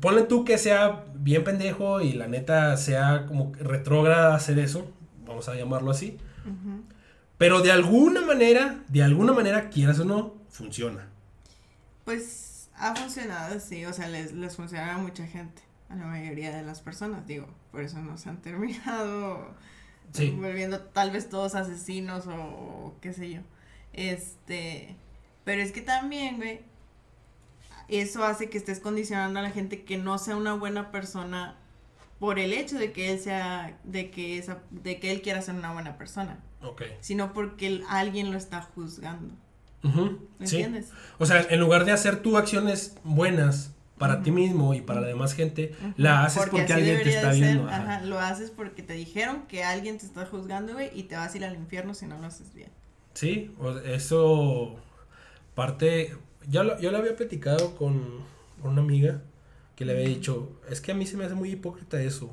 Ponle 0.00 0.22
tú 0.22 0.44
que 0.44 0.58
sea 0.58 1.04
bien 1.14 1.44
pendejo 1.44 2.00
y 2.00 2.12
la 2.12 2.26
neta 2.28 2.76
sea 2.76 3.26
como 3.26 3.52
retrógrada 3.54 4.34
hacer 4.34 4.58
eso, 4.58 4.90
vamos 5.24 5.48
a 5.48 5.54
llamarlo 5.54 5.92
así. 5.92 6.18
Pero 7.38 7.62
de 7.62 7.70
alguna 7.70 8.20
manera, 8.20 8.82
de 8.88 9.02
alguna 9.02 9.32
manera, 9.32 9.70
quieras 9.70 9.98
o 10.00 10.04
no, 10.04 10.34
funciona. 10.48 11.08
Pues 12.04 12.49
ha 12.80 12.94
funcionado, 12.96 13.60
sí, 13.60 13.84
o 13.84 13.92
sea, 13.92 14.08
les, 14.08 14.32
les 14.32 14.56
funciona 14.56 14.94
a 14.94 14.98
mucha 14.98 15.26
gente, 15.26 15.62
a 15.88 15.96
la 15.96 16.06
mayoría 16.06 16.54
de 16.56 16.62
las 16.62 16.80
personas, 16.80 17.26
digo, 17.26 17.46
por 17.70 17.82
eso 17.82 17.98
no 18.00 18.16
se 18.18 18.28
han 18.30 18.36
terminado 18.42 19.54
volviendo 20.36 20.80
tal 20.80 21.12
vez 21.12 21.28
todos 21.28 21.54
asesinos 21.54 22.26
o, 22.26 22.96
qué 23.00 23.12
sé 23.12 23.30
yo. 23.30 23.40
Este, 23.92 24.96
pero 25.44 25.62
es 25.62 25.70
que 25.72 25.82
también, 25.82 26.36
güey, 26.38 26.60
eso 27.88 28.24
hace 28.24 28.50
que 28.50 28.58
estés 28.58 28.80
condicionando 28.80 29.38
a 29.40 29.42
la 29.42 29.50
gente 29.50 29.84
que 29.84 29.96
no 29.98 30.18
sea 30.18 30.36
una 30.36 30.54
buena 30.54 30.90
persona 30.90 31.56
por 32.18 32.38
el 32.38 32.52
hecho 32.52 32.78
de 32.78 32.92
que 32.92 33.12
él 33.12 33.18
sea, 33.18 33.78
de 33.84 34.10
que 34.10 34.38
esa, 34.38 34.62
de 34.70 35.00
que 35.00 35.10
él 35.10 35.22
quiera 35.22 35.42
ser 35.42 35.54
una 35.54 35.72
buena 35.72 35.96
persona. 35.96 36.38
Ok. 36.62 36.82
Sino 37.00 37.32
porque 37.32 37.66
el- 37.66 37.84
alguien 37.88 38.30
lo 38.30 38.36
está 38.38 38.62
juzgando. 38.62 39.34
Ujú, 39.82 40.28
¿Me 40.38 40.46
sí. 40.46 40.56
entiendes? 40.56 40.90
O 41.18 41.26
sea, 41.26 41.46
en 41.48 41.60
lugar 41.60 41.84
de 41.84 41.92
hacer 41.92 42.16
tú 42.16 42.36
acciones 42.36 42.96
buenas 43.04 43.72
para 43.98 44.22
ti 44.22 44.30
mismo 44.30 44.72
y 44.74 44.80
para 44.80 45.00
la 45.00 45.06
demás 45.08 45.34
gente, 45.34 45.74
la 45.96 46.24
haces 46.24 46.46
porque, 46.48 46.72
alguien 46.72 47.02
te 47.02 47.08
está 47.10 47.32
viendo. 47.32 47.68
ajá. 47.68 47.82
Ajá, 47.82 48.00
lo 48.06 48.18
haces 48.18 48.50
porque 48.50 48.82
te 48.82 48.94
dijeron 48.94 49.42
que 49.46 49.62
alguien 49.64 49.98
te 49.98 50.06
está 50.06 50.24
juzgando, 50.26 50.72
güey, 50.72 50.90
y 50.94 51.04
te 51.04 51.16
vas 51.16 51.34
a 51.34 51.36
ir 51.36 51.44
al 51.44 51.54
infierno 51.54 51.92
si 51.94 52.06
no 52.06 52.18
lo 52.18 52.26
haces 52.26 52.54
bien. 52.54 52.70
Sí, 53.14 53.54
o- 53.58 53.76
eso 53.78 54.76
parte, 55.54 56.16
ya 56.48 56.62
lo, 56.62 56.78
yo 56.80 56.90
lo 56.90 56.98
había 56.98 57.16
platicado 57.16 57.74
con 57.76 58.02
una 58.62 58.80
amiga 58.80 59.22
que 59.76 59.84
le 59.84 59.92
había 59.92 60.06
dicho, 60.08 60.48
es 60.70 60.80
que 60.80 60.92
a 60.92 60.94
mí 60.94 61.06
se 61.06 61.16
me 61.16 61.24
hace 61.24 61.34
muy 61.34 61.50
hipócrita 61.50 62.00
eso, 62.02 62.30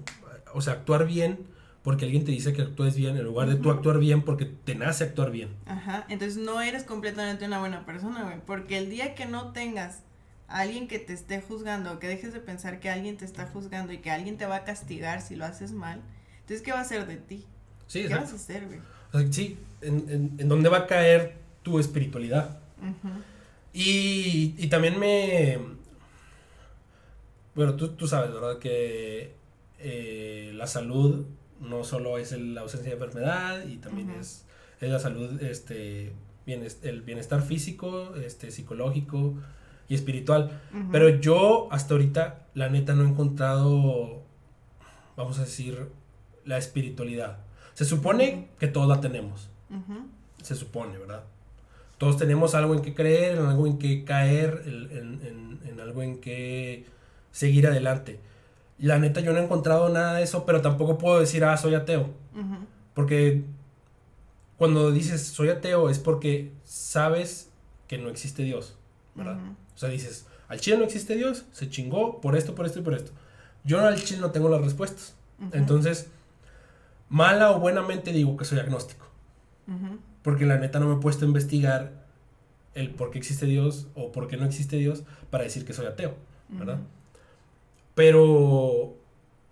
o 0.53 0.61
sea, 0.61 0.73
actuar 0.73 1.05
bien 1.05 1.39
porque 1.87 2.03
alguien 2.03 2.25
te 2.25 2.33
dice 2.33 2.51
que 2.51 2.63
actúes 2.63 2.97
bien 2.97 3.15
en 3.15 3.23
lugar 3.23 3.47
de 3.47 3.55
tú 3.55 3.71
actuar 3.71 3.97
bien 3.97 4.21
porque 4.21 4.43
te 4.43 4.75
nace 4.75 5.05
actuar 5.05 5.31
bien. 5.31 5.55
Ajá, 5.67 6.05
entonces 6.09 6.37
no 6.37 6.59
eres 6.59 6.83
completamente 6.83 7.45
una 7.45 7.59
buena 7.59 7.85
persona, 7.85 8.23
güey, 8.23 8.41
porque 8.45 8.77
el 8.77 8.89
día 8.89 9.15
que 9.15 9.25
no 9.25 9.53
tengas 9.53 9.99
a 10.49 10.59
alguien 10.59 10.89
que 10.89 10.99
te 10.99 11.13
esté 11.13 11.39
juzgando 11.39 11.97
que 11.99 12.09
dejes 12.09 12.33
de 12.33 12.41
pensar 12.41 12.81
que 12.81 12.89
alguien 12.89 13.15
te 13.15 13.23
está 13.23 13.47
juzgando 13.47 13.93
y 13.93 13.99
que 13.99 14.11
alguien 14.11 14.35
te 14.37 14.45
va 14.45 14.57
a 14.57 14.63
castigar 14.65 15.21
si 15.21 15.37
lo 15.37 15.45
haces 15.45 15.71
mal, 15.71 16.01
entonces 16.41 16.61
¿qué 16.61 16.73
va 16.73 16.79
a 16.79 16.81
hacer 16.81 17.07
de 17.07 17.15
ti? 17.15 17.45
Sí, 17.87 18.01
¿Qué 18.01 18.09
vas 18.09 18.33
exacto. 18.33 18.33
a 18.33 18.35
hacer, 18.35 18.65
güey? 18.67 18.79
O 19.13 19.19
sea, 19.19 19.31
sí, 19.31 19.57
en, 19.79 19.95
en, 20.09 20.35
en 20.39 20.49
dónde 20.49 20.67
va 20.67 20.79
a 20.79 20.87
caer 20.87 21.37
tu 21.63 21.79
espiritualidad. 21.79 22.59
Ujú. 22.81 23.13
Y, 23.71 24.55
y 24.57 24.67
también 24.67 24.99
me... 24.99 25.57
Bueno, 27.55 27.75
tú, 27.75 27.91
tú 27.91 28.09
sabes, 28.09 28.33
¿verdad? 28.33 28.59
Que 28.59 29.35
eh, 29.79 30.51
la 30.53 30.67
salud 30.67 31.25
no 31.61 31.83
solo 31.83 32.17
es 32.17 32.31
el- 32.31 32.55
la 32.55 32.61
ausencia 32.61 32.89
de 32.95 33.03
enfermedad 33.03 33.65
y 33.67 33.77
también 33.77 34.09
es, 34.11 34.45
es 34.81 34.89
la 34.91 34.99
salud, 34.99 35.41
este, 35.41 36.11
bienes- 36.45 36.79
el 36.83 37.01
bienestar 37.01 37.41
físico, 37.41 38.15
este, 38.15 38.51
psicológico 38.51 39.33
y 39.89 39.95
espiritual. 39.95 40.59
Pero 40.91 41.09
yo 41.09 41.67
hasta 41.71 41.93
ahorita, 41.93 42.45
la 42.53 42.69
neta, 42.69 42.93
no 42.93 43.03
he 43.03 43.07
encontrado, 43.07 44.21
vamos 45.15 45.37
a 45.39 45.41
decir, 45.41 45.87
la 46.45 46.57
espiritualidad. 46.57 47.39
Se 47.73 47.85
supone 47.85 48.47
que 48.59 48.67
todos 48.67 48.87
la 48.87 49.01
tenemos 49.01 49.49
se 50.41 50.55
supone, 50.55 50.97
¿verdad? 50.97 51.23
Todos 51.97 52.17
tenemos 52.17 52.55
algo 52.55 52.73
en 52.75 52.81
que 52.81 52.93
creer, 52.93 53.37
en 53.37 53.45
algo 53.47 53.67
en 53.67 53.77
que 53.79 54.03
caer, 54.05 54.63
en- 54.65 55.19
en- 55.25 55.59
en 55.67 55.79
algo 55.81 56.03
en 56.03 56.19
que 56.19 56.85
seguir 57.31 57.67
adelante. 57.67 58.19
La 58.79 58.99
neta, 58.99 59.21
yo 59.21 59.33
no 59.33 59.39
he 59.39 59.43
encontrado 59.43 59.89
nada 59.89 60.15
de 60.15 60.23
eso, 60.23 60.45
pero 60.45 60.61
tampoco 60.61 60.97
puedo 60.97 61.19
decir, 61.19 61.43
ah, 61.43 61.57
soy 61.57 61.75
ateo. 61.75 62.09
Porque 62.93 63.43
cuando 64.57 64.91
dices 64.91 65.21
soy 65.21 65.49
ateo 65.49 65.89
es 65.89 65.99
porque 65.99 66.51
sabes 66.63 67.51
que 67.87 67.97
no 67.97 68.09
existe 68.09 68.43
Dios, 68.43 68.75
¿verdad? 69.15 69.37
O 69.75 69.77
sea, 69.77 69.89
dices, 69.89 70.25
al 70.47 70.59
chile 70.59 70.77
no 70.77 70.83
existe 70.83 71.15
Dios, 71.15 71.45
se 71.51 71.69
chingó 71.69 72.21
por 72.21 72.35
esto, 72.35 72.55
por 72.55 72.65
esto 72.65 72.79
y 72.79 72.81
por 72.81 72.93
esto. 72.93 73.11
Yo 73.63 73.79
al 73.85 74.01
chile 74.01 74.19
no 74.19 74.31
tengo 74.31 74.49
las 74.49 74.61
respuestas. 74.61 75.15
Entonces, 75.51 76.09
mala 77.09 77.51
o 77.51 77.59
buenamente 77.59 78.11
digo 78.11 78.37
que 78.37 78.45
soy 78.45 78.59
agnóstico. 78.59 79.05
Porque 80.21 80.45
la 80.45 80.57
neta 80.57 80.79
no 80.79 80.87
me 80.87 80.95
he 80.95 80.99
puesto 80.99 81.25
a 81.25 81.27
investigar 81.27 82.05
el 82.73 82.91
por 82.91 83.11
qué 83.11 83.17
existe 83.17 83.45
Dios 83.45 83.87
o 83.95 84.11
por 84.11 84.27
qué 84.27 84.37
no 84.37 84.45
existe 84.45 84.77
Dios 84.77 85.03
para 85.29 85.43
decir 85.43 85.65
que 85.65 85.73
soy 85.73 85.85
ateo, 85.85 86.15
¿verdad? 86.49 86.79
Pero 87.97 88.95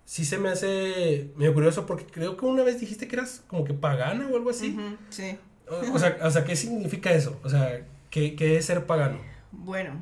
sí 0.04 0.24
se 0.24 0.38
me 0.38 0.50
hace 0.50 1.32
medio 1.34 1.52
curioso 1.52 1.84
porque 1.84 2.06
creo 2.06 2.36
que 2.36 2.46
una 2.46 2.62
vez 2.62 2.78
dijiste 2.78 3.08
que 3.08 3.16
eras 3.16 3.42
como 3.48 3.64
que 3.64 3.74
pagana 3.74 4.28
o 4.28 4.36
algo 4.36 4.50
así. 4.50 4.78
Sí. 5.10 5.36
o, 5.68 5.94
o 5.94 5.98
sea, 5.98 6.16
o 6.22 6.30
sea, 6.30 6.44
¿qué 6.44 6.54
significa 6.54 7.10
eso? 7.10 7.40
O 7.42 7.48
sea, 7.48 7.84
¿qué, 8.08 8.36
qué 8.36 8.56
es 8.56 8.66
ser 8.66 8.86
pagano? 8.86 9.18
Bueno, 9.50 10.00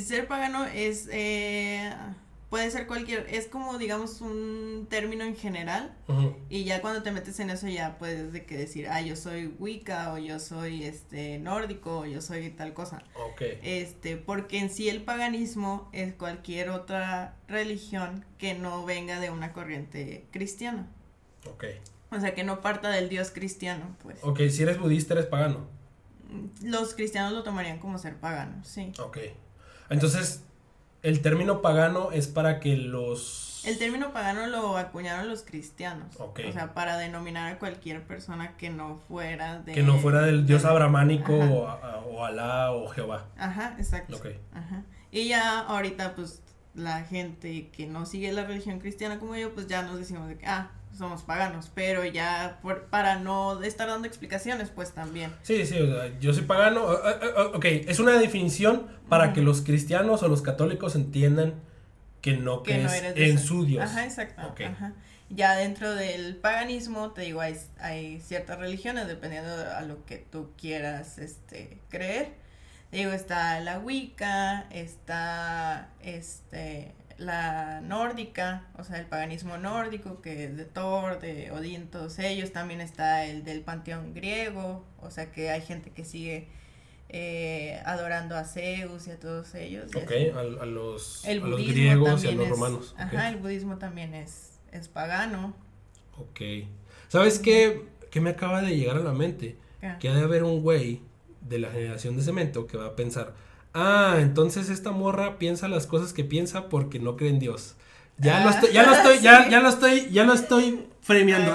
ser 0.00 0.26
pagano 0.26 0.64
es, 0.64 1.06
eh, 1.12 1.92
puede 2.50 2.70
ser 2.70 2.86
cualquier, 2.86 3.26
es 3.28 3.46
como 3.46 3.76
digamos 3.78 4.20
un 4.20 4.86
término 4.88 5.24
en 5.24 5.36
general 5.36 5.94
y 6.48 6.64
ya 6.64 6.80
cuando 6.80 7.02
te 7.02 7.12
metes 7.12 7.38
en 7.40 7.50
eso 7.50 7.68
ya 7.68 7.98
puedes 7.98 8.32
de 8.32 8.46
que 8.46 8.56
decir, 8.56 8.88
ah, 8.88 9.02
yo 9.02 9.16
soy 9.16 9.54
Wicca 9.58 10.12
o 10.12 10.18
yo 10.18 10.38
soy 10.38 10.84
este 10.84 11.38
nórdico 11.38 12.00
o 12.00 12.06
yo 12.06 12.22
soy 12.22 12.50
tal 12.50 12.72
cosa. 12.72 13.02
Ok. 13.14 13.42
Este, 13.62 14.16
porque 14.16 14.58
en 14.58 14.70
sí 14.70 14.88
el 14.88 15.02
paganismo 15.02 15.90
es 15.92 16.14
cualquier 16.14 16.70
otra 16.70 17.36
religión 17.48 18.24
que 18.38 18.54
no 18.54 18.84
venga 18.84 19.20
de 19.20 19.30
una 19.30 19.52
corriente 19.52 20.26
cristiana. 20.30 20.88
Ok. 21.46 21.64
O 22.10 22.20
sea, 22.20 22.34
que 22.34 22.42
no 22.42 22.62
parta 22.62 22.88
del 22.88 23.10
dios 23.10 23.30
cristiano, 23.30 23.94
pues. 24.02 24.18
Ok, 24.22 24.40
si 24.48 24.62
eres 24.62 24.78
budista 24.78 25.12
eres 25.12 25.26
pagano. 25.26 25.66
Los 26.62 26.94
cristianos 26.94 27.32
lo 27.32 27.42
tomarían 27.42 27.78
como 27.78 27.98
ser 27.98 28.16
pagano, 28.16 28.64
sí. 28.64 28.92
Ok. 28.98 29.18
Entonces, 29.90 30.42
el 31.08 31.20
término 31.22 31.62
pagano 31.62 32.12
es 32.12 32.28
para 32.28 32.60
que 32.60 32.76
los... 32.76 33.62
El 33.64 33.76
término 33.78 34.12
pagano 34.12 34.46
lo 34.46 34.76
acuñaron 34.76 35.28
los 35.28 35.42
cristianos. 35.42 36.14
Ok. 36.18 36.40
O 36.48 36.52
sea, 36.52 36.74
para 36.74 36.96
denominar 36.96 37.52
a 37.52 37.58
cualquier 37.58 38.06
persona 38.06 38.56
que 38.56 38.70
no 38.70 39.00
fuera 39.08 39.58
de... 39.58 39.72
Que 39.72 39.82
no 39.82 39.98
fuera 39.98 40.22
del 40.22 40.46
dios 40.46 40.64
abramánico 40.64 41.34
o, 41.34 41.64
o 42.10 42.24
Alá 42.24 42.72
o 42.72 42.88
Jehová. 42.88 43.26
Ajá, 43.36 43.74
exacto. 43.78 44.16
Ok. 44.16 44.26
Ajá. 44.54 44.84
Y 45.10 45.28
ya 45.28 45.60
ahorita, 45.60 46.14
pues, 46.14 46.42
la 46.74 47.02
gente 47.02 47.68
que 47.70 47.86
no 47.86 48.06
sigue 48.06 48.32
la 48.32 48.44
religión 48.44 48.78
cristiana 48.78 49.18
como 49.18 49.34
yo, 49.36 49.52
pues 49.54 49.66
ya 49.66 49.82
nos 49.82 49.98
decimos 49.98 50.28
de 50.28 50.38
que, 50.38 50.46
ah, 50.46 50.70
somos 50.98 51.22
paganos. 51.22 51.70
Pero 51.74 52.04
ya, 52.04 52.58
por, 52.62 52.84
para 52.86 53.18
no 53.18 53.62
estar 53.62 53.88
dando 53.88 54.06
explicaciones, 54.06 54.70
pues 54.70 54.92
también. 54.92 55.32
Sí, 55.42 55.64
sí, 55.64 55.80
o 55.80 55.86
sea, 55.86 56.18
yo 56.20 56.32
soy 56.34 56.44
pagano. 56.44 56.84
Ok, 57.54 57.64
es 57.64 57.98
una 58.00 58.18
definición 58.18 58.88
para 59.08 59.32
que 59.32 59.40
los 59.40 59.62
cristianos 59.62 60.22
o 60.22 60.28
los 60.28 60.42
católicos 60.42 60.94
entiendan 60.94 61.54
que 62.20 62.36
no 62.36 62.62
Que 62.62 62.72
crees 62.72 62.84
no 62.84 62.92
eres 62.92 63.14
de 63.14 63.30
en 63.30 63.38
su 63.38 63.64
Dios. 63.64 63.84
Ajá, 63.84 64.04
exacto. 64.04 64.46
Ok. 64.48 64.60
Ajá. 64.62 64.92
Ya 65.30 65.56
dentro 65.56 65.94
del 65.94 66.36
paganismo, 66.36 67.10
te 67.12 67.22
digo, 67.22 67.40
hay, 67.40 67.56
hay 67.80 68.20
ciertas 68.20 68.58
religiones, 68.58 69.06
dependiendo 69.06 69.56
de 69.56 69.66
a 69.66 69.82
lo 69.82 70.04
que 70.06 70.16
tú 70.16 70.50
quieras 70.58 71.18
este, 71.18 71.78
creer. 71.90 72.32
Te 72.90 72.96
digo, 72.96 73.12
está 73.12 73.60
la 73.60 73.78
Wicca, 73.78 74.66
está 74.70 75.90
este, 76.02 76.94
la 77.18 77.80
nórdica, 77.82 78.66
o 78.78 78.84
sea, 78.84 78.98
el 78.98 79.06
paganismo 79.06 79.58
nórdico, 79.58 80.20
que 80.22 80.44
es 80.44 80.56
de 80.56 80.64
Thor, 80.64 81.18
de 81.20 81.50
Odín, 81.50 81.88
todos 81.88 82.18
ellos. 82.20 82.52
También 82.52 82.80
está 82.80 83.24
el 83.26 83.44
del 83.44 83.60
panteón 83.62 84.14
griego, 84.14 84.84
o 85.00 85.10
sea, 85.10 85.30
que 85.32 85.50
hay 85.50 85.60
gente 85.62 85.90
que 85.90 86.04
sigue 86.04 86.48
eh, 87.08 87.80
adorando 87.86 88.36
a 88.36 88.44
Zeus 88.44 89.06
y 89.06 89.10
a 89.10 89.18
todos 89.18 89.54
ellos. 89.54 89.90
Ok, 89.96 90.12
a, 90.34 90.40
a 90.62 90.66
los, 90.66 91.24
El 91.24 91.38
a 91.38 91.46
los 91.46 91.50
budismo 91.52 91.72
griegos 91.72 92.24
y 92.24 92.28
a 92.28 92.32
los 92.32 92.44
es- 92.44 92.50
romanos. 92.50 92.94
Ajá, 92.98 93.28
el 93.30 93.36
budismo 93.36 93.78
también 93.78 94.14
es, 94.14 94.60
es 94.72 94.88
pagano. 94.88 95.54
Ok. 96.18 96.40
¿Sabes 97.08 97.38
qué, 97.38 97.84
qué 98.10 98.20
me 98.20 98.30
acaba 98.30 98.60
de 98.62 98.76
llegar 98.76 98.96
a 98.96 99.00
la 99.00 99.12
mente? 99.12 99.56
Ah, 99.82 99.96
Que 99.98 100.08
ha 100.08 100.14
de 100.14 100.22
haber 100.22 100.44
un 100.44 100.62
güey 100.62 101.00
de 101.40 101.58
la 101.58 101.70
generación 101.70 102.16
de 102.16 102.22
cemento 102.22 102.66
que 102.66 102.76
va 102.76 102.86
a 102.86 102.96
pensar, 102.96 103.32
ah, 103.80 104.16
entonces 104.20 104.68
esta 104.70 104.90
morra 104.90 105.38
piensa 105.38 105.68
las 105.68 105.86
cosas 105.86 106.12
que 106.12 106.24
piensa 106.24 106.68
porque 106.68 106.98
no 106.98 107.16
cree 107.16 107.30
en 107.30 107.38
Dios. 107.38 107.74
Ya 108.18 108.40
lo 108.42 108.48
Ah, 108.48 108.52
estoy, 108.52 108.72
ya 108.72 108.82
lo 108.84 108.92
estoy, 108.94 109.18
ya, 109.20 109.44
sí. 109.44 109.50
ya 109.50 109.60
lo 109.60 109.68
estoy, 109.68 110.08
ya 110.10 110.24
lo 110.24 110.32
estoy. 110.34 110.84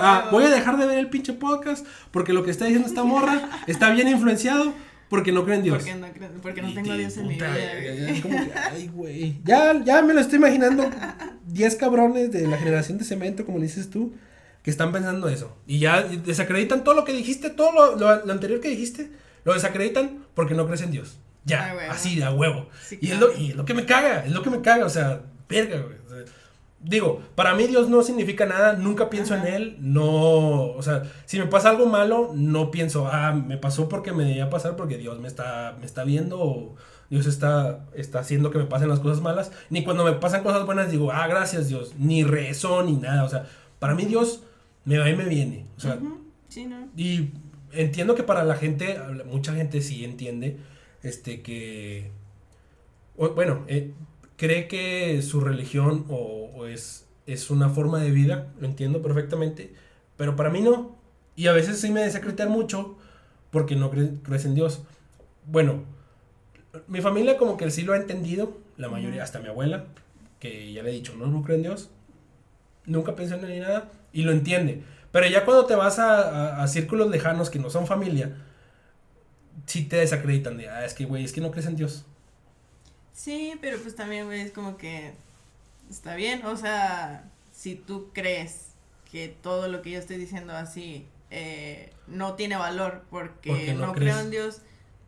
Ah, 0.02 0.30
voy 0.32 0.46
a 0.46 0.50
dejar 0.50 0.78
de 0.78 0.86
ver 0.88 0.98
el 0.98 1.10
pinche 1.10 1.34
podcast 1.34 1.86
porque 2.12 2.34
lo 2.34 2.44
que 2.44 2.50
está 2.52 2.66
diciendo 2.66 2.88
esta 2.88 3.04
morra 3.04 3.50
está 3.68 3.92
bien 3.92 4.08
influenciado 4.08 4.74
porque 5.10 5.32
no 5.32 5.44
cree 5.46 5.58
en 5.58 5.64
Dios. 5.64 5.78
Porque 5.84 5.94
no, 5.96 6.08
porque 6.42 6.62
tengo 6.62 6.92
a 6.92 6.96
Dios 6.98 7.18
en 7.18 7.28
mi 7.28 7.34
puta, 7.36 7.52
vida. 7.52 7.82
ya- 7.84 8.14
ya- 8.14 8.22
como 8.22 8.36
que, 8.46 8.52
ay, 8.58 8.88
güey. 8.88 9.42
Ya, 9.44 9.84
ya 9.84 10.02
me 10.02 10.14
lo 10.16 10.22
estoy 10.22 10.38
imaginando. 10.40 10.90
10 11.46 11.76
cabrones 11.76 12.32
de 12.32 12.48
la 12.48 12.58
generación 12.58 12.98
de 12.98 13.04
cemento, 13.04 13.46
como 13.46 13.60
dices 13.60 13.90
tú, 13.92 14.14
que 14.64 14.72
están 14.72 14.92
pensando 14.92 15.28
eso. 15.30 15.56
Y 15.68 15.78
ya 15.80 16.02
desacreditan 16.02 16.84
todo 16.84 16.96
lo 16.96 17.04
que 17.04 17.14
dijiste, 17.14 17.50
todo 17.52 17.72
lo, 17.74 17.96
lo- 17.98 18.26
lo 18.26 18.32
anterior 18.34 18.60
que 18.60 18.70
dijiste, 18.70 19.12
lo 19.44 19.54
desacreditan 19.54 20.26
porque 20.34 20.56
no 20.56 20.66
crees 20.66 20.82
en 20.82 20.92
Dios. 20.92 21.20
Ya, 21.46 21.76
Ah, 21.78 21.92
así, 21.92 22.22
a 22.22 22.32
huevo. 22.32 22.70
Sí, 22.88 22.98
y, 23.02 23.12
es 23.12 23.20
lo, 23.20 23.36
y 23.38 23.50
es 23.50 23.56
lo 23.56 23.66
que 23.66 23.74
me 23.74 23.86
caga, 23.86 24.26
es 24.26 24.32
lo 24.32 24.42
que 24.42 24.50
me 24.50 24.62
caga, 24.62 24.86
o 24.86 24.90
sea, 24.90 25.22
verga, 25.50 25.80
güey. 25.82 25.98
O 26.06 26.10
sea, 26.10 26.34
digo, 26.80 27.22
para 27.36 27.54
mí 27.56 27.68
Dios 27.68 27.90
no 27.90 28.02
significa 28.04 28.46
nada, 28.46 28.74
nunca 28.74 29.10
pienso 29.10 29.34
Ajá. 29.34 29.48
en 29.48 29.54
Él, 29.54 29.78
no, 29.80 30.04
o 30.72 30.82
sea, 30.82 31.04
si 31.26 31.40
me 31.40 31.46
pasa 31.48 31.70
algo 31.70 31.86
malo, 31.86 32.32
no 32.34 32.72
pienso, 32.72 33.08
ah, 33.12 33.34
me 33.34 33.58
pasó 33.58 33.90
porque 33.90 34.12
me 34.14 34.24
debía 34.26 34.50
pasar 34.50 34.76
porque 34.76 34.98
Dios 34.98 35.20
me 35.20 35.28
está, 35.28 35.76
me 35.80 35.86
está 35.86 36.04
viendo 36.04 36.40
o 36.40 36.76
Dios 37.10 37.26
está, 37.28 37.86
está 37.94 38.20
haciendo 38.20 38.50
que 38.50 38.58
me 38.58 38.66
pasen 38.66 38.90
las 38.90 39.00
cosas 39.00 39.22
malas, 39.22 39.52
ni 39.70 39.84
cuando 39.84 40.04
me 40.04 40.14
pasan 40.14 40.44
cosas 40.44 40.66
buenas 40.66 40.92
digo, 40.92 41.12
ah, 41.12 41.28
gracias 41.28 41.68
Dios, 41.68 41.94
ni 41.98 42.24
rezo, 42.24 42.84
ni 42.84 42.94
nada, 42.94 43.24
o 43.24 43.30
sea, 43.30 43.46
para 43.80 43.96
mí 43.96 44.06
Dios 44.06 44.44
me 44.86 44.98
va 44.98 45.10
y 45.10 45.16
me 45.16 45.26
viene, 45.26 45.66
o 45.78 45.80
sea, 45.80 46.00
Sí, 46.50 46.66
¿no? 46.66 46.88
y 46.96 47.32
entiendo 47.72 48.14
que 48.16 48.24
para 48.24 48.44
la 48.44 48.56
gente, 48.56 49.00
mucha 49.26 49.54
gente 49.54 49.82
sí 49.82 50.04
entiende, 50.06 50.58
este, 51.04 51.42
que, 51.42 52.12
bueno, 53.16 53.64
eh, 53.68 53.94
cree 54.38 54.68
que 54.68 55.22
su 55.22 55.40
religión 55.42 56.06
o, 56.10 56.66
es, 56.66 57.08
es 57.28 57.50
una 57.50 57.70
forma 57.70 58.00
de 58.00 58.12
vida, 58.12 58.52
lo 58.60 58.68
entiendo 58.68 59.02
perfectamente, 59.02 59.74
pero 60.18 60.36
para 60.36 60.50
mí 60.50 60.62
no. 60.62 60.98
Y 61.36 61.48
a 61.48 61.54
veces 61.54 61.80
sí 61.80 61.92
me 61.92 62.02
desacreditan 62.02 62.50
mucho 62.50 62.98
porque 63.52 63.76
no 63.76 63.92
crees 63.92 64.46
en 64.46 64.56
Dios. 64.56 64.84
Bueno, 65.46 65.84
mi 66.88 67.02
familia 67.02 67.38
como 67.38 67.58
que 67.58 67.70
sí 67.70 67.84
lo 67.84 67.94
ha 67.94 67.98
entendido, 67.98 68.58
la 68.78 68.90
mayoría, 68.90 69.24
hasta 69.24 69.40
mi 69.40 69.48
abuela, 69.48 69.86
que 70.40 70.74
ya 70.74 70.84
le 70.84 70.90
he 70.90 70.94
dicho, 70.94 71.16
no, 71.18 71.28
no 71.28 71.44
creo 71.44 71.58
en 71.58 71.64
Dios, 71.64 71.90
nunca 72.86 73.16
pensé 73.16 73.36
en 73.36 73.48
ni 73.48 73.60
nada, 73.60 73.92
y 74.12 74.24
lo 74.24 74.32
entiende. 74.32 74.84
Pero 75.12 75.28
ya 75.28 75.46
cuando 75.46 75.66
te 75.66 75.76
vas 75.76 76.00
a, 76.00 76.66
círculos 76.68 77.10
lejanos 77.10 77.50
que 77.50 77.60
no 77.60 77.70
son 77.70 77.86
familia, 77.86 78.36
sí 79.66 79.84
te 79.84 79.98
desacreditan 79.98 80.58
de, 80.58 80.70
ah, 80.70 80.86
es 80.86 80.94
que, 80.94 81.06
güey, 81.06 81.24
es 81.24 81.32
que 81.32 81.42
no 81.42 81.52
crees 81.52 81.68
en 81.68 81.76
Dios. 81.76 82.06
Sí, 83.14 83.58
pero 83.62 83.78
pues 83.80 83.96
también, 83.96 84.26
güey, 84.26 84.42
es 84.42 84.52
como 84.52 84.78
que 84.78 85.14
está 85.90 86.16
bien, 86.16 86.46
o 86.46 86.58
sea, 86.58 87.30
si 87.54 87.76
tú 87.76 88.10
crees 88.14 88.70
que 89.12 89.30
todo 89.30 89.68
lo 89.68 89.82
que 89.82 89.92
yo 89.92 90.00
estoy 90.00 90.18
diciendo 90.18 90.54
así 90.54 91.06
eh, 91.30 91.92
no 92.08 92.34
tiene 92.34 92.58
valor 92.58 93.04
porque, 93.10 93.74
no, 93.74 93.94
creo 93.94 94.20
en 94.20 94.32
Dios, 94.32 94.62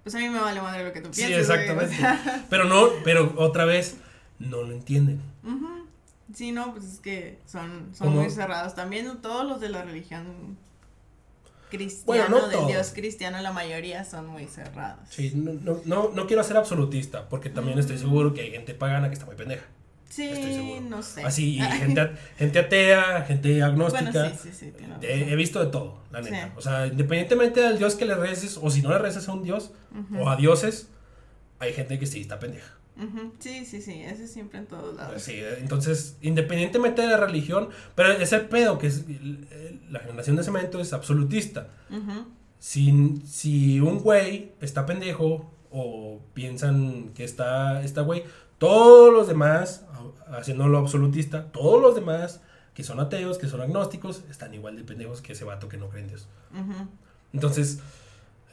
pues 0.03 0.15
a 0.15 0.19
mí 0.19 0.29
me 0.29 0.39
vale 0.39 0.61
madre 0.61 0.83
lo 0.83 0.93
que 0.93 1.01
tú 1.01 1.09
piensas. 1.09 1.27
Sí, 1.27 1.33
exactamente. 1.33 1.95
pero 2.49 2.65
no, 2.65 2.89
pero 3.03 3.33
otra 3.37 3.65
vez, 3.65 3.97
no 4.39 4.61
lo 4.61 4.71
entienden. 4.71 5.21
Sí, 6.33 6.51
no, 6.51 6.73
pues 6.73 6.85
es 6.85 6.99
que 6.99 7.39
son, 7.45 7.91
son 7.93 8.13
muy 8.13 8.29
cerrados. 8.29 8.75
También 8.75 9.21
todos 9.21 9.45
los 9.47 9.61
de 9.61 9.69
la 9.69 9.83
religión 9.83 10.57
cristiana, 11.75 12.27
bueno, 12.29 12.47
del 12.47 12.67
Dios 12.67 12.91
cristiano, 12.93 13.41
la 13.41 13.51
mayoría 13.51 14.03
son 14.03 14.27
muy 14.27 14.45
cerrados. 14.45 15.07
Sí, 15.09 15.31
no, 15.35 15.81
no, 15.85 16.11
no, 16.13 16.27
quiero 16.27 16.43
ser 16.43 16.57
absolutista, 16.57 17.27
porque 17.29 17.49
también 17.49 17.79
estoy 17.79 17.97
seguro 17.97 18.33
que 18.33 18.41
hay 18.41 18.51
gente 18.51 18.73
pagana 18.73 19.07
que 19.09 19.13
está 19.13 19.25
muy 19.25 19.35
pendeja. 19.35 19.65
Sí, 20.09 20.79
no 20.87 21.01
sé. 21.01 21.23
Así, 21.23 21.59
gente, 21.59 22.11
gente 22.37 22.59
atea, 22.59 23.25
gente 23.27 23.61
agnóstica. 23.61 24.29
sí, 24.29 24.35
sí, 24.43 24.49
sí, 24.53 24.73
he, 25.01 25.35
visto 25.35 25.63
de 25.63 25.71
todo, 25.71 25.99
la 26.11 26.21
neta. 26.21 26.53
O 26.55 26.61
sea, 26.61 26.87
independientemente 26.87 27.59
del 27.59 27.77
dios 27.77 27.95
que 27.95 28.05
le 28.05 28.15
reces, 28.15 28.57
o 28.61 28.69
si 28.69 28.81
no 28.81 28.89
le 28.89 28.99
reces 28.99 29.27
a 29.27 29.33
un 29.33 29.43
dios, 29.43 29.71
o 30.17 30.29
a 30.29 30.35
dioses, 30.37 30.89
hay 31.59 31.73
gente 31.73 31.99
que 31.99 32.05
sí 32.05 32.21
está 32.21 32.39
pendeja. 32.39 32.75
Sí, 33.39 33.65
sí, 33.65 33.81
sí, 33.81 34.01
eso 34.03 34.23
es 34.23 34.31
siempre 34.31 34.59
en 34.59 34.67
todos 34.67 34.95
lados. 34.95 35.21
Sí, 35.21 35.41
entonces, 35.59 36.17
independientemente 36.21 37.01
de 37.01 37.09
la 37.09 37.17
religión, 37.17 37.69
pero 37.93 38.11
ese 38.13 38.39
pedo 38.39 38.77
que 38.77 38.87
es 38.87 39.05
la 39.89 39.99
generación 39.99 40.37
de 40.37 40.43
cemento 40.43 40.79
es 40.79 40.93
absolutista. 40.93 41.67
si, 42.59 43.21
si 43.25 43.79
un 43.79 43.99
güey 43.99 44.53
está 44.61 44.85
pendejo 44.85 45.51
o 45.71 46.21
piensan 46.33 47.09
que 47.09 47.25
está, 47.25 47.83
está 47.83 48.01
güey, 48.01 48.23
todos 48.57 49.13
los 49.13 49.27
demás, 49.27 49.85
haciéndolo 50.27 50.77
absolutista, 50.77 51.51
todos 51.51 51.81
los 51.81 51.95
demás 51.95 52.41
que 52.73 52.83
son 52.83 52.99
ateos, 52.99 53.37
que 53.37 53.47
son 53.47 53.61
agnósticos, 53.61 54.23
están 54.29 54.53
igual 54.53 54.75
de 54.75 54.83
pendejos 54.83 55.21
que 55.21 55.33
ese 55.33 55.45
vato 55.45 55.67
que 55.69 55.77
no 55.77 55.89
creen 55.89 56.05
en 56.05 56.09
Dios. 56.09 56.27
Entonces, 57.33 57.79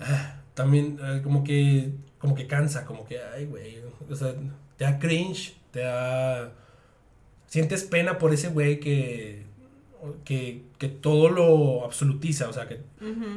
ah, 0.00 0.40
también 0.54 0.98
eh, 1.02 1.20
como 1.22 1.44
que 1.44 1.92
como 2.22 2.36
que 2.36 2.46
cansa, 2.46 2.84
como 2.84 3.04
que, 3.04 3.18
ay, 3.20 3.46
güey, 3.46 3.78
o 4.08 4.14
sea, 4.14 4.32
te 4.76 4.84
da 4.84 5.00
cringe, 5.00 5.56
te 5.72 5.80
da... 5.80 6.52
Sientes 7.48 7.82
pena 7.82 8.16
por 8.16 8.32
ese 8.32 8.48
güey 8.48 8.78
que, 8.78 9.42
que, 10.24 10.62
que 10.78 10.86
todo 10.86 11.28
lo 11.28 11.84
absolutiza, 11.84 12.48
o 12.48 12.52
sea, 12.52 12.68
que, 12.68 12.80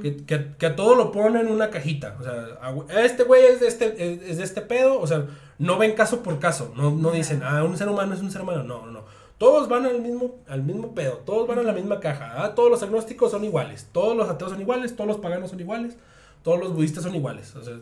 que, 0.03 0.53
que, 0.55 0.65
a 0.67 0.75
todo 0.75 0.93
lo 0.93 1.11
pone 1.11 1.41
en 1.41 1.47
una 1.47 1.71
cajita. 1.71 2.15
O 2.19 2.23
sea, 2.23 3.03
este 3.03 3.23
güey 3.23 3.43
es 3.45 3.59
de 3.59 3.67
este, 3.67 4.29
es, 4.29 4.37
de 4.37 4.43
este 4.43 4.61
pedo, 4.61 5.01
o 5.01 5.07
sea, 5.07 5.25
no 5.57 5.79
ven 5.79 5.93
caso 5.93 6.21
por 6.21 6.37
caso, 6.37 6.71
no, 6.77 6.91
no 6.91 7.09
dicen, 7.09 7.41
ah, 7.43 7.63
un 7.63 7.77
ser 7.77 7.89
humano 7.89 8.13
es 8.13 8.21
un 8.21 8.31
ser 8.31 8.43
humano, 8.43 8.63
no, 8.63 8.85
no, 8.85 8.91
no. 8.91 9.05
Todos 9.39 9.67
van 9.67 9.87
al 9.87 9.99
mismo, 9.99 10.35
al 10.47 10.61
mismo 10.61 10.93
pedo, 10.93 11.23
todos 11.25 11.47
van 11.47 11.57
a 11.57 11.63
la 11.63 11.73
misma 11.73 11.99
caja. 11.99 12.35
Ah, 12.37 12.53
todos 12.53 12.69
los 12.69 12.83
agnósticos 12.83 13.31
son 13.31 13.43
iguales, 13.43 13.89
todos 13.91 14.15
los 14.15 14.29
ateos 14.29 14.51
son 14.51 14.61
iguales, 14.61 14.95
todos 14.95 15.07
los 15.07 15.17
paganos 15.17 15.49
son 15.49 15.59
iguales, 15.59 15.97
todos 16.43 16.59
los 16.59 16.71
budistas 16.71 17.03
son 17.03 17.15
iguales. 17.15 17.55
O 17.55 17.63
sea, 17.63 17.79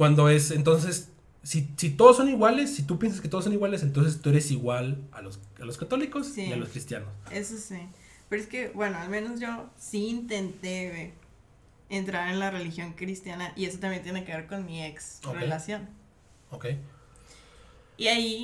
cuando 0.00 0.30
es, 0.30 0.50
entonces, 0.50 1.10
si, 1.42 1.68
si, 1.76 1.90
todos 1.90 2.16
son 2.16 2.30
iguales, 2.30 2.74
si 2.74 2.84
tú 2.84 2.98
piensas 2.98 3.20
que 3.20 3.28
todos 3.28 3.44
son 3.44 3.52
iguales, 3.52 3.82
entonces 3.82 4.22
tú 4.22 4.30
eres 4.30 4.50
igual 4.50 4.96
a 5.12 5.20
los, 5.20 5.40
a 5.60 5.66
los 5.66 5.76
católicos 5.76 6.38
y 6.38 6.50
a 6.50 6.56
los 6.56 6.70
cristianos. 6.70 7.10
Eso 7.30 7.58
sí. 7.58 7.80
Pero 8.30 8.40
es 8.40 8.48
que, 8.48 8.68
bueno, 8.70 8.96
al 8.96 9.10
menos 9.10 9.40
yo 9.40 9.68
sí 9.78 10.06
intenté 10.06 11.12
entrar 11.90 12.30
en 12.30 12.38
la 12.38 12.50
religión 12.50 12.94
cristiana 12.94 13.52
y 13.56 13.66
eso 13.66 13.78
también 13.78 14.02
tiene 14.02 14.24
que 14.24 14.32
ver 14.32 14.46
con 14.46 14.64
mi 14.64 14.82
ex 14.82 15.20
relación. 15.34 15.86
Ok. 16.50 16.68
Y 17.98 18.06
ahí 18.06 18.42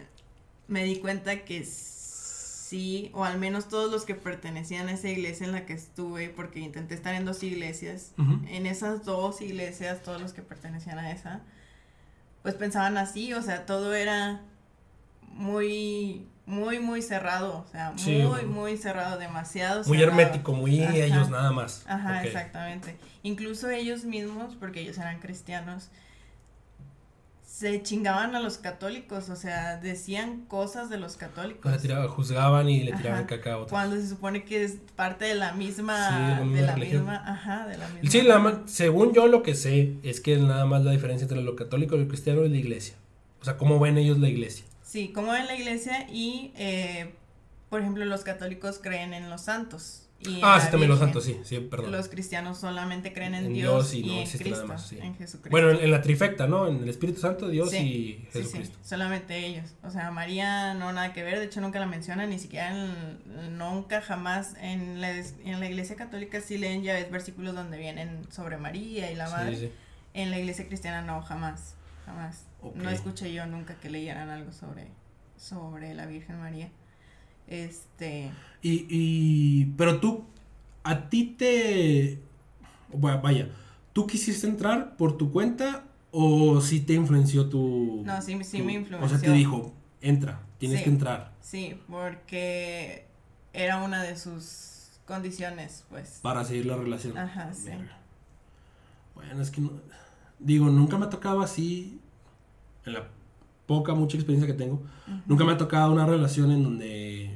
me 0.68 0.84
di 0.84 1.00
cuenta 1.00 1.44
que 1.44 1.66
sí, 2.68 3.10
o 3.14 3.24
al 3.24 3.38
menos 3.38 3.68
todos 3.68 3.90
los 3.90 4.04
que 4.04 4.14
pertenecían 4.14 4.88
a 4.88 4.92
esa 4.92 5.08
iglesia 5.08 5.46
en 5.46 5.52
la 5.52 5.64
que 5.64 5.72
estuve, 5.72 6.28
porque 6.28 6.60
intenté 6.60 6.94
estar 6.94 7.14
en 7.14 7.24
dos 7.24 7.42
iglesias, 7.42 8.12
en 8.18 8.66
esas 8.66 9.04
dos 9.04 9.40
iglesias, 9.40 10.02
todos 10.02 10.20
los 10.20 10.34
que 10.34 10.42
pertenecían 10.42 10.98
a 10.98 11.10
esa, 11.10 11.40
pues 12.42 12.54
pensaban 12.54 12.98
así, 12.98 13.32
o 13.32 13.40
sea, 13.40 13.64
todo 13.64 13.94
era 13.94 14.42
muy, 15.32 16.26
muy, 16.44 16.78
muy 16.78 17.00
cerrado, 17.00 17.64
o 17.66 17.70
sea, 17.70 17.94
muy, 18.04 18.44
muy 18.44 18.76
cerrado, 18.76 19.18
demasiado. 19.18 19.84
Muy 19.86 20.02
hermético, 20.02 20.52
muy 20.52 20.82
ellos 20.82 21.30
nada 21.30 21.52
más. 21.52 21.84
Ajá, 21.88 22.22
exactamente. 22.24 22.98
Incluso 23.22 23.70
ellos 23.70 24.04
mismos, 24.04 24.56
porque 24.56 24.80
ellos 24.80 24.98
eran 24.98 25.20
cristianos, 25.20 25.90
se 27.58 27.82
chingaban 27.82 28.36
a 28.36 28.40
los 28.40 28.56
católicos, 28.56 29.30
o 29.30 29.34
sea, 29.34 29.78
decían 29.78 30.44
cosas 30.46 30.90
de 30.90 30.96
los 30.96 31.16
católicos. 31.16 31.72
juzgaban 32.08 32.68
y 32.68 32.84
le 32.84 32.92
tiraban 32.92 33.24
caca 33.24 33.54
a 33.54 33.66
Cuando 33.66 33.96
se 33.96 34.06
supone 34.06 34.44
que 34.44 34.62
es 34.62 34.76
parte 34.94 35.24
de 35.24 35.34
la 35.34 35.54
misma, 35.54 36.40
de 36.40 36.62
la 36.62 36.76
misma, 36.76 37.16
ajá, 37.16 37.66
de 37.66 37.76
la 37.76 37.88
misma. 37.88 38.62
Sí, 38.64 38.72
según 38.72 39.12
yo 39.12 39.26
lo 39.26 39.42
que 39.42 39.56
sé 39.56 39.96
es 40.04 40.20
que 40.20 40.36
nada 40.36 40.66
más 40.66 40.84
la 40.84 40.92
diferencia 40.92 41.24
entre 41.24 41.42
lo 41.42 41.56
católico 41.56 41.96
y 41.96 42.02
lo 42.02 42.06
cristiano 42.06 42.44
es 42.44 42.52
la 42.52 42.58
iglesia. 42.58 42.94
O 43.40 43.44
sea, 43.44 43.56
cómo 43.56 43.80
ven 43.80 43.98
ellos 43.98 44.20
la 44.20 44.28
iglesia. 44.28 44.64
Sí, 44.84 45.10
cómo 45.12 45.32
ven 45.32 45.46
la 45.46 45.56
iglesia 45.56 46.06
y, 46.12 46.52
eh, 46.54 47.12
por 47.70 47.80
ejemplo, 47.80 48.04
los 48.04 48.22
católicos 48.22 48.78
creen 48.80 49.14
en 49.14 49.30
los 49.30 49.40
santos 49.40 50.07
ah, 50.42 50.60
sí, 50.60 50.70
también 50.70 50.90
los 50.90 50.98
santos, 50.98 51.24
sí, 51.24 51.38
sí, 51.44 51.58
perdón. 51.60 51.92
Los 51.92 52.08
cristianos 52.08 52.58
solamente 52.58 53.12
creen 53.12 53.34
en, 53.34 53.52
Dios, 53.52 53.94
y, 53.94 54.00
en 54.00 54.28
Cristo, 54.28 54.66
en 55.00 55.16
Jesucristo. 55.16 55.50
Bueno, 55.50 55.70
en, 55.70 55.90
la 55.90 56.02
trifecta, 56.02 56.46
¿no? 56.46 56.66
En 56.66 56.82
el 56.82 56.88
Espíritu 56.88 57.20
Santo, 57.20 57.48
Dios 57.48 57.72
y 57.74 58.26
Jesucristo. 58.32 58.78
Sí, 58.82 58.88
solamente 58.88 59.46
ellos. 59.46 59.74
O 59.84 59.90
sea, 59.90 60.10
María 60.10 60.74
no 60.74 60.92
nada 60.92 61.12
que 61.12 61.22
ver, 61.22 61.38
de 61.38 61.44
hecho 61.44 61.60
nunca 61.60 61.78
la 61.78 61.86
mencionan, 61.86 62.30
ni 62.30 62.38
siquiera 62.38 62.74
nunca 63.50 64.00
jamás 64.00 64.56
en 64.60 65.00
la, 65.00 65.10
en 65.10 65.60
la 65.60 65.68
iglesia 65.68 65.96
católica 65.96 66.40
sí 66.40 66.58
leen 66.58 66.82
ya 66.82 66.94
ves 66.94 67.10
versículos 67.10 67.54
donde 67.54 67.78
vienen 67.78 68.26
sobre 68.30 68.56
María 68.56 69.10
y 69.10 69.14
la 69.14 69.30
madre. 69.30 69.72
En 70.14 70.30
la 70.30 70.38
iglesia 70.38 70.66
cristiana 70.66 71.02
no, 71.02 71.22
jamás, 71.22 71.76
jamás. 72.04 72.44
No 72.74 72.90
escuché 72.90 73.32
yo 73.32 73.46
nunca 73.46 73.74
que 73.76 73.88
leyeran 73.88 74.30
algo 74.30 74.52
sobre, 74.52 74.88
sobre 75.36 75.94
la 75.94 76.06
Virgen 76.06 76.40
María. 76.40 76.70
Este. 77.48 78.30
Y, 78.62 78.86
y. 78.88 79.64
Pero 79.76 80.00
tú. 80.00 80.24
A 80.84 81.08
ti 81.08 81.34
te. 81.36 82.18
Vaya. 82.92 83.50
¿Tú 83.92 84.06
quisiste 84.06 84.46
entrar 84.46 84.96
por 84.96 85.16
tu 85.16 85.32
cuenta 85.32 85.84
o 86.10 86.60
si 86.60 86.80
te 86.80 86.94
influenció 86.94 87.48
tu. 87.48 88.02
No, 88.04 88.22
sí, 88.22 88.42
sí 88.44 88.62
me 88.62 88.74
influenció. 88.74 89.06
O 89.06 89.08
sea, 89.08 89.18
te 89.18 89.32
dijo, 89.32 89.72
entra, 90.00 90.40
tienes 90.58 90.82
que 90.82 90.90
entrar. 90.90 91.32
Sí, 91.40 91.78
porque 91.88 93.06
era 93.52 93.82
una 93.82 94.02
de 94.02 94.16
sus 94.16 95.00
condiciones, 95.06 95.84
pues. 95.90 96.20
Para 96.22 96.44
seguir 96.44 96.66
la 96.66 96.76
relación. 96.76 97.16
Ajá, 97.16 97.52
sí. 97.52 97.70
Bueno, 99.14 99.42
es 99.42 99.50
que 99.50 99.60
no, 99.60 99.72
digo, 100.38 100.66
nunca 100.66 100.96
me 100.96 101.06
ha 101.06 101.10
tocado 101.10 101.40
así, 101.40 102.00
en 102.84 102.94
la 102.94 103.08
poca, 103.66 103.94
mucha 103.94 104.16
experiencia 104.16 104.46
que 104.46 104.58
tengo, 104.58 104.82
nunca 105.26 105.44
me 105.44 105.52
ha 105.52 105.58
tocado 105.58 105.92
una 105.92 106.06
relación 106.06 106.50
en 106.52 106.62
donde 106.62 107.27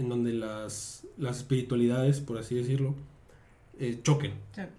en 0.00 0.08
donde 0.08 0.32
las, 0.32 1.06
las 1.16 1.38
espiritualidades, 1.38 2.20
por 2.20 2.38
así 2.38 2.54
decirlo, 2.54 2.94
eh, 3.78 4.00
choquen. 4.02 4.32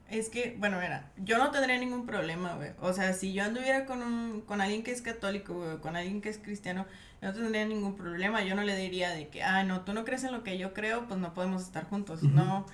Es 0.09 0.29
que, 0.29 0.55
bueno, 0.59 0.79
mira, 0.79 1.11
yo 1.17 1.37
no 1.37 1.51
tendría 1.51 1.77
ningún 1.79 2.05
problema, 2.05 2.55
güey. 2.55 2.71
O 2.81 2.93
sea, 2.93 3.13
si 3.13 3.33
yo 3.33 3.43
anduviera 3.43 3.85
con, 3.85 4.01
un, 4.01 4.41
con 4.41 4.61
alguien 4.61 4.83
que 4.83 4.91
es 4.91 5.01
católico, 5.01 5.53
güey, 5.53 5.77
con 5.77 5.95
alguien 5.95 6.21
que 6.21 6.29
es 6.29 6.37
cristiano, 6.37 6.85
no 7.21 7.33
tendría 7.33 7.65
ningún 7.65 7.95
problema. 7.95 8.43
Yo 8.43 8.55
no 8.55 8.63
le 8.63 8.75
diría 8.75 9.11
de 9.11 9.27
que, 9.29 9.43
ah, 9.43 9.63
no, 9.63 9.81
tú 9.81 9.93
no 9.93 10.05
crees 10.05 10.23
en 10.23 10.33
lo 10.33 10.43
que 10.43 10.57
yo 10.57 10.73
creo, 10.73 11.07
pues 11.07 11.19
no 11.19 11.33
podemos 11.33 11.63
estar 11.63 11.85
juntos. 11.85 12.23
No. 12.23 12.65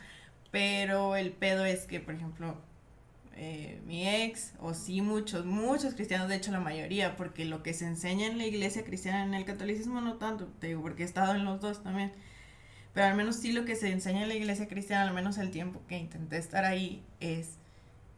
Pero 0.52 1.16
el 1.16 1.32
pedo 1.32 1.66
es 1.66 1.86
que, 1.86 2.00
por 2.00 2.16
ejemplo, 2.16 2.56
eh, 3.36 3.82
mi 3.86 4.08
ex, 4.08 4.54
o 4.60 4.74
sí 4.74 5.02
muchos, 5.02 5.46
muchos 5.46 5.94
cristianos, 5.94 6.28
de 6.28 6.36
hecho 6.36 6.52
la 6.52 6.60
mayoría, 6.60 7.16
porque 7.16 7.46
lo 7.46 7.64
que 7.64 7.74
se 7.74 7.86
enseña 7.86 8.28
en 8.28 8.38
la 8.38 8.46
iglesia 8.46 8.84
cristiana, 8.84 9.24
en 9.24 9.34
el 9.34 9.46
catolicismo 9.46 10.02
no 10.02 10.16
tanto, 10.16 10.48
te 10.60 10.68
digo, 10.68 10.82
porque 10.82 11.04
he 11.04 11.06
estado 11.06 11.36
en 11.36 11.46
los 11.46 11.62
dos 11.62 11.84
también 11.84 12.12
Pero 12.98 13.10
al 13.10 13.16
menos 13.16 13.36
sí 13.36 13.52
lo 13.52 13.64
que 13.64 13.76
se 13.76 13.92
enseña 13.92 14.24
en 14.24 14.28
la 14.28 14.34
iglesia 14.34 14.68
cristiana, 14.68 15.08
al 15.08 15.14
menos 15.14 15.38
el 15.38 15.52
tiempo 15.52 15.84
que 15.88 16.00
intenté 16.00 16.38
estar 16.38 16.66
ahí, 16.66 17.04
es 17.20 17.50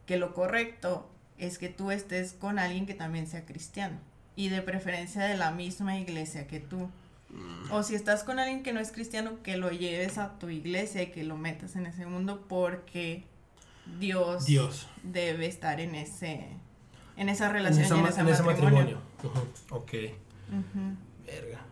que 0.06 0.16
lo 0.16 0.32
correcto 0.32 1.06
es 1.36 1.58
que 1.58 1.68
tú 1.68 1.90
estés 1.90 2.32
con 2.32 2.58
alguien 2.58 2.86
que 2.86 2.94
también 2.94 3.26
sea 3.26 3.44
cristiano. 3.44 3.98
Y 4.36 4.48
de 4.48 4.62
preferencia 4.62 5.22
de 5.24 5.36
la 5.36 5.50
misma 5.50 5.98
iglesia 5.98 6.46
que 6.46 6.60
tú. 6.60 6.88
Mm. 7.28 7.72
O 7.72 7.82
si 7.82 7.94
estás 7.94 8.24
con 8.24 8.38
alguien 8.38 8.62
que 8.62 8.72
no 8.72 8.80
es 8.80 8.90
cristiano, 8.90 9.42
que 9.42 9.58
lo 9.58 9.70
lleves 9.70 10.16
a 10.16 10.38
tu 10.38 10.48
iglesia 10.48 11.02
y 11.02 11.08
que 11.08 11.24
lo 11.24 11.36
metas 11.36 11.76
en 11.76 11.84
ese 11.84 12.06
mundo 12.06 12.46
porque 12.48 13.24
Dios, 13.98 14.46
Dios. 14.46 14.88
debe 15.02 15.44
estar 15.44 15.78
en 15.78 15.94
ese 15.94 16.46
en 17.18 17.28
esa 17.28 17.50
relación 17.50 17.84
esa 17.84 17.96
y 17.96 18.00
en 18.00 18.06
ese 18.06 18.20
en 18.22 18.28
ese 18.28 18.42
matrimonio. 18.44 18.98
Ok. 19.68 19.92
Verga. 21.26 21.69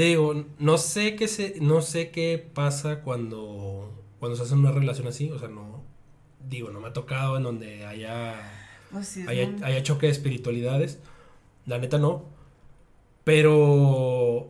Te 0.00 0.06
digo, 0.06 0.46
no 0.58 0.78
sé 0.78 1.14
qué 1.14 1.28
se, 1.28 1.60
no 1.60 1.82
sé 1.82 2.10
qué 2.10 2.42
pasa 2.54 3.02
cuando, 3.02 3.92
cuando 4.18 4.34
se 4.34 4.44
hace 4.44 4.54
una 4.54 4.72
relación 4.72 5.06
así. 5.06 5.30
O 5.30 5.38
sea, 5.38 5.48
no. 5.48 5.82
Digo, 6.48 6.70
no 6.70 6.80
me 6.80 6.88
ha 6.88 6.94
tocado 6.94 7.36
en 7.36 7.42
donde 7.42 7.84
haya, 7.84 8.34
Pues 8.90 9.08
sí, 9.08 9.26
haya, 9.28 9.54
haya 9.62 9.82
choque 9.82 10.06
de 10.06 10.12
espiritualidades. 10.12 11.00
La 11.66 11.76
neta 11.76 11.98
no. 11.98 12.24
Pero 13.24 14.48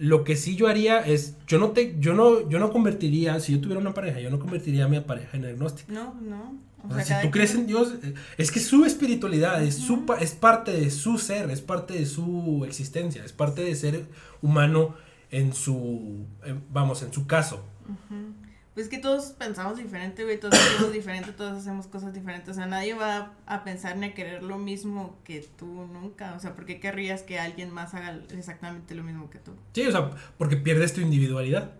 lo 0.00 0.24
que 0.24 0.34
sí 0.36 0.56
yo 0.56 0.66
haría 0.66 0.98
es. 1.00 1.36
Yo 1.46 1.58
no 1.58 1.70
te. 1.70 1.94
Yo 2.00 2.14
no, 2.14 2.48
yo 2.48 2.58
no 2.58 2.72
convertiría. 2.72 3.38
Si 3.38 3.52
yo 3.52 3.60
tuviera 3.60 3.80
una 3.80 3.94
pareja, 3.94 4.18
yo 4.20 4.30
no 4.30 4.38
convertiría 4.40 4.86
a 4.86 4.88
mi 4.88 4.98
pareja 5.00 5.36
en 5.36 5.44
agnóstica. 5.44 5.92
No, 5.92 6.14
no. 6.20 6.58
O 6.88 6.94
sea, 6.94 7.04
si 7.04 7.26
tú 7.26 7.30
crees 7.30 7.54
en 7.54 7.66
Dios, 7.66 7.92
eh, 8.02 8.14
es 8.38 8.50
que 8.50 8.58
su 8.58 8.84
espiritualidad 8.86 9.62
es, 9.62 9.74
su, 9.76 10.02
es 10.18 10.32
parte 10.32 10.72
de 10.72 10.90
su 10.90 11.18
ser, 11.18 11.50
es 11.50 11.60
parte 11.60 11.92
de 11.94 12.06
su 12.06 12.64
existencia, 12.66 13.22
es 13.24 13.32
parte 13.34 13.62
de 13.62 13.74
ser 13.76 14.06
humano 14.40 14.94
en 15.30 15.52
su, 15.52 16.24
en- 16.44 16.62
vamos, 16.72 17.02
en 17.02 17.12
su 17.12 17.26
caso. 17.26 17.62
Ujú. 17.84 18.29
Pues 18.74 18.88
que 18.88 18.98
todos 18.98 19.32
pensamos 19.32 19.76
diferente, 19.76 20.22
güey, 20.22 20.38
todos 20.38 20.56
sentimos 20.56 20.92
diferente, 20.92 21.32
todos 21.32 21.58
hacemos 21.58 21.88
cosas 21.88 22.14
diferentes, 22.14 22.50
o 22.50 22.54
sea, 22.54 22.66
nadie 22.66 22.94
va 22.94 23.32
a 23.46 23.64
pensar 23.64 23.96
ni 23.96 24.06
a 24.06 24.14
querer 24.14 24.44
lo 24.44 24.58
mismo 24.58 25.18
que 25.24 25.44
tú 25.58 25.66
nunca, 25.66 26.34
o 26.36 26.40
sea, 26.40 26.54
¿por 26.54 26.66
qué 26.66 26.78
querrías 26.78 27.22
que 27.22 27.40
alguien 27.40 27.72
más 27.72 27.94
haga 27.94 28.20
exactamente 28.30 28.94
lo 28.94 29.02
mismo 29.02 29.28
que 29.28 29.40
tú? 29.40 29.52
Sí, 29.74 29.86
o 29.86 29.90
sea, 29.90 30.12
porque 30.38 30.56
pierdes 30.56 30.94
tu 30.94 31.00
individualidad. 31.00 31.72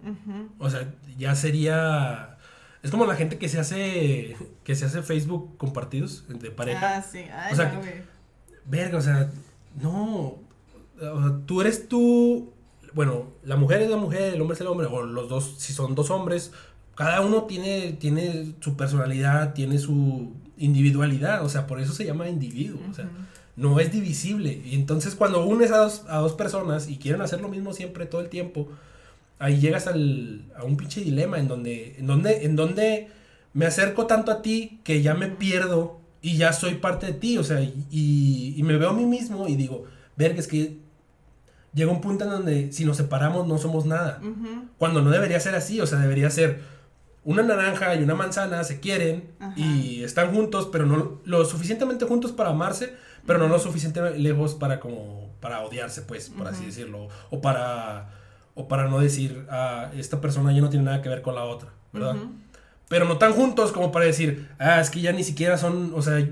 O 0.59 0.69
sea, 0.69 0.93
ya 1.17 1.35
sería... 1.37 2.39
Es 2.83 2.91
como 2.91 3.07
la 3.07 3.15
gente 3.15 3.39
que 3.39 3.49
se 3.49 3.61
hace, 3.61 4.37
que 4.65 4.75
se 4.75 4.87
hace 4.87 5.03
Facebook 5.03 5.57
compartidos 5.59 6.25
de 6.29 6.51
pareja. 6.51 6.97
Ah, 6.97 7.03
sí, 7.03 7.27
ay, 7.33 7.53
O 7.53 7.57
sea, 7.57 7.73
no, 7.73 7.81
güey. 7.81 8.03
Verga, 8.65 8.99
o 8.99 9.03
sea, 9.03 9.31
no. 9.81 10.39
O 10.99 11.21
sea, 11.23 11.41
tú 11.45 11.61
eres 11.61 11.89
tú. 11.89 12.55
Bueno, 12.95 13.35
la 13.45 13.57
mujer 13.57 13.83
es 13.83 13.91
la 13.91 13.97
mujer, 13.97 14.35
el 14.35 14.41
hombre 14.41 14.55
es 14.55 14.61
el 14.62 14.67
hombre, 14.67 14.87
o 14.87 15.03
los 15.03 15.29
dos, 15.29 15.57
si 15.59 15.73
son 15.73 15.95
dos 15.95 16.11
hombres, 16.11 16.53
cada 17.01 17.22
uno 17.22 17.44
tiene, 17.44 17.94
tiene 17.94 18.52
su 18.60 18.77
personalidad, 18.77 19.55
tiene 19.55 19.78
su 19.78 20.35
individualidad, 20.59 21.43
o 21.43 21.48
sea, 21.48 21.66
por 21.66 21.81
eso 21.81 21.94
se 21.94 22.05
llama 22.05 22.28
individuo, 22.28 22.78
o 22.90 22.93
sea, 22.93 23.09
no 23.56 23.81
es 23.81 23.90
divisible. 23.90 24.60
Y 24.66 24.74
entonces 24.74 25.14
cuando 25.14 25.47
unes 25.47 25.72
a 25.72 25.78
dos, 25.78 26.05
a 26.10 26.18
dos 26.18 26.35
personas 26.35 26.90
y 26.90 26.98
quieren 26.98 27.22
hacer 27.22 27.40
lo 27.40 27.48
mismo 27.48 27.72
siempre, 27.72 28.05
todo 28.05 28.20
el 28.20 28.28
tiempo, 28.28 28.68
ahí 29.39 29.59
llegas 29.59 29.86
al, 29.86 30.44
a 30.55 30.64
un 30.64 30.77
pinche 30.77 31.01
dilema 31.01 31.39
en 31.39 31.48
donde, 31.48 31.97
en 31.98 32.06
donde, 32.06 32.44
en 32.44 32.55
donde 32.55 33.09
me 33.55 33.64
acerco 33.64 34.06
tanto 34.06 34.31
a 34.31 34.43
ti 34.43 34.78
que 34.85 35.01
ya 35.01 35.14
me 35.14 35.28
pierdo 35.28 36.01
y 36.20 36.36
ya 36.36 36.52
soy 36.52 36.74
parte 36.74 37.06
de 37.06 37.12
ti, 37.14 37.39
o 37.39 37.44
sea, 37.44 37.62
y, 37.62 38.55
y 38.59 38.62
me 38.62 38.77
veo 38.77 38.90
a 38.90 38.93
mí 38.93 39.06
mismo 39.06 39.48
y 39.48 39.56
digo, 39.56 39.86
verga, 40.18 40.39
es 40.39 40.48
que 40.48 40.77
llega 41.72 41.90
un 41.90 42.02
punto 42.02 42.24
en 42.24 42.31
donde 42.31 42.72
si 42.72 42.85
nos 42.85 42.98
separamos 42.98 43.47
no 43.47 43.56
somos 43.56 43.86
nada. 43.86 44.20
Cuando 44.77 45.01
no 45.01 45.09
debería 45.09 45.40
ser 45.40 45.55
así, 45.55 45.81
o 45.81 45.86
sea, 45.86 45.98
debería 45.98 46.28
ser 46.28 46.78
una 47.24 47.42
naranja 47.42 47.94
y 47.94 48.02
una 48.02 48.14
manzana 48.14 48.64
se 48.64 48.80
quieren 48.80 49.30
Ajá. 49.38 49.52
y 49.56 50.02
están 50.02 50.34
juntos, 50.34 50.68
pero 50.72 50.86
no 50.86 51.20
lo 51.24 51.44
suficientemente 51.44 52.06
juntos 52.06 52.32
para 52.32 52.51
amarse, 52.51 52.94
pero 53.26 53.38
no 53.38 53.48
lo 53.48 53.59
suficientemente 53.59 54.18
lejos 54.18 54.55
para 54.55 54.80
como 54.80 55.30
para 55.40 55.62
odiarse, 55.62 56.02
pues, 56.02 56.30
por 56.30 56.48
así 56.48 56.66
decirlo, 56.66 57.09
o 57.30 57.40
para 57.40 58.10
o 58.55 58.68
para 58.68 58.88
no 58.88 59.01
decir, 59.01 59.47
ah, 59.51 59.90
esta 59.97 60.20
persona 60.20 60.52
ya 60.52 60.60
no 60.60 60.68
tiene 60.70 60.84
nada 60.84 61.02
que 61.02 61.09
ver 61.09 61.22
con 61.22 61.34
la 61.34 61.44
otra, 61.44 61.70
¿verdad? 61.92 62.16
Pero 62.88 63.05
no 63.06 63.18
tan 63.18 63.32
juntos 63.32 63.72
como 63.72 63.92
para 63.92 64.05
decir, 64.05 64.48
ah, 64.59 64.80
es 64.80 64.90
que 64.90 65.01
ya 65.01 65.12
ni 65.12 65.24
siquiera 65.24 65.56
son, 65.56 65.92
o 65.94 66.02
sea, 66.02 66.26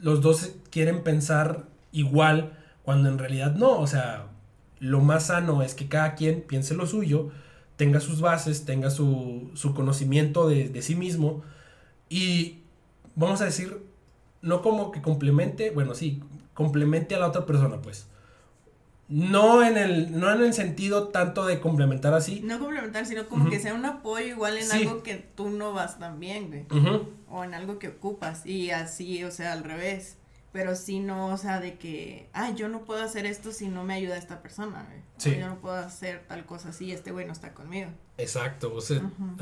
los 0.00 0.20
dos 0.20 0.52
quieren 0.70 1.02
pensar 1.02 1.64
igual 1.92 2.52
cuando 2.82 3.08
en 3.08 3.18
realidad 3.18 3.54
no, 3.54 3.78
o 3.78 3.86
sea, 3.86 4.26
lo 4.80 5.00
más 5.00 5.26
sano 5.28 5.62
es 5.62 5.74
que 5.74 5.88
cada 5.88 6.14
quien 6.14 6.42
piense 6.42 6.74
lo 6.74 6.86
suyo, 6.86 7.30
tenga 7.76 8.00
sus 8.00 8.20
bases, 8.20 8.64
tenga 8.64 8.90
su, 8.90 9.50
su 9.54 9.74
conocimiento 9.74 10.48
de, 10.48 10.68
de 10.68 10.82
sí 10.82 10.94
mismo 10.94 11.42
y 12.08 12.58
vamos 13.16 13.40
a 13.40 13.46
decir, 13.46 13.82
no 14.42 14.62
como 14.62 14.92
que 14.92 15.02
complemente, 15.02 15.70
bueno, 15.70 15.94
sí, 15.94 16.22
complemente 16.54 17.14
a 17.14 17.18
la 17.18 17.28
otra 17.28 17.46
persona, 17.46 17.80
pues. 17.82 18.06
No 19.06 19.62
en 19.62 19.76
el, 19.76 20.18
no 20.18 20.32
en 20.32 20.40
el 20.42 20.54
sentido 20.54 21.08
tanto 21.08 21.44
de 21.44 21.60
complementar 21.60 22.14
así. 22.14 22.40
No 22.42 22.58
complementar, 22.58 23.04
sino 23.04 23.26
como 23.28 23.50
que 23.50 23.60
sea 23.60 23.74
un 23.74 23.84
apoyo 23.84 24.26
igual 24.26 24.56
en 24.56 24.64
Sí. 24.64 24.78
algo 24.86 25.02
que 25.02 25.16
tú 25.16 25.50
no 25.50 25.74
vas 25.74 25.98
tan 25.98 26.18
bien, 26.20 26.48
güey. 26.48 26.64
O 27.28 27.44
en 27.44 27.52
algo 27.52 27.78
que 27.78 27.88
ocupas 27.88 28.46
y 28.46 28.70
así, 28.70 29.22
o 29.24 29.30
sea, 29.30 29.52
al 29.52 29.62
revés. 29.62 30.16
Pero 30.54 30.76
si 30.76 31.00
no, 31.00 31.26
o 31.26 31.36
sea, 31.36 31.58
de 31.58 31.74
que, 31.78 32.28
ay, 32.32 32.54
yo 32.54 32.68
no 32.68 32.84
puedo 32.84 33.02
hacer 33.02 33.26
esto 33.26 33.50
si 33.50 33.66
no 33.68 33.82
me 33.82 33.92
ayuda 33.94 34.16
esta 34.16 34.40
persona. 34.40 34.86
O 35.16 35.20
Sí. 35.20 35.36
yo 35.36 35.48
no 35.48 35.58
puedo 35.60 35.74
hacer 35.74 36.22
tal 36.28 36.46
cosa 36.46 36.72
si 36.72 36.92
este 36.92 37.10
güey 37.10 37.26
no 37.26 37.32
está 37.32 37.52
conmigo. 37.52 37.90
Exacto, 38.18 38.72
o 38.72 38.80
sea, 38.80 38.98
Ujú. 38.98 39.36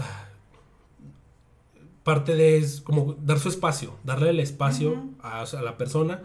parte 2.02 2.34
de 2.34 2.56
es 2.58 2.80
como 2.80 3.14
dar 3.20 3.38
su 3.38 3.48
espacio, 3.48 3.94
darle 4.04 4.30
el 4.30 4.40
espacio 4.40 5.04
a, 5.20 5.42
a 5.42 5.62
la 5.62 5.76
persona 5.76 6.22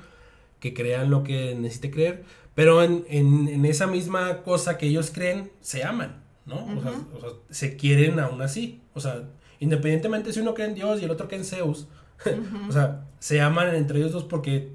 que 0.60 0.74
crean 0.74 1.10
lo 1.10 1.24
que 1.24 1.54
necesite 1.56 1.92
creer, 1.92 2.24
pero 2.56 2.82
en, 2.82 3.06
en- 3.10 3.48
en 3.48 3.66
esa 3.66 3.86
misma 3.88 4.42
cosa 4.44 4.78
que 4.78 4.88
ellos 4.88 5.12
creen, 5.14 5.52
se 5.62 5.84
aman, 5.84 6.24
¿no? 6.46 6.56
o, 6.66 6.82
sea, 6.82 6.92
Ujú. 6.92 7.18
o 7.18 7.20
sea, 7.20 7.30
se 7.52 7.76
quieren 7.76 8.20
aún 8.20 8.42
así, 8.42 8.82
o 8.96 9.00
sea, 9.00 9.30
independientemente 9.60 10.34
si 10.34 10.40
uno 10.40 10.54
cree 10.56 10.68
en 10.68 10.76
Dios 10.76 11.02
y 11.02 11.06
el 11.06 11.12
otro 11.12 11.28
cree 11.28 11.40
en 11.42 11.46
Zeus, 11.46 11.88
O 12.70 12.72
sea, 12.72 13.06
se 13.20 13.42
aman 13.42 13.74
entre 13.76 14.00
ellos 14.00 14.12
dos 14.12 14.24
porque, 14.24 14.74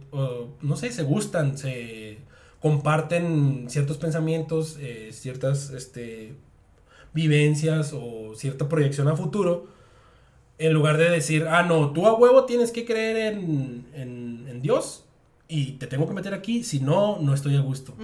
no 0.62 0.77
sé, 0.77 0.93
se 0.93 1.02
gustan, 1.02 1.56
se 1.59 2.19
comparten 2.60 3.66
ciertos 3.69 3.97
pensamientos, 3.98 4.77
eh, 4.81 5.10
ciertas 5.12 5.70
este, 5.70 6.35
vivencias 7.12 7.93
o 7.94 8.35
cierta 8.36 8.69
proyección 8.69 9.09
a 9.09 9.16
futuro, 9.16 9.66
en 10.59 10.73
lugar 10.73 10.97
de 10.97 11.10
decir, 11.10 11.47
ah, 11.48 11.62
no, 11.64 11.90
tú 11.93 12.06
a 12.06 12.14
huevo 12.14 12.44
tienes 12.44 12.70
que 12.70 12.85
creer 12.85 13.16
en, 13.35 13.86
en- 13.94 14.47
en 14.48 14.62
Dios 14.62 15.05
y 15.48 15.73
te 15.73 15.86
tengo 15.89 16.06
que 16.06 16.14
meter 16.14 16.35
aquí, 16.35 16.62
si 16.62 16.78
no, 16.81 17.19
no 17.20 17.35
estoy 17.35 17.56
a 17.56 17.60
gusto. 17.60 17.94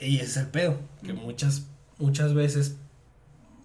Y 0.00 0.16
ese 0.16 0.24
es 0.26 0.36
el 0.38 0.46
pedo, 0.48 0.76
que 1.04 1.12
muchas, 1.12 1.66
muchas 1.98 2.34
veces 2.34 2.76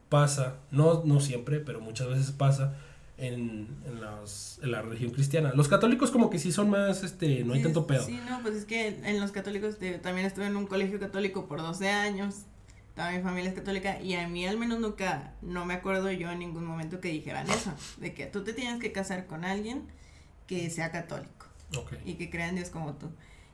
pasa, 0.09 0.57
no, 0.71 1.03
no 1.03 1.19
siempre, 1.19 1.59
pero 1.59 1.81
muchas 1.81 2.07
veces 2.07 2.31
pasa 2.31 2.75
en, 3.17 3.67
en, 3.85 4.01
las- 4.01 4.59
en 4.61 4.71
la 4.71 4.81
religión 4.81 5.11
cristiana. 5.11 5.51
Los 5.55 5.67
católicos 5.67 6.11
como 6.11 6.29
que 6.29 6.37
sí 6.39 6.51
son 6.51 6.69
más, 6.69 7.03
este, 7.03 7.43
no 7.43 7.53
hay 7.53 7.59
Sí, 7.59 7.63
tanto 7.65 7.87
pedo. 7.87 8.05
Sí, 8.05 8.19
no, 8.29 8.41
pues 8.41 8.55
es 8.55 8.65
que 8.65 8.87
en 9.03 9.19
los 9.19 9.31
católicos 9.31 9.77
te- 9.79 9.97
también 9.97 10.27
estuve 10.27 10.45
en 10.45 10.55
un 10.55 10.67
colegio 10.67 10.99
católico 10.99 11.47
por 11.47 11.61
12 11.61 11.89
años. 11.89 12.43
Toda 12.95 13.11
mi 13.11 13.21
familia 13.21 13.49
es 13.51 13.55
católica 13.55 14.01
y 14.01 14.15
a 14.15 14.27
mí 14.27 14.47
al 14.47 14.57
menos 14.57 14.79
nunca, 14.79 15.33
no 15.43 15.65
me 15.65 15.75
acuerdo 15.75 16.11
yo 16.11 16.31
en 16.31 16.39
ningún 16.39 16.65
momento 16.65 16.99
que 16.99 17.09
dijeran 17.09 17.47
eso, 17.49 17.71
de 17.97 18.13
que 18.13 18.25
tú 18.25 18.43
te 18.43 18.53
tienes 18.53 18.79
que 18.79 18.91
casar 18.91 19.27
con 19.27 19.45
alguien 19.45 19.83
que 20.47 20.69
sea 20.71 20.91
católico 20.91 21.45
Ok. 21.77 21.93
y 22.05 22.15
que 22.15 22.29
crea 22.31 22.49
en 22.49 22.55
Dios 22.55 22.69
como 22.69 22.93
tú. 22.95 23.09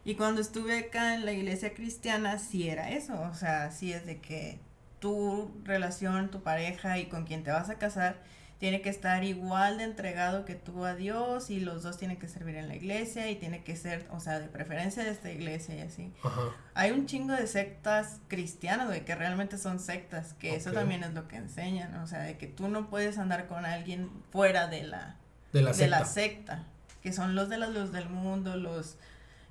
Y 0.06 0.16
cuando 0.16 0.40
estuve 0.42 0.78
acá 0.80 1.16
en 1.16 1.26
la 1.26 1.32
iglesia 1.34 1.74
cristiana, 1.74 2.38
sí 2.40 2.70
era 2.70 2.92
eso, 2.92 3.20
o 3.22 3.34
sea, 3.36 3.72
sí 3.72 3.92
es 3.92 4.06
de 4.06 4.20
que 4.20 4.60
tu 5.00 5.52
relación, 5.66 6.30
tu 6.32 6.42
pareja 6.42 6.98
y 7.00 7.08
con 7.08 7.26
quien 7.26 7.44
te 7.44 7.52
vas 7.52 7.70
a 7.70 7.76
casar 7.78 8.22
tiene 8.64 8.82
que 8.82 8.88
estar 8.88 9.26
igual 9.26 9.78
de 9.78 9.84
entregado 9.84 10.46
que 10.46 10.56
tú 10.56 10.86
a 10.86 10.96
Dios 10.96 11.50
y 11.50 11.60
los 11.60 11.84
dos 11.84 11.98
tienen 11.98 12.16
que 12.16 12.30
servir 12.30 12.56
en 12.56 12.70
la 12.70 12.76
iglesia 12.78 13.30
y 13.30 13.36
tiene 13.36 13.62
que 13.62 13.76
ser, 13.76 14.08
o 14.10 14.22
sea, 14.22 14.40
de 14.40 14.48
preferencia 14.48 15.04
de 15.04 15.10
esta 15.10 15.30
iglesia 15.30 15.76
y 15.76 15.82
así. 15.82 16.14
Ajá. 16.24 16.44
Hay 16.74 16.92
un 16.92 17.06
chingo 17.06 17.34
de 17.34 17.46
sectas 17.48 18.22
cristianas, 18.30 18.88
güey, 18.88 19.04
que 19.04 19.16
realmente 19.16 19.58
son 19.58 19.82
sectas, 19.82 20.32
que 20.36 20.56
eso 20.56 20.72
también 20.72 21.04
es 21.04 21.14
lo 21.14 21.28
que 21.28 21.36
enseñan, 21.36 21.94
o 21.96 22.08
sea, 22.08 22.20
de 22.22 22.38
que 22.38 22.48
tú 22.48 22.70
no 22.70 22.90
puedes 22.90 23.18
andar 23.18 23.48
con 23.50 23.66
alguien 23.66 24.10
fuera 24.32 24.68
de 24.68 24.84
la, 24.84 25.18
De 25.52 25.62
la 25.62 25.72
de 25.72 25.76
secta. 25.76 26.00
la 26.00 26.06
secta, 26.06 26.64
que 27.02 27.12
son 27.12 27.36
los 27.36 27.50
de 27.50 27.58
la 27.58 27.68
luz 27.68 27.92
del 27.92 28.08
mundo, 28.08 28.56
los, 28.56 28.96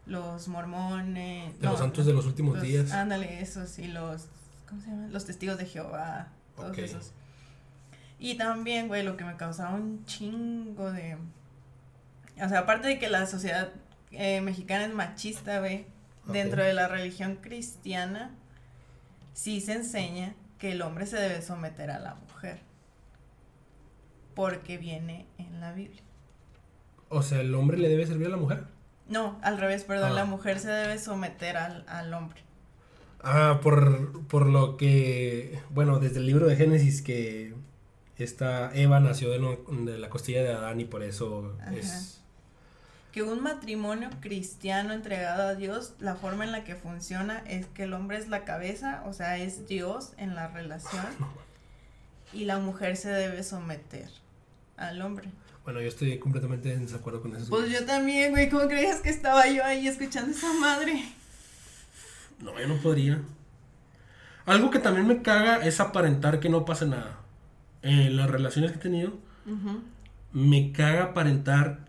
los 0.07 0.49
mormones. 0.49 1.61
De 1.61 1.67
los 1.67 1.79
santos 1.79 2.07
de 2.07 2.15
los 2.15 2.25
últimos 2.25 2.55
los- 2.55 2.63
días. 2.63 2.91
Ándale, 2.93 3.43
esos, 3.43 3.79
y 3.79 3.89
los, 3.89 4.23
¿cómo 4.67 4.81
se 4.81 4.87
llaman? 4.89 5.13
Los 5.13 5.27
testigos 5.27 5.59
de 5.59 5.67
Jehová, 5.67 6.29
todos 6.57 6.79
esos. 6.79 7.13
Y 8.25 8.37
también, 8.37 8.87
güey, 8.87 9.03
lo 9.03 9.17
que 9.17 9.25
me 9.25 9.37
causaba 9.37 9.75
un 9.75 10.05
chingo 10.07 10.93
de... 10.93 11.17
O 12.41 12.49
sea, 12.49 12.61
aparte 12.61 12.87
de 12.87 12.99
que 13.01 13.09
la 13.11 13.27
sociedad 13.27 13.71
eh, 14.13 14.41
mexicana 14.41 14.85
es 14.85 14.95
machista, 14.95 15.59
güey, 15.59 15.87
dentro 16.27 16.63
de 16.63 16.73
la 16.73 16.87
religión 16.87 17.35
cristiana, 17.43 18.31
sí 19.33 19.61
se 19.61 19.73
enseña 19.73 20.35
que 20.61 20.71
el 20.71 20.83
hombre 20.83 21.07
se 21.07 21.17
debe 21.17 21.43
someter 21.43 21.91
a 21.91 21.99
la 21.99 22.15
mujer. 22.15 22.61
Porque 24.37 24.79
viene 24.79 25.27
en 25.39 25.61
la 25.61 25.73
Biblia. 25.73 26.03
O 27.09 27.23
sea, 27.23 27.41
¿el 27.41 27.53
hombre 27.57 27.77
le 27.77 27.89
debe 27.89 28.07
servir 28.07 28.29
a 28.29 28.31
la 28.31 28.37
mujer? 28.37 28.67
No, 29.09 29.41
al 29.43 29.59
revés, 29.59 29.83
perdón, 29.83 30.13
Ah. 30.13 30.15
la 30.15 30.25
mujer 30.27 30.61
se 30.61 30.71
debe 30.71 30.97
someter 31.01 31.57
al, 31.57 31.85
al 31.89 32.15
hombre. 32.15 32.41
Ah, 33.25 33.59
por, 33.65 34.27
por 34.29 34.47
lo 34.47 34.77
que, 34.77 35.61
bueno, 35.71 35.99
desde 35.99 36.19
el 36.21 36.27
libro 36.27 36.47
de 36.47 36.55
Génesis 36.55 37.03
que 37.03 37.55
esta 38.23 38.75
Eva 38.75 39.01
nació 39.01 39.31
de, 39.31 39.99
la 39.99 40.09
costilla 40.11 40.43
de 40.43 40.53
Adán 40.53 40.81
y 40.81 40.85
por 40.85 41.03
eso 41.03 41.57
Ajá. 41.61 41.75
es... 41.75 42.19
Que 43.13 43.23
un 43.23 43.43
matrimonio 43.43 44.09
cristiano 44.21 44.95
entregado 44.95 45.43
a 45.43 45.55
Dios, 45.55 45.93
la 46.01 46.15
forma 46.15 46.45
en 46.45 46.53
la 46.53 46.65
que 46.65 46.77
funciona 46.77 47.43
es 47.47 47.67
que 47.67 47.83
el 47.83 47.93
hombre 47.93 48.17
es 48.17 48.29
la 48.29 48.45
cabeza, 48.45 49.03
o 49.05 49.13
sea, 49.13 49.37
es 49.37 49.69
Dios 49.69 50.13
en 50.17 50.35
la 50.35 50.49
relación, 50.49 51.05
y 52.33 52.47
la 52.47 52.59
mujer 52.59 52.97
se 52.97 53.11
debe 53.11 53.43
someter 53.43 54.09
al 54.79 55.03
hombre. 55.03 55.29
Bueno, 55.65 55.81
yo 55.81 55.89
estoy 55.89 56.19
completamente 56.19 56.73
en 56.73 56.87
desacuerdo 56.87 57.21
con 57.21 57.37
eso. 57.37 57.51
Pues 57.51 57.71
yo 57.71 57.85
también, 57.85 58.31
güey, 58.31 58.49
¿cómo 58.49 58.67
creías 58.67 59.01
que 59.01 59.11
estaba 59.11 59.47
yo 59.47 59.63
ahí 59.63 59.87
escuchando 59.87 60.33
esa 60.33 60.53
madre? 60.55 61.05
No, 62.41 62.59
yo 62.59 62.67
no 62.67 62.77
podría. 62.79 63.21
Algo 64.45 64.71
que 64.71 64.81
también 64.81 65.07
me 65.07 65.23
caga 65.23 65.65
es 65.65 65.79
aparentar 65.79 66.41
que 66.41 66.49
no 66.49 66.65
pasa 66.65 66.87
nada. 66.87 67.22
En 67.83 68.17
las 68.17 68.31
relaciones 68.31 68.71
que 68.73 68.79
he 68.79 68.81
tenido, 68.81 69.11
Ujú. 69.47 69.81
me 70.33 70.73
caga 70.73 71.05
aparentar 71.05 71.87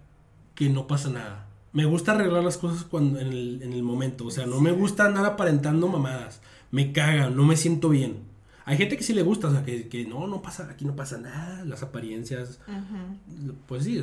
que 0.55 0.69
no 0.69 0.87
pasa 0.87 1.09
nada. 1.09 1.47
Me 1.71 1.85
gusta 1.85 2.11
arreglar 2.13 2.43
las 2.43 2.57
cosas 2.57 2.83
cuando 2.83 3.19
en 3.19 3.27
el, 3.27 3.61
en 3.63 3.73
el 3.73 3.83
momento. 3.83 4.25
O 4.25 4.31
sea, 4.31 4.45
no 4.45 4.59
me 4.61 4.71
gusta 4.71 5.05
andar 5.05 5.25
aparentando 5.25 5.87
mamadas. 5.87 6.41
Me 6.71 6.91
caga, 6.91 7.29
no 7.29 7.43
me 7.45 7.57
siento 7.57 7.89
bien. 7.89 8.17
Hay 8.65 8.77
gente 8.77 8.95
que 8.95 9.03
sí 9.03 9.13
le 9.13 9.23
gusta, 9.23 9.47
o 9.47 9.51
sea, 9.51 9.63
que, 9.65 9.87
que 9.89 10.05
no, 10.05 10.25
no 10.27 10.41
pasa, 10.41 10.69
aquí 10.71 10.85
no 10.85 10.95
pasa 10.95 11.17
nada, 11.17 11.65
las 11.65 11.83
apariencias. 11.83 12.59
Ujú, 12.67 13.53
Pues 13.67 13.83
sí, 13.83 14.01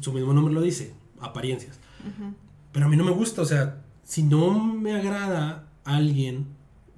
su 0.00 0.12
mismo 0.12 0.32
nombre 0.32 0.54
lo 0.54 0.60
dice, 0.62 0.94
apariencias. 1.20 1.78
ujú. 2.06 2.32
Pero 2.72 2.86
a 2.86 2.88
mí 2.88 2.96
no 2.96 3.04
me 3.04 3.10
gusta, 3.10 3.42
o 3.42 3.44
sea, 3.44 3.82
si 4.04 4.22
no 4.22 4.62
me 4.62 4.94
agrada 4.94 5.64
alguien, 5.84 6.46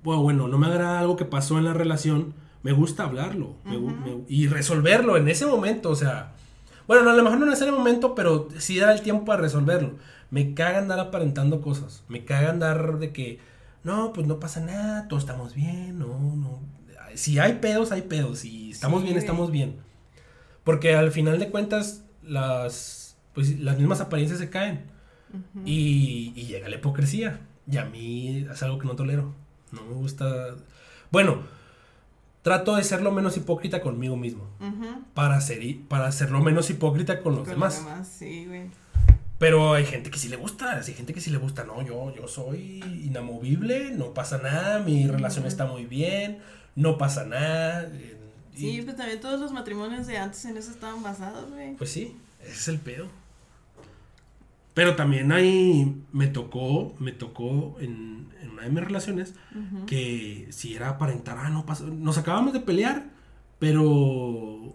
bueno, 0.05 0.23
bueno, 0.23 0.49
no 0.49 0.59
me 0.59 0.67
agrada 0.67 1.01
algo 1.01 1.17
que 1.17 1.25
pasó 1.25 1.57
en 1.59 1.65
la 1.65 1.73
relación, 1.73 2.35
me 2.63 2.73
gusta 2.73 3.05
hablarlo 3.05 3.57
me- 3.65 4.25
y 4.29 4.47
resolverlo 4.49 5.17
en 5.17 5.29
ese 5.29 5.47
momento, 5.47 5.91
o 5.91 5.97
sea, 5.97 6.33
bueno, 6.87 7.03
no, 7.05 7.11
a 7.11 7.15
lo 7.15 7.23
mejor 7.23 7.39
no 7.39 7.47
en 7.47 7.53
ese 7.53 7.71
momento, 7.71 8.15
pero 8.15 8.49
sí 8.59 8.79
dar 8.79 8.93
el 8.95 9.03
tiempo 9.03 9.25
para 9.25 9.41
resolverlo. 9.43 9.95
Me 10.31 10.55
caga 10.55 10.79
andar 10.79 10.99
aparentando 10.99 11.61
cosas, 11.61 12.03
me 12.09 12.25
caga 12.25 12.51
andar 12.51 12.99
de 12.99 13.13
que, 13.13 13.39
no, 13.85 14.13
pues 14.13 14.27
no 14.27 14.41
pasa 14.41 14.61
nada, 14.61 15.07
todos 15.09 15.23
estamos 15.23 15.55
bien, 15.55 15.99
no, 15.99 16.07
no. 16.37 16.61
Si 17.15 17.39
hay 17.39 17.55
pedos, 17.55 17.93
hay 17.93 18.03
pedos, 18.03 18.39
si 18.41 18.71
estamos 18.71 19.01
Sí, 19.01 19.07
bien, 19.07 19.19
estamos 19.19 19.51
bien. 19.51 19.77
Porque 20.65 20.95
al 20.95 21.11
final 21.11 21.39
de 21.39 21.51
cuentas, 21.51 22.03
las, 22.23 23.17
pues, 23.35 23.59
las 23.61 23.77
mismas 23.79 24.01
apariencias 24.01 24.39
se 24.39 24.49
caen. 24.51 24.87
Y, 25.65 26.33
y 26.37 26.45
llega 26.47 26.69
la 26.69 26.77
hipocresía. 26.77 27.41
Y 27.71 27.77
a 27.79 27.85
mí 27.85 28.47
es 28.51 28.63
algo 28.63 28.79
que 28.79 28.87
no 28.87 28.97
tolero. 28.97 29.35
No 29.73 29.83
me 29.85 29.95
gusta. 29.95 30.55
Bueno, 31.11 31.43
trato 32.43 32.77
de 32.77 32.85
ser 32.85 33.03
lo 33.03 33.13
menos 33.13 33.37
hipócrita 33.37 33.81
conmigo 33.81 34.17
mismo. 34.17 34.45
Ujú. 34.61 35.03
Para, 35.15 35.41
ser, 35.41 35.61
para 35.89 36.11
ser 36.13 36.31
lo 36.31 36.41
menos 36.41 36.69
hipócrita 36.71 37.21
con 37.23 37.35
los 37.37 37.45
Con 37.45 37.55
demás. 37.55 37.77
los 37.77 37.85
demás, 37.85 38.09
sí, 38.09 38.45
güey. 38.47 38.65
Pero 39.39 39.75
hay 39.75 39.85
gente 39.85 40.11
que 40.11 40.19
sí 40.19 40.29
le 40.29 40.37
gusta. 40.37 40.73
Hay 40.77 40.95
gente 40.95 41.13
que 41.15 41.21
sí 41.21 41.31
le 41.31 41.39
gusta. 41.39 41.65
No, 41.65 41.83
yo, 41.83 42.15
yo 42.15 42.29
soy 42.29 42.81
inamovible. 43.05 43.91
No 43.93 44.15
pasa 44.15 44.39
nada. 44.39 44.79
Mi 44.81 45.07
relación 45.09 45.47
está 45.47 45.67
muy 45.67 45.85
bien. 45.87 46.39
No 46.77 46.97
pasa 46.99 47.25
nada. 47.25 47.85
eh, 47.93 48.17
y- 48.55 48.59
Sí, 48.61 48.83
pues 48.83 48.97
también 48.97 49.21
todos 49.21 49.41
los 49.41 49.51
matrimonios 49.53 50.07
de 50.07 50.19
antes 50.19 50.45
en 50.45 50.57
eso 50.57 50.71
estaban 50.71 51.03
basados, 51.03 51.51
güey. 51.51 51.75
Pues 51.75 51.91
sí, 51.91 52.17
ese 52.43 52.53
es 52.53 52.69
el 52.69 52.79
pedo. 52.79 53.09
Pero 54.75 54.97
también 54.97 55.33
ahí 55.33 56.03
me 56.13 56.29
tocó, 56.29 56.95
me 56.99 57.13
tocó 57.13 57.77
en, 57.81 58.29
en 58.43 58.51
una 58.53 58.63
de 58.63 58.71
mis 58.71 58.83
relaciones 58.85 59.35
que 59.87 60.47
si 60.51 60.75
era 60.75 60.89
aparentar, 60.91 61.37
ah, 61.39 61.51
no 61.51 61.67
pasa, 61.67 61.85
nos 61.85 62.17
acabamos 62.17 62.53
de 62.55 62.61
pelear, 62.61 63.05
pero 63.83 64.75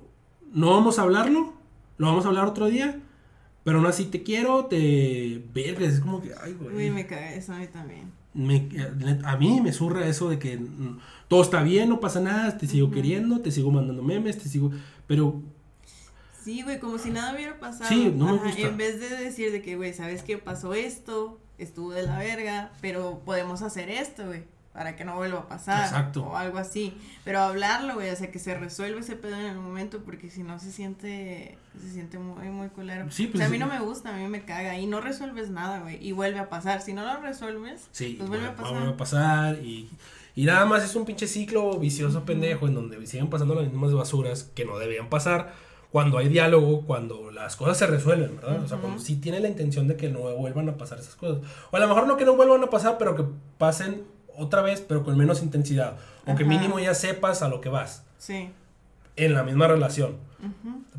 no 0.53 0.69
vamos 0.71 0.99
a 0.99 1.03
hablarlo, 1.03 1.53
lo 1.97 2.07
vamos 2.07 2.25
a 2.25 2.29
hablar 2.29 2.45
otro 2.45 2.67
día, 2.67 2.99
pero 3.63 3.79
aún 3.79 3.87
así 3.87 4.05
te 4.05 4.23
quiero, 4.23 4.65
te 4.65 5.43
vergas, 5.53 5.93
es 5.95 5.99
como 5.99 6.21
que, 6.21 6.31
ay, 6.43 6.55
Uy, 6.59 6.67
güey. 6.71 6.91
me 6.91 7.05
caga 7.05 7.33
eso 7.33 7.53
a 7.53 7.59
mí 7.59 7.67
también. 7.67 8.11
Me- 8.33 8.69
a 9.23 9.35
mí 9.37 9.61
me 9.61 9.73
surra 9.73 10.07
eso 10.07 10.29
de 10.29 10.37
que 10.37 10.57
mm, 10.57 10.99
todo 11.27 11.41
está 11.41 11.63
bien, 11.63 11.89
no 11.89 11.99
pasa 11.99 12.19
nada, 12.21 12.57
te 12.57 12.67
sigo 12.67 12.91
queriendo, 12.91 13.39
te 13.41 13.51
sigo 13.51 13.71
mandando 13.71 14.03
memes, 14.03 14.37
te 14.37 14.47
sigo, 14.47 14.71
pero 15.07 15.41
Sí, 16.47 16.61
güey, 16.61 16.79
como 16.79 16.97
si 16.97 17.09
nada 17.09 17.33
hubiera 17.35 17.59
pasado. 17.59 17.89
Sí, 17.89 18.09
no 18.15 18.27
me 18.27 18.35
Ajá, 18.37 18.45
gusta. 18.45 18.61
En 18.61 18.77
vez 18.77 19.01
de 19.01 19.09
decir 19.09 19.51
de 19.51 19.61
que, 19.61 19.75
güey, 19.75 19.93
¿sabes 19.93 20.23
qué? 20.23 20.37
Pasó 20.37 20.73
esto, 20.73 21.41
estuvo 21.57 21.91
de 21.91 22.03
la 22.03 22.17
verga, 22.19 22.71
pero 22.79 23.21
podemos 23.25 23.61
hacer 23.63 23.89
esto, 23.89 24.27
güey, 24.27 24.45
para 24.71 24.95
que 24.95 25.03
no 25.03 25.17
vuelva 25.17 25.39
a 25.39 25.47
pasar. 25.49 25.83
Exacto. 25.83 26.23
O 26.23 26.37
algo 26.37 26.57
así. 26.57 26.93
Pero 27.25 27.41
hablarlo, 27.41 27.95
güey, 27.95 28.11
o 28.11 28.15
sea, 28.15 28.31
que 28.31 28.39
se 28.39 28.55
resuelve 28.57 29.01
ese 29.01 29.17
pedo 29.17 29.35
en 29.35 29.45
el 29.47 29.57
momento, 29.57 29.99
porque 30.05 30.29
si 30.29 30.41
no 30.41 30.57
se 30.57 30.71
siente, 30.71 31.57
se 31.81 31.91
siente 31.91 32.17
muy, 32.17 32.47
muy 32.47 32.69
culero. 32.69 33.11
Sí, 33.11 33.25
o 33.25 33.31
pues, 33.31 33.39
sea, 33.39 33.47
a 33.47 33.49
mí 33.49 33.57
no 33.57 33.67
me 33.67 33.81
gusta, 33.81 34.15
a 34.15 34.17
mí 34.17 34.25
me 34.29 34.45
caga. 34.45 34.79
Y 34.79 34.85
no 34.85 35.01
resuelves 35.01 35.49
nada, 35.49 35.81
güey, 35.81 35.97
y 36.01 36.13
vuelve 36.13 36.39
a 36.39 36.47
pasar. 36.47 36.81
Si 36.81 36.93
no 36.93 37.03
lo 37.03 37.19
resuelves, 37.19 37.89
Sí, 37.91 38.15
pues 38.17 38.29
vuelve 38.29 38.47
a 38.47 38.55
pasar. 38.55 38.71
vuelve 38.71 38.91
a 38.91 38.95
pasar 38.95 39.55
y, 39.61 39.89
y 40.33 40.45
nada 40.45 40.65
más 40.65 40.81
es 40.85 40.95
un 40.95 41.03
pinche 41.03 41.27
ciclo 41.27 41.77
vicioso 41.77 42.23
pendejo 42.23 42.67
en 42.69 42.73
donde 42.73 43.05
siguen 43.05 43.29
pasando 43.29 43.53
las 43.53 43.65
mismas 43.65 43.93
basuras 43.93 44.49
que 44.55 44.63
no 44.63 44.77
debían 44.77 45.09
pasar 45.09 45.66
cuando 45.91 46.17
hay 46.17 46.27
diálogo, 46.29 46.81
cuando 46.85 47.31
las 47.31 47.55
cosas 47.55 47.77
se 47.77 47.87
resuelven, 47.87 48.35
¿verdad? 48.35 48.61
O 48.63 48.67
sea, 48.67 48.77
cuando 48.77 48.99
sí 48.99 49.15
tiene 49.17 49.39
la 49.39 49.47
intención 49.47 49.87
de 49.87 49.95
que 49.95 50.09
no 50.09 50.19
vuelvan 50.35 50.67
a 50.69 50.77
pasar 50.77 50.99
esas 50.99 51.15
cosas. 51.15 51.41
O 51.71 51.77
a 51.77 51.79
lo 51.79 51.87
mejor 51.87 52.07
no 52.07 52.17
que 52.17 52.25
no 52.25 52.35
vuelvan 52.35 52.63
a 52.63 52.69
pasar, 52.69 52.97
pero 52.97 53.15
que 53.15 53.23
pasen 53.57 54.03
otra 54.35 54.61
vez, 54.61 54.81
pero 54.81 55.03
con 55.03 55.17
menos 55.17 55.41
intensidad. 55.41 55.97
O 56.25 56.35
que 56.35 56.43
mínimo 56.43 56.79
ya 56.79 56.93
sepas 56.93 57.41
a 57.41 57.47
lo 57.49 57.61
que 57.61 57.69
vas 57.69 58.03
Sí. 58.17 58.49
en 59.15 59.33
la 59.33 59.43
misma 59.43 59.67
relación. 59.67 60.17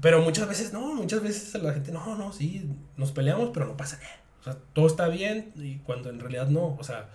Pero 0.00 0.22
muchas 0.22 0.48
veces 0.48 0.72
no, 0.72 0.94
muchas 0.94 1.22
veces 1.22 1.60
la 1.62 1.72
gente, 1.72 1.92
no, 1.92 2.16
no, 2.16 2.32
sí, 2.32 2.68
nos 2.96 3.12
peleamos, 3.12 3.50
pero 3.52 3.66
no 3.66 3.76
pasa 3.76 3.96
nada. 3.98 4.16
O 4.40 4.44
sea, 4.44 4.56
todo 4.72 4.86
está 4.86 5.08
bien 5.08 5.52
y 5.56 5.76
cuando 5.78 6.08
en 6.10 6.18
realidad 6.18 6.48
no. 6.48 6.76
O 6.78 6.82
sea, 6.82 7.08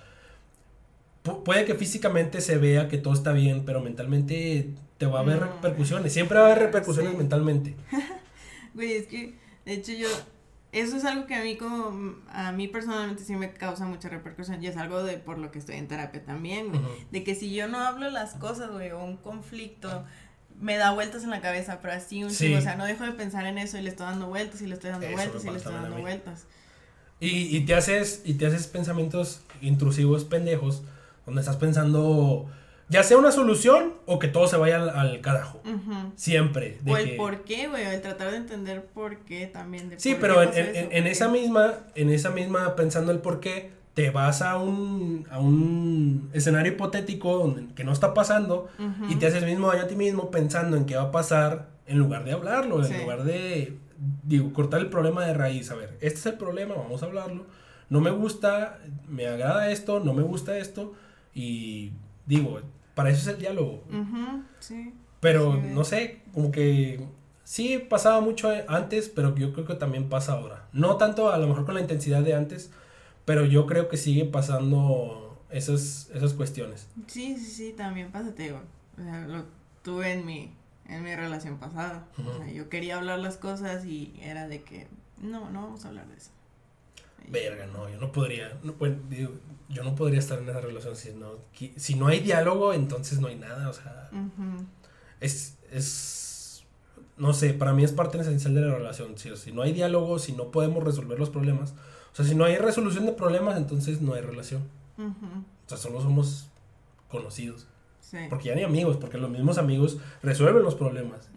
puede 1.24 1.66
que 1.66 1.76
físicamente 1.76 2.42
se 2.42 2.58
vea 2.58 2.88
que 2.90 2.98
todo 2.98 3.14
está 3.14 3.32
bien, 3.32 3.64
pero 3.66 3.82
mentalmente 3.82 4.70
te 4.98 5.06
va 5.06 5.20
a 5.20 5.22
haber 5.22 5.40
No. 5.40 5.46
repercusiones. 5.48 6.12
Siempre 6.14 6.38
va 6.38 6.46
a 6.48 6.52
haber 6.52 6.64
repercusiones 6.66 7.12
Sí. 7.12 7.18
mentalmente. 7.18 7.76
Güey, 8.74 8.94
es 8.94 9.08
que, 9.08 9.36
de 9.66 9.74
hecho, 9.74 9.92
yo, 9.94 10.08
eso 10.72 10.98
es 10.98 11.06
algo 11.06 11.28
que 11.28 11.36
a 11.36 11.44
mí 11.44 11.56
como, 11.58 12.16
a 12.30 12.52
mí 12.52 12.68
personalmente 12.68 13.24
sí 13.24 13.36
me 13.36 13.52
causa 13.54 13.86
mucha 13.86 14.10
repercusión 14.10 14.64
y 14.64 14.68
es 14.68 14.78
algo 14.78 15.04
de 15.04 15.18
por 15.18 15.38
lo 15.38 15.52
que 15.52 15.60
estoy 15.60 15.76
en 15.76 15.88
terapia 15.88 16.26
también, 16.26 16.70
güey. 16.70 16.82
De 17.12 17.24
que 17.24 17.36
si 17.36 17.54
yo 17.54 17.68
no 17.68 17.80
hablo 17.80 18.10
las 18.10 18.34
cosas, 18.34 18.72
güey, 18.72 18.90
o 18.92 19.04
un 19.04 19.18
conflicto, 19.18 20.04
me 20.60 20.78
da 20.78 20.92
vueltas 20.92 21.24
en 21.24 21.30
la 21.30 21.40
cabeza, 21.42 21.80
pero 21.82 21.94
así 21.94 22.24
un 22.24 22.32
Sí. 22.32 22.46
chingo, 22.46 22.58
o 22.58 22.62
sea, 22.62 22.76
no 22.76 22.86
dejo 22.86 23.04
de 23.04 23.12
pensar 23.12 23.46
en 23.46 23.58
eso 23.60 23.78
y 23.78 23.82
le 23.84 23.90
estoy 23.90 24.08
dando 24.08 24.28
vueltas 24.28 24.62
y 24.62 24.68
le 24.68 24.74
estoy 24.74 24.90
dando 24.90 25.06
Eso 25.06 25.16
vueltas 25.16 25.46
y 25.46 25.50
le 25.52 25.58
estoy 25.58 25.74
dando 25.74 25.98
vueltas. 25.98 26.46
Y, 27.20 27.56
y 27.56 27.66
te 27.66 27.76
haces, 27.76 28.22
y 28.26 28.34
te 28.34 28.48
haces 28.48 28.66
pensamientos 28.68 29.42
intrusivos 29.62 30.26
pendejos, 30.26 30.82
donde 31.26 31.42
estás 31.42 31.58
pensando, 31.58 32.46
ya 32.90 33.04
sea 33.04 33.18
una 33.18 33.32
solución 33.32 33.94
o 34.06 34.20
que 34.20 34.28
todo 34.28 34.48
se 34.48 34.58
vaya 34.58 34.82
al, 34.82 34.90
al 34.90 35.22
carajo. 35.22 35.62
Siempre. 36.16 36.78
de 36.82 36.92
O 36.92 36.98
el 36.98 37.10
que- 37.12 37.16
por 37.16 37.44
qué, 37.44 37.68
güey, 37.68 37.84
el 37.86 38.02
tratar 38.02 38.32
de 38.32 38.38
entender 38.38 38.86
por 38.86 39.18
qué 39.20 39.48
también. 39.48 39.90
De 39.90 40.00
Sí, 40.00 40.12
por 40.14 40.22
pero 40.22 40.42
en, 40.44 40.50
en- 40.50 40.76
eso, 40.76 40.88
en- 40.92 41.08
esa 41.08 41.28
misma, 41.30 41.74
en 41.96 42.10
esa 42.10 42.30
misma, 42.30 42.76
pensando 42.76 43.12
el 43.12 43.20
por 43.20 43.40
qué, 43.40 43.72
te 43.94 44.10
vas 44.10 44.42
a 44.42 44.58
un, 44.58 45.28
a 45.30 45.40
un 45.40 46.30
escenario 46.34 46.72
hipotético 46.74 47.38
donde, 47.38 47.74
que 47.76 47.84
no 47.84 47.92
está 47.92 48.16
pasando 48.16 48.68
y 49.08 49.16
te 49.16 49.28
haces 49.28 49.44
mismo 49.46 49.68
daño 49.68 49.84
a 49.84 49.88
ti 49.88 49.96
mismo 49.96 50.32
pensando 50.32 50.78
en 50.78 50.86
qué 50.88 50.96
va 50.96 51.04
a 51.04 51.12
pasar 51.12 51.68
en 51.86 52.00
lugar 52.00 52.24
de 52.24 52.32
hablarlo, 52.32 52.84
Sí. 52.84 52.92
en 52.92 53.02
lugar 53.02 53.24
de, 53.24 53.78
digo, 54.24 54.52
cortar 54.52 54.80
el 54.80 54.90
problema 54.90 55.24
de 55.28 55.36
raíz. 55.36 55.70
A 55.70 55.76
ver, 55.76 55.96
este 56.02 56.18
es 56.20 56.26
el 56.26 56.34
problema, 56.36 56.74
vamos 56.74 57.04
a 57.04 57.06
hablarlo. 57.06 57.46
No 57.90 58.02
me 58.02 58.10
gusta, 58.10 58.80
me 59.08 59.28
agrada 59.28 59.70
esto, 59.70 60.00
no 60.00 60.14
me 60.16 60.24
gusta 60.24 60.58
esto 60.58 60.94
y 61.34 61.92
digo, 62.26 62.60
para 62.96 63.10
eso 63.10 63.22
es 63.22 63.36
el 63.36 63.42
diálogo. 63.42 63.84
Ujú, 63.90 64.44
sí. 64.60 64.94
Pero 65.20 65.54
Sí, 65.54 65.60
no 65.70 65.84
sé, 65.84 66.22
como 66.34 66.52
que 66.52 67.08
sí 67.44 67.78
pasaba 67.78 68.20
mucho 68.22 68.52
antes, 68.68 69.10
pero 69.10 69.36
yo 69.36 69.54
creo 69.54 69.66
que 69.66 69.76
también 69.76 70.10
pasa 70.10 70.34
ahora. 70.34 70.68
No 70.74 70.98
tanto 70.98 71.32
a 71.32 71.38
lo 71.38 71.48
mejor 71.48 71.66
con 71.66 71.76
la 71.76 71.82
intensidad 71.82 72.22
de 72.22 72.34
antes, 72.36 72.72
pero 73.26 73.46
yo 73.46 73.66
creo 73.66 73.88
que 73.88 73.98
sigue 73.98 74.26
pasando 74.26 75.42
esas, 75.50 76.10
esas 76.14 76.34
cuestiones. 76.34 76.88
Sí, 77.08 77.38
sí, 77.38 77.46
sí, 77.46 77.74
también 77.74 78.12
pasa, 78.12 78.34
te 78.36 78.44
digo. 78.44 78.62
O 79.00 79.02
sea, 79.02 79.28
lo 79.28 79.46
tuve 79.82 80.12
en 80.12 80.26
mi, 80.26 80.52
en 80.88 81.04
mi 81.04 81.16
relación 81.16 81.58
pasada. 81.58 82.06
O 82.18 82.44
sea, 82.44 82.52
yo 82.52 82.70
quería 82.70 82.98
hablar 82.98 83.20
las 83.20 83.38
cosas 83.38 83.86
y 83.86 84.14
era 84.22 84.48
de 84.48 84.64
que, 84.64 84.88
no, 85.22 85.50
no 85.50 85.64
vamos 85.64 85.86
a 85.86 85.90
hablar 85.90 86.08
de 86.08 86.18
eso. 86.18 86.32
Verga, 87.30 87.68
no, 87.68 87.90
yo 87.90 87.98
no 88.00 88.12
podría. 88.12 88.58
No, 88.64 88.74
bueno, 88.74 88.98
digo, 89.10 89.32
yo 89.70 89.84
no 89.84 89.96
podría 89.96 90.20
estar 90.20 90.40
en 90.40 90.50
esa 90.50 90.62
relación 90.62 90.96
si 90.96 91.14
no, 91.14 91.40
si 91.76 91.96
no 91.96 92.08
hay 92.08 92.20
diálogo, 92.20 92.74
entonces 92.74 93.20
no 93.20 93.28
hay 93.28 93.36
nada, 93.36 93.70
o 93.70 93.74
sea. 93.74 94.10
Es, 95.20 95.58
es. 95.72 96.64
No 97.18 97.34
sé, 97.34 97.54
para 97.54 97.74
mí 97.74 97.84
es 97.84 97.92
parte 97.92 98.20
esencial 98.20 98.56
de 98.56 98.62
la 98.62 98.76
relación. 98.76 99.18
Si, 99.18 99.36
si 99.38 99.52
no 99.52 99.62
hay 99.62 99.72
diálogo, 99.72 100.20
si 100.20 100.34
no 100.34 100.52
podemos 100.52 100.84
resolver 100.84 101.20
los 101.20 101.30
problemas, 101.30 101.74
o 102.12 102.16
sea, 102.16 102.26
si 102.26 102.36
no 102.36 102.46
hay 102.46 102.58
resolución 102.58 103.06
de 103.06 103.14
problemas, 103.14 103.58
entonces 103.58 104.02
no 104.02 104.14
hay 104.14 104.22
relación. 104.22 104.64
O 104.98 105.70
sea, 105.70 105.78
solo 105.78 106.02
somos 106.02 106.50
conocidos. 107.10 107.68
Sí. 108.02 108.18
Porque 108.30 108.50
ya 108.50 108.56
ni 108.56 108.64
amigos, 108.64 108.98
porque 108.98 109.18
los 109.18 109.30
mismos 109.30 109.58
amigos 109.58 109.98
resuelven 110.22 110.64
los 110.64 110.76
problemas. 110.76 111.30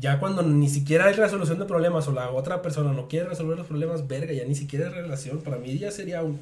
Ya 0.00 0.18
cuando 0.18 0.42
ni 0.42 0.68
siquiera 0.68 1.06
hay 1.06 1.14
resolución 1.14 1.58
de 1.58 1.66
problemas 1.66 2.08
o 2.08 2.12
la 2.12 2.30
otra 2.30 2.62
persona 2.62 2.92
no 2.92 3.08
quiere 3.08 3.28
resolver 3.28 3.56
los 3.56 3.66
problemas, 3.66 4.08
verga, 4.08 4.32
ya 4.32 4.44
ni 4.44 4.54
siquiera 4.54 4.88
es 4.88 4.94
relación. 4.94 5.40
Para 5.40 5.58
mí 5.58 5.78
ya 5.78 5.90
sería 5.90 6.22
un... 6.22 6.38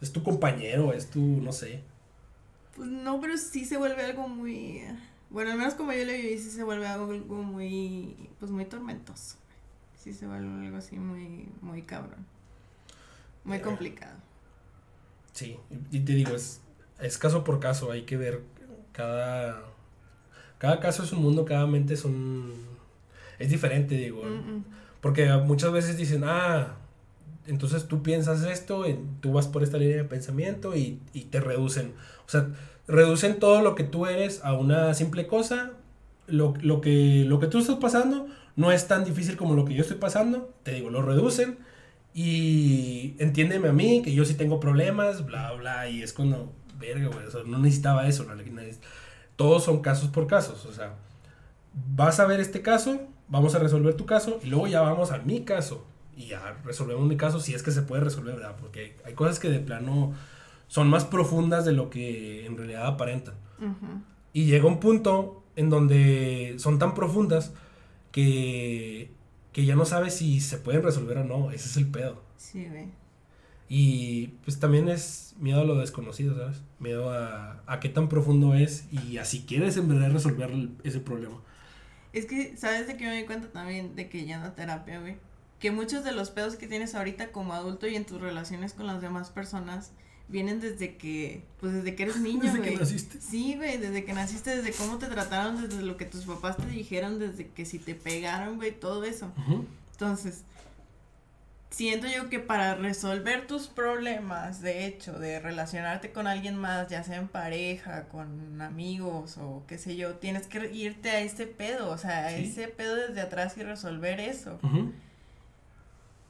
Es 0.00 0.12
tu 0.12 0.22
compañero, 0.22 0.92
es 0.92 1.08
tu, 1.10 1.20
no 1.20 1.52
sé. 1.52 1.80
Pues 2.76 2.88
no, 2.88 3.20
pero 3.20 3.36
sí 3.36 3.64
se 3.64 3.76
vuelve 3.76 4.04
algo 4.04 4.28
muy... 4.28 4.82
Bueno, 5.30 5.52
al 5.52 5.58
menos 5.58 5.74
como 5.74 5.92
yo 5.92 6.04
le 6.04 6.16
viví, 6.16 6.38
sí 6.38 6.50
se 6.50 6.62
vuelve 6.62 6.86
algo 6.86 7.06
muy... 7.06 8.16
Pues 8.38 8.50
muy 8.50 8.64
tormentoso. 8.64 9.36
Sí 9.96 10.12
se 10.12 10.26
vuelve 10.26 10.66
algo 10.66 10.76
así 10.76 10.96
muy, 10.96 11.48
muy 11.60 11.82
cabrón. 11.82 12.26
Muy 13.44 13.60
complicado. 13.60 14.16
Sí, 15.32 15.56
y 15.90 16.00
te 16.00 16.12
digo, 16.12 16.34
es, 16.34 16.60
es 17.00 17.18
caso 17.18 17.42
por 17.44 17.58
caso, 17.58 17.90
hay 17.90 18.02
que 18.02 18.16
ver 18.16 18.42
cada 18.92 19.71
cada 20.62 20.78
caso 20.78 21.02
es 21.02 21.10
un 21.10 21.22
mundo, 21.22 21.44
cada 21.44 21.66
mente 21.66 21.94
es 21.94 22.04
un... 22.04 22.52
Es 23.40 23.50
diferente, 23.50 23.96
digo. 23.96 24.22
Porque 25.00 25.28
muchas 25.44 25.72
veces 25.72 25.96
dicen, 25.96 26.22
ah, 26.24 26.76
entonces 27.48 27.88
tú 27.88 28.04
piensas 28.04 28.44
esto, 28.44 28.84
tú 29.18 29.32
vas 29.32 29.48
por 29.48 29.64
esta 29.64 29.76
línea 29.76 29.96
de 29.96 30.04
pensamiento 30.04 30.76
y, 30.76 31.00
y 31.12 31.22
te 31.22 31.40
reducen. 31.40 31.94
O 32.26 32.28
sea, 32.28 32.46
reducen 32.86 33.40
todo 33.40 33.60
lo 33.60 33.74
que 33.74 33.82
tú 33.82 34.06
eres 34.06 34.40
a 34.44 34.52
una 34.52 34.94
simple 34.94 35.26
cosa. 35.26 35.72
Lo, 36.28 36.54
lo, 36.62 36.80
que, 36.80 37.24
lo 37.26 37.40
que 37.40 37.48
tú 37.48 37.58
estás 37.58 37.78
pasando 37.78 38.28
no 38.54 38.70
es 38.70 38.86
tan 38.86 39.04
difícil 39.04 39.36
como 39.36 39.56
lo 39.56 39.64
que 39.64 39.74
yo 39.74 39.82
estoy 39.82 39.96
pasando. 39.96 40.54
Te 40.62 40.74
digo, 40.74 40.90
lo 40.90 41.02
reducen. 41.02 41.58
Y 42.14 43.16
entiéndeme 43.18 43.66
a 43.66 43.72
mí, 43.72 44.00
que 44.02 44.14
yo 44.14 44.24
sí 44.24 44.34
tengo 44.34 44.60
problemas, 44.60 45.26
bla, 45.26 45.50
bla. 45.54 45.88
Y 45.88 46.04
es 46.04 46.12
cuando, 46.12 46.52
verga, 46.78 47.08
güey, 47.08 47.26
no 47.48 47.58
necesitaba 47.58 48.06
eso. 48.06 48.22
No, 48.22 48.36
todos 49.36 49.64
son 49.64 49.80
casos 49.80 50.08
por 50.08 50.26
casos. 50.26 50.66
O 50.66 50.72
sea, 50.72 50.94
vas 51.94 52.20
a 52.20 52.26
ver 52.26 52.40
este 52.40 52.62
caso, 52.62 53.00
vamos 53.28 53.54
a 53.54 53.58
resolver 53.58 53.94
tu 53.94 54.06
caso 54.06 54.38
y 54.42 54.48
luego 54.48 54.66
ya 54.66 54.80
vamos 54.82 55.10
a 55.12 55.18
mi 55.18 55.44
caso. 55.44 55.86
Y 56.16 56.26
ya 56.26 56.58
resolvemos 56.64 57.06
mi 57.06 57.16
caso 57.16 57.40
si 57.40 57.54
es 57.54 57.62
que 57.62 57.70
se 57.70 57.82
puede 57.82 58.02
resolver, 58.04 58.36
¿verdad? 58.36 58.56
Porque 58.60 58.96
hay 59.04 59.14
cosas 59.14 59.38
que 59.38 59.48
de 59.48 59.60
plano 59.60 60.12
son 60.68 60.88
más 60.88 61.04
profundas 61.04 61.64
de 61.64 61.72
lo 61.72 61.90
que 61.90 62.46
en 62.46 62.56
realidad 62.56 62.86
aparentan. 62.86 63.34
Y 64.32 64.46
llega 64.46 64.66
un 64.66 64.80
punto 64.80 65.44
en 65.56 65.70
donde 65.70 66.56
son 66.58 66.78
tan 66.78 66.94
profundas 66.94 67.52
que, 68.10 69.12
que 69.52 69.64
ya 69.64 69.76
no 69.76 69.84
sabes 69.84 70.14
si 70.14 70.40
se 70.40 70.58
pueden 70.58 70.82
resolver 70.82 71.18
o 71.18 71.24
no. 71.24 71.50
Ese 71.50 71.68
es 71.68 71.76
el 71.76 71.90
pedo. 71.90 72.22
Sí, 72.36 72.66
güey. 72.66 73.01
Y 73.74 74.26
pues 74.44 74.60
también 74.60 74.90
es 74.90 75.34
miedo 75.38 75.62
a 75.62 75.64
lo 75.64 75.76
desconocido, 75.76 76.36
¿sabes? 76.36 76.60
Miedo 76.78 77.08
a, 77.08 77.62
a 77.66 77.80
qué 77.80 77.88
tan 77.88 78.10
profundo 78.10 78.54
es 78.54 78.84
y 78.92 79.16
a 79.16 79.24
si 79.24 79.44
quieres 79.44 79.78
en 79.78 79.88
verdad 79.88 80.12
resolver 80.12 80.50
ese 80.84 81.00
problema. 81.00 81.40
Es 82.12 82.26
que, 82.26 82.54
¿sabes 82.58 82.86
de 82.86 82.98
qué 82.98 83.06
me 83.06 83.14
doy 83.14 83.24
cuenta 83.24 83.48
también? 83.48 83.96
De 83.96 84.10
que 84.10 84.26
ya 84.26 84.38
no 84.40 84.52
terapia, 84.52 85.00
güey. 85.00 85.16
Que 85.58 85.70
muchos 85.70 86.04
de 86.04 86.12
los 86.12 86.28
pedos 86.28 86.56
que 86.56 86.66
tienes 86.66 86.94
ahorita 86.94 87.32
como 87.32 87.54
adulto 87.54 87.86
y 87.86 87.96
en 87.96 88.04
tus 88.04 88.20
relaciones 88.20 88.74
con 88.74 88.86
las 88.86 89.00
demás 89.00 89.30
personas 89.30 89.92
vienen 90.28 90.60
desde 90.60 90.98
que, 90.98 91.42
pues 91.58 91.72
desde 91.72 91.94
que 91.94 92.02
eres 92.02 92.16
niño, 92.20 92.42
Desde 92.42 92.60
que 92.60 92.76
naciste. 92.76 93.22
Sí, 93.22 93.54
güey, 93.56 93.78
desde 93.78 94.04
que 94.04 94.12
naciste, 94.12 94.54
desde 94.54 94.72
cómo 94.72 94.98
te 94.98 95.06
trataron, 95.06 95.66
desde 95.66 95.80
lo 95.80 95.96
que 95.96 96.04
tus 96.04 96.26
papás 96.26 96.58
te 96.58 96.66
dijeron, 96.66 97.18
desde 97.18 97.48
que 97.48 97.64
si 97.64 97.78
te 97.78 97.94
pegaron, 97.94 98.56
güey, 98.56 98.78
todo 98.78 99.02
eso. 99.04 99.32
Entonces, 99.92 100.42
siento 101.72 102.06
yo 102.06 102.28
que 102.28 102.38
para 102.38 102.74
resolver 102.74 103.46
tus 103.46 103.66
problemas, 103.66 104.60
de 104.60 104.86
hecho, 104.86 105.18
de 105.18 105.40
relacionarte 105.40 106.12
con 106.12 106.26
alguien 106.26 106.56
más, 106.56 106.88
ya 106.88 107.02
sea 107.02 107.16
en 107.16 107.28
pareja, 107.28 108.04
con 108.08 108.60
amigos 108.60 109.38
o 109.38 109.64
qué 109.66 109.78
sé 109.78 109.96
yo, 109.96 110.16
tienes 110.16 110.46
que 110.46 110.70
irte 110.72 111.10
a 111.10 111.20
ese 111.20 111.46
pedo, 111.46 111.90
o 111.90 111.98
sea, 111.98 112.26
a 112.26 112.32
ese 112.32 112.68
pedo 112.68 112.94
desde 112.96 113.22
atrás 113.22 113.56
y 113.56 113.62
resolver 113.62 114.20
eso. 114.20 114.60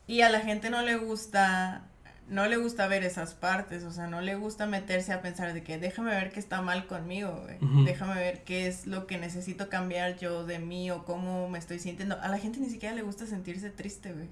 Y 0.06 0.20
a 0.20 0.30
la 0.30 0.40
gente 0.40 0.70
no 0.70 0.82
le 0.82 0.96
gusta, 0.96 1.82
no 2.28 2.46
le 2.46 2.56
gusta 2.56 2.86
ver 2.86 3.02
esas 3.02 3.34
partes, 3.34 3.82
o 3.82 3.90
sea, 3.90 4.06
no 4.06 4.20
le 4.20 4.36
gusta 4.36 4.66
meterse 4.66 5.12
a 5.12 5.22
pensar 5.22 5.52
de 5.54 5.64
que 5.64 5.76
déjame 5.76 6.12
ver 6.12 6.30
qué 6.30 6.38
está 6.38 6.62
mal 6.62 6.86
conmigo, 6.86 7.44
déjame 7.84 8.14
ver 8.14 8.44
qué 8.44 8.68
es 8.68 8.86
lo 8.86 9.08
que 9.08 9.18
necesito 9.18 9.68
cambiar 9.68 10.18
yo 10.18 10.46
de 10.46 10.60
mí 10.60 10.92
o 10.92 11.04
cómo 11.04 11.48
me 11.48 11.58
estoy 11.58 11.80
sintiendo. 11.80 12.16
A 12.20 12.28
la 12.28 12.38
gente 12.38 12.60
ni 12.60 12.70
siquiera 12.70 12.94
le 12.94 13.02
gusta 13.02 13.26
sentirse 13.26 13.70
triste, 13.70 14.12
güey. 14.12 14.28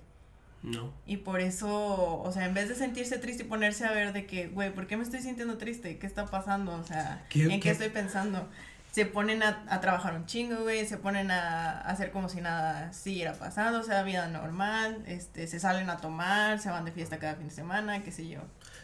No. 0.62 0.92
Y 1.06 1.18
por 1.18 1.40
eso, 1.40 2.20
o 2.20 2.32
sea, 2.32 2.44
en 2.46 2.52
vez 2.52 2.68
de 2.68 2.74
sentirse 2.74 3.18
triste 3.18 3.44
y 3.44 3.46
ponerse 3.46 3.86
a 3.86 3.92
ver 3.92 4.12
de 4.12 4.26
que, 4.26 4.48
güey, 4.48 4.72
¿por 4.74 4.86
qué 4.86 4.96
me 4.96 5.02
estoy 5.02 5.20
sintiendo 5.20 5.56
triste? 5.56 5.98
¿Qué 5.98 6.06
está 6.06 6.26
pasando? 6.26 6.72
O 6.74 6.84
sea, 6.84 7.24
¿en 7.32 7.60
qué, 7.60 7.70
estoy 7.70 7.88
pensando? 7.88 8.46
Se 8.92 9.06
ponen 9.06 9.42
a, 9.42 9.80
trabajar 9.80 10.14
un 10.14 10.26
chingo, 10.26 10.62
güey, 10.62 10.86
se 10.86 10.98
ponen 10.98 11.30
a, 11.30 11.80
hacer 11.80 12.10
como 12.10 12.28
si 12.28 12.42
nada 12.42 12.92
siguiera 12.92 13.32
pasando, 13.34 13.80
o 13.80 13.82
sea, 13.82 14.02
vida 14.02 14.28
normal, 14.28 15.02
este, 15.06 15.46
se 15.46 15.60
salen 15.60 15.88
a 15.88 15.96
tomar, 15.96 16.58
se 16.58 16.68
van 16.68 16.84
de 16.84 16.92
fiesta 16.92 17.18
cada 17.18 17.36
fin 17.36 17.48
de 17.48 17.54
semana, 17.54 18.02
qué 18.02 18.12
sé 18.12 18.28
yo. 18.28 18.40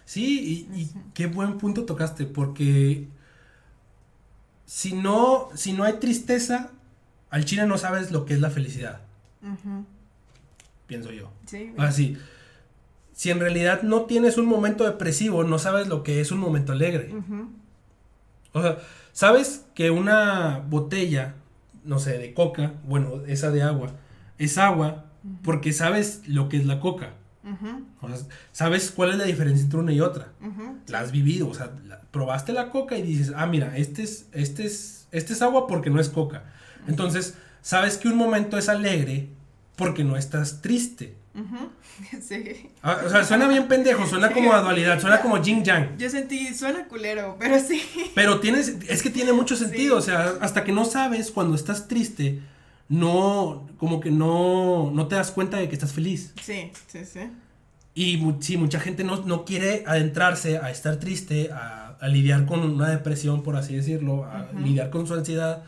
Sí, 0.07 0.69
y, 0.73 0.91
qué 1.13 1.27
buen 1.27 1.59
punto 1.59 1.85
tocaste, 1.85 2.25
porque 2.25 3.07
si 4.65 4.95
no, 4.95 5.51
si 5.55 5.75
no 5.75 5.85
hay 5.85 5.95
tristeza, 5.95 6.71
al 7.29 7.45
chile 7.45 7.67
no 7.67 7.77
sabes 7.77 8.13
lo 8.13 8.25
que 8.25 8.33
es 8.33 8.41
la 8.41 8.51
felicidad 8.51 9.01
pienso 10.87 11.11
yo. 11.13 11.31
Sí. 11.47 11.73
Así. 11.79 12.17
Si 13.13 13.31
en 13.31 13.41
realidad 13.41 13.83
no 13.83 14.03
tienes 14.03 14.37
un 14.37 14.47
momento 14.47 14.85
depresivo, 14.85 15.43
no 15.45 15.59
sabes 15.59 15.89
lo 15.89 16.03
que 16.03 16.21
es 16.21 16.31
un 16.33 16.39
momento 16.39 16.73
alegre. 16.73 17.15
O 18.53 18.63
sea, 18.63 18.79
sabes 19.13 19.65
que 19.75 19.91
una 19.91 20.63
botella, 20.69 21.35
no 21.85 21.99
sé, 21.99 22.19
de 22.19 22.35
coca, 22.35 22.75
bueno, 22.85 23.23
esa 23.27 23.51
de 23.51 23.63
agua, 23.63 23.93
es 24.39 24.59
agua 24.59 25.07
porque 25.43 25.73
sabes 25.73 26.23
lo 26.27 26.49
que 26.49 26.59
es 26.59 26.67
la 26.67 26.81
coca. 26.81 27.15
o 28.01 28.09
sea, 28.09 28.19
sabes 28.53 28.91
cuál 28.91 29.13
es 29.13 29.17
la 29.17 29.25
diferencia 29.25 29.65
entre 29.65 29.79
una 29.79 29.93
y 29.93 30.01
otra. 30.01 30.33
La 30.89 31.01
has 31.01 31.13
vivido, 31.13 31.49
o 31.49 31.55
sea, 31.55 31.73
probaste 32.11 32.53
la 32.53 32.71
coca 32.71 32.97
y 32.97 33.03
dices, 33.03 33.33
ah, 33.37 33.47
mira, 33.47 33.77
este 33.77 34.03
es, 34.03 34.29
este 34.33 34.67
es, 34.67 35.09
este 35.11 35.33
es 35.33 35.43
agua 35.43 35.67
porque 35.67 35.91
no 35.91 36.01
es 36.01 36.09
coca. 36.09 36.45
Entonces, 36.87 37.37
sabes 37.63 37.97
que 37.97 38.09
un 38.09 38.17
momento 38.17 38.59
es 38.59 38.69
alegre 38.69 39.31
porque 39.77 40.05
no 40.05 40.17
estás 40.17 40.63
triste. 40.63 41.15
Sí. 42.21 42.71
Ah, 42.83 43.01
o 43.07 43.09
sea, 43.09 43.25
suena 43.25 43.49
bien 43.49 43.69
pendejo, 43.69 44.07
suena 44.07 44.31
como 44.31 44.53
a 44.53 44.61
dualidad, 44.61 45.01
suena 45.01 45.23
como 45.23 45.41
yin 45.41 45.65
yang. 45.65 45.97
Yo 45.97 46.11
sentí, 46.11 46.53
suena 46.55 46.87
culero, 46.89 47.37
pero 47.39 47.59
sí. 47.59 47.83
Pero 48.15 48.39
tienes, 48.39 48.77
es 48.89 49.03
que 49.03 49.09
tiene 49.09 49.33
mucho 49.33 49.57
sentido, 49.57 49.97
o 49.97 50.03
sea, 50.03 50.35
hasta 50.43 50.63
que 50.63 50.73
no 50.73 50.85
sabes 50.85 51.31
cuando 51.31 51.57
estás 51.57 51.89
triste, 51.89 52.43
no, 52.91 53.67
como 53.79 54.01
que 54.01 54.11
no, 54.11 54.91
no 54.93 55.09
te 55.09 55.15
das 55.15 55.31
cuenta 55.31 55.57
de 55.57 55.69
que 55.69 55.75
estás 55.75 55.93
feliz. 55.93 56.35
Sí, 56.43 56.71
sí, 56.87 57.05
sí. 57.05 57.31
Y 57.95 58.23
sí, 58.41 58.59
mucha 58.59 58.79
gente 58.79 59.05
no, 59.05 59.23
no, 59.25 59.47
quiere 59.47 59.83
adentrarse 59.87 60.59
a 60.59 60.71
estar 60.71 60.97
triste, 60.97 61.51
a, 61.51 61.97
a, 61.99 62.09
lidiar 62.09 62.45
con 62.45 62.61
una 62.61 62.91
depresión, 62.91 63.43
por 63.43 63.57
así 63.57 63.75
decirlo, 63.75 64.27
a 64.27 64.51
lidiar 64.53 64.91
con 64.91 65.07
su 65.07 65.15
ansiedad 65.15 65.65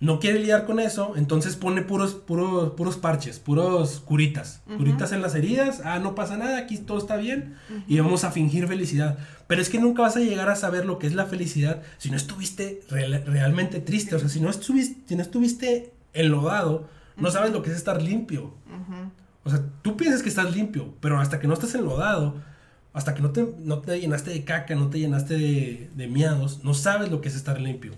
no 0.00 0.18
quiere 0.18 0.40
lidiar 0.40 0.64
con 0.64 0.80
eso, 0.80 1.12
entonces 1.16 1.56
pone 1.56 1.82
puros, 1.82 2.14
puros, 2.14 2.72
puros 2.72 2.96
parches, 2.96 3.38
puros 3.38 4.00
curitas, 4.00 4.62
curitas 4.78 5.12
en 5.12 5.20
las 5.20 5.34
heridas, 5.34 5.82
ah, 5.84 5.98
no 5.98 6.14
pasa 6.14 6.38
nada, 6.38 6.56
aquí 6.56 6.78
todo 6.78 6.96
está 6.96 7.16
bien 7.16 7.56
y 7.86 8.00
vamos 8.00 8.24
a 8.24 8.30
fingir 8.30 8.66
felicidad. 8.66 9.18
Pero 9.46 9.60
es 9.60 9.68
que 9.68 9.78
nunca 9.78 10.00
vas 10.00 10.16
a 10.16 10.20
llegar 10.20 10.48
a 10.48 10.56
saber 10.56 10.86
lo 10.86 10.98
que 10.98 11.06
es 11.06 11.14
la 11.14 11.26
felicidad 11.26 11.82
si 11.98 12.10
no 12.10 12.16
estuviste 12.16 12.80
realmente 12.88 13.80
triste, 13.80 14.14
o 14.14 14.18
sea, 14.18 14.30
si 14.30 14.40
no 14.40 14.48
estuviste, 14.48 15.02
si 15.06 15.16
no 15.16 15.22
estuviste 15.22 15.92
enlodado, 16.14 16.88
no 17.18 17.30
sabes 17.30 17.52
lo 17.52 17.62
que 17.62 17.70
es 17.70 17.76
estar 17.76 18.00
limpio. 18.00 18.54
O 19.44 19.50
sea, 19.50 19.62
tú 19.82 19.98
piensas 19.98 20.22
que 20.22 20.30
estás 20.30 20.54
limpio, 20.54 20.94
pero 21.00 21.20
hasta 21.20 21.40
que 21.40 21.46
no 21.46 21.52
estás 21.52 21.74
enlodado, 21.74 22.36
hasta 22.94 23.14
que 23.14 23.20
no 23.20 23.30
te, 23.30 23.46
no 23.58 23.80
te 23.80 24.00
llenaste 24.00 24.30
de 24.30 24.44
caca, 24.44 24.74
no 24.74 24.88
te 24.88 24.98
llenaste 24.98 25.34
de, 25.34 25.90
de 25.94 26.06
miados, 26.08 26.64
no 26.64 26.72
sabes 26.72 27.10
lo 27.10 27.20
que 27.20 27.28
es 27.28 27.36
estar 27.36 27.60
limpio. 27.60 27.92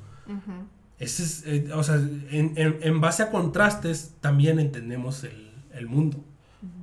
Ese 0.99 1.23
es, 1.23 1.43
eh, 1.47 1.69
o 1.75 1.83
sea, 1.83 1.97
en, 1.97 2.55
en, 2.57 3.01
base 3.01 3.25
a 3.25 3.31
contrastes 3.31 4.13
también 4.21 4.61
entendemos 4.61 5.25
el, 5.25 5.53
el 5.75 5.87
mundo. 5.87 6.25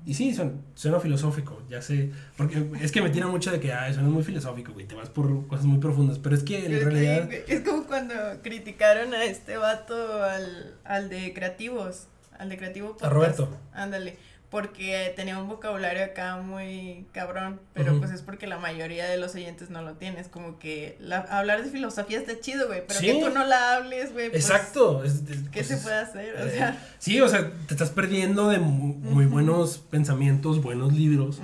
Y 0.06 0.14
sí, 0.14 0.36
suena, 0.76 1.00
filosófico, 1.00 1.62
ya 1.70 1.82
sé, 1.82 2.12
porque 2.36 2.70
es 2.82 2.92
que 2.92 3.02
me 3.02 3.12
tiene 3.12 3.28
mucho 3.28 3.50
de 3.52 3.62
que, 3.62 3.70
suena 3.94 4.10
muy 4.10 4.24
filosófico, 4.24 4.74
güey, 4.74 4.86
te 4.86 4.96
vas 4.96 5.10
por 5.10 5.48
cosas 5.48 5.66
muy 5.66 5.80
profundas, 5.80 6.20
pero 6.20 6.36
es 6.36 6.44
que 6.44 6.66
en 6.66 6.84
realidad... 6.84 7.30
Es 7.48 7.62
como 7.62 7.86
cuando 7.86 8.14
criticaron 8.42 9.14
a 9.14 9.24
este 9.24 9.56
vato, 9.56 10.24
al, 10.24 10.76
al 10.84 11.10
de 11.10 11.34
creativos, 11.34 12.08
al 12.38 12.50
de 12.50 12.58
creativo 12.58 12.98
A 13.02 13.10
Roberto. 13.10 13.50
Ándale, 13.72 14.18
porque 14.50 15.14
tenía 15.16 15.38
un 15.38 15.48
vocabulario 15.48 16.04
acá 16.04 16.38
muy 16.38 17.06
cabrón, 17.12 17.60
pero 17.74 18.00
pues 18.00 18.10
es 18.10 18.24
porque 18.24 18.48
la 18.48 18.58
mayoría 18.58 19.06
de 19.06 19.18
los 19.18 19.36
oyentes 19.36 19.70
no 19.70 19.84
lo 19.84 19.94
tienes, 19.94 20.28
como 20.28 20.58
que 20.58 20.98
la- 21.00 21.20
hablar 21.20 21.64
de 21.64 21.70
filosofía 21.70 22.18
está 22.18 22.40
chido, 22.40 22.66
güey, 22.68 22.82
pero 22.88 23.00
que 23.00 23.14
Sí. 23.14 23.20
tú 23.22 23.30
no 23.30 23.46
la 23.46 23.76
hables, 23.76 24.12
güey, 24.12 24.32
pues, 24.32 24.44
Exacto. 24.50 25.04
es- 25.04 25.22
es- 25.30 25.44
¿qué 25.52 25.64
pues, 25.64 25.68
se 25.68 25.78
puede 25.78 25.98
hacer? 25.98 26.36
O 26.36 26.46
eh, 26.48 26.52
sea, 26.52 26.84
sí, 26.98 27.22
o 27.22 27.28
sea, 27.30 27.52
te 27.68 27.76
estás 27.76 27.92
perdiendo 27.92 28.50
de 28.50 28.58
mu- 28.58 28.96
muy 28.96 29.28
buenos 29.28 29.78
pensamientos, 29.78 30.64
buenos 30.64 30.94
libros. 30.94 31.42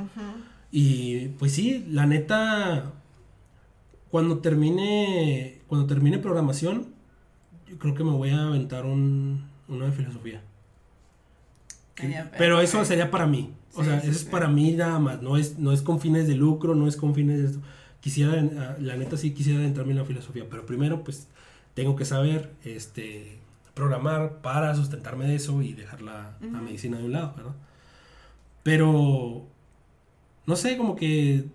Y 0.72 1.28
pues 1.40 1.54
sí, 1.54 1.86
la 1.90 2.08
neta, 2.08 2.92
cuando 4.10 4.40
termine, 4.40 5.62
cuando 5.68 5.86
termine 5.88 6.18
programación, 6.18 6.88
yo 7.68 7.78
creo 7.78 7.94
que 7.94 8.04
me 8.04 8.12
voy 8.12 8.32
a 8.32 8.48
aventar 8.48 8.86
un, 8.86 9.48
uno 9.68 9.86
de 9.86 9.92
filosofía. 9.92 10.42
Pero 12.38 12.62
eso 12.62 12.84
sería 12.86 13.10
para 13.12 13.26
mí. 13.26 13.54
O 13.74 13.84
Sí, 13.84 13.90
sea, 13.90 14.00
sí, 14.02 14.08
eso 14.08 14.18
es 14.18 14.24
sí. 14.24 14.30
para 14.32 14.48
mí 14.48 14.72
nada 14.74 15.00
más. 15.00 15.22
No 15.22 15.38
es, 15.38 15.58
no 15.60 15.72
es 15.72 15.82
con 15.82 16.00
fines 16.00 16.28
de 16.28 16.36
lucro, 16.36 16.76
no 16.76 16.88
es 16.88 16.96
con 16.98 17.14
fines 17.16 17.40
de 17.40 17.46
esto. 17.48 17.60
Quisiera, 18.02 18.34
ah, 18.60 18.76
la 18.80 18.96
neta 18.96 19.18
sí 19.18 19.34
quisiera 19.34 19.60
adentrarme 19.60 19.92
en 19.94 19.98
la 20.00 20.06
filosofía. 20.06 20.46
Pero 20.50 20.66
primero, 20.66 21.04
pues, 21.04 21.28
tengo 21.74 21.96
que 21.96 22.06
saber, 22.06 22.52
este, 22.64 23.40
programar 23.74 24.42
para 24.42 24.74
sustentarme 24.76 25.26
de 25.28 25.36
eso 25.36 25.62
y 25.62 25.74
dejar 25.74 26.02
la, 26.02 26.38
la 26.42 26.62
medicina 26.62 26.98
de 26.98 27.06
un 27.06 27.12
lado, 27.14 27.34
¿verdad? 27.36 27.56
Pero, 28.64 29.48
no 30.46 30.56
sé, 30.56 30.78
como 30.78 30.96
que 30.96 31.46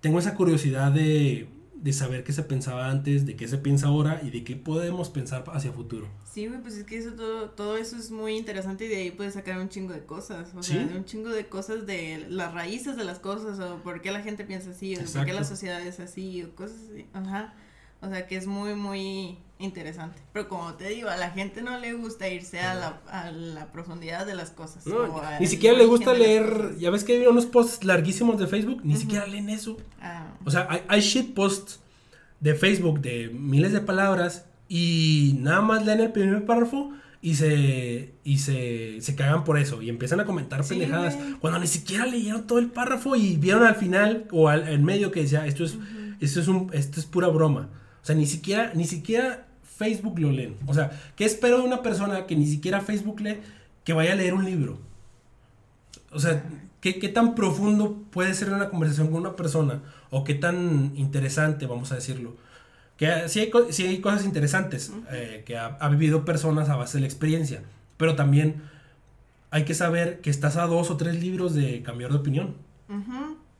tengo 0.00 0.18
esa 0.18 0.34
curiosidad 0.34 0.92
de, 0.92 1.48
de 1.86 1.92
saber 1.92 2.24
qué 2.24 2.32
se 2.32 2.42
pensaba 2.42 2.90
antes, 2.90 3.26
de 3.26 3.36
qué 3.36 3.46
se 3.46 3.58
piensa 3.58 3.86
ahora 3.86 4.20
y 4.24 4.30
de 4.30 4.42
qué 4.42 4.56
podemos 4.56 5.08
pensar 5.08 5.44
hacia 5.52 5.70
futuro. 5.70 6.08
Sí, 6.24 6.48
pues 6.60 6.74
es 6.76 6.82
que 6.84 6.98
eso 6.98 7.12
todo, 7.12 7.50
todo 7.50 7.76
eso 7.76 7.96
es 7.96 8.10
muy 8.10 8.36
interesante 8.36 8.86
y 8.86 8.88
de 8.88 8.96
ahí 8.96 9.10
puedes 9.12 9.34
sacar 9.34 9.58
un 9.60 9.68
chingo 9.68 9.92
de 9.92 10.04
cosas, 10.04 10.52
o 10.56 10.62
Sí. 10.64 10.72
sea, 10.72 10.84
de 10.84 10.96
un 10.96 11.04
chingo 11.04 11.28
de 11.30 11.46
cosas 11.46 11.86
de 11.86 12.26
las 12.28 12.52
raíces 12.52 12.96
de 12.96 13.04
las 13.04 13.20
cosas 13.20 13.60
o 13.60 13.76
por 13.84 14.02
qué 14.02 14.10
la 14.10 14.20
gente 14.20 14.44
piensa 14.44 14.70
así 14.70 14.96
o 14.96 14.98
por 15.12 15.24
qué 15.24 15.32
la 15.32 15.44
sociedad 15.44 15.80
es 15.80 16.00
así 16.00 16.42
o 16.42 16.54
cosas 16.56 16.76
así, 16.92 17.06
ajá, 17.12 17.54
o 18.00 18.08
sea 18.08 18.26
que 18.26 18.36
es 18.36 18.46
muy, 18.46 18.74
muy 18.74 19.38
interesante, 19.58 20.20
pero 20.34 20.48
como 20.48 20.74
te 20.74 20.88
digo, 20.90 21.08
a 21.08 21.16
la 21.16 21.30
gente 21.30 21.62
no 21.62 21.78
le 21.78 21.94
gusta 21.94 22.28
irse 22.28 22.60
a 22.60 22.74
la, 22.74 23.00
a 23.08 23.30
la 23.30 23.72
profundidad 23.72 24.26
de 24.26 24.34
las 24.34 24.50
cosas. 24.50 24.86
No, 24.86 25.20
ni 25.40 25.46
siquiera 25.46 25.76
le 25.78 25.86
gusta 25.86 26.12
leer, 26.12 26.76
ya 26.78 26.90
ves 26.90 27.04
que 27.04 27.14
hay 27.20 27.26
unos 27.26 27.46
posts 27.46 27.82
larguísimos 27.84 28.38
de 28.38 28.46
Facebook, 28.46 28.80
ni 28.84 28.96
siquiera 28.96 29.26
leen 29.26 29.48
eso. 29.48 29.78
Ah, 30.00 30.34
O 30.44 30.50
sea, 30.50 30.66
hay, 30.68 30.82
hay 30.88 31.00
shit 31.00 31.32
posts 31.34 31.80
de 32.40 32.54
Facebook 32.54 33.00
de 33.00 33.28
miles 33.30 33.72
de 33.72 33.80
palabras 33.80 34.44
y 34.68 35.36
nada 35.40 35.62
más 35.62 35.86
leen 35.86 36.00
el 36.00 36.12
primer 36.12 36.44
párrafo 36.44 36.92
y 37.22 37.36
se 37.36 38.12
y 38.24 38.38
se, 38.38 39.00
se 39.00 39.14
cagan 39.16 39.42
por 39.44 39.58
eso 39.58 39.80
y 39.80 39.88
empiezan 39.88 40.20
a 40.20 40.26
comentar 40.26 40.62
Sí, 40.64 40.74
pendejadas 40.74 41.16
güey. 41.16 41.32
cuando 41.40 41.58
ni 41.60 41.66
siquiera 41.66 42.04
leyeron 42.04 42.46
todo 42.46 42.58
el 42.58 42.66
párrafo 42.66 43.16
y 43.16 43.36
vieron 43.36 43.62
al 43.64 43.74
final 43.76 44.26
o 44.32 44.48
al 44.50 44.68
en 44.68 44.84
medio 44.84 45.10
que 45.10 45.22
decía 45.22 45.46
esto 45.46 45.64
es 45.64 45.78
esto 46.20 46.40
es 46.40 46.48
un 46.48 46.68
esto 46.74 47.00
es 47.00 47.06
pura 47.06 47.28
broma. 47.28 47.70
O 48.06 48.08
sea, 48.08 48.14
ni 48.14 48.26
siquiera 48.26 48.70
ni 48.72 48.84
siquiera 48.84 49.48
Facebook 49.64 50.20
lo 50.20 50.30
leen. 50.30 50.54
O 50.68 50.74
sea, 50.74 50.92
¿qué 51.16 51.24
espero 51.24 51.58
de 51.58 51.64
una 51.64 51.82
persona 51.82 52.24
que 52.26 52.36
ni 52.36 52.46
siquiera 52.46 52.80
Facebook 52.80 53.18
lee 53.20 53.40
que 53.82 53.94
vaya 53.94 54.12
a 54.12 54.14
leer 54.14 54.32
un 54.32 54.44
libro? 54.44 54.78
O 56.12 56.20
sea, 56.20 56.44
¿qué, 56.80 57.00
qué 57.00 57.08
tan 57.08 57.34
profundo 57.34 58.00
puede 58.12 58.32
ser 58.34 58.52
una 58.52 58.68
conversación 58.68 59.08
con 59.08 59.22
una 59.22 59.34
persona? 59.34 59.82
O 60.10 60.22
qué 60.22 60.34
tan 60.34 60.92
interesante, 60.94 61.66
vamos 61.66 61.90
a 61.90 61.96
decirlo. 61.96 62.36
Que 62.96 63.28
sí 63.28 63.40
hay, 63.40 63.50
sí 63.70 63.84
hay 63.84 64.00
cosas 64.00 64.24
interesantes 64.24 64.92
eh, 65.10 65.42
que 65.44 65.58
ha, 65.58 65.66
ha 65.66 65.88
vivido 65.88 66.24
personas 66.24 66.68
a 66.68 66.76
base 66.76 66.98
de 66.98 67.00
la 67.00 67.08
experiencia. 67.08 67.64
Pero 67.96 68.14
también 68.14 68.62
hay 69.50 69.64
que 69.64 69.74
saber 69.74 70.20
que 70.20 70.30
estás 70.30 70.56
a 70.56 70.66
dos 70.68 70.92
o 70.92 70.96
tres 70.96 71.20
libros 71.20 71.54
de 71.54 71.82
cambiar 71.82 72.12
de 72.12 72.18
opinión. 72.18 72.54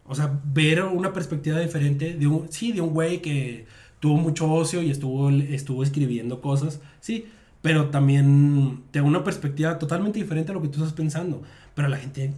O 0.05 0.15
sea, 0.15 0.39
ver 0.45 0.85
una 0.85 1.13
perspectiva 1.13 1.59
diferente 1.59 2.15
de 2.15 2.29
un, 2.29 2.47
sí, 2.53 2.71
de 2.71 2.81
un 2.81 2.91
güey 2.95 3.21
que 3.21 3.67
tuvo 4.01 4.17
mucho 4.17 4.51
ocio 4.53 4.83
y 4.83 4.91
estuvo, 4.91 5.31
estuvo 5.31 5.83
escribiendo 5.83 6.41
cosas, 6.41 6.81
sí, 7.01 7.27
pero 7.63 7.89
también 7.89 8.83
te 8.91 9.01
da 9.01 9.05
una 9.05 9.25
perspectiva 9.25 9.79
totalmente 9.79 10.19
diferente 10.19 10.53
a 10.53 10.55
lo 10.55 10.63
que 10.63 10.69
tú 10.69 10.79
estás 10.79 10.93
pensando. 10.93 11.43
Pero 11.75 11.89
la 11.89 11.97
gente 11.97 12.33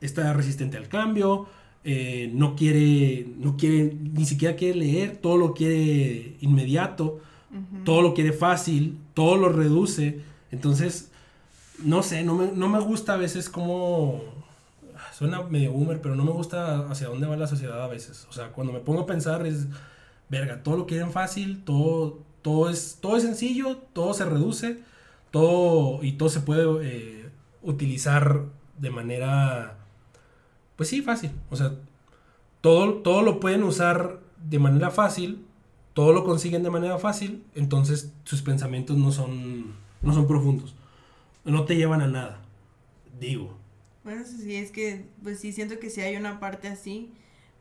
está 0.00 0.32
resistente 0.32 0.76
al 0.76 0.88
cambio, 0.88 1.46
eh, 1.84 2.30
no 2.34 2.56
quiere, 2.56 3.26
no 3.38 3.56
quiere, 3.56 3.94
ni 3.94 4.24
siquiera 4.24 4.56
quiere 4.56 4.78
leer, 4.78 5.16
todo 5.18 5.36
lo 5.36 5.54
quiere 5.54 6.36
inmediato, 6.40 7.20
todo 7.84 8.02
lo 8.02 8.14
quiere 8.14 8.32
fácil, 8.32 8.98
todo 9.14 9.36
lo 9.36 9.50
reduce. 9.50 10.20
Entonces, 10.50 11.10
no 11.84 12.02
sé, 12.02 12.24
no 12.24 12.34
me, 12.34 12.50
no 12.52 12.68
me 12.68 12.80
gusta 12.80 13.14
a 13.14 13.16
veces 13.16 13.48
como... 13.48 14.20
Suena 15.12 15.42
medio 15.42 15.72
boomer, 15.72 16.00
pero 16.00 16.16
no 16.16 16.24
me 16.24 16.32
gusta 16.32 16.88
hacia 16.88 17.08
dónde 17.08 17.26
va 17.26 17.36
la 17.36 17.46
sociedad 17.46 17.82
a 17.82 17.86
veces. 17.86 18.26
O 18.30 18.32
sea, 18.32 18.48
cuando 18.48 18.72
me 18.72 18.80
pongo 18.80 19.02
a 19.02 19.06
pensar 19.06 19.46
es, 19.46 19.66
verga, 20.28 20.62
todo 20.62 20.76
lo 20.76 20.86
quieren 20.86 21.12
fácil, 21.12 21.62
todo, 21.64 22.20
todo, 22.42 22.70
es, 22.70 22.98
todo 23.00 23.16
es 23.16 23.22
sencillo, 23.22 23.76
todo 23.92 24.14
se 24.14 24.24
reduce, 24.24 24.78
todo 25.30 26.02
y 26.02 26.12
todo 26.12 26.28
se 26.28 26.40
puede 26.40 26.64
eh, 26.82 27.30
utilizar 27.62 28.44
de 28.78 28.90
manera, 28.90 29.78
pues 30.76 30.88
sí, 30.88 31.02
fácil. 31.02 31.32
O 31.50 31.56
sea, 31.56 31.74
todo, 32.60 32.94
todo 32.94 33.22
lo 33.22 33.40
pueden 33.40 33.62
usar 33.62 34.20
de 34.48 34.58
manera 34.58 34.90
fácil, 34.90 35.44
todo 35.94 36.12
lo 36.12 36.24
consiguen 36.24 36.62
de 36.62 36.70
manera 36.70 36.98
fácil, 36.98 37.44
entonces 37.54 38.12
sus 38.24 38.42
pensamientos 38.42 38.96
no 38.96 39.12
son, 39.12 39.74
no 40.02 40.12
son 40.12 40.26
profundos, 40.26 40.74
no 41.44 41.64
te 41.64 41.76
llevan 41.76 42.00
a 42.00 42.08
nada, 42.08 42.40
digo. 43.20 43.56
Bueno, 44.04 44.24
sí, 44.24 44.56
es 44.56 44.70
que, 44.70 45.06
pues 45.22 45.38
sí, 45.38 45.52
siento 45.52 45.78
que 45.78 45.90
sí 45.90 46.00
hay 46.00 46.16
una 46.16 46.40
parte 46.40 46.68
así, 46.68 47.12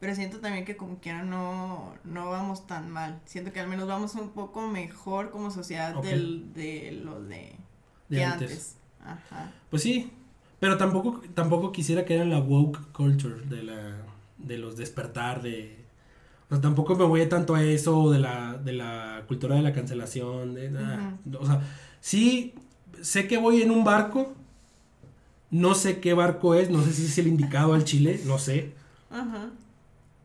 pero 0.02 0.14
siento 0.16 0.40
también 0.40 0.66
que 0.66 0.76
como 0.76 0.98
quiera 1.00 1.24
no, 1.24 1.94
no 2.04 2.30
vamos 2.30 2.68
tan 2.68 2.92
mal. 2.92 3.22
Siento 3.26 3.54
que 3.54 3.62
al 3.62 3.70
menos 3.70 3.88
vamos 3.88 4.16
un 4.16 4.32
poco 4.32 4.68
mejor 4.68 5.32
como 5.32 5.50
sociedad 5.52 5.96
Ok. 5.96 6.04
del, 6.04 6.54
de 6.54 6.92
lo 7.06 7.22
de, 7.22 7.56
De 8.10 8.18
que 8.18 8.26
antes. 8.26 8.50
antes. 8.52 8.76
Ajá. 9.06 9.52
Pues 9.70 9.84
sí, 9.84 10.12
pero 10.60 10.78
tampoco, 10.78 11.22
tampoco 11.34 11.72
quisiera 11.72 12.04
caer 12.04 12.22
en 12.22 12.32
la 12.32 12.40
woke 12.40 12.92
culture 12.92 13.46
de 13.46 13.64
la 13.64 13.98
de 14.38 14.58
los 14.58 14.76
despertar 14.76 15.42
de 15.44 15.80
o 16.50 16.56
sea, 16.56 16.62
tampoco 16.62 16.96
me 16.96 17.06
voy 17.06 17.26
tanto 17.30 17.56
a 17.56 17.64
eso 17.64 18.12
de 18.12 18.20
la 18.20 18.56
de 18.58 18.74
la 18.74 19.24
cultura 19.28 19.56
de 19.56 19.62
la 19.62 19.72
cancelación, 19.72 20.54
de 20.56 20.70
nada. 20.72 21.18
O 21.40 21.46
sea, 21.46 21.62
sí 22.02 22.56
sé 23.02 23.28
que 23.28 23.38
voy 23.38 23.62
en 23.62 23.72
un 23.72 23.84
barco, 23.84 24.34
no 25.52 25.76
sé 25.76 26.00
qué 26.00 26.14
barco 26.14 26.56
es, 26.56 26.70
no 26.70 26.82
sé 26.84 26.92
si 26.94 27.06
es 27.06 27.18
el 27.20 27.28
indicado 27.28 27.74
al 27.74 27.84
Chile, 27.86 28.20
no 28.26 28.38
sé, 28.40 28.74
Ajá. 29.12 29.50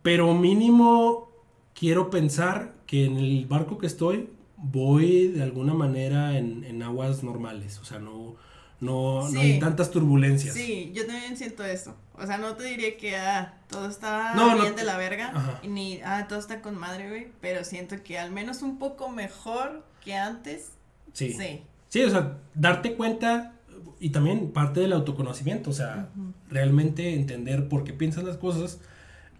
Pero 0.06 0.32
mínimo 0.34 1.32
quiero 1.74 2.10
pensar 2.10 2.76
que 2.86 3.06
en 3.06 3.16
el 3.16 3.44
barco 3.46 3.76
que 3.76 3.88
estoy 3.88 4.30
voy 4.56 5.26
de 5.26 5.42
alguna 5.42 5.74
manera 5.74 6.38
en, 6.38 6.62
en 6.62 6.80
aguas 6.84 7.24
normales, 7.24 7.80
o 7.80 7.84
sea, 7.84 7.98
no 7.98 8.36
no, 8.78 9.28
no 9.28 9.40
hay 9.40 9.58
tantas 9.58 9.90
turbulencias. 9.90 10.54
Sí, 10.54 10.92
yo 10.94 11.06
también 11.06 11.36
siento 11.36 11.64
eso. 11.64 11.96
O 12.14 12.24
sea, 12.24 12.38
no 12.38 12.54
te 12.54 12.62
diría 12.64 12.96
que 12.96 13.16
ah, 13.16 13.54
todo 13.68 13.88
está 13.88 14.34
No, 14.36 14.56
bien 14.60 14.76
de 14.76 14.84
la 14.84 14.96
verga, 14.96 15.32
Ajá. 15.34 15.60
ni 15.66 16.00
ah, 16.04 16.26
todo 16.28 16.38
está 16.38 16.62
con 16.62 16.78
madre, 16.78 17.08
güey, 17.08 17.28
pero 17.40 17.64
siento 17.64 17.96
que 18.04 18.16
al 18.16 18.30
menos 18.30 18.62
un 18.62 18.78
poco 18.78 19.08
mejor 19.08 19.84
que 20.04 20.14
antes. 20.14 20.70
Sí. 21.14 21.32
Sí. 21.32 21.62
Sí, 21.88 22.04
o 22.04 22.10
sea, 22.10 22.38
darte 22.54 22.94
cuenta 22.94 23.54
y 23.98 24.10
también 24.10 24.52
parte 24.52 24.78
del 24.78 24.92
autoconocimiento, 24.92 25.70
o 25.70 25.72
sea, 25.72 26.10
realmente 26.48 27.14
entender 27.14 27.68
por 27.68 27.82
qué 27.82 27.92
piensas 27.92 28.22
las 28.22 28.36
cosas 28.36 28.78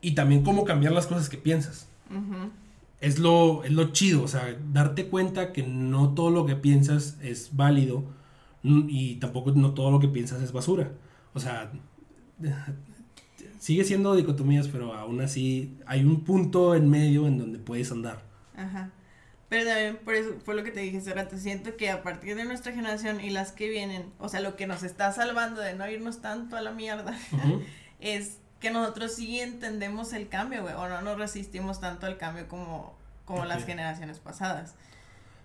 y 0.06 0.12
también 0.12 0.44
cómo 0.44 0.64
cambiar 0.64 0.92
las 0.92 1.08
cosas 1.08 1.28
que 1.28 1.36
piensas. 1.36 1.88
Es 3.00 3.18
lo, 3.18 3.64
es 3.64 3.72
lo 3.72 3.90
chido, 3.90 4.22
o 4.22 4.28
sea, 4.28 4.56
darte 4.72 5.06
cuenta 5.08 5.52
que 5.52 5.64
no 5.64 6.14
todo 6.14 6.30
lo 6.30 6.46
que 6.46 6.54
piensas 6.54 7.18
es 7.20 7.56
válido 7.56 8.04
mm, 8.62 8.86
y 8.88 9.16
tampoco 9.16 9.50
no 9.50 9.74
todo 9.74 9.90
lo 9.90 9.98
que 9.98 10.06
piensas 10.06 10.40
es 10.42 10.52
basura. 10.52 10.92
O 11.34 11.40
sea, 11.40 11.72
sigue 13.58 13.82
siendo 13.82 14.14
dicotomías, 14.14 14.68
pero 14.68 14.94
aún 14.94 15.20
así 15.22 15.76
hay 15.86 16.04
un 16.04 16.22
punto 16.22 16.76
en 16.76 16.88
medio 16.88 17.26
en 17.26 17.38
donde 17.38 17.58
puedes 17.58 17.90
andar. 17.90 18.22
Ajá. 18.56 18.92
Pero 19.48 19.64
también 19.64 19.98
por 20.04 20.14
eso 20.14 20.36
fue 20.44 20.54
lo 20.54 20.62
que 20.62 20.70
te 20.70 20.82
dije 20.82 20.98
hace 20.98 21.14
rato. 21.14 21.36
Siento 21.36 21.76
que 21.76 21.90
a 21.90 22.04
partir 22.04 22.36
de 22.36 22.44
nuestra 22.44 22.72
generación 22.72 23.20
y 23.20 23.30
las 23.30 23.50
que 23.50 23.68
vienen, 23.68 24.12
o 24.20 24.28
sea, 24.28 24.38
lo 24.38 24.54
que 24.54 24.68
nos 24.68 24.84
está 24.84 25.10
salvando 25.10 25.60
de 25.60 25.74
no 25.74 25.90
irnos 25.90 26.22
tanto 26.22 26.54
a 26.54 26.60
la 26.60 26.70
mierda 26.70 27.18
es 27.98 28.38
que 28.60 28.70
nosotros 28.70 29.14
sí 29.14 29.40
entendemos 29.40 30.12
el 30.12 30.28
cambio, 30.28 30.62
güey, 30.62 30.74
o 30.74 30.88
no 30.88 31.02
nos 31.02 31.18
resistimos 31.18 31.80
tanto 31.80 32.06
al 32.06 32.16
cambio 32.16 32.48
como, 32.48 32.94
como 33.24 33.44
las 33.44 33.64
generaciones 33.64 34.18
pasadas. 34.18 34.74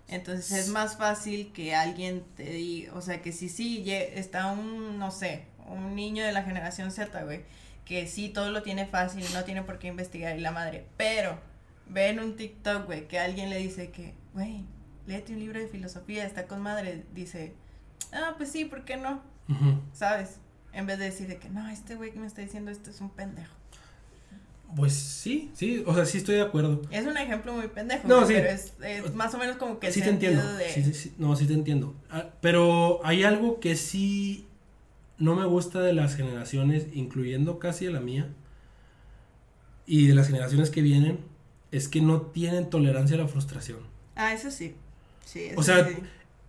Entonces 0.08 0.52
es 0.52 0.68
más 0.68 0.96
fácil 0.96 1.52
que 1.52 1.74
alguien 1.74 2.24
te 2.36 2.44
diga, 2.44 2.92
o 2.94 3.00
sea, 3.00 3.22
que 3.22 3.32
si 3.32 3.48
sí 3.48 3.84
está 3.90 4.48
un, 4.52 4.98
no 4.98 5.10
sé, 5.10 5.46
un 5.66 5.94
niño 5.94 6.24
de 6.24 6.32
la 6.32 6.42
generación 6.42 6.90
Z, 6.90 7.24
güey, 7.24 7.44
que 7.84 8.06
sí 8.06 8.28
todo 8.28 8.50
lo 8.50 8.62
tiene 8.62 8.86
fácil 8.86 9.24
y 9.24 9.32
no 9.32 9.44
tiene 9.44 9.62
por 9.62 9.78
qué 9.78 9.88
investigar 9.88 10.36
y 10.36 10.40
la 10.40 10.50
madre, 10.50 10.86
pero 10.96 11.38
ve 11.88 12.08
en 12.08 12.20
un 12.20 12.36
TikTok, 12.36 12.86
güey, 12.86 13.08
que 13.08 13.18
alguien 13.18 13.50
le 13.50 13.58
dice 13.58 13.90
que, 13.90 14.14
güey, 14.34 14.64
léete 15.06 15.32
un 15.32 15.40
libro 15.40 15.58
de 15.58 15.68
filosofía, 15.68 16.24
está 16.24 16.46
con 16.46 16.60
madre, 16.60 17.04
dice, 17.12 17.54
ah, 18.12 18.34
pues 18.36 18.50
sí, 18.50 18.64
¿por 18.64 18.84
qué 18.84 18.96
no? 18.96 19.22
¿Sabes? 19.92 20.38
En 20.72 20.86
vez 20.86 20.98
de 20.98 21.06
decir 21.06 21.28
de 21.28 21.36
que, 21.36 21.48
no, 21.50 21.68
este 21.68 21.96
güey 21.96 22.12
que 22.12 22.18
me 22.20 22.26
está 22.26 22.40
diciendo 22.42 22.70
esto 22.70 22.90
es 22.90 23.00
un 23.00 23.10
pendejo. 23.10 23.52
Pues 24.74 24.94
sí, 24.94 25.50
sí, 25.54 25.84
o 25.86 25.94
sea, 25.94 26.06
sí 26.06 26.16
estoy 26.18 26.36
de 26.36 26.42
acuerdo. 26.42 26.80
Es 26.90 27.04
un 27.04 27.16
ejemplo 27.18 27.52
muy 27.52 27.68
pendejo, 27.68 28.08
No, 28.08 28.26
sí. 28.26 28.32
pero 28.32 28.48
es, 28.48 28.72
es 28.82 29.14
más 29.14 29.34
o 29.34 29.38
menos 29.38 29.56
como 29.56 29.78
que 29.78 29.88
el 29.88 29.92
sí 29.92 30.00
te 30.00 30.08
entiendo. 30.08 30.42
de... 30.54 30.70
Sí, 30.70 30.82
sí, 30.82 30.94
sí, 30.94 31.14
no, 31.18 31.36
sí 31.36 31.46
te 31.46 31.52
entiendo. 31.52 31.94
Ah, 32.10 32.30
pero 32.40 33.00
hay 33.04 33.22
algo 33.22 33.60
que 33.60 33.76
sí 33.76 34.46
no 35.18 35.36
me 35.36 35.44
gusta 35.44 35.80
de 35.80 35.92
las 35.92 36.16
generaciones, 36.16 36.86
incluyendo 36.94 37.58
casi 37.58 37.86
a 37.86 37.90
la 37.90 38.00
mía, 38.00 38.28
y 39.86 40.06
de 40.06 40.14
las 40.14 40.28
generaciones 40.28 40.70
que 40.70 40.80
vienen, 40.80 41.18
es 41.70 41.88
que 41.88 42.00
no 42.00 42.22
tienen 42.22 42.70
tolerancia 42.70 43.16
a 43.16 43.20
la 43.20 43.28
frustración. 43.28 43.80
Ah, 44.16 44.32
eso 44.32 44.50
sí. 44.50 44.74
Sí, 45.24 45.44
eso 45.44 45.60
O 45.60 45.62
sea, 45.62 45.86
sí. 45.86 45.96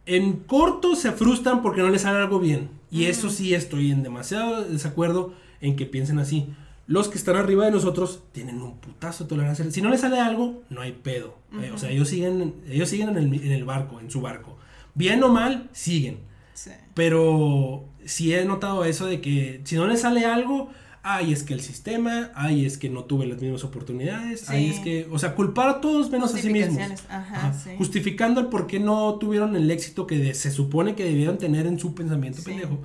En 0.06 0.34
corto 0.38 0.96
se 0.96 1.12
frustran 1.12 1.62
porque 1.62 1.82
no 1.82 1.90
les 1.90 2.02
sale 2.02 2.20
algo 2.20 2.40
bien. 2.40 2.70
Y 2.92 3.06
eso 3.06 3.30
sí 3.30 3.54
estoy 3.54 3.92
en 3.92 4.04
demasiado 4.04 4.64
desacuerdo 4.64 5.34
en 5.62 5.76
que 5.76 5.86
piensen 5.86 6.20
así. 6.20 6.54
Los 6.86 7.08
que 7.08 7.18
están 7.18 7.38
arriba 7.38 7.66
de 7.66 7.72
nosotros 7.72 8.22
tienen 8.34 8.62
un 8.62 8.78
putazo 8.78 9.24
de 9.24 9.30
tolerancia. 9.30 9.70
Si 9.72 9.82
no 9.82 9.90
les 9.90 10.02
sale 10.02 10.20
algo, 10.20 10.62
no 10.70 10.82
hay 10.82 10.92
pedo. 10.92 11.38
Eh, 11.62 11.72
o 11.74 11.78
sea, 11.78 11.90
ellos 11.90 12.10
siguen, 12.10 12.56
ellos 12.70 12.90
siguen 12.90 13.10
en 13.10 13.18
el, 13.18 13.34
en 13.34 13.52
el 13.52 13.64
barco, 13.64 14.00
en 14.02 14.12
su 14.12 14.22
barco. 14.22 14.58
Bien 14.94 15.24
o 15.24 15.30
mal, 15.30 15.70
siguen. 15.72 16.20
Sí. 16.54 16.72
Pero 16.94 17.86
sí 18.06 18.34
he 18.34 18.44
notado 18.44 18.84
eso 18.84 19.06
de 19.06 19.22
que 19.22 19.62
si 19.64 19.76
no 19.76 19.88
les 19.88 20.02
sale 20.02 20.26
algo, 20.26 20.70
ay, 21.04 21.34
es 21.34 21.44
que 21.44 21.54
el 21.54 21.60
sistema, 21.62 22.32
ay, 22.34 22.66
es 22.66 22.78
que 22.78 22.90
no 22.90 23.04
tuve 23.04 23.26
las 23.28 23.42
mismas 23.42 23.64
oportunidades, 23.66 24.50
ay, 24.50 24.70
Sí. 24.70 24.76
es 24.76 24.80
que, 24.80 25.08
o 25.12 25.20
sea, 25.20 25.36
culpar 25.36 25.68
a 25.70 25.82
todos 25.82 26.10
menos 26.10 26.34
a 26.34 26.38
sí 26.38 26.50
mismos. 26.50 26.78
Justificaciones, 26.78 27.06
Ajá, 27.10 27.36
Ajá, 27.50 27.54
sí. 27.54 27.72
Justificando 27.78 28.40
el 28.42 28.48
por 28.48 28.68
qué 28.68 28.80
no 28.80 29.16
tuvieron 29.16 29.56
el 29.56 29.70
éxito 29.70 30.08
que 30.08 30.18
de- 30.18 30.34
se 30.34 30.50
supone 30.50 30.96
que 30.96 31.04
debieron 31.04 31.38
tener 31.38 31.68
en 31.68 31.78
su 31.78 31.94
pensamiento 31.94 32.40
Sí. 32.40 32.46
pendejo. 32.46 32.80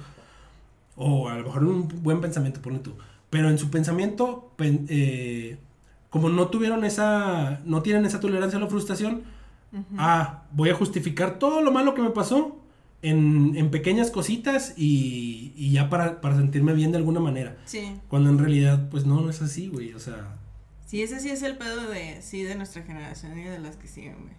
O 0.96 1.28
a 1.28 1.36
lo 1.36 1.44
mejor 1.44 1.64
un 1.64 1.88
buen 2.02 2.20
pensamiento, 2.20 2.60
ponle 2.60 2.80
tú. 2.80 2.92
Pero 3.30 3.50
en 3.50 3.58
su 3.58 3.70
pensamiento, 3.70 4.50
pen- 4.56 4.86
eh, 4.88 5.56
como 6.10 6.28
no 6.28 6.48
tuvieron 6.48 6.84
esa, 6.84 7.60
no 7.64 7.82
tienen 7.82 8.04
esa 8.04 8.18
tolerancia 8.18 8.58
a 8.58 8.62
la 8.62 8.68
frustración, 8.68 9.22
ah, 9.96 10.42
voy 10.50 10.70
a 10.70 10.74
justificar 10.74 11.38
todo 11.38 11.60
lo 11.60 11.70
malo 11.70 11.94
que 11.94 12.02
me 12.02 12.10
pasó 12.10 12.57
en, 13.02 13.54
en 13.56 13.70
pequeñas 13.70 14.10
cositas 14.10 14.74
y, 14.76 15.52
y 15.56 15.72
ya 15.72 15.88
para, 15.88 16.20
para 16.20 16.36
sentirme 16.36 16.72
bien 16.74 16.90
de 16.92 16.98
alguna 16.98 17.20
manera. 17.20 17.56
Sí. 17.64 17.94
Cuando 18.08 18.30
en 18.30 18.38
realidad, 18.38 18.88
pues 18.90 19.06
no, 19.06 19.20
no 19.20 19.30
es 19.30 19.40
así, 19.42 19.68
güey. 19.68 19.92
O 19.94 20.00
sea, 20.00 20.36
Sí, 20.86 21.02
ese 21.02 21.20
sí 21.20 21.28
es 21.30 21.42
el 21.42 21.58
pedo 21.58 21.88
de, 21.90 22.22
sí, 22.22 22.42
de 22.42 22.54
nuestra 22.54 22.82
generación 22.82 23.38
y 23.38 23.42
de 23.44 23.58
las 23.58 23.76
que 23.76 23.86
siguen, 23.88 24.16
güey. 24.22 24.32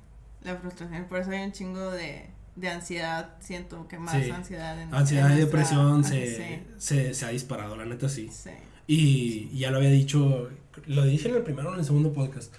La 0.44 0.56
frustración, 0.56 1.06
por 1.06 1.20
eso 1.20 1.30
hay 1.32 1.44
un 1.44 1.52
chingo 1.52 1.92
de, 1.92 2.26
de 2.56 2.70
ansiedad, 2.70 3.36
siento 3.40 3.88
que 3.88 4.00
más 4.00 4.16
Sí. 4.24 4.32
ansiedad 4.32 4.82
en 4.82 4.94
ansiedad 4.94 5.32
en 5.32 5.38
y 5.38 5.42
depresión 5.42 6.04
se, 6.04 6.64
se, 6.78 7.14
se 7.14 7.26
ha 7.26 7.30
disparado, 7.30 7.76
la 7.76 7.86
neta 7.86 8.10
sí. 8.10 8.30
Sí, 8.32 8.50
sí. 8.50 8.50
Y, 8.88 9.50
y 9.54 9.60
ya 9.60 9.70
lo 9.70 9.78
había 9.78 9.92
dicho, 9.92 10.50
lo 10.88 11.06
dije 11.06 11.30
en 11.30 11.36
el 11.36 11.44
primero 11.44 11.70
o 11.70 11.74
en 11.74 11.80
el 11.80 11.86
segundo 11.86 12.14
podcast. 12.14 12.52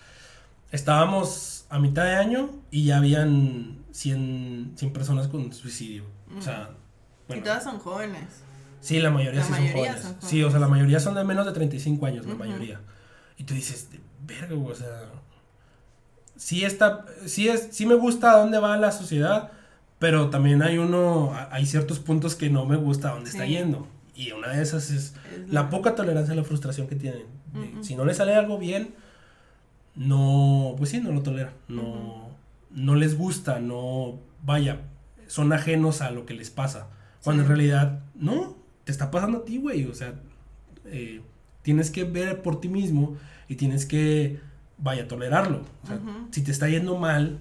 Estábamos 0.71 1.65
a 1.69 1.79
mitad 1.81 2.05
de 2.05 2.15
año 2.15 2.51
y 2.71 2.85
ya 2.85 2.99
habían 2.99 3.79
100, 3.93 4.73
100 4.77 4.93
personas 4.93 5.29
con 5.29 5.53
suicidio. 5.53 6.05
O 6.39 6.43
sea, 6.43 6.71
bueno, 7.29 7.41
y 7.43 7.45
todas 7.45 7.63
son 7.65 7.79
jóvenes. 7.79 8.43
sí, 8.81 8.99
la 9.01 9.11
mayoría 9.11 9.41
la 9.41 9.47
sí 9.47 9.53
mayoría 9.53 9.73
son 9.73 9.83
jóvenes. 9.85 10.03
son 10.03 10.17
Sí, 10.31 10.43
o 10.43 10.51
sea, 10.51 10.59
la 10.61 10.67
jóvenes. 10.67 10.71
mayoría 10.71 11.01
son 11.01 11.15
de 11.15 11.25
menos 11.25 11.47
de 11.47 11.53
35 11.53 12.07
años, 12.07 12.27
la 12.27 12.33
Ujú. 12.35 12.39
mayoría. 12.45 12.81
Y 13.37 13.45
tú 13.45 13.55
dices, 13.55 13.91
de 13.91 14.01
verga, 14.27 14.55
o 14.57 14.75
sea, 14.75 15.11
sí 16.37 16.65
está, 16.65 17.05
sí 17.27 17.49
es, 17.49 17.69
sí 17.73 17.87
me 17.87 17.95
gusta 17.95 18.33
a 18.33 18.39
dónde 18.39 18.59
va 18.59 18.77
la 18.77 18.93
sociedad, 18.93 19.51
pero 19.99 20.31
también 20.31 20.63
hay 20.63 20.79
uno, 20.79 21.33
hay 21.51 21.67
ciertos 21.67 21.99
puntos 21.99 22.35
que 22.35 22.49
no 22.51 22.65
me 22.67 22.77
gusta 22.77 23.11
a 23.11 23.15
dónde 23.15 23.31
está 23.31 23.45
Sí. 23.45 23.51
yendo. 23.53 23.87
Y 24.15 24.33
una 24.33 24.49
de 24.49 24.63
esas 24.63 24.91
es 24.91 25.15
Es 25.35 25.49
la 25.51 25.71
poca 25.71 25.95
tolerancia 25.95 26.33
a 26.35 26.37
la 26.37 26.45
frustración 26.45 26.87
que 26.89 26.97
tienen. 26.97 27.25
De- 27.53 27.61
Ujú. 27.75 27.85
Si 27.85 27.95
no 27.97 28.05
le 28.05 28.13
sale 28.15 28.35
algo 28.35 28.59
bien, 28.59 28.95
no, 29.95 30.75
pues 30.79 30.91
sí, 30.91 31.01
no 31.01 31.13
lo 31.13 31.23
toleran. 31.23 31.53
No. 31.69 32.30
No 32.73 32.95
les 32.95 33.17
gusta, 33.17 33.61
no, 33.61 34.19
vaya, 34.45 34.83
son 35.27 35.53
ajenos 35.53 36.01
a 36.01 36.11
lo 36.11 36.27
que 36.27 36.35
les 36.35 36.51
pasa. 36.51 36.89
Cuando 37.23 37.43
Sí. 37.43 37.47
en 37.47 37.57
realidad, 37.57 38.01
no, 38.15 38.57
te 38.85 38.93
está 38.93 39.11
pasando 39.11 39.39
a 39.39 39.45
ti, 39.45 39.59
güey. 39.59 39.85
O 39.87 39.95
sea, 39.95 40.15
eh, 40.87 41.21
tienes 41.63 41.91
que 41.91 42.05
ver 42.05 42.43
por 42.43 42.61
ti 42.61 42.69
mismo 42.69 43.17
y 43.49 43.57
tienes 43.57 43.87
que, 43.87 44.41
vaya, 44.79 45.07
tolerarlo. 45.07 45.63
O 45.83 45.87
sea, 45.87 46.01
si 46.31 46.43
te 46.43 46.51
está 46.51 46.69
yendo 46.69 46.97
mal, 46.97 47.39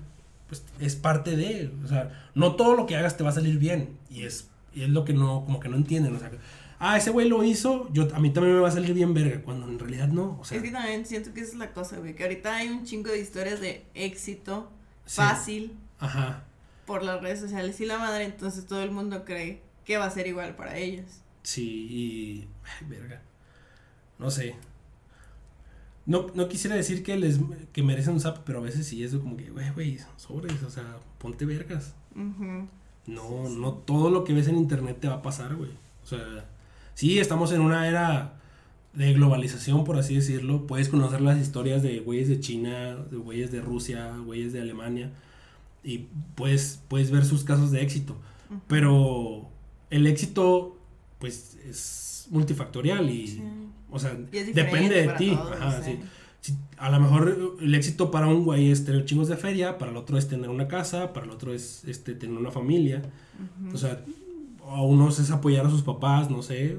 pues 0.47 0.63
es 0.79 0.95
parte 0.95 1.35
de, 1.37 1.71
o 1.83 1.87
sea, 1.87 2.29
no 2.35 2.55
todo 2.55 2.75
lo 2.75 2.85
que 2.85 2.95
hagas 2.95 3.17
te 3.17 3.23
va 3.23 3.29
a 3.29 3.33
salir 3.33 3.57
bien. 3.57 3.97
Y 4.09 4.23
es, 4.23 4.49
y 4.73 4.83
es 4.83 4.89
lo 4.89 5.05
que 5.05 5.13
no, 5.13 5.45
como 5.45 5.59
que 5.59 5.69
no 5.69 5.77
entienden. 5.77 6.15
O 6.15 6.19
sea, 6.19 6.31
ah, 6.79 6.97
ese 6.97 7.11
güey 7.11 7.29
lo 7.29 7.43
hizo, 7.43 7.87
yo, 7.93 8.07
a 8.13 8.19
mí 8.19 8.31
también 8.31 8.55
me 8.55 8.61
va 8.61 8.67
a 8.67 8.71
salir 8.71 8.93
bien 8.93 9.13
verga, 9.13 9.41
cuando 9.41 9.67
en 9.67 9.79
realidad 9.79 10.07
no. 10.09 10.37
O 10.39 10.45
sea, 10.45 10.57
es 10.57 10.63
que 10.63 10.71
también 10.71 11.05
siento 11.05 11.33
que 11.33 11.41
esa 11.41 11.51
es 11.53 11.57
la 11.57 11.71
cosa, 11.71 11.97
güey, 11.99 12.15
que 12.15 12.23
ahorita 12.23 12.55
hay 12.55 12.67
un 12.69 12.83
chingo 12.83 13.09
de 13.09 13.19
historias 13.19 13.61
de 13.61 13.85
éxito. 13.93 14.71
Fácil 15.15 15.77
Ajá. 15.99 16.43
por 16.85 17.03
las 17.03 17.21
redes 17.21 17.39
sociales 17.39 17.79
y 17.81 17.85
la 17.85 17.97
madre, 17.97 18.25
entonces 18.25 18.65
todo 18.65 18.83
el 18.83 18.91
mundo 18.91 19.25
cree 19.25 19.61
que 19.85 19.97
va 19.97 20.05
a 20.05 20.09
ser 20.11 20.27
igual 20.27 20.55
para 20.55 20.77
ellos. 20.77 21.05
Sí, 21.43 21.87
y. 21.89 22.47
Ay, 22.81 22.87
verga. 22.87 23.21
No 24.17 24.29
sé. 24.29 24.55
No, 26.05 26.27
no 26.33 26.47
quisiera 26.49 26.75
decir 26.75 27.03
que 27.03 27.15
les 27.17 27.39
que 27.71 27.83
merecen 27.83 28.13
un 28.13 28.19
zap, 28.19 28.39
pero 28.43 28.59
a 28.59 28.63
veces 28.63 28.87
sí 28.87 29.03
es 29.03 29.13
como 29.15 29.37
que, 29.37 29.49
güey, 29.51 29.69
güey, 29.71 29.99
sobres, 30.17 30.63
o 30.63 30.69
sea, 30.69 30.97
ponte 31.19 31.45
vergas. 31.45 31.93
No, 32.15 32.67
Sí, 33.47 33.53
sí. 33.53 33.59
no 33.59 33.73
todo 33.73 34.09
lo 34.09 34.23
que 34.23 34.33
ves 34.33 34.47
en 34.47 34.57
internet 34.57 34.97
te 34.99 35.07
va 35.07 35.15
a 35.15 35.21
pasar, 35.21 35.55
güey. 35.55 35.71
O 36.03 36.05
sea, 36.07 36.45
sí, 36.95 37.19
estamos 37.19 37.51
en 37.51 37.61
una 37.61 37.87
era 37.87 38.38
de 38.93 39.13
globalización, 39.13 39.83
por 39.83 39.97
así 39.97 40.15
decirlo. 40.15 40.65
Puedes 40.67 40.89
conocer 40.89 41.21
las 41.21 41.39
historias 41.39 41.83
de 41.83 41.99
güeyes 41.99 42.27
de 42.27 42.39
China, 42.39 42.95
de 43.09 43.17
güeyes 43.17 43.51
de 43.51 43.61
Rusia, 43.61 44.13
güeyes 44.25 44.51
de 44.53 44.61
Alemania. 44.61 45.11
Y 45.83 46.05
puedes, 46.35 46.81
puedes 46.87 47.11
ver 47.11 47.23
sus 47.25 47.43
casos 47.43 47.71
de 47.71 47.81
éxito. 47.81 48.15
Pero 48.67 49.47
el 49.89 50.07
éxito, 50.07 50.77
pues, 51.19 51.57
es 51.67 52.27
multifactorial 52.31 53.09
y, 53.09 53.27
Sí. 53.27 53.43
o 53.91 53.99
sea, 53.99 54.17
Y 54.31 54.39
depende 54.53 55.01
de 55.07 55.13
ti. 55.13 55.29
todos, 55.35 55.51
Ajá, 55.53 55.81
sí. 55.83 55.91
sí. 55.91 55.99
Si- 56.41 56.55
a 56.77 56.89
lo 56.89 56.99
mejor 57.01 57.57
el 57.61 57.75
éxito 57.75 58.11
para 58.11 58.27
un 58.27 58.45
güey 58.45 58.71
es 58.71 58.85
tener 58.85 59.03
chingos 59.05 59.27
de 59.27 59.35
feria, 59.35 59.77
para 59.77 59.91
el 59.91 59.97
otro 59.97 60.17
es 60.17 60.27
tener 60.29 60.49
una 60.49 60.67
casa, 60.67 61.11
para 61.13 61.25
el 61.25 61.31
otro 61.31 61.53
es 61.53 61.83
este, 61.85 62.13
tener 62.15 62.37
una 62.37 62.49
familia. 62.51 63.01
O 63.73 63.77
sea, 63.77 64.03
a 64.65 64.81
unos 64.83 65.19
es 65.19 65.31
apoyar 65.31 65.65
a 65.65 65.69
sus 65.69 65.81
papás, 65.81 66.29
no 66.31 66.41
sé. 66.41 66.77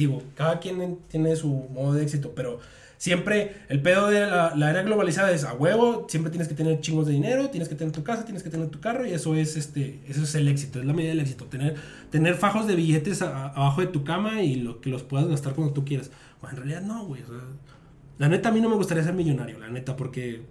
Digo, 0.00 0.22
cada 0.34 0.58
quien 0.60 0.80
en- 0.80 0.98
tiene 1.08 1.36
su 1.36 1.48
modo 1.48 1.92
de 1.94 2.02
éxito, 2.02 2.32
pero 2.34 2.58
siempre 2.96 3.56
el 3.68 3.80
pedo 3.82 4.08
de 4.08 4.20
la, 4.26 4.54
la 4.56 4.70
era 4.70 4.82
globalizada 4.82 5.30
es 5.32 5.44
a 5.44 5.54
huevo, 5.54 6.06
siempre 6.08 6.30
tienes 6.30 6.48
que 6.48 6.54
tener 6.54 6.80
chingos 6.80 7.06
de 7.06 7.12
dinero, 7.12 7.48
tienes 7.50 7.68
que 7.68 7.74
tener 7.74 7.92
tu 7.92 8.02
casa, 8.02 8.24
tienes 8.24 8.42
que 8.42 8.50
tener 8.50 8.68
tu 8.68 8.80
carro 8.80 9.06
y 9.06 9.12
eso 9.12 9.34
es 9.34 9.56
este, 9.56 10.00
eso 10.08 10.22
es 10.22 10.34
el 10.34 10.48
éxito, 10.48 10.80
es 10.80 10.84
la 10.86 10.92
medida 10.92 11.10
del 11.10 11.20
éxito, 11.20 11.44
tener, 11.46 11.74
tener 12.10 12.34
fajos 12.34 12.66
de 12.66 12.76
billetes 12.76 13.22
abajo 13.22 13.80
de 13.80 13.86
tu 13.88 14.04
cama 14.04 14.42
y 14.42 14.56
lo 14.56 14.80
que 14.80 14.90
los 14.90 15.02
puedas 15.02 15.26
gastar 15.28 15.54
cuando 15.54 15.72
tú 15.74 15.84
quieras. 15.84 16.10
Bueno, 16.40 16.56
en 16.56 16.62
realidad 16.64 16.82
no, 16.82 17.04
güey. 17.06 17.22
la 18.18 18.28
neta 18.28 18.48
a 18.50 18.52
mí 18.52 18.60
no 18.60 18.68
me 18.68 18.76
gustaría 18.76 19.02
ser 19.04 19.14
millonario, 19.14 19.58
la 19.58 19.68
neta, 19.70 19.96
porque 19.96 20.42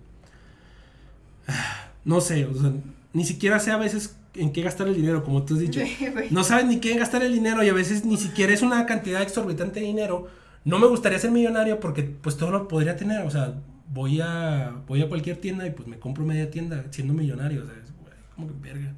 no 2.05 2.21
sé, 2.21 2.47
ni 3.13 3.25
siquiera 3.25 3.59
sé 3.59 3.71
a 3.71 3.77
veces 3.77 4.15
en 4.35 4.51
qué 4.51 4.61
gastar 4.61 4.87
el 4.87 4.95
dinero, 4.95 5.23
como 5.23 5.43
tú 5.43 5.55
has 5.55 5.59
dicho. 5.59 5.81
No 6.31 6.43
sabes 6.43 6.65
ni 6.65 6.79
qué 6.79 6.97
gastar 6.97 7.23
el 7.23 7.33
dinero 7.33 7.63
y 7.63 7.69
a 7.69 7.73
veces 7.73 8.05
ni 8.05 8.17
siquiera 8.17 8.53
es 8.53 8.61
una 8.61 8.85
cantidad 8.85 9.21
exorbitante 9.21 9.79
de 9.79 9.85
dinero. 9.87 10.27
No 10.65 10.79
me 10.79 10.87
gustaría 10.87 11.19
ser 11.19 11.31
millonario 11.31 11.79
porque 11.79 12.03
pues 12.03 12.37
todo 12.37 12.51
lo 12.51 12.67
podría 12.67 12.95
tener, 12.95 13.25
o 13.25 13.31
sea, 13.31 13.55
voy 13.91 14.21
a 14.21 14.75
voy 14.87 15.01
a 15.01 15.09
cualquier 15.09 15.37
tienda 15.37 15.65
y 15.65 15.71
pues 15.71 15.87
me 15.87 15.99
compro 15.99 16.25
media 16.25 16.51
tienda 16.51 16.85
siendo 16.91 17.13
millonario, 17.13 17.63
o 17.63 17.65
sea, 17.65 17.75
es, 17.75 17.91
güey, 18.01 18.13
como 18.35 18.47
que 18.47 18.53
verga. 18.61 18.93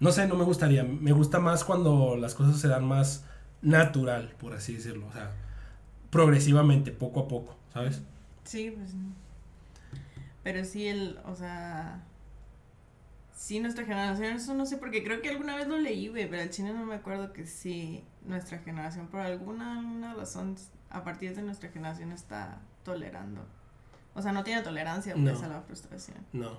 No 0.00 0.10
sé, 0.10 0.26
no 0.26 0.34
me 0.34 0.44
gustaría, 0.44 0.82
me 0.82 1.12
gusta 1.12 1.38
más 1.38 1.64
cuando 1.64 2.16
las 2.16 2.34
cosas 2.34 2.60
se 2.60 2.68
dan 2.68 2.84
más 2.84 3.24
natural, 3.62 4.34
por 4.38 4.52
así 4.52 4.74
decirlo, 4.74 5.06
o 5.06 5.12
sea, 5.12 5.32
progresivamente, 6.10 6.90
poco 6.90 7.20
a 7.20 7.28
poco, 7.28 7.56
¿sabes? 7.72 8.02
Sí, 8.44 8.74
pues. 8.76 8.90
Pero 10.42 10.64
sí, 10.64 10.88
el, 10.88 11.18
o 11.24 11.34
sea. 11.36 12.02
Sí, 13.34 13.58
nuestra 13.60 13.84
generación, 13.84 14.34
eso 14.36 14.54
no 14.54 14.66
sé, 14.66 14.76
porque 14.76 15.02
creo 15.02 15.20
que 15.20 15.30
alguna 15.30 15.56
vez 15.56 15.66
lo 15.66 15.78
leí, 15.78 16.08
güey, 16.08 16.28
pero 16.28 16.42
al 16.42 16.50
chino 16.50 16.72
no 16.72 16.84
me 16.86 16.94
acuerdo 16.94 17.32
que 17.32 17.46
sí, 17.46 18.04
nuestra 18.24 18.58
generación, 18.58 19.08
por 19.08 19.20
alguna, 19.20 19.78
alguna 19.78 20.14
razón, 20.14 20.54
a 20.90 21.02
partir 21.02 21.34
de 21.34 21.42
nuestra 21.42 21.70
generación 21.70 22.12
está 22.12 22.60
tolerando. 22.84 23.44
O 24.14 24.22
sea, 24.22 24.32
no 24.32 24.44
tiene 24.44 24.62
tolerancia, 24.62 25.14
pues, 25.14 25.40
No. 25.40 25.44
a 25.46 25.48
la 25.48 25.60
frustración. 25.62 26.18
No. 26.32 26.50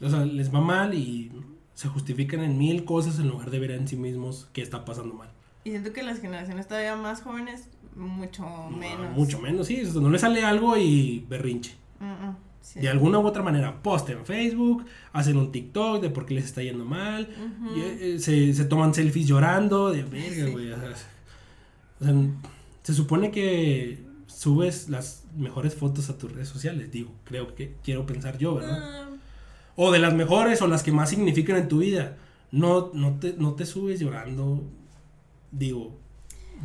O 0.00 0.08
sea, 0.08 0.24
les 0.24 0.54
va 0.54 0.60
mal 0.60 0.94
y 0.94 1.32
se 1.74 1.88
justifican 1.88 2.40
en 2.40 2.56
mil 2.56 2.84
cosas 2.84 3.18
en 3.18 3.28
lugar 3.28 3.50
de 3.50 3.58
ver 3.58 3.72
en 3.72 3.88
sí 3.88 3.96
mismos 3.96 4.48
qué 4.52 4.62
está 4.62 4.84
pasando 4.84 5.14
mal. 5.14 5.30
Y 5.64 5.70
siento 5.70 5.92
que 5.92 6.02
las 6.02 6.20
generaciones 6.20 6.68
todavía 6.68 6.94
más 6.96 7.22
jóvenes, 7.22 7.68
mucho 7.96 8.42
No, 8.44 8.70
menos. 8.70 9.16
mucho 9.16 9.38
menos, 9.40 9.66
sí. 9.66 9.82
o 9.82 9.90
sea, 9.92 10.00
no 10.00 10.10
le 10.10 10.18
sale 10.18 10.44
algo 10.44 10.76
y 10.76 11.26
berrinche. 11.28 11.74
Sí. 12.64 12.80
De 12.80 12.88
alguna 12.88 13.18
u 13.18 13.26
otra 13.26 13.42
manera, 13.42 13.82
post 13.82 14.08
en 14.08 14.24
Facebook, 14.24 14.86
hacen 15.12 15.36
un 15.36 15.52
TikTok 15.52 16.00
de 16.00 16.08
por 16.08 16.24
qué 16.24 16.32
les 16.34 16.46
está 16.46 16.62
yendo 16.62 16.84
mal, 16.86 17.28
y, 17.76 17.80
eh, 17.80 18.18
se, 18.18 18.54
se 18.54 18.64
toman 18.64 18.94
selfies 18.94 19.26
llorando, 19.28 19.90
de 19.92 20.02
verga, 20.02 20.46
Sí. 20.46 20.50
güey. 20.50 20.72
O 20.72 20.76
sea, 20.80 20.88
o 20.88 20.92
O 22.00 22.04
sea, 22.04 22.14
se 22.82 22.94
supone 22.94 23.30
que 23.30 24.02
subes 24.26 24.88
las 24.88 25.24
mejores 25.36 25.74
fotos 25.74 26.08
a 26.08 26.16
tus 26.18 26.32
redes 26.32 26.48
sociales, 26.48 26.90
digo, 26.90 27.12
creo 27.24 27.54
que 27.54 27.74
quiero 27.84 28.06
pensar 28.06 28.38
yo, 28.38 28.54
¿verdad? 28.56 28.78
Ah, 28.82 29.10
O 29.76 29.92
de 29.92 29.98
las 29.98 30.14
mejores 30.14 30.62
o 30.62 30.66
las 30.66 30.82
que 30.82 30.90
más 30.92 31.10
significan 31.10 31.56
en 31.56 31.68
tu 31.68 31.78
vida. 31.78 32.16
No, 32.50 32.90
no, 32.94 33.18
te, 33.18 33.34
no 33.36 33.54
te 33.54 33.66
subes 33.66 34.00
llorando. 34.00 34.62
Digo, 35.50 35.98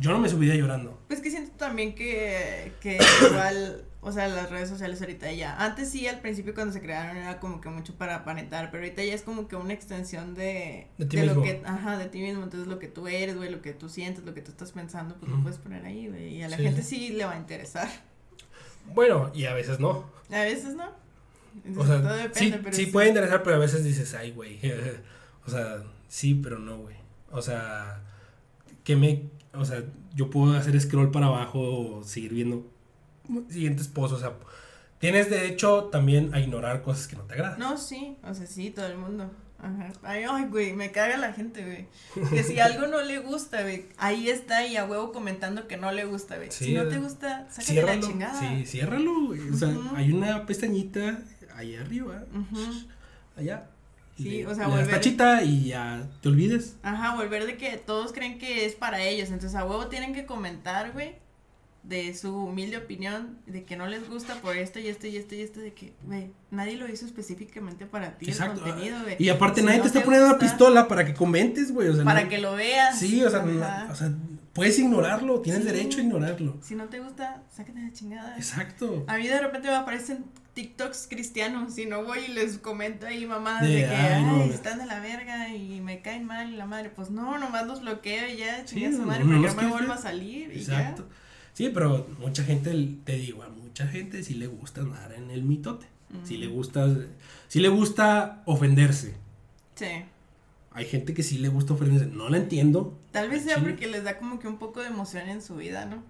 yo 0.00 0.12
no 0.12 0.18
me 0.18 0.28
subiría 0.28 0.54
llorando. 0.56 0.98
Pues 1.08 1.20
que 1.20 1.30
siento 1.30 1.50
también 1.58 1.94
que, 1.94 2.72
que 2.80 2.98
igual, 3.30 3.82
o 4.02 4.12
sea, 4.12 4.28
las 4.28 4.50
redes 4.50 4.68
sociales 4.68 5.00
ahorita 5.00 5.30
ya, 5.32 5.56
antes 5.64 5.90
sí, 5.90 6.06
al 6.08 6.20
principio 6.20 6.54
cuando 6.54 6.72
se 6.72 6.80
crearon 6.80 7.16
era 7.18 7.38
como 7.40 7.60
que 7.60 7.68
mucho 7.68 7.94
para 7.96 8.16
aparentar, 8.16 8.70
pero 8.70 8.82
ahorita 8.84 9.04
ya 9.04 9.14
es 9.14 9.22
como 9.22 9.46
que 9.48 9.56
una 9.56 9.72
extensión 9.74 10.34
de, 10.34 10.88
De 10.98 11.06
ti 11.06 11.16
mismo. 11.18 11.42
que, 11.42 11.62
ajá, 11.64 11.98
de 11.98 12.06
ti 12.06 12.20
mismo, 12.22 12.42
entonces 12.44 12.68
lo 12.68 12.78
que 12.78 12.88
tú 12.88 13.08
eres, 13.08 13.36
güey, 13.36 13.50
lo 13.50 13.60
que 13.62 13.72
tú 13.74 13.88
sientes, 13.88 14.24
lo 14.24 14.34
que 14.34 14.42
tú 14.42 14.50
estás 14.52 14.72
pensando, 14.72 15.16
pues 15.16 15.30
lo 15.30 15.40
puedes 15.42 15.58
poner 15.58 15.84
ahí, 15.84 16.08
güey, 16.08 16.36
y 16.36 16.42
a 16.42 16.48
la 16.48 16.56
Sí, 16.56 16.62
gente 16.64 16.82
sí. 16.82 16.96
sí 17.08 17.08
le 17.10 17.24
va 17.26 17.32
a 17.32 17.38
interesar, 17.38 17.88
Bueno, 18.94 19.30
y 19.34 19.44
a 19.44 19.54
veces 19.54 19.78
no. 19.80 20.04
a 20.30 20.42
veces 20.42 20.74
no, 20.74 20.84
O 20.88 20.92
Entonces, 21.64 22.02
todo 22.02 22.14
sea, 22.14 22.16
depende, 22.16 22.56
sí, 22.56 22.60
pero 22.64 22.76
sí 22.76 22.86
puede 22.86 23.08
interesar, 23.08 23.42
pero 23.42 23.56
a 23.56 23.58
veces 23.58 23.84
dices, 23.84 24.14
ay, 24.14 24.32
güey. 24.32 24.60
o 25.46 25.50
sea, 25.50 25.82
sí, 26.08 26.34
pero 26.34 26.58
no, 26.58 26.78
güey. 26.78 26.96
O 27.30 27.42
sea, 27.42 28.02
que 28.84 28.96
me. 28.96 29.30
O 29.54 29.64
sea, 29.64 29.82
yo 30.14 30.30
puedo 30.30 30.54
hacer 30.54 30.80
scroll 30.80 31.10
para 31.10 31.26
abajo 31.26 31.60
o 31.60 32.04
seguir 32.04 32.34
viendo 32.34 32.66
siguientes 33.48 33.88
posts. 33.88 34.16
O 34.16 34.20
sea, 34.20 34.32
tienes 34.98 35.30
derecho 35.30 35.84
también 35.84 36.34
a 36.34 36.40
ignorar 36.40 36.82
cosas 36.82 37.06
que 37.08 37.16
no 37.16 37.22
te 37.22 37.34
agradan. 37.34 37.58
No, 37.58 37.76
sí, 37.78 38.16
o 38.22 38.34
sea, 38.34 38.46
sí, 38.46 38.70
todo 38.70 38.86
el 38.86 38.98
mundo. 38.98 39.30
Ajá. 39.62 39.92
Ay, 40.02 40.24
ay, 40.26 40.46
güey, 40.46 40.72
me 40.72 40.90
caga 40.90 41.18
la 41.18 41.34
gente, 41.34 41.62
güey. 41.64 42.30
Que 42.30 42.42
si 42.42 42.58
algo 42.60 42.86
no 42.86 43.02
le 43.02 43.18
gusta, 43.18 43.60
güey, 43.60 43.84
ahí 43.98 44.30
está 44.30 44.66
y 44.66 44.78
a 44.78 44.86
huevo 44.86 45.12
comentando 45.12 45.68
que 45.68 45.76
no 45.76 45.92
le 45.92 46.06
gusta, 46.06 46.36
güey. 46.36 46.50
Sí, 46.50 46.64
si 46.66 46.74
no 46.74 46.88
te 46.88 46.96
gusta, 46.98 47.46
Ciérralo. 47.50 48.00
la 48.00 48.06
chingada. 48.08 48.40
Sí, 48.40 48.64
ciérralo, 48.64 49.26
güey. 49.26 49.50
O 49.50 49.54
sea, 49.56 49.68
hay 49.96 50.12
una 50.12 50.46
pestañita 50.46 51.18
ahí 51.56 51.76
arriba, 51.76 52.24
allá. 53.36 53.66
Sí, 54.16 54.44
o 54.44 54.54
sea, 54.54 54.68
volver- 54.68 54.90
tachita 54.90 55.42
y 55.42 55.66
ya 55.68 56.06
te 56.22 56.28
olvides. 56.28 56.76
Ajá, 56.82 57.16
volver 57.16 57.46
de 57.46 57.56
que 57.56 57.76
todos 57.78 58.12
creen 58.12 58.38
que 58.38 58.66
es 58.66 58.74
para 58.74 59.02
ellos, 59.02 59.28
entonces 59.30 59.54
a 59.56 59.64
huevo 59.64 59.86
tienen 59.88 60.12
que 60.14 60.26
comentar, 60.26 60.92
güey, 60.92 61.16
de 61.82 62.14
su 62.14 62.34
humilde 62.36 62.76
opinión, 62.76 63.38
de 63.46 63.64
que 63.64 63.76
no 63.76 63.86
les 63.86 64.08
gusta 64.08 64.34
por 64.42 64.56
esto 64.56 64.78
y 64.78 64.88
esto 64.88 65.06
y 65.06 65.16
esto 65.16 65.34
y 65.34 65.40
esto, 65.40 65.60
de 65.60 65.72
que, 65.72 65.92
güey, 66.04 66.30
nadie 66.50 66.76
lo 66.76 66.86
hizo 66.88 67.06
específicamente 67.06 67.86
para 67.86 68.18
ti 68.18 68.26
Exacto. 68.28 68.64
el 68.64 68.70
contenido, 68.72 69.02
güey. 69.02 69.16
Y 69.18 69.28
aparte 69.30 69.60
Si 69.60 69.66
nadie 69.66 69.78
no 69.78 69.82
te 69.84 69.88
está 69.88 70.02
poniendo 70.04 70.28
una 70.28 70.38
pistola 70.38 70.88
para 70.88 71.04
que 71.06 71.14
comentes, 71.14 71.72
güey. 71.72 71.88
O 71.88 71.94
sea, 71.94 72.04
Para 72.04 72.22
no- 72.24 72.28
que 72.28 72.38
lo 72.38 72.54
veas. 72.54 72.98
Sí, 72.98 73.22
o 73.24 73.30
sea, 73.30 73.42
no- 73.42 73.92
o 73.92 73.94
sea, 73.94 74.12
puedes 74.52 74.78
ignorarlo, 74.78 75.40
tienes 75.40 75.62
Sí. 75.62 75.68
derecho 75.68 75.98
a 75.98 76.02
ignorarlo. 76.02 76.58
Si 76.62 76.74
no 76.74 76.84
te 76.86 77.00
gusta, 77.00 77.42
sácate 77.50 77.80
la 77.80 77.92
chingada. 77.92 78.36
Exacto. 78.36 79.04
A 79.08 79.16
mí 79.16 79.26
de 79.26 79.40
repente 79.40 79.68
me 79.68 79.74
aparecen 79.76 80.26
TikToks 80.52 81.06
cristianos 81.08 81.78
y 81.78 81.86
no 81.86 82.04
voy 82.04 82.18
y 82.28 82.32
les 82.32 82.58
comento 82.58 83.06
ahí 83.06 83.24
mamadas 83.24 83.62
De, 83.62 83.68
de, 83.68 83.80
que 83.88 83.94
ay, 83.94 84.22
no, 84.24 84.42
están 84.44 84.78
de 84.78 84.86
la 84.86 85.00
verga 85.00 85.48
y 85.54 85.80
me 85.80 86.02
caen 86.02 86.24
mal 86.26 86.52
y 86.52 86.56
la 86.56 86.66
madre. 86.66 86.90
Pues 86.90 87.08
no, 87.10 87.38
nomás 87.38 87.66
los 87.66 87.80
bloqueo 87.80 88.28
y 88.28 88.36
ya, 88.36 88.66
Sí, 88.66 88.74
chinga 88.76 88.90
su 88.92 88.98
no, 88.98 89.06
madre, 89.06 89.24
porque 89.24 89.46
no 89.48 89.54
me 89.54 89.66
vuelva 89.68 89.94
a 89.94 89.98
salir 89.98 90.52
y 90.52 90.58
Exacto. 90.58 91.08
Sí, 91.54 91.70
pero 91.72 92.06
mucha 92.18 92.44
gente, 92.44 92.70
te 93.04 93.16
digo, 93.16 93.42
a 93.42 93.48
mucha 93.48 93.86
gente 93.86 94.22
sí 94.22 94.34
le 94.34 94.46
gusta 94.46 94.80
andar 94.80 95.12
en 95.12 95.30
el 95.30 95.42
mitote. 95.42 95.86
Sí 96.24 96.36
Mm, 96.36 96.40
le 96.40 96.46
gusta, 96.48 96.96
sí 97.48 97.60
le 97.60 97.68
gusta 97.68 98.42
ofenderse. 98.44 99.14
Sí. 99.76 100.04
Hay 100.72 100.84
gente 100.86 101.14
que 101.14 101.22
sí 101.22 101.38
le 101.38 101.48
gusta 101.48 101.74
ofenderse. 101.74 102.06
No 102.06 102.28
la 102.28 102.36
entiendo. 102.36 102.98
Tal 103.12 103.28
vez 103.28 103.44
sea 103.44 103.58
porque 103.58 103.86
les 103.86 104.04
da 104.04 104.18
como 104.18 104.38
que 104.38 104.48
un 104.48 104.58
poco 104.58 104.80
de 104.80 104.88
emoción 104.88 105.28
en 105.28 105.42
su 105.42 105.56
vida, 105.56 105.86
¿no? 105.86 106.02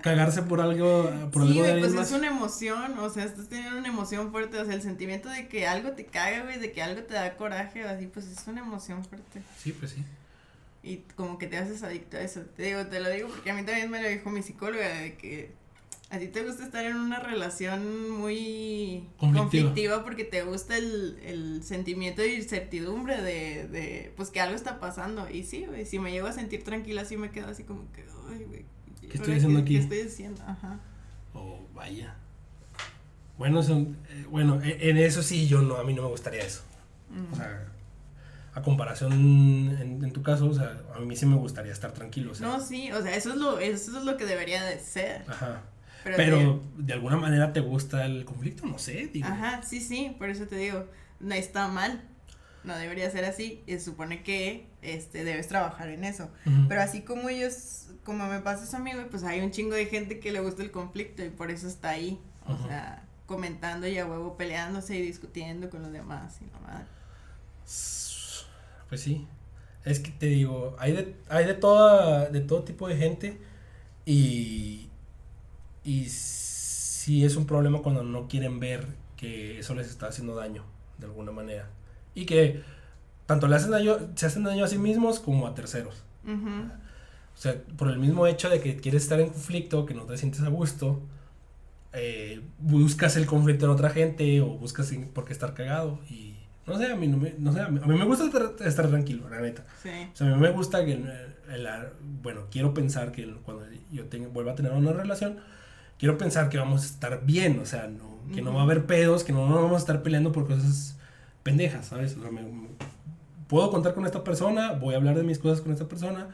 Cagarse 0.00 0.42
por 0.42 0.60
algo, 0.60 1.10
por 1.32 1.42
sí, 1.42 1.58
algo 1.58 1.62
de 1.64 1.78
pues 1.80 1.94
es 1.94 2.12
una 2.12 2.28
emoción, 2.28 2.98
o 2.98 3.10
sea, 3.10 3.24
estás 3.24 3.48
teniendo 3.48 3.78
una 3.78 3.88
emoción 3.88 4.30
fuerte, 4.30 4.58
o 4.58 4.64
sea, 4.64 4.74
el 4.74 4.82
sentimiento 4.82 5.28
de 5.28 5.48
que 5.48 5.66
algo 5.66 5.92
te 5.92 6.04
caga, 6.04 6.42
güey, 6.42 6.58
de 6.60 6.70
que 6.70 6.82
algo 6.82 7.02
te 7.02 7.14
da 7.14 7.36
coraje 7.36 7.82
así, 7.82 8.06
pues 8.06 8.26
es 8.26 8.46
una 8.46 8.60
emoción 8.60 9.04
fuerte. 9.04 9.42
Sí, 9.58 9.72
pues 9.72 9.92
sí. 9.92 10.04
Y 10.86 10.98
como 11.16 11.36
que 11.36 11.48
te 11.48 11.56
haces 11.58 11.82
adicto 11.82 12.16
a 12.16 12.20
eso. 12.20 12.42
Te 12.56 12.62
digo, 12.62 12.86
te 12.86 13.00
lo 13.00 13.10
digo 13.10 13.28
porque 13.28 13.50
a 13.50 13.54
mí 13.54 13.64
también 13.64 13.90
me 13.90 14.00
lo 14.00 14.08
dijo 14.08 14.30
mi 14.30 14.42
psicóloga 14.42 14.88
de 15.00 15.16
que 15.16 15.50
a 16.10 16.18
ti 16.20 16.28
te 16.28 16.44
gusta 16.44 16.64
estar 16.64 16.84
en 16.84 16.96
una 16.96 17.18
relación 17.18 18.08
muy 18.10 19.08
Conflictiva. 19.18 19.42
conflictiva, 19.64 20.04
porque 20.04 20.22
te 20.22 20.42
gusta 20.44 20.76
el, 20.78 21.18
el 21.24 21.64
sentimiento 21.64 22.22
de 22.22 22.36
incertidumbre 22.36 23.20
de, 23.20 23.66
de, 23.66 24.12
pues 24.16 24.30
que 24.30 24.40
algo 24.40 24.54
está 24.54 24.78
pasando. 24.78 25.28
Y 25.28 25.42
sí, 25.42 25.64
güey, 25.66 25.84
si 25.84 25.98
me 25.98 26.12
llego 26.12 26.28
a 26.28 26.32
sentir 26.32 26.62
tranquila, 26.62 27.04
sí 27.04 27.16
me 27.16 27.32
quedo 27.32 27.48
así 27.48 27.64
como 27.64 27.90
que, 27.92 28.04
ay, 28.30 28.44
güey. 28.44 28.64
¿Qué 29.00 29.06
¿ahora 29.06 29.14
estoy 29.14 29.34
haciendo 29.34 29.58
aquí? 29.58 29.74
¿Qué 29.74 29.80
estoy 29.80 30.00
haciendo? 30.02 30.42
Ajá. 30.44 30.78
Oh, 31.34 31.66
vaya. 31.74 32.14
Bueno, 33.38 33.62
son, 33.64 33.96
eh, 34.08 34.24
bueno, 34.30 34.60
e- 34.62 34.88
en 34.88 34.96
eso 34.98 35.22
sí 35.22 35.48
yo 35.48 35.62
no, 35.62 35.76
a 35.76 35.84
mí 35.84 35.92
no 35.94 36.02
me 36.02 36.08
gustaría 36.08 36.42
eso. 36.42 36.62
Mm. 37.10 37.32
O 37.32 37.36
sea, 37.36 37.66
a 38.56 38.62
comparación 38.62 39.12
en, 39.12 40.02
en 40.02 40.12
tu 40.12 40.22
caso, 40.22 40.48
o 40.48 40.54
sea, 40.54 40.80
a 40.94 41.00
mí 41.00 41.14
sí 41.14 41.26
me 41.26 41.36
gustaría 41.36 41.72
estar 41.72 41.92
tranquilo. 41.92 42.32
O 42.32 42.34
sea, 42.34 42.48
No, 42.48 42.58
sí, 42.58 42.90
o 42.90 43.02
sea, 43.02 43.14
eso 43.14 43.30
es 43.30 43.36
lo, 43.36 43.58
eso 43.58 43.98
es 43.98 44.04
lo 44.04 44.16
que 44.16 44.24
debería 44.24 44.64
de 44.64 44.78
ser. 44.80 45.24
Ajá. 45.28 45.60
Pero, 46.02 46.16
Pero, 46.16 46.62
de 46.78 46.94
alguna 46.94 47.18
manera 47.18 47.52
te 47.52 47.60
gusta 47.60 48.06
el 48.06 48.24
conflicto, 48.24 48.64
no 48.64 48.78
sé, 48.78 49.10
digo. 49.12 49.26
Ajá, 49.28 49.62
sí, 49.62 49.82
sí, 49.82 50.16
por 50.18 50.30
eso 50.30 50.46
te 50.46 50.56
digo, 50.56 50.86
no 51.20 51.34
está 51.34 51.68
mal, 51.68 52.00
no 52.64 52.74
debería 52.78 53.10
ser 53.10 53.26
así, 53.26 53.62
y 53.66 53.72
se 53.72 53.80
supone 53.80 54.22
que, 54.22 54.66
este, 54.80 55.22
debes 55.22 55.48
trabajar 55.48 55.90
en 55.90 56.04
eso, 56.04 56.30
pero 56.66 56.80
así 56.80 57.02
como 57.02 57.28
ellos, 57.28 57.88
como 58.04 58.26
me 58.26 58.40
pasa 58.40 58.64
eso 58.64 58.78
a 58.78 58.80
mí, 58.80 58.92
pues 59.10 59.22
hay 59.24 59.40
un 59.40 59.50
chingo 59.50 59.74
de 59.74 59.84
gente 59.84 60.18
que 60.18 60.32
le 60.32 60.40
gusta 60.40 60.62
el 60.62 60.70
conflicto 60.70 61.22
y 61.22 61.28
por 61.28 61.50
eso 61.50 61.68
está 61.68 61.90
ahí, 61.90 62.18
o 62.46 62.56
sea, 62.66 63.02
comentando 63.26 63.86
y 63.86 63.98
a 63.98 64.06
huevo 64.06 64.38
peleándose 64.38 64.96
y 64.96 65.02
discutiendo 65.02 65.68
con 65.68 65.82
los 65.82 65.92
demás 65.92 66.38
y 66.40 66.50
la 66.52 66.60
madre. 66.60 66.86
Pues 68.88 69.00
sí. 69.00 69.26
Es 69.84 70.00
que 70.00 70.10
te 70.10 70.26
digo, 70.26 70.74
hay 70.78 70.92
de, 70.92 71.16
hay 71.28 71.46
de 71.46 71.54
toda, 71.54 72.28
de 72.28 72.40
todo 72.40 72.64
tipo 72.64 72.88
de 72.88 72.96
gente 72.96 73.40
y, 74.04 74.88
y 75.84 76.06
sí 76.08 77.24
es 77.24 77.36
un 77.36 77.46
problema 77.46 77.82
cuando 77.82 78.02
no 78.02 78.28
quieren 78.28 78.58
ver 78.58 78.86
que 79.16 79.60
eso 79.60 79.74
les 79.74 79.88
está 79.88 80.08
haciendo 80.08 80.34
daño 80.34 80.64
de 80.98 81.06
alguna 81.06 81.32
manera. 81.32 81.70
Y 82.14 82.26
que 82.26 82.62
tanto 83.26 83.48
le 83.48 83.56
hacen 83.56 83.70
daño, 83.70 83.98
se 84.14 84.26
hacen 84.26 84.44
daño 84.44 84.64
a 84.64 84.68
sí 84.68 84.78
mismos 84.78 85.20
como 85.20 85.46
a 85.46 85.54
terceros. 85.54 86.02
O 86.24 87.38
sea, 87.38 87.54
por 87.76 87.88
el 87.90 87.98
mismo 87.98 88.26
hecho 88.26 88.48
de 88.48 88.60
que 88.60 88.76
quieres 88.76 89.02
estar 89.02 89.20
en 89.20 89.28
conflicto, 89.28 89.86
que 89.86 89.94
no 89.94 90.04
te 90.04 90.16
sientes 90.16 90.42
a 90.42 90.48
gusto, 90.48 91.00
eh, 91.92 92.40
buscas 92.58 93.16
el 93.16 93.26
conflicto 93.26 93.66
en 93.66 93.72
otra 93.72 93.90
gente 93.90 94.40
o 94.40 94.46
buscas 94.46 94.92
por 95.12 95.24
qué 95.24 95.32
estar 95.32 95.54
cagado. 95.54 96.00
Y 96.08 96.35
no 96.66 96.78
sé, 96.78 96.90
a 96.92 96.96
mí, 96.96 97.06
no 97.08 97.16
me, 97.16 97.34
no 97.38 97.52
sé, 97.52 97.60
a 97.60 97.68
mí, 97.68 97.80
a 97.82 97.86
mí 97.86 97.98
me 97.98 98.04
gusta 98.04 98.24
estar, 98.24 98.54
estar 98.66 98.88
tranquilo, 98.88 99.28
la 99.28 99.40
neta. 99.40 99.64
Sí, 99.82 99.90
O 100.12 100.16
sea, 100.16 100.26
a 100.32 100.34
mí 100.34 100.40
me 100.40 100.50
gusta 100.50 100.84
que, 100.84 100.92
el- 100.94 101.06
el- 101.52 101.68
bueno, 102.22 102.42
quiero 102.50 102.74
pensar 102.74 103.12
que 103.12 103.26
cuando 103.44 103.64
yo 103.92 104.04
tenga, 104.06 104.28
vuelva 104.28 104.52
a 104.52 104.54
tener 104.56 104.72
una 104.72 104.92
relación, 104.92 105.38
quiero 105.98 106.18
pensar 106.18 106.48
que 106.48 106.58
vamos 106.58 106.82
a 106.82 106.86
estar 106.86 107.24
bien, 107.24 107.58
o 107.60 107.66
sea, 107.66 107.86
no, 107.86 108.16
que 108.34 108.42
no 108.42 108.52
va 108.52 108.60
a 108.60 108.64
haber 108.64 108.86
pedos, 108.86 109.22
que 109.24 109.32
no, 109.32 109.48
no 109.48 109.54
vamos 109.56 109.74
a 109.74 109.78
estar 109.78 110.02
peleando 110.02 110.32
por 110.32 110.46
cosas 110.46 110.98
pendejas, 111.44 111.86
¿sabes? 111.86 112.16
O 112.16 112.22
sea, 112.22 112.30
me- 112.32 112.42
me- 112.42 112.68
puedo 113.46 113.70
contar 113.70 113.94
con 113.94 114.04
esta 114.04 114.24
persona, 114.24 114.72
voy 114.72 114.94
a 114.94 114.96
hablar 114.96 115.14
de 115.16 115.22
mis 115.22 115.38
cosas 115.38 115.60
con 115.60 115.72
esta 115.72 115.86
persona, 115.86 116.28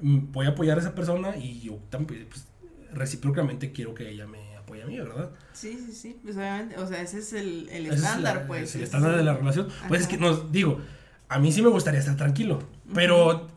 mm, 0.00 0.30
voy 0.30 0.46
a 0.46 0.50
apoyar 0.50 0.76
a 0.78 0.80
esa 0.80 0.94
persona 0.94 1.36
y 1.36 1.60
yo 1.60 1.78
también, 1.90 2.26
pues, 2.28 2.46
recíprocamente 2.92 3.72
quiero 3.72 3.94
que 3.94 4.08
ella 4.08 4.26
me 4.26 4.55
mí, 4.86 4.98
¿verdad? 4.98 5.30
sí, 5.52 5.78
sí, 5.86 5.92
sí, 5.92 6.16
pues 6.22 6.36
obviamente, 6.36 6.76
o 6.78 6.86
sea, 6.86 7.00
ese 7.02 7.18
es 7.18 7.32
el, 7.32 7.68
el 7.70 7.86
Ese 7.86 7.94
es 7.94 8.02
estándar, 8.02 8.36
la- 8.36 8.46
pues. 8.46 8.62
es 8.70 8.74
el 8.76 8.82
estándar 8.82 9.12
es 9.12 9.18
de 9.18 9.24
la 9.24 9.34
relación. 9.34 9.68
Pues 9.88 10.02
es 10.02 10.06
que 10.08 10.16
nos 10.18 10.50
digo, 10.52 10.80
a 11.28 11.38
mí 11.38 11.52
sí 11.52 11.62
me 11.62 11.68
gustaría 11.68 12.00
estar 12.00 12.16
tranquilo, 12.16 12.60
pero 12.94 13.48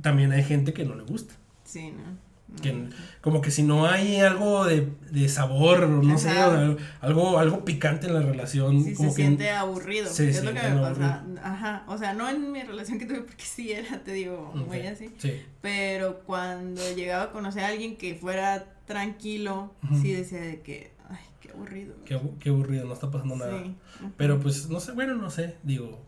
también 0.00 0.32
hay 0.32 0.42
gente 0.44 0.72
que 0.72 0.84
no 0.84 0.94
le 0.94 1.02
gusta. 1.04 1.34
Sí, 1.64 1.90
¿no? 1.92 2.32
Que, 2.60 2.86
como 3.22 3.40
que 3.40 3.50
si 3.50 3.62
no 3.62 3.86
hay 3.86 4.20
algo 4.20 4.66
de, 4.66 4.92
de 5.10 5.26
sabor, 5.30 5.88
no 5.88 6.18
sé, 6.18 6.28
Ajá. 6.28 6.76
algo, 7.00 7.38
algo 7.38 7.64
picante 7.64 8.08
en 8.08 8.12
la 8.14 8.20
relación, 8.20 8.84
Sí, 8.84 8.92
como 8.92 9.08
se 9.08 9.16
que 9.16 9.22
siente 9.22 9.50
aburrido. 9.52 10.10
se 10.12 10.28
es 10.28 10.44
lo 10.44 10.52
que 10.52 10.60
me 10.60 10.78
pasa. 10.82 11.24
Ajá. 11.42 11.84
O 11.88 11.96
sea, 11.96 12.12
no 12.12 12.28
en 12.28 12.52
mi 12.52 12.62
relación 12.62 12.98
que 12.98 13.06
tuve, 13.06 13.22
porque 13.22 13.42
sí 13.44 13.72
era, 13.72 14.00
te 14.04 14.12
digo, 14.12 14.52
muy 14.54 14.80
así. 14.86 15.08
Sí, 15.16 15.40
Pero 15.62 16.20
cuando 16.26 16.82
llegaba 16.94 17.22
a 17.24 17.30
conocer 17.32 17.64
a 17.64 17.68
alguien 17.68 17.96
que 17.96 18.16
fuera 18.16 18.66
tranquilo, 18.92 19.72
sí 20.00 20.12
decía 20.12 20.40
de 20.40 20.60
que, 20.62 20.92
ay, 21.08 21.18
qué 21.40 21.50
aburrido. 21.50 21.94
qué, 22.04 22.14
abu- 22.14 22.38
qué 22.38 22.48
aburrido, 22.50 22.86
no 22.86 22.92
está 22.94 23.10
pasando 23.10 23.36
nada. 23.36 23.62
Sí. 23.62 23.76
Pero 24.16 24.38
pues, 24.40 24.68
no 24.68 24.80
sé, 24.80 24.92
bueno, 24.92 25.14
no 25.14 25.30
sé, 25.30 25.56
digo, 25.62 25.98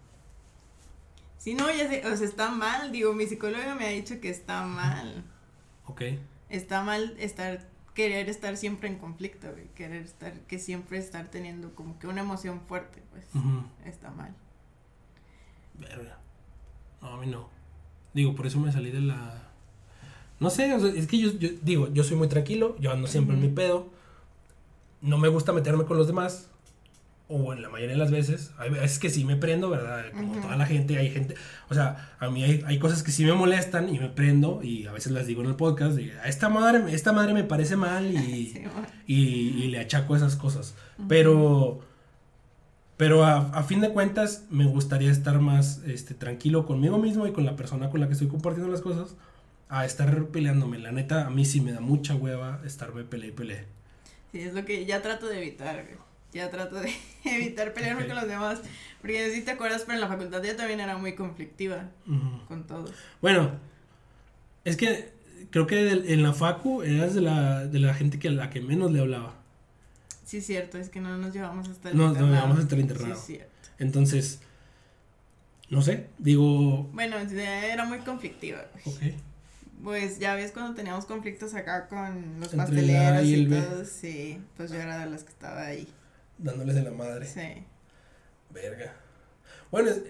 Sí, 1.38 1.52
no, 1.54 1.70
ya 1.70 1.88
sé, 1.90 2.06
o 2.06 2.16
sea, 2.16 2.26
está 2.26 2.50
mal. 2.50 2.90
Digo, 2.90 3.12
mi 3.12 3.26
psicóloga 3.26 3.74
me 3.74 3.84
ha 3.84 3.88
dicho 3.90 4.18
que 4.20 4.30
está 4.30 4.64
mal. 4.64 5.24
ok, 5.84 6.02
Está 6.48 6.82
mal 6.82 7.14
estar, 7.18 7.66
querer 7.94 8.30
estar 8.30 8.56
siempre 8.56 8.88
en 8.88 8.96
conflicto, 8.98 9.50
güey. 9.52 9.66
Querer 9.74 10.02
estar, 10.04 10.32
que 10.46 10.58
siempre 10.58 10.96
estar 10.96 11.28
teniendo 11.28 11.74
como 11.74 11.98
que 11.98 12.06
una 12.06 12.22
emoción 12.22 12.62
fuerte, 12.66 13.02
pues. 13.10 13.26
Está 13.84 14.10
mal. 14.10 14.34
verga. 15.74 16.18
No, 17.02 17.08
a 17.08 17.16
mí 17.18 17.26
no. 17.26 17.50
Digo, 18.14 18.34
por 18.34 18.46
eso 18.46 18.58
me 18.60 18.72
salí 18.72 18.90
de 18.90 19.00
la, 19.02 19.50
No 20.40 20.50
sé, 20.50 20.72
o 20.74 20.80
sea, 20.80 20.90
es 20.90 21.06
que 21.06 21.18
yo, 21.18 21.32
yo 21.38 21.48
digo, 21.62 21.88
yo 21.92 22.04
soy 22.04 22.16
muy 22.16 22.28
tranquilo, 22.28 22.76
yo 22.80 22.90
ando 22.92 23.06
siempre 23.06 23.34
en 23.36 23.42
mi 23.42 23.48
pedo. 23.48 23.88
No 25.00 25.18
me 25.18 25.28
gusta 25.28 25.52
meterme 25.52 25.84
con 25.84 25.96
los 25.96 26.06
demás. 26.06 26.48
O 27.26 27.54
en 27.54 27.62
la 27.62 27.70
mayoría 27.70 27.94
de 27.94 27.98
las 27.98 28.10
veces. 28.10 28.50
Hay 28.58 28.68
veces 28.68 28.98
que 28.98 29.08
sí 29.08 29.24
me 29.24 29.36
prendo, 29.36 29.70
¿verdad? 29.70 30.04
Como 30.12 30.40
toda 30.42 30.56
la 30.56 30.66
gente, 30.66 30.98
hay 30.98 31.10
gente. 31.10 31.34
O 31.70 31.74
sea, 31.74 32.14
a 32.20 32.28
mí 32.28 32.44
hay, 32.44 32.62
hay 32.66 32.78
cosas 32.78 33.02
que 33.02 33.12
sí 33.12 33.24
me 33.24 33.32
molestan 33.32 33.88
y 33.94 33.98
me 33.98 34.08
prendo. 34.10 34.60
Y 34.62 34.86
a 34.86 34.92
veces 34.92 35.10
las 35.12 35.26
digo 35.26 35.40
en 35.42 35.48
el 35.48 35.56
podcast. 35.56 35.96
de, 35.96 36.12
"A 36.20 36.28
esta 36.28 36.50
madre, 36.50 36.92
esta 36.94 37.12
madre 37.12 37.32
me 37.32 37.42
parece 37.44 37.76
mal 37.76 38.10
y, 38.10 38.46
Sí, 38.52 38.62
y, 39.06 39.14
y 39.64 39.68
le 39.68 39.78
achaco 39.80 40.14
esas 40.16 40.36
cosas. 40.36 40.74
Pero. 41.08 41.80
Pero 42.96 43.24
a, 43.24 43.38
a 43.50 43.62
fin 43.64 43.80
de 43.80 43.88
cuentas, 43.90 44.44
me 44.50 44.66
gustaría 44.66 45.10
estar 45.10 45.40
más 45.40 45.80
este, 45.86 46.14
tranquilo 46.14 46.64
conmigo 46.66 46.98
mismo 46.98 47.26
y 47.26 47.32
con 47.32 47.44
la 47.44 47.56
persona 47.56 47.90
con 47.90 48.00
la 48.00 48.06
que 48.06 48.12
estoy 48.12 48.28
compartiendo 48.28 48.70
las 48.70 48.82
cosas. 48.82 49.16
A 49.68 49.84
estar 49.84 50.26
peleándome. 50.28 50.78
La 50.78 50.92
neta, 50.92 51.26
a 51.26 51.30
mí 51.30 51.44
sí 51.44 51.60
me 51.60 51.72
da 51.72 51.80
mucha 51.80 52.14
hueva 52.14 52.60
estarme 52.64 53.04
peleé 53.04 53.28
y 53.30 53.32
peleé. 53.32 53.64
Sí, 54.32 54.40
es 54.40 54.54
lo 54.54 54.64
que 54.64 54.84
ya 54.84 55.00
trato 55.02 55.26
de 55.26 55.38
evitar, 55.38 55.84
güey. 55.84 55.96
Ya 56.32 56.50
trato 56.50 56.76
de 56.80 56.92
evitar 57.24 57.72
pelearme 57.72 58.06
con 58.06 58.16
los 58.16 58.28
demás. 58.28 58.60
Porque 59.00 59.32
si 59.32 59.42
te 59.42 59.52
acuerdas, 59.52 59.82
pero 59.82 59.94
en 59.94 60.00
la 60.00 60.08
facultad 60.08 60.42
yo 60.42 60.56
también 60.56 60.80
era 60.80 60.96
muy 60.96 61.14
conflictiva 61.14 61.88
con 62.48 62.66
todos. 62.66 62.92
Bueno, 63.22 63.52
es 64.64 64.76
que 64.76 65.12
creo 65.50 65.66
que 65.66 65.90
en 65.90 66.22
la 66.22 66.32
facu 66.32 66.82
eras 66.82 67.14
de 67.14 67.20
la, 67.20 67.66
de 67.66 67.78
la 67.78 67.94
gente 67.94 68.18
que 68.18 68.28
a 68.28 68.32
la 68.32 68.50
que 68.50 68.60
menos 68.60 68.90
le 68.92 69.00
hablaba. 69.00 69.34
Sí, 70.24 70.38
es 70.38 70.46
cierto, 70.46 70.78
es 70.78 70.88
que 70.88 71.00
no 71.00 71.16
nos 71.18 71.32
llevamos 71.34 71.68
hasta 71.68 71.90
el 71.90 71.96
No, 71.96 72.04
nos 72.04 72.12
internado. 72.14 72.34
llevamos 72.34 72.58
hasta 72.64 72.74
el 72.74 72.80
internado. 72.80 73.14
Sí, 73.14 73.22
cierto. 73.34 73.68
Entonces, 73.78 74.40
no 75.68 75.82
sé, 75.82 76.06
digo, 76.18 76.84
Bueno, 76.92 77.16
era 77.18 77.84
muy 77.84 77.98
conflictiva, 77.98 78.64
ok. 78.84 79.00
Pues 79.84 80.18
ya 80.18 80.34
ves 80.34 80.50
cuando 80.50 80.74
teníamos 80.74 81.04
conflictos 81.04 81.54
acá 81.54 81.86
con 81.88 82.40
los 82.40 82.52
Entre 82.52 82.56
pasteleros 82.56 83.22
y 83.24 83.34
y, 83.34 83.84
sí, 83.84 84.42
pues 84.56 84.70
yo 84.70 84.78
era 84.80 84.98
de 84.98 85.06
las 85.10 85.22
que 85.24 85.30
estaba 85.30 85.66
ahí. 85.66 85.86
Dándoles 86.38 86.74
de 86.74 86.82
la 86.82 86.90
madre. 86.90 87.26
Sí. 87.26 87.62
Verga. 88.50 88.94
Bueno, 89.70 89.90
es- 89.90 90.00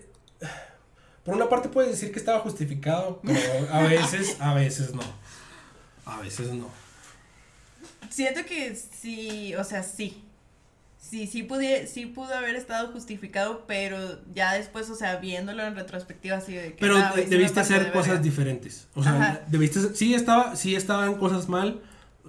por 1.25 1.35
una 1.35 1.49
parte 1.49 1.69
puedes 1.69 1.91
decir 1.91 2.13
que 2.13 2.19
estaba 2.19 2.41
justificado, 2.41 3.21
pero 3.25 3.41
a 3.73 3.83
veces, 3.83 4.37
a 4.41 4.55
veces 4.55 4.95
no. 4.95 5.03
A 6.07 6.21
veces 6.21 6.51
no. 6.53 6.69
Siento 8.11 8.45
que 8.45 8.77
sí, 8.77 9.55
o 9.57 9.65
sea, 9.65 9.83
sí. 9.83 10.24
Sí, 11.11 11.27
sí, 11.27 11.43
pudie- 11.47 11.87
sí 11.87 12.07
pudo 12.07 12.35
haber 12.35 12.57
estado 12.57 12.91
justificado, 12.91 13.65
pero 13.67 13.99
ya 14.35 14.55
después, 14.55 14.89
o 14.91 14.95
sea, 14.95 15.17
viéndolo 15.17 15.63
en 15.65 15.77
retrospectiva, 15.77 16.39
así 16.39 16.55
de 16.55 16.71
que. 16.73 16.79
Pero 16.81 16.97
ah, 16.97 17.13
debiste 17.29 17.61
hacer 17.61 17.85
de 17.87 17.93
cosas 17.93 18.23
diferentes. 18.23 18.89
O 18.95 19.03
sea, 19.03 19.13
Ajá. 19.15 19.41
debiste 19.49 19.95
sí 19.95 20.15
estaba, 20.15 20.57
sí 20.57 20.75
estaban 20.75 21.15
cosas 21.17 21.49
mal, 21.49 21.83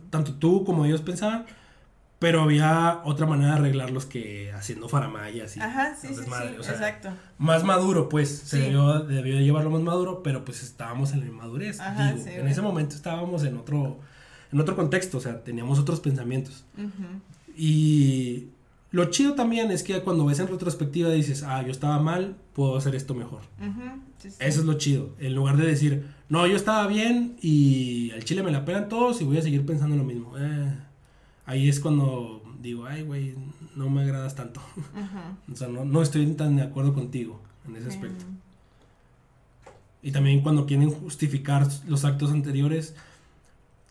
tanto 0.09 0.33
tú 0.33 0.65
como 0.65 0.85
ellos 0.85 1.01
pensaban, 1.01 1.45
pero 2.19 2.41
había 2.43 3.01
otra 3.05 3.25
manera 3.25 3.53
de 3.53 3.59
arreglarlos 3.59 4.05
que 4.05 4.51
haciendo 4.51 4.89
faramayas 4.89 5.55
y 5.57 5.61
Ajá, 5.61 5.95
sí, 5.99 6.09
sí, 6.09 6.15
desmadre, 6.15 6.49
sí, 6.51 6.55
o 6.59 6.63
sea, 6.63 6.73
exacto. 6.73 7.09
más 7.37 7.63
maduro, 7.63 8.09
pues, 8.09 8.29
se 8.29 8.59
debió, 8.59 8.99
debió 8.99 9.39
llevarlo 9.39 9.69
más 9.69 9.81
maduro, 9.81 10.21
pero 10.21 10.43
pues 10.45 10.61
estábamos 10.63 11.13
en 11.13 11.21
la 11.21 11.27
inmadurez. 11.27 11.79
Ajá, 11.79 12.11
digo, 12.11 12.25
sí, 12.25 12.31
en 12.33 12.47
ese 12.47 12.61
momento 12.61 12.95
estábamos 12.95 13.43
en 13.45 13.55
otro, 13.57 13.99
en 14.51 14.59
otro 14.59 14.75
contexto, 14.75 15.17
o 15.17 15.21
sea, 15.21 15.43
teníamos 15.43 15.79
otros 15.79 16.01
pensamientos. 16.01 16.65
Ujú. 16.77 17.21
Y 17.57 18.49
lo 18.95 19.03
chido 19.11 19.33
también 19.33 19.71
es 19.71 19.83
que 19.83 20.01
cuando 20.03 20.25
ves 20.25 20.39
en 20.39 20.47
retrospectiva 20.47 21.09
dices, 21.09 21.43
ah, 21.43 21.61
yo 21.61 21.69
estaba 21.69 21.99
mal, 21.99 22.37
puedo 22.53 22.77
hacer 22.77 22.95
esto 22.95 23.13
mejor. 23.13 23.41
Ujú, 23.59 23.81
sí, 24.19 24.31
sí. 24.31 24.37
Eso 24.39 24.61
es 24.61 24.65
lo 24.65 24.75
chido. 24.75 25.13
En 25.19 25.35
lugar 25.35 25.57
de 25.57 25.67
decir, 25.67 26.07
no, 26.29 26.47
yo 26.47 26.55
estaba 26.55 26.87
bien 26.87 27.35
y 27.41 28.11
al 28.11 28.23
chile 28.23 28.41
me 28.41 28.51
la 28.51 28.63
pegan 28.63 28.87
todos 28.87 29.19
y 29.19 29.25
voy 29.25 29.37
a 29.37 29.41
seguir 29.41 29.65
pensando 29.65 29.97
lo 29.97 30.05
mismo. 30.05 30.37
Eh, 30.39 30.73
ahí 31.45 31.67
es 31.67 31.81
cuando 31.81 32.41
digo, 32.61 32.85
ay, 32.85 33.01
güey, 33.01 33.35
no 33.75 33.89
me 33.89 34.03
agradas 34.03 34.33
tanto. 34.33 34.61
O 35.51 35.55
sea, 35.57 35.67
no, 35.67 35.83
no 35.83 36.01
estoy 36.01 36.25
tan 36.33 36.55
de 36.55 36.61
acuerdo 36.61 36.93
contigo 36.93 37.41
en 37.67 37.75
ese 37.75 37.89
aspecto. 37.89 38.23
Y 40.01 40.11
también 40.11 40.39
cuando 40.39 40.65
quieren 40.65 40.89
justificar 40.89 41.67
los 41.85 42.05
actos 42.05 42.31
anteriores, 42.31 42.95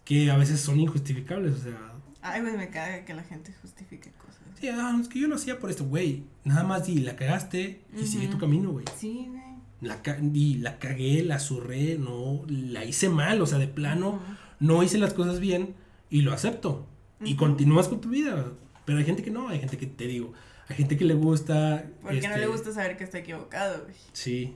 que 0.06 0.30
a 0.30 0.38
veces 0.38 0.60
son 0.60 0.80
injustificables. 0.80 1.52
O 1.52 1.62
sea, 1.62 1.92
Ay, 2.22 2.40
güey, 2.40 2.56
me 2.56 2.70
caga 2.70 3.04
que 3.04 3.12
la 3.12 3.22
gente 3.22 3.52
justifique 3.60 4.10
cosas. 4.12 4.23
Sí, 4.60 4.68
ah, 4.68 4.98
es 5.00 5.08
que 5.08 5.20
yo 5.20 5.28
lo 5.28 5.36
hacía 5.36 5.58
por 5.58 5.70
esto, 5.70 5.84
güey. 5.84 6.24
Nada 6.44 6.64
más 6.64 6.86
di, 6.86 7.00
la 7.00 7.16
cagaste 7.16 7.82
y 7.96 8.06
sigue 8.06 8.28
tu 8.28 8.38
camino, 8.38 8.70
güey. 8.70 8.84
Sí, 8.96 9.26
güey. 9.28 9.42
La, 9.80 10.00
di, 10.20 10.56
la 10.56 10.78
cagué, 10.78 11.22
la 11.22 11.38
zurré, 11.38 11.98
no, 11.98 12.42
la 12.48 12.84
hice 12.84 13.08
mal, 13.08 13.40
o 13.42 13.46
sea, 13.46 13.58
de 13.58 13.68
plano. 13.68 14.20
No 14.60 14.82
hice 14.82 14.98
las 14.98 15.14
cosas 15.14 15.40
bien 15.40 15.74
y 16.10 16.22
lo 16.22 16.32
acepto. 16.32 16.86
Y 17.20 17.36
continúas 17.36 17.88
con 17.88 18.00
tu 18.00 18.10
vida. 18.10 18.52
Pero 18.84 18.98
hay 18.98 19.04
gente 19.04 19.22
que 19.22 19.30
no, 19.30 19.48
hay 19.48 19.60
gente 19.60 19.78
que 19.78 19.86
te 19.86 20.06
digo, 20.06 20.32
hay 20.68 20.76
gente 20.76 20.96
que 20.96 21.04
le 21.04 21.14
gusta. 21.14 21.84
Porque 22.02 22.20
no 22.20 22.28
este, 22.28 22.40
le 22.40 22.46
gusta 22.46 22.72
saber 22.72 22.96
que 22.96 23.04
está 23.04 23.18
equivocado, 23.18 23.82
güey. 23.82 23.94
Sí, 24.12 24.54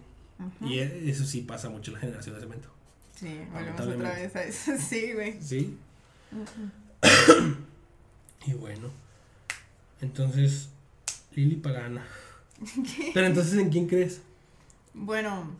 y 0.60 0.78
eso 0.78 1.24
sí 1.24 1.42
pasa 1.42 1.68
mucho 1.68 1.90
en 1.90 1.94
la 1.94 2.00
generación 2.00 2.34
de 2.34 2.40
cemento. 2.40 2.68
Sí, 3.14 3.40
volvemos 3.52 3.80
otra 3.80 4.14
vez 4.14 4.36
a 4.36 4.44
eso. 4.44 4.72
Sí, 4.78 5.12
güey. 5.12 5.40
Sí, 5.40 5.76
y 8.46 8.52
bueno. 8.52 8.90
Entonces, 10.00 10.68
Lili 11.34 11.56
Pagana. 11.56 12.06
Pero 13.14 13.26
entonces, 13.26 13.58
¿en 13.58 13.70
quién 13.70 13.86
crees? 13.86 14.20
Bueno, 14.94 15.50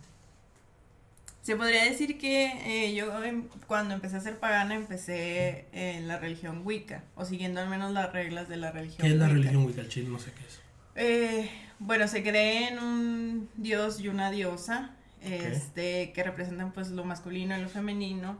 se 1.43 1.57
podría 1.57 1.85
decir 1.85 2.19
que 2.19 2.47
eh, 2.67 2.95
yo 2.95 3.23
em- 3.25 3.49
cuando 3.67 3.95
empecé 3.95 4.17
a 4.17 4.21
ser 4.21 4.39
pagana 4.39 4.75
empecé 4.75 5.67
en 5.73 6.09
la 6.09 6.19
religión 6.19 6.63
Wicca, 6.65 7.05
o 7.15 7.25
siguiendo 7.25 7.61
al 7.61 7.69
menos 7.69 7.93
las 7.93 8.13
reglas 8.13 8.49
de 8.49 8.57
la 8.57 8.71
religión 8.73 8.99
¿Qué 9.07 9.13
es 9.13 9.19
la 9.19 9.27
Wicca. 9.27 9.35
religión 9.35 9.65
Wicca? 9.65 9.81
El 9.81 9.89
chile 9.89 10.09
no 10.09 10.19
sé 10.19 10.33
qué 10.33 10.45
es. 10.47 10.61
Eh, 10.97 11.51
bueno, 11.79 12.09
se 12.09 12.23
cree 12.23 12.69
en 12.69 12.79
un 12.81 13.49
dios 13.57 14.01
y 14.01 14.09
una 14.09 14.31
diosa, 14.33 14.91
este, 15.23 16.13
que 16.13 16.23
representan 16.25 16.73
pues 16.73 16.91
lo 16.91 17.05
masculino 17.05 17.57
y 17.57 17.63
lo 17.63 17.69
femenino. 17.69 18.39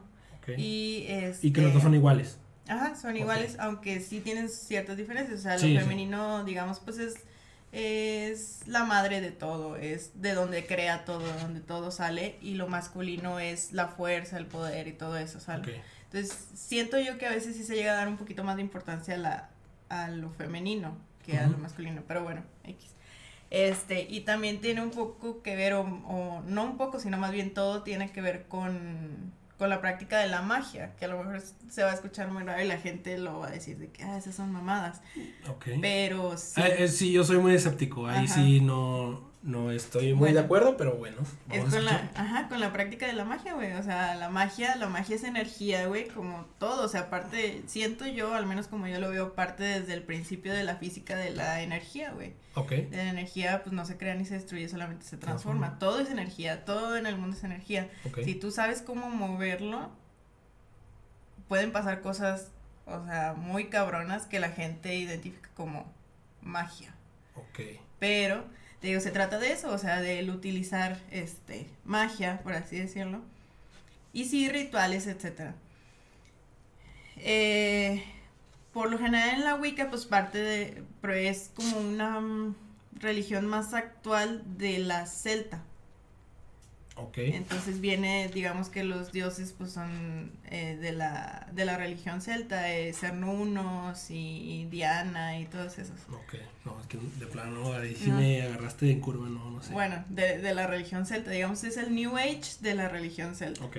Y, 0.57 1.05
este, 1.07 1.47
Y 1.47 1.51
que 1.51 1.61
los 1.61 1.71
dos 1.73 1.83
son 1.83 1.93
iguales. 1.93 2.37
Ajá, 2.69 2.95
son 2.95 3.17
iguales, 3.17 3.57
aunque 3.59 3.99
sí 3.99 4.21
tienen 4.21 4.47
ciertas 4.47 4.95
diferencias. 4.95 5.39
O 5.39 5.41
sea, 5.43 5.53
lo 5.53 5.59
sí. 5.59 5.77
femenino, 5.77 6.43
digamos, 6.43 6.79
pues 6.79 6.99
es, 6.99 7.15
es 7.71 8.67
la 8.67 8.83
madre 8.83 9.21
de 9.21 9.31
todo, 9.31 9.75
es 9.75 10.21
de 10.21 10.33
donde 10.33 10.65
crea 10.65 11.03
todo, 11.03 11.25
de 11.25 11.41
donde 11.41 11.61
todo 11.61 11.89
sale. 11.91 12.37
Y 12.41 12.53
lo 12.55 12.67
masculino 12.67 13.39
es 13.39 13.73
la 13.73 13.87
fuerza, 13.87 14.37
el 14.37 14.45
poder 14.45 14.87
y 14.87 14.93
todo 14.93 15.17
eso, 15.17 15.39
¿sale? 15.39 15.81
Entonces, 16.05 16.47
siento 16.53 16.99
yo 16.99 17.17
que 17.17 17.25
a 17.25 17.31
veces 17.31 17.55
sí 17.55 17.63
se 17.63 17.75
llega 17.75 17.93
a 17.93 17.95
dar 17.95 18.07
un 18.07 18.17
poquito 18.17 18.43
más 18.43 18.55
de 18.55 18.61
importancia 18.61 19.15
a, 19.15 19.17
la, 19.17 19.49
a 19.89 20.09
lo 20.09 20.29
femenino 20.31 20.95
que 21.25 21.37
a 21.37 21.47
lo 21.47 21.57
masculino, 21.57 22.03
pero 22.07 22.23
bueno, 22.23 22.43
X. 22.63 22.95
Este, 23.49 24.01
y 24.07 24.21
también 24.21 24.61
tiene 24.61 24.81
un 24.81 24.91
poco 24.91 25.41
que 25.41 25.55
ver, 25.55 25.73
o, 25.73 25.81
o 25.81 26.41
no 26.45 26.63
un 26.65 26.77
poco, 26.77 26.99
sino 26.99 27.17
más 27.17 27.31
bien 27.31 27.53
todo 27.53 27.81
tiene 27.83 28.11
que 28.11 28.21
ver 28.21 28.45
con, 28.47 29.33
con 29.59 29.69
la 29.69 29.81
práctica 29.81 30.17
de 30.19 30.27
la 30.27 30.41
magia, 30.41 30.95
que 30.95 31.05
a 31.05 31.09
lo 31.09 31.17
mejor 31.19 31.43
se 31.69 31.83
va 31.83 31.91
a 31.91 31.93
escuchar 31.93 32.31
muy 32.31 32.41
raro 32.43 32.63
y 32.63 32.67
la 32.67 32.77
gente 32.79 33.17
lo 33.19 33.39
va 33.39 33.49
a 33.49 33.51
decir 33.51 33.77
de 33.77 33.89
que, 33.91 34.03
ah, 34.03 34.17
esas 34.17 34.33
son 34.33 34.51
mamadas, 34.51 35.01
Ok. 35.49 35.67
pero 35.81 36.35
sí, 36.37 36.59
Ah, 36.61 36.67
eh, 36.69 36.87
sí, 36.87 37.11
yo 37.11 37.23
soy 37.25 37.37
muy 37.37 37.53
escéptico. 37.53 38.07
Ahí 38.07 38.25
Ajá. 38.25 38.33
sí 38.33 38.61
no, 38.61 39.28
no 39.41 39.71
estoy 39.71 40.07
muy 40.13 40.19
Bueno. 40.19 40.39
de 40.39 40.45
acuerdo, 40.45 40.75
pero 40.77 40.95
bueno. 40.97 41.17
es 41.49 41.63
con 41.63 41.85
la, 41.85 42.11
ajá, 42.15 42.49
con 42.49 42.59
la 42.59 42.73
práctica 42.73 43.07
de 43.07 43.13
la 43.13 43.23
magia, 43.23 43.53
güey, 43.53 43.71
o 43.73 43.83
sea, 43.83 44.15
la 44.15 44.29
magia, 44.29 44.75
la 44.75 44.87
magia 44.87 45.15
es 45.15 45.23
energía, 45.23 45.87
güey, 45.87 46.07
como 46.09 46.45
todo, 46.57 46.85
o 46.85 46.87
sea, 46.89 47.01
aparte, 47.01 47.63
siento 47.65 48.05
yo, 48.05 48.33
al 48.33 48.45
menos 48.45 48.67
como 48.67 48.87
yo 48.87 48.99
lo 48.99 49.09
veo, 49.09 49.35
parte 49.35 49.63
desde 49.63 49.93
el 49.93 50.03
principio 50.03 50.53
de 50.53 50.63
la 50.65 50.75
física 50.75 51.15
de 51.15 51.31
la 51.31 51.61
energía, 51.61 52.11
güey. 52.11 52.33
Ok. 52.55 52.71
De 52.71 52.97
la 52.97 53.09
energía, 53.09 53.63
pues 53.63 53.71
no 53.73 53.85
se 53.85 53.97
crea 53.97 54.13
ni 54.15 54.25
se 54.25 54.33
destruye, 54.33 54.67
solamente 54.67 55.05
se 55.05 55.15
transforma. 55.15 55.67
Transforma. 55.67 55.79
Todo 55.79 56.01
es 56.01 56.09
energía, 56.11 56.65
todo 56.65 56.97
en 56.97 57.05
el 57.05 57.17
mundo 57.17 57.37
es 57.37 57.43
energía. 57.45 57.89
Si 58.23 58.35
tú 58.35 58.51
sabes 58.51 58.81
cómo 58.81 59.09
moverlo, 59.09 59.89
pueden 61.47 61.71
pasar 61.71 62.01
cosas, 62.01 62.51
o 62.85 63.05
sea, 63.05 63.33
muy 63.37 63.69
cabronas 63.69 64.25
que 64.25 64.39
la 64.39 64.49
gente 64.49 64.95
identifica 64.95 65.49
como 65.55 65.91
magia. 66.41 66.93
Ok. 67.35 67.59
Pero, 67.99 68.45
te 68.81 68.99
se 68.99 69.11
trata 69.11 69.39
de 69.39 69.51
eso, 69.51 69.71
o 69.71 69.77
sea, 69.77 70.01
de 70.01 70.19
el 70.19 70.29
utilizar 70.29 70.99
este 71.11 71.67
magia, 71.83 72.41
por 72.43 72.53
así 72.53 72.79
decirlo. 72.79 73.21
Y 74.13 74.25
sí, 74.25 74.49
rituales, 74.49 75.07
etcétera. 75.07 75.55
Eh, 77.17 78.03
por 78.73 78.89
lo 78.89 78.97
general 78.97 79.29
en 79.29 79.43
la 79.43 79.55
Wicca, 79.55 79.89
pues 79.89 80.05
parte 80.05 80.37
de, 80.37 80.83
pero 81.01 81.13
es 81.13 81.51
como 81.55 81.77
una 81.79 82.21
mm, 82.21 82.55
religión 82.93 83.45
más 83.45 83.73
actual 83.73 84.43
de 84.57 84.79
la 84.79 85.05
celta. 85.05 85.63
Ok. 87.01 87.17
Entonces 87.19 87.81
viene, 87.81 88.29
digamos 88.33 88.69
que 88.69 88.83
los 88.83 89.11
dioses 89.11 89.53
pues 89.57 89.71
son 89.71 90.31
eh, 90.49 90.77
de, 90.79 90.91
la, 90.91 91.47
de 91.53 91.65
la 91.65 91.77
religión 91.77 92.21
celta, 92.21 92.71
eh, 92.73 92.93
Cernunos 92.93 94.07
y 94.09 94.65
Diana 94.69 95.39
y 95.39 95.45
todos 95.45 95.77
esos. 95.79 95.99
Ok. 96.11 96.35
No, 96.65 96.79
es 96.79 96.87
que 96.87 96.97
de 97.19 97.25
plano 97.27 97.73
ahí 97.73 97.95
sí 97.95 98.09
No. 98.09 98.17
me 98.17 98.41
agarraste 98.43 98.91
en 98.91 98.99
curva, 98.99 99.27
no, 99.29 99.49
no 99.51 99.61
sé. 99.63 99.71
Bueno, 99.73 100.03
de, 100.09 100.37
de 100.39 100.53
la 100.53 100.67
religión 100.67 101.05
celta, 101.05 101.31
digamos, 101.31 101.63
es 101.63 101.77
el 101.77 101.93
New 101.95 102.17
Age 102.17 102.41
de 102.61 102.75
la 102.75 102.89
religión 102.89 103.35
celta. 103.35 103.63
Ok. 103.65 103.77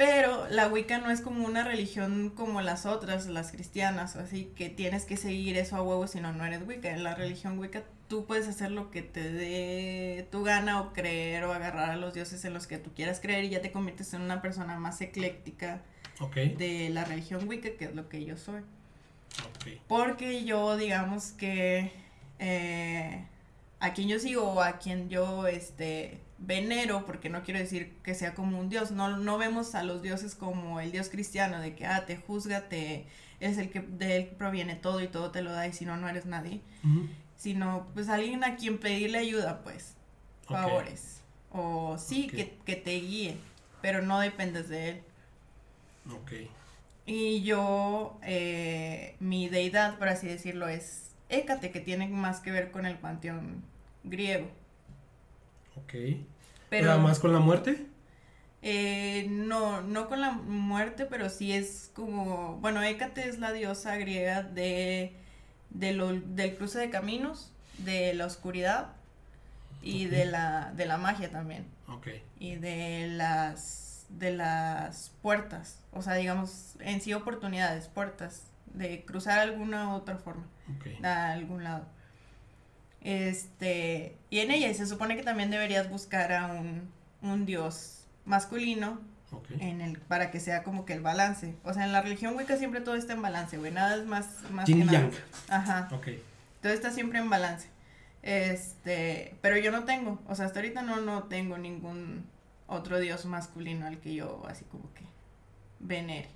Pero 0.00 0.48
la 0.48 0.66
Wicca 0.68 0.96
no 0.96 1.10
es 1.10 1.20
como 1.20 1.44
una 1.44 1.62
religión 1.62 2.30
como 2.30 2.62
las 2.62 2.86
otras, 2.86 3.26
las 3.26 3.52
cristianas, 3.52 4.16
así, 4.16 4.50
que 4.56 4.70
tienes 4.70 5.04
que 5.04 5.18
seguir 5.18 5.58
eso 5.58 5.76
a 5.76 5.82
huevo, 5.82 6.06
si 6.06 6.22
no, 6.22 6.32
no 6.32 6.42
eres 6.42 6.66
Wicca. 6.66 6.88
En 6.88 7.04
la 7.04 7.14
religión 7.14 7.58
Wicca 7.58 7.82
tú 8.08 8.24
puedes 8.24 8.48
hacer 8.48 8.70
lo 8.70 8.90
que 8.90 9.02
te 9.02 9.30
dé 9.30 10.26
tu 10.32 10.42
gana 10.42 10.80
o 10.80 10.94
creer 10.94 11.44
o 11.44 11.52
agarrar 11.52 11.90
a 11.90 11.96
los 11.96 12.14
dioses 12.14 12.42
en 12.46 12.54
los 12.54 12.66
que 12.66 12.78
tú 12.78 12.94
quieras 12.94 13.20
creer 13.20 13.44
y 13.44 13.50
ya 13.50 13.60
te 13.60 13.72
conviertes 13.72 14.14
en 14.14 14.22
una 14.22 14.40
persona 14.40 14.78
más 14.78 15.02
ecléctica 15.02 15.82
de 16.34 16.88
la 16.88 17.04
religión 17.04 17.46
Wicca, 17.46 17.68
que 17.76 17.84
es 17.84 17.94
lo 17.94 18.08
que 18.08 18.24
yo 18.24 18.38
soy. 18.38 18.62
Porque 19.86 20.46
yo, 20.46 20.78
digamos 20.78 21.32
que 21.32 21.92
eh, 22.38 23.26
a 23.80 23.92
quien 23.92 24.08
yo 24.08 24.18
sigo 24.18 24.44
o 24.44 24.62
a 24.62 24.78
quien 24.78 25.10
yo 25.10 25.46
este, 25.46 26.20
venero, 26.40 27.04
porque 27.06 27.28
no 27.28 27.42
quiero 27.42 27.60
decir 27.60 27.94
que 28.02 28.14
sea 28.14 28.34
como 28.34 28.58
un 28.58 28.68
dios, 28.68 28.90
no, 28.90 29.16
no 29.16 29.38
vemos 29.38 29.74
a 29.74 29.84
los 29.84 30.02
dioses 30.02 30.34
como 30.34 30.80
el 30.80 30.90
dios 30.90 31.08
cristiano, 31.08 31.60
de 31.60 31.74
que, 31.74 31.86
ah, 31.86 32.06
te 32.06 32.16
juzga, 32.16 32.68
te, 32.68 33.06
es 33.38 33.58
el 33.58 33.70
que 33.70 33.80
de 33.80 34.16
él 34.16 34.26
proviene 34.38 34.74
todo 34.74 35.00
y 35.00 35.08
todo 35.08 35.30
te 35.30 35.42
lo 35.42 35.52
da 35.52 35.66
y 35.66 35.72
si 35.72 35.84
no, 35.84 35.96
no 35.96 36.08
eres 36.08 36.26
nadie. 36.26 36.60
Sino, 37.36 37.86
pues, 37.94 38.08
alguien 38.08 38.42
a 38.44 38.56
quien 38.56 38.78
pedirle 38.78 39.18
ayuda, 39.18 39.62
pues, 39.62 39.94
favores. 40.46 41.20
O 41.52 41.98
sí, 41.98 42.26
que, 42.26 42.56
que 42.64 42.76
te 42.76 42.92
guíe, 42.92 43.36
pero 43.82 44.02
no 44.02 44.20
dependes 44.20 44.68
de 44.68 44.88
él. 44.90 45.02
Ok. 46.10 46.32
Y 47.06 47.42
yo, 47.42 48.18
eh, 48.22 49.16
mi 49.20 49.48
deidad, 49.48 49.98
por 49.98 50.08
así 50.08 50.26
decirlo, 50.26 50.68
es 50.68 51.10
Hécate, 51.28 51.70
que 51.70 51.80
tiene 51.80 52.08
más 52.08 52.40
que 52.40 52.50
ver 52.50 52.70
con 52.70 52.86
el 52.86 52.96
panteón 52.96 53.62
griego. 54.04 54.48
Ok. 55.82 55.94
Pero, 56.68 56.98
más 56.98 57.18
con 57.18 57.32
la 57.32 57.40
muerte? 57.40 57.86
Eh, 58.62 59.26
no, 59.30 59.80
no 59.82 60.08
con 60.08 60.20
la 60.20 60.32
muerte, 60.32 61.06
pero 61.06 61.30
sí 61.30 61.52
es 61.52 61.90
como, 61.94 62.58
bueno, 62.60 62.82
Hécate 62.82 63.28
es 63.28 63.38
la 63.38 63.52
diosa 63.52 63.96
griega 63.96 64.42
de, 64.42 65.16
del 65.70 66.56
cruce 66.56 66.78
de 66.78 66.90
caminos, 66.90 67.52
de 67.78 68.14
la 68.14 68.26
oscuridad 68.26 68.92
y 69.82 70.06
de, 70.06 70.26
la, 70.26 70.72
de 70.76 70.86
la 70.86 70.98
magia 70.98 71.30
también. 71.30 71.66
Ok. 71.88 72.08
Y 72.38 72.56
de 72.56 73.08
las 73.08 73.90
de 74.10 74.32
las 74.32 75.12
puertas, 75.22 75.78
o 75.92 76.02
sea, 76.02 76.14
digamos, 76.14 76.74
en 76.80 77.00
sí 77.00 77.14
oportunidades, 77.14 77.86
puertas, 77.86 78.46
de 78.66 79.04
cruzar 79.04 79.38
alguna 79.38 79.94
otra 79.94 80.18
forma, 80.18 80.46
a 81.02 81.32
algún 81.32 81.64
lado. 81.64 81.86
Este, 83.02 84.16
y 84.28 84.40
en 84.40 84.50
ella 84.50 84.72
se 84.74 84.86
supone 84.86 85.16
que 85.16 85.22
también 85.22 85.50
deberías 85.50 85.88
buscar 85.88 86.32
a 86.32 86.46
un, 86.46 86.90
un 87.22 87.46
dios 87.46 88.04
masculino 88.24 89.00
en 89.58 89.80
el, 89.80 89.98
para 89.98 90.30
que 90.30 90.40
sea 90.40 90.62
como 90.62 90.84
que 90.84 90.92
el 90.92 91.00
balance. 91.00 91.54
O 91.64 91.72
sea, 91.72 91.84
en 91.84 91.92
la 91.92 92.02
religión 92.02 92.36
Wicca 92.36 92.56
siempre 92.56 92.80
todo 92.80 92.94
está 92.94 93.12
en 93.12 93.22
balance, 93.22 93.58
güey, 93.58 93.72
nada 93.72 93.96
es 93.96 94.04
más, 94.04 94.26
más 94.50 94.66
que 94.66 94.74
nada. 94.74 95.10
Ajá. 95.48 95.88
Todo 96.60 96.72
está 96.72 96.90
siempre 96.90 97.18
en 97.18 97.30
balance. 97.30 97.68
Este, 98.22 99.34
pero 99.40 99.56
yo 99.56 99.70
no 99.70 99.84
tengo, 99.84 100.20
o 100.28 100.34
sea, 100.34 100.46
hasta 100.46 100.60
ahorita 100.60 100.82
no, 100.82 101.00
no 101.00 101.24
tengo 101.24 101.56
ningún 101.56 102.26
otro 102.66 103.00
dios 103.00 103.24
masculino 103.24 103.86
al 103.86 103.98
que 103.98 104.14
yo 104.14 104.42
así 104.46 104.64
como 104.66 104.92
que 104.94 105.04
venere. 105.78 106.28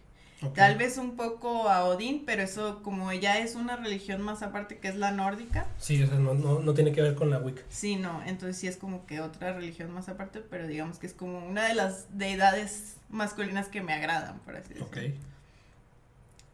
Tal 0.52 0.76
vez 0.76 0.98
un 0.98 1.16
poco 1.16 1.68
a 1.68 1.84
Odín, 1.84 2.24
pero 2.26 2.42
eso 2.42 2.82
como 2.82 3.12
ya 3.12 3.38
es 3.38 3.54
una 3.54 3.76
religión 3.76 4.20
más 4.20 4.42
aparte 4.42 4.78
que 4.78 4.88
es 4.88 4.96
la 4.96 5.10
nórdica. 5.10 5.66
Sí, 5.78 6.02
o 6.02 6.06
sea, 6.06 6.18
no, 6.18 6.34
no, 6.34 6.74
tiene 6.74 6.92
que 6.92 7.02
ver 7.02 7.14
con 7.14 7.30
la 7.30 7.38
Wicca. 7.38 7.62
Sí, 7.68 7.96
no, 7.96 8.22
entonces 8.24 8.56
sí 8.56 8.66
es 8.66 8.76
como 8.76 9.06
que 9.06 9.20
otra 9.20 9.52
religión 9.52 9.90
más 9.92 10.08
aparte, 10.08 10.40
pero 10.40 10.66
digamos 10.66 10.98
que 10.98 11.06
es 11.06 11.14
como 11.14 11.46
una 11.46 11.66
de 11.66 11.74
las 11.74 12.06
deidades 12.18 12.96
masculinas 13.08 13.68
que 13.68 13.80
me 13.80 13.92
agradan, 13.92 14.38
por 14.40 14.56
así 14.56 14.74
decirlo. 14.74 14.86
Ok. 14.86 14.98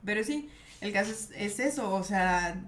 Pero 0.04 0.24
sí, 0.24 0.48
el 0.80 0.92
caso 0.92 1.10
es, 1.10 1.30
es 1.34 1.60
eso, 1.60 1.92
o 1.92 2.04
sea, 2.04 2.60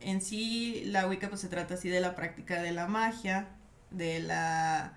en 0.00 0.20
sí 0.20 0.82
la 0.86 1.06
Wicca 1.08 1.28
pues 1.28 1.40
se 1.40 1.48
trata 1.48 1.74
así 1.74 1.88
de 1.88 2.00
la 2.00 2.16
práctica 2.16 2.60
de 2.62 2.72
la 2.72 2.86
magia, 2.86 3.48
de 3.90 4.20
la 4.20 4.94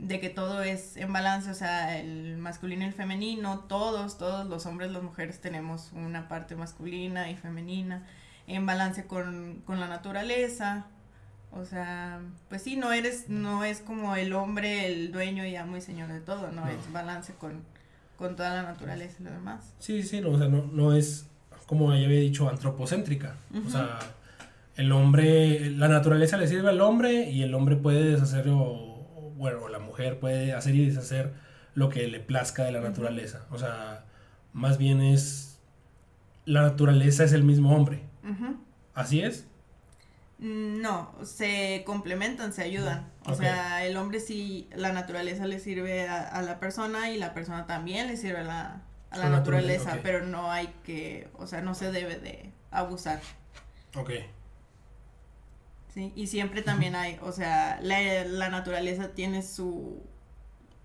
de 0.00 0.20
que 0.20 0.28
todo 0.28 0.62
es 0.62 0.96
en 0.96 1.12
balance, 1.12 1.50
o 1.50 1.54
sea, 1.54 1.98
el 1.98 2.36
masculino 2.36 2.84
y 2.84 2.88
el 2.88 2.92
femenino, 2.92 3.60
todos, 3.60 4.18
todos 4.18 4.46
los 4.46 4.66
hombres, 4.66 4.90
las 4.90 5.02
mujeres 5.02 5.40
tenemos 5.40 5.90
una 5.94 6.28
parte 6.28 6.54
masculina 6.54 7.30
y 7.30 7.36
femenina, 7.36 8.06
en 8.46 8.66
balance 8.66 9.06
con, 9.06 9.62
la 9.66 9.88
naturaleza, 9.88 10.86
o 11.50 11.64
sea, 11.64 12.20
pues 12.48 12.62
sí, 12.62 12.76
no 12.76 12.92
eres, 12.92 13.28
no 13.28 13.64
es 13.64 13.80
como 13.80 14.16
el 14.16 14.32
hombre, 14.34 14.86
el 14.86 15.12
dueño 15.12 15.46
y 15.46 15.56
amo 15.56 15.76
y 15.76 15.80
señor 15.80 16.12
de 16.12 16.20
todo, 16.20 16.52
no, 16.52 16.68
es 16.68 16.92
balance 16.92 17.34
con, 17.34 17.62
toda 18.18 18.54
la 18.54 18.62
naturaleza 18.62 19.16
y 19.20 19.24
lo 19.24 19.30
demás. 19.30 19.74
Sí, 19.78 20.02
sí, 20.02 20.20
no, 20.20 20.30
o 20.30 20.38
sea, 20.38 20.48
no, 20.48 20.66
no 20.66 20.94
es, 20.94 21.26
como 21.66 21.94
ya 21.94 22.04
había 22.04 22.20
dicho, 22.20 22.48
antropocéntrica, 22.48 23.34
o 23.66 23.70
sea, 23.70 23.98
el 24.76 24.92
hombre, 24.92 25.70
la 25.70 25.88
naturaleza 25.88 26.36
le 26.36 26.46
sirve 26.46 26.68
al 26.68 26.82
hombre 26.82 27.30
y 27.30 27.42
el 27.42 27.54
hombre 27.54 27.76
puede 27.76 28.12
deshacerlo 28.12 28.95
bueno, 29.36 29.68
la 29.68 29.78
mujer 29.78 30.18
puede 30.18 30.52
hacer 30.52 30.74
y 30.74 30.86
deshacer 30.86 31.32
lo 31.74 31.88
que 31.90 32.06
le 32.08 32.20
plazca 32.20 32.64
de 32.64 32.72
la 32.72 32.80
naturaleza. 32.80 33.46
O 33.50 33.58
sea, 33.58 34.04
más 34.52 34.78
bien 34.78 35.00
es, 35.00 35.58
la 36.44 36.62
naturaleza 36.62 37.24
es 37.24 37.32
el 37.32 37.44
mismo 37.44 37.76
hombre. 37.76 38.02
¿Así 38.94 39.20
es? 39.20 39.46
No, 40.38 41.14
se 41.22 41.82
complementan, 41.86 42.52
se 42.52 42.62
ayudan. 42.62 43.10
O 43.26 43.34
sea, 43.34 43.84
el 43.84 43.96
hombre 43.96 44.20
sí, 44.20 44.68
la 44.74 44.92
naturaleza 44.92 45.46
le 45.46 45.60
sirve 45.60 46.08
a, 46.08 46.42
la 46.42 46.58
persona 46.58 47.10
y 47.10 47.18
la 47.18 47.34
persona 47.34 47.66
también 47.66 48.06
le 48.06 48.16
sirve 48.16 48.40
a 48.40 48.44
la, 48.44 48.82
a 49.10 49.18
la 49.18 49.28
naturaleza, 49.28 49.98
pero 50.02 50.26
no 50.26 50.50
hay 50.50 50.72
que, 50.84 51.28
o 51.38 51.46
sea, 51.46 51.62
no 51.62 51.74
se 51.74 51.92
debe 51.92 52.18
de 52.18 52.50
abusar. 52.70 53.20
Ok. 53.94 54.10
Y 55.96 56.26
siempre 56.26 56.60
también 56.60 56.94
hay, 56.94 57.18
o 57.22 57.32
sea, 57.32 57.80
la, 57.80 58.50
naturaleza 58.50 59.12
tiene 59.12 59.42
su, 59.42 60.02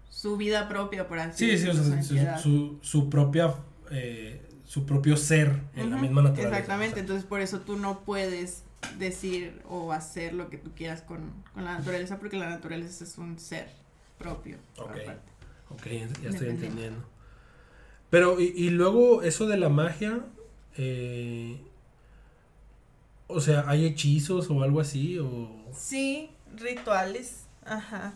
su 0.09 0.37
vida 0.37 0.69
propia, 0.69 1.07
por 1.07 1.19
así 1.19 1.47
decirlo. 1.47 1.73
Sí, 1.73 1.79
sí, 2.01 2.17
o 2.17 2.21
sea, 2.21 2.37
su, 2.37 2.79
su, 2.81 3.09
propia, 3.09 3.53
eh, 3.91 4.41
su 4.63 4.85
propio 4.85 5.17
ser 5.17 5.59
en 5.75 5.89
la 5.89 5.97
misma 5.97 6.21
naturaleza. 6.21 6.57
Exactamente, 6.57 7.01
entonces 7.01 7.25
por 7.25 7.41
eso 7.41 7.59
tú 7.59 7.75
no 7.75 8.05
puedes 8.05 8.63
decir 8.97 9.61
o 9.67 9.91
hacer 9.91 10.33
lo 10.33 10.49
que 10.49 10.57
tú 10.57 10.71
quieras 10.73 11.01
con, 11.01 11.43
la 11.57 11.77
naturaleza, 11.77 12.17
porque 12.17 12.37
la 12.37 12.49
naturaleza 12.49 13.03
es 13.03 13.17
un 13.17 13.37
ser 13.37 13.67
propio. 14.17 14.59
Ok, 14.77 14.95
ok, 15.71 15.87
ya 16.23 16.29
estoy 16.29 16.49
entendiendo. 16.49 17.03
Pero, 18.09 18.39
y, 18.39 18.53
y 18.55 18.69
luego 18.69 19.23
eso 19.23 19.45
de 19.45 19.57
la 19.57 19.67
magia, 19.67 20.21
eh, 20.77 21.61
o 23.31 23.41
sea, 23.41 23.65
¿hay 23.67 23.85
hechizos 23.85 24.49
o 24.49 24.63
algo 24.63 24.79
así? 24.79 25.17
O... 25.19 25.49
Sí, 25.73 26.29
rituales. 26.57 27.45
Ajá. 27.65 28.13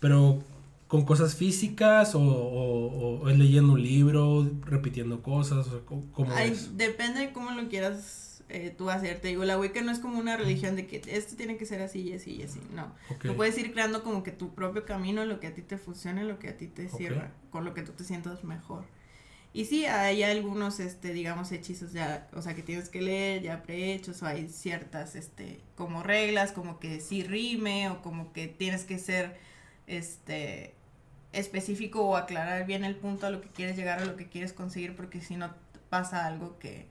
Pero 0.00 0.42
con 0.86 1.04
cosas 1.04 1.34
físicas 1.34 2.12
o, 2.14 3.28
es 3.28 3.38
leyendo 3.38 3.74
un 3.74 3.82
libro, 3.82 4.50
repitiendo 4.64 5.22
cosas, 5.22 5.66
¿cómo 5.84 6.34
Depende 6.72 7.20
de 7.20 7.32
cómo 7.32 7.50
lo 7.50 7.68
quieras 7.68 8.28
eh, 8.48 8.74
tú 8.76 8.88
hacer. 8.88 9.20
Te 9.20 9.28
digo, 9.28 9.44
la 9.44 9.58
Wicca 9.58 9.82
no 9.82 9.92
es 9.92 9.98
como 9.98 10.18
una 10.18 10.36
religión 10.36 10.76
de 10.76 10.86
que 10.86 11.02
esto 11.06 11.36
tiene 11.36 11.58
que 11.58 11.66
ser 11.66 11.82
así 11.82 12.00
y 12.00 12.14
así 12.14 12.36
y 12.36 12.42
así. 12.42 12.60
No. 12.72 12.92
Tú 13.22 13.36
puedes 13.36 13.58
ir 13.58 13.72
creando 13.72 14.02
como 14.02 14.22
que 14.22 14.32
tu 14.32 14.54
propio 14.54 14.86
camino, 14.86 15.24
lo 15.26 15.40
que 15.40 15.48
a 15.48 15.54
ti 15.54 15.60
te 15.60 15.76
funcione, 15.76 16.24
lo 16.24 16.38
que 16.38 16.48
a 16.48 16.56
ti 16.56 16.66
te 16.66 16.88
sirva, 16.88 17.30
con 17.50 17.64
lo 17.64 17.74
que 17.74 17.82
tú 17.82 17.92
te 17.92 18.04
sientas 18.04 18.44
mejor. 18.44 18.84
Y 19.52 19.64
sí, 19.64 19.86
hay 19.86 20.22
algunos, 20.22 20.78
este, 20.78 21.12
digamos, 21.12 21.50
hechizos 21.52 21.92
ya, 21.92 22.28
o 22.34 22.42
sea, 22.42 22.54
que 22.54 22.62
tienes 22.62 22.90
que 22.90 23.00
leer 23.00 23.42
ya 23.42 23.62
prehechos, 23.62 24.22
o 24.22 24.26
hay 24.26 24.48
ciertas, 24.48 25.16
este, 25.16 25.60
como 25.74 26.02
reglas, 26.02 26.52
como 26.52 26.78
que 26.78 27.00
sí 27.00 27.22
rime, 27.22 27.88
o 27.88 28.02
como 28.02 28.32
que 28.32 28.46
tienes 28.46 28.84
que 28.84 28.98
ser, 28.98 29.38
este, 29.86 30.74
específico 31.32 32.02
o 32.02 32.16
aclarar 32.16 32.66
bien 32.66 32.84
el 32.84 32.96
punto 32.96 33.26
a 33.26 33.30
lo 33.30 33.40
que 33.40 33.48
quieres 33.48 33.76
llegar, 33.76 34.00
a 34.00 34.04
lo 34.04 34.16
que 34.16 34.28
quieres 34.28 34.52
conseguir, 34.52 34.94
porque 34.94 35.20
si 35.20 35.36
no 35.36 35.54
pasa 35.88 36.26
algo 36.26 36.58
que, 36.58 36.86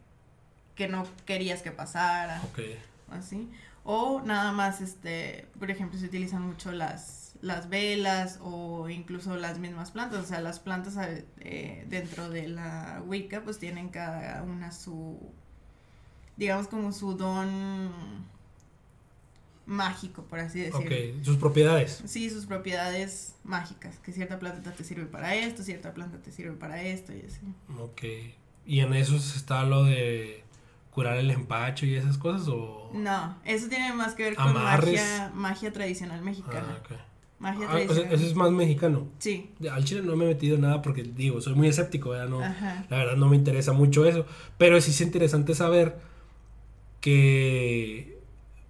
que 0.75 0.87
no 0.87 1.07
querías 1.25 1.61
que 1.61 1.71
pasara. 1.71 2.41
Ok. 2.51 2.59
Así. 3.09 3.49
O 3.83 4.21
nada 4.21 4.51
más, 4.51 4.81
este, 4.81 5.47
por 5.59 5.71
ejemplo, 5.71 5.97
se 5.97 6.05
utilizan 6.05 6.41
mucho 6.41 6.71
las 6.71 7.26
las 7.41 7.69
velas 7.69 8.39
o 8.41 8.89
incluso 8.89 9.35
las 9.35 9.59
mismas 9.59 9.91
plantas. 9.91 10.23
O 10.23 10.27
sea, 10.27 10.41
las 10.41 10.59
plantas 10.59 10.97
eh, 11.39 11.85
dentro 11.89 12.29
de 12.29 12.47
la 12.47 13.01
Wicca 13.05 13.43
pues 13.43 13.59
tienen 13.59 13.89
cada 13.89 14.43
una 14.43 14.71
su, 14.71 15.19
digamos 16.35 16.67
como 16.67 16.91
su 16.91 17.13
don 17.13 18.27
mágico, 19.67 20.23
por 20.23 20.39
así 20.39 20.61
decirlo. 20.61 20.79
Ok, 20.79 21.23
sus 21.23 21.37
propiedades. 21.37 22.01
Sí, 22.05 22.29
sus 22.29 22.45
propiedades 22.45 23.35
mágicas, 23.43 23.99
que 23.99 24.13
cierta 24.13 24.39
planta 24.39 24.71
te 24.71 24.83
sirve 24.83 25.05
para 25.05 25.35
esto, 25.35 25.61
cierta 25.61 25.93
planta 25.93 26.19
te 26.19 26.31
sirve 26.31 26.53
para 26.53 26.81
esto 26.81 27.13
y 27.13 27.21
así. 27.21 27.41
Ok, 27.77 28.01
¿y 28.65 28.79
en 28.79 28.93
eso 28.93 29.17
está 29.17 29.63
lo 29.63 29.83
de 29.83 30.43
curar 30.89 31.17
el 31.17 31.29
empacho 31.29 31.85
y 31.85 31.95
esas 31.95 32.17
cosas 32.17 32.47
o...? 32.47 32.89
No, 32.93 33.37
eso 33.43 33.67
tiene 33.67 33.93
más 33.93 34.15
que 34.15 34.23
ver 34.23 34.35
con 34.35 34.53
magia, 34.53 35.31
magia 35.35 35.71
tradicional 35.71 36.21
mexicana. 36.21 36.81
Ah, 36.89 36.97
Magia 37.39 37.67
Ah, 37.69 37.73
o 37.75 37.77
sea, 37.77 37.85
tradicional. 37.87 38.13
eso 38.15 38.25
es 38.25 38.35
más 38.35 38.51
mexicano. 38.51 39.07
Sí. 39.19 39.51
Al 39.71 39.83
chile 39.85 40.01
no 40.03 40.15
me 40.15 40.25
he 40.25 40.27
metido 40.29 40.55
en 40.55 40.61
nada 40.61 40.81
porque 40.81 41.03
digo, 41.03 41.39
soy 41.41 41.53
muy 41.53 41.67
escéptico, 41.67 42.09
¿verdad? 42.09 42.27
No, 42.29 42.41
Ajá. 42.43 42.85
la 42.89 42.97
verdad 42.97 43.15
no 43.15 43.29
me 43.29 43.35
interesa 43.35 43.73
mucho 43.73 44.05
eso. 44.05 44.25
Pero 44.57 44.79
sí 44.81 44.91
es 44.91 45.01
interesante 45.01 45.53
saber 45.53 45.97
que, 47.01 48.17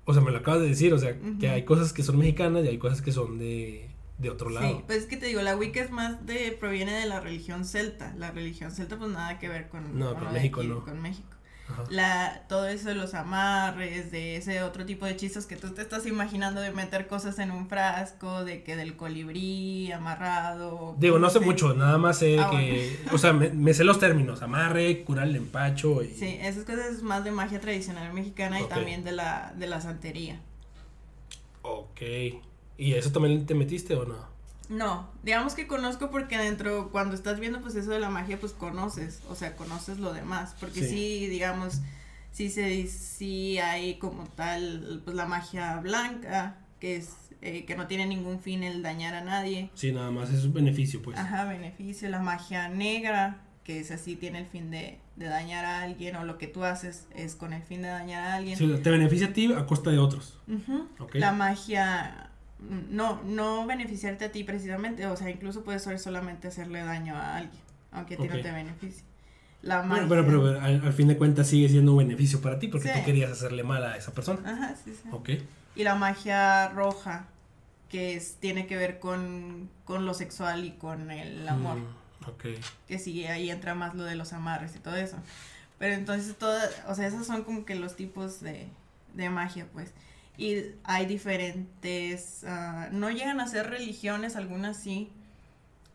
o 0.05 0.13
sea, 0.13 0.21
me 0.21 0.31
lo 0.31 0.37
acabas 0.39 0.61
de 0.61 0.67
decir, 0.69 0.93
o 0.93 0.99
sea, 0.99 1.15
que 1.39 1.49
hay 1.49 1.63
cosas 1.63 1.93
que 1.93 2.03
son 2.03 2.17
mexicanas 2.17 2.63
y 2.65 2.67
hay 2.67 2.77
cosas 2.77 3.01
que 3.01 3.11
son 3.11 3.37
de, 3.39 3.87
de 4.17 4.29
otro 4.29 4.49
lado. 4.49 4.67
Sí, 4.67 4.83
pues 4.85 4.99
es 4.99 5.05
que 5.05 5.17
te 5.17 5.27
digo, 5.27 5.41
la 5.41 5.55
Wicca 5.55 5.81
es 5.81 5.91
más 5.91 6.25
de, 6.25 6.51
proviene 6.59 6.91
de 6.93 7.05
la 7.05 7.19
religión 7.19 7.65
celta. 7.65 8.13
La 8.17 8.31
religión 8.31 8.71
celta 8.71 8.97
pues 8.97 9.11
nada 9.11 9.39
que 9.39 9.47
ver 9.49 9.69
con, 9.69 9.97
No, 9.97 10.13
con 10.15 10.33
México, 10.33 10.59
aquí, 10.61 10.69
no. 10.69 10.83
con 10.83 11.01
México. 11.01 11.29
Ajá. 11.69 11.83
La, 11.89 12.43
todo 12.47 12.67
eso 12.67 12.89
de 12.89 12.95
los 12.95 13.13
amarres, 13.13 14.11
de 14.11 14.37
ese 14.37 14.63
otro 14.63 14.85
tipo 14.85 15.05
de 15.05 15.11
hechizos 15.11 15.45
que 15.45 15.57
tú 15.57 15.71
te 15.71 15.81
estás 15.81 16.05
imaginando 16.05 16.61
de 16.61 16.71
meter 16.71 17.07
cosas 17.07 17.39
en 17.39 17.51
un 17.51 17.67
frasco, 17.67 18.45
de 18.45 18.63
que 18.63 18.75
del 18.75 18.95
colibrí 18.95 19.91
amarrado. 19.91 20.95
Digo, 20.97 21.19
no 21.19 21.29
sé 21.29 21.39
mucho, 21.39 21.73
nada 21.73 21.97
más 21.97 22.19
sé 22.19 22.39
Ah, 22.39 22.49
que, 22.51 22.97
o 23.11 23.17
sea, 23.17 23.33
me, 23.33 23.49
me 23.49 23.73
sé 23.73 23.83
los 23.83 23.99
términos, 23.99 24.41
amarre, 24.41 25.03
curar 25.03 25.27
el 25.27 25.35
empacho 25.35 26.03
y... 26.03 26.13
Sí, 26.13 26.37
esas 26.41 26.63
cosas 26.63 26.85
es 26.87 27.03
más 27.03 27.23
de 27.23 27.31
magia 27.31 27.59
tradicional 27.59 28.13
mexicana 28.13 28.61
y 28.61 28.65
también 28.65 29.03
de 29.03 29.11
la, 29.11 29.53
de 29.57 29.67
la 29.67 29.81
santería. 29.81 30.39
Ok. 31.63 32.01
¿Y 32.77 32.93
eso 32.93 33.11
también 33.11 33.45
te 33.45 33.55
metiste 33.55 33.95
o 33.95 34.05
no? 34.05 34.36
No, 34.69 35.09
digamos 35.23 35.53
que 35.53 35.65
conozco 35.67 36.11
porque 36.11 36.37
dentro, 36.37 36.89
cuando 36.91 37.15
estás 37.15 37.39
viendo 37.39 37.61
pues 37.61 37.75
eso 37.75 37.91
de 37.91 37.99
la 37.99 38.09
magia, 38.09 38.39
pues 38.39 38.51
conoces, 38.53 39.21
o 39.29 39.35
sea, 39.35 39.55
conoces 39.55 39.99
lo 39.99 40.11
demás, 40.13 40.55
porque 40.59 40.81
Sí. 40.81 40.89
sí, 40.89 41.27
digamos, 41.27 41.81
sí 42.31 42.49
se 42.49 42.85
sí 42.87 43.59
hay 43.59 43.95
como 43.97 44.25
tal, 44.25 45.01
pues 45.05 45.15
la 45.15 45.25
magia 45.25 45.77
blanca, 45.77 46.57
que 46.79 46.97
es, 46.97 47.11
eh, 47.41 47.65
que 47.65 47.75
no 47.77 47.87
tiene 47.87 48.05
ningún 48.07 48.39
fin 48.41 48.63
el 48.63 48.81
dañar 48.83 49.13
a 49.15 49.23
nadie, 49.23 49.69
Sí, 49.73 49.91
nada 49.91 50.11
más 50.11 50.31
es 50.31 50.43
un 50.43 50.53
beneficio, 50.53 51.01
pues. 51.01 51.17
ajá, 51.17 51.45
beneficio, 51.45 52.09
la 52.09 52.19
magia 52.19 52.67
negra, 52.67 53.37
que 53.63 53.79
es 53.79 53.91
así, 53.91 54.15
tiene 54.15 54.39
el 54.39 54.45
fin 54.47 54.69
de, 54.71 54.99
de 55.15 55.25
dañar 55.27 55.65
a 55.65 55.81
alguien, 55.81 56.15
o 56.17 56.23
lo 56.25 56.37
que 56.37 56.47
tú 56.47 56.63
haces 56.63 57.07
es 57.15 57.35
con 57.35 57.53
el 57.53 57.63
fin 57.63 57.81
de 57.81 57.87
dañar 57.89 58.23
a 58.23 58.35
alguien. 58.35 58.57
Sí, 58.57 58.67
te 58.83 58.89
beneficia 58.89 59.27
a 59.27 59.33
ti 59.33 59.51
a 59.53 59.65
costa 59.65 59.89
de 59.91 59.99
otros. 59.99 60.39
La 61.13 61.31
magia, 61.33 62.26
no, 62.59 63.21
no 63.23 63.65
beneficiarte 63.65 64.25
a 64.25 64.31
ti 64.31 64.43
precisamente, 64.43 65.05
o 65.05 65.15
sea, 65.15 65.29
incluso 65.29 65.63
puede 65.63 65.79
ser 65.79 65.99
solamente 65.99 66.47
hacerle 66.47 66.79
daño 66.83 67.15
a 67.15 67.37
alguien, 67.37 67.61
aunque 67.91 68.15
a 68.15 68.17
ti 68.17 68.27
no 68.27 68.41
te 68.41 68.51
beneficie. 68.51 69.03
La 69.61 69.81
Bueno, 69.81 70.07
pero, 70.07 70.25
pero 70.25 70.61
al, 70.61 70.81
al 70.85 70.93
fin 70.93 71.07
de 71.07 71.17
cuentas 71.17 71.47
sigue 71.47 71.67
siendo 71.69 71.91
un 71.93 71.97
beneficio 71.99 72.41
para 72.41 72.59
ti 72.59 72.67
porque 72.67 72.87
Sí. 72.89 72.99
tú 72.99 73.05
querías 73.05 73.31
hacerle 73.31 73.63
mal 73.63 73.83
a 73.83 73.97
esa 73.97 74.11
persona. 74.13 74.39
Ajá, 74.49 74.75
sí, 74.83 74.93
sí. 74.93 75.09
Ok. 75.11 75.29
Y 75.75 75.83
la 75.83 75.95
magia 75.95 76.69
roja, 76.69 77.25
que 77.89 78.15
es, 78.15 78.35
tiene 78.39 78.67
que 78.67 78.77
ver 78.77 78.99
con, 78.99 79.69
con 79.85 80.05
lo 80.05 80.13
sexual 80.13 80.63
y 80.65 80.71
con 80.71 81.09
el 81.11 81.47
amor, 81.47 81.77
Mm, 81.77 82.29
ok. 82.29 82.45
que 82.87 82.99
sí, 82.99 83.25
ahí 83.25 83.49
entra 83.49 83.73
más 83.75 83.95
lo 83.95 84.03
de 84.03 84.15
los 84.15 84.31
amarres 84.33 84.75
y 84.75 84.79
todo 84.79 84.95
eso. 84.95 85.17
Pero 85.79 85.93
entonces 85.95 86.35
todas, 86.37 86.69
o 86.87 86.95
sea, 86.95 87.07
esos 87.07 87.25
son 87.27 87.43
como 87.43 87.65
que 87.65 87.75
los 87.75 87.95
tipos 87.95 88.39
de, 88.41 88.67
de 89.15 89.29
magia, 89.29 89.67
pues. 89.73 89.91
Y 90.37 90.75
hay 90.83 91.07
diferentes, 91.07 92.43
ah, 92.45 92.89
no 92.91 93.09
llegan 93.09 93.39
a 93.39 93.47
ser 93.47 93.69
religiones, 93.69 94.35
algunas 94.35 94.77
sí, 94.77 95.11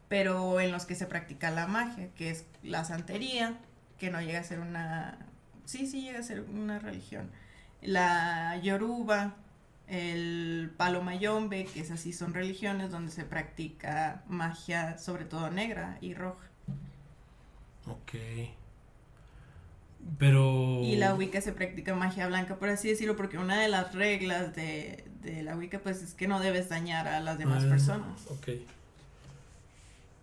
pero 0.08 0.60
en 0.60 0.72
los 0.72 0.84
que 0.84 0.94
se 0.94 1.06
practica 1.06 1.50
la 1.50 1.66
magia, 1.66 2.08
que 2.16 2.30
es 2.30 2.44
la 2.62 2.84
santería, 2.84 3.56
que 3.98 4.10
no 4.10 4.20
llega 4.20 4.40
a 4.40 4.44
ser 4.44 4.58
una, 4.58 5.16
sí, 5.64 5.86
sí 5.86 6.02
llega 6.02 6.18
a 6.18 6.24
ser 6.24 6.40
una 6.40 6.80
religión. 6.80 7.30
La 7.80 8.58
yoruba, 8.58 9.36
el 9.86 10.72
palo 10.76 11.02
mayombe, 11.02 11.64
que 11.64 11.80
es 11.80 11.90
así, 11.90 12.12
son 12.12 12.34
religiones 12.34 12.90
donde 12.90 13.12
se 13.12 13.24
practica 13.24 14.22
magia, 14.26 14.98
sobre 14.98 15.24
todo 15.24 15.50
negra 15.50 15.98
y 16.00 16.14
roja. 16.14 16.48
Ok. 17.86 18.14
Pero. 20.18 20.80
Y 20.82 20.96
la 20.96 21.14
Wicca 21.14 21.40
se 21.40 21.52
practica 21.52 21.94
magia 21.94 22.26
blanca, 22.26 22.56
por 22.56 22.68
así 22.68 22.88
decirlo, 22.88 23.16
porque 23.16 23.38
una 23.38 23.60
de 23.60 23.68
las 23.68 23.94
reglas 23.94 24.54
de, 24.54 25.04
de 25.22 25.42
la 25.42 25.56
Wicca, 25.56 25.78
pues 25.80 26.02
es 26.02 26.14
que 26.14 26.28
no 26.28 26.40
debes 26.40 26.68
dañar 26.68 27.08
a 27.08 27.20
las 27.20 27.38
demás 27.38 27.64
Ah, 27.64 27.68
personas. 27.68 28.26
Ok. 28.28 28.48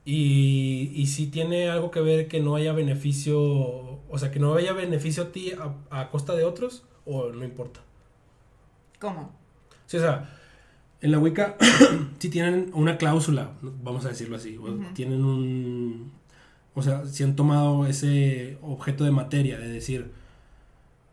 Y, 0.05 0.91
y 0.95 1.07
si 1.07 1.27
tiene 1.27 1.69
algo 1.69 1.91
que 1.91 2.01
ver 2.01 2.27
que 2.27 2.39
no 2.39 2.55
haya 2.55 2.73
beneficio, 2.73 3.39
o 3.39 4.17
sea, 4.17 4.31
que 4.31 4.39
no 4.39 4.55
haya 4.55 4.73
beneficio 4.73 5.23
a 5.23 5.31
ti 5.31 5.51
a, 5.51 5.99
a 6.01 6.09
costa 6.09 6.35
de 6.35 6.43
otros, 6.45 6.83
o 7.05 7.29
no 7.29 7.43
importa. 7.43 7.81
¿Cómo? 8.99 9.31
Sí, 9.85 9.97
o 9.97 9.99
sea, 10.01 10.35
en 11.01 11.11
la 11.11 11.19
Wicca 11.19 11.57
si 12.19 12.29
tienen 12.29 12.71
una 12.73 12.97
cláusula, 12.97 13.51
vamos 13.61 14.05
a 14.05 14.09
decirlo 14.09 14.35
así, 14.37 14.57
o 14.57 14.73
tienen 14.93 15.23
un... 15.23 16.11
O 16.79 16.81
sea, 16.81 17.05
si 17.05 17.23
han 17.23 17.35
tomado 17.35 17.85
ese 17.85 18.57
objeto 18.61 19.03
de 19.03 19.11
materia, 19.11 19.57
de 19.57 19.67
decir, 19.67 20.11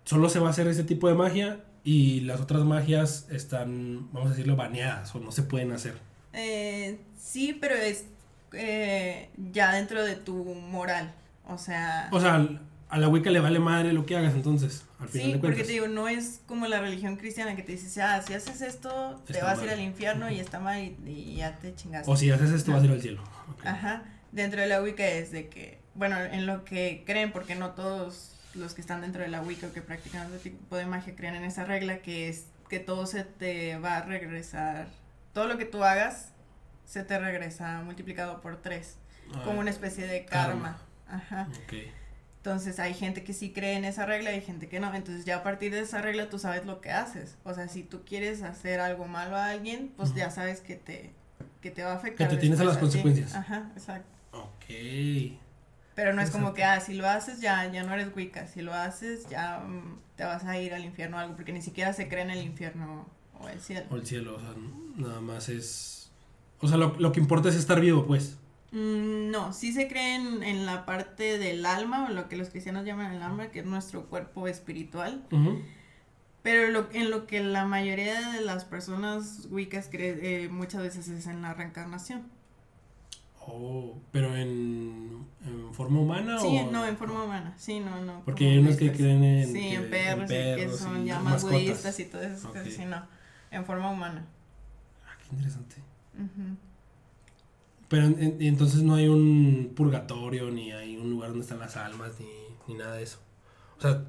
solo 0.04 0.28
se 0.28 0.38
va 0.38 0.48
a 0.48 0.50
hacer 0.50 0.66
ese 0.68 0.84
tipo 0.84 1.08
de 1.08 1.14
magia 1.14 1.60
y 1.84 2.20
las 2.20 2.40
otras 2.40 2.64
magias 2.64 3.26
están, 3.30 4.12
vamos 4.12 4.28
a 4.28 4.30
decirlo, 4.30 4.56
baneadas 4.56 5.14
o 5.14 5.20
no 5.20 5.30
se 5.32 5.42
pueden 5.42 5.72
hacer. 5.72 5.94
Eh, 6.32 6.98
sí, 7.18 7.56
pero 7.60 7.74
es 7.74 8.04
eh, 8.52 9.28
ya 9.52 9.72
dentro 9.72 10.04
de 10.04 10.16
tu 10.16 10.44
moral. 10.44 11.12
O 11.48 11.58
sea, 11.58 12.08
O 12.12 12.20
sea, 12.20 12.48
a 12.88 12.98
la 12.98 13.08
Wicca 13.08 13.30
le 13.30 13.40
vale 13.40 13.58
madre 13.58 13.92
lo 13.92 14.06
que 14.06 14.16
hagas 14.16 14.34
entonces, 14.34 14.84
al 14.98 15.08
final 15.08 15.26
sí, 15.26 15.32
de 15.34 15.38
porque 15.38 15.64
te 15.64 15.72
digo, 15.72 15.88
no 15.88 16.08
es 16.08 16.40
como 16.46 16.66
la 16.66 16.80
religión 16.80 17.16
cristiana 17.16 17.56
que 17.56 17.62
te 17.62 17.72
dice, 17.72 18.02
ah, 18.02 18.22
si 18.22 18.34
haces 18.34 18.60
esto, 18.62 19.20
te 19.26 19.32
Está 19.34 19.44
vas 19.46 19.58
a 19.58 19.64
ir 19.64 19.70
al 19.70 19.80
infierno 19.80 20.30
y 20.30 20.38
está 20.40 20.60
mal 20.60 20.80
y, 20.82 21.10
y 21.10 21.36
ya 21.36 21.56
te 21.58 21.74
chingaste. 21.74 22.10
O 22.10 22.16
si 22.16 22.30
haces 22.30 22.50
esto 22.50 22.72
vas 22.72 22.82
a 22.82 22.86
ir 22.86 22.92
al 22.92 23.00
cielo. 23.02 23.22
Ajá, 23.64 24.04
dentro 24.36 24.60
de 24.60 24.66
la 24.68 24.80
Wicca 24.82 25.06
es 25.06 25.32
de 25.32 25.48
que, 25.48 25.80
bueno, 25.94 26.20
en 26.20 26.46
lo 26.46 26.64
que 26.64 27.02
creen, 27.06 27.32
porque 27.32 27.54
no 27.56 27.70
todos 27.72 28.32
los 28.54 28.74
que 28.74 28.80
están 28.80 29.00
dentro 29.00 29.22
de 29.22 29.28
la 29.28 29.40
Wicca 29.42 29.66
o 29.66 29.72
que 29.72 29.82
practican 29.82 30.26
ese 30.32 30.50
tipo 30.50 30.76
de 30.76 30.86
magia 30.86 31.14
creen 31.16 31.34
en 31.34 31.44
esa 31.44 31.64
regla, 31.64 31.98
que 31.98 32.28
es 32.28 32.46
que 32.68 32.78
todo 32.78 33.06
se 33.06 33.24
te 33.24 33.76
va 33.78 33.96
a 33.98 34.02
regresar, 34.02 34.88
todo 35.32 35.46
lo 35.46 35.58
que 35.58 35.64
tú 35.64 35.84
hagas 35.84 36.30
se 36.84 37.02
te 37.02 37.18
regresa 37.18 37.82
multiplicado 37.82 38.40
por 38.40 38.62
tres, 38.62 38.96
Ah, 39.34 39.42
como 39.44 39.58
una 39.58 39.70
especie 39.70 40.06
de 40.06 40.24
karma. 40.24 40.78
karma. 41.08 41.18
Ajá. 41.24 41.48
Entonces 42.38 42.78
hay 42.78 42.94
gente 42.94 43.24
que 43.24 43.32
sí 43.32 43.52
cree 43.52 43.74
en 43.76 43.84
esa 43.84 44.06
regla 44.06 44.30
y 44.30 44.36
hay 44.36 44.40
gente 44.40 44.68
que 44.68 44.78
no. 44.78 44.94
Entonces 44.94 45.24
ya 45.24 45.38
a 45.38 45.42
partir 45.42 45.72
de 45.72 45.80
esa 45.80 46.00
regla 46.00 46.28
tú 46.30 46.38
sabes 46.38 46.64
lo 46.64 46.80
que 46.80 46.92
haces. 46.92 47.36
O 47.42 47.52
sea, 47.52 47.66
si 47.66 47.82
tú 47.82 48.04
quieres 48.04 48.42
hacer 48.42 48.78
algo 48.78 49.06
malo 49.06 49.34
a 49.36 49.46
alguien, 49.46 49.92
pues 49.96 50.14
ya 50.14 50.30
sabes 50.30 50.60
que 50.60 50.76
te, 50.76 51.10
que 51.60 51.72
te 51.72 51.82
va 51.82 51.92
a 51.92 51.96
afectar. 51.96 52.28
te 52.28 52.36
tienes 52.36 52.60
a 52.60 52.64
las 52.64 52.78
consecuencias. 52.78 53.34
Ajá, 53.34 53.70
exacto. 53.76 54.15
Ok. 54.44 55.38
Pero 55.94 56.12
no 56.12 56.20
es 56.20 56.30
como 56.30 56.48
Exacto. 56.50 56.54
que, 56.54 56.64
ah, 56.64 56.80
si 56.80 56.94
lo 56.94 57.08
haces 57.08 57.40
ya, 57.40 57.70
ya 57.72 57.82
no 57.82 57.94
eres 57.94 58.14
Wicca. 58.14 58.46
Si 58.46 58.60
lo 58.62 58.74
haces 58.74 59.28
ya 59.28 59.60
mm, 59.60 59.98
te 60.16 60.24
vas 60.24 60.44
a 60.44 60.60
ir 60.60 60.74
al 60.74 60.84
infierno 60.84 61.16
o 61.16 61.20
algo. 61.20 61.36
Porque 61.36 61.52
ni 61.52 61.62
siquiera 61.62 61.92
se 61.92 62.08
cree 62.08 62.22
en 62.22 62.30
el 62.30 62.42
infierno 62.42 63.06
o 63.40 63.48
el 63.48 63.60
cielo. 63.60 63.86
O 63.90 63.96
el 63.96 64.06
cielo, 64.06 64.36
o 64.36 64.40
sea, 64.40 64.54
nada 64.96 65.20
más 65.20 65.48
es... 65.48 66.10
O 66.60 66.68
sea, 66.68 66.76
lo, 66.76 66.94
lo 66.98 67.12
que 67.12 67.20
importa 67.20 67.48
es 67.48 67.54
estar 67.54 67.80
vivo, 67.80 68.06
pues. 68.06 68.38
Mm, 68.72 69.30
no, 69.30 69.52
sí 69.52 69.72
se 69.72 69.88
creen 69.88 70.42
en 70.42 70.66
la 70.66 70.84
parte 70.84 71.38
del 71.38 71.64
alma 71.64 72.08
o 72.08 72.12
lo 72.12 72.28
que 72.28 72.36
los 72.36 72.50
cristianos 72.50 72.84
llaman 72.84 73.12
el 73.14 73.22
alma, 73.22 73.48
que 73.48 73.60
es 73.60 73.66
nuestro 73.66 74.06
cuerpo 74.06 74.48
espiritual. 74.48 75.24
Pero 76.42 76.70
lo, 76.70 76.88
en 76.92 77.10
lo 77.10 77.26
que 77.26 77.42
la 77.42 77.64
mayoría 77.64 78.32
de 78.32 78.40
las 78.42 78.64
personas 78.64 79.48
wiccas 79.50 79.88
cree 79.90 80.44
eh, 80.44 80.48
muchas 80.48 80.82
veces 80.82 81.08
es 81.08 81.26
en 81.26 81.42
la 81.42 81.54
reencarnación. 81.54 82.26
Oh, 83.48 83.98
pero 84.10 84.34
en, 84.36 85.24
en 85.44 85.72
forma 85.72 86.00
humana 86.00 86.38
Sí, 86.38 86.58
o... 86.66 86.70
no, 86.72 86.84
en 86.84 86.96
forma 86.96 87.24
humana. 87.24 87.54
Sí, 87.56 87.78
no, 87.80 88.00
no. 88.02 88.22
Porque 88.24 88.48
hay 88.48 88.58
unos 88.58 88.76
que 88.76 88.92
creen 88.92 89.22
en... 89.22 89.46
Sí, 89.46 89.52
que- 89.60 89.74
en 89.74 89.90
perros, 89.90 90.24
y 90.24 90.34
que 90.34 90.68
son 90.76 91.02
y 91.04 91.06
ya 91.06 91.20
más 91.20 91.34
mascotas. 91.34 91.60
budistas 91.62 92.00
y 92.00 92.04
todas 92.06 92.26
esas 92.32 92.44
Ok. 92.46 92.52
cosas. 92.56 92.72
Sí, 92.72 92.84
no. 92.84 93.02
En 93.52 93.64
forma 93.64 93.90
humana. 93.90 94.26
Ah, 95.06 95.16
qué 95.22 95.28
interesante. 95.34 95.76
Pero 97.88 98.06
en- 98.06 98.20
en- 98.22 98.42
entonces 98.42 98.82
no 98.82 98.94
hay 98.96 99.06
un 99.08 99.72
purgatorio, 99.76 100.50
ni 100.50 100.72
hay 100.72 100.96
un 100.96 101.10
lugar 101.10 101.28
donde 101.30 101.44
están 101.44 101.60
las 101.60 101.76
almas, 101.76 102.12
ni, 102.18 102.26
ni 102.66 102.74
nada 102.78 102.96
de 102.96 103.04
eso. 103.04 103.18
O 103.78 103.80
sea, 103.80 104.02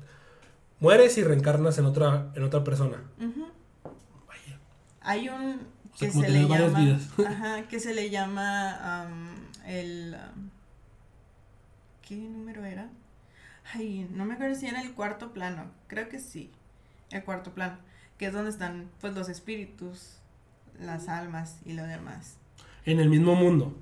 mueres 0.79 1.15
y 1.17 1.23
reencarnas 1.23 1.77
en 1.77 1.85
otra, 1.85 2.31
en 2.35 2.43
otra 2.43 2.63
persona. 2.63 3.03
Vaya. 4.27 4.59
Hay 5.01 5.29
un 5.29 5.59
O 5.97 5.99
sea, 5.99 6.07
que 6.09 6.13
como 6.13 6.25
se 6.25 6.31
le 6.31 6.45
varias 6.45 6.71
llama, 6.71 6.83
vidas. 6.85 7.09
ajá, 7.27 7.61
que 7.63 7.79
se 7.79 7.95
le 7.95 8.11
llama 8.11 9.01
am, 9.01 9.35
el 9.65 10.15
¿qué 12.07 12.15
número 12.15 12.63
era? 12.65 12.87
Ay, 13.73 14.07
no 14.13 14.23
me 14.25 14.35
acuerdo 14.35 14.53
si 14.55 14.67
era 14.67 14.81
el 14.81 14.93
cuarto 14.93 15.33
plano, 15.33 15.65
creo 15.87 16.07
que 16.07 16.19
sí, 16.19 16.51
el 17.09 17.23
cuarto 17.23 17.53
plano, 17.53 17.79
que 18.19 18.27
es 18.27 18.33
donde 18.33 18.51
están 18.51 18.91
pues 19.01 19.15
los 19.15 19.27
espíritus, 19.27 20.19
las 20.79 21.09
almas 21.09 21.57
y 21.65 21.73
lo 21.73 21.83
demás. 21.83 22.37
En 22.85 22.99
el 22.99 23.09
mismo 23.09 23.33
mundo. 23.33 23.75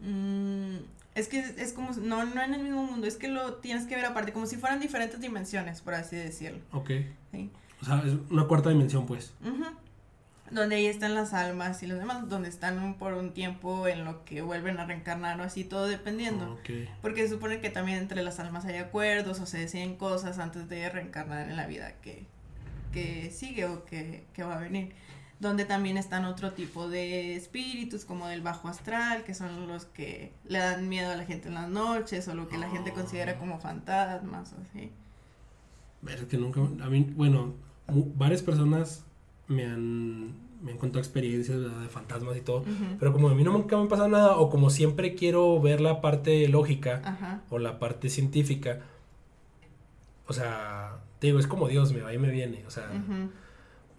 Mm, 0.00 0.76
es 1.14 1.28
que 1.28 1.40
es 1.40 1.74
como, 1.74 1.90
no, 1.92 2.24
no 2.24 2.42
en 2.42 2.54
el 2.54 2.62
mismo 2.62 2.82
mundo, 2.84 3.06
es 3.06 3.16
que 3.16 3.28
lo 3.28 3.56
tienes 3.56 3.84
que 3.84 3.94
ver 3.94 4.06
aparte, 4.06 4.32
como 4.32 4.46
si 4.46 4.56
fueran 4.56 4.80
diferentes 4.80 5.20
dimensiones, 5.20 5.82
por 5.82 5.94
así 5.94 6.16
decirlo. 6.16 6.60
Ok. 6.72 6.90
¿sí? 7.32 7.50
O 7.82 7.84
sea, 7.84 8.02
es 8.06 8.14
una 8.30 8.44
cuarta 8.46 8.70
dimensión, 8.70 9.04
pues. 9.06 9.34
Ujú. 9.44 9.66
Donde 10.50 10.76
ahí 10.76 10.86
están 10.86 11.14
las 11.14 11.32
almas 11.34 11.82
y 11.82 11.86
los 11.86 11.98
demás, 11.98 12.28
donde 12.28 12.48
están 12.48 12.94
por 12.94 13.14
un 13.14 13.32
tiempo 13.32 13.86
en 13.86 14.04
lo 14.04 14.24
que 14.24 14.42
vuelven 14.42 14.78
a 14.78 14.86
reencarnar 14.86 15.40
o 15.40 15.44
así, 15.44 15.64
todo 15.64 15.86
dependiendo. 15.86 16.54
Ok. 16.54 16.70
Porque 17.02 17.22
se 17.22 17.34
supone 17.34 17.60
que 17.60 17.70
también 17.70 17.98
entre 17.98 18.22
las 18.22 18.40
almas 18.40 18.64
hay 18.64 18.76
acuerdos 18.76 19.40
o 19.40 19.46
se 19.46 19.58
deciden 19.58 19.96
cosas 19.96 20.38
antes 20.38 20.68
de 20.68 20.88
reencarnar 20.88 21.48
en 21.48 21.56
la 21.56 21.66
vida 21.66 21.94
que, 22.02 22.26
que 22.92 23.30
sigue 23.30 23.66
o 23.66 23.84
que, 23.84 24.24
que 24.32 24.42
va 24.42 24.56
a 24.56 24.60
venir. 24.60 24.92
Donde 25.40 25.64
también 25.64 25.96
están 25.96 26.24
otro 26.24 26.52
tipo 26.52 26.88
de 26.88 27.36
espíritus, 27.36 28.04
como 28.04 28.26
del 28.26 28.40
bajo 28.40 28.66
astral, 28.66 29.22
que 29.22 29.34
son 29.34 29.68
los 29.68 29.84
que 29.84 30.32
le 30.44 30.58
dan 30.58 30.88
miedo 30.88 31.12
a 31.12 31.16
la 31.16 31.24
gente 31.24 31.46
en 31.46 31.54
las 31.54 31.68
noches, 31.68 32.26
o 32.26 32.34
lo 32.34 32.48
que 32.48 32.58
la 32.58 32.68
gente 32.68 32.92
considera 32.92 33.38
como 33.38 33.60
fantasmas, 33.60 34.52
o 34.54 34.56
así. 34.62 34.90
Es 36.08 36.22
que 36.24 36.38
nunca, 36.38 36.60
a 36.60 36.90
mí, 36.90 37.12
bueno, 37.14 37.54
varias 38.16 38.42
personas 38.42 39.04
me 39.48 39.64
han, 39.64 40.28
me 40.62 40.72
han 40.72 40.78
contado 40.78 41.00
experiencias 41.00 41.58
¿verdad? 41.58 41.80
de 41.80 41.88
fantasmas 41.88 42.36
y 42.36 42.40
todo, 42.40 42.64
pero 42.98 43.12
como 43.12 43.28
a 43.28 43.34
mí 43.34 43.42
nunca 43.42 43.76
me 43.76 43.84
ha 43.84 43.88
pasado 43.88 44.08
nada, 44.08 44.36
o 44.36 44.50
como 44.50 44.70
siempre 44.70 45.14
quiero 45.14 45.60
ver 45.60 45.80
la 45.80 46.00
parte 46.00 46.46
lógica 46.48 47.02
Ajá. 47.04 47.42
o 47.50 47.58
la 47.58 47.78
parte 47.78 48.08
científica, 48.08 48.80
o 50.26 50.32
sea, 50.32 50.98
te 51.18 51.28
digo, 51.28 51.38
es 51.38 51.46
como 51.46 51.68
Dios, 51.68 51.92
me 51.92 52.00
va 52.00 52.12
y 52.12 52.18
me 52.18 52.30
viene, 52.30 52.64
o 52.66 52.70
sea, 52.70 52.90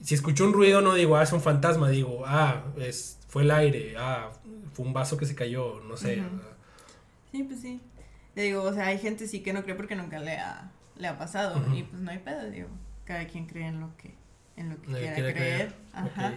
si 0.01 0.15
escucho 0.15 0.45
un 0.45 0.53
ruido 0.53 0.81
no 0.81 0.93
digo, 0.93 1.17
ah, 1.17 1.23
es 1.23 1.33
un 1.33 1.41
fantasma, 1.41 1.89
digo, 1.89 2.23
ah, 2.25 2.63
es, 2.77 3.19
fue 3.27 3.43
el 3.43 3.51
aire, 3.51 3.95
ah, 3.97 4.31
fue 4.73 4.85
un 4.85 4.93
vaso 4.93 5.17
que 5.17 5.25
se 5.25 5.35
cayó, 5.35 5.81
no 5.81 5.97
sé. 5.97 6.15
Sea, 6.15 6.29
Sí, 7.31 7.43
pues 7.43 7.61
sí. 7.61 7.79
Le 8.35 8.43
digo, 8.43 8.63
o 8.63 8.73
sea, 8.73 8.87
hay 8.87 8.97
gente 8.97 9.27
sí 9.27 9.41
que 9.41 9.53
no 9.53 9.63
cree 9.63 9.75
porque 9.75 9.95
nunca 9.95 10.19
le 10.19 10.37
ha, 10.37 10.71
le 10.97 11.07
ha 11.07 11.17
pasado. 11.17 11.61
Y 11.75 11.83
pues 11.83 12.01
no 12.01 12.11
hay 12.11 12.19
pedo, 12.19 12.49
digo. 12.49 12.69
Cada 13.05 13.27
quien 13.27 13.45
cree 13.45 13.67
en 13.67 13.79
lo 13.79 13.95
que, 13.97 14.13
en 14.59 14.69
lo 14.69 14.81
que 14.81 14.87
quiera 14.87 15.15
quiera 15.15 15.33
creer. 15.33 15.33
creer. 15.33 15.75
Ajá. 15.93 16.27
Ok. 16.29 16.33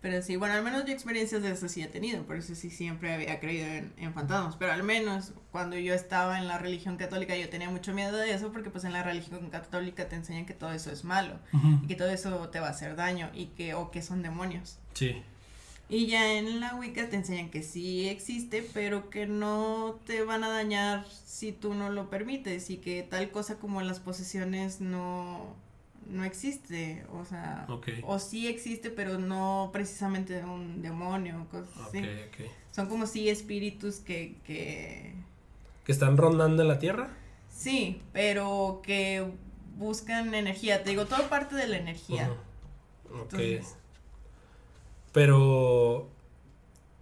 Pero 0.00 0.22
sí, 0.22 0.36
bueno, 0.36 0.54
al 0.54 0.62
menos 0.62 0.84
yo 0.84 0.92
experiencias 0.92 1.42
de 1.42 1.50
eso 1.50 1.68
sí 1.68 1.82
he 1.82 1.88
tenido, 1.88 2.22
por 2.22 2.36
eso 2.36 2.54
sí 2.54 2.70
siempre 2.70 3.12
había 3.12 3.40
creído 3.40 3.66
en, 3.66 3.92
en 3.96 4.14
fantasmas. 4.14 4.54
Pero 4.56 4.72
al 4.72 4.84
menos 4.84 5.32
cuando 5.50 5.76
yo 5.76 5.92
estaba 5.92 6.38
en 6.38 6.46
la 6.46 6.56
religión 6.56 6.96
católica 6.96 7.36
yo 7.36 7.48
tenía 7.48 7.68
mucho 7.68 7.92
miedo 7.92 8.16
de 8.16 8.32
eso 8.32 8.52
porque 8.52 8.70
pues 8.70 8.84
en 8.84 8.92
la 8.92 9.02
religión 9.02 9.50
católica 9.50 10.08
te 10.08 10.14
enseñan 10.14 10.46
que 10.46 10.54
todo 10.54 10.72
eso 10.72 10.92
es 10.92 11.02
malo 11.02 11.40
Ujú. 11.52 11.80
y 11.82 11.88
que 11.88 11.96
todo 11.96 12.10
eso 12.10 12.48
te 12.50 12.60
va 12.60 12.68
a 12.68 12.70
hacer 12.70 12.94
daño 12.94 13.28
y 13.34 13.46
que 13.46 13.74
o 13.74 13.90
que 13.90 14.00
son 14.00 14.22
demonios. 14.22 14.78
Sí. 14.94 15.20
Y 15.88 16.06
ya 16.06 16.34
en 16.34 16.60
la 16.60 16.76
Wicca 16.76 17.08
te 17.08 17.16
enseñan 17.16 17.48
que 17.50 17.62
sí 17.64 18.08
existe, 18.08 18.64
pero 18.74 19.10
que 19.10 19.26
no 19.26 19.98
te 20.06 20.22
van 20.22 20.44
a 20.44 20.48
dañar 20.50 21.06
si 21.24 21.50
tú 21.50 21.74
no 21.74 21.90
lo 21.90 22.08
permites 22.08 22.70
y 22.70 22.76
que 22.76 23.02
tal 23.02 23.30
cosa 23.30 23.56
como 23.56 23.80
las 23.82 23.98
posesiones 23.98 24.80
no, 24.80 25.56
no 26.08 26.24
existe, 26.24 27.04
o 27.12 27.24
sea, 27.24 27.66
o 28.02 28.18
sí 28.18 28.48
existe, 28.48 28.90
pero 28.90 29.18
no 29.18 29.70
precisamente 29.72 30.42
un 30.44 30.82
demonio, 30.82 31.46
cosas 31.50 31.76
así. 31.88 32.02
Son 32.70 32.86
como 32.88 33.06
sí 33.06 33.28
espíritus 33.28 33.96
que, 33.96 34.36
que, 34.44 35.14
¿Que 35.84 35.92
están 35.92 36.16
rondando 36.16 36.62
en 36.62 36.68
la 36.68 36.78
Tierra? 36.78 37.10
sí, 37.50 38.00
pero 38.12 38.80
que 38.84 39.26
buscan 39.76 40.34
energía, 40.34 40.82
te 40.82 40.90
digo, 40.90 41.06
todo 41.06 41.28
parte 41.28 41.54
de 41.56 41.66
la 41.68 41.78
energía. 41.78 42.30
Entonces, 43.12 43.76
Pero. 45.12 46.08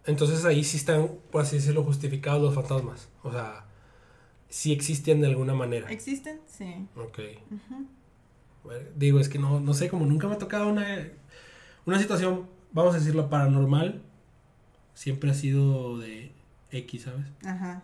Entonces 0.05 0.45
ahí 0.45 0.63
sí 0.63 0.77
están, 0.77 1.11
por 1.33 1.43
así 1.43 1.57
decirlo, 1.57 1.83
justificados 1.83 2.41
los 2.41 2.55
fantasmas. 2.55 3.09
O 3.25 3.33
sea, 3.33 3.67
sí 4.49 4.73
existen 4.73 5.21
de 5.21 5.27
alguna 5.27 5.53
manera. 5.55 5.91
¿existen? 5.91 6.41
Sí. 6.47 6.87
Ok. 6.97 7.19
Digo, 8.97 9.21
es 9.21 9.29
que 9.29 9.39
no, 9.39 9.61
no 9.61 9.75
sé, 9.75 9.89
como 9.89 10.07
nunca 10.07 10.29
me 10.29 10.35
ha 10.35 10.39
tocado 10.39 10.69
una, 10.69 10.85
una 11.87 11.99
situación, 11.99 12.43
vamos 12.73 12.95
a 12.95 12.99
decirlo, 12.99 13.29
paranormal. 13.29 14.03
Siempre 14.95 15.31
ha 15.31 15.35
sido 15.35 15.99
de 15.99 16.33
X, 16.71 17.03
¿sabes? 17.03 17.27
Ajá. 17.45 17.83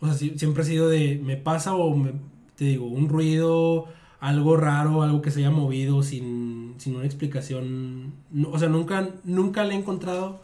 O 0.00 0.06
sea, 0.06 0.14
siempre 0.36 0.62
ha 0.62 0.66
sido 0.66 0.88
de, 0.88 1.20
me 1.22 1.36
pasa 1.36 1.74
o 1.74 1.94
me, 1.96 2.12
te 2.56 2.64
digo, 2.64 2.86
un 2.86 3.08
ruido, 3.08 3.86
algo 4.20 4.56
raro, 4.56 5.02
algo 5.02 5.22
que 5.22 5.30
se 5.30 5.40
haya 5.40 5.50
movido 5.50 6.02
sin, 6.02 6.74
sin 6.78 6.96
una 6.96 7.04
explicación. 7.04 8.14
no- 8.30 8.50
o 8.50 8.58
sea, 8.58 8.68
nunca, 8.68 9.08
nunca 9.24 9.64
le 9.64 9.74
he 9.74 9.78
encontrado 9.78 10.42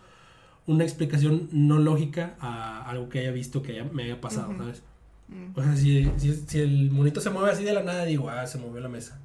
una 0.67 0.85
explicación 0.85 1.49
no 1.53 1.79
lógica 1.79 2.35
a 2.41 2.83
algo 2.91 3.09
que 3.09 3.21
haya 3.21 3.31
visto 3.33 3.63
que 3.63 3.73
haya- 3.73 3.91
me 3.93 4.03
haya 4.05 4.21
pasado. 4.21 4.49
¿sabes? 4.59 4.83
Mm. 5.29 5.59
O 5.59 5.63
sea, 5.63 5.77
si, 5.77 6.11
si, 6.17 6.35
si 6.35 6.59
el 6.61 6.91
monito 6.91 7.21
se 7.21 7.31
mueve 7.31 7.51
así 7.51 7.65
de 7.65 7.73
la 7.73 7.83
nada, 7.83 8.05
digo, 8.05 8.29
ah, 8.31 8.47
se 8.47 8.59
movió 8.59 8.81
la 8.81 8.89
mesa. 8.89 9.21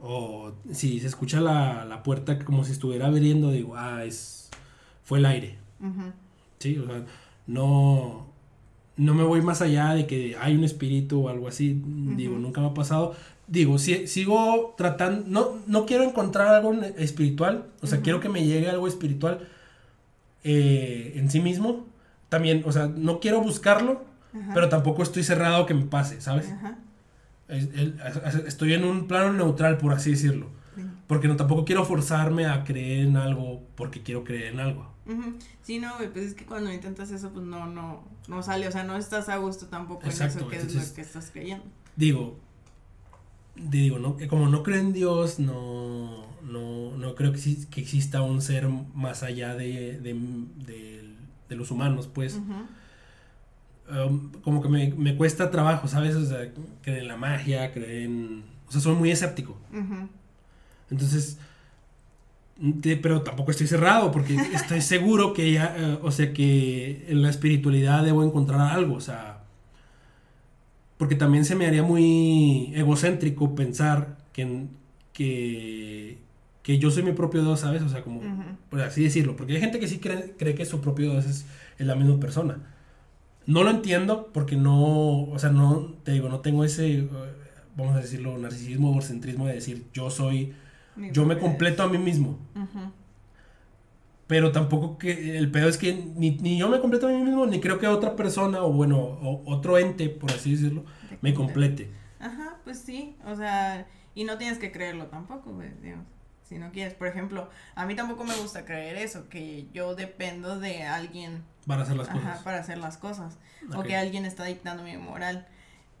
O 0.00 0.52
si 0.72 1.00
se 1.00 1.06
escucha 1.06 1.40
la, 1.40 1.84
la 1.84 2.02
puerta 2.02 2.38
como 2.38 2.64
si 2.64 2.72
estuviera 2.72 3.06
abriendo, 3.06 3.50
digo, 3.50 3.76
ah, 3.76 4.04
es, 4.04 4.50
fue 5.04 5.18
el 5.18 5.26
aire. 5.26 5.58
Sí, 6.58 6.78
o 6.78 6.86
sea, 6.86 7.04
no, 7.46 8.26
no 8.96 9.14
me 9.14 9.24
voy 9.24 9.42
más 9.42 9.62
allá 9.62 9.94
de 9.94 10.06
que 10.06 10.36
hay 10.40 10.54
un 10.56 10.64
espíritu 10.64 11.26
o 11.26 11.28
algo 11.28 11.48
así. 11.48 11.80
Digo, 11.84 12.38
nunca 12.38 12.60
me 12.60 12.68
ha 12.68 12.74
pasado. 12.74 13.14
Digo, 13.46 13.78
si, 13.78 14.06
sigo 14.06 14.74
tratando, 14.76 15.24
no, 15.28 15.58
no 15.66 15.86
quiero 15.86 16.02
encontrar 16.02 16.48
algo 16.48 16.72
espiritual, 16.96 17.66
o 17.80 17.86
sea, 17.86 18.00
quiero 18.00 18.18
que 18.18 18.28
me 18.28 18.44
llegue 18.44 18.68
algo 18.68 18.88
espiritual 18.88 19.48
eh, 20.42 21.12
en 21.16 21.30
sí 21.30 21.40
mismo. 21.40 21.86
También, 22.28 22.62
o 22.66 22.72
sea, 22.72 22.88
no 22.88 23.20
quiero 23.20 23.40
buscarlo, 23.40 24.04
Ajá. 24.42 24.52
pero 24.54 24.68
tampoco 24.68 25.02
estoy 25.02 25.22
cerrado 25.24 25.62
a 25.62 25.66
que 25.66 25.74
me 25.74 25.84
pase, 25.86 26.20
¿sabes? 26.20 26.50
Ajá. 26.50 26.78
Estoy 28.46 28.72
en 28.74 28.84
un 28.84 29.06
plano 29.06 29.32
neutral, 29.32 29.78
por 29.78 29.92
así 29.92 30.10
decirlo. 30.10 30.48
Porque 31.06 31.28
no, 31.28 31.36
tampoco 31.36 31.64
quiero 31.64 31.84
forzarme 31.84 32.46
a 32.46 32.64
creer 32.64 33.06
en 33.06 33.16
algo 33.16 33.62
porque 33.76 34.02
quiero 34.02 34.24
creer 34.24 34.52
en 34.52 34.60
algo. 34.60 34.90
Sí, 35.62 35.78
no, 35.78 35.94
güey, 35.96 36.12
pues 36.12 36.26
es 36.26 36.34
que 36.34 36.44
cuando 36.44 36.72
intentas 36.72 37.10
eso, 37.12 37.30
pues 37.30 37.46
no, 37.46 37.66
no, 37.66 38.02
no 38.26 38.42
sale, 38.42 38.66
o 38.66 38.72
sea, 38.72 38.82
no 38.82 38.96
estás 38.96 39.28
a 39.28 39.36
gusto 39.36 39.66
tampoco 39.66 40.02
en 40.02 40.08
Exacto, 40.10 40.38
eso 40.40 40.48
que 40.48 40.56
es 40.56 40.74
lo 40.74 40.94
que 40.94 41.00
estás 41.00 41.30
creyendo. 41.32 41.64
digo, 41.94 42.36
digo, 43.54 43.98
no, 44.00 44.16
como 44.28 44.48
no 44.48 44.62
creo 44.64 44.80
en 44.80 44.92
Dios, 44.92 45.38
no, 45.38 46.26
no, 46.42 46.96
no 46.96 47.14
creo 47.14 47.30
que, 47.32 47.38
exis- 47.38 47.68
que 47.68 47.80
exista 47.80 48.22
un 48.22 48.42
ser 48.42 48.68
más 48.94 49.22
allá 49.22 49.54
de, 49.54 50.00
de, 50.00 50.14
de- 50.66 51.14
de 51.48 51.56
los 51.56 51.70
humanos, 51.70 52.08
pues. 52.12 52.40
Um, 53.90 54.30
como 54.42 54.62
que 54.62 54.68
me, 54.68 54.92
me 54.94 55.16
cuesta 55.16 55.50
trabajo, 55.50 55.88
¿sabes? 55.88 56.14
O 56.16 56.24
sea, 56.24 56.48
creer 56.82 57.00
en 57.02 57.08
la 57.08 57.16
magia, 57.16 57.72
creer 57.72 58.02
en... 58.04 58.44
O 58.68 58.72
sea, 58.72 58.80
soy 58.80 58.94
muy 58.94 59.10
escéptico. 59.10 59.56
Entonces, 60.90 61.38
te- 62.80 62.96
pero 62.96 63.22
tampoco 63.22 63.50
estoy 63.50 63.66
cerrado 63.66 64.10
porque 64.10 64.34
estoy 64.54 64.80
seguro 64.80 65.32
que 65.32 65.52
ya, 65.52 65.74
eh, 65.78 65.98
o 66.02 66.10
sea, 66.10 66.32
que 66.32 67.06
en 67.08 67.22
la 67.22 67.30
espiritualidad 67.30 68.04
debo 68.04 68.24
encontrar 68.24 68.60
algo, 68.60 68.94
o 68.94 69.00
sea, 69.00 69.42
porque 70.98 71.14
también 71.14 71.44
se 71.44 71.54
me 71.54 71.66
haría 71.66 71.82
muy 71.82 72.72
egocéntrico 72.74 73.54
pensar 73.54 74.16
que, 74.32 74.64
que, 75.12 76.18
que 76.62 76.78
yo 76.78 76.90
soy 76.90 77.02
mi 77.02 77.12
propio 77.12 77.42
Dios, 77.42 77.60
¿sabes? 77.60 77.82
O 77.82 77.88
sea, 77.88 78.02
como, 78.02 78.20
por 78.70 78.80
así 78.80 79.02
decirlo, 79.02 79.36
porque 79.36 79.54
hay 79.54 79.60
gente 79.60 79.78
que 79.78 79.88
sí 79.88 79.98
cree, 79.98 80.34
cree 80.38 80.54
que 80.54 80.64
su 80.64 80.80
propio 80.80 81.10
Dios 81.12 81.26
es, 81.26 81.44
es 81.78 81.86
la 81.86 81.94
misma 81.96 82.18
persona. 82.18 82.58
No 83.46 83.62
lo 83.62 83.70
entiendo 83.70 84.30
porque 84.32 84.56
no, 84.56 85.22
o 85.22 85.38
sea, 85.38 85.50
no, 85.50 85.94
te 86.02 86.12
digo, 86.12 86.28
no 86.28 86.40
tengo 86.40 86.64
ese, 86.64 86.98
eh, 86.98 87.08
vamos 87.76 87.96
a 87.96 88.00
decirlo, 88.00 88.36
narcisismo 88.38 88.88
o 88.88 88.92
egocentrismo 88.92 89.46
de 89.46 89.54
decir 89.54 89.86
yo 89.92 90.10
soy 90.10 90.54
Mi 90.96 91.12
yo 91.12 91.24
me 91.24 91.38
completo 91.38 91.82
a 91.82 91.88
mí 91.88 91.98
mismo. 91.98 92.38
Ujú. 92.54 92.90
Pero 94.26 94.50
tampoco 94.50 94.98
que 94.98 95.38
el 95.38 95.50
pedo 95.52 95.68
es 95.68 95.78
que 95.78 95.94
ni, 96.16 96.32
ni 96.38 96.58
yo 96.58 96.68
me 96.68 96.80
completo 96.80 97.06
a 97.06 97.12
mí 97.12 97.22
mismo, 97.22 97.46
ni 97.46 97.60
creo 97.60 97.78
que 97.78 97.86
otra 97.86 98.16
persona 98.16 98.62
o 98.62 98.72
bueno, 98.72 98.98
o 98.98 99.42
otro 99.46 99.78
ente, 99.78 100.08
por 100.08 100.32
así 100.32 100.52
decirlo, 100.52 100.84
me 101.20 101.32
complete. 101.32 101.92
Ajá, 102.18 102.58
pues 102.64 102.80
sí, 102.80 103.14
o 103.24 103.36
sea, 103.36 103.86
y 104.16 104.24
no 104.24 104.36
tienes 104.38 104.58
que 104.58 104.72
creerlo 104.72 105.06
tampoco, 105.06 105.52
güey, 105.52 105.70
digamos, 105.80 106.06
si 106.48 106.58
no 106.58 106.70
quieres. 106.72 106.94
Por 106.94 107.08
ejemplo, 107.08 107.50
a 107.74 107.86
mí 107.86 107.94
tampoco 107.94 108.24
me 108.24 108.36
gusta 108.36 108.64
creer 108.64 108.96
eso, 108.96 109.28
que 109.28 109.68
yo 109.72 109.94
dependo 109.94 110.58
de 110.58 110.84
alguien 110.84 111.44
Para 111.66 111.82
hacer 111.82 111.96
las 111.96 112.08
ajá, 112.08 112.18
cosas. 112.20 112.42
para 112.42 112.58
hacer 112.58 112.78
las 112.78 112.96
cosas, 112.96 113.38
o 113.74 113.82
que 113.82 113.96
alguien 113.96 114.24
está 114.24 114.44
dictando 114.44 114.82
mi 114.82 114.96
moral. 114.96 115.46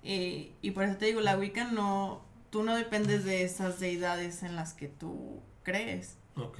Eh, 0.02 0.52
y 0.62 0.70
por 0.70 0.84
eso 0.84 0.96
te 0.96 1.06
digo, 1.06 1.20
la 1.20 1.36
Wicca 1.36 1.64
no, 1.64 2.24
tú 2.50 2.62
no 2.62 2.76
dependes 2.76 3.24
de 3.24 3.42
esas 3.42 3.80
deidades 3.80 4.42
en 4.42 4.54
las 4.56 4.72
que 4.74 4.88
tú 4.88 5.42
crees. 5.62 6.18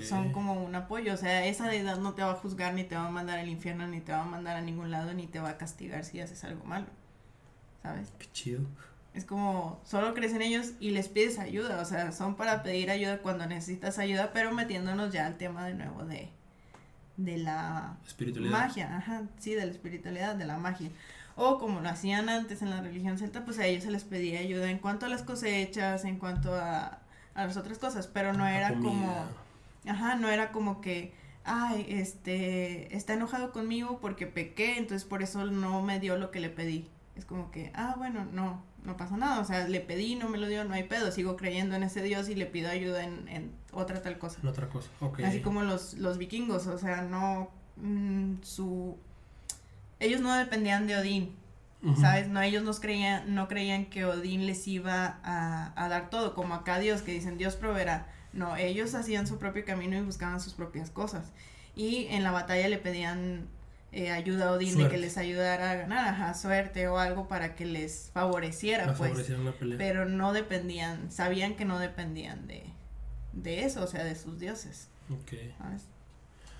Son 0.08 0.32
como 0.32 0.54
un 0.64 0.74
apoyo, 0.74 1.12
o 1.12 1.16
sea, 1.18 1.44
esa 1.46 1.68
deidad 1.68 1.98
no 1.98 2.14
te 2.14 2.22
va 2.22 2.30
a 2.32 2.34
juzgar, 2.36 2.72
ni 2.72 2.82
te 2.84 2.96
va 2.96 3.06
a 3.06 3.10
mandar 3.10 3.38
al 3.38 3.48
infierno, 3.48 3.86
ni 3.86 4.00
te 4.00 4.10
va 4.10 4.22
a 4.22 4.24
mandar 4.24 4.56
a 4.56 4.62
ningún 4.62 4.90
lado, 4.90 5.12
ni 5.12 5.26
te 5.26 5.38
va 5.38 5.50
a 5.50 5.58
castigar 5.58 6.02
si 6.04 6.18
haces 6.18 6.44
algo 6.44 6.64
malo, 6.64 6.86
¿sabes? 7.82 8.10
Qué 8.18 8.26
chido. 8.32 8.62
Es 9.16 9.24
como, 9.24 9.80
solo 9.84 10.14
crees 10.14 10.34
en 10.34 10.42
ellos 10.42 10.74
y 10.78 10.90
les 10.90 11.08
pides 11.08 11.38
ayuda, 11.40 11.80
o 11.80 11.84
sea, 11.86 12.12
son 12.12 12.36
para 12.36 12.62
pedir 12.62 12.90
ayuda 12.90 13.18
cuando 13.22 13.46
necesitas 13.46 13.98
ayuda, 13.98 14.32
pero 14.32 14.52
metiéndonos 14.52 15.12
ya 15.12 15.26
al 15.26 15.38
tema 15.38 15.66
de 15.66 15.74
nuevo 15.74 16.04
de, 16.04 16.30
de 17.16 17.38
la 17.38 17.98
Espiritualidad. 18.06 18.60
magia, 18.60 18.96
ajá, 18.96 19.24
sí, 19.38 19.54
de 19.54 19.64
la 19.66 19.72
espiritualidad, 19.72 20.36
de 20.36 20.44
la 20.44 20.58
magia. 20.58 20.90
O 21.34 21.58
como 21.58 21.80
lo 21.80 21.88
hacían 21.88 22.28
antes 22.28 22.62
en 22.62 22.70
la 22.70 22.80
religión 22.82 23.18
celta, 23.18 23.44
pues 23.44 23.58
a 23.58 23.66
ellos 23.66 23.84
se 23.84 23.90
les 23.90 24.04
pedía 24.04 24.40
ayuda 24.40 24.70
en 24.70 24.78
cuanto 24.78 25.06
a 25.06 25.08
las 25.08 25.22
cosechas, 25.22 26.04
en 26.04 26.18
cuanto 26.18 26.54
a, 26.54 27.00
a 27.34 27.46
las 27.46 27.56
otras 27.56 27.78
cosas, 27.78 28.06
pero 28.08 28.34
no 28.34 28.44
La 28.44 28.54
era 28.54 28.80
comida. 28.80 28.82
como 28.82 29.36
Ajá, 29.86 30.16
no 30.16 30.28
era 30.30 30.52
como 30.52 30.80
que, 30.80 31.14
ay, 31.44 31.86
este, 31.88 32.94
está 32.96 33.14
enojado 33.14 33.52
conmigo 33.52 34.00
porque 34.00 34.26
pequé, 34.26 34.78
entonces 34.78 35.06
por 35.06 35.22
eso 35.22 35.44
no 35.46 35.82
me 35.82 36.00
dio 36.00 36.16
lo 36.16 36.30
que 36.30 36.40
le 36.40 36.50
pedí. 36.50 36.90
Es 37.14 37.24
como 37.24 37.50
que, 37.50 37.70
ah, 37.74 37.94
bueno, 37.96 38.26
no, 38.32 38.62
no 38.86 38.96
pasa 38.96 39.16
nada, 39.16 39.40
o 39.40 39.44
sea, 39.44 39.68
le 39.68 39.80
pedí, 39.80 40.14
no 40.14 40.28
me 40.28 40.38
lo 40.38 40.46
dio, 40.46 40.64
no 40.64 40.74
hay 40.74 40.84
pedo, 40.84 41.10
sigo 41.10 41.36
creyendo 41.36 41.74
en 41.74 41.82
ese 41.82 42.02
Dios 42.02 42.28
y 42.28 42.34
le 42.34 42.46
pido 42.46 42.70
ayuda 42.70 43.04
en, 43.04 43.28
en 43.28 43.50
otra 43.72 44.00
tal 44.00 44.18
cosa. 44.18 44.38
En 44.42 44.48
otra 44.48 44.68
cosa, 44.68 44.88
ok. 45.00 45.20
Así 45.20 45.40
como 45.40 45.62
los, 45.62 45.94
los 45.94 46.18
vikingos, 46.18 46.66
o 46.68 46.78
sea, 46.78 47.02
no, 47.02 47.50
mm, 47.76 48.42
su, 48.42 48.96
ellos 50.00 50.20
no 50.20 50.34
dependían 50.34 50.86
de 50.86 50.96
Odín. 50.96 51.36
¿sabes? 52.00 52.26
No, 52.26 52.40
ellos 52.40 52.64
no 52.64 52.72
creían, 52.72 53.32
no 53.34 53.46
creían 53.46 53.86
que 53.86 54.04
Odín 54.04 54.46
les 54.46 54.66
iba 54.66 55.20
a, 55.22 55.72
a 55.76 55.88
dar 55.88 56.10
todo, 56.10 56.34
como 56.34 56.54
acá 56.54 56.80
Dios, 56.80 57.02
que 57.02 57.12
dicen 57.12 57.38
Dios 57.38 57.54
proveerá. 57.54 58.08
No, 58.32 58.56
ellos 58.56 58.94
hacían 58.94 59.28
su 59.28 59.38
propio 59.38 59.64
camino 59.64 59.96
y 59.96 60.00
buscaban 60.00 60.40
sus 60.40 60.54
propias 60.54 60.90
cosas. 60.90 61.32
Y 61.76 62.06
en 62.10 62.24
la 62.24 62.32
batalla 62.32 62.66
le 62.66 62.78
pedían 62.78 63.46
eh, 63.96 64.10
ayuda 64.10 64.48
a 64.48 64.52
Odín 64.52 64.68
de 64.68 64.74
Suerte. 64.74 64.94
que 64.94 65.00
les 65.00 65.16
ayudara 65.16 65.70
a 65.70 65.74
ganar, 65.74 66.08
ajá, 66.08 66.34
suerte 66.34 66.86
o 66.86 66.98
algo 66.98 67.28
para 67.28 67.54
que 67.54 67.64
les 67.64 68.10
favoreciera, 68.12 68.94
pues. 68.94 69.30
una 69.30 69.52
pelea. 69.52 69.78
Pero 69.78 70.04
no 70.04 70.34
dependían, 70.34 71.10
sabían 71.10 71.56
que 71.56 71.64
no 71.64 71.78
dependían 71.78 72.46
de, 72.46 72.64
de 73.32 73.64
eso, 73.64 73.82
o 73.82 73.86
sea, 73.86 74.04
de 74.04 74.14
sus 74.14 74.38
dioses, 74.38 74.88
Ok. 75.10 75.32
¿sabes? 75.58 75.82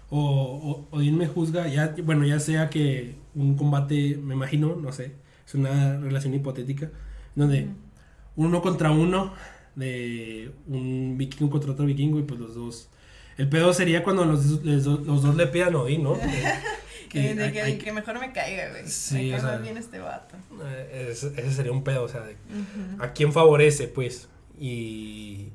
O, 0.09 0.87
o 0.91 0.97
Odín 0.97 1.19
me 1.19 1.27
juzga, 1.27 1.69
ya, 1.69 1.95
bueno, 2.05 2.25
ya 2.25 2.41
sea 2.41 2.71
que 2.71 3.17
un 3.35 3.57
combate, 3.57 4.17
me 4.17 4.35
imagino, 4.35 4.75
no 4.77 4.93
sé, 4.93 5.13
es 5.47 5.55
una 5.55 5.99
relación 5.99 6.33
hipotética, 6.33 6.91
donde 7.35 7.69
uno 8.35 8.63
contra 8.63 8.93
uno, 8.93 9.35
de 9.75 10.53
un 10.69 11.19
vikingo 11.19 11.51
contra 11.51 11.73
otro 11.73 11.85
vikingo, 11.85 12.19
y 12.19 12.23
pues 12.23 12.41
los 12.41 12.55
dos. 12.55 12.89
El 13.37 13.51
pedo 13.51 13.75
sería 13.75 14.03
cuando 14.03 14.25
los, 14.25 14.65
les 14.65 14.87
los 14.87 15.23
dos 15.23 15.37
le 15.37 15.47
pidan 15.49 15.75
a 15.75 15.79
Odín, 15.81 16.03
¿no? 16.05 16.15
Que, 17.20 17.28
Que, 17.28 17.34
de 17.34 17.52
que, 17.52 17.62
hay 17.62 17.78
que 17.78 17.93
mejor 17.93 18.18
me 18.20 18.32
caiga, 18.32 18.70
güey. 18.70 18.86
Sí, 18.88 19.30
me 19.30 19.36
o 19.36 19.40
sea- 19.40 19.56
bien 19.59 19.76
este 19.76 19.98
vato. 19.98 20.36
eh, 20.64 21.09
ese, 21.10 21.28
ese 21.36 21.52
sería 21.52 21.72
un 21.72 21.82
pedo, 21.84 22.05
o 22.05 22.09
sea, 22.09 22.20
de- 22.22 22.36
a 22.98 23.12
quién 23.12 23.32
favorece, 23.32 23.88
pues. 23.88 24.28
Y. 24.59 25.51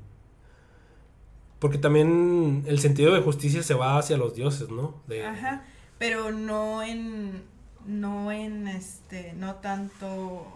Porque 1.59 1.77
también 1.77 2.63
el 2.65 2.79
sentido 2.79 3.13
de 3.13 3.21
justicia 3.21 3.61
se 3.61 3.73
va 3.75 3.97
hacia 3.99 4.17
los 4.17 4.35
dioses, 4.35 4.69
¿no? 4.69 4.95
De, 5.07 5.23
Ajá, 5.25 5.63
pero 5.99 6.31
no 6.31 6.81
en, 6.81 7.43
no 7.85 8.31
en 8.31 8.67
este, 8.67 9.33
no 9.33 9.55
tanto 9.55 10.47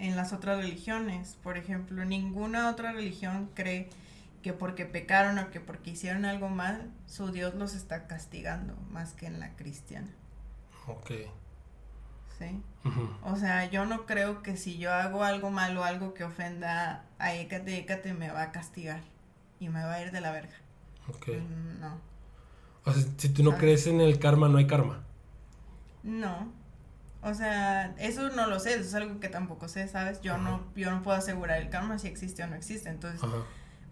en 0.00 0.16
las 0.16 0.32
otras 0.32 0.58
religiones. 0.58 1.36
Por 1.44 1.56
ejemplo, 1.58 2.04
ninguna 2.04 2.70
otra 2.70 2.90
religión 2.92 3.50
cree 3.54 3.88
que 4.42 4.52
porque 4.52 4.84
pecaron 4.84 5.38
o 5.38 5.50
que 5.50 5.60
porque 5.60 5.90
hicieron 5.90 6.24
algo 6.24 6.48
mal, 6.48 6.90
su 7.06 7.30
Dios 7.30 7.54
los 7.54 7.74
está 7.74 8.06
castigando, 8.08 8.74
más 8.90 9.12
que 9.12 9.26
en 9.26 9.38
la 9.40 9.54
cristiana, 9.56 10.08
Ok. 10.88 11.10
¿sí? 12.38 12.62
O 13.24 13.36
sea, 13.36 13.68
yo 13.68 13.84
no 13.84 14.06
creo 14.06 14.42
que 14.42 14.56
si 14.56 14.78
yo 14.78 14.92
hago 14.92 15.24
algo 15.24 15.50
malo, 15.50 15.84
algo 15.84 16.14
que 16.14 16.24
ofenda 16.24 17.04
a 17.18 17.34
Écate, 17.34 17.76
Écate 17.78 18.14
me 18.14 18.30
va 18.30 18.42
a 18.42 18.52
castigar 18.52 19.00
y 19.60 19.68
me 19.68 19.82
va 19.82 19.94
a 19.94 20.02
ir 20.02 20.12
de 20.12 20.20
la 20.20 20.30
verga. 20.30 20.54
Ok. 21.08 21.28
Mm, 21.28 21.80
No. 21.80 22.00
O 22.84 22.92
sea, 22.92 23.02
si 23.18 23.28
tú 23.30 23.42
no 23.42 23.50
Ah. 23.52 23.58
crees 23.58 23.86
en 23.88 24.00
el 24.00 24.18
karma, 24.18 24.48
no 24.48 24.58
hay 24.58 24.66
karma. 24.66 25.02
No. 26.02 26.50
O 27.22 27.34
sea, 27.34 27.92
eso 27.98 28.30
no 28.30 28.46
lo 28.46 28.60
sé, 28.60 28.74
eso 28.74 28.82
es 28.82 28.94
algo 28.94 29.18
que 29.18 29.28
tampoco 29.28 29.68
sé, 29.68 29.88
¿sabes? 29.88 30.20
Yo 30.22 30.38
no, 30.38 30.62
yo 30.76 30.90
no 30.92 31.02
puedo 31.02 31.16
asegurar 31.18 31.60
el 31.60 31.68
karma 31.68 31.98
si 31.98 32.06
existe 32.06 32.44
o 32.44 32.46
no 32.46 32.54
existe. 32.54 32.88
Entonces, 32.88 33.20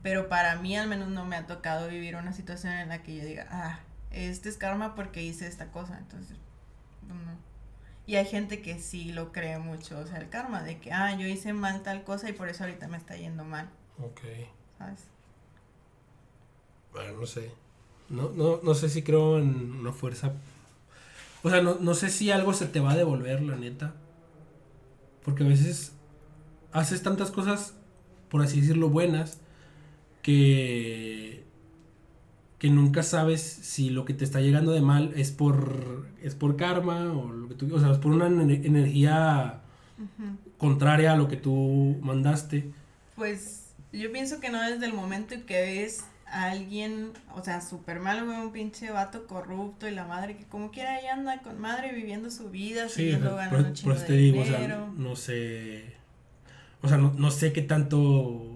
pero 0.03 0.29
para 0.29 0.55
mí 0.57 0.77
al 0.77 0.89
menos 0.89 1.09
no 1.09 1.25
me 1.27 1.35
ha 1.37 1.47
tocado 1.49 1.89
vivir 1.89 2.15
una 2.17 2.33
situación 2.33 2.73
en 2.75 2.89
la 2.89 3.03
que 3.03 3.17
yo 3.17 3.25
diga, 3.25 3.49
ah, 3.51 3.81
este 4.13 4.49
es 4.49 4.57
karma 4.57 4.95
porque 4.95 5.23
hice 5.25 5.49
esta 5.49 5.67
cosa. 5.73 5.99
Entonces, 5.99 6.39
no. 7.15 7.39
Y 8.07 8.17
hay 8.17 8.27
gente 8.27 8.63
que 8.63 8.79
sí 8.81 9.13
lo 9.13 9.33
cree 9.33 9.59
mucho, 9.59 9.99
o 9.99 10.07
sea, 10.07 10.19
el 10.19 10.29
karma, 10.31 10.63
de 10.63 10.81
que, 10.81 10.93
ah, 10.93 11.17
yo 11.19 11.27
hice 11.27 11.53
mal 11.53 11.83
tal 11.83 12.05
cosa 12.05 12.29
y 12.31 12.33
por 12.33 12.49
eso 12.49 12.65
ahorita 12.65 12.89
me 12.89 12.97
está 12.99 13.17
yendo 13.17 13.45
mal, 13.45 13.71
Ok. 13.99 14.21
¿sabes? 14.79 15.01
Bueno, 16.93 17.21
no 17.21 17.27
sé. 17.27 17.51
No, 18.09 18.31
no, 18.31 18.61
no 18.63 18.75
sé 18.75 18.89
si 18.89 19.03
creo 19.03 19.39
en 19.39 19.73
una 19.73 19.93
fuerza. 19.93 20.33
O 21.43 21.51
sea, 21.51 21.63
no, 21.63 21.77
no 21.81 21.95
sé 21.95 22.11
si 22.11 22.31
algo 22.31 22.53
se 22.53 22.67
te 22.67 22.81
va 22.81 22.93
a 22.93 22.97
devolver, 22.97 23.43
la 23.43 23.57
neta. 23.57 23.95
Porque 25.25 25.45
a 25.45 25.49
veces 25.49 25.93
haces 26.73 27.03
tantas 27.03 27.31
cosas, 27.31 27.75
por 28.31 28.43
así 28.43 28.61
decirlo, 28.61 28.89
buenas, 28.91 29.41
que. 30.23 31.36
Que 32.59 32.71
nunca 32.71 33.03
sabes 33.03 33.43
si 33.43 33.91
lo 33.91 34.05
que 34.05 34.15
te 34.15 34.25
está 34.25 34.41
llegando 34.41 34.73
de 34.73 34.81
mal 34.81 35.13
es 35.17 35.31
por. 35.31 36.07
es 36.23 36.35
por 36.35 36.57
karma 36.57 37.13
o 37.13 37.31
lo 37.31 37.49
que 37.49 37.55
tú. 37.55 37.75
O 37.75 37.79
sea, 37.81 37.93
es 37.93 37.99
por 37.99 38.13
una 38.13 38.29
ener- 38.29 38.65
energía 38.65 39.61
contraria 40.59 41.13
a 41.13 41.17
lo 41.17 41.29
que 41.29 41.37
tú 41.37 41.97
mandaste. 42.03 42.71
Pues 43.15 43.71
yo 43.93 44.11
pienso 44.13 44.41
que 44.41 44.51
no 44.51 44.61
desde 44.63 44.87
el 44.87 44.93
momento 44.95 45.35
en 45.35 45.43
que 45.43 45.61
ves 45.61 46.05
a 46.27 46.51
alguien, 46.51 47.13
o 47.35 47.43
sea, 47.45 47.61
súper 47.61 48.01
malo, 48.01 48.27
güey, 48.27 48.39
un 48.39 48.53
pinche 48.53 48.91
vato 48.91 49.27
corrupto 49.27 49.87
y 49.89 49.93
la 49.93 50.07
madre 50.07 50.37
que 50.37 50.45
como 50.45 50.71
quiera 50.71 50.97
ahí 50.97 51.07
anda 51.07 51.41
con 51.41 51.61
madre 51.61 51.93
viviendo 51.95 52.31
su 52.31 52.51
vida, 52.51 52.89
Sí, 52.89 53.13
o 53.13 53.19
sea, 53.21 53.31
ganando 53.31 53.51
por, 53.51 53.59
un 53.59 53.65
por 53.67 53.73
chingo 53.75 53.93
eso 53.93 54.01
de 54.03 54.07
te 54.09 54.13
digo, 54.15 54.41
o 54.41 54.45
sea, 54.45 54.57
dinero. 54.59 54.93
no 54.97 55.15
sé. 55.17 55.95
O 56.83 56.89
sea, 56.89 56.99
no, 56.99 57.13
no 57.17 57.31
sé 57.31 57.53
qué 57.53 57.63
tanto. 57.63 58.56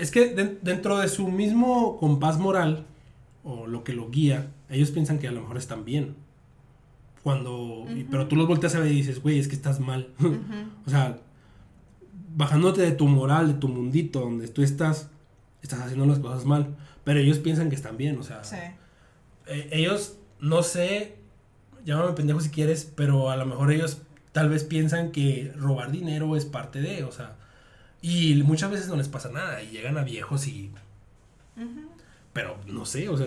Es 0.00 0.10
que 0.10 0.34
den- 0.34 0.58
dentro 0.62 0.98
de 0.98 1.08
su 1.08 1.28
mismo 1.28 1.98
compás 1.98 2.38
moral, 2.38 2.86
o 3.44 3.66
lo 3.66 3.84
que 3.84 3.92
lo 3.92 4.10
guía, 4.10 4.50
ellos 4.68 4.90
piensan 4.90 5.18
que 5.18 5.28
a 5.28 5.32
lo 5.32 5.40
mejor 5.42 5.56
están 5.58 5.84
bien. 5.84 6.14
Cuando. 7.22 7.84
y- 7.94 8.04
pero 8.04 8.28
tú 8.28 8.36
los 8.36 8.46
volteas 8.48 8.74
a 8.74 8.80
ver 8.80 8.90
y 8.92 8.96
dices, 8.96 9.20
güey, 9.22 9.38
es 9.38 9.48
que 9.48 9.54
estás 9.54 9.78
mal. 9.80 10.08
O 10.86 10.90
sea, 10.90 11.18
bajándote 12.36 12.80
de 12.82 12.92
tu 12.92 13.06
moral, 13.06 13.48
de 13.48 13.54
tu 13.54 13.68
mundito, 13.68 14.20
donde 14.20 14.48
tú 14.48 14.62
estás, 14.62 15.10
estás 15.62 15.80
haciendo 15.80 16.06
las 16.06 16.18
cosas 16.18 16.44
mal. 16.44 16.76
Pero 17.04 17.20
ellos 17.20 17.38
piensan 17.38 17.68
que 17.68 17.74
están 17.76 17.96
bien, 17.96 18.18
o 18.18 18.22
sea. 18.22 18.42
Sí. 18.44 18.56
Eh, 19.46 19.68
ellos, 19.72 20.16
no 20.40 20.62
sé, 20.62 21.16
llámame 21.84 22.12
pendejo 22.12 22.40
si 22.40 22.50
quieres, 22.50 22.90
pero 22.94 23.30
a 23.30 23.36
lo 23.36 23.46
mejor 23.46 23.72
ellos 23.72 24.02
tal 24.32 24.48
vez 24.48 24.64
piensan 24.64 25.10
que 25.10 25.52
robar 25.56 25.90
dinero 25.90 26.36
es 26.36 26.44
parte 26.44 26.80
de, 26.80 27.04
o 27.04 27.10
sea, 27.12 27.36
y 28.02 28.42
muchas 28.44 28.70
veces 28.70 28.88
no 28.88 28.96
les 28.96 29.08
pasa 29.08 29.30
nada 29.30 29.62
y 29.62 29.70
llegan 29.70 29.98
a 29.98 30.02
viejos 30.02 30.46
y, 30.46 30.70
pero 32.32 32.56
no 32.66 32.86
sé, 32.86 33.08
o 33.08 33.16
sea, 33.16 33.26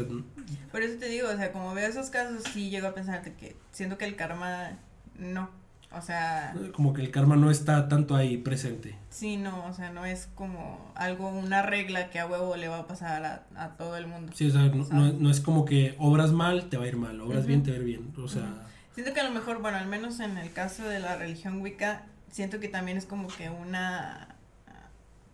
Por 0.71 0.81
eso 0.81 0.97
te 0.97 1.07
digo, 1.07 1.27
o 1.29 1.35
sea, 1.35 1.51
como 1.51 1.73
veo 1.73 1.87
esos 1.87 2.09
casos, 2.09 2.43
sí 2.53 2.69
llego 2.69 2.87
a 2.87 2.93
pensar 2.93 3.21
que 3.21 3.55
siento 3.71 3.97
que 3.97 4.05
el 4.05 4.15
karma 4.15 4.71
no. 5.17 5.49
O 5.95 6.01
sea, 6.01 6.55
como 6.73 6.91
que 6.93 7.01
el 7.03 7.11
karma 7.11 7.35
no 7.35 7.51
está 7.51 7.87
tanto 7.87 8.15
ahí 8.15 8.37
presente. 8.37 8.95
sí, 9.11 9.37
no, 9.37 9.63
o 9.67 9.73
sea, 9.73 9.91
no 9.91 10.05
es 10.05 10.27
como 10.33 10.91
algo, 10.95 11.29
una 11.29 11.61
regla 11.61 12.09
que 12.09 12.19
a 12.19 12.25
huevo 12.25 12.55
le 12.55 12.67
va 12.67 12.79
a 12.79 12.87
pasar 12.87 13.23
a, 13.25 13.43
a 13.55 13.77
todo 13.77 13.95
el 13.97 14.07
mundo. 14.07 14.31
Sí, 14.33 14.47
o 14.47 14.51
sea, 14.51 14.63
no, 14.63 15.11
no- 15.13 15.29
es 15.29 15.39
como 15.39 15.65
que 15.65 15.93
obras 15.99 16.31
mal, 16.31 16.67
te 16.69 16.77
va 16.77 16.85
a 16.85 16.87
ir 16.87 16.97
mal, 16.97 17.21
obras 17.21 17.45
bien, 17.45 17.61
te 17.61 17.69
va 17.69 17.77
a 17.77 17.79
ir 17.81 17.85
bien, 17.85 18.11
o 18.17 18.27
sea. 18.27 18.63
Siento 18.95 19.13
que 19.13 19.19
a 19.19 19.23
lo 19.25 19.29
mejor, 19.31 19.61
bueno, 19.61 19.77
al 19.77 19.85
menos 19.85 20.19
en 20.19 20.39
el 20.39 20.51
caso 20.51 20.83
de 20.83 20.99
la 20.99 21.15
religión 21.15 21.61
Wicca, 21.61 22.05
siento 22.31 22.59
que 22.59 22.69
también 22.69 22.97
es 22.97 23.05
como 23.05 23.27
que 23.27 23.51
una 23.51 24.29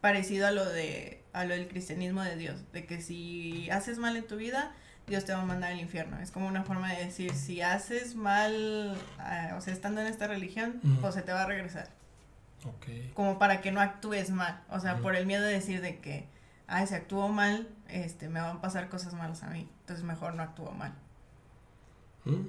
parecido 0.01 0.47
a 0.47 0.51
lo 0.51 0.65
de 0.65 1.19
a 1.33 1.45
lo 1.45 1.53
del 1.53 1.67
cristianismo 1.67 2.23
de 2.23 2.35
Dios, 2.35 2.71
de 2.71 2.85
que 2.85 3.01
si 3.01 3.69
haces 3.69 3.99
mal 3.99 4.17
en 4.17 4.25
tu 4.25 4.35
vida, 4.35 4.71
Dios 5.07 5.25
te 5.25 5.33
va 5.33 5.41
a 5.41 5.45
mandar 5.45 5.71
al 5.71 5.79
infierno. 5.79 6.17
Es 6.19 6.31
como 6.31 6.47
una 6.47 6.63
forma 6.63 6.91
de 6.93 7.05
decir, 7.05 7.33
si 7.33 7.61
haces 7.61 8.15
mal, 8.15 8.97
ah, 9.19 9.55
o 9.57 9.61
sea, 9.61 9.73
estando 9.73 10.01
en 10.01 10.07
esta 10.07 10.27
religión, 10.27 10.79
pues 11.01 11.15
se 11.15 11.21
te 11.21 11.31
va 11.31 11.43
a 11.43 11.45
regresar, 11.45 11.89
ok. 12.65 13.13
como 13.13 13.39
para 13.39 13.61
que 13.61 13.71
no 13.71 13.81
actúes 13.81 14.31
mal, 14.31 14.61
o 14.69 14.79
sea, 14.79 14.97
por 14.97 15.15
el 15.15 15.25
miedo 15.25 15.43
de 15.43 15.53
decir 15.53 15.81
de 15.81 15.99
que, 15.99 16.27
ay, 16.67 16.87
si 16.87 16.95
actúo 16.95 17.27
mal, 17.29 17.67
este, 17.87 18.29
me 18.29 18.41
van 18.41 18.57
a 18.57 18.61
pasar 18.61 18.89
cosas 18.89 19.13
malas 19.13 19.43
a 19.43 19.49
mí, 19.49 19.67
entonces 19.81 20.05
mejor 20.05 20.35
no 20.35 20.43
actúo 20.43 20.71
mal. 20.71 20.93
¿Mm? 22.25 22.47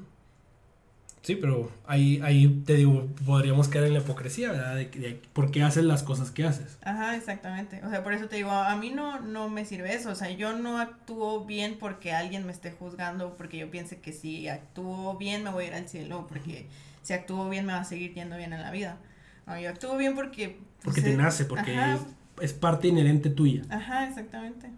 Sí, 1.23 1.37
pero 1.37 1.71
ahí, 1.87 2.19
ahí 2.23 2.63
te 2.65 2.77
digo, 2.77 3.07
podríamos 3.27 3.69
caer 3.69 3.85
en 3.87 3.93
la 3.95 4.01
hipocresía, 4.01 4.53
¿verdad? 4.53 4.75
De, 4.75 4.87
de 4.87 5.21
por 5.35 5.51
qué 5.51 5.63
haces 5.63 5.85
las 5.85 6.03
cosas 6.03 6.31
que 6.31 6.45
haces. 6.45 6.79
Ajá, 6.83 7.15
exactamente. 7.15 7.83
O 7.85 7.91
sea, 7.91 8.03
por 8.03 8.15
eso 8.15 8.27
te 8.27 8.37
digo, 8.37 8.51
a 8.51 8.75
mí 8.77 8.91
no, 8.91 9.21
no 9.21 9.51
me 9.51 9.67
sirve 9.67 9.95
eso. 9.95 10.11
O 10.11 10.15
sea, 10.15 10.31
yo 10.31 10.57
no 10.57 10.79
actúo 10.79 11.45
bien 11.45 11.77
porque 11.79 12.13
alguien 12.13 12.47
me 12.47 12.53
esté 12.53 12.71
juzgando, 12.71 13.37
porque 13.37 13.59
yo 13.59 13.71
piense 13.71 14.01
que 14.01 14.13
si 14.13 14.49
actúo 14.49 15.17
bien 15.19 15.45
me 15.45 15.51
voy 15.51 15.65
a 15.65 15.67
ir 15.69 15.75
al 15.75 15.89
cielo, 15.89 16.27
porque 16.27 16.67
si 17.03 17.13
actúo 17.13 17.51
bien 17.51 17.67
me 17.67 17.75
va 17.75 17.81
a 17.81 17.85
seguir 17.85 18.15
yendo 18.15 18.39
bien 18.39 18.55
en 18.55 18.63
la 18.63 18.71
vida. 18.71 18.97
No, 19.47 19.61
yo 19.61 19.69
actúo 19.69 19.97
bien 19.99 20.15
porque... 20.15 20.59
Porque 20.83 21.03
pues, 21.03 21.05
te 21.05 21.13
eh, 21.13 21.17
nace, 21.17 21.45
porque 21.45 21.75
es, 21.75 22.01
es 22.41 22.53
parte 22.55 22.89
inherente 22.89 23.29
tuya. 23.29 23.63
ajá, 23.69 24.09
exactamente. 24.09 24.71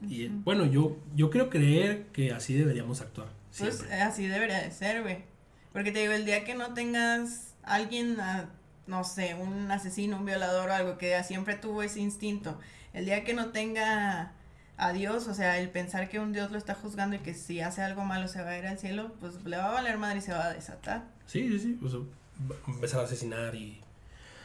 Y 0.00 0.28
bueno, 0.28 0.64
yo, 0.64 0.96
yo 1.16 1.30
creo 1.30 1.50
creer 1.50 2.06
que 2.12 2.30
así 2.32 2.54
deberíamos 2.54 3.00
actuar. 3.00 3.28
Pues 3.58 3.74
Siempre. 3.76 3.96
eh, 3.96 4.02
así 4.02 4.26
debería 4.28 4.62
de 4.62 4.70
ser, 4.70 5.02
güey. 5.02 5.24
Porque 5.72 5.92
te 5.92 6.00
digo, 6.00 6.12
el 6.12 6.24
día 6.24 6.44
que 6.44 6.54
no 6.54 6.74
tengas 6.74 7.54
alguien, 7.62 8.18
ah, 8.20 8.50
no 8.86 9.04
sé, 9.04 9.34
un 9.34 9.70
asesino, 9.70 10.16
un 10.16 10.24
violador 10.24 10.70
o 10.70 10.72
algo 10.72 10.98
que 10.98 11.22
siempre 11.24 11.56
tuvo 11.56 11.82
ese 11.82 12.00
instinto, 12.00 12.58
el 12.92 13.04
día 13.04 13.24
que 13.24 13.34
no 13.34 13.50
tenga 13.50 14.32
a 14.78 14.92
Dios, 14.92 15.26
o 15.26 15.34
sea, 15.34 15.58
el 15.58 15.70
pensar 15.70 16.08
que 16.08 16.20
un 16.20 16.32
Dios 16.32 16.50
lo 16.50 16.58
está 16.58 16.74
juzgando 16.74 17.16
y 17.16 17.18
que 17.18 17.34
si 17.34 17.60
hace 17.60 17.82
algo 17.82 18.04
malo 18.04 18.28
se 18.28 18.42
va 18.42 18.50
a 18.50 18.58
ir 18.58 18.66
al 18.66 18.78
cielo, 18.78 19.12
pues 19.20 19.44
le 19.44 19.56
va 19.56 19.70
a 19.70 19.72
valer 19.72 19.98
madre 19.98 20.18
y 20.18 20.22
se 20.22 20.32
va 20.32 20.46
a 20.46 20.54
desatar. 20.54 21.04
Sí, 21.26 21.48
sí, 21.48 21.58
sí. 21.58 21.78
O 21.84 21.88
sea, 21.88 22.00
a 22.00 22.70
empezar 22.70 23.00
a 23.00 23.04
asesinar 23.04 23.54
y. 23.54 23.80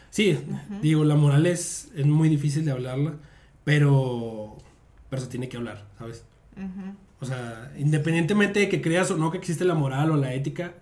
Sí, 0.10 0.40
digo, 0.82 1.04
la 1.04 1.16
moral 1.16 1.46
es, 1.46 1.90
es 1.96 2.06
muy 2.06 2.30
difícil 2.30 2.66
de 2.66 2.72
hablarla, 2.72 3.16
pero. 3.64 4.58
Pero 5.10 5.22
se 5.22 5.28
tiene 5.28 5.50
que 5.50 5.58
hablar, 5.58 5.86
¿sabes? 5.98 6.26
O 7.20 7.26
sea, 7.26 7.72
independientemente 7.78 8.60
de 8.60 8.70
que 8.70 8.82
creas 8.82 9.10
o 9.12 9.18
no 9.18 9.32
que 9.32 9.38
existe 9.38 9.64
la 9.66 9.76
moral 9.76 10.12
o 10.12 10.18
la 10.18 10.34
ética, 10.34 10.74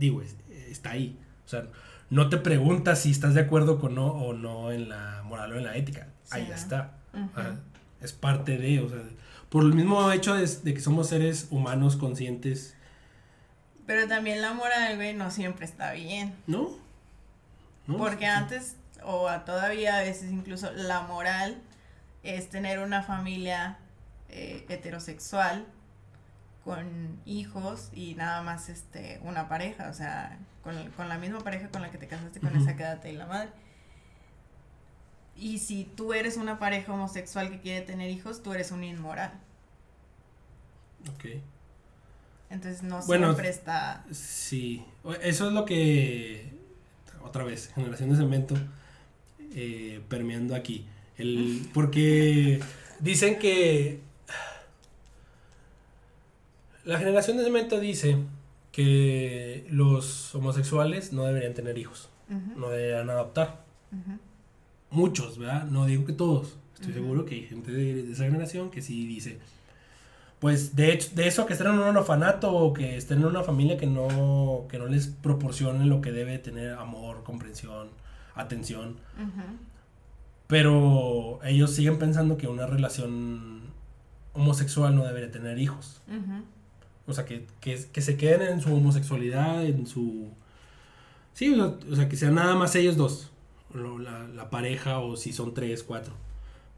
digo, 0.00 0.22
está 0.68 0.90
ahí. 0.90 1.16
O 1.46 1.48
sea, 1.48 1.66
no 2.08 2.28
te 2.28 2.38
preguntas 2.38 3.00
si 3.00 3.10
estás 3.12 3.34
de 3.34 3.42
acuerdo 3.42 3.78
con 3.78 3.94
no 3.94 4.06
o 4.06 4.32
no 4.32 4.72
en 4.72 4.88
la 4.88 5.22
moral 5.24 5.52
o 5.52 5.58
en 5.58 5.64
la 5.64 5.76
ética. 5.76 6.08
ahí 6.30 6.46
ya 6.48 6.56
está. 6.56 6.94
es 8.00 8.12
parte 8.12 8.58
de, 8.58 8.80
o 8.80 8.88
sea, 8.88 8.98
por 9.48 9.62
el 9.64 9.74
mismo 9.74 10.10
hecho 10.10 10.34
de, 10.34 10.74
que 10.74 10.80
somos 10.80 11.08
seres 11.08 11.48
humanos 11.50 11.96
conscientes. 11.96 12.74
Pero 13.86 14.08
también 14.08 14.40
la 14.40 14.54
moral, 14.54 14.96
güey, 14.96 15.14
no 15.14 15.30
siempre 15.30 15.66
está 15.66 15.92
bien. 15.92 16.34
¿No? 16.46 16.70
Porque 17.86 18.26
antes, 18.26 18.76
o 19.02 19.28
todavía 19.44 19.98
a 19.98 20.02
veces 20.02 20.30
incluso, 20.30 20.70
la 20.72 21.02
moral 21.02 21.60
es 22.22 22.48
tener 22.48 22.78
una 22.78 23.02
familia 23.02 23.78
eh, 24.28 24.64
heterosexual 24.68 25.66
con 26.64 27.20
hijos 27.24 27.90
y 27.92 28.14
nada 28.14 28.42
más 28.42 28.68
este 28.68 29.20
una 29.22 29.48
pareja, 29.48 29.88
o 29.88 29.94
sea, 29.94 30.38
con, 30.62 31.08
la 31.08 31.18
misma 31.18 31.40
pareja 31.40 31.68
con 31.68 31.82
la 31.82 31.90
que 31.90 31.98
te 31.98 32.06
casaste, 32.06 32.40
con 32.40 32.54
esa 32.56 32.76
quédate 32.76 33.12
y 33.12 33.16
la 33.16 33.26
madre. 33.26 33.50
Y 35.36 35.58
si 35.58 35.84
tú 35.84 36.12
eres 36.12 36.36
una 36.36 36.58
pareja 36.58 36.92
homosexual 36.92 37.50
que 37.50 37.60
quiere 37.60 37.80
tener 37.84 38.10
hijos, 38.10 38.42
tú 38.42 38.52
eres 38.52 38.72
un 38.72 38.84
inmoral. 38.84 39.32
Ok. 41.14 41.40
Entonces 42.50 42.82
no 42.82 43.00
siempre 43.00 43.48
está. 43.48 44.04
Sí, 44.10 44.84
eso 45.22 45.46
es 45.46 45.52
lo 45.52 45.64
que. 45.64 46.58
Otra 47.22 47.44
vez, 47.44 47.70
generación 47.74 48.10
de 48.10 48.16
cemento 48.16 48.54
eh, 49.54 50.02
permeando 50.08 50.54
aquí. 50.54 50.86
El, 51.16 51.68
porque 51.72 52.60
dicen 52.98 53.38
que 53.38 54.00
la 56.84 56.98
generación 56.98 57.36
de 57.36 57.44
cemento 57.44 57.78
dice 57.80 58.16
que 58.72 59.66
los 59.70 60.34
homosexuales 60.34 61.12
no 61.12 61.24
deberían 61.24 61.54
tener 61.54 61.78
hijos, 61.78 62.08
no 62.56 62.70
deberían 62.70 63.10
adoptar. 63.10 63.64
Muchos, 64.90 65.38
¿verdad? 65.38 65.64
No 65.64 65.86
digo 65.86 66.04
que 66.04 66.12
todos. 66.12 66.56
Estoy 66.74 66.94
seguro 66.94 67.26
que 67.26 67.34
hay 67.34 67.42
gente 67.42 67.72
de, 67.72 68.10
esa 68.10 68.24
generación 68.24 68.70
que 68.70 68.80
sí 68.80 69.06
dice, 69.06 69.38
pues 70.38 70.74
de 70.74 70.92
hecho, 70.92 71.10
de 71.14 71.28
eso 71.28 71.44
que 71.44 71.52
estén 71.52 71.66
en 71.66 71.78
un 71.78 71.96
orfanato 71.96 72.50
o 72.52 72.72
que 72.72 72.96
estén 72.96 73.18
en 73.18 73.26
una 73.26 73.42
familia 73.42 73.76
que 73.76 73.86
no, 73.86 74.66
que 74.70 74.78
no 74.78 74.86
les 74.86 75.08
proporcione 75.08 75.84
lo 75.84 76.00
que 76.00 76.10
debe 76.10 76.38
tener 76.38 76.72
amor, 76.74 77.22
comprensión, 77.22 77.88
atención. 78.34 78.96
Pero 80.46 81.40
ellos 81.44 81.70
siguen 81.72 81.98
pensando 81.98 82.38
que 82.38 82.48
una 82.48 82.66
relación 82.66 83.60
homosexual 84.32 84.96
no 84.96 85.04
debería 85.04 85.30
tener 85.30 85.58
hijos. 85.58 86.00
O 87.10 87.14
sea, 87.14 87.24
que, 87.24 87.46
se 88.00 88.16
queden 88.16 88.54
en 88.54 88.60
su 88.60 88.74
homosexualidad, 88.74 89.64
en 89.64 89.86
su... 89.86 90.28
Sí, 91.32 91.52
o 91.54 91.96
sea, 91.96 92.08
que 92.08 92.16
sean 92.16 92.34
nada 92.34 92.54
más 92.54 92.74
ellos 92.74 92.96
dos, 92.96 93.30
la, 93.72 94.50
pareja 94.50 94.98
o 94.98 95.16
si 95.16 95.32
son 95.32 95.54
tres, 95.54 95.82
cuatro, 95.82 96.14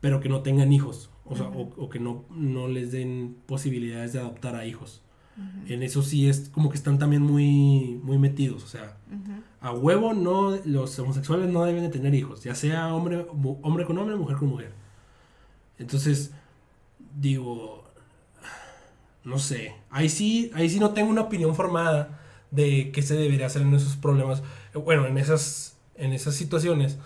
pero 0.01 0.21
que 0.21 0.29
no 0.29 0.43
tengan 0.43 0.73
hijos, 0.73 1.11
o 1.25 1.37
sea, 1.37 1.47
o, 1.49 1.89
que 1.89 1.99
no, 1.99 2.25
no 2.31 2.69
les 2.69 2.93
den 2.93 3.37
posibilidades 3.47 4.13
de 4.13 4.21
adoptar 4.21 4.55
a 4.55 4.67
hijos. 4.67 5.03
En 5.67 5.83
eso 5.83 6.03
sí 6.03 6.29
es 6.29 6.51
como 6.51 6.69
que 6.69 6.77
están 6.77 6.99
también 6.99 7.23
muy, 7.23 7.99
muy 8.03 8.19
metidos, 8.19 8.63
o 8.63 8.67
sea, 8.67 8.99
a 9.61 9.73
huevo 9.73 10.13
no, 10.13 10.57
los 10.65 10.99
homosexuales 10.99 11.51
no 11.51 11.65
deben 11.65 11.83
de 11.83 11.89
tener 11.89 12.15
hijos, 12.15 12.45
ya 12.45 12.55
sea 12.55 12.95
hombre, 12.95 13.27
hombre 13.63 13.87
con 13.87 13.97
hombre, 13.97 14.17
mujer 14.17 14.37
con 14.37 14.49
mujer. 14.49 14.73
Entonces, 15.79 16.33
digo, 17.19 17.82
no 19.25 19.39
sé. 19.39 19.75
Ahí 19.91 20.09
sí, 20.09 20.51
ahí 20.55 20.69
sí 20.69 20.81
no 20.81 20.91
tengo 20.91 21.11
una 21.11 21.23
opinión 21.23 21.55
formada 21.55 22.21
de 22.51 22.91
qué 22.93 23.03
se 23.03 23.15
debería 23.15 23.47
hacer 23.47 23.63
en 23.63 23.75
esos 23.75 23.97
problemas. 23.97 24.43
Bueno, 24.75 25.07
en 25.07 25.19
esas, 25.19 25.77
en 25.97 26.13
esas 26.13 26.35
situaciones. 26.35 26.99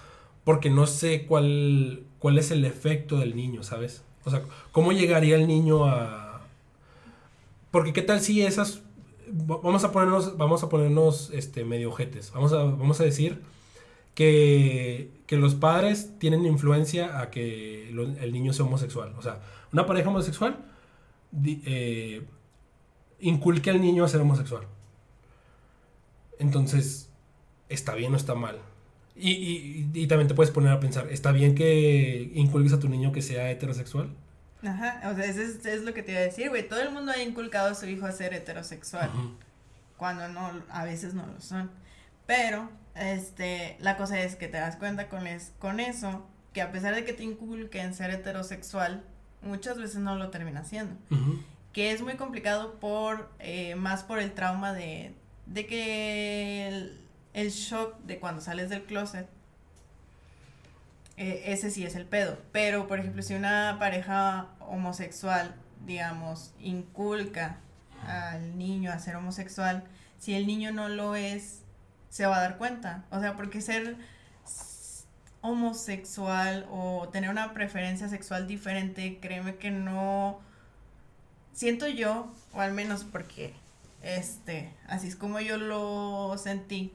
Porque 0.45 0.71
no 0.71 0.87
sé 0.87 1.27
cuál, 1.27 2.05
cuál 2.19 2.39
es 2.39 2.51
el 2.51 2.65
efecto 2.65 3.19
del 3.19 3.35
niño, 3.35 3.63
¿sabes? 3.63 4.03
O 4.25 4.31
sea, 4.31 4.43
¿cómo 4.73 4.93
llegaría 4.93 5.37
el 5.37 5.47
niño 5.47 5.87
a...? 5.87 6.43
Porque 7.71 7.93
qué 7.93 8.03
tal 8.03 8.21
si 8.21 8.43
esas... 8.43 8.83
Vamos 9.29 9.83
a 9.83 9.91
ponernos, 9.91 10.37
vamos 10.37 10.63
a 10.63 10.69
ponernos 10.69 11.31
este, 11.33 11.65
medio 11.65 11.91
ojetes. 11.91 12.31
Vamos 12.33 12.53
a, 12.53 12.59
vamos 12.63 13.01
a 13.01 13.05
decir 13.05 13.43
que, 14.15 15.11
que 15.27 15.37
los 15.37 15.57
padres 15.57 16.13
tienen 16.21 16.47
influencia 16.47 17.21
a 17.21 17.31
que 17.31 17.89
el 17.89 18.33
niño 18.33 18.53
sea 18.53 18.67
homosexual. 18.67 19.15
O 19.19 19.23
sea, 19.23 19.41
una 19.73 19.85
pareja 19.85 20.11
homosexual 20.11 20.65
eh, 21.45 22.27
inculque 23.21 23.71
al 23.71 23.81
niño 23.81 24.05
a 24.05 24.09
ser 24.09 24.21
homosexual. 24.21 24.67
Entonces, 26.39 27.11
¿está 27.69 27.95
bien 27.95 28.13
o 28.15 28.17
está 28.17 28.35
mal? 28.35 28.59
Y, 29.19 30.07
también 30.09 30.29
te 30.29 30.35
puedes 30.35 30.53
poner 30.53 30.73
a 30.73 30.81
pensar, 30.81 31.09
¿está 31.11 31.33
bien 31.33 31.55
que 31.55 32.31
inculques 32.35 32.75
a 32.75 32.79
tu 32.79 32.89
niño 32.89 33.13
que 33.13 33.23
sea 33.23 33.51
heterosexual? 33.51 34.15
Ajá, 34.63 35.11
o 35.11 35.15
sea, 35.15 35.25
eso 35.25 35.41
es, 35.41 35.83
lo 35.83 35.95
que 35.95 36.03
te 36.03 36.13
iba 36.13 36.21
a 36.21 36.25
decir, 36.25 36.51
güey. 36.51 36.69
Todo 36.69 36.83
el 36.83 36.91
mundo 36.91 37.13
ha 37.13 37.23
inculcado 37.23 37.71
a 37.71 37.75
su 37.75 37.87
hijo 37.87 38.05
a 38.05 38.13
ser 38.13 38.35
heterosexual. 38.35 39.11
Cuando 39.97 40.29
no, 40.29 40.63
a 40.69 40.85
veces 40.85 41.15
no 41.15 41.27
lo 41.27 41.41
son. 41.41 41.71
Pero, 42.27 42.69
este, 42.95 43.77
la 43.81 43.97
cosa 43.97 44.21
es 44.21 44.37
que 44.37 44.49
te 44.49 44.59
das 44.59 44.77
cuenta 44.77 45.09
con, 45.09 45.27
es, 45.27 45.53
con 45.59 45.81
eso, 45.81 46.27
que 46.53 46.61
a 46.61 46.73
pesar 46.73 46.95
de 46.95 47.05
que 47.05 47.13
te 47.15 47.23
inculquen 47.23 47.95
ser 47.95 48.11
heterosexual, 48.11 49.03
muchas 49.47 49.79
veces 49.79 49.97
no 49.97 50.17
lo 50.17 50.31
termina 50.31 50.61
haciendo. 50.61 50.95
Que 51.73 51.93
es 51.93 52.03
muy 52.03 52.15
complicado 52.15 52.75
por, 52.81 53.31
eh, 53.39 53.75
más 53.75 54.03
por 54.03 54.19
el 54.19 54.33
trauma 54.33 54.73
de, 54.73 55.15
de 55.47 55.67
que 55.67 56.93
el, 57.33 57.51
shock 57.51 57.99
de 58.01 58.19
cuando 58.19 58.41
sales 58.41 58.71
del 58.71 58.85
closet, 58.85 59.29
eh, 61.17 61.45
ese 61.47 61.71
sí 61.71 61.85
es 61.85 61.95
el 61.95 62.05
pedo. 62.05 62.39
Pero, 62.53 62.87
por 62.89 62.99
ejemplo, 62.99 63.23
si 63.23 63.35
una 63.35 63.77
pareja 63.79 64.49
homosexual, 64.61 65.55
digamos, 65.87 66.53
inculca 66.61 67.59
al 68.07 68.59
niño 68.59 68.93
a 68.93 68.99
ser 68.99 69.17
homosexual, 69.17 69.85
si 70.19 70.35
el 70.35 70.47
niño 70.47 70.73
no 70.73 70.89
lo 70.89 71.15
es, 71.15 71.63
se 72.09 72.27
va 72.27 72.39
a 72.39 72.41
dar 72.41 72.59
cuenta. 72.59 73.05
O 73.11 73.21
sea, 73.21 73.37
porque 73.37 73.61
ser 73.61 73.97
homosexual 75.47 76.67
o 76.71 77.09
tener 77.11 77.31
una 77.31 77.53
preferencia 77.55 78.09
sexual 78.09 78.47
diferente, 78.47 79.19
créeme 79.21 79.57
que 79.57 79.71
no 79.71 80.41
siento 81.53 81.87
yo, 81.89 82.33
o 82.53 82.61
al 82.61 82.73
menos 82.73 83.05
porque 83.05 83.55
este, 84.03 84.75
así 84.87 85.09
es 85.09 85.17
como 85.17 85.41
yo 85.41 85.57
lo 85.57 86.37
sentí, 86.39 86.93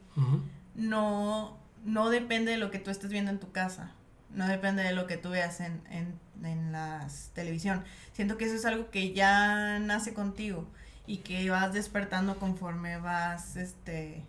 no, 0.76 1.58
no 1.84 2.10
depende 2.10 2.52
de 2.52 2.58
lo 2.58 2.72
que 2.72 2.80
tú 2.80 2.92
estés 2.92 3.10
viendo 3.10 3.32
en 3.32 3.40
tu 3.40 3.52
casa, 3.52 3.92
no 4.30 4.48
depende 4.48 4.84
de 4.84 4.94
lo 4.94 5.08
que 5.08 5.18
tú 5.18 5.30
veas 5.30 5.60
en, 5.60 5.82
en, 5.90 6.20
en 6.46 6.72
la 6.72 7.08
televisión. 7.34 7.84
Siento 8.14 8.38
que 8.38 8.46
eso 8.46 8.56
es 8.56 8.66
algo 8.66 8.90
que 8.90 9.14
ya 9.14 9.80
nace 9.80 10.14
contigo 10.14 10.68
y 11.08 11.18
que 11.18 11.50
vas 11.50 11.74
despertando 11.74 12.38
conforme 12.38 12.98
vas, 12.98 13.56
este, 13.56 14.24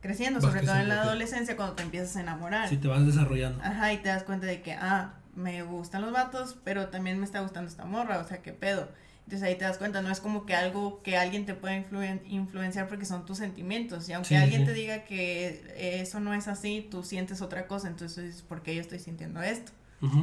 creciendo, 0.00 0.40
sobre 0.40 0.62
todo 0.62 0.76
en 0.76 0.88
la 0.88 1.02
adolescencia 1.02 1.56
cuando 1.56 1.74
te 1.74 1.82
empiezas 1.82 2.16
a 2.16 2.20
enamorar. 2.20 2.68
Sí, 2.68 2.76
te 2.76 2.88
vas 2.88 3.04
desarrollando. 3.06 3.62
Ajá, 3.62 3.92
y 3.92 3.98
te 3.98 4.08
das 4.08 4.22
cuenta 4.22 4.46
de 4.46 4.62
que, 4.62 4.72
ah, 4.72 5.14
me 5.34 5.62
gustan 5.62 6.02
los 6.02 6.12
vatos, 6.12 6.56
pero 6.64 6.88
también 6.88 7.18
me 7.18 7.24
está 7.24 7.40
gustando 7.40 7.68
esta 7.68 7.84
morra, 7.84 8.18
o 8.18 8.26
sea, 8.26 8.42
qué 8.42 8.52
pedo. 8.52 8.88
Entonces 9.24 9.46
ahí 9.46 9.56
te 9.56 9.64
das 9.64 9.76
cuenta, 9.76 10.00
no 10.00 10.10
es 10.10 10.20
como 10.20 10.46
que 10.46 10.54
algo 10.54 11.02
que 11.02 11.18
alguien 11.18 11.44
te 11.44 11.52
pueda 11.52 11.76
influenciar 11.76 12.88
porque 12.88 13.04
son 13.04 13.26
tus 13.26 13.36
sentimientos. 13.36 14.08
Y 14.08 14.14
aunque 14.14 14.38
alguien 14.38 14.64
te 14.64 14.72
diga 14.72 15.04
que 15.04 16.00
eso 16.00 16.18
no 16.18 16.32
es 16.32 16.48
así, 16.48 16.88
tú 16.90 17.02
sientes 17.02 17.42
otra 17.42 17.66
cosa, 17.66 17.88
entonces 17.88 18.24
dices, 18.24 18.42
¿por 18.42 18.62
qué 18.62 18.74
yo 18.74 18.80
estoy 18.80 18.98
sintiendo 18.98 19.42
esto? 19.42 19.70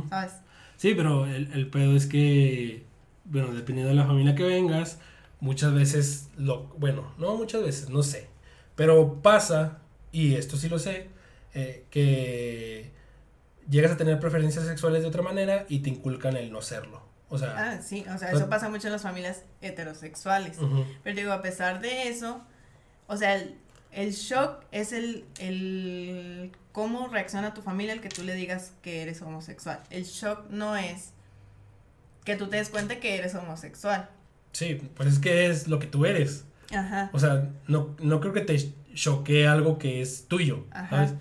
¿Sabes? 0.09 0.33
Sí, 0.77 0.95
pero 0.95 1.27
el, 1.27 1.51
el 1.53 1.69
pedo 1.69 1.95
es 1.95 2.07
que, 2.07 2.87
bueno, 3.25 3.53
dependiendo 3.53 3.89
de 3.89 3.95
la 3.95 4.07
familia 4.07 4.33
que 4.33 4.43
vengas, 4.43 4.97
muchas 5.39 5.71
veces, 5.73 6.29
lo, 6.35 6.63
bueno, 6.79 7.13
no 7.19 7.35
muchas 7.35 7.61
veces, 7.61 7.89
no 7.89 8.01
sé, 8.01 8.27
pero 8.75 9.21
pasa, 9.21 9.79
y 10.11 10.35
esto 10.35 10.57
sí 10.57 10.69
lo 10.69 10.79
sé, 10.79 11.09
eh, 11.53 11.85
que 11.89 12.91
llegas 13.69 13.91
a 13.91 13.97
tener 13.97 14.19
preferencias 14.19 14.65
sexuales 14.65 15.01
de 15.01 15.07
otra 15.07 15.21
manera 15.21 15.65
y 15.69 15.79
te 15.79 15.89
inculcan 15.89 16.35
el 16.37 16.51
no 16.51 16.61
serlo. 16.61 17.01
O 17.29 17.37
sea, 17.37 17.55
ah, 17.57 17.81
sí, 17.81 18.05
o 18.13 18.17
sea, 18.17 18.31
eso 18.31 18.49
pasa 18.49 18.69
mucho 18.69 18.87
en 18.87 18.93
las 18.93 19.01
familias 19.01 19.43
heterosexuales. 19.61 20.57
Pero 21.03 21.15
digo, 21.15 21.31
a 21.31 21.41
pesar 21.41 21.81
de 21.81 22.07
eso, 22.07 22.41
o 23.07 23.17
sea, 23.17 23.41
el, 23.91 24.11
shock 24.11 24.63
es 24.71 24.91
el, 24.91 25.25
el 25.39 26.51
cómo 26.71 27.07
reacciona 27.07 27.53
tu 27.53 27.61
familia 27.61 27.93
el 27.93 28.01
que 28.01 28.09
tú 28.09 28.23
le 28.23 28.35
digas 28.35 28.73
que 28.83 29.01
eres 29.01 29.21
homosexual. 29.21 29.81
El 29.89 30.03
shock 30.03 30.49
no 30.49 30.75
es 30.75 31.13
que 32.25 32.35
tú 32.35 32.47
te 32.47 32.57
des 32.57 32.69
cuenta 32.69 32.99
que 32.99 33.17
eres 33.17 33.33
homosexual. 33.33 34.09
Sí, 34.51 34.81
pues 34.95 35.09
es 35.09 35.19
que 35.19 35.47
es 35.47 35.67
lo 35.67 35.79
que 35.79 35.87
tú 35.87 36.05
eres. 36.05 36.45
Ajá. 36.73 37.09
O 37.13 37.19
sea, 37.19 37.49
no, 37.67 37.95
no 37.99 38.19
creo 38.19 38.33
que 38.33 38.41
te 38.41 38.73
choquee 38.93 39.47
algo 39.47 39.77
que 39.77 40.01
es 40.01 40.27
tuyo, 40.27 40.65
Ajá. 40.71 40.89
¿sabes? 40.89 41.13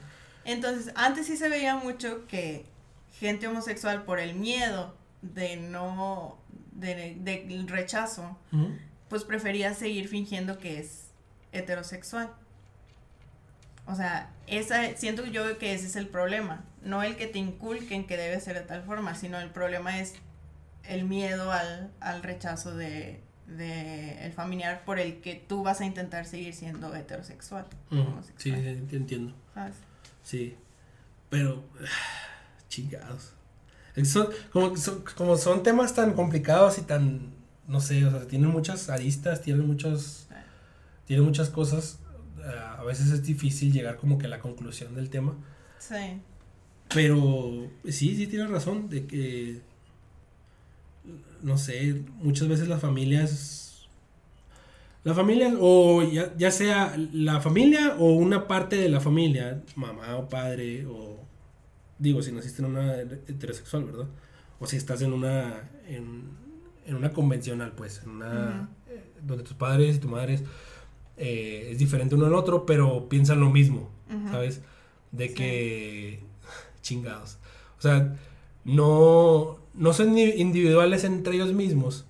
Entonces, 0.44 0.92
antes 0.94 1.26
sí 1.26 1.36
se 1.36 1.48
veía 1.48 1.76
mucho 1.76 2.26
que 2.26 2.66
gente 3.18 3.48
homosexual 3.48 4.04
por 4.04 4.18
el 4.18 4.34
miedo 4.34 4.94
de 5.22 5.56
no, 5.56 6.38
de, 6.72 7.16
del 7.20 7.68
rechazo, 7.68 8.38
pues 9.08 9.24
prefería 9.24 9.74
seguir 9.74 10.08
fingiendo 10.08 10.58
que 10.58 10.78
es 10.78 11.06
heterosexual. 11.52 12.30
O 13.86 13.94
sea, 13.94 14.30
esa, 14.46 14.96
siento 14.96 15.26
yo 15.26 15.58
que 15.58 15.74
ese 15.74 15.86
es 15.86 15.96
el 15.96 16.08
problema. 16.08 16.64
No 16.82 17.02
el 17.02 17.16
que 17.16 17.26
te 17.26 17.38
inculquen 17.38 18.06
que 18.06 18.16
debe 18.16 18.40
ser 18.40 18.54
de 18.54 18.62
tal 18.66 18.82
forma, 18.82 19.14
sino 19.14 19.38
el 19.38 19.50
problema 19.50 19.98
es 19.98 20.14
el 20.84 21.04
miedo 21.04 21.52
al, 21.52 21.90
al 22.00 22.22
rechazo 22.22 22.74
de, 22.76 23.22
de 23.46 24.24
el 24.24 24.32
familiar 24.32 24.84
por 24.84 24.98
el 24.98 25.20
que 25.20 25.34
tú 25.34 25.62
vas 25.62 25.80
a 25.80 25.84
intentar 25.86 26.26
seguir 26.26 26.54
siendo 26.54 26.94
heterosexual. 26.94 27.66
Sí, 28.36 28.50
te 28.52 28.96
entiendo. 28.96 29.34
¿sabes? 29.54 29.74
Sí. 30.22 30.56
Pero, 31.30 31.62
chingados. 32.68 33.32
Es 33.94 34.02
que 34.02 34.04
Son, 34.06 34.28
como, 34.52 34.76
son, 34.76 35.04
como 35.16 35.36
son 35.36 35.62
temas 35.62 35.94
tan 35.94 36.14
complicados 36.14 36.78
y 36.78 36.82
tan, 36.82 37.32
no 37.68 37.80
sé, 37.80 38.04
o 38.04 38.10
sea, 38.10 38.26
tienen 38.26 38.50
muchas 38.50 38.88
aristas, 38.88 39.40
tienen 39.42 39.66
muchos, 39.66 40.26
tienen 41.06 41.24
muchas 41.24 41.50
cosas. 41.50 41.98
eh, 42.38 42.58
a 42.78 42.82
veces 42.84 43.10
es 43.10 43.22
difícil 43.22 43.72
llegar 43.72 43.96
como 43.96 44.18
que 44.18 44.26
a 44.26 44.28
la 44.28 44.40
conclusión 44.40 44.94
del 44.94 45.10
tema. 45.10 45.34
Sí. 45.78 46.20
Pero 46.92 47.70
sí, 47.84 48.16
sí 48.16 48.26
tienes 48.26 48.50
razón 48.50 48.88
de 48.88 49.06
que, 49.06 49.62
no 51.42 51.58
sé, 51.58 52.02
muchas 52.22 52.48
veces 52.48 52.68
las 52.68 52.80
familias, 52.80 53.86
la 55.02 55.14
familia, 55.14 55.54
o 55.60 56.02
ya, 56.02 56.34
ya 56.36 56.50
sea 56.50 56.96
la 57.12 57.40
familia 57.40 57.96
o 57.98 58.12
una 58.12 58.46
parte 58.48 58.76
de 58.76 58.88
la 58.88 59.00
familia, 59.00 59.62
mamá 59.76 60.16
o 60.16 60.28
padre, 60.28 60.86
o 60.86 61.18
digo, 61.98 62.22
si 62.22 62.32
naciste 62.32 62.62
en 62.62 62.68
una 62.70 62.94
heterosexual, 63.00 63.84
¿verdad? 63.84 64.06
O 64.60 64.66
si 64.66 64.76
estás 64.76 65.02
en 65.02 65.12
una, 65.12 65.70
en, 65.88 66.22
en 66.86 66.94
una 66.94 67.12
convencional, 67.12 67.72
pues, 67.72 68.02
en 68.04 68.10
una, 68.10 68.68
eh, 68.88 69.02
donde 69.22 69.44
tus 69.44 69.54
padres 69.54 69.96
y 69.96 69.98
tu 69.98 70.08
madre 70.08 70.40
eh, 71.16 71.68
es 71.70 71.78
diferente 71.78 72.14
uno 72.14 72.26
al 72.26 72.34
otro, 72.34 72.64
pero 72.66 73.08
piensan 73.08 73.40
lo 73.40 73.50
mismo. 73.50 73.90
¿sabes? 74.30 74.60
De 75.12 75.28
Sí. 75.28 75.34
que 75.34 76.20
chingados. 76.82 77.38
O 77.78 77.82
sea, 77.82 78.16
no, 78.64 79.58
no 79.74 79.92
son 79.92 80.16
individuales 80.18 81.04
entre 81.04 81.34
ellos 81.34 81.52
mismos. 81.52 82.06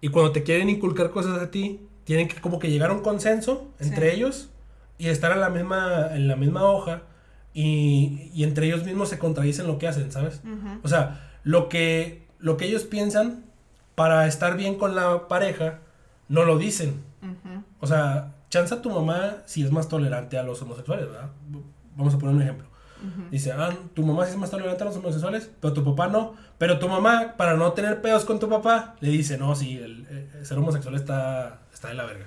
Y 0.00 0.08
cuando 0.08 0.32
te 0.32 0.42
quieren 0.42 0.68
inculcar 0.68 1.10
cosas 1.10 1.40
a 1.40 1.50
ti, 1.50 1.80
tienen 2.04 2.28
que 2.28 2.40
como 2.40 2.58
que 2.58 2.70
llegar 2.70 2.90
a 2.90 2.92
un 2.94 3.00
consenso 3.02 3.72
entre 3.80 4.10
Sí. 4.10 4.16
ellos 4.16 4.50
y 4.98 5.08
estar 5.08 5.32
en 5.32 5.40
la 5.40 5.50
misma, 5.50 6.08
en 6.14 6.28
la 6.28 6.36
misma 6.36 6.64
hoja 6.64 7.02
y, 7.54 8.30
y 8.34 8.44
entre 8.44 8.66
ellos 8.66 8.84
mismos 8.84 9.08
se 9.08 9.18
contradicen 9.18 9.66
lo 9.66 9.78
que 9.78 9.88
hacen, 9.88 10.12
¿sabes? 10.12 10.42
O 10.82 10.88
sea, 10.88 11.32
lo 11.42 11.68
que, 11.68 12.26
lo 12.38 12.56
que 12.56 12.66
ellos 12.66 12.84
piensan 12.84 13.44
para 13.94 14.26
estar 14.26 14.56
bien 14.56 14.74
con 14.76 14.94
la 14.94 15.26
pareja, 15.28 15.78
no 16.28 16.44
lo 16.44 16.58
dicen. 16.58 17.02
O 17.80 17.86
sea, 17.86 18.34
chanza 18.50 18.82
tu 18.82 18.90
mamá 18.90 19.38
si 19.46 19.62
es 19.64 19.72
más 19.72 19.88
tolerante 19.88 20.38
a 20.38 20.42
los 20.42 20.60
homosexuales, 20.62 21.06
¿verdad? 21.06 21.30
Vamos 21.96 22.14
a 22.14 22.18
poner 22.18 22.34
un 22.36 22.42
ejemplo. 22.42 22.66
Dice, 23.30 23.52
ah, 23.52 23.76
tu 23.94 24.04
mamá 24.04 24.24
sí 24.24 24.32
es 24.32 24.36
más 24.36 24.50
tolerante 24.50 24.82
a 24.82 24.86
los 24.86 24.96
homosexuales, 24.96 25.50
pero 25.60 25.72
tu 25.74 25.84
papá 25.84 26.08
no. 26.08 26.34
Pero 26.58 26.78
tu 26.78 26.88
mamá, 26.88 27.34
para 27.36 27.54
no 27.54 27.72
tener 27.72 28.00
pedos 28.00 28.24
con 28.24 28.38
tu 28.38 28.48
papá, 28.48 28.96
le 29.00 29.10
dice, 29.10 29.38
no, 29.38 29.54
sí, 29.54 29.76
el, 29.76 30.06
el 30.34 30.46
ser 30.46 30.58
homosexual 30.58 30.94
está, 30.94 31.62
está 31.72 31.88
de 31.88 31.94
la 31.94 32.04
verga. 32.04 32.26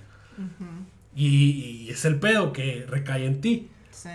Y, 1.15 1.85
y 1.85 1.89
es 1.89 2.05
el 2.05 2.19
pedo 2.19 2.53
que 2.53 2.85
recae 2.87 3.25
en 3.25 3.41
ti. 3.41 3.69
Sí. 3.91 4.09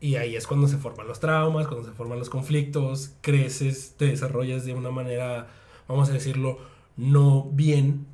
Y 0.00 0.16
ahí 0.16 0.36
es 0.36 0.46
cuando 0.46 0.68
se 0.68 0.76
forman 0.76 1.08
los 1.08 1.20
traumas, 1.20 1.66
cuando 1.66 1.88
se 1.88 1.92
forman 1.92 2.18
los 2.18 2.30
conflictos, 2.30 3.14
creces, 3.20 3.94
te 3.96 4.06
desarrollas 4.06 4.64
de 4.64 4.74
una 4.74 4.90
manera, 4.90 5.48
vamos 5.88 6.08
a 6.08 6.12
decirlo, 6.12 6.58
no 6.96 7.48
bien, 7.52 8.06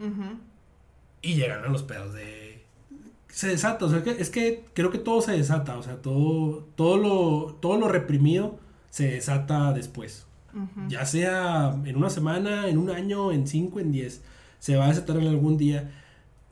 y 1.20 1.34
llegan 1.34 1.64
a 1.64 1.68
los 1.68 1.82
pedos 1.82 2.14
de... 2.14 2.43
Se 3.34 3.48
desata, 3.48 3.84
o 3.86 3.90
sea, 3.90 4.02
que- 4.04 4.12
es 4.20 4.30
que 4.30 4.64
creo 4.74 4.90
que 4.90 4.98
todo 4.98 5.20
se 5.20 5.32
desata, 5.32 5.76
o 5.76 5.82
sea, 5.82 5.96
todo, 5.96 6.68
todo, 6.76 6.96
lo, 6.98 7.54
todo 7.60 7.76
lo 7.78 7.88
reprimido 7.88 8.58
se 8.90 9.08
desata 9.10 9.72
después. 9.72 10.26
Ujú. 10.54 10.88
Ya 10.88 11.04
sea 11.04 11.74
en 11.84 11.96
una 11.96 12.10
semana, 12.10 12.68
en 12.68 12.78
un 12.78 12.90
año, 12.90 13.32
en 13.32 13.48
cinco, 13.48 13.80
en 13.80 13.90
diez, 13.90 14.22
se 14.60 14.76
va 14.76 14.84
a 14.84 14.88
desatar 14.88 15.16
en 15.16 15.26
algún 15.26 15.56
día. 15.56 15.90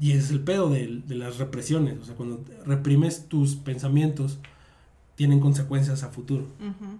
Y 0.00 0.10
ese 0.10 0.18
es 0.24 0.30
el 0.32 0.40
pedo 0.40 0.68
de, 0.70 1.00
de 1.06 1.14
las 1.14 1.38
represiones, 1.38 2.00
o 2.00 2.04
sea, 2.04 2.16
cuando 2.16 2.42
reprimes 2.66 3.28
tus 3.28 3.54
pensamientos, 3.54 4.40
tienen 5.14 5.38
consecuencias 5.38 6.02
a 6.02 6.08
futuro. 6.08 6.46
Ujú. 6.58 6.98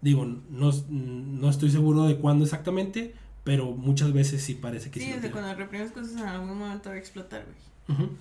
Digo, 0.00 0.24
no, 0.24 0.70
no 0.88 1.50
estoy 1.50 1.70
seguro 1.70 2.04
de 2.04 2.16
cuándo 2.16 2.44
exactamente, 2.46 3.14
pero 3.44 3.72
muchas 3.72 4.14
veces 4.14 4.42
sí 4.42 4.54
parece 4.54 4.90
que 4.90 5.00
sí. 5.00 5.06
Sí, 5.06 5.12
desde 5.12 5.28
tiene. 5.28 5.34
cuando 5.34 5.54
reprimes 5.54 5.90
cosas 5.92 6.12
en 6.12 6.20
algún 6.26 6.56
momento 6.58 6.88
va 6.88 6.94
a 6.94 6.98
explotar, 6.98 7.44
güey. 7.44 7.98
Ujú. 7.98 8.14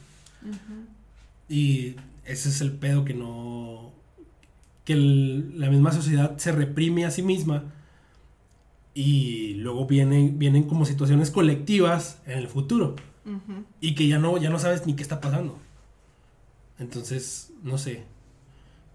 Ujú. 0.50 0.97
Y 1.50 1.96
ese 2.26 2.50
es 2.50 2.62
el 2.62 2.72
pedo 2.74 3.06
que 3.06 3.14
no. 3.14 3.92
que 4.86 4.94
el- 4.94 5.60
la 5.60 5.70
misma 5.70 5.92
sociedad 5.92 6.38
se 6.38 6.54
reprime 6.54 7.04
a 7.06 7.12
sí 7.12 7.22
misma. 7.22 7.74
Y 8.94 9.56
luego 9.56 9.86
vienen, 9.86 10.40
vienen 10.40 10.64
como 10.64 10.86
situaciones 10.86 11.30
colectivas 11.30 12.20
en 12.26 12.38
el 12.40 12.48
futuro. 12.48 12.96
Y 13.82 13.94
que 13.96 14.08
ya 14.08 14.18
no, 14.18 14.38
ya 14.38 14.50
no 14.50 14.58
sabes 14.60 14.86
ni 14.88 14.96
qué 14.96 15.04
está 15.04 15.20
pasando. 15.20 15.60
Entonces, 16.80 17.52
no 17.64 17.78
sé. 17.78 18.04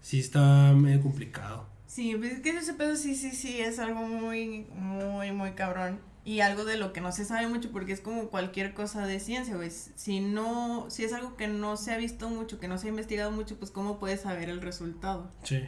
Sí 0.01 0.19
está 0.19 0.73
medio 0.73 0.99
complicado. 1.01 1.67
Sí, 1.85 2.15
pues 2.17 2.33
es 2.33 2.39
que 2.39 2.49
ese 2.49 2.73
pedo 2.73 2.95
sí, 2.95 3.13
sí, 3.15 3.29
sí, 3.31 3.59
es 3.59 3.77
algo 3.77 4.01
muy, 4.01 4.65
muy, 4.75 5.31
muy 5.31 5.51
cabrón. 5.51 5.99
Y 6.25 6.39
algo 6.39 6.63
de 6.63 6.77
lo 6.77 6.93
que 6.93 7.01
no 7.01 7.11
se 7.11 7.25
sabe 7.25 7.47
mucho 7.47 7.71
porque 7.71 7.91
es 7.91 7.99
como 7.99 8.29
cualquier 8.29 8.73
cosa 8.73 9.05
de 9.05 9.19
ciencia, 9.19 9.55
güey. 9.55 9.69
Si 9.71 10.21
no, 10.21 10.89
si 10.89 11.03
es 11.03 11.11
algo 11.11 11.35
que 11.35 11.47
no 11.47 11.75
se 11.75 11.91
ha 11.91 11.97
visto 11.97 12.29
mucho, 12.29 12.59
que 12.59 12.69
no 12.69 12.77
se 12.77 12.87
ha 12.87 12.89
investigado 12.89 13.31
mucho, 13.31 13.57
pues 13.57 13.71
cómo 13.71 13.99
puedes 13.99 14.21
saber 14.21 14.49
el 14.49 14.61
resultado. 14.61 15.29
Sí. 15.43 15.63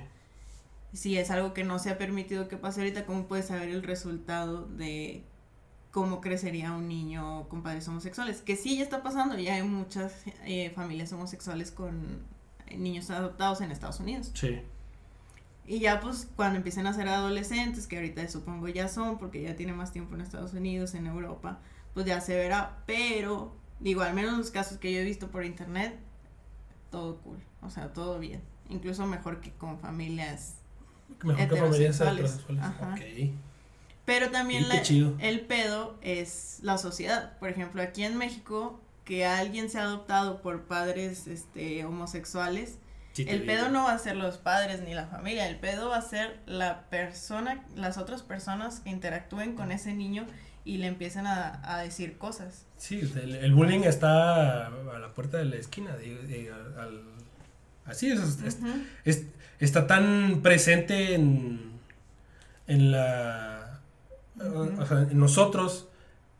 Si 0.94 1.18
es 1.18 1.30
algo 1.30 1.54
que 1.54 1.66
no 1.66 1.78
se 1.78 1.90
ha 1.90 1.98
permitido 1.98 2.48
que 2.48 2.56
pase 2.56 2.80
ahorita, 2.80 3.06
¿cómo 3.06 3.28
puedes 3.28 3.48
saber 3.48 3.68
el 3.68 3.84
resultado 3.84 4.66
de 4.66 5.26
cómo 5.92 6.22
crecería 6.22 6.72
un 6.72 6.88
niño 6.88 7.50
con 7.50 7.62
padres 7.62 7.86
homosexuales? 7.90 8.42
Que 8.42 8.56
sí, 8.56 8.78
ya 8.78 8.84
está 8.84 9.04
pasando, 9.04 9.38
ya 9.38 9.56
hay 9.56 9.64
muchas 9.64 10.24
eh, 10.46 10.72
familias 10.74 11.12
homosexuales 11.12 11.72
con 11.72 12.24
niños 12.74 13.10
adoptados 13.10 13.60
en 13.60 13.72
Estados 13.72 14.00
Unidos. 14.00 14.32
Sí. 14.34 14.62
Y 15.68 15.80
ya 15.80 16.00
pues 16.00 16.28
cuando 16.36 16.58
empiecen 16.58 16.86
a 16.88 16.94
ser 16.94 17.08
adolescentes, 17.08 17.88
que 17.88 17.96
ahorita 17.98 18.28
supongo 18.30 18.68
ya 18.68 18.88
son, 18.88 19.18
porque 19.18 19.42
ya 19.42 19.56
tienen 19.56 19.76
más 19.76 19.92
tiempo 19.92 20.14
en 20.16 20.22
Estados 20.22 20.54
Unidos, 20.54 20.94
en 20.94 21.08
Europa, 21.08 21.60
pues 21.94 22.06
ya 22.06 22.22
se 22.22 22.36
verá, 22.36 22.78
pero 22.86 23.56
digo, 23.80 24.02
al 24.02 24.14
menos 24.14 24.38
los 24.38 24.52
casos 24.52 24.78
que 24.78 24.94
yo 24.94 25.00
he 25.00 25.04
visto 25.04 25.30
por 25.32 25.44
internet, 25.44 25.98
todo 26.92 27.18
cool, 27.22 27.40
o 27.62 27.70
sea, 27.70 27.94
todo 27.94 28.20
bien, 28.20 28.42
incluso 28.70 29.06
mejor 29.08 29.42
que 29.42 29.52
con 29.54 29.80
familias 29.80 30.56
Mejor 31.24 31.36
que 31.48 31.56
familias 31.56 31.96
Heterosexuales. 32.00 32.32
heterosexuales. 32.34 32.64
Ajá. 32.64 32.94
Ok. 32.96 33.30
Pero 34.06 34.30
también 34.32 34.70
la- 34.70 34.82
el 35.20 35.42
pedo 35.42 35.98
es 36.02 36.60
la 36.62 36.78
sociedad. 36.78 37.38
Por 37.40 37.50
ejemplo, 37.50 37.82
aquí 37.82 38.04
en 38.04 38.18
México, 38.18 38.80
que 39.04 39.26
alguien 39.26 39.70
sea 39.70 39.84
adoptado 39.84 40.42
por 40.44 40.64
padres 40.66 41.26
este, 41.28 41.86
homosexuales, 41.86 42.78
Sí, 43.16 43.26
el 43.28 43.42
digo. 43.42 43.46
pedo 43.54 43.70
no 43.70 43.86
va 43.86 43.94
a 43.94 43.98
ser 43.98 44.16
los 44.18 44.38
padres 44.38 44.82
ni 44.82 44.94
la 44.94 45.08
familia, 45.08 45.48
el 45.48 45.56
pedo 45.58 45.90
va 45.90 45.98
a 45.98 46.02
ser 46.02 46.38
la 46.46 46.82
persona, 46.90 47.64
las 47.76 47.98
otras 47.98 48.22
personas 48.22 48.82
que 48.82 48.90
interactúen 48.90 49.56
con 49.56 49.72
ese 49.72 49.94
niño 49.94 50.28
y 50.66 50.78
le 50.78 50.88
empiecen 50.88 51.26
a, 51.26 51.62
a 51.64 51.82
decir 51.82 52.18
cosas. 52.18 52.66
Sí, 52.78 53.00
el, 53.00 53.36
el 53.36 53.54
bullying 53.54 53.82
está 53.86 54.68
a 54.68 55.00
la 55.00 55.14
puerta 55.14 55.38
de 55.38 55.46
la 55.46 55.56
esquina. 55.56 55.92
al- 55.94 56.80
al- 56.80 57.04
así 57.86 58.12
es, 58.12 59.24
está 59.60 59.88
tan 59.88 60.42
presente 60.42 61.14
en, 61.16 61.72
en 62.68 62.92
la. 62.92 63.80
Ujú. 64.38 64.82
o 64.82 64.86
sea, 64.86 65.00
en 65.10 65.18
nosotros 65.18 65.88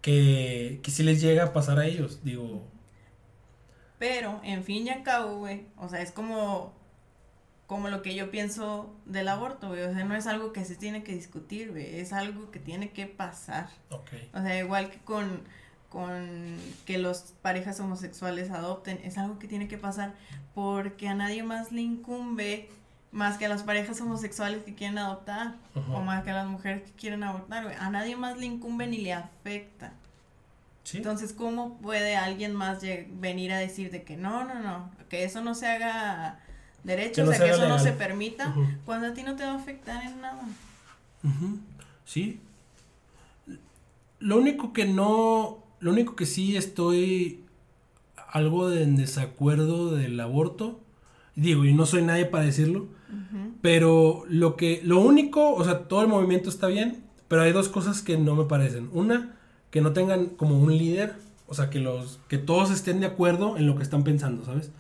que, 0.02 0.82
que 0.84 0.92
sí 0.92 1.04
les 1.04 1.22
llega 1.22 1.46
a 1.46 1.54
pasar 1.54 1.80
a 1.80 1.86
ellos. 1.86 2.20
Digo, 2.24 2.68
Pero, 4.08 4.40
en 4.44 4.64
fin 4.64 4.86
y 4.86 4.90
al 4.92 5.02
cabo, 5.02 5.40
güey, 5.40 5.66
o 5.78 5.90
sea, 5.90 6.00
es 6.00 6.12
como, 6.12 6.74
como 7.66 7.90
lo 7.90 8.04
que 8.04 8.14
yo 8.14 8.30
pienso 8.30 8.96
del 9.06 9.28
aborto, 9.28 9.70
güey, 9.70 9.82
o 9.82 9.92
sea, 9.92 10.04
no 10.04 10.16
es 10.16 10.28
algo 10.28 10.54
que 10.54 10.64
se 10.64 10.76
tiene 10.76 11.04
que 11.04 11.12
discutir, 11.12 11.72
güey, 11.72 12.00
es 12.00 12.14
algo 12.14 12.52
que 12.52 12.60
tiene 12.60 12.92
que 12.92 13.08
pasar. 13.08 13.68
ok. 13.90 14.10
O 14.36 14.42
sea, 14.42 14.60
igual 14.60 14.92
que 14.92 15.00
con, 15.00 15.42
con 15.90 16.56
que 16.86 17.00
los 17.00 17.34
parejas 17.42 17.80
homosexuales 17.80 18.52
adopten, 18.52 19.00
es 19.04 19.18
algo 19.18 19.40
que 19.40 19.48
tiene 19.48 19.68
que 19.68 19.80
pasar 19.80 20.14
porque 20.54 21.08
a 21.08 21.16
nadie 21.16 21.42
más 21.42 21.72
le 21.72 21.82
incumbe 21.82 22.70
Más 23.12 23.40
que 23.40 23.46
a 23.46 23.50
las 23.50 23.64
parejas 23.64 24.00
homosexuales 24.02 24.64
que 24.66 24.76
quieren 24.76 25.00
adoptar. 25.00 25.56
O 25.94 26.02
más 26.02 26.24
que 26.24 26.30
a 26.30 26.34
las 26.34 26.48
mujeres 26.48 26.84
que 26.84 26.92
quieren 26.92 27.24
abortar, 27.24 27.64
güey. 27.64 27.76
A 27.80 27.90
nadie 27.90 28.16
más 28.16 28.38
le 28.38 28.46
incumbe 28.46 28.86
ni 28.86 29.00
le 29.00 29.14
afecta. 29.14 29.94
¿Sí? 30.86 30.98
Entonces, 30.98 31.34
¿cómo 31.34 31.80
puede 31.80 32.16
alguien 32.16 32.54
más 32.54 32.78
venir 33.20 33.52
a 33.52 33.58
decir 33.58 33.90
de 33.90 34.04
que 34.04 34.18
no, 34.18 34.46
no, 34.46 34.62
no, 34.62 34.92
que 35.10 35.24
eso 35.24 35.42
no 35.42 35.56
se 35.56 35.66
haga 35.66 36.40
derecho, 36.84 37.24
o 37.24 37.28
sea, 37.28 37.40
que 37.40 37.50
eso 37.50 37.68
no 37.68 37.80
se 37.80 37.92
permita, 37.92 38.56
cuando 38.86 39.08
a 39.08 39.14
ti 39.14 39.24
no 39.24 39.36
te 39.36 39.44
va 39.44 39.54
a 39.54 39.56
afectar 39.56 40.06
en 40.06 40.22
nada? 40.22 40.44
Sí. 42.06 42.40
Lo 44.20 44.38
único 44.38 44.74
que 44.74 44.86
no, 44.86 45.64
lo 45.80 45.92
único 45.92 46.16
que 46.16 46.28
sí 46.28 46.56
estoy 46.56 47.44
algo 48.30 48.70
de 48.70 48.84
en 48.84 48.96
desacuerdo 48.96 49.96
del 49.96 50.20
aborto, 50.20 50.80
digo, 51.36 51.66
y 51.66 51.74
no 51.74 51.88
soy 51.88 52.04
nadie 52.04 52.26
para 52.26 52.46
decirlo, 52.46 52.90
pero 53.64 54.24
lo 54.30 54.56
que, 54.56 54.82
lo 54.84 55.00
único, 55.00 55.56
o 55.56 55.64
sea, 55.64 55.88
todo 55.88 56.04
el 56.04 56.10
movimiento 56.10 56.50
está 56.52 56.68
bien, 56.68 57.04
pero 57.28 57.42
hay 57.42 57.54
dos 57.54 57.70
cosas 57.70 58.04
que 58.04 58.20
no 58.20 58.36
me 58.36 58.46
parecen. 58.46 58.90
Una, 58.94 59.35
que 59.76 59.82
no 59.82 59.92
tengan 59.92 60.28
como 60.28 60.58
un 60.58 60.78
líder, 60.78 61.16
o 61.48 61.54
sea, 61.54 61.70
que 61.70 61.82
los, 61.82 62.22
que 62.30 62.38
todos 62.38 62.72
estén 62.72 63.02
de 63.02 63.08
acuerdo 63.08 63.58
en 63.58 63.68
lo 63.68 63.76
que 63.76 63.84
están 63.84 64.06
pensando, 64.06 64.46
¿sabes? 64.46 64.72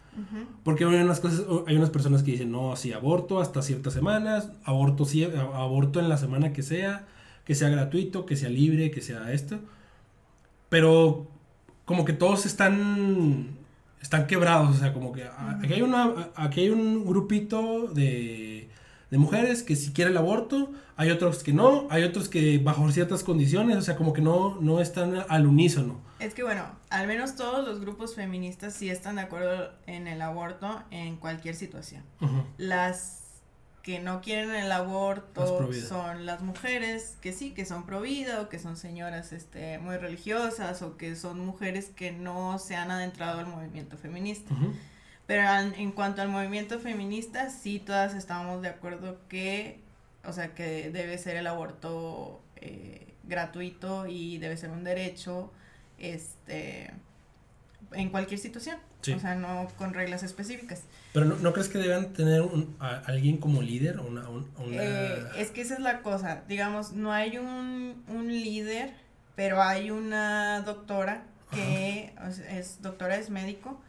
Porque 0.64 0.86
hay 0.86 0.96
unas 0.96 1.20
cosas, 1.20 1.42
hay 1.68 1.76
unas 1.76 1.90
personas 1.90 2.24
que 2.24 2.32
dicen, 2.32 2.50
no, 2.50 2.78
sí, 2.78 2.94
aborto 2.94 3.42
hasta 3.42 3.62
ciertas 3.62 3.92
semanas, 3.92 4.54
aborto, 4.64 5.04
sí, 5.04 5.26
aborto 5.26 6.00
en 6.00 6.08
la 6.08 6.16
semana 6.16 6.54
que 6.54 6.64
sea, 6.64 7.06
que 7.44 7.56
sea 7.56 7.68
gratuito, 7.68 8.26
que 8.26 8.38
sea 8.38 8.48
libre, 8.48 8.90
que 8.90 9.02
sea 9.02 9.34
esto. 9.34 9.60
Pero 10.70 11.28
como 11.84 12.06
que 12.06 12.14
todos 12.14 12.46
están 12.46 13.50
están 14.02 14.28
quebrados, 14.28 14.78
o 14.78 14.80
sea, 14.80 14.94
como 14.94 15.12
que 15.12 15.26
aquí 15.26 15.74
hay 15.74 15.82
una 15.82 16.30
aquí 16.36 16.62
hay 16.62 16.70
un 16.70 17.06
grupito 17.06 17.90
de 17.90 18.55
de 19.16 19.20
mujeres 19.20 19.64
que 19.64 19.78
si 19.78 19.94
quiere 19.94 20.12
el 20.12 20.18
aborto, 20.18 20.74
hay 20.98 21.10
otros 21.10 21.42
que 21.42 21.54
no, 21.54 21.88
hay 21.90 22.04
otros 22.04 22.28
que 22.28 22.58
bajo 22.58 22.92
ciertas 22.92 23.24
condiciones, 23.24 23.78
o 23.78 23.82
sea, 23.82 23.96
como 23.96 24.12
que 24.12 24.22
no, 24.22 24.60
no 24.60 24.82
están 24.82 25.24
al 25.30 25.48
unísono. 25.48 26.02
Es 26.20 26.34
que 26.34 26.44
bueno, 26.44 26.66
al 26.90 27.08
menos 27.08 27.38
todos 27.38 27.66
los 27.66 27.80
grupos 27.80 28.14
feministas 28.14 28.74
sí 28.74 28.90
están 28.90 29.16
de 29.16 29.22
acuerdo 29.22 29.72
en 29.88 30.08
el 30.08 30.22
aborto 30.22 30.84
en 30.92 31.16
cualquier 31.16 31.56
situación. 31.56 32.04
Las 32.58 33.24
que 33.84 34.00
no 34.00 34.20
quieren 34.20 34.54
el 34.54 34.70
aborto 34.70 35.72
son 35.72 36.26
las 36.26 36.42
mujeres 36.42 37.18
que 37.22 37.32
sí, 37.32 37.52
que 37.52 37.64
son 37.64 37.86
pro 37.86 38.02
vida 38.02 38.42
o 38.42 38.50
que 38.50 38.60
son 38.60 38.76
señoras 38.76 39.32
este, 39.32 39.78
muy 39.78 39.96
religiosas 39.96 40.82
o 40.82 40.98
que 40.98 41.16
son 41.16 41.40
mujeres 41.40 41.86
que 41.96 42.12
no 42.12 42.60
se 42.60 42.76
han 42.76 42.92
adentrado 42.92 43.40
al 43.40 43.48
movimiento 43.48 43.96
feminista. 43.96 44.54
Pero 45.28 45.50
en, 45.76 45.92
cuanto 45.92 46.22
al 46.22 46.30
movimiento 46.30 46.80
feminista, 46.80 47.50
sí 47.50 47.80
todas 47.80 48.14
estamos 48.14 48.62
de 48.62 48.70
acuerdo 48.70 49.18
que, 49.28 49.80
o 50.24 50.34
sea, 50.34 50.54
que 50.54 50.92
debe 50.92 51.18
ser 51.18 51.36
el 51.36 51.48
aborto 51.48 52.42
eh, 52.58 53.16
gratuito 53.24 54.06
y 54.06 54.38
debe 54.38 54.56
ser 54.56 54.70
un 54.70 54.84
derecho, 54.84 55.52
este, 55.98 56.92
en 57.92 58.10
cualquier 58.10 58.40
situación. 58.40 58.78
O 59.16 59.20
sea, 59.20 59.36
no 59.36 59.68
con 59.78 59.94
reglas 59.94 60.24
específicas. 60.24 60.82
Pero 61.14 61.26
¿no, 61.28 61.54
crees 61.54 61.70
que 61.70 61.78
deben 61.78 62.12
tener 62.14 62.42
un, 62.42 62.76
alguien 62.80 63.38
como 63.38 63.62
líder? 63.62 64.00
Una, 64.00 64.26
eh, 64.72 65.24
es 65.38 65.52
que 65.52 65.62
esa 65.62 65.76
es 65.76 65.80
la 65.80 66.02
cosa. 66.02 66.44
Digamos, 66.48 66.94
no 66.94 67.14
hay 67.14 67.38
un, 67.38 68.04
un 68.08 68.28
líder, 68.28 68.94
pero 69.36 69.62
hay 69.62 69.92
una 69.92 70.62
doctora 70.62 71.24
que 71.52 72.14
es 72.50 72.82
doctora, 72.82 73.18
es 73.18 73.30
médico, 73.30 73.80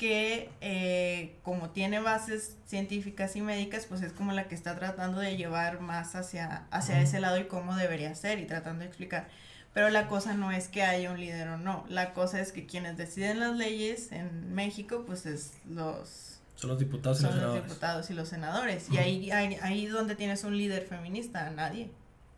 que 0.00 0.48
eh, 0.62 1.36
como 1.42 1.68
tiene 1.68 2.00
bases 2.00 2.56
científicas 2.64 3.36
y 3.36 3.42
médicas, 3.42 3.84
pues 3.84 4.00
es 4.00 4.14
como 4.14 4.32
la 4.32 4.48
que 4.48 4.54
está 4.54 4.74
tratando 4.74 5.20
de 5.20 5.36
llevar 5.36 5.82
más 5.82 6.14
hacia, 6.14 6.64
hacia 6.70 7.02
ese 7.02 7.20
lado 7.20 7.36
y 7.38 7.44
cómo 7.44 7.76
debería 7.76 8.14
ser 8.14 8.38
y 8.38 8.46
tratando 8.46 8.80
de 8.80 8.86
explicar. 8.86 9.28
Pero 9.74 9.90
la 9.90 10.08
cosa 10.08 10.32
no 10.32 10.52
es 10.52 10.68
que 10.68 10.82
haya 10.84 11.10
un 11.10 11.20
líder 11.20 11.48
o 11.48 11.58
no, 11.58 11.84
la 11.90 12.14
cosa 12.14 12.40
es 12.40 12.50
que 12.50 12.64
quienes 12.64 12.96
deciden 12.96 13.40
las 13.40 13.54
leyes 13.58 14.10
en 14.10 14.54
México, 14.54 15.04
pues 15.06 15.26
es 15.26 15.52
los... 15.68 16.38
Son 16.54 16.70
los 16.70 16.78
diputados 16.78 17.20
y 17.20 17.24
los 17.24 17.32
senadores. 17.34 17.60
los 17.60 17.68
diputados 17.68 18.10
y 18.10 18.14
los 18.14 18.28
senadores. 18.30 18.90
Y 18.90 18.96
ahí, 18.96 19.30
ahí, 19.32 19.58
ahí 19.60 19.84
donde 19.84 20.16
tienes 20.16 20.44
un 20.44 20.56
líder 20.56 20.86
feminista, 20.86 21.50
nadie. 21.50 21.90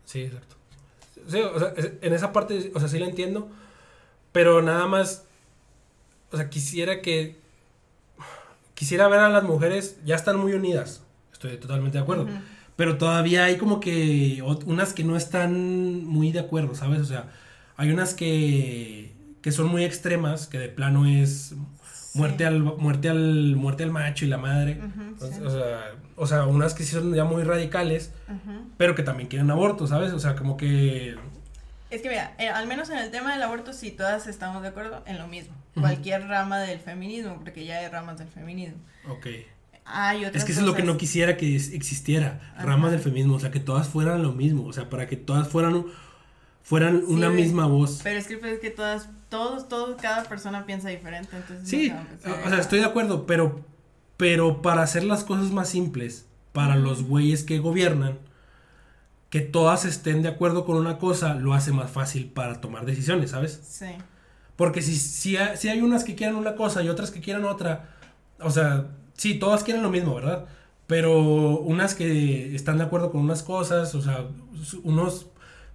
Sí, 0.03 0.23
exacto. 0.23 0.57
Sí, 1.29 1.39
o 1.39 1.59
sea, 1.59 1.73
en 1.77 2.13
esa 2.13 2.33
parte, 2.33 2.73
o 2.75 2.79
sea, 2.81 2.89
sí 2.89 2.99
la 2.99 3.05
entiendo, 3.05 3.49
pero 4.33 4.61
nada 4.61 4.85
más, 4.85 5.23
o 6.29 6.35
sea, 6.35 6.49
quisiera 6.49 7.01
que 7.01 7.41
quisiera 8.73 9.07
ver 9.07 9.19
a 9.19 9.29
las 9.29 9.43
mujeres, 9.43 9.97
ya 10.05 10.15
están 10.15 10.37
muy 10.37 10.53
unidas, 10.53 11.03
estoy 11.31 11.57
totalmente 11.57 11.97
de 11.97 12.03
acuerdo, 12.03 12.27
pero 12.75 12.97
todavía 12.97 13.45
hay 13.45 13.57
como 13.57 13.79
que 13.79 14.43
unas 14.65 14.93
que 14.93 15.03
no 15.03 15.15
están 15.15 16.05
muy 16.05 16.31
de 16.31 16.39
acuerdo, 16.39 16.75
¿sabes? 16.75 17.01
O 17.01 17.05
sea, 17.05 17.31
hay 17.77 17.91
unas 17.91 18.13
que, 18.13 19.13
que 19.41 19.51
son 19.51 19.67
muy 19.67 19.83
extremas, 19.83 20.47
que 20.47 20.59
de 20.59 20.69
plano 20.69 21.05
es 21.05 21.55
muerte 22.13 22.45
al 22.45 22.61
muerte 22.61 23.09
al 23.09 23.55
muerte 23.55 23.83
al 23.83 23.91
macho 23.91 24.25
y 24.25 24.27
la 24.27 24.37
madre. 24.37 24.79
O, 25.19 25.49
sea, 25.49 25.91
o 26.15 26.27
sea 26.27 26.45
unas 26.45 26.73
que 26.73 26.83
sí 26.83 26.91
son 26.91 27.13
ya 27.13 27.23
muy 27.23 27.43
radicales 27.43 28.11
pero 28.77 28.93
que 28.93 29.03
también 29.03 29.29
quieren 29.29 29.49
aborto 29.49 29.87
sabes 29.87 30.13
o 30.13 30.19
sea 30.19 30.35
como 30.35 30.57
que 30.57 31.15
es 31.93 32.01
que 32.01 32.09
mira, 32.09 32.33
eh, 32.39 32.49
al 32.49 32.67
menos 32.67 32.89
en 32.89 32.97
el 32.97 33.11
tema 33.11 33.33
del 33.33 33.43
aborto 33.43 33.71
sí 33.71 33.91
todas 33.91 34.27
estamos 34.27 34.61
de 34.63 34.69
acuerdo 34.69 35.03
en 35.05 35.19
lo 35.19 35.27
mismo. 35.27 35.53
Cualquier 35.75 36.27
rama 36.27 36.59
del 36.59 36.79
feminismo, 36.79 37.37
porque 37.39 37.65
ya 37.65 37.77
hay 37.79 37.87
ramas 37.87 38.19
del 38.19 38.27
feminismo. 38.27 38.79
Ok. 39.07 39.27
Hay 39.85 40.25
otras 40.25 40.37
es 40.37 40.45
que 40.45 40.51
eso 40.53 40.61
es 40.61 40.67
lo 40.67 40.75
que 40.75 40.83
no 40.83 40.97
quisiera 40.97 41.35
que 41.37 41.55
existiera, 41.55 42.53
ramas 42.57 42.91
del 42.91 43.01
feminismo, 43.01 43.35
o 43.35 43.39
sea, 43.39 43.51
que 43.51 43.59
todas 43.59 43.87
fueran 43.87 44.23
lo 44.23 44.31
mismo, 44.31 44.65
o 44.65 44.73
sea, 44.73 44.89
para 44.89 45.07
que 45.07 45.17
todas 45.17 45.47
fueran 45.47 45.85
fueran 46.63 47.03
una 47.07 47.29
misma 47.29 47.67
voz. 47.67 47.99
Pero 48.03 48.17
es 48.17 48.27
que, 48.27 48.37
pues, 48.37 48.53
es 48.53 48.59
que 48.59 48.69
todas, 48.69 49.09
todos, 49.29 49.67
todos, 49.67 50.01
cada 50.01 50.23
persona 50.23 50.65
piensa 50.65 50.89
diferente, 50.89 51.35
entonces. 51.35 51.67
Sí, 51.67 51.93
o 52.45 52.49
sea, 52.49 52.57
estoy 52.57 52.79
de 52.79 52.85
acuerdo, 52.85 53.25
pero, 53.25 53.61
pero 54.17 54.61
para 54.61 54.81
hacer 54.81 55.03
las 55.03 55.23
cosas 55.25 55.51
más 55.51 55.69
simples, 55.69 56.25
para 56.53 56.75
los 56.77 57.03
güeyes 57.03 57.43
que 57.43 57.59
gobiernan, 57.59 58.17
que 59.33 59.41
todas 59.41 59.83
estén 59.85 60.21
de 60.21 60.29
acuerdo 60.29 60.63
con 60.63 60.77
una 60.77 60.99
cosa 60.99 61.33
lo 61.33 61.55
hace 61.55 61.71
más 61.71 61.89
fácil 61.89 62.27
para 62.27 62.61
tomar 62.61 62.85
decisiones, 62.85 63.31
¿sabes? 63.31 63.59
Sí. 63.67 63.87
Porque 64.55 64.83
si, 64.83 64.95
si, 64.95 65.37
si 65.55 65.69
hay 65.69 65.81
unas 65.81 66.03
que 66.03 66.13
quieran 66.13 66.35
una 66.35 66.53
cosa 66.53 66.83
y 66.83 66.89
otras 66.89 67.09
que 67.09 67.19
quieran 67.19 67.43
otra, 67.45 67.95
o 68.39 68.51
sea, 68.51 68.91
sí, 69.15 69.39
todas 69.39 69.63
quieren 69.63 69.81
lo 69.81 69.89
mismo, 69.89 70.13
¿verdad? 70.13 70.45
Pero 70.85 71.57
unas 71.61 71.95
que 71.95 72.53
están 72.53 72.77
de 72.77 72.83
acuerdo 72.83 73.11
con 73.11 73.21
unas 73.21 73.41
cosas, 73.41 73.95
o 73.95 74.03
sea, 74.03 74.27
unos, 74.83 75.25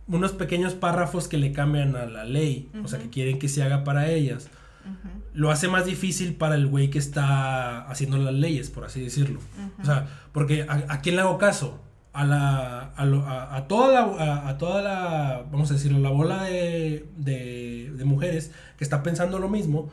unos 0.07 0.31
pequeños 0.35 0.75
párrafos 0.75 1.27
que 1.27 1.37
le 1.37 1.51
cambian 1.51 1.97
a 1.97 2.07
la 2.07 2.23
ley, 2.23 2.71
o 2.85 2.87
sea, 2.87 3.01
que 3.01 3.11
quieren 3.11 3.41
que 3.41 3.49
se 3.49 3.65
haga 3.65 3.83
para 3.83 4.09
ellas, 4.09 4.47
lo 5.35 5.51
hace 5.51 5.67
más 5.67 5.85
difícil 5.85 6.37
para 6.37 6.55
el 6.55 6.69
güey 6.69 6.91
que 6.91 7.01
está 7.01 7.81
haciendo 7.91 8.19
las 8.19 8.35
leyes, 8.35 8.71
por 8.71 8.85
así 8.85 9.01
decirlo. 9.01 9.41
O 9.83 9.85
sea, 9.85 10.07
porque 10.31 10.65
¿a 10.69 11.01
quién 11.01 11.17
le 11.17 11.23
hago 11.23 11.39
caso? 11.39 11.81
A 12.19 12.25
la 12.25 12.93
a, 12.97 13.57
a, 13.57 13.69
toda 13.69 13.93
la 13.93 14.49
a, 14.49 14.59
toda 14.59 14.83
la 14.83 15.45
vamos 15.53 15.71
a 15.71 15.75
decirlo 15.75 16.01
la 16.01 16.11
bola 16.11 16.43
de, 16.43 17.07
de, 17.17 18.05
mujeres 18.05 18.51
que 18.77 18.83
está 18.83 19.05
pensando 19.05 19.39
lo 19.39 19.49
mismo 19.49 19.89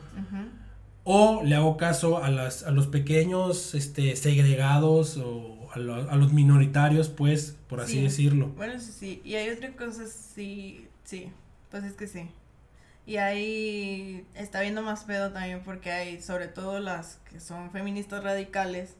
o 1.04 1.44
le 1.44 1.54
hago 1.54 1.76
caso 1.76 2.24
a 2.24 2.30
las 2.30 2.64
a 2.64 2.72
los 2.72 2.88
pequeños 2.88 3.76
este 3.76 4.16
segregados 4.16 5.18
o 5.18 5.68
a, 5.72 5.78
los 5.78 6.32
minoritarios 6.32 7.08
pues 7.08 7.56
por 7.68 7.80
así 7.80 8.02
decirlo. 8.02 8.48
Bueno 8.56 8.80
sí, 8.80 8.92
sí. 8.92 9.22
Y 9.24 9.36
hay 9.36 9.50
otra 9.50 9.70
cosa 9.72 10.04
sí 10.06 10.88
sí. 11.04 11.30
Pues 11.70 11.84
es 11.84 11.92
que 11.92 12.08
sí. 12.08 12.28
Y 13.06 13.18
ahí 13.18 14.26
está 14.34 14.62
viendo 14.62 14.82
más 14.82 15.04
pedo 15.04 15.30
también 15.30 15.62
porque 15.64 15.92
hay 15.92 16.20
sobre 16.20 16.48
todo 16.48 16.80
las 16.80 17.20
que 17.30 17.38
son 17.38 17.70
feministas 17.70 18.24
radicales 18.24 18.96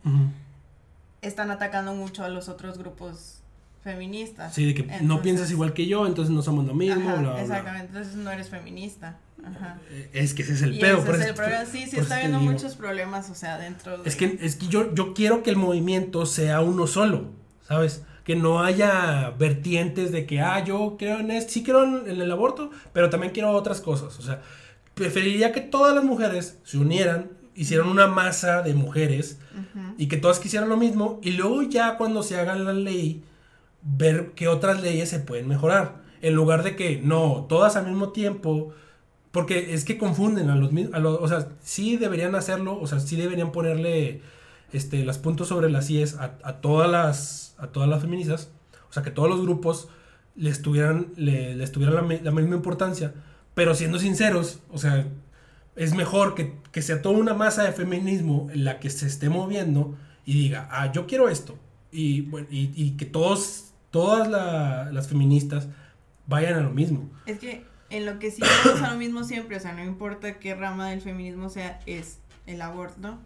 están 1.26 1.50
atacando 1.50 1.94
mucho 1.94 2.24
a 2.24 2.28
los 2.28 2.48
otros 2.48 2.78
grupos 2.78 3.42
feministas. 3.82 4.52
Sí, 4.54 4.66
de 4.66 4.74
que 4.74 5.00
no 5.02 5.22
piensas 5.22 5.50
igual 5.50 5.72
que 5.72 5.86
yo, 5.86 6.06
entonces 6.06 6.34
no 6.34 6.42
somos 6.42 6.66
lo 6.66 6.74
mismo. 6.74 7.10
exactamente, 7.38 7.86
entonces 7.88 8.14
no 8.16 8.30
eres 8.30 8.48
feminista. 8.48 9.18
Ajá. 9.44 9.78
Eh, 9.90 10.10
es 10.12 10.34
que 10.34 10.42
ese 10.42 10.54
es 10.54 10.62
el 10.62 10.78
pedo. 10.78 10.98
Ese 10.98 11.12
es 11.12 11.26
el 11.26 11.34
problema. 11.34 11.64
Sí, 11.66 11.86
sí, 11.86 11.98
está 11.98 12.16
habiendo 12.16 12.40
muchos 12.40 12.74
problemas, 12.74 13.30
o 13.30 13.34
sea, 13.34 13.58
dentro 13.58 13.98
de... 13.98 14.08
Es 14.08 14.16
que, 14.16 14.38
es 14.40 14.56
que 14.56 14.66
yo, 14.66 14.92
yo 14.94 15.14
quiero 15.14 15.42
que 15.42 15.50
el 15.50 15.56
movimiento 15.56 16.26
sea 16.26 16.60
uno 16.62 16.86
solo, 16.88 17.30
¿sabes? 17.66 18.02
Que 18.24 18.34
no 18.34 18.64
haya 18.64 19.30
vertientes 19.38 20.10
de 20.10 20.26
que, 20.26 20.40
ah, 20.40 20.64
yo 20.64 20.96
creo 20.98 21.20
en 21.20 21.30
esto, 21.30 21.52
sí 21.52 21.62
creo 21.62 21.84
en 21.84 22.20
el 22.20 22.32
aborto, 22.32 22.70
pero 22.92 23.08
también 23.08 23.32
quiero 23.32 23.52
otras 23.52 23.80
cosas. 23.80 24.18
O 24.18 24.22
sea, 24.22 24.42
preferiría 24.94 25.52
que 25.52 25.60
todas 25.60 25.94
las 25.94 26.02
mujeres 26.02 26.58
se 26.64 26.78
unieran 26.78 27.30
hicieron 27.56 27.88
una 27.88 28.06
masa 28.06 28.62
de 28.62 28.74
mujeres 28.74 29.38
y 29.98 30.08
que 30.08 30.16
todas 30.16 30.38
quisieran 30.38 30.68
lo 30.68 30.76
mismo 30.76 31.18
y 31.22 31.32
luego 31.32 31.62
ya 31.62 31.96
cuando 31.96 32.22
se 32.22 32.38
haga 32.38 32.54
la 32.54 32.72
ley 32.72 33.24
ver 33.82 34.32
qué 34.34 34.48
otras 34.48 34.82
leyes 34.82 35.08
se 35.08 35.20
pueden 35.20 35.48
mejorar. 35.48 36.04
En 36.22 36.34
lugar 36.34 36.62
de 36.62 36.76
que 36.76 37.00
no 37.02 37.46
todas 37.48 37.76
al 37.76 37.86
mismo 37.86 38.10
tiempo 38.10 38.72
porque 39.32 39.74
es 39.74 39.84
que 39.84 39.98
confunden 39.98 40.50
a 40.50 40.56
los 40.56 40.72
mismos 40.72 40.98
o 41.02 41.28
sea 41.28 41.48
sí 41.62 41.96
deberían 41.98 42.34
hacerlo 42.34 42.78
o 42.80 42.86
sea 42.86 43.00
sí 43.00 43.16
deberían 43.16 43.52
ponerle 43.52 44.22
este, 44.72 45.04
los 45.04 45.18
puntos 45.18 45.48
sobre 45.48 45.70
las 45.70 45.88
IES 45.90 46.16
a, 46.16 46.38
a, 46.42 46.60
todas 46.60 46.90
las, 46.90 47.54
a 47.58 47.68
todas 47.68 47.88
las 47.88 48.02
feministas, 48.02 48.50
o 48.90 48.92
sea, 48.92 49.02
que 49.02 49.10
todos 49.10 49.28
los 49.28 49.40
grupos 49.40 49.88
les 50.34 50.60
tuvieran, 50.62 51.08
le, 51.16 51.54
les 51.54 51.72
tuvieran 51.72 51.94
la, 51.94 52.02
la, 52.22 52.30
misma 52.30 52.56
importancia, 52.56 53.14
pero 53.54 53.74
siendo 53.74 53.98
sinceros, 53.98 54.60
o 54.70 54.78
sea, 54.78 55.06
es 55.76 55.94
mejor 55.94 56.34
que, 56.34 56.54
que, 56.72 56.82
sea 56.82 57.02
toda 57.02 57.18
una 57.18 57.34
masa 57.34 57.62
de 57.64 57.72
feminismo 57.72 58.48
en 58.52 58.64
la 58.64 58.80
que 58.80 58.90
se 58.90 59.06
esté 59.06 59.28
moviendo 59.28 59.96
y 60.24 60.32
diga, 60.34 60.68
ah, 60.70 60.90
yo 60.90 61.06
quiero 61.06 61.28
esto, 61.28 61.58
y, 61.92 62.22
bueno, 62.22 62.48
y, 62.50 62.72
y 62.74 62.96
que 62.96 63.06
todos, 63.06 63.72
todas 63.90 64.28
la, 64.28 64.90
las 64.90 65.08
feministas 65.08 65.68
vayan 66.26 66.54
a 66.54 66.60
lo 66.60 66.70
mismo. 66.70 67.08
Es 67.26 67.38
que 67.38 67.64
en 67.90 68.06
lo 68.06 68.18
que 68.18 68.30
sí 68.30 68.42
vamos 68.64 68.82
a 68.82 68.90
lo 68.90 68.98
mismo 68.98 69.24
siempre, 69.24 69.56
o 69.56 69.60
sea, 69.60 69.72
no 69.72 69.84
importa 69.84 70.38
qué 70.38 70.54
rama 70.54 70.90
del 70.90 71.00
feminismo 71.00 71.48
sea, 71.48 71.80
es 71.86 72.18
el 72.46 72.62
aborto 72.62 73.18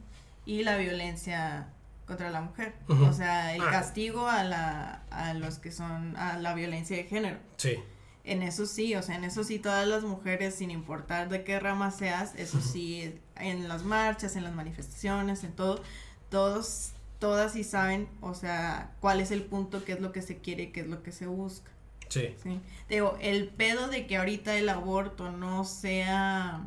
y 0.45 0.63
la 0.63 0.77
violencia 0.77 1.69
contra 2.07 2.31
la 2.31 2.41
mujer. 2.41 2.75
Uh 2.89 2.95
-huh. 2.95 3.09
O 3.09 3.13
sea, 3.13 3.55
el 3.55 3.63
castigo 3.63 4.27
a, 4.27 4.43
la, 4.45 5.03
a 5.11 5.35
los 5.35 5.59
que 5.59 5.71
son, 5.71 6.17
a 6.17 6.39
la 6.39 6.55
violencia 6.55 6.97
de 6.97 7.05
género. 7.05 7.39
Sí. 7.57 7.77
En 8.25 8.43
eso 8.43 8.67
sí, 8.67 8.95
o 8.95 9.03
sea, 9.03 9.17
en 9.17 9.25
eso 9.25 9.45
sí 9.45 9.59
todas 9.59 9.89
las 9.89 10.03
mujeres, 10.05 10.55
sin 10.55 10.71
importar 10.71 11.29
de 11.31 11.43
qué 11.43 11.59
rama 11.59 11.91
seas, 11.91 12.35
eso 12.37 12.61
sí, 12.61 13.15
en 13.37 13.67
las 13.69 13.83
marchas, 13.83 14.37
en 14.37 14.45
las 14.45 14.53
manifestaciones, 14.55 15.43
en 15.43 15.53
todo, 15.53 15.83
todos, 16.29 16.93
todas 17.19 17.53
sí 17.55 17.65
saben, 17.65 18.09
o 18.21 18.35
sea, 18.35 18.93
cuál 19.01 19.21
es 19.21 19.31
el 19.31 19.43
punto, 19.43 19.85
qué 19.85 19.93
es 19.93 20.01
lo 20.01 20.13
que 20.13 20.21
se 20.23 20.37
quiere, 20.39 20.71
qué 20.71 20.81
es 20.81 20.87
lo 20.87 21.03
que 21.03 21.13
se 21.13 21.27
busca. 21.27 21.71
Sí. 22.09 22.35
sí. 22.43 22.61
Digo, 22.89 23.17
el 23.21 23.49
pedo 23.49 23.89
de 23.89 24.07
que 24.07 24.17
ahorita 24.19 24.57
el 24.59 24.69
aborto 24.69 25.31
no 25.31 25.65
sea 25.65 26.67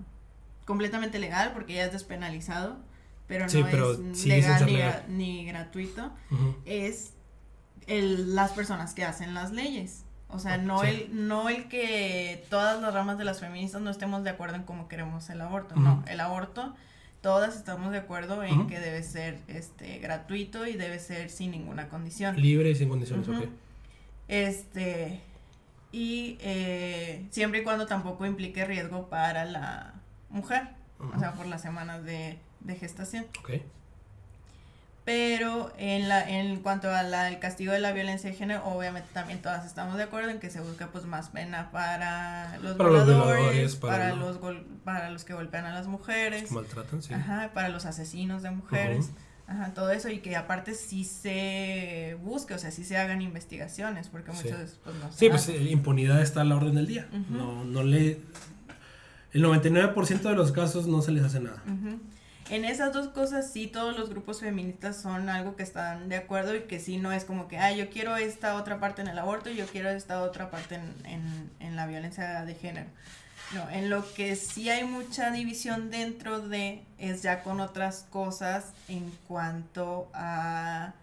completamente 0.66 1.20
legal, 1.20 1.52
porque 1.54 1.74
ya 1.76 1.86
es 1.86 1.92
despenalizado, 1.92 2.78
pero 3.28 3.46
no 3.46 3.50
sí, 3.50 3.64
pero 3.70 3.94
es 3.94 4.00
sí 4.18 4.30
legal 4.30 4.66
ni, 4.66 4.72
legal. 4.74 5.06
ni, 5.10 5.46
gratuito, 5.46 6.12
Uh 6.32 6.36
-huh. 6.36 6.56
es 6.66 7.12
el, 7.88 8.34
las 8.36 8.52
personas 8.54 8.94
que 8.94 9.04
hacen 9.04 9.34
las 9.34 9.52
leyes. 9.52 10.04
O 10.34 10.40
sea, 10.40 10.58
no, 10.58 10.80
Sí. 10.80 10.88
el, 11.12 11.28
no 11.28 11.50
el 11.50 11.68
que 11.68 12.44
todas 12.50 12.82
las 12.82 12.94
ramas 12.94 13.18
de 13.18 13.24
las 13.26 13.40
feministas 13.40 13.82
no 13.82 13.90
estemos 13.92 14.24
de 14.24 14.32
acuerdo 14.32 14.56
en 14.56 14.64
cómo 14.64 14.88
queremos 14.88 15.30
el 15.30 15.42
aborto. 15.42 15.76
No, 15.76 16.04
el 16.08 16.20
aborto, 16.20 16.74
todas 17.22 17.56
estamos 17.56 17.92
de 17.92 18.00
acuerdo 18.00 18.44
en 18.44 18.68
que 18.68 18.80
debe 18.80 19.04
ser 19.04 19.38
este 19.48 20.00
gratuito 20.00 20.66
y 20.68 20.74
debe 20.74 21.00
ser 21.00 21.30
sin 21.30 21.52
ninguna 21.52 21.88
condición. 21.90 22.36
Libre 22.42 22.70
y 22.72 22.76
sin 22.76 22.90
condiciones, 22.90 23.28
Ujú. 23.28 23.44
ok. 23.44 23.50
Este, 24.28 25.22
y 25.92 26.38
eh, 26.42 27.26
siempre 27.30 27.60
y 27.60 27.64
cuando 27.64 27.86
tampoco 27.86 28.26
implique 28.26 28.66
riesgo 28.66 29.10
para 29.10 29.46
la 29.46 29.94
mujer, 30.30 30.70
o 31.16 31.20
sea, 31.20 31.34
por 31.34 31.46
las 31.48 31.62
semanas 31.62 32.04
de, 32.04 32.40
de 32.62 32.76
gestación. 32.76 33.26
Ok. 33.40 33.52
Pero 35.06 35.74
en 35.78 36.08
la 36.08 36.30
en 36.30 36.62
cuanto 36.62 36.90
al 36.90 37.38
castigo 37.40 37.74
de 37.74 37.80
la 37.80 37.92
violencia 37.92 38.30
de 38.30 38.36
género, 38.38 38.64
obviamente 38.66 39.10
también 39.14 39.42
todas 39.42 39.66
estamos 39.66 39.98
de 39.98 40.04
acuerdo 40.04 40.30
en 40.30 40.40
que 40.40 40.50
se 40.50 40.62
busca 40.62 40.88
pues 40.94 41.04
más 41.06 41.28
pena 41.30 41.72
para 41.72 42.58
los 42.60 42.78
Para 42.78 42.90
los 42.90 43.06
violadores, 43.06 43.76
para, 43.76 43.98
para 43.98 44.16
los 44.16 44.40
gol- 44.40 44.66
para 44.86 45.10
los 45.10 45.26
que 45.26 45.34
golpean 45.34 45.66
a 45.66 45.74
las 45.74 45.88
mujeres, 45.88 46.50
maltratan, 46.52 47.02
sí. 47.04 47.14
ajá, 47.14 47.52
para 47.54 47.68
los 47.68 47.86
asesinos 47.86 48.44
de 48.44 48.52
mujeres, 48.52 49.10
ajá, 49.46 49.74
todo 49.74 49.92
eso 49.92 50.08
y 50.08 50.20
que 50.20 50.38
aparte 50.38 50.74
sí 50.74 51.04
se 51.04 52.18
busque, 52.22 52.54
o 52.54 52.60
sea, 52.60 52.72
sí 52.72 52.86
se 52.86 52.96
hagan 52.96 53.22
investigaciones, 53.22 54.08
porque 54.08 54.32
Sí. 54.32 54.44
muchos 54.46 54.80
pues 54.86 54.96
no 54.96 55.12
se 55.12 55.18
Sí, 55.18 55.28
pues 55.30 55.42
hacen. 55.44 55.56
eh, 55.68 55.72
impunidad 55.72 56.22
está 56.22 56.40
a 56.42 56.44
la 56.46 56.56
orden 56.56 56.76
del 56.76 56.88
día. 56.88 57.10
No, 57.30 57.66
no 57.66 57.84
le. 57.84 58.22
El 59.34 59.42
99% 59.44 60.30
de 60.30 60.36
los 60.36 60.52
casos 60.54 60.88
no 60.88 61.02
se 61.02 61.12
les 61.12 61.24
hace 61.24 61.40
nada. 61.42 61.62
Ujú. 61.66 62.00
En 62.50 62.66
esas 62.66 62.94
dos 62.94 63.08
cosas 63.08 63.52
sí 63.52 63.68
todos 63.68 63.98
los 63.98 64.10
grupos 64.10 64.42
feministas 64.42 65.02
son 65.02 65.30
algo 65.30 65.56
que 65.56 65.64
están 65.64 66.10
de 66.10 66.18
acuerdo 66.18 66.56
y 66.56 66.62
que 66.64 66.80
sí 66.80 66.98
no 66.98 67.12
es 67.12 67.26
como 67.26 67.48
que, 67.48 67.58
ah, 67.58 67.72
yo 67.72 67.90
quiero 67.90 68.18
esta 68.18 68.56
otra 68.56 68.80
parte 68.80 69.02
en 69.02 69.08
el 69.08 69.18
aborto 69.18 69.50
y 69.50 69.56
yo 69.56 69.66
quiero 69.66 69.90
esta 69.90 70.22
otra 70.22 70.52
parte 70.52 70.76
en, 70.76 70.94
en, 71.06 71.52
en 71.60 71.76
la 71.76 71.88
violencia 71.88 72.44
de 72.46 72.56
género. 72.56 72.90
No, 73.54 73.70
en 73.70 73.90
lo 73.90 74.14
que 74.14 74.36
sí 74.36 74.70
hay 74.70 74.84
mucha 74.84 75.32
división 75.32 75.92
dentro 75.92 76.40
de 76.40 76.84
es 76.98 77.22
ya 77.22 77.44
con 77.44 77.60
otras 77.60 78.06
cosas 78.10 78.74
en 78.88 79.12
cuanto 79.28 80.10
a... 80.14 80.94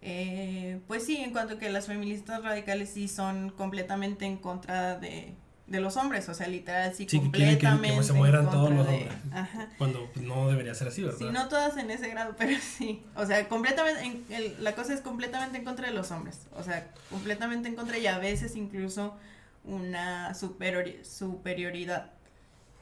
eh, 0.00 0.80
pues 0.86 1.04
sí, 1.04 1.18
en 1.18 1.32
cuanto 1.32 1.58
que 1.58 1.68
las 1.70 1.86
feministas 1.86 2.42
radicales 2.42 2.90
sí 2.90 3.08
son 3.08 3.50
completamente 3.50 4.24
en 4.24 4.38
contra 4.38 4.96
de, 4.98 5.34
de 5.70 5.80
los 5.80 5.96
hombres, 5.96 6.28
o 6.28 6.34
sea, 6.34 6.46
literal 6.48 6.92
sí, 6.94 7.06
Sí, 7.08 7.20
que 7.20 7.30
que- 7.30 7.30
que 7.30 7.30
completamente 7.30 8.02
se 8.02 8.12
mueran 8.12 8.50
todos 8.50 8.70
los 8.70 8.86
de- 8.86 8.92
hombres. 8.92 9.12
Ajá. 9.32 9.68
Cuando 9.78 10.10
pues, 10.12 10.26
no 10.26 10.48
debería 10.48 10.74
ser 10.74 10.88
así, 10.88 11.02
¿verdad? 11.02 11.18
Sí, 11.18 11.26
no 11.32 11.48
todas 11.48 11.76
en 11.78 11.90
ese 11.90 12.08
grado, 12.08 12.34
pero 12.38 12.58
sí. 12.60 13.02
O 13.14 13.24
sea, 13.24 13.48
completamente, 13.48 14.02
en- 14.04 14.24
el- 14.30 14.62
la 14.62 14.74
cosa 14.74 14.92
es 14.92 15.00
completamente 15.00 15.56
en 15.58 15.64
contra 15.64 15.86
de 15.86 15.94
los 15.94 16.10
hombres. 16.10 16.40
O 16.56 16.62
sea, 16.62 16.90
completamente 17.08 17.68
en 17.68 17.76
contra 17.76 17.96
y 17.98 18.06
a 18.06 18.18
veces 18.18 18.56
incluso 18.56 19.16
una 19.64 20.32
superiori- 20.34 21.04
superioridad. 21.04 22.10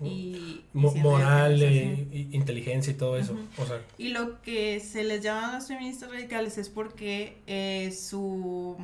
Y, 0.00 0.06
y 0.08 0.64
Mo- 0.72 0.94
moral, 0.94 1.60
i- 1.62 2.28
inteligencia 2.32 2.92
y 2.92 2.96
todo 2.96 3.18
eso. 3.18 3.36
O 3.58 3.66
sea, 3.66 3.80
Y 3.98 4.08
lo 4.10 4.40
que 4.42 4.80
se 4.80 5.04
les 5.04 5.22
llama 5.22 5.50
a 5.50 5.52
las 5.54 5.68
feministas 5.68 6.10
radicales 6.10 6.56
es 6.56 6.68
porque 6.70 7.36
eh, 7.48 7.90
su... 7.92 8.76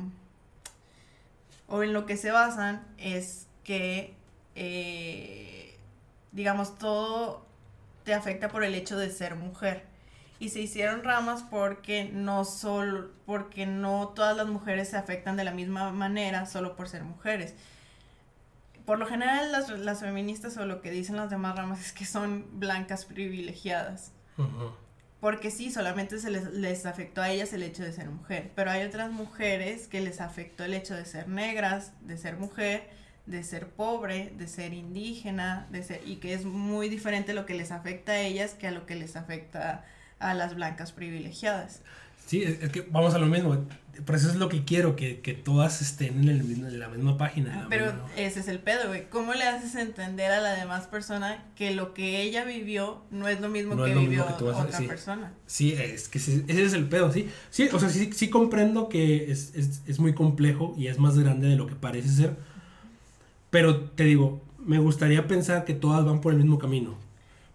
o 1.67 1.83
en 1.83 1.93
lo 1.93 2.05
que 2.05 2.17
se 2.17 2.31
basan 2.31 2.83
es 2.97 3.47
que, 3.65 4.15
eh, 4.55 5.77
digamos, 6.31 6.77
todo 6.77 7.45
te 8.05 8.13
afecta 8.13 8.47
por 8.47 8.63
el 8.63 8.75
hecho 8.75 8.97
de 8.97 9.09
ser 9.09 9.35
mujer. 9.35 9.83
Y 10.39 10.49
se 10.49 10.61
hicieron 10.61 11.03
ramas 11.03 11.43
porque 11.49 12.05
no 12.05 12.45
solo, 12.45 13.09
porque 13.25 13.65
no 13.65 14.09
todas 14.09 14.37
las 14.37 14.47
mujeres 14.47 14.89
se 14.89 14.97
afectan 14.97 15.35
de 15.35 15.43
la 15.43 15.51
misma 15.51 15.91
manera 15.91 16.45
solo 16.45 16.75
por 16.75 16.87
ser 16.87 17.03
mujeres. 17.03 17.53
Por 18.85 18.99
lo 18.99 19.07
general 19.07 19.51
las, 19.51 19.69
las 19.69 20.01
feministas 20.01 20.55
o 20.57 20.65
lo 20.65 20.81
que 20.81 20.91
dicen 20.91 21.15
las 21.15 21.29
demás 21.29 21.55
ramas 21.55 21.79
es 21.81 21.91
que 21.91 22.05
son 22.05 22.45
blancas 22.59 23.05
privilegiadas. 23.05 24.11
Porque 25.21 25.49
sí, 25.49 25.71
solamente 25.71 26.19
se 26.19 26.29
les, 26.29 26.51
les 26.51 26.85
afectó 26.85 27.21
a 27.21 27.31
ellas 27.31 27.51
el 27.53 27.63
hecho 27.63 27.81
de 27.81 27.93
ser 27.93 28.09
mujer. 28.09 28.51
Pero 28.55 28.69
hay 28.69 28.83
otras 28.83 29.11
mujeres 29.11 29.87
que 29.87 30.01
les 30.01 30.21
afectó 30.21 30.65
el 30.65 30.73
hecho 30.75 30.93
de 30.93 31.05
ser 31.05 31.29
negras, 31.29 31.93
de 32.01 32.17
ser 32.17 32.35
mujer, 32.35 32.87
de 33.25 33.43
ser 33.43 33.67
pobre, 33.69 34.31
de 34.37 34.47
ser 34.47 34.73
indígena, 34.73 35.67
de 35.71 35.83
ser, 35.83 36.01
y 36.05 36.17
que 36.17 36.33
es 36.33 36.45
muy 36.45 36.89
diferente 36.89 37.33
lo 37.33 37.45
que 37.45 37.53
les 37.55 37.71
afecta 37.71 38.11
a 38.13 38.19
ellas 38.21 38.53
que 38.53 38.67
a 38.67 38.71
lo 38.71 38.85
que 38.85 38.95
les 38.95 39.15
afecta 39.15 39.83
a 40.19 40.33
las 40.33 40.55
blancas 40.55 40.91
privilegiadas. 40.91 41.81
Sí, 42.27 42.41
es, 42.43 42.61
es 42.63 42.69
que 42.69 42.81
vamos 42.89 43.13
a 43.13 43.19
lo 43.19 43.27
mismo. 43.27 43.65
Por 44.05 44.15
eso 44.15 44.29
es 44.29 44.35
lo 44.35 44.49
que 44.49 44.65
quiero, 44.65 44.95
que, 44.95 45.21
que 45.21 45.33
todas 45.33 45.81
estén 45.81 46.19
en, 46.23 46.29
el 46.29 46.41
en 46.41 46.79
la 46.79 46.89
misma 46.89 47.17
página. 47.17 47.61
la 47.63 47.69
Pero 47.69 47.85
misma- 47.85 48.07
ese 48.17 48.39
es 48.41 48.47
el 48.47 48.59
pedo, 48.59 48.87
güey. 48.87 49.07
¿Cómo 49.09 49.33
le 49.33 49.43
haces 49.43 49.75
entender 49.75 50.31
a 50.31 50.41
la 50.41 50.53
demás 50.55 50.87
persona 50.87 51.43
que 51.55 51.71
lo 51.71 51.93
que 51.93 52.21
ella 52.21 52.43
vivió 52.43 53.03
no 53.11 53.27
es 53.27 53.39
lo 53.41 53.47
mismo 53.49 53.75
No 53.75 53.83
que 53.85 53.91
mismo 53.91 54.01
vivió 54.09 54.27
que 54.27 54.33
tú 54.33 54.47
otra 54.49 54.77
sí. 54.77 54.85
persona? 54.85 55.31
Sí, 55.45 55.73
es 55.73 56.09
que 56.09 56.19
sí, 56.19 56.43
ese 56.47 56.63
es 56.63 56.73
el 56.73 56.89
pedo, 56.89 57.11
sí. 57.11 57.29
Sí, 57.51 57.69
o 57.71 57.79
sea, 57.79 57.89
sí, 57.89 58.11
sí 58.13 58.29
comprendo 58.29 58.89
que 58.89 59.31
es, 59.31 59.53
es, 59.55 59.81
es 59.87 59.99
muy 59.99 60.13
complejo 60.13 60.73
y 60.77 60.87
es 60.87 60.99
más 60.99 61.17
grande 61.17 61.47
de 61.47 61.55
lo 61.55 61.67
que 61.67 61.75
parece 61.75 62.09
ser. 62.09 62.35
Pero 63.55 63.79
te 63.91 64.03
digo, 64.03 64.41
me 64.59 64.79
gustaría 64.79 65.27
pensar 65.27 65.63
que 65.63 65.73
todas 65.73 66.03
van 66.03 66.19
por 66.19 66.33
el 66.33 66.39
mismo 66.39 66.59
camino. 66.59 66.97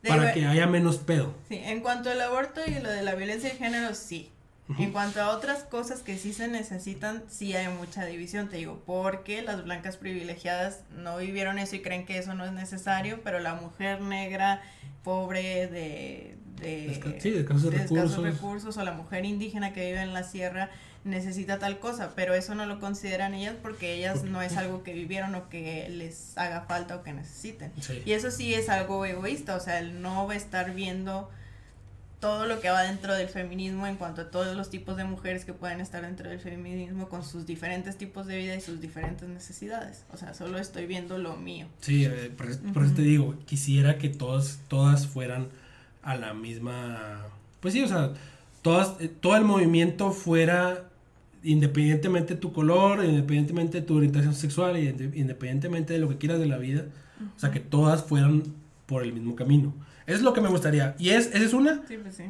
De- 0.03 0.09
para 0.09 0.33
que 0.33 0.47
haya 0.47 0.67
menos 0.67 0.97
pedo. 0.97 1.35
Sí, 1.47 1.57
en 1.63 1.81
cuanto 1.81 2.09
al 2.09 2.19
aborto 2.23 2.63
y 2.67 2.81
lo 2.81 2.89
de 2.89 3.03
la 3.03 3.15
violencia 3.15 3.51
de 3.51 3.57
género, 3.57 3.95
sí. 3.95 4.31
En 4.79 4.93
cuanto 4.93 5.21
a 5.21 5.37
otras 5.37 5.65
cosas 5.65 6.01
que 6.01 6.17
sí 6.17 6.33
se 6.33 6.49
necesitan, 6.49 7.23
sí 7.29 7.55
hay 7.55 7.69
mucha 7.69 8.07
división, 8.07 8.49
te 8.49 8.57
digo, 8.57 8.81
porque 8.87 9.43
las 9.43 9.63
blancas 9.63 9.99
privilegiadas 9.99 10.85
no 10.97 11.19
vivieron 11.19 11.59
eso 11.59 11.77
y 11.77 11.83
creen 11.83 12.07
que 12.07 12.17
eso 12.17 12.33
no 12.33 12.47
es 12.47 12.53
necesario, 12.53 13.21
pero 13.23 13.39
la 13.41 13.55
mujer 13.55 14.01
negra, 14.01 14.63
pobre, 15.05 15.67
de, 15.67 16.37
de, 16.63 17.19
sí, 17.21 17.31
de 17.31 17.41
escasos 17.41 17.71
de 17.71 17.77
escasos 17.77 17.93
recursos. 17.99 18.25
recursos, 18.25 18.77
o 18.79 18.85
la 18.85 18.93
mujer 18.93 19.27
indígena 19.27 19.75
que 19.75 19.85
vive 19.87 20.01
en 20.01 20.15
la 20.15 20.23
sierra, 20.23 20.71
necesita 21.05 21.59
tal 21.59 21.79
cosa, 21.79 22.13
pero 22.15 22.35
eso 22.35 22.55
no 22.55 22.67
lo 22.67 22.79
consideran 22.79 23.35
ellas 23.35 23.55
porque 23.63 23.95
ellas 23.95 24.25
no 24.25 24.43
es 24.43 24.57
algo 24.57 24.83
que 24.83 24.93
vivieron 24.93 25.35
o 25.35 25.49
que 25.49 25.89
les 25.89 26.37
haga 26.37 26.63
falta 26.63 26.97
o 26.97 27.03
que 27.03 27.13
necesiten. 27.13 27.73
Sí. 27.81 28.03
Y 28.05 28.13
eso 28.13 28.31
sí 28.31 28.55
es 28.55 28.69
algo 28.69 29.05
egoísta, 29.07 29.57
o 29.57 29.61
sea, 29.61 29.79
el 29.79 30.03
no 30.03 30.27
va 30.27 30.35
a 30.35 30.37
estar 30.37 30.75
viendo 30.75 31.31
todo 32.21 32.45
lo 32.45 32.61
que 32.61 32.69
va 32.69 32.83
dentro 32.83 33.15
del 33.15 33.29
feminismo 33.29 33.87
en 33.87 33.97
cuanto 33.97 34.21
a 34.21 34.31
todos 34.31 34.55
los 34.55 34.69
tipos 34.69 34.97
de 34.99 35.05
mujeres 35.05 35.47
que 35.47 35.55
pueden 35.55 35.81
estar 35.81 36.03
dentro 36.03 36.29
del 36.29 36.39
feminismo 36.39 37.09
con 37.09 37.25
sus 37.25 37.47
diferentes 37.47 37.97
tipos 37.97 38.27
de 38.27 38.37
vida 38.37 38.55
y 38.55 38.61
sus 38.61 38.79
diferentes 38.79 39.27
necesidades. 39.27 40.05
O 40.13 40.19
sea, 40.19 40.35
solo 40.35 40.59
estoy 40.59 40.85
viendo 40.85 41.17
lo 41.17 41.37
mío. 41.37 41.67
Sí, 41.81 42.05
eh, 42.05 42.31
por, 42.37 42.51
eso, 42.51 42.61
por 42.75 42.85
eso 42.85 42.95
te 42.95 43.03
digo, 43.03 43.35
quisiera 43.47 43.97
que 43.97 44.11
todas, 44.11 44.61
todas 44.69 45.07
fueran 45.07 45.49
a 46.03 46.15
la 46.15 46.35
misma... 46.35 47.25
Pues 47.61 47.73
sí, 47.73 47.83
o 47.83 47.89
sea, 47.89 48.13
todas, 48.61 49.01
eh, 49.01 49.09
todo 49.09 49.37
el 49.37 49.45
movimiento 49.45 50.13
fuera 50.13 50.90
independientemente 51.43 52.35
de 52.35 52.41
tu 52.41 52.53
color, 52.53 53.05
independientemente 53.05 53.81
de 53.81 53.87
tu 53.87 53.97
orientación 53.97 54.35
sexual, 54.35 54.77
inde- 54.77 55.13
independientemente 55.17 55.93
de 55.95 55.99
lo 55.99 56.09
que 56.09 56.19
quieras 56.19 56.39
de 56.39 56.47
la 56.47 56.59
vida, 56.59 56.85
o 57.37 57.39
sea, 57.39 57.51
que 57.51 57.61
todas 57.61 58.03
fueran 58.05 58.43
por 58.87 59.03
el 59.05 59.13
mismo 59.13 59.37
camino. 59.37 59.75
Eso 60.07 60.17
es 60.19 60.23
lo 60.23 60.33
que 60.33 60.41
me 60.41 60.49
gustaría. 60.49 60.95
Y 60.99 61.11
es, 61.11 61.27
esa 61.29 61.45
es 61.45 61.53
una. 61.53 61.81
Sí, 61.87 61.97
pues 61.99 62.17
sí. 62.17 62.25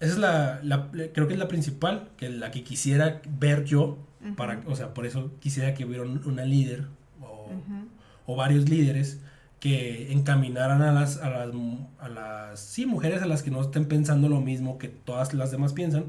esa 0.00 0.12
es 0.12 0.18
la, 0.18 0.60
la- 0.62 0.88
creo 1.12 1.26
que 1.26 1.34
es 1.34 1.38
la 1.38 1.48
principal, 1.48 2.08
que 2.16 2.28
la 2.30 2.50
que 2.50 2.62
quisiera 2.62 3.20
ver 3.38 3.64
yo, 3.64 3.98
para, 4.36 4.62
o 4.66 4.74
sea, 4.76 4.94
por 4.94 5.04
eso 5.06 5.32
quisiera 5.40 5.74
que 5.74 5.84
hubiera 5.84 6.02
un- 6.04 6.22
una 6.26 6.44
líder 6.44 6.86
o, 7.20 7.50
o 8.26 8.36
varios 8.36 8.68
líderes 8.68 9.20
que 9.60 10.12
encaminaran 10.12 10.82
a 10.82 10.92
las, 10.92 11.16
a 11.18 11.30
las, 11.30 11.54
a 11.98 12.08
las, 12.08 12.60
sí, 12.60 12.84
mujeres 12.86 13.22
a 13.22 13.26
las 13.26 13.42
que 13.42 13.50
no 13.50 13.60
estén 13.62 13.86
pensando 13.86 14.28
lo 14.28 14.40
mismo 14.40 14.76
que 14.78 14.88
todas 14.88 15.32
las 15.34 15.50
demás 15.50 15.72
piensan. 15.72 16.04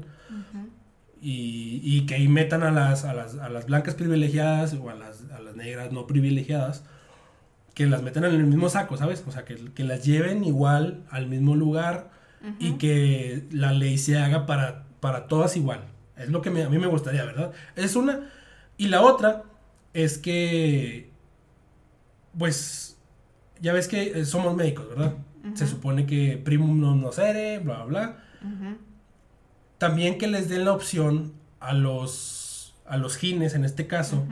Y, 1.30 1.80
y 1.82 2.06
que 2.06 2.14
ahí 2.14 2.28
metan 2.28 2.62
a 2.62 2.70
las, 2.70 3.04
a 3.04 3.12
las, 3.12 3.36
a 3.38 3.48
las 3.48 3.66
blancas 3.66 3.94
privilegiadas 3.96 4.74
o 4.74 4.90
a 4.90 4.94
las, 4.94 5.24
a 5.36 5.40
las 5.40 5.56
negras 5.56 5.90
no 5.90 6.06
privilegiadas, 6.06 6.84
que 7.74 7.86
las 7.86 8.02
metan 8.02 8.24
en 8.24 8.32
el 8.34 8.44
mismo 8.44 8.68
saco, 8.68 8.96
¿sabes? 8.96 9.24
O 9.26 9.32
sea, 9.32 9.44
que, 9.44 9.56
que 9.74 9.82
las 9.84 10.04
lleven 10.04 10.44
igual 10.44 11.02
al 11.10 11.26
mismo 11.26 11.56
lugar 11.56 11.96
y 12.60 12.72
que 12.78 13.44
la 13.50 13.72
ley 13.72 13.98
se 13.98 14.18
haga 14.18 14.46
para, 14.46 14.84
para 15.00 15.26
todas 15.26 15.56
igual. 15.56 15.80
Es 16.16 16.28
lo 16.30 16.40
que 16.42 16.50
me- 16.50 16.62
a 16.62 16.68
mí 16.70 16.78
me 16.78 16.86
gustaría, 16.86 17.24
¿verdad? 17.24 17.50
Es 17.74 17.96
una. 17.96 18.30
Y 18.78 18.86
la 18.88 19.00
otra 19.02 19.42
es 19.94 20.18
que, 20.18 21.10
pues, 22.38 22.96
ya 23.60 23.72
ves 23.72 23.88
que 23.88 24.20
eh, 24.20 24.24
somos 24.24 24.54
médicos, 24.54 24.88
¿verdad? 24.88 25.14
Se 25.54 25.66
supone 25.66 26.06
que 26.06 26.36
primum 26.42 26.74
non 26.80 27.00
nocere, 27.00 27.58
bla, 27.62 27.84
bla, 27.84 27.86
bla. 27.86 28.04
Ujú. 28.42 28.70
También 29.78 30.18
que 30.18 30.26
les 30.26 30.48
den 30.48 30.64
la 30.64 30.72
opción 30.72 31.32
a 31.60 31.72
los, 31.72 32.74
a 32.86 32.96
los 32.96 33.16
gines, 33.16 33.54
en 33.54 33.64
este 33.64 33.86
caso, 33.86 34.24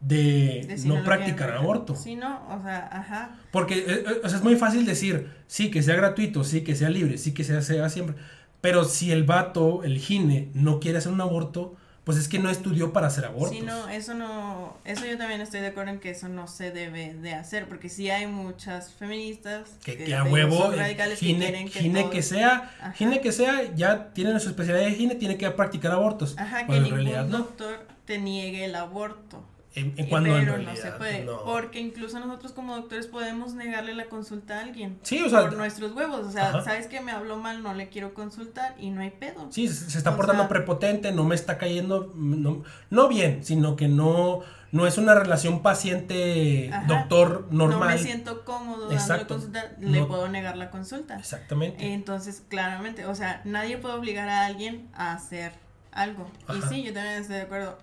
de, 0.00 0.64
De 0.66 0.78
si 0.78 0.88
no 0.88 1.04
practicar 1.04 1.50
aborto. 1.50 1.94
Sí, 1.94 2.16
no, 2.16 2.46
o 2.48 2.62
sea, 2.62 2.88
ajá. 2.90 3.38
Porque 3.50 3.78
eh, 3.78 3.84
eh, 4.06 4.20
o 4.24 4.28
sea, 4.28 4.38
es 4.38 4.44
muy 4.44 4.56
fácil 4.56 4.86
decir, 4.86 5.30
sí, 5.46 5.70
que 5.70 5.82
sea 5.82 5.96
gratuito, 5.96 6.42
sí, 6.44 6.62
que 6.62 6.74
sea 6.74 6.88
libre, 6.88 7.18
sí, 7.18 7.34
que 7.34 7.44
sea, 7.44 7.60
sea 7.60 7.88
siempre. 7.90 8.16
Pero 8.60 8.84
si 8.84 9.12
el 9.12 9.24
vato, 9.24 9.84
el 9.84 9.98
gine, 9.98 10.50
no 10.54 10.80
quiere 10.80 10.98
hacer 10.98 11.12
un 11.12 11.20
aborto, 11.20 11.76
pues 12.04 12.16
es 12.16 12.28
que 12.28 12.38
no 12.38 12.50
estudió 12.50 12.92
para 12.92 13.08
hacer 13.08 13.24
abortos. 13.24 13.56
Sí, 13.56 13.60
no, 13.60 13.88
eso 13.88 14.14
no, 14.14 14.76
eso 14.84 15.04
yo 15.06 15.18
también 15.18 15.40
estoy 15.40 15.60
de 15.60 15.68
acuerdo 15.68 15.92
en 15.92 16.00
que 16.00 16.10
eso 16.10 16.28
no 16.28 16.48
se 16.48 16.70
debe 16.70 17.14
de 17.14 17.34
hacer, 17.34 17.68
porque 17.68 17.88
sí 17.88 18.10
hay 18.10 18.26
muchas 18.26 18.92
feministas 18.92 19.68
que, 19.84 19.96
que 19.96 20.06
te 20.06 20.14
a 20.14 20.24
huevo, 20.24 20.72
eh, 20.72 20.76
radicales 20.76 21.18
que 21.18 21.26
gine, 21.26 21.46
quieren 21.46 21.68
que 21.68 21.80
gine 21.80 22.10
que 22.10 22.22
sea, 22.22 22.74
Ajá. 22.80 22.92
gine 22.92 23.20
que 23.20 23.32
sea, 23.32 23.74
ya 23.74 24.12
tienen 24.12 24.40
su 24.40 24.48
especialidad 24.48 24.86
de 24.86 24.94
gine, 24.94 25.14
tiene 25.14 25.36
que 25.36 25.50
practicar 25.50 25.92
abortos. 25.92 26.36
Ajá, 26.38 26.66
que 26.66 26.72
ningún 26.72 26.90
realidad 26.90 27.26
no. 27.26 27.38
doctor 27.38 27.86
te 28.06 28.18
niegue 28.18 28.64
el 28.64 28.74
aborto. 28.74 29.44
En, 29.74 29.94
en 29.96 30.08
cuando 30.08 30.30
en 30.30 30.40
pero 30.44 30.56
realidad 30.56 30.72
no 30.74 30.80
se 30.80 30.90
puede, 30.98 31.24
no. 31.24 31.44
porque 31.44 31.78
incluso 31.78 32.18
nosotros 32.18 32.50
como 32.52 32.74
doctores 32.74 33.06
podemos 33.06 33.54
negarle 33.54 33.94
la 33.94 34.06
consulta 34.06 34.58
a 34.58 34.62
alguien. 34.62 34.98
Sí, 35.02 35.22
o 35.22 35.28
sea, 35.30 35.42
por 35.42 35.56
nuestros 35.56 35.92
huevos, 35.92 36.26
o 36.26 36.30
sea, 36.32 36.48
Ajá. 36.48 36.64
sabes 36.64 36.88
que 36.88 37.00
me 37.00 37.12
habló 37.12 37.36
mal, 37.36 37.62
no 37.62 37.72
le 37.72 37.88
quiero 37.88 38.12
consultar 38.12 38.74
y 38.80 38.90
no 38.90 39.00
hay 39.00 39.10
pedo. 39.10 39.46
Sí, 39.50 39.68
se 39.68 39.88
se 39.88 39.98
está 39.98 40.10
O 40.10 40.16
portando 40.16 40.42
sea- 40.42 40.48
prepotente, 40.48 41.12
no 41.12 41.22
me 41.22 41.36
está 41.36 41.56
cayendo, 41.56 42.12
no, 42.16 42.64
no 42.90 43.06
bien, 43.08 43.44
sino 43.44 43.76
que 43.76 43.86
no, 43.86 44.40
no 44.72 44.88
es 44.88 44.98
una 44.98 45.14
relación 45.14 45.54
Ajá. 45.54 45.62
paciente-doctor 45.62 47.48
normal. 47.52 47.78
No 47.80 47.86
me 47.94 47.98
siento 47.98 48.44
cómodo 48.44 48.90
Exacto. 48.92 49.34
consulta, 49.34 49.72
le 49.78 50.04
puedo 50.04 50.28
negar 50.28 50.56
la 50.56 50.70
consulta. 50.70 51.16
Exactamente. 51.18 51.92
Entonces, 51.92 52.42
claramente, 52.48 53.06
o 53.06 53.14
sea, 53.14 53.40
nadie 53.44 53.78
puede 53.78 53.94
obligar 53.94 54.28
a 54.28 54.46
alguien 54.46 54.88
a 54.94 55.12
hacer 55.12 55.52
algo. 55.92 56.28
Y 56.48 56.62
sí, 56.68 56.82
yo 56.82 56.92
también 56.92 57.16
estoy 57.20 57.36
de 57.36 57.42
acuerdo 57.42 57.78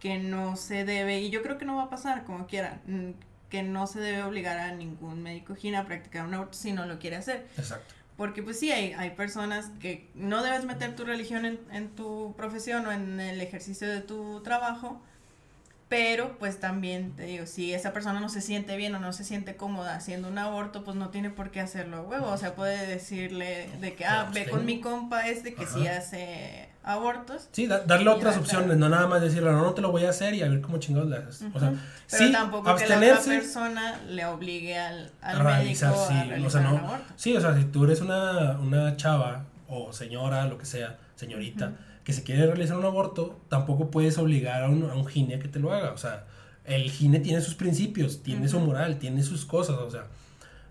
que 0.00 0.18
no 0.18 0.56
se 0.56 0.84
debe, 0.84 1.20
y 1.20 1.30
yo 1.30 1.42
creo 1.42 1.58
que 1.58 1.64
no 1.64 1.76
va 1.76 1.84
a 1.84 1.90
pasar 1.90 2.24
como 2.24 2.46
quiera, 2.46 2.80
mm, 2.86 3.10
que 3.50 3.62
no 3.62 3.86
se 3.86 3.98
debe 4.00 4.22
obligar 4.22 4.58
a 4.58 4.72
ningún 4.72 5.22
médico 5.22 5.54
gine 5.54 5.76
a 5.78 5.84
practicar 5.86 6.24
un 6.26 6.34
aborto 6.34 6.54
si 6.56 6.72
no 6.72 6.86
lo 6.86 6.98
quiere 6.98 7.16
hacer. 7.16 7.46
Exacto. 7.56 7.94
Porque 8.16 8.42
pues 8.42 8.58
sí, 8.58 8.70
hay, 8.72 8.92
hay 8.94 9.10
personas 9.10 9.70
que 9.80 10.08
no 10.14 10.42
debes 10.42 10.64
meter 10.64 10.94
tu 10.96 11.04
religión 11.04 11.44
en, 11.46 11.58
en 11.72 11.88
tu 11.88 12.34
profesión 12.36 12.84
o 12.86 12.92
en 12.92 13.20
el 13.20 13.40
ejercicio 13.40 13.88
de 13.88 14.00
tu 14.00 14.40
trabajo, 14.42 15.00
pero 15.88 16.36
pues 16.38 16.60
también 16.60 17.12
te 17.16 17.22
digo, 17.22 17.46
si 17.46 17.72
esa 17.72 17.92
persona 17.94 18.20
no 18.20 18.28
se 18.28 18.42
siente 18.42 18.76
bien 18.76 18.94
o 18.94 18.98
no 19.00 19.14
se 19.14 19.24
siente 19.24 19.56
cómoda 19.56 19.94
haciendo 19.94 20.28
un 20.28 20.36
aborto, 20.36 20.84
pues 20.84 20.96
no 20.96 21.08
tiene 21.08 21.30
por 21.30 21.50
qué 21.50 21.60
hacerlo 21.60 21.96
a 21.98 22.00
huevo. 22.02 22.26
O 22.26 22.36
sea, 22.36 22.54
puede 22.54 22.86
decirle 22.86 23.70
de 23.80 23.94
que, 23.94 24.04
ah, 24.04 24.24
Pues, 24.24 24.34
ve 24.34 24.40
tengo. 24.44 24.56
con 24.58 24.66
mi 24.66 24.80
compa 24.82 25.26
este 25.28 25.54
que 25.54 25.64
sí 25.66 25.86
Ajá. 25.86 25.98
hace 25.98 26.68
abortos. 26.88 27.48
Sí, 27.52 27.66
da- 27.66 27.80
darle 27.84 28.08
otras 28.10 28.36
opciones, 28.36 28.76
no 28.76 28.88
nada 28.88 29.06
más 29.06 29.20
decirle, 29.20 29.50
no, 29.52 29.62
no 29.62 29.74
te 29.74 29.82
lo 29.82 29.92
voy 29.92 30.04
a 30.04 30.10
hacer 30.10 30.34
y 30.34 30.42
a 30.42 30.48
ver 30.48 30.60
cómo 30.60 30.78
chingados 30.78 31.08
le 31.08 31.16
haces. 31.18 31.44
O 31.54 31.60
sea. 31.60 31.74
Pero 32.10 32.24
sí, 32.26 32.32
tampoco 32.32 32.62
que 32.64 32.68
la 32.68 32.72
otra 32.72 32.84
abstenerse 32.86 33.30
persona 33.38 34.00
le 34.08 34.24
obligue 34.26 34.78
al, 34.78 35.10
a 35.20 35.30
al 35.30 35.38
realizar, 35.40 35.90
médico 35.90 36.06
sí, 36.08 36.14
a 36.14 36.22
o 36.24 36.28
realizar 36.28 36.62
sea, 36.62 36.70
un 36.72 36.76
no, 36.80 36.86
aborto. 36.88 37.12
sí, 37.16 37.36
o 37.36 37.40
sea, 37.40 37.56
si 37.56 37.64
tú 37.64 37.84
eres 37.84 38.00
una, 38.00 38.58
una 38.58 38.96
chava 38.96 39.44
o 39.68 39.92
señora, 39.92 40.46
lo 40.46 40.56
que 40.58 40.64
sea, 40.66 40.96
señorita, 41.16 41.72
que 42.04 42.12
se 42.14 42.22
quiere 42.22 42.46
realizar 42.46 42.76
un 42.78 42.86
aborto, 42.86 43.38
tampoco 43.50 43.90
puedes 43.90 44.16
obligar 44.16 44.62
a 44.64 44.68
un, 44.70 44.88
a 44.90 44.94
un 44.94 45.06
gine 45.06 45.34
a 45.34 45.38
que 45.38 45.48
te 45.48 45.58
lo 45.58 45.72
haga, 45.74 45.92
o 45.92 45.98
sea, 45.98 46.24
el 46.64 46.90
gine 46.90 47.20
tiene 47.20 47.42
sus 47.42 47.54
principios, 47.54 48.22
tiene 48.22 48.48
su 48.48 48.58
moral, 48.60 48.98
tiene 48.98 49.22
sus 49.22 49.44
cosas, 49.44 49.76
o 49.76 49.90
sea, 49.90 50.06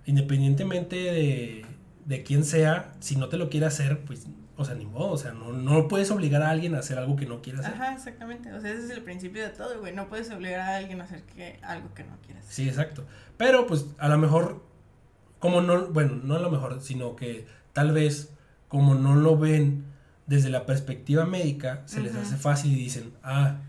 independientemente 0.08 0.96
de, 0.96 1.66
de 2.06 2.24
quién 2.24 2.44
sea, 2.44 2.92
si 3.00 3.16
no 3.18 3.28
te 3.28 3.38
lo 3.38 3.50
quiere 3.50 3.66
hacer, 3.68 4.00
pues, 4.00 4.26
o 4.58 4.66
sea, 4.66 4.76
ni 4.76 4.86
modo, 4.86 5.12
o 5.12 5.18
sea, 5.18 5.32
no, 5.32 5.54
no 5.54 5.88
puedes 5.88 6.10
obligar 6.12 6.42
a 6.42 6.50
alguien 6.50 6.74
a 6.76 6.80
hacer 6.80 6.98
algo 6.98 7.16
que 7.16 7.26
no 7.26 7.42
quiere 7.42 7.60
hacer. 7.60 7.74
Ajá, 7.74 7.94
exactamente. 7.94 8.52
O 8.54 8.60
sea, 8.60 8.72
ese 8.72 8.86
es 8.86 8.90
el 8.90 9.04
principio 9.04 9.44
de 9.44 9.50
todo, 9.50 9.80
güey. 9.80 9.94
No 9.94 10.10
puedes 10.10 10.30
obligar 10.32 10.60
a 10.62 10.78
alguien 10.78 11.00
a 11.02 11.04
hacer 11.06 11.22
que, 11.24 11.60
algo 11.62 11.94
que 11.94 12.04
no 12.04 12.18
quieras. 12.26 12.46
Sí, 12.50 12.68
exacto. 12.68 13.06
Pero 13.38 13.68
pues 13.68 13.86
a 14.00 14.08
lo 14.10 14.18
mejor, 14.18 14.64
como 15.40 15.62
no, 15.62 15.88
bueno, 15.90 16.20
no 16.24 16.36
a 16.36 16.40
lo 16.40 16.50
mejor, 16.50 16.82
sino 16.82 17.16
que 17.16 17.46
tal 17.74 17.92
vez 17.92 18.34
como 18.68 18.96
no 18.96 19.16
lo 19.16 19.38
ven 19.38 19.86
desde 20.26 20.50
la 20.50 20.66
perspectiva 20.66 21.26
médica, 21.26 21.84
se 21.86 22.02
les 22.02 22.14
hace 22.16 22.36
fácil 22.36 22.74
y 22.74 22.76
dicen, 22.76 23.14
ah, 23.24 23.60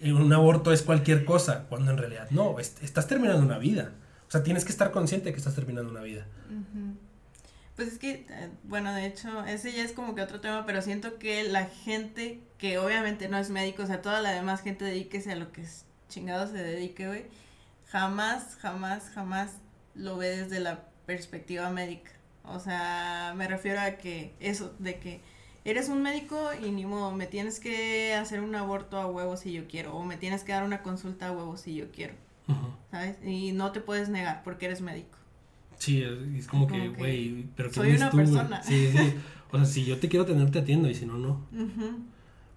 eh, 0.00 0.12
un 0.12 0.32
aborto 0.32 0.72
es 0.72 0.82
cualquier 0.82 1.24
cosa, 1.24 1.66
cuando 1.68 1.90
en 1.90 1.98
realidad 1.98 2.28
no, 2.30 2.58
est- 2.60 2.82
estás 2.82 3.06
terminando 3.08 3.42
una 3.42 3.58
vida. 3.58 3.92
O 4.26 4.30
sea, 4.30 4.42
tienes 4.42 4.64
que 4.64 4.70
estar 4.72 4.90
consciente 4.90 5.26
de 5.26 5.32
que 5.32 5.38
estás 5.38 5.54
terminando 5.54 5.90
una 5.90 6.00
vida. 6.02 6.26
Ujú. 6.46 6.96
Pues 7.78 7.92
es 7.92 7.98
que, 8.00 8.26
eh, 8.28 8.50
bueno, 8.64 8.92
de 8.92 9.06
hecho, 9.06 9.44
ese 9.44 9.70
ya 9.70 9.84
es 9.84 9.92
como 9.92 10.16
que 10.16 10.20
otro 10.20 10.40
tema, 10.40 10.66
pero 10.66 10.82
siento 10.82 11.20
que 11.20 11.44
la 11.44 11.66
gente 11.66 12.40
que 12.58 12.76
obviamente 12.76 13.28
no 13.28 13.38
es 13.38 13.50
médico, 13.50 13.84
o 13.84 13.86
sea, 13.86 14.02
toda 14.02 14.20
la 14.20 14.32
demás 14.32 14.62
gente 14.62 14.84
dedíquese 14.84 15.30
a 15.30 15.36
lo 15.36 15.52
que 15.52 15.60
es 15.60 15.84
chingado 16.08 16.48
se 16.48 16.58
dedique, 16.58 17.06
güey, 17.06 17.26
jamás, 17.86 18.56
jamás, 18.56 19.10
jamás 19.14 19.52
lo 19.94 20.16
ve 20.16 20.38
desde 20.38 20.58
la 20.58 20.86
perspectiva 21.06 21.70
médica. 21.70 22.10
O 22.42 22.58
sea, 22.58 23.32
me 23.36 23.46
refiero 23.46 23.80
a 23.80 23.92
que 23.92 24.34
eso, 24.40 24.74
de 24.80 24.98
que 24.98 25.20
eres 25.64 25.88
un 25.88 26.02
médico 26.02 26.50
y 26.60 26.72
ni 26.72 26.84
modo, 26.84 27.12
me 27.12 27.28
tienes 27.28 27.60
que 27.60 28.12
hacer 28.12 28.40
un 28.40 28.56
aborto 28.56 28.98
a 28.98 29.06
huevo 29.06 29.36
si 29.36 29.52
yo 29.52 29.68
quiero, 29.68 29.94
o 29.94 30.04
me 30.04 30.16
tienes 30.16 30.42
que 30.42 30.50
dar 30.50 30.64
una 30.64 30.82
consulta 30.82 31.28
a 31.28 31.30
huevo 31.30 31.56
si 31.56 31.76
yo 31.76 31.92
quiero. 31.92 32.14
¿sabes? 32.90 33.18
Y 33.24 33.52
no 33.52 33.70
te 33.70 33.80
puedes 33.80 34.08
negar 34.08 34.42
porque 34.42 34.66
eres 34.66 34.80
médico. 34.80 35.16
Sí, 35.78 36.02
es 36.36 36.46
como 36.46 36.66
que, 36.66 36.78
Como 36.78 36.92
que 36.92 36.98
güey, 36.98 37.46
pero 37.56 37.68
¿qué 37.70 37.74
soy 37.76 37.88
eres 37.90 38.00
una 38.02 38.10
tú, 38.10 38.16
persona. 38.18 38.62
Sí, 38.62 38.90
sí. 38.92 39.14
O 39.50 39.56
sea, 39.56 39.64
si 39.64 39.84
yo 39.84 39.98
te 39.98 40.08
quiero 40.08 40.24
atender, 40.24 40.50
te 40.50 40.58
atiendo, 40.58 40.90
y 40.90 40.94
si 40.94 41.06
no, 41.06 41.16
no. 41.16 41.46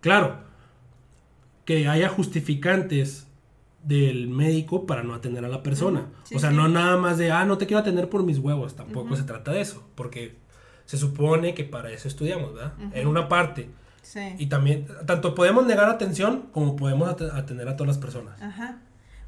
Claro, 0.01 0.39
que 1.65 1.87
haya 1.87 2.09
justificantes 2.09 3.27
del 3.83 4.27
médico 4.27 4.85
para 4.85 5.03
no 5.03 5.13
atender 5.13 5.45
a 5.45 5.47
la 5.47 5.63
persona. 5.63 6.07
Sí, 6.23 6.35
o 6.35 6.39
sea, 6.39 6.49
sí. 6.51 6.55
no 6.55 6.67
nada 6.67 6.97
más 6.97 7.17
de, 7.17 7.31
ah, 7.31 7.45
no 7.45 7.57
te 7.57 7.65
quiero 7.67 7.79
atender 7.79 8.09
por 8.09 8.23
mis 8.23 8.39
huevos. 8.39 8.75
Tampoco 8.75 9.15
se 9.15 9.23
trata 9.23 9.51
de 9.51 9.61
eso, 9.61 9.87
porque 9.95 10.35
se 10.85 10.97
supone 10.97 11.53
que 11.53 11.63
para 11.63 11.91
eso 11.91 12.07
estudiamos, 12.07 12.53
¿verdad? 12.53 12.73
En 12.93 13.07
una 13.07 13.27
parte. 13.29 13.69
Sí. 14.01 14.19
Y 14.39 14.47
también, 14.47 14.87
tanto 15.05 15.35
podemos 15.35 15.65
negar 15.65 15.87
atención 15.89 16.47
como 16.51 16.75
podemos 16.75 17.07
at- 17.09 17.21
atender 17.35 17.67
a 17.69 17.75
todas 17.77 17.95
las 17.95 17.97
personas. 17.99 18.41
Ajá. 18.41 18.79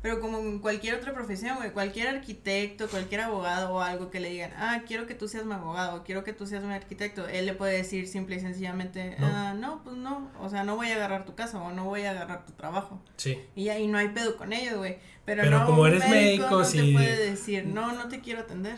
Pero 0.03 0.19
como 0.19 0.37
en 0.37 0.59
cualquier 0.59 0.95
otra 0.95 1.13
profesión, 1.13 1.55
güey, 1.55 1.71
cualquier 1.71 2.09
arquitecto, 2.09 2.89
cualquier 2.89 3.21
abogado 3.21 3.73
o 3.73 3.79
algo 3.79 4.11
que 4.11 4.19
le 4.19 4.29
digan, 4.31 4.51
ah, 4.57 4.81
quiero 4.85 5.07
que 5.07 5.15
tú 5.15 5.29
seas 5.29 5.45
mi 5.45 5.53
abogado, 5.53 6.03
quiero 6.03 6.25
que 6.25 6.33
tú 6.33 6.45
seas 6.45 6.61
mi 6.61 6.73
arquitecto, 6.73 7.25
él 7.29 7.45
le 7.45 7.53
puede 7.53 7.77
decir 7.77 8.05
simple 8.09 8.35
y 8.35 8.41
sencillamente, 8.41 9.15
No. 9.17 9.27
ah, 9.27 9.53
no, 9.57 9.81
pues 9.85 9.95
no, 9.95 10.29
o 10.41 10.49
sea, 10.49 10.65
no 10.65 10.75
voy 10.75 10.89
a 10.89 10.95
agarrar 10.95 11.23
tu 11.25 11.35
casa 11.35 11.57
o 11.63 11.71
no 11.71 11.85
voy 11.85 12.01
a 12.01 12.11
agarrar 12.11 12.45
tu 12.45 12.51
trabajo. 12.51 13.01
Sí. 13.15 13.39
Y 13.55 13.69
ahí 13.69 13.87
no 13.87 13.97
hay 13.97 14.09
pedo 14.09 14.35
con 14.35 14.51
ellos, 14.51 14.75
güey. 14.75 14.97
Pero, 15.23 15.41
Pero 15.43 15.59
no, 15.59 15.65
como 15.65 15.87
eres 15.87 16.07
médico, 16.09 16.49
no 16.49 16.65
sí. 16.65 16.79
te 16.79 16.91
puede 16.91 17.29
decir, 17.29 17.65
no, 17.65 17.93
no 17.93 18.09
te 18.09 18.19
quiero 18.19 18.41
atender. 18.41 18.77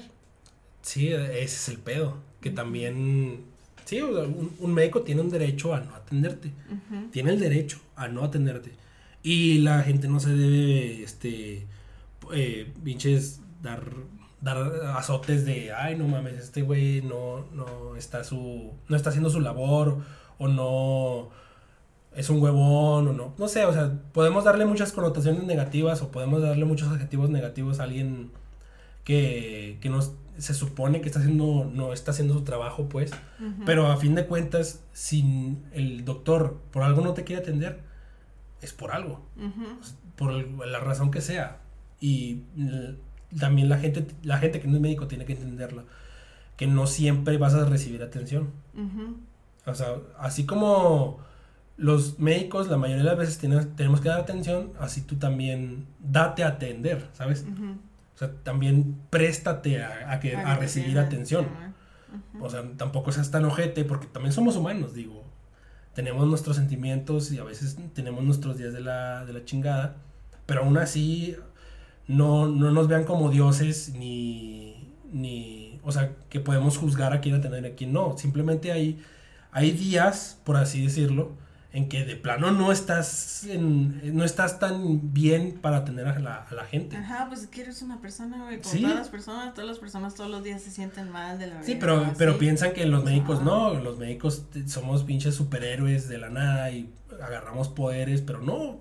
Sí, 0.83 1.07
ese 1.11 1.43
es 1.43 1.69
el 1.69 1.79
pedo. 1.79 2.19
Que 2.39 2.51
también, 2.51 3.45
sí, 3.85 3.99
un, 3.99 4.55
un 4.59 4.73
médico 4.75 5.01
tiene 5.01 5.21
un 5.21 5.31
derecho 5.31 5.73
a 5.73 5.79
no 5.79 5.95
atenderte. 5.95 6.51
Tiene 7.11 7.31
el 7.31 7.39
derecho 7.39 7.79
a 7.95 8.07
no 8.07 8.23
atenderte. 8.23 8.73
Y 9.25 9.57
la 9.57 9.81
gente 9.81 10.07
no 10.07 10.19
se 10.19 10.35
debe, 10.35 11.01
este, 11.01 11.65
eh, 12.31 12.71
pinches, 12.83 13.41
dar, 13.63 13.81
dar 14.39 14.57
azotes 14.95 15.47
de, 15.47 15.73
ay, 15.73 15.97
no 15.97 16.07
mames, 16.07 16.35
este 16.35 16.61
güey 16.61 17.01
no, 17.01 17.43
no 17.51 17.95
está 17.95 18.23
su, 18.23 18.73
no 18.87 18.95
está 18.95 19.09
haciendo 19.09 19.31
su 19.31 19.39
labor, 19.39 19.97
o 20.37 20.47
no 20.47 21.29
es 22.15 22.29
un 22.29 22.39
huevón, 22.39 23.07
o 23.07 23.13
no, 23.13 23.33
no 23.35 23.47
sé, 23.47 23.65
o 23.65 23.73
sea, 23.73 23.91
podemos 24.13 24.43
darle 24.43 24.67
muchas 24.67 24.91
connotaciones 24.91 25.43
negativas, 25.43 26.03
o 26.03 26.11
podemos 26.11 26.43
darle 26.43 26.65
muchos 26.65 26.89
adjetivos 26.89 27.31
negativos 27.31 27.79
a 27.79 27.85
alguien 27.85 28.29
que, 29.05 29.79
que 29.81 29.89
no, 29.89 30.01
se 30.37 30.53
supone 30.53 31.01
que 31.01 31.07
está 31.07 31.17
haciendo, 31.17 31.67
no 31.73 31.93
está 31.93 32.11
haciendo 32.11 32.35
su 32.35 32.43
trabajo, 32.43 32.89
pues. 32.89 33.09
Pero 33.65 33.87
a 33.87 33.97
fin 33.97 34.13
de 34.13 34.27
cuentas, 34.27 34.83
si 34.93 35.57
el 35.71 36.05
doctor 36.05 36.59
por 36.69 36.83
algo 36.83 37.01
no 37.01 37.15
te 37.15 37.23
quiere 37.23 37.41
atender, 37.41 37.79
es 38.61 38.73
por 38.73 38.91
algo. 38.91 39.21
Por 40.15 40.31
la 40.67 40.79
razón 40.79 41.11
que 41.11 41.21
sea. 41.21 41.59
Y 41.99 42.41
también 43.39 43.69
la 43.69 43.77
gente, 43.77 44.07
la 44.23 44.37
gente 44.37 44.59
que 44.59 44.67
no 44.67 44.75
es 44.75 44.81
médico 44.81 45.07
tiene 45.07 45.25
que 45.25 45.33
entenderlo. 45.33 45.85
Que 46.57 46.67
no 46.67 46.87
siempre 46.87 47.37
vas 47.37 47.53
a 47.53 47.65
recibir 47.65 48.03
atención. 48.03 48.51
O 49.65 49.73
sea, 49.73 49.95
así 50.17 50.45
como 50.45 51.19
los 51.77 52.19
médicos 52.19 52.69
la 52.69 52.77
mayoría 52.77 53.03
de 53.03 53.09
las 53.09 53.17
veces 53.17 53.37
tenemos 53.37 54.01
que 54.01 54.09
dar 54.09 54.19
atención, 54.19 54.71
así 54.79 55.01
tú 55.01 55.15
también 55.15 55.87
date 55.99 56.43
a 56.43 56.49
atender, 56.49 57.09
¿sabes? 57.13 57.45
O 58.15 58.17
sea, 58.17 58.31
también 58.43 58.97
préstate 59.09 59.83
a, 59.83 60.19
que, 60.21 60.37
a, 60.37 60.55
recibir 60.55 60.97
atención. 60.99 61.47
O 62.39 62.49
sea, 62.49 62.63
tampoco 62.77 63.11
seas 63.11 63.29
tan 63.29 63.43
ojete, 63.43 63.83
porque 63.83 64.07
también 64.07 64.31
somos 64.31 64.55
humanos, 64.55 64.93
digo. 64.93 65.24
Tenemos 65.95 66.27
nuestros 66.27 66.57
sentimientos 66.57 67.31
y 67.31 67.39
a 67.39 67.43
veces 67.43 67.77
tenemos 67.93 68.23
nuestros 68.23 68.57
días 68.57 68.73
de 68.73 68.81
la, 68.81 69.25
de 69.25 69.33
la 69.33 69.45
chingada, 69.45 69.95
pero 70.45 70.61
aún 70.63 70.77
así 70.77 71.35
no, 72.07 72.47
no 72.47 72.69
nos 72.69 72.87
vean 72.87 73.05
como 73.05 73.31
dioses 73.31 73.93
ni, 73.97 74.93
ni, 75.11 75.79
o 75.83 75.91
sea, 75.91 76.11
que 76.29 76.39
podemos 76.39 76.77
juzgar 76.77 77.13
a 77.13 77.21
quién 77.21 77.35
atender 77.35 77.63
y 77.63 77.67
a 77.67 77.75
quién 77.75 77.93
no. 77.93 78.17
Simplemente 78.17 78.71
hay, 78.71 79.01
hay 79.51 79.71
días, 79.71 80.39
por 80.43 80.57
así 80.57 80.83
decirlo, 80.83 81.31
en 81.75 81.89
que 81.89 82.05
de 82.05 82.15
plano 82.15 82.51
no 82.51 82.71
estás 82.71 83.43
en, 83.43 84.15
no 84.15 84.23
estás 84.23 84.59
tan 84.59 85.13
bien 85.13 85.59
para 85.61 85.77
atender 85.77 86.07
a 86.07 86.17
la, 86.19 86.35
a 86.35 86.53
la 86.53 86.63
gente. 86.63 86.95
Ajá, 86.95 87.25
pues 87.27 87.47
que 87.47 87.63
eres 87.63 87.81
una 87.81 87.99
persona, 87.99 88.45
güey, 88.45 88.61
como 88.61 88.75
todas 88.79 88.95
las 88.95 89.09
personas, 89.09 89.53
todas 89.53 89.67
las 89.67 89.79
personas 89.79 90.15
todos 90.15 90.31
los 90.31 90.41
días 90.41 90.61
se 90.61 90.71
sienten 90.71 91.11
mal 91.11 91.37
de 91.37 91.47
la 91.47 91.55
verdad. 91.55 91.67
Sí, 91.67 91.75
pero, 91.77 92.13
pero 92.17 92.37
piensan 92.37 92.71
que 92.71 92.85
los 92.85 93.03
médicos 93.03 93.43
no, 93.43 93.73
los 93.73 93.97
médicos 93.97 94.45
somos 94.67 95.03
pinches 95.03 95.35
superhéroes 95.35 96.07
de 96.07 96.17
la 96.17 96.29
nada 96.29 96.71
y 96.71 96.93
agarramos 97.21 97.67
poderes, 97.67 98.21
pero 98.21 98.39
no, 98.39 98.79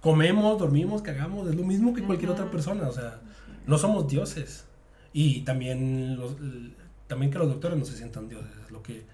comemos, 0.00 0.58
dormimos, 0.58 1.02
cagamos, 1.02 1.48
es 1.48 1.54
lo 1.54 1.62
mismo 1.62 1.94
que 1.94 2.02
cualquier 2.02 2.32
otra 2.32 2.50
persona, 2.50 2.88
o 2.88 2.92
sea, 2.92 3.20
no 3.68 3.78
somos 3.78 4.08
dioses. 4.08 4.64
Y 5.12 5.42
también 5.42 6.16
los, 6.16 6.34
también 7.06 7.30
que 7.30 7.38
los 7.38 7.46
doctores 7.46 7.78
no 7.78 7.84
se 7.84 7.96
sientan 7.96 8.28
dioses, 8.28 8.50
es 8.64 8.72
lo 8.72 8.82
que 8.82 9.04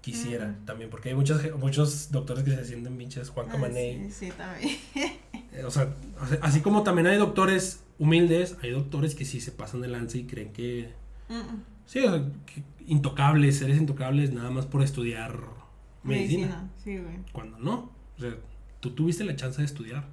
quisiera 0.00 0.56
también, 0.64 0.90
porque 0.90 1.10
hay 1.10 1.14
muchos, 1.14 1.42
muchos 1.58 2.10
doctores 2.10 2.44
que 2.44 2.52
se 2.52 2.64
sienten 2.64 2.96
pinches 2.96 3.30
Juan 3.30 3.46
ah, 3.48 3.52
Camaney. 3.52 4.10
sí, 4.10 4.30
también. 4.36 4.76
Eh, 5.52 5.64
o 5.64 5.70
sea, 5.72 5.92
así 6.42 6.60
como 6.60 6.84
también 6.84 7.08
hay 7.08 7.18
doctores 7.18 7.82
humildes, 7.98 8.56
hay 8.62 8.70
doctores 8.70 9.16
que 9.16 9.24
sí 9.24 9.40
se 9.40 9.50
pasan 9.50 9.80
de 9.80 9.88
lanza 9.88 10.16
y 10.16 10.22
creen 10.24 10.52
que... 10.52 10.92
Sí, 11.86 11.98
o 11.98 12.08
sea, 12.08 12.24
intocables, 12.86 13.58
seres 13.58 13.76
intocables 13.76 14.32
nada 14.32 14.50
más 14.50 14.66
por 14.66 14.80
estudiar 14.80 15.40
medicina. 16.04 16.70
Sí, 16.84 16.98
güey. 16.98 17.16
Cuando 17.32 17.58
no. 17.58 17.90
O 18.16 18.20
sea, 18.20 18.36
tú 18.78 18.92
tuviste 18.92 19.24
la 19.24 19.34
chance 19.34 19.58
de 19.60 19.66
estudiar. 19.66 20.04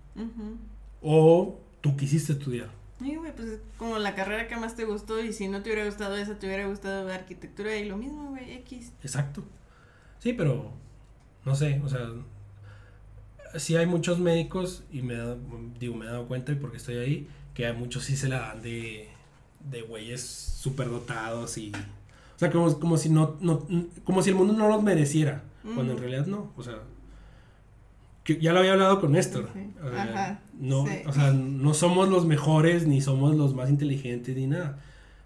O 1.01 1.59
tú 1.81 1.95
quisiste 1.95 2.33
estudiar. 2.33 2.69
Sí, 2.99 3.15
güey, 3.15 3.35
pues 3.35 3.59
como 3.77 3.99
la 3.99 4.15
carrera 4.15 4.47
que 4.47 4.55
más 4.57 4.75
te 4.75 4.85
gustó 4.85 5.23
y 5.23 5.31
si 5.33 5.47
no 5.47 5.61
te 5.61 5.69
hubiera 5.69 5.85
gustado 5.85 6.17
esa, 6.17 6.39
te 6.39 6.47
hubiera 6.47 6.67
gustado 6.67 7.11
arquitectura 7.11 7.75
y 7.77 7.87
lo 7.87 7.97
mismo, 7.97 8.29
güey, 8.29 8.53
X. 8.53 8.91
Exacto. 9.03 9.43
Sí, 10.19 10.33
pero 10.33 10.71
no 11.45 11.55
sé, 11.55 11.81
o 11.83 11.89
sea, 11.89 12.09
sí 13.55 13.75
hay 13.75 13.85
muchos 13.85 14.19
médicos 14.19 14.83
y 14.91 15.01
me 15.01 15.15
digo, 15.79 15.95
me 15.95 16.05
he 16.05 16.09
dado 16.09 16.27
cuenta 16.27 16.51
y 16.51 16.55
porque 16.55 16.77
estoy 16.77 16.97
ahí, 16.97 17.27
que 17.53 17.65
hay 17.65 17.75
muchos 17.75 18.03
sí 18.03 18.15
se 18.15 18.29
la 18.29 18.39
dan 18.39 18.61
de, 18.61 19.07
de 19.69 19.81
güeyes 19.81 20.21
súper 20.21 20.89
dotados 20.89 21.57
y... 21.57 21.71
O 21.71 22.39
sea, 22.39 22.51
como, 22.51 22.79
como 22.79 22.97
si 22.97 23.09
no, 23.09 23.35
no, 23.41 23.65
como 24.03 24.21
si 24.21 24.29
el 24.29 24.35
mundo 24.35 24.53
no 24.53 24.67
los 24.67 24.83
mereciera, 24.83 25.43
cuando 25.73 25.93
en 25.93 25.99
realidad 25.99 26.27
no, 26.27 26.53
o 26.55 26.61
sea, 26.61 26.75
que 28.27 28.41
ya 28.41 28.51
lo 28.51 28.59
había 28.59 28.73
hablado 28.73 28.99
con 28.99 29.13
Néstor. 29.13 29.49
no, 30.59 30.83
o 30.83 31.13
sea, 31.13 31.31
no 31.31 31.73
somos 31.73 32.09
los 32.09 32.25
mejores 32.25 32.85
ni 32.85 32.99
somos 32.99 33.37
los 33.37 33.55
más 33.55 33.69
inteligentes 33.69 34.35
ni 34.35 34.47
nada. 34.47 34.79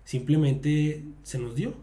Simplemente 0.06 1.03
se 1.24 1.40
nos 1.40 1.56
dio. 1.56 1.74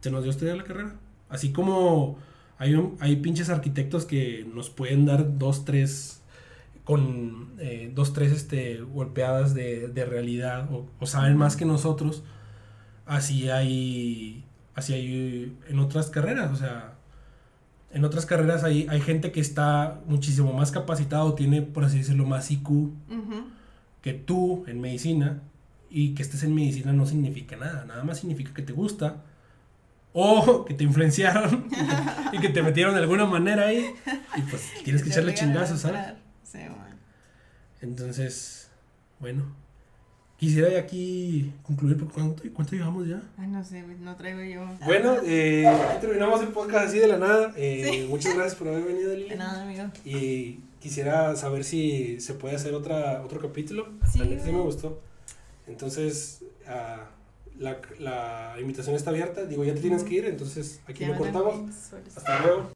Se 0.00 0.10
nos 0.10 0.22
dio 0.22 0.30
estudiar 0.30 0.56
la 0.56 0.64
carrera. 0.64 0.96
Así 1.32 1.50
como 1.50 2.18
hay, 2.58 2.76
hay 3.00 3.16
pinches 3.16 3.48
arquitectos 3.48 4.04
que 4.04 4.46
nos 4.54 4.70
pueden 4.70 5.06
dar 5.06 5.38
dos, 5.38 5.64
tres 5.64 6.22
con 6.84 7.54
eh, 7.58 7.90
dos, 7.94 8.12
tres 8.12 8.32
este, 8.32 8.80
golpeadas 8.80 9.54
de, 9.54 10.06
realidad 10.08 10.68
o, 10.70 11.06
saben 11.06 11.36
más 11.36 11.56
que 11.56 11.64
nosotros, 11.64 12.22
así 13.06 13.48
hay, 13.48 14.44
así 14.74 14.92
hay 14.92 15.56
en 15.68 15.78
otras 15.78 16.10
carreras, 16.10 16.52
o 16.52 16.56
sea, 16.56 16.94
en 17.92 18.04
otras 18.04 18.26
carreras 18.26 18.64
hay, 18.64 18.86
hay 18.90 19.00
gente 19.00 19.32
que 19.32 19.40
está 19.40 20.00
muchísimo 20.06 20.52
más 20.52 20.70
capacitado, 20.70 21.34
tiene, 21.34 21.62
por 21.62 21.84
así 21.84 21.98
decirlo, 21.98 22.26
más 22.26 22.50
IQ 22.50 22.90
que 24.02 24.12
tú 24.12 24.64
en 24.66 24.80
medicina, 24.80 25.40
y 25.88 26.14
que 26.14 26.22
estés 26.22 26.42
en 26.42 26.54
medicina 26.54 26.92
no 26.92 27.06
significa 27.06 27.56
nada, 27.56 27.84
nada 27.84 28.02
más 28.02 28.18
significa 28.18 28.52
que 28.54 28.62
te 28.62 28.72
gusta, 28.72 29.22
o 30.12 30.64
que 30.64 30.74
te 30.74 30.84
influenciaron 30.84 31.68
y 32.32 32.38
que, 32.38 32.48
te 32.50 32.62
metieron 32.62 32.94
de 32.94 33.00
alguna 33.00 33.26
manera 33.26 33.66
ahí 33.66 33.94
y 34.36 34.42
pues 34.42 34.62
tienes 34.84 35.02
que 35.02 35.08
echarle 35.08 35.34
chingazos, 35.34 35.80
¿sabes? 35.80 36.14
Sí, 36.42 36.58
bueno. 36.58 36.96
Entonces, 37.80 38.70
bueno, 39.18 39.54
quisiera 40.36 40.68
ya 40.68 40.80
aquí 40.80 41.52
concluir, 41.62 41.96
porque 41.96 42.14
¿cuánto, 42.14 42.42
¿cuánto 42.52 42.76
llevamos 42.76 43.08
ya? 43.08 43.22
Ay, 43.38 43.48
no 43.48 43.64
sé, 43.64 43.82
no 43.82 44.16
traigo 44.16 44.42
yo. 44.42 44.66
Bueno, 44.84 45.16
eh, 45.24 45.66
aquí 45.66 46.00
terminamos 46.00 46.40
el 46.42 46.48
podcast 46.48 46.88
así 46.88 46.98
de 46.98 47.06
la 47.06 47.18
nada. 47.18 47.52
Eh, 47.56 48.06
Muchas 48.10 48.34
gracias 48.34 48.56
por 48.56 48.68
haber 48.68 48.82
venido, 48.82 49.14
Lili. 49.14 49.30
De 49.30 49.36
nada, 49.36 49.62
amigo. 49.62 49.84
Y 50.04 50.60
quisiera 50.80 51.36
saber 51.36 51.64
si 51.64 52.20
se 52.20 52.34
puede 52.34 52.56
hacer 52.56 52.74
otra, 52.74 53.22
otro 53.22 53.40
capítulo. 53.40 53.88
Sí, 54.12 54.18
la 54.18 54.44
sí 54.44 54.52
me 54.52 54.60
gustó. 54.60 55.00
Entonces, 55.68 56.42
uh, 56.66 57.02
la, 57.58 57.80
la 57.98 58.56
invitación 58.60 58.96
está 58.96 59.10
abierta. 59.10 59.44
Digo, 59.44 59.64
ya 59.64 59.74
te 59.74 59.80
tienes 59.80 60.04
que 60.04 60.14
ir, 60.14 60.24
entonces 60.26 60.80
aquí 60.86 61.04
lo 61.04 61.16
cortamos. 61.16 61.92
Hasta 62.16 62.42
luego. 62.42 62.72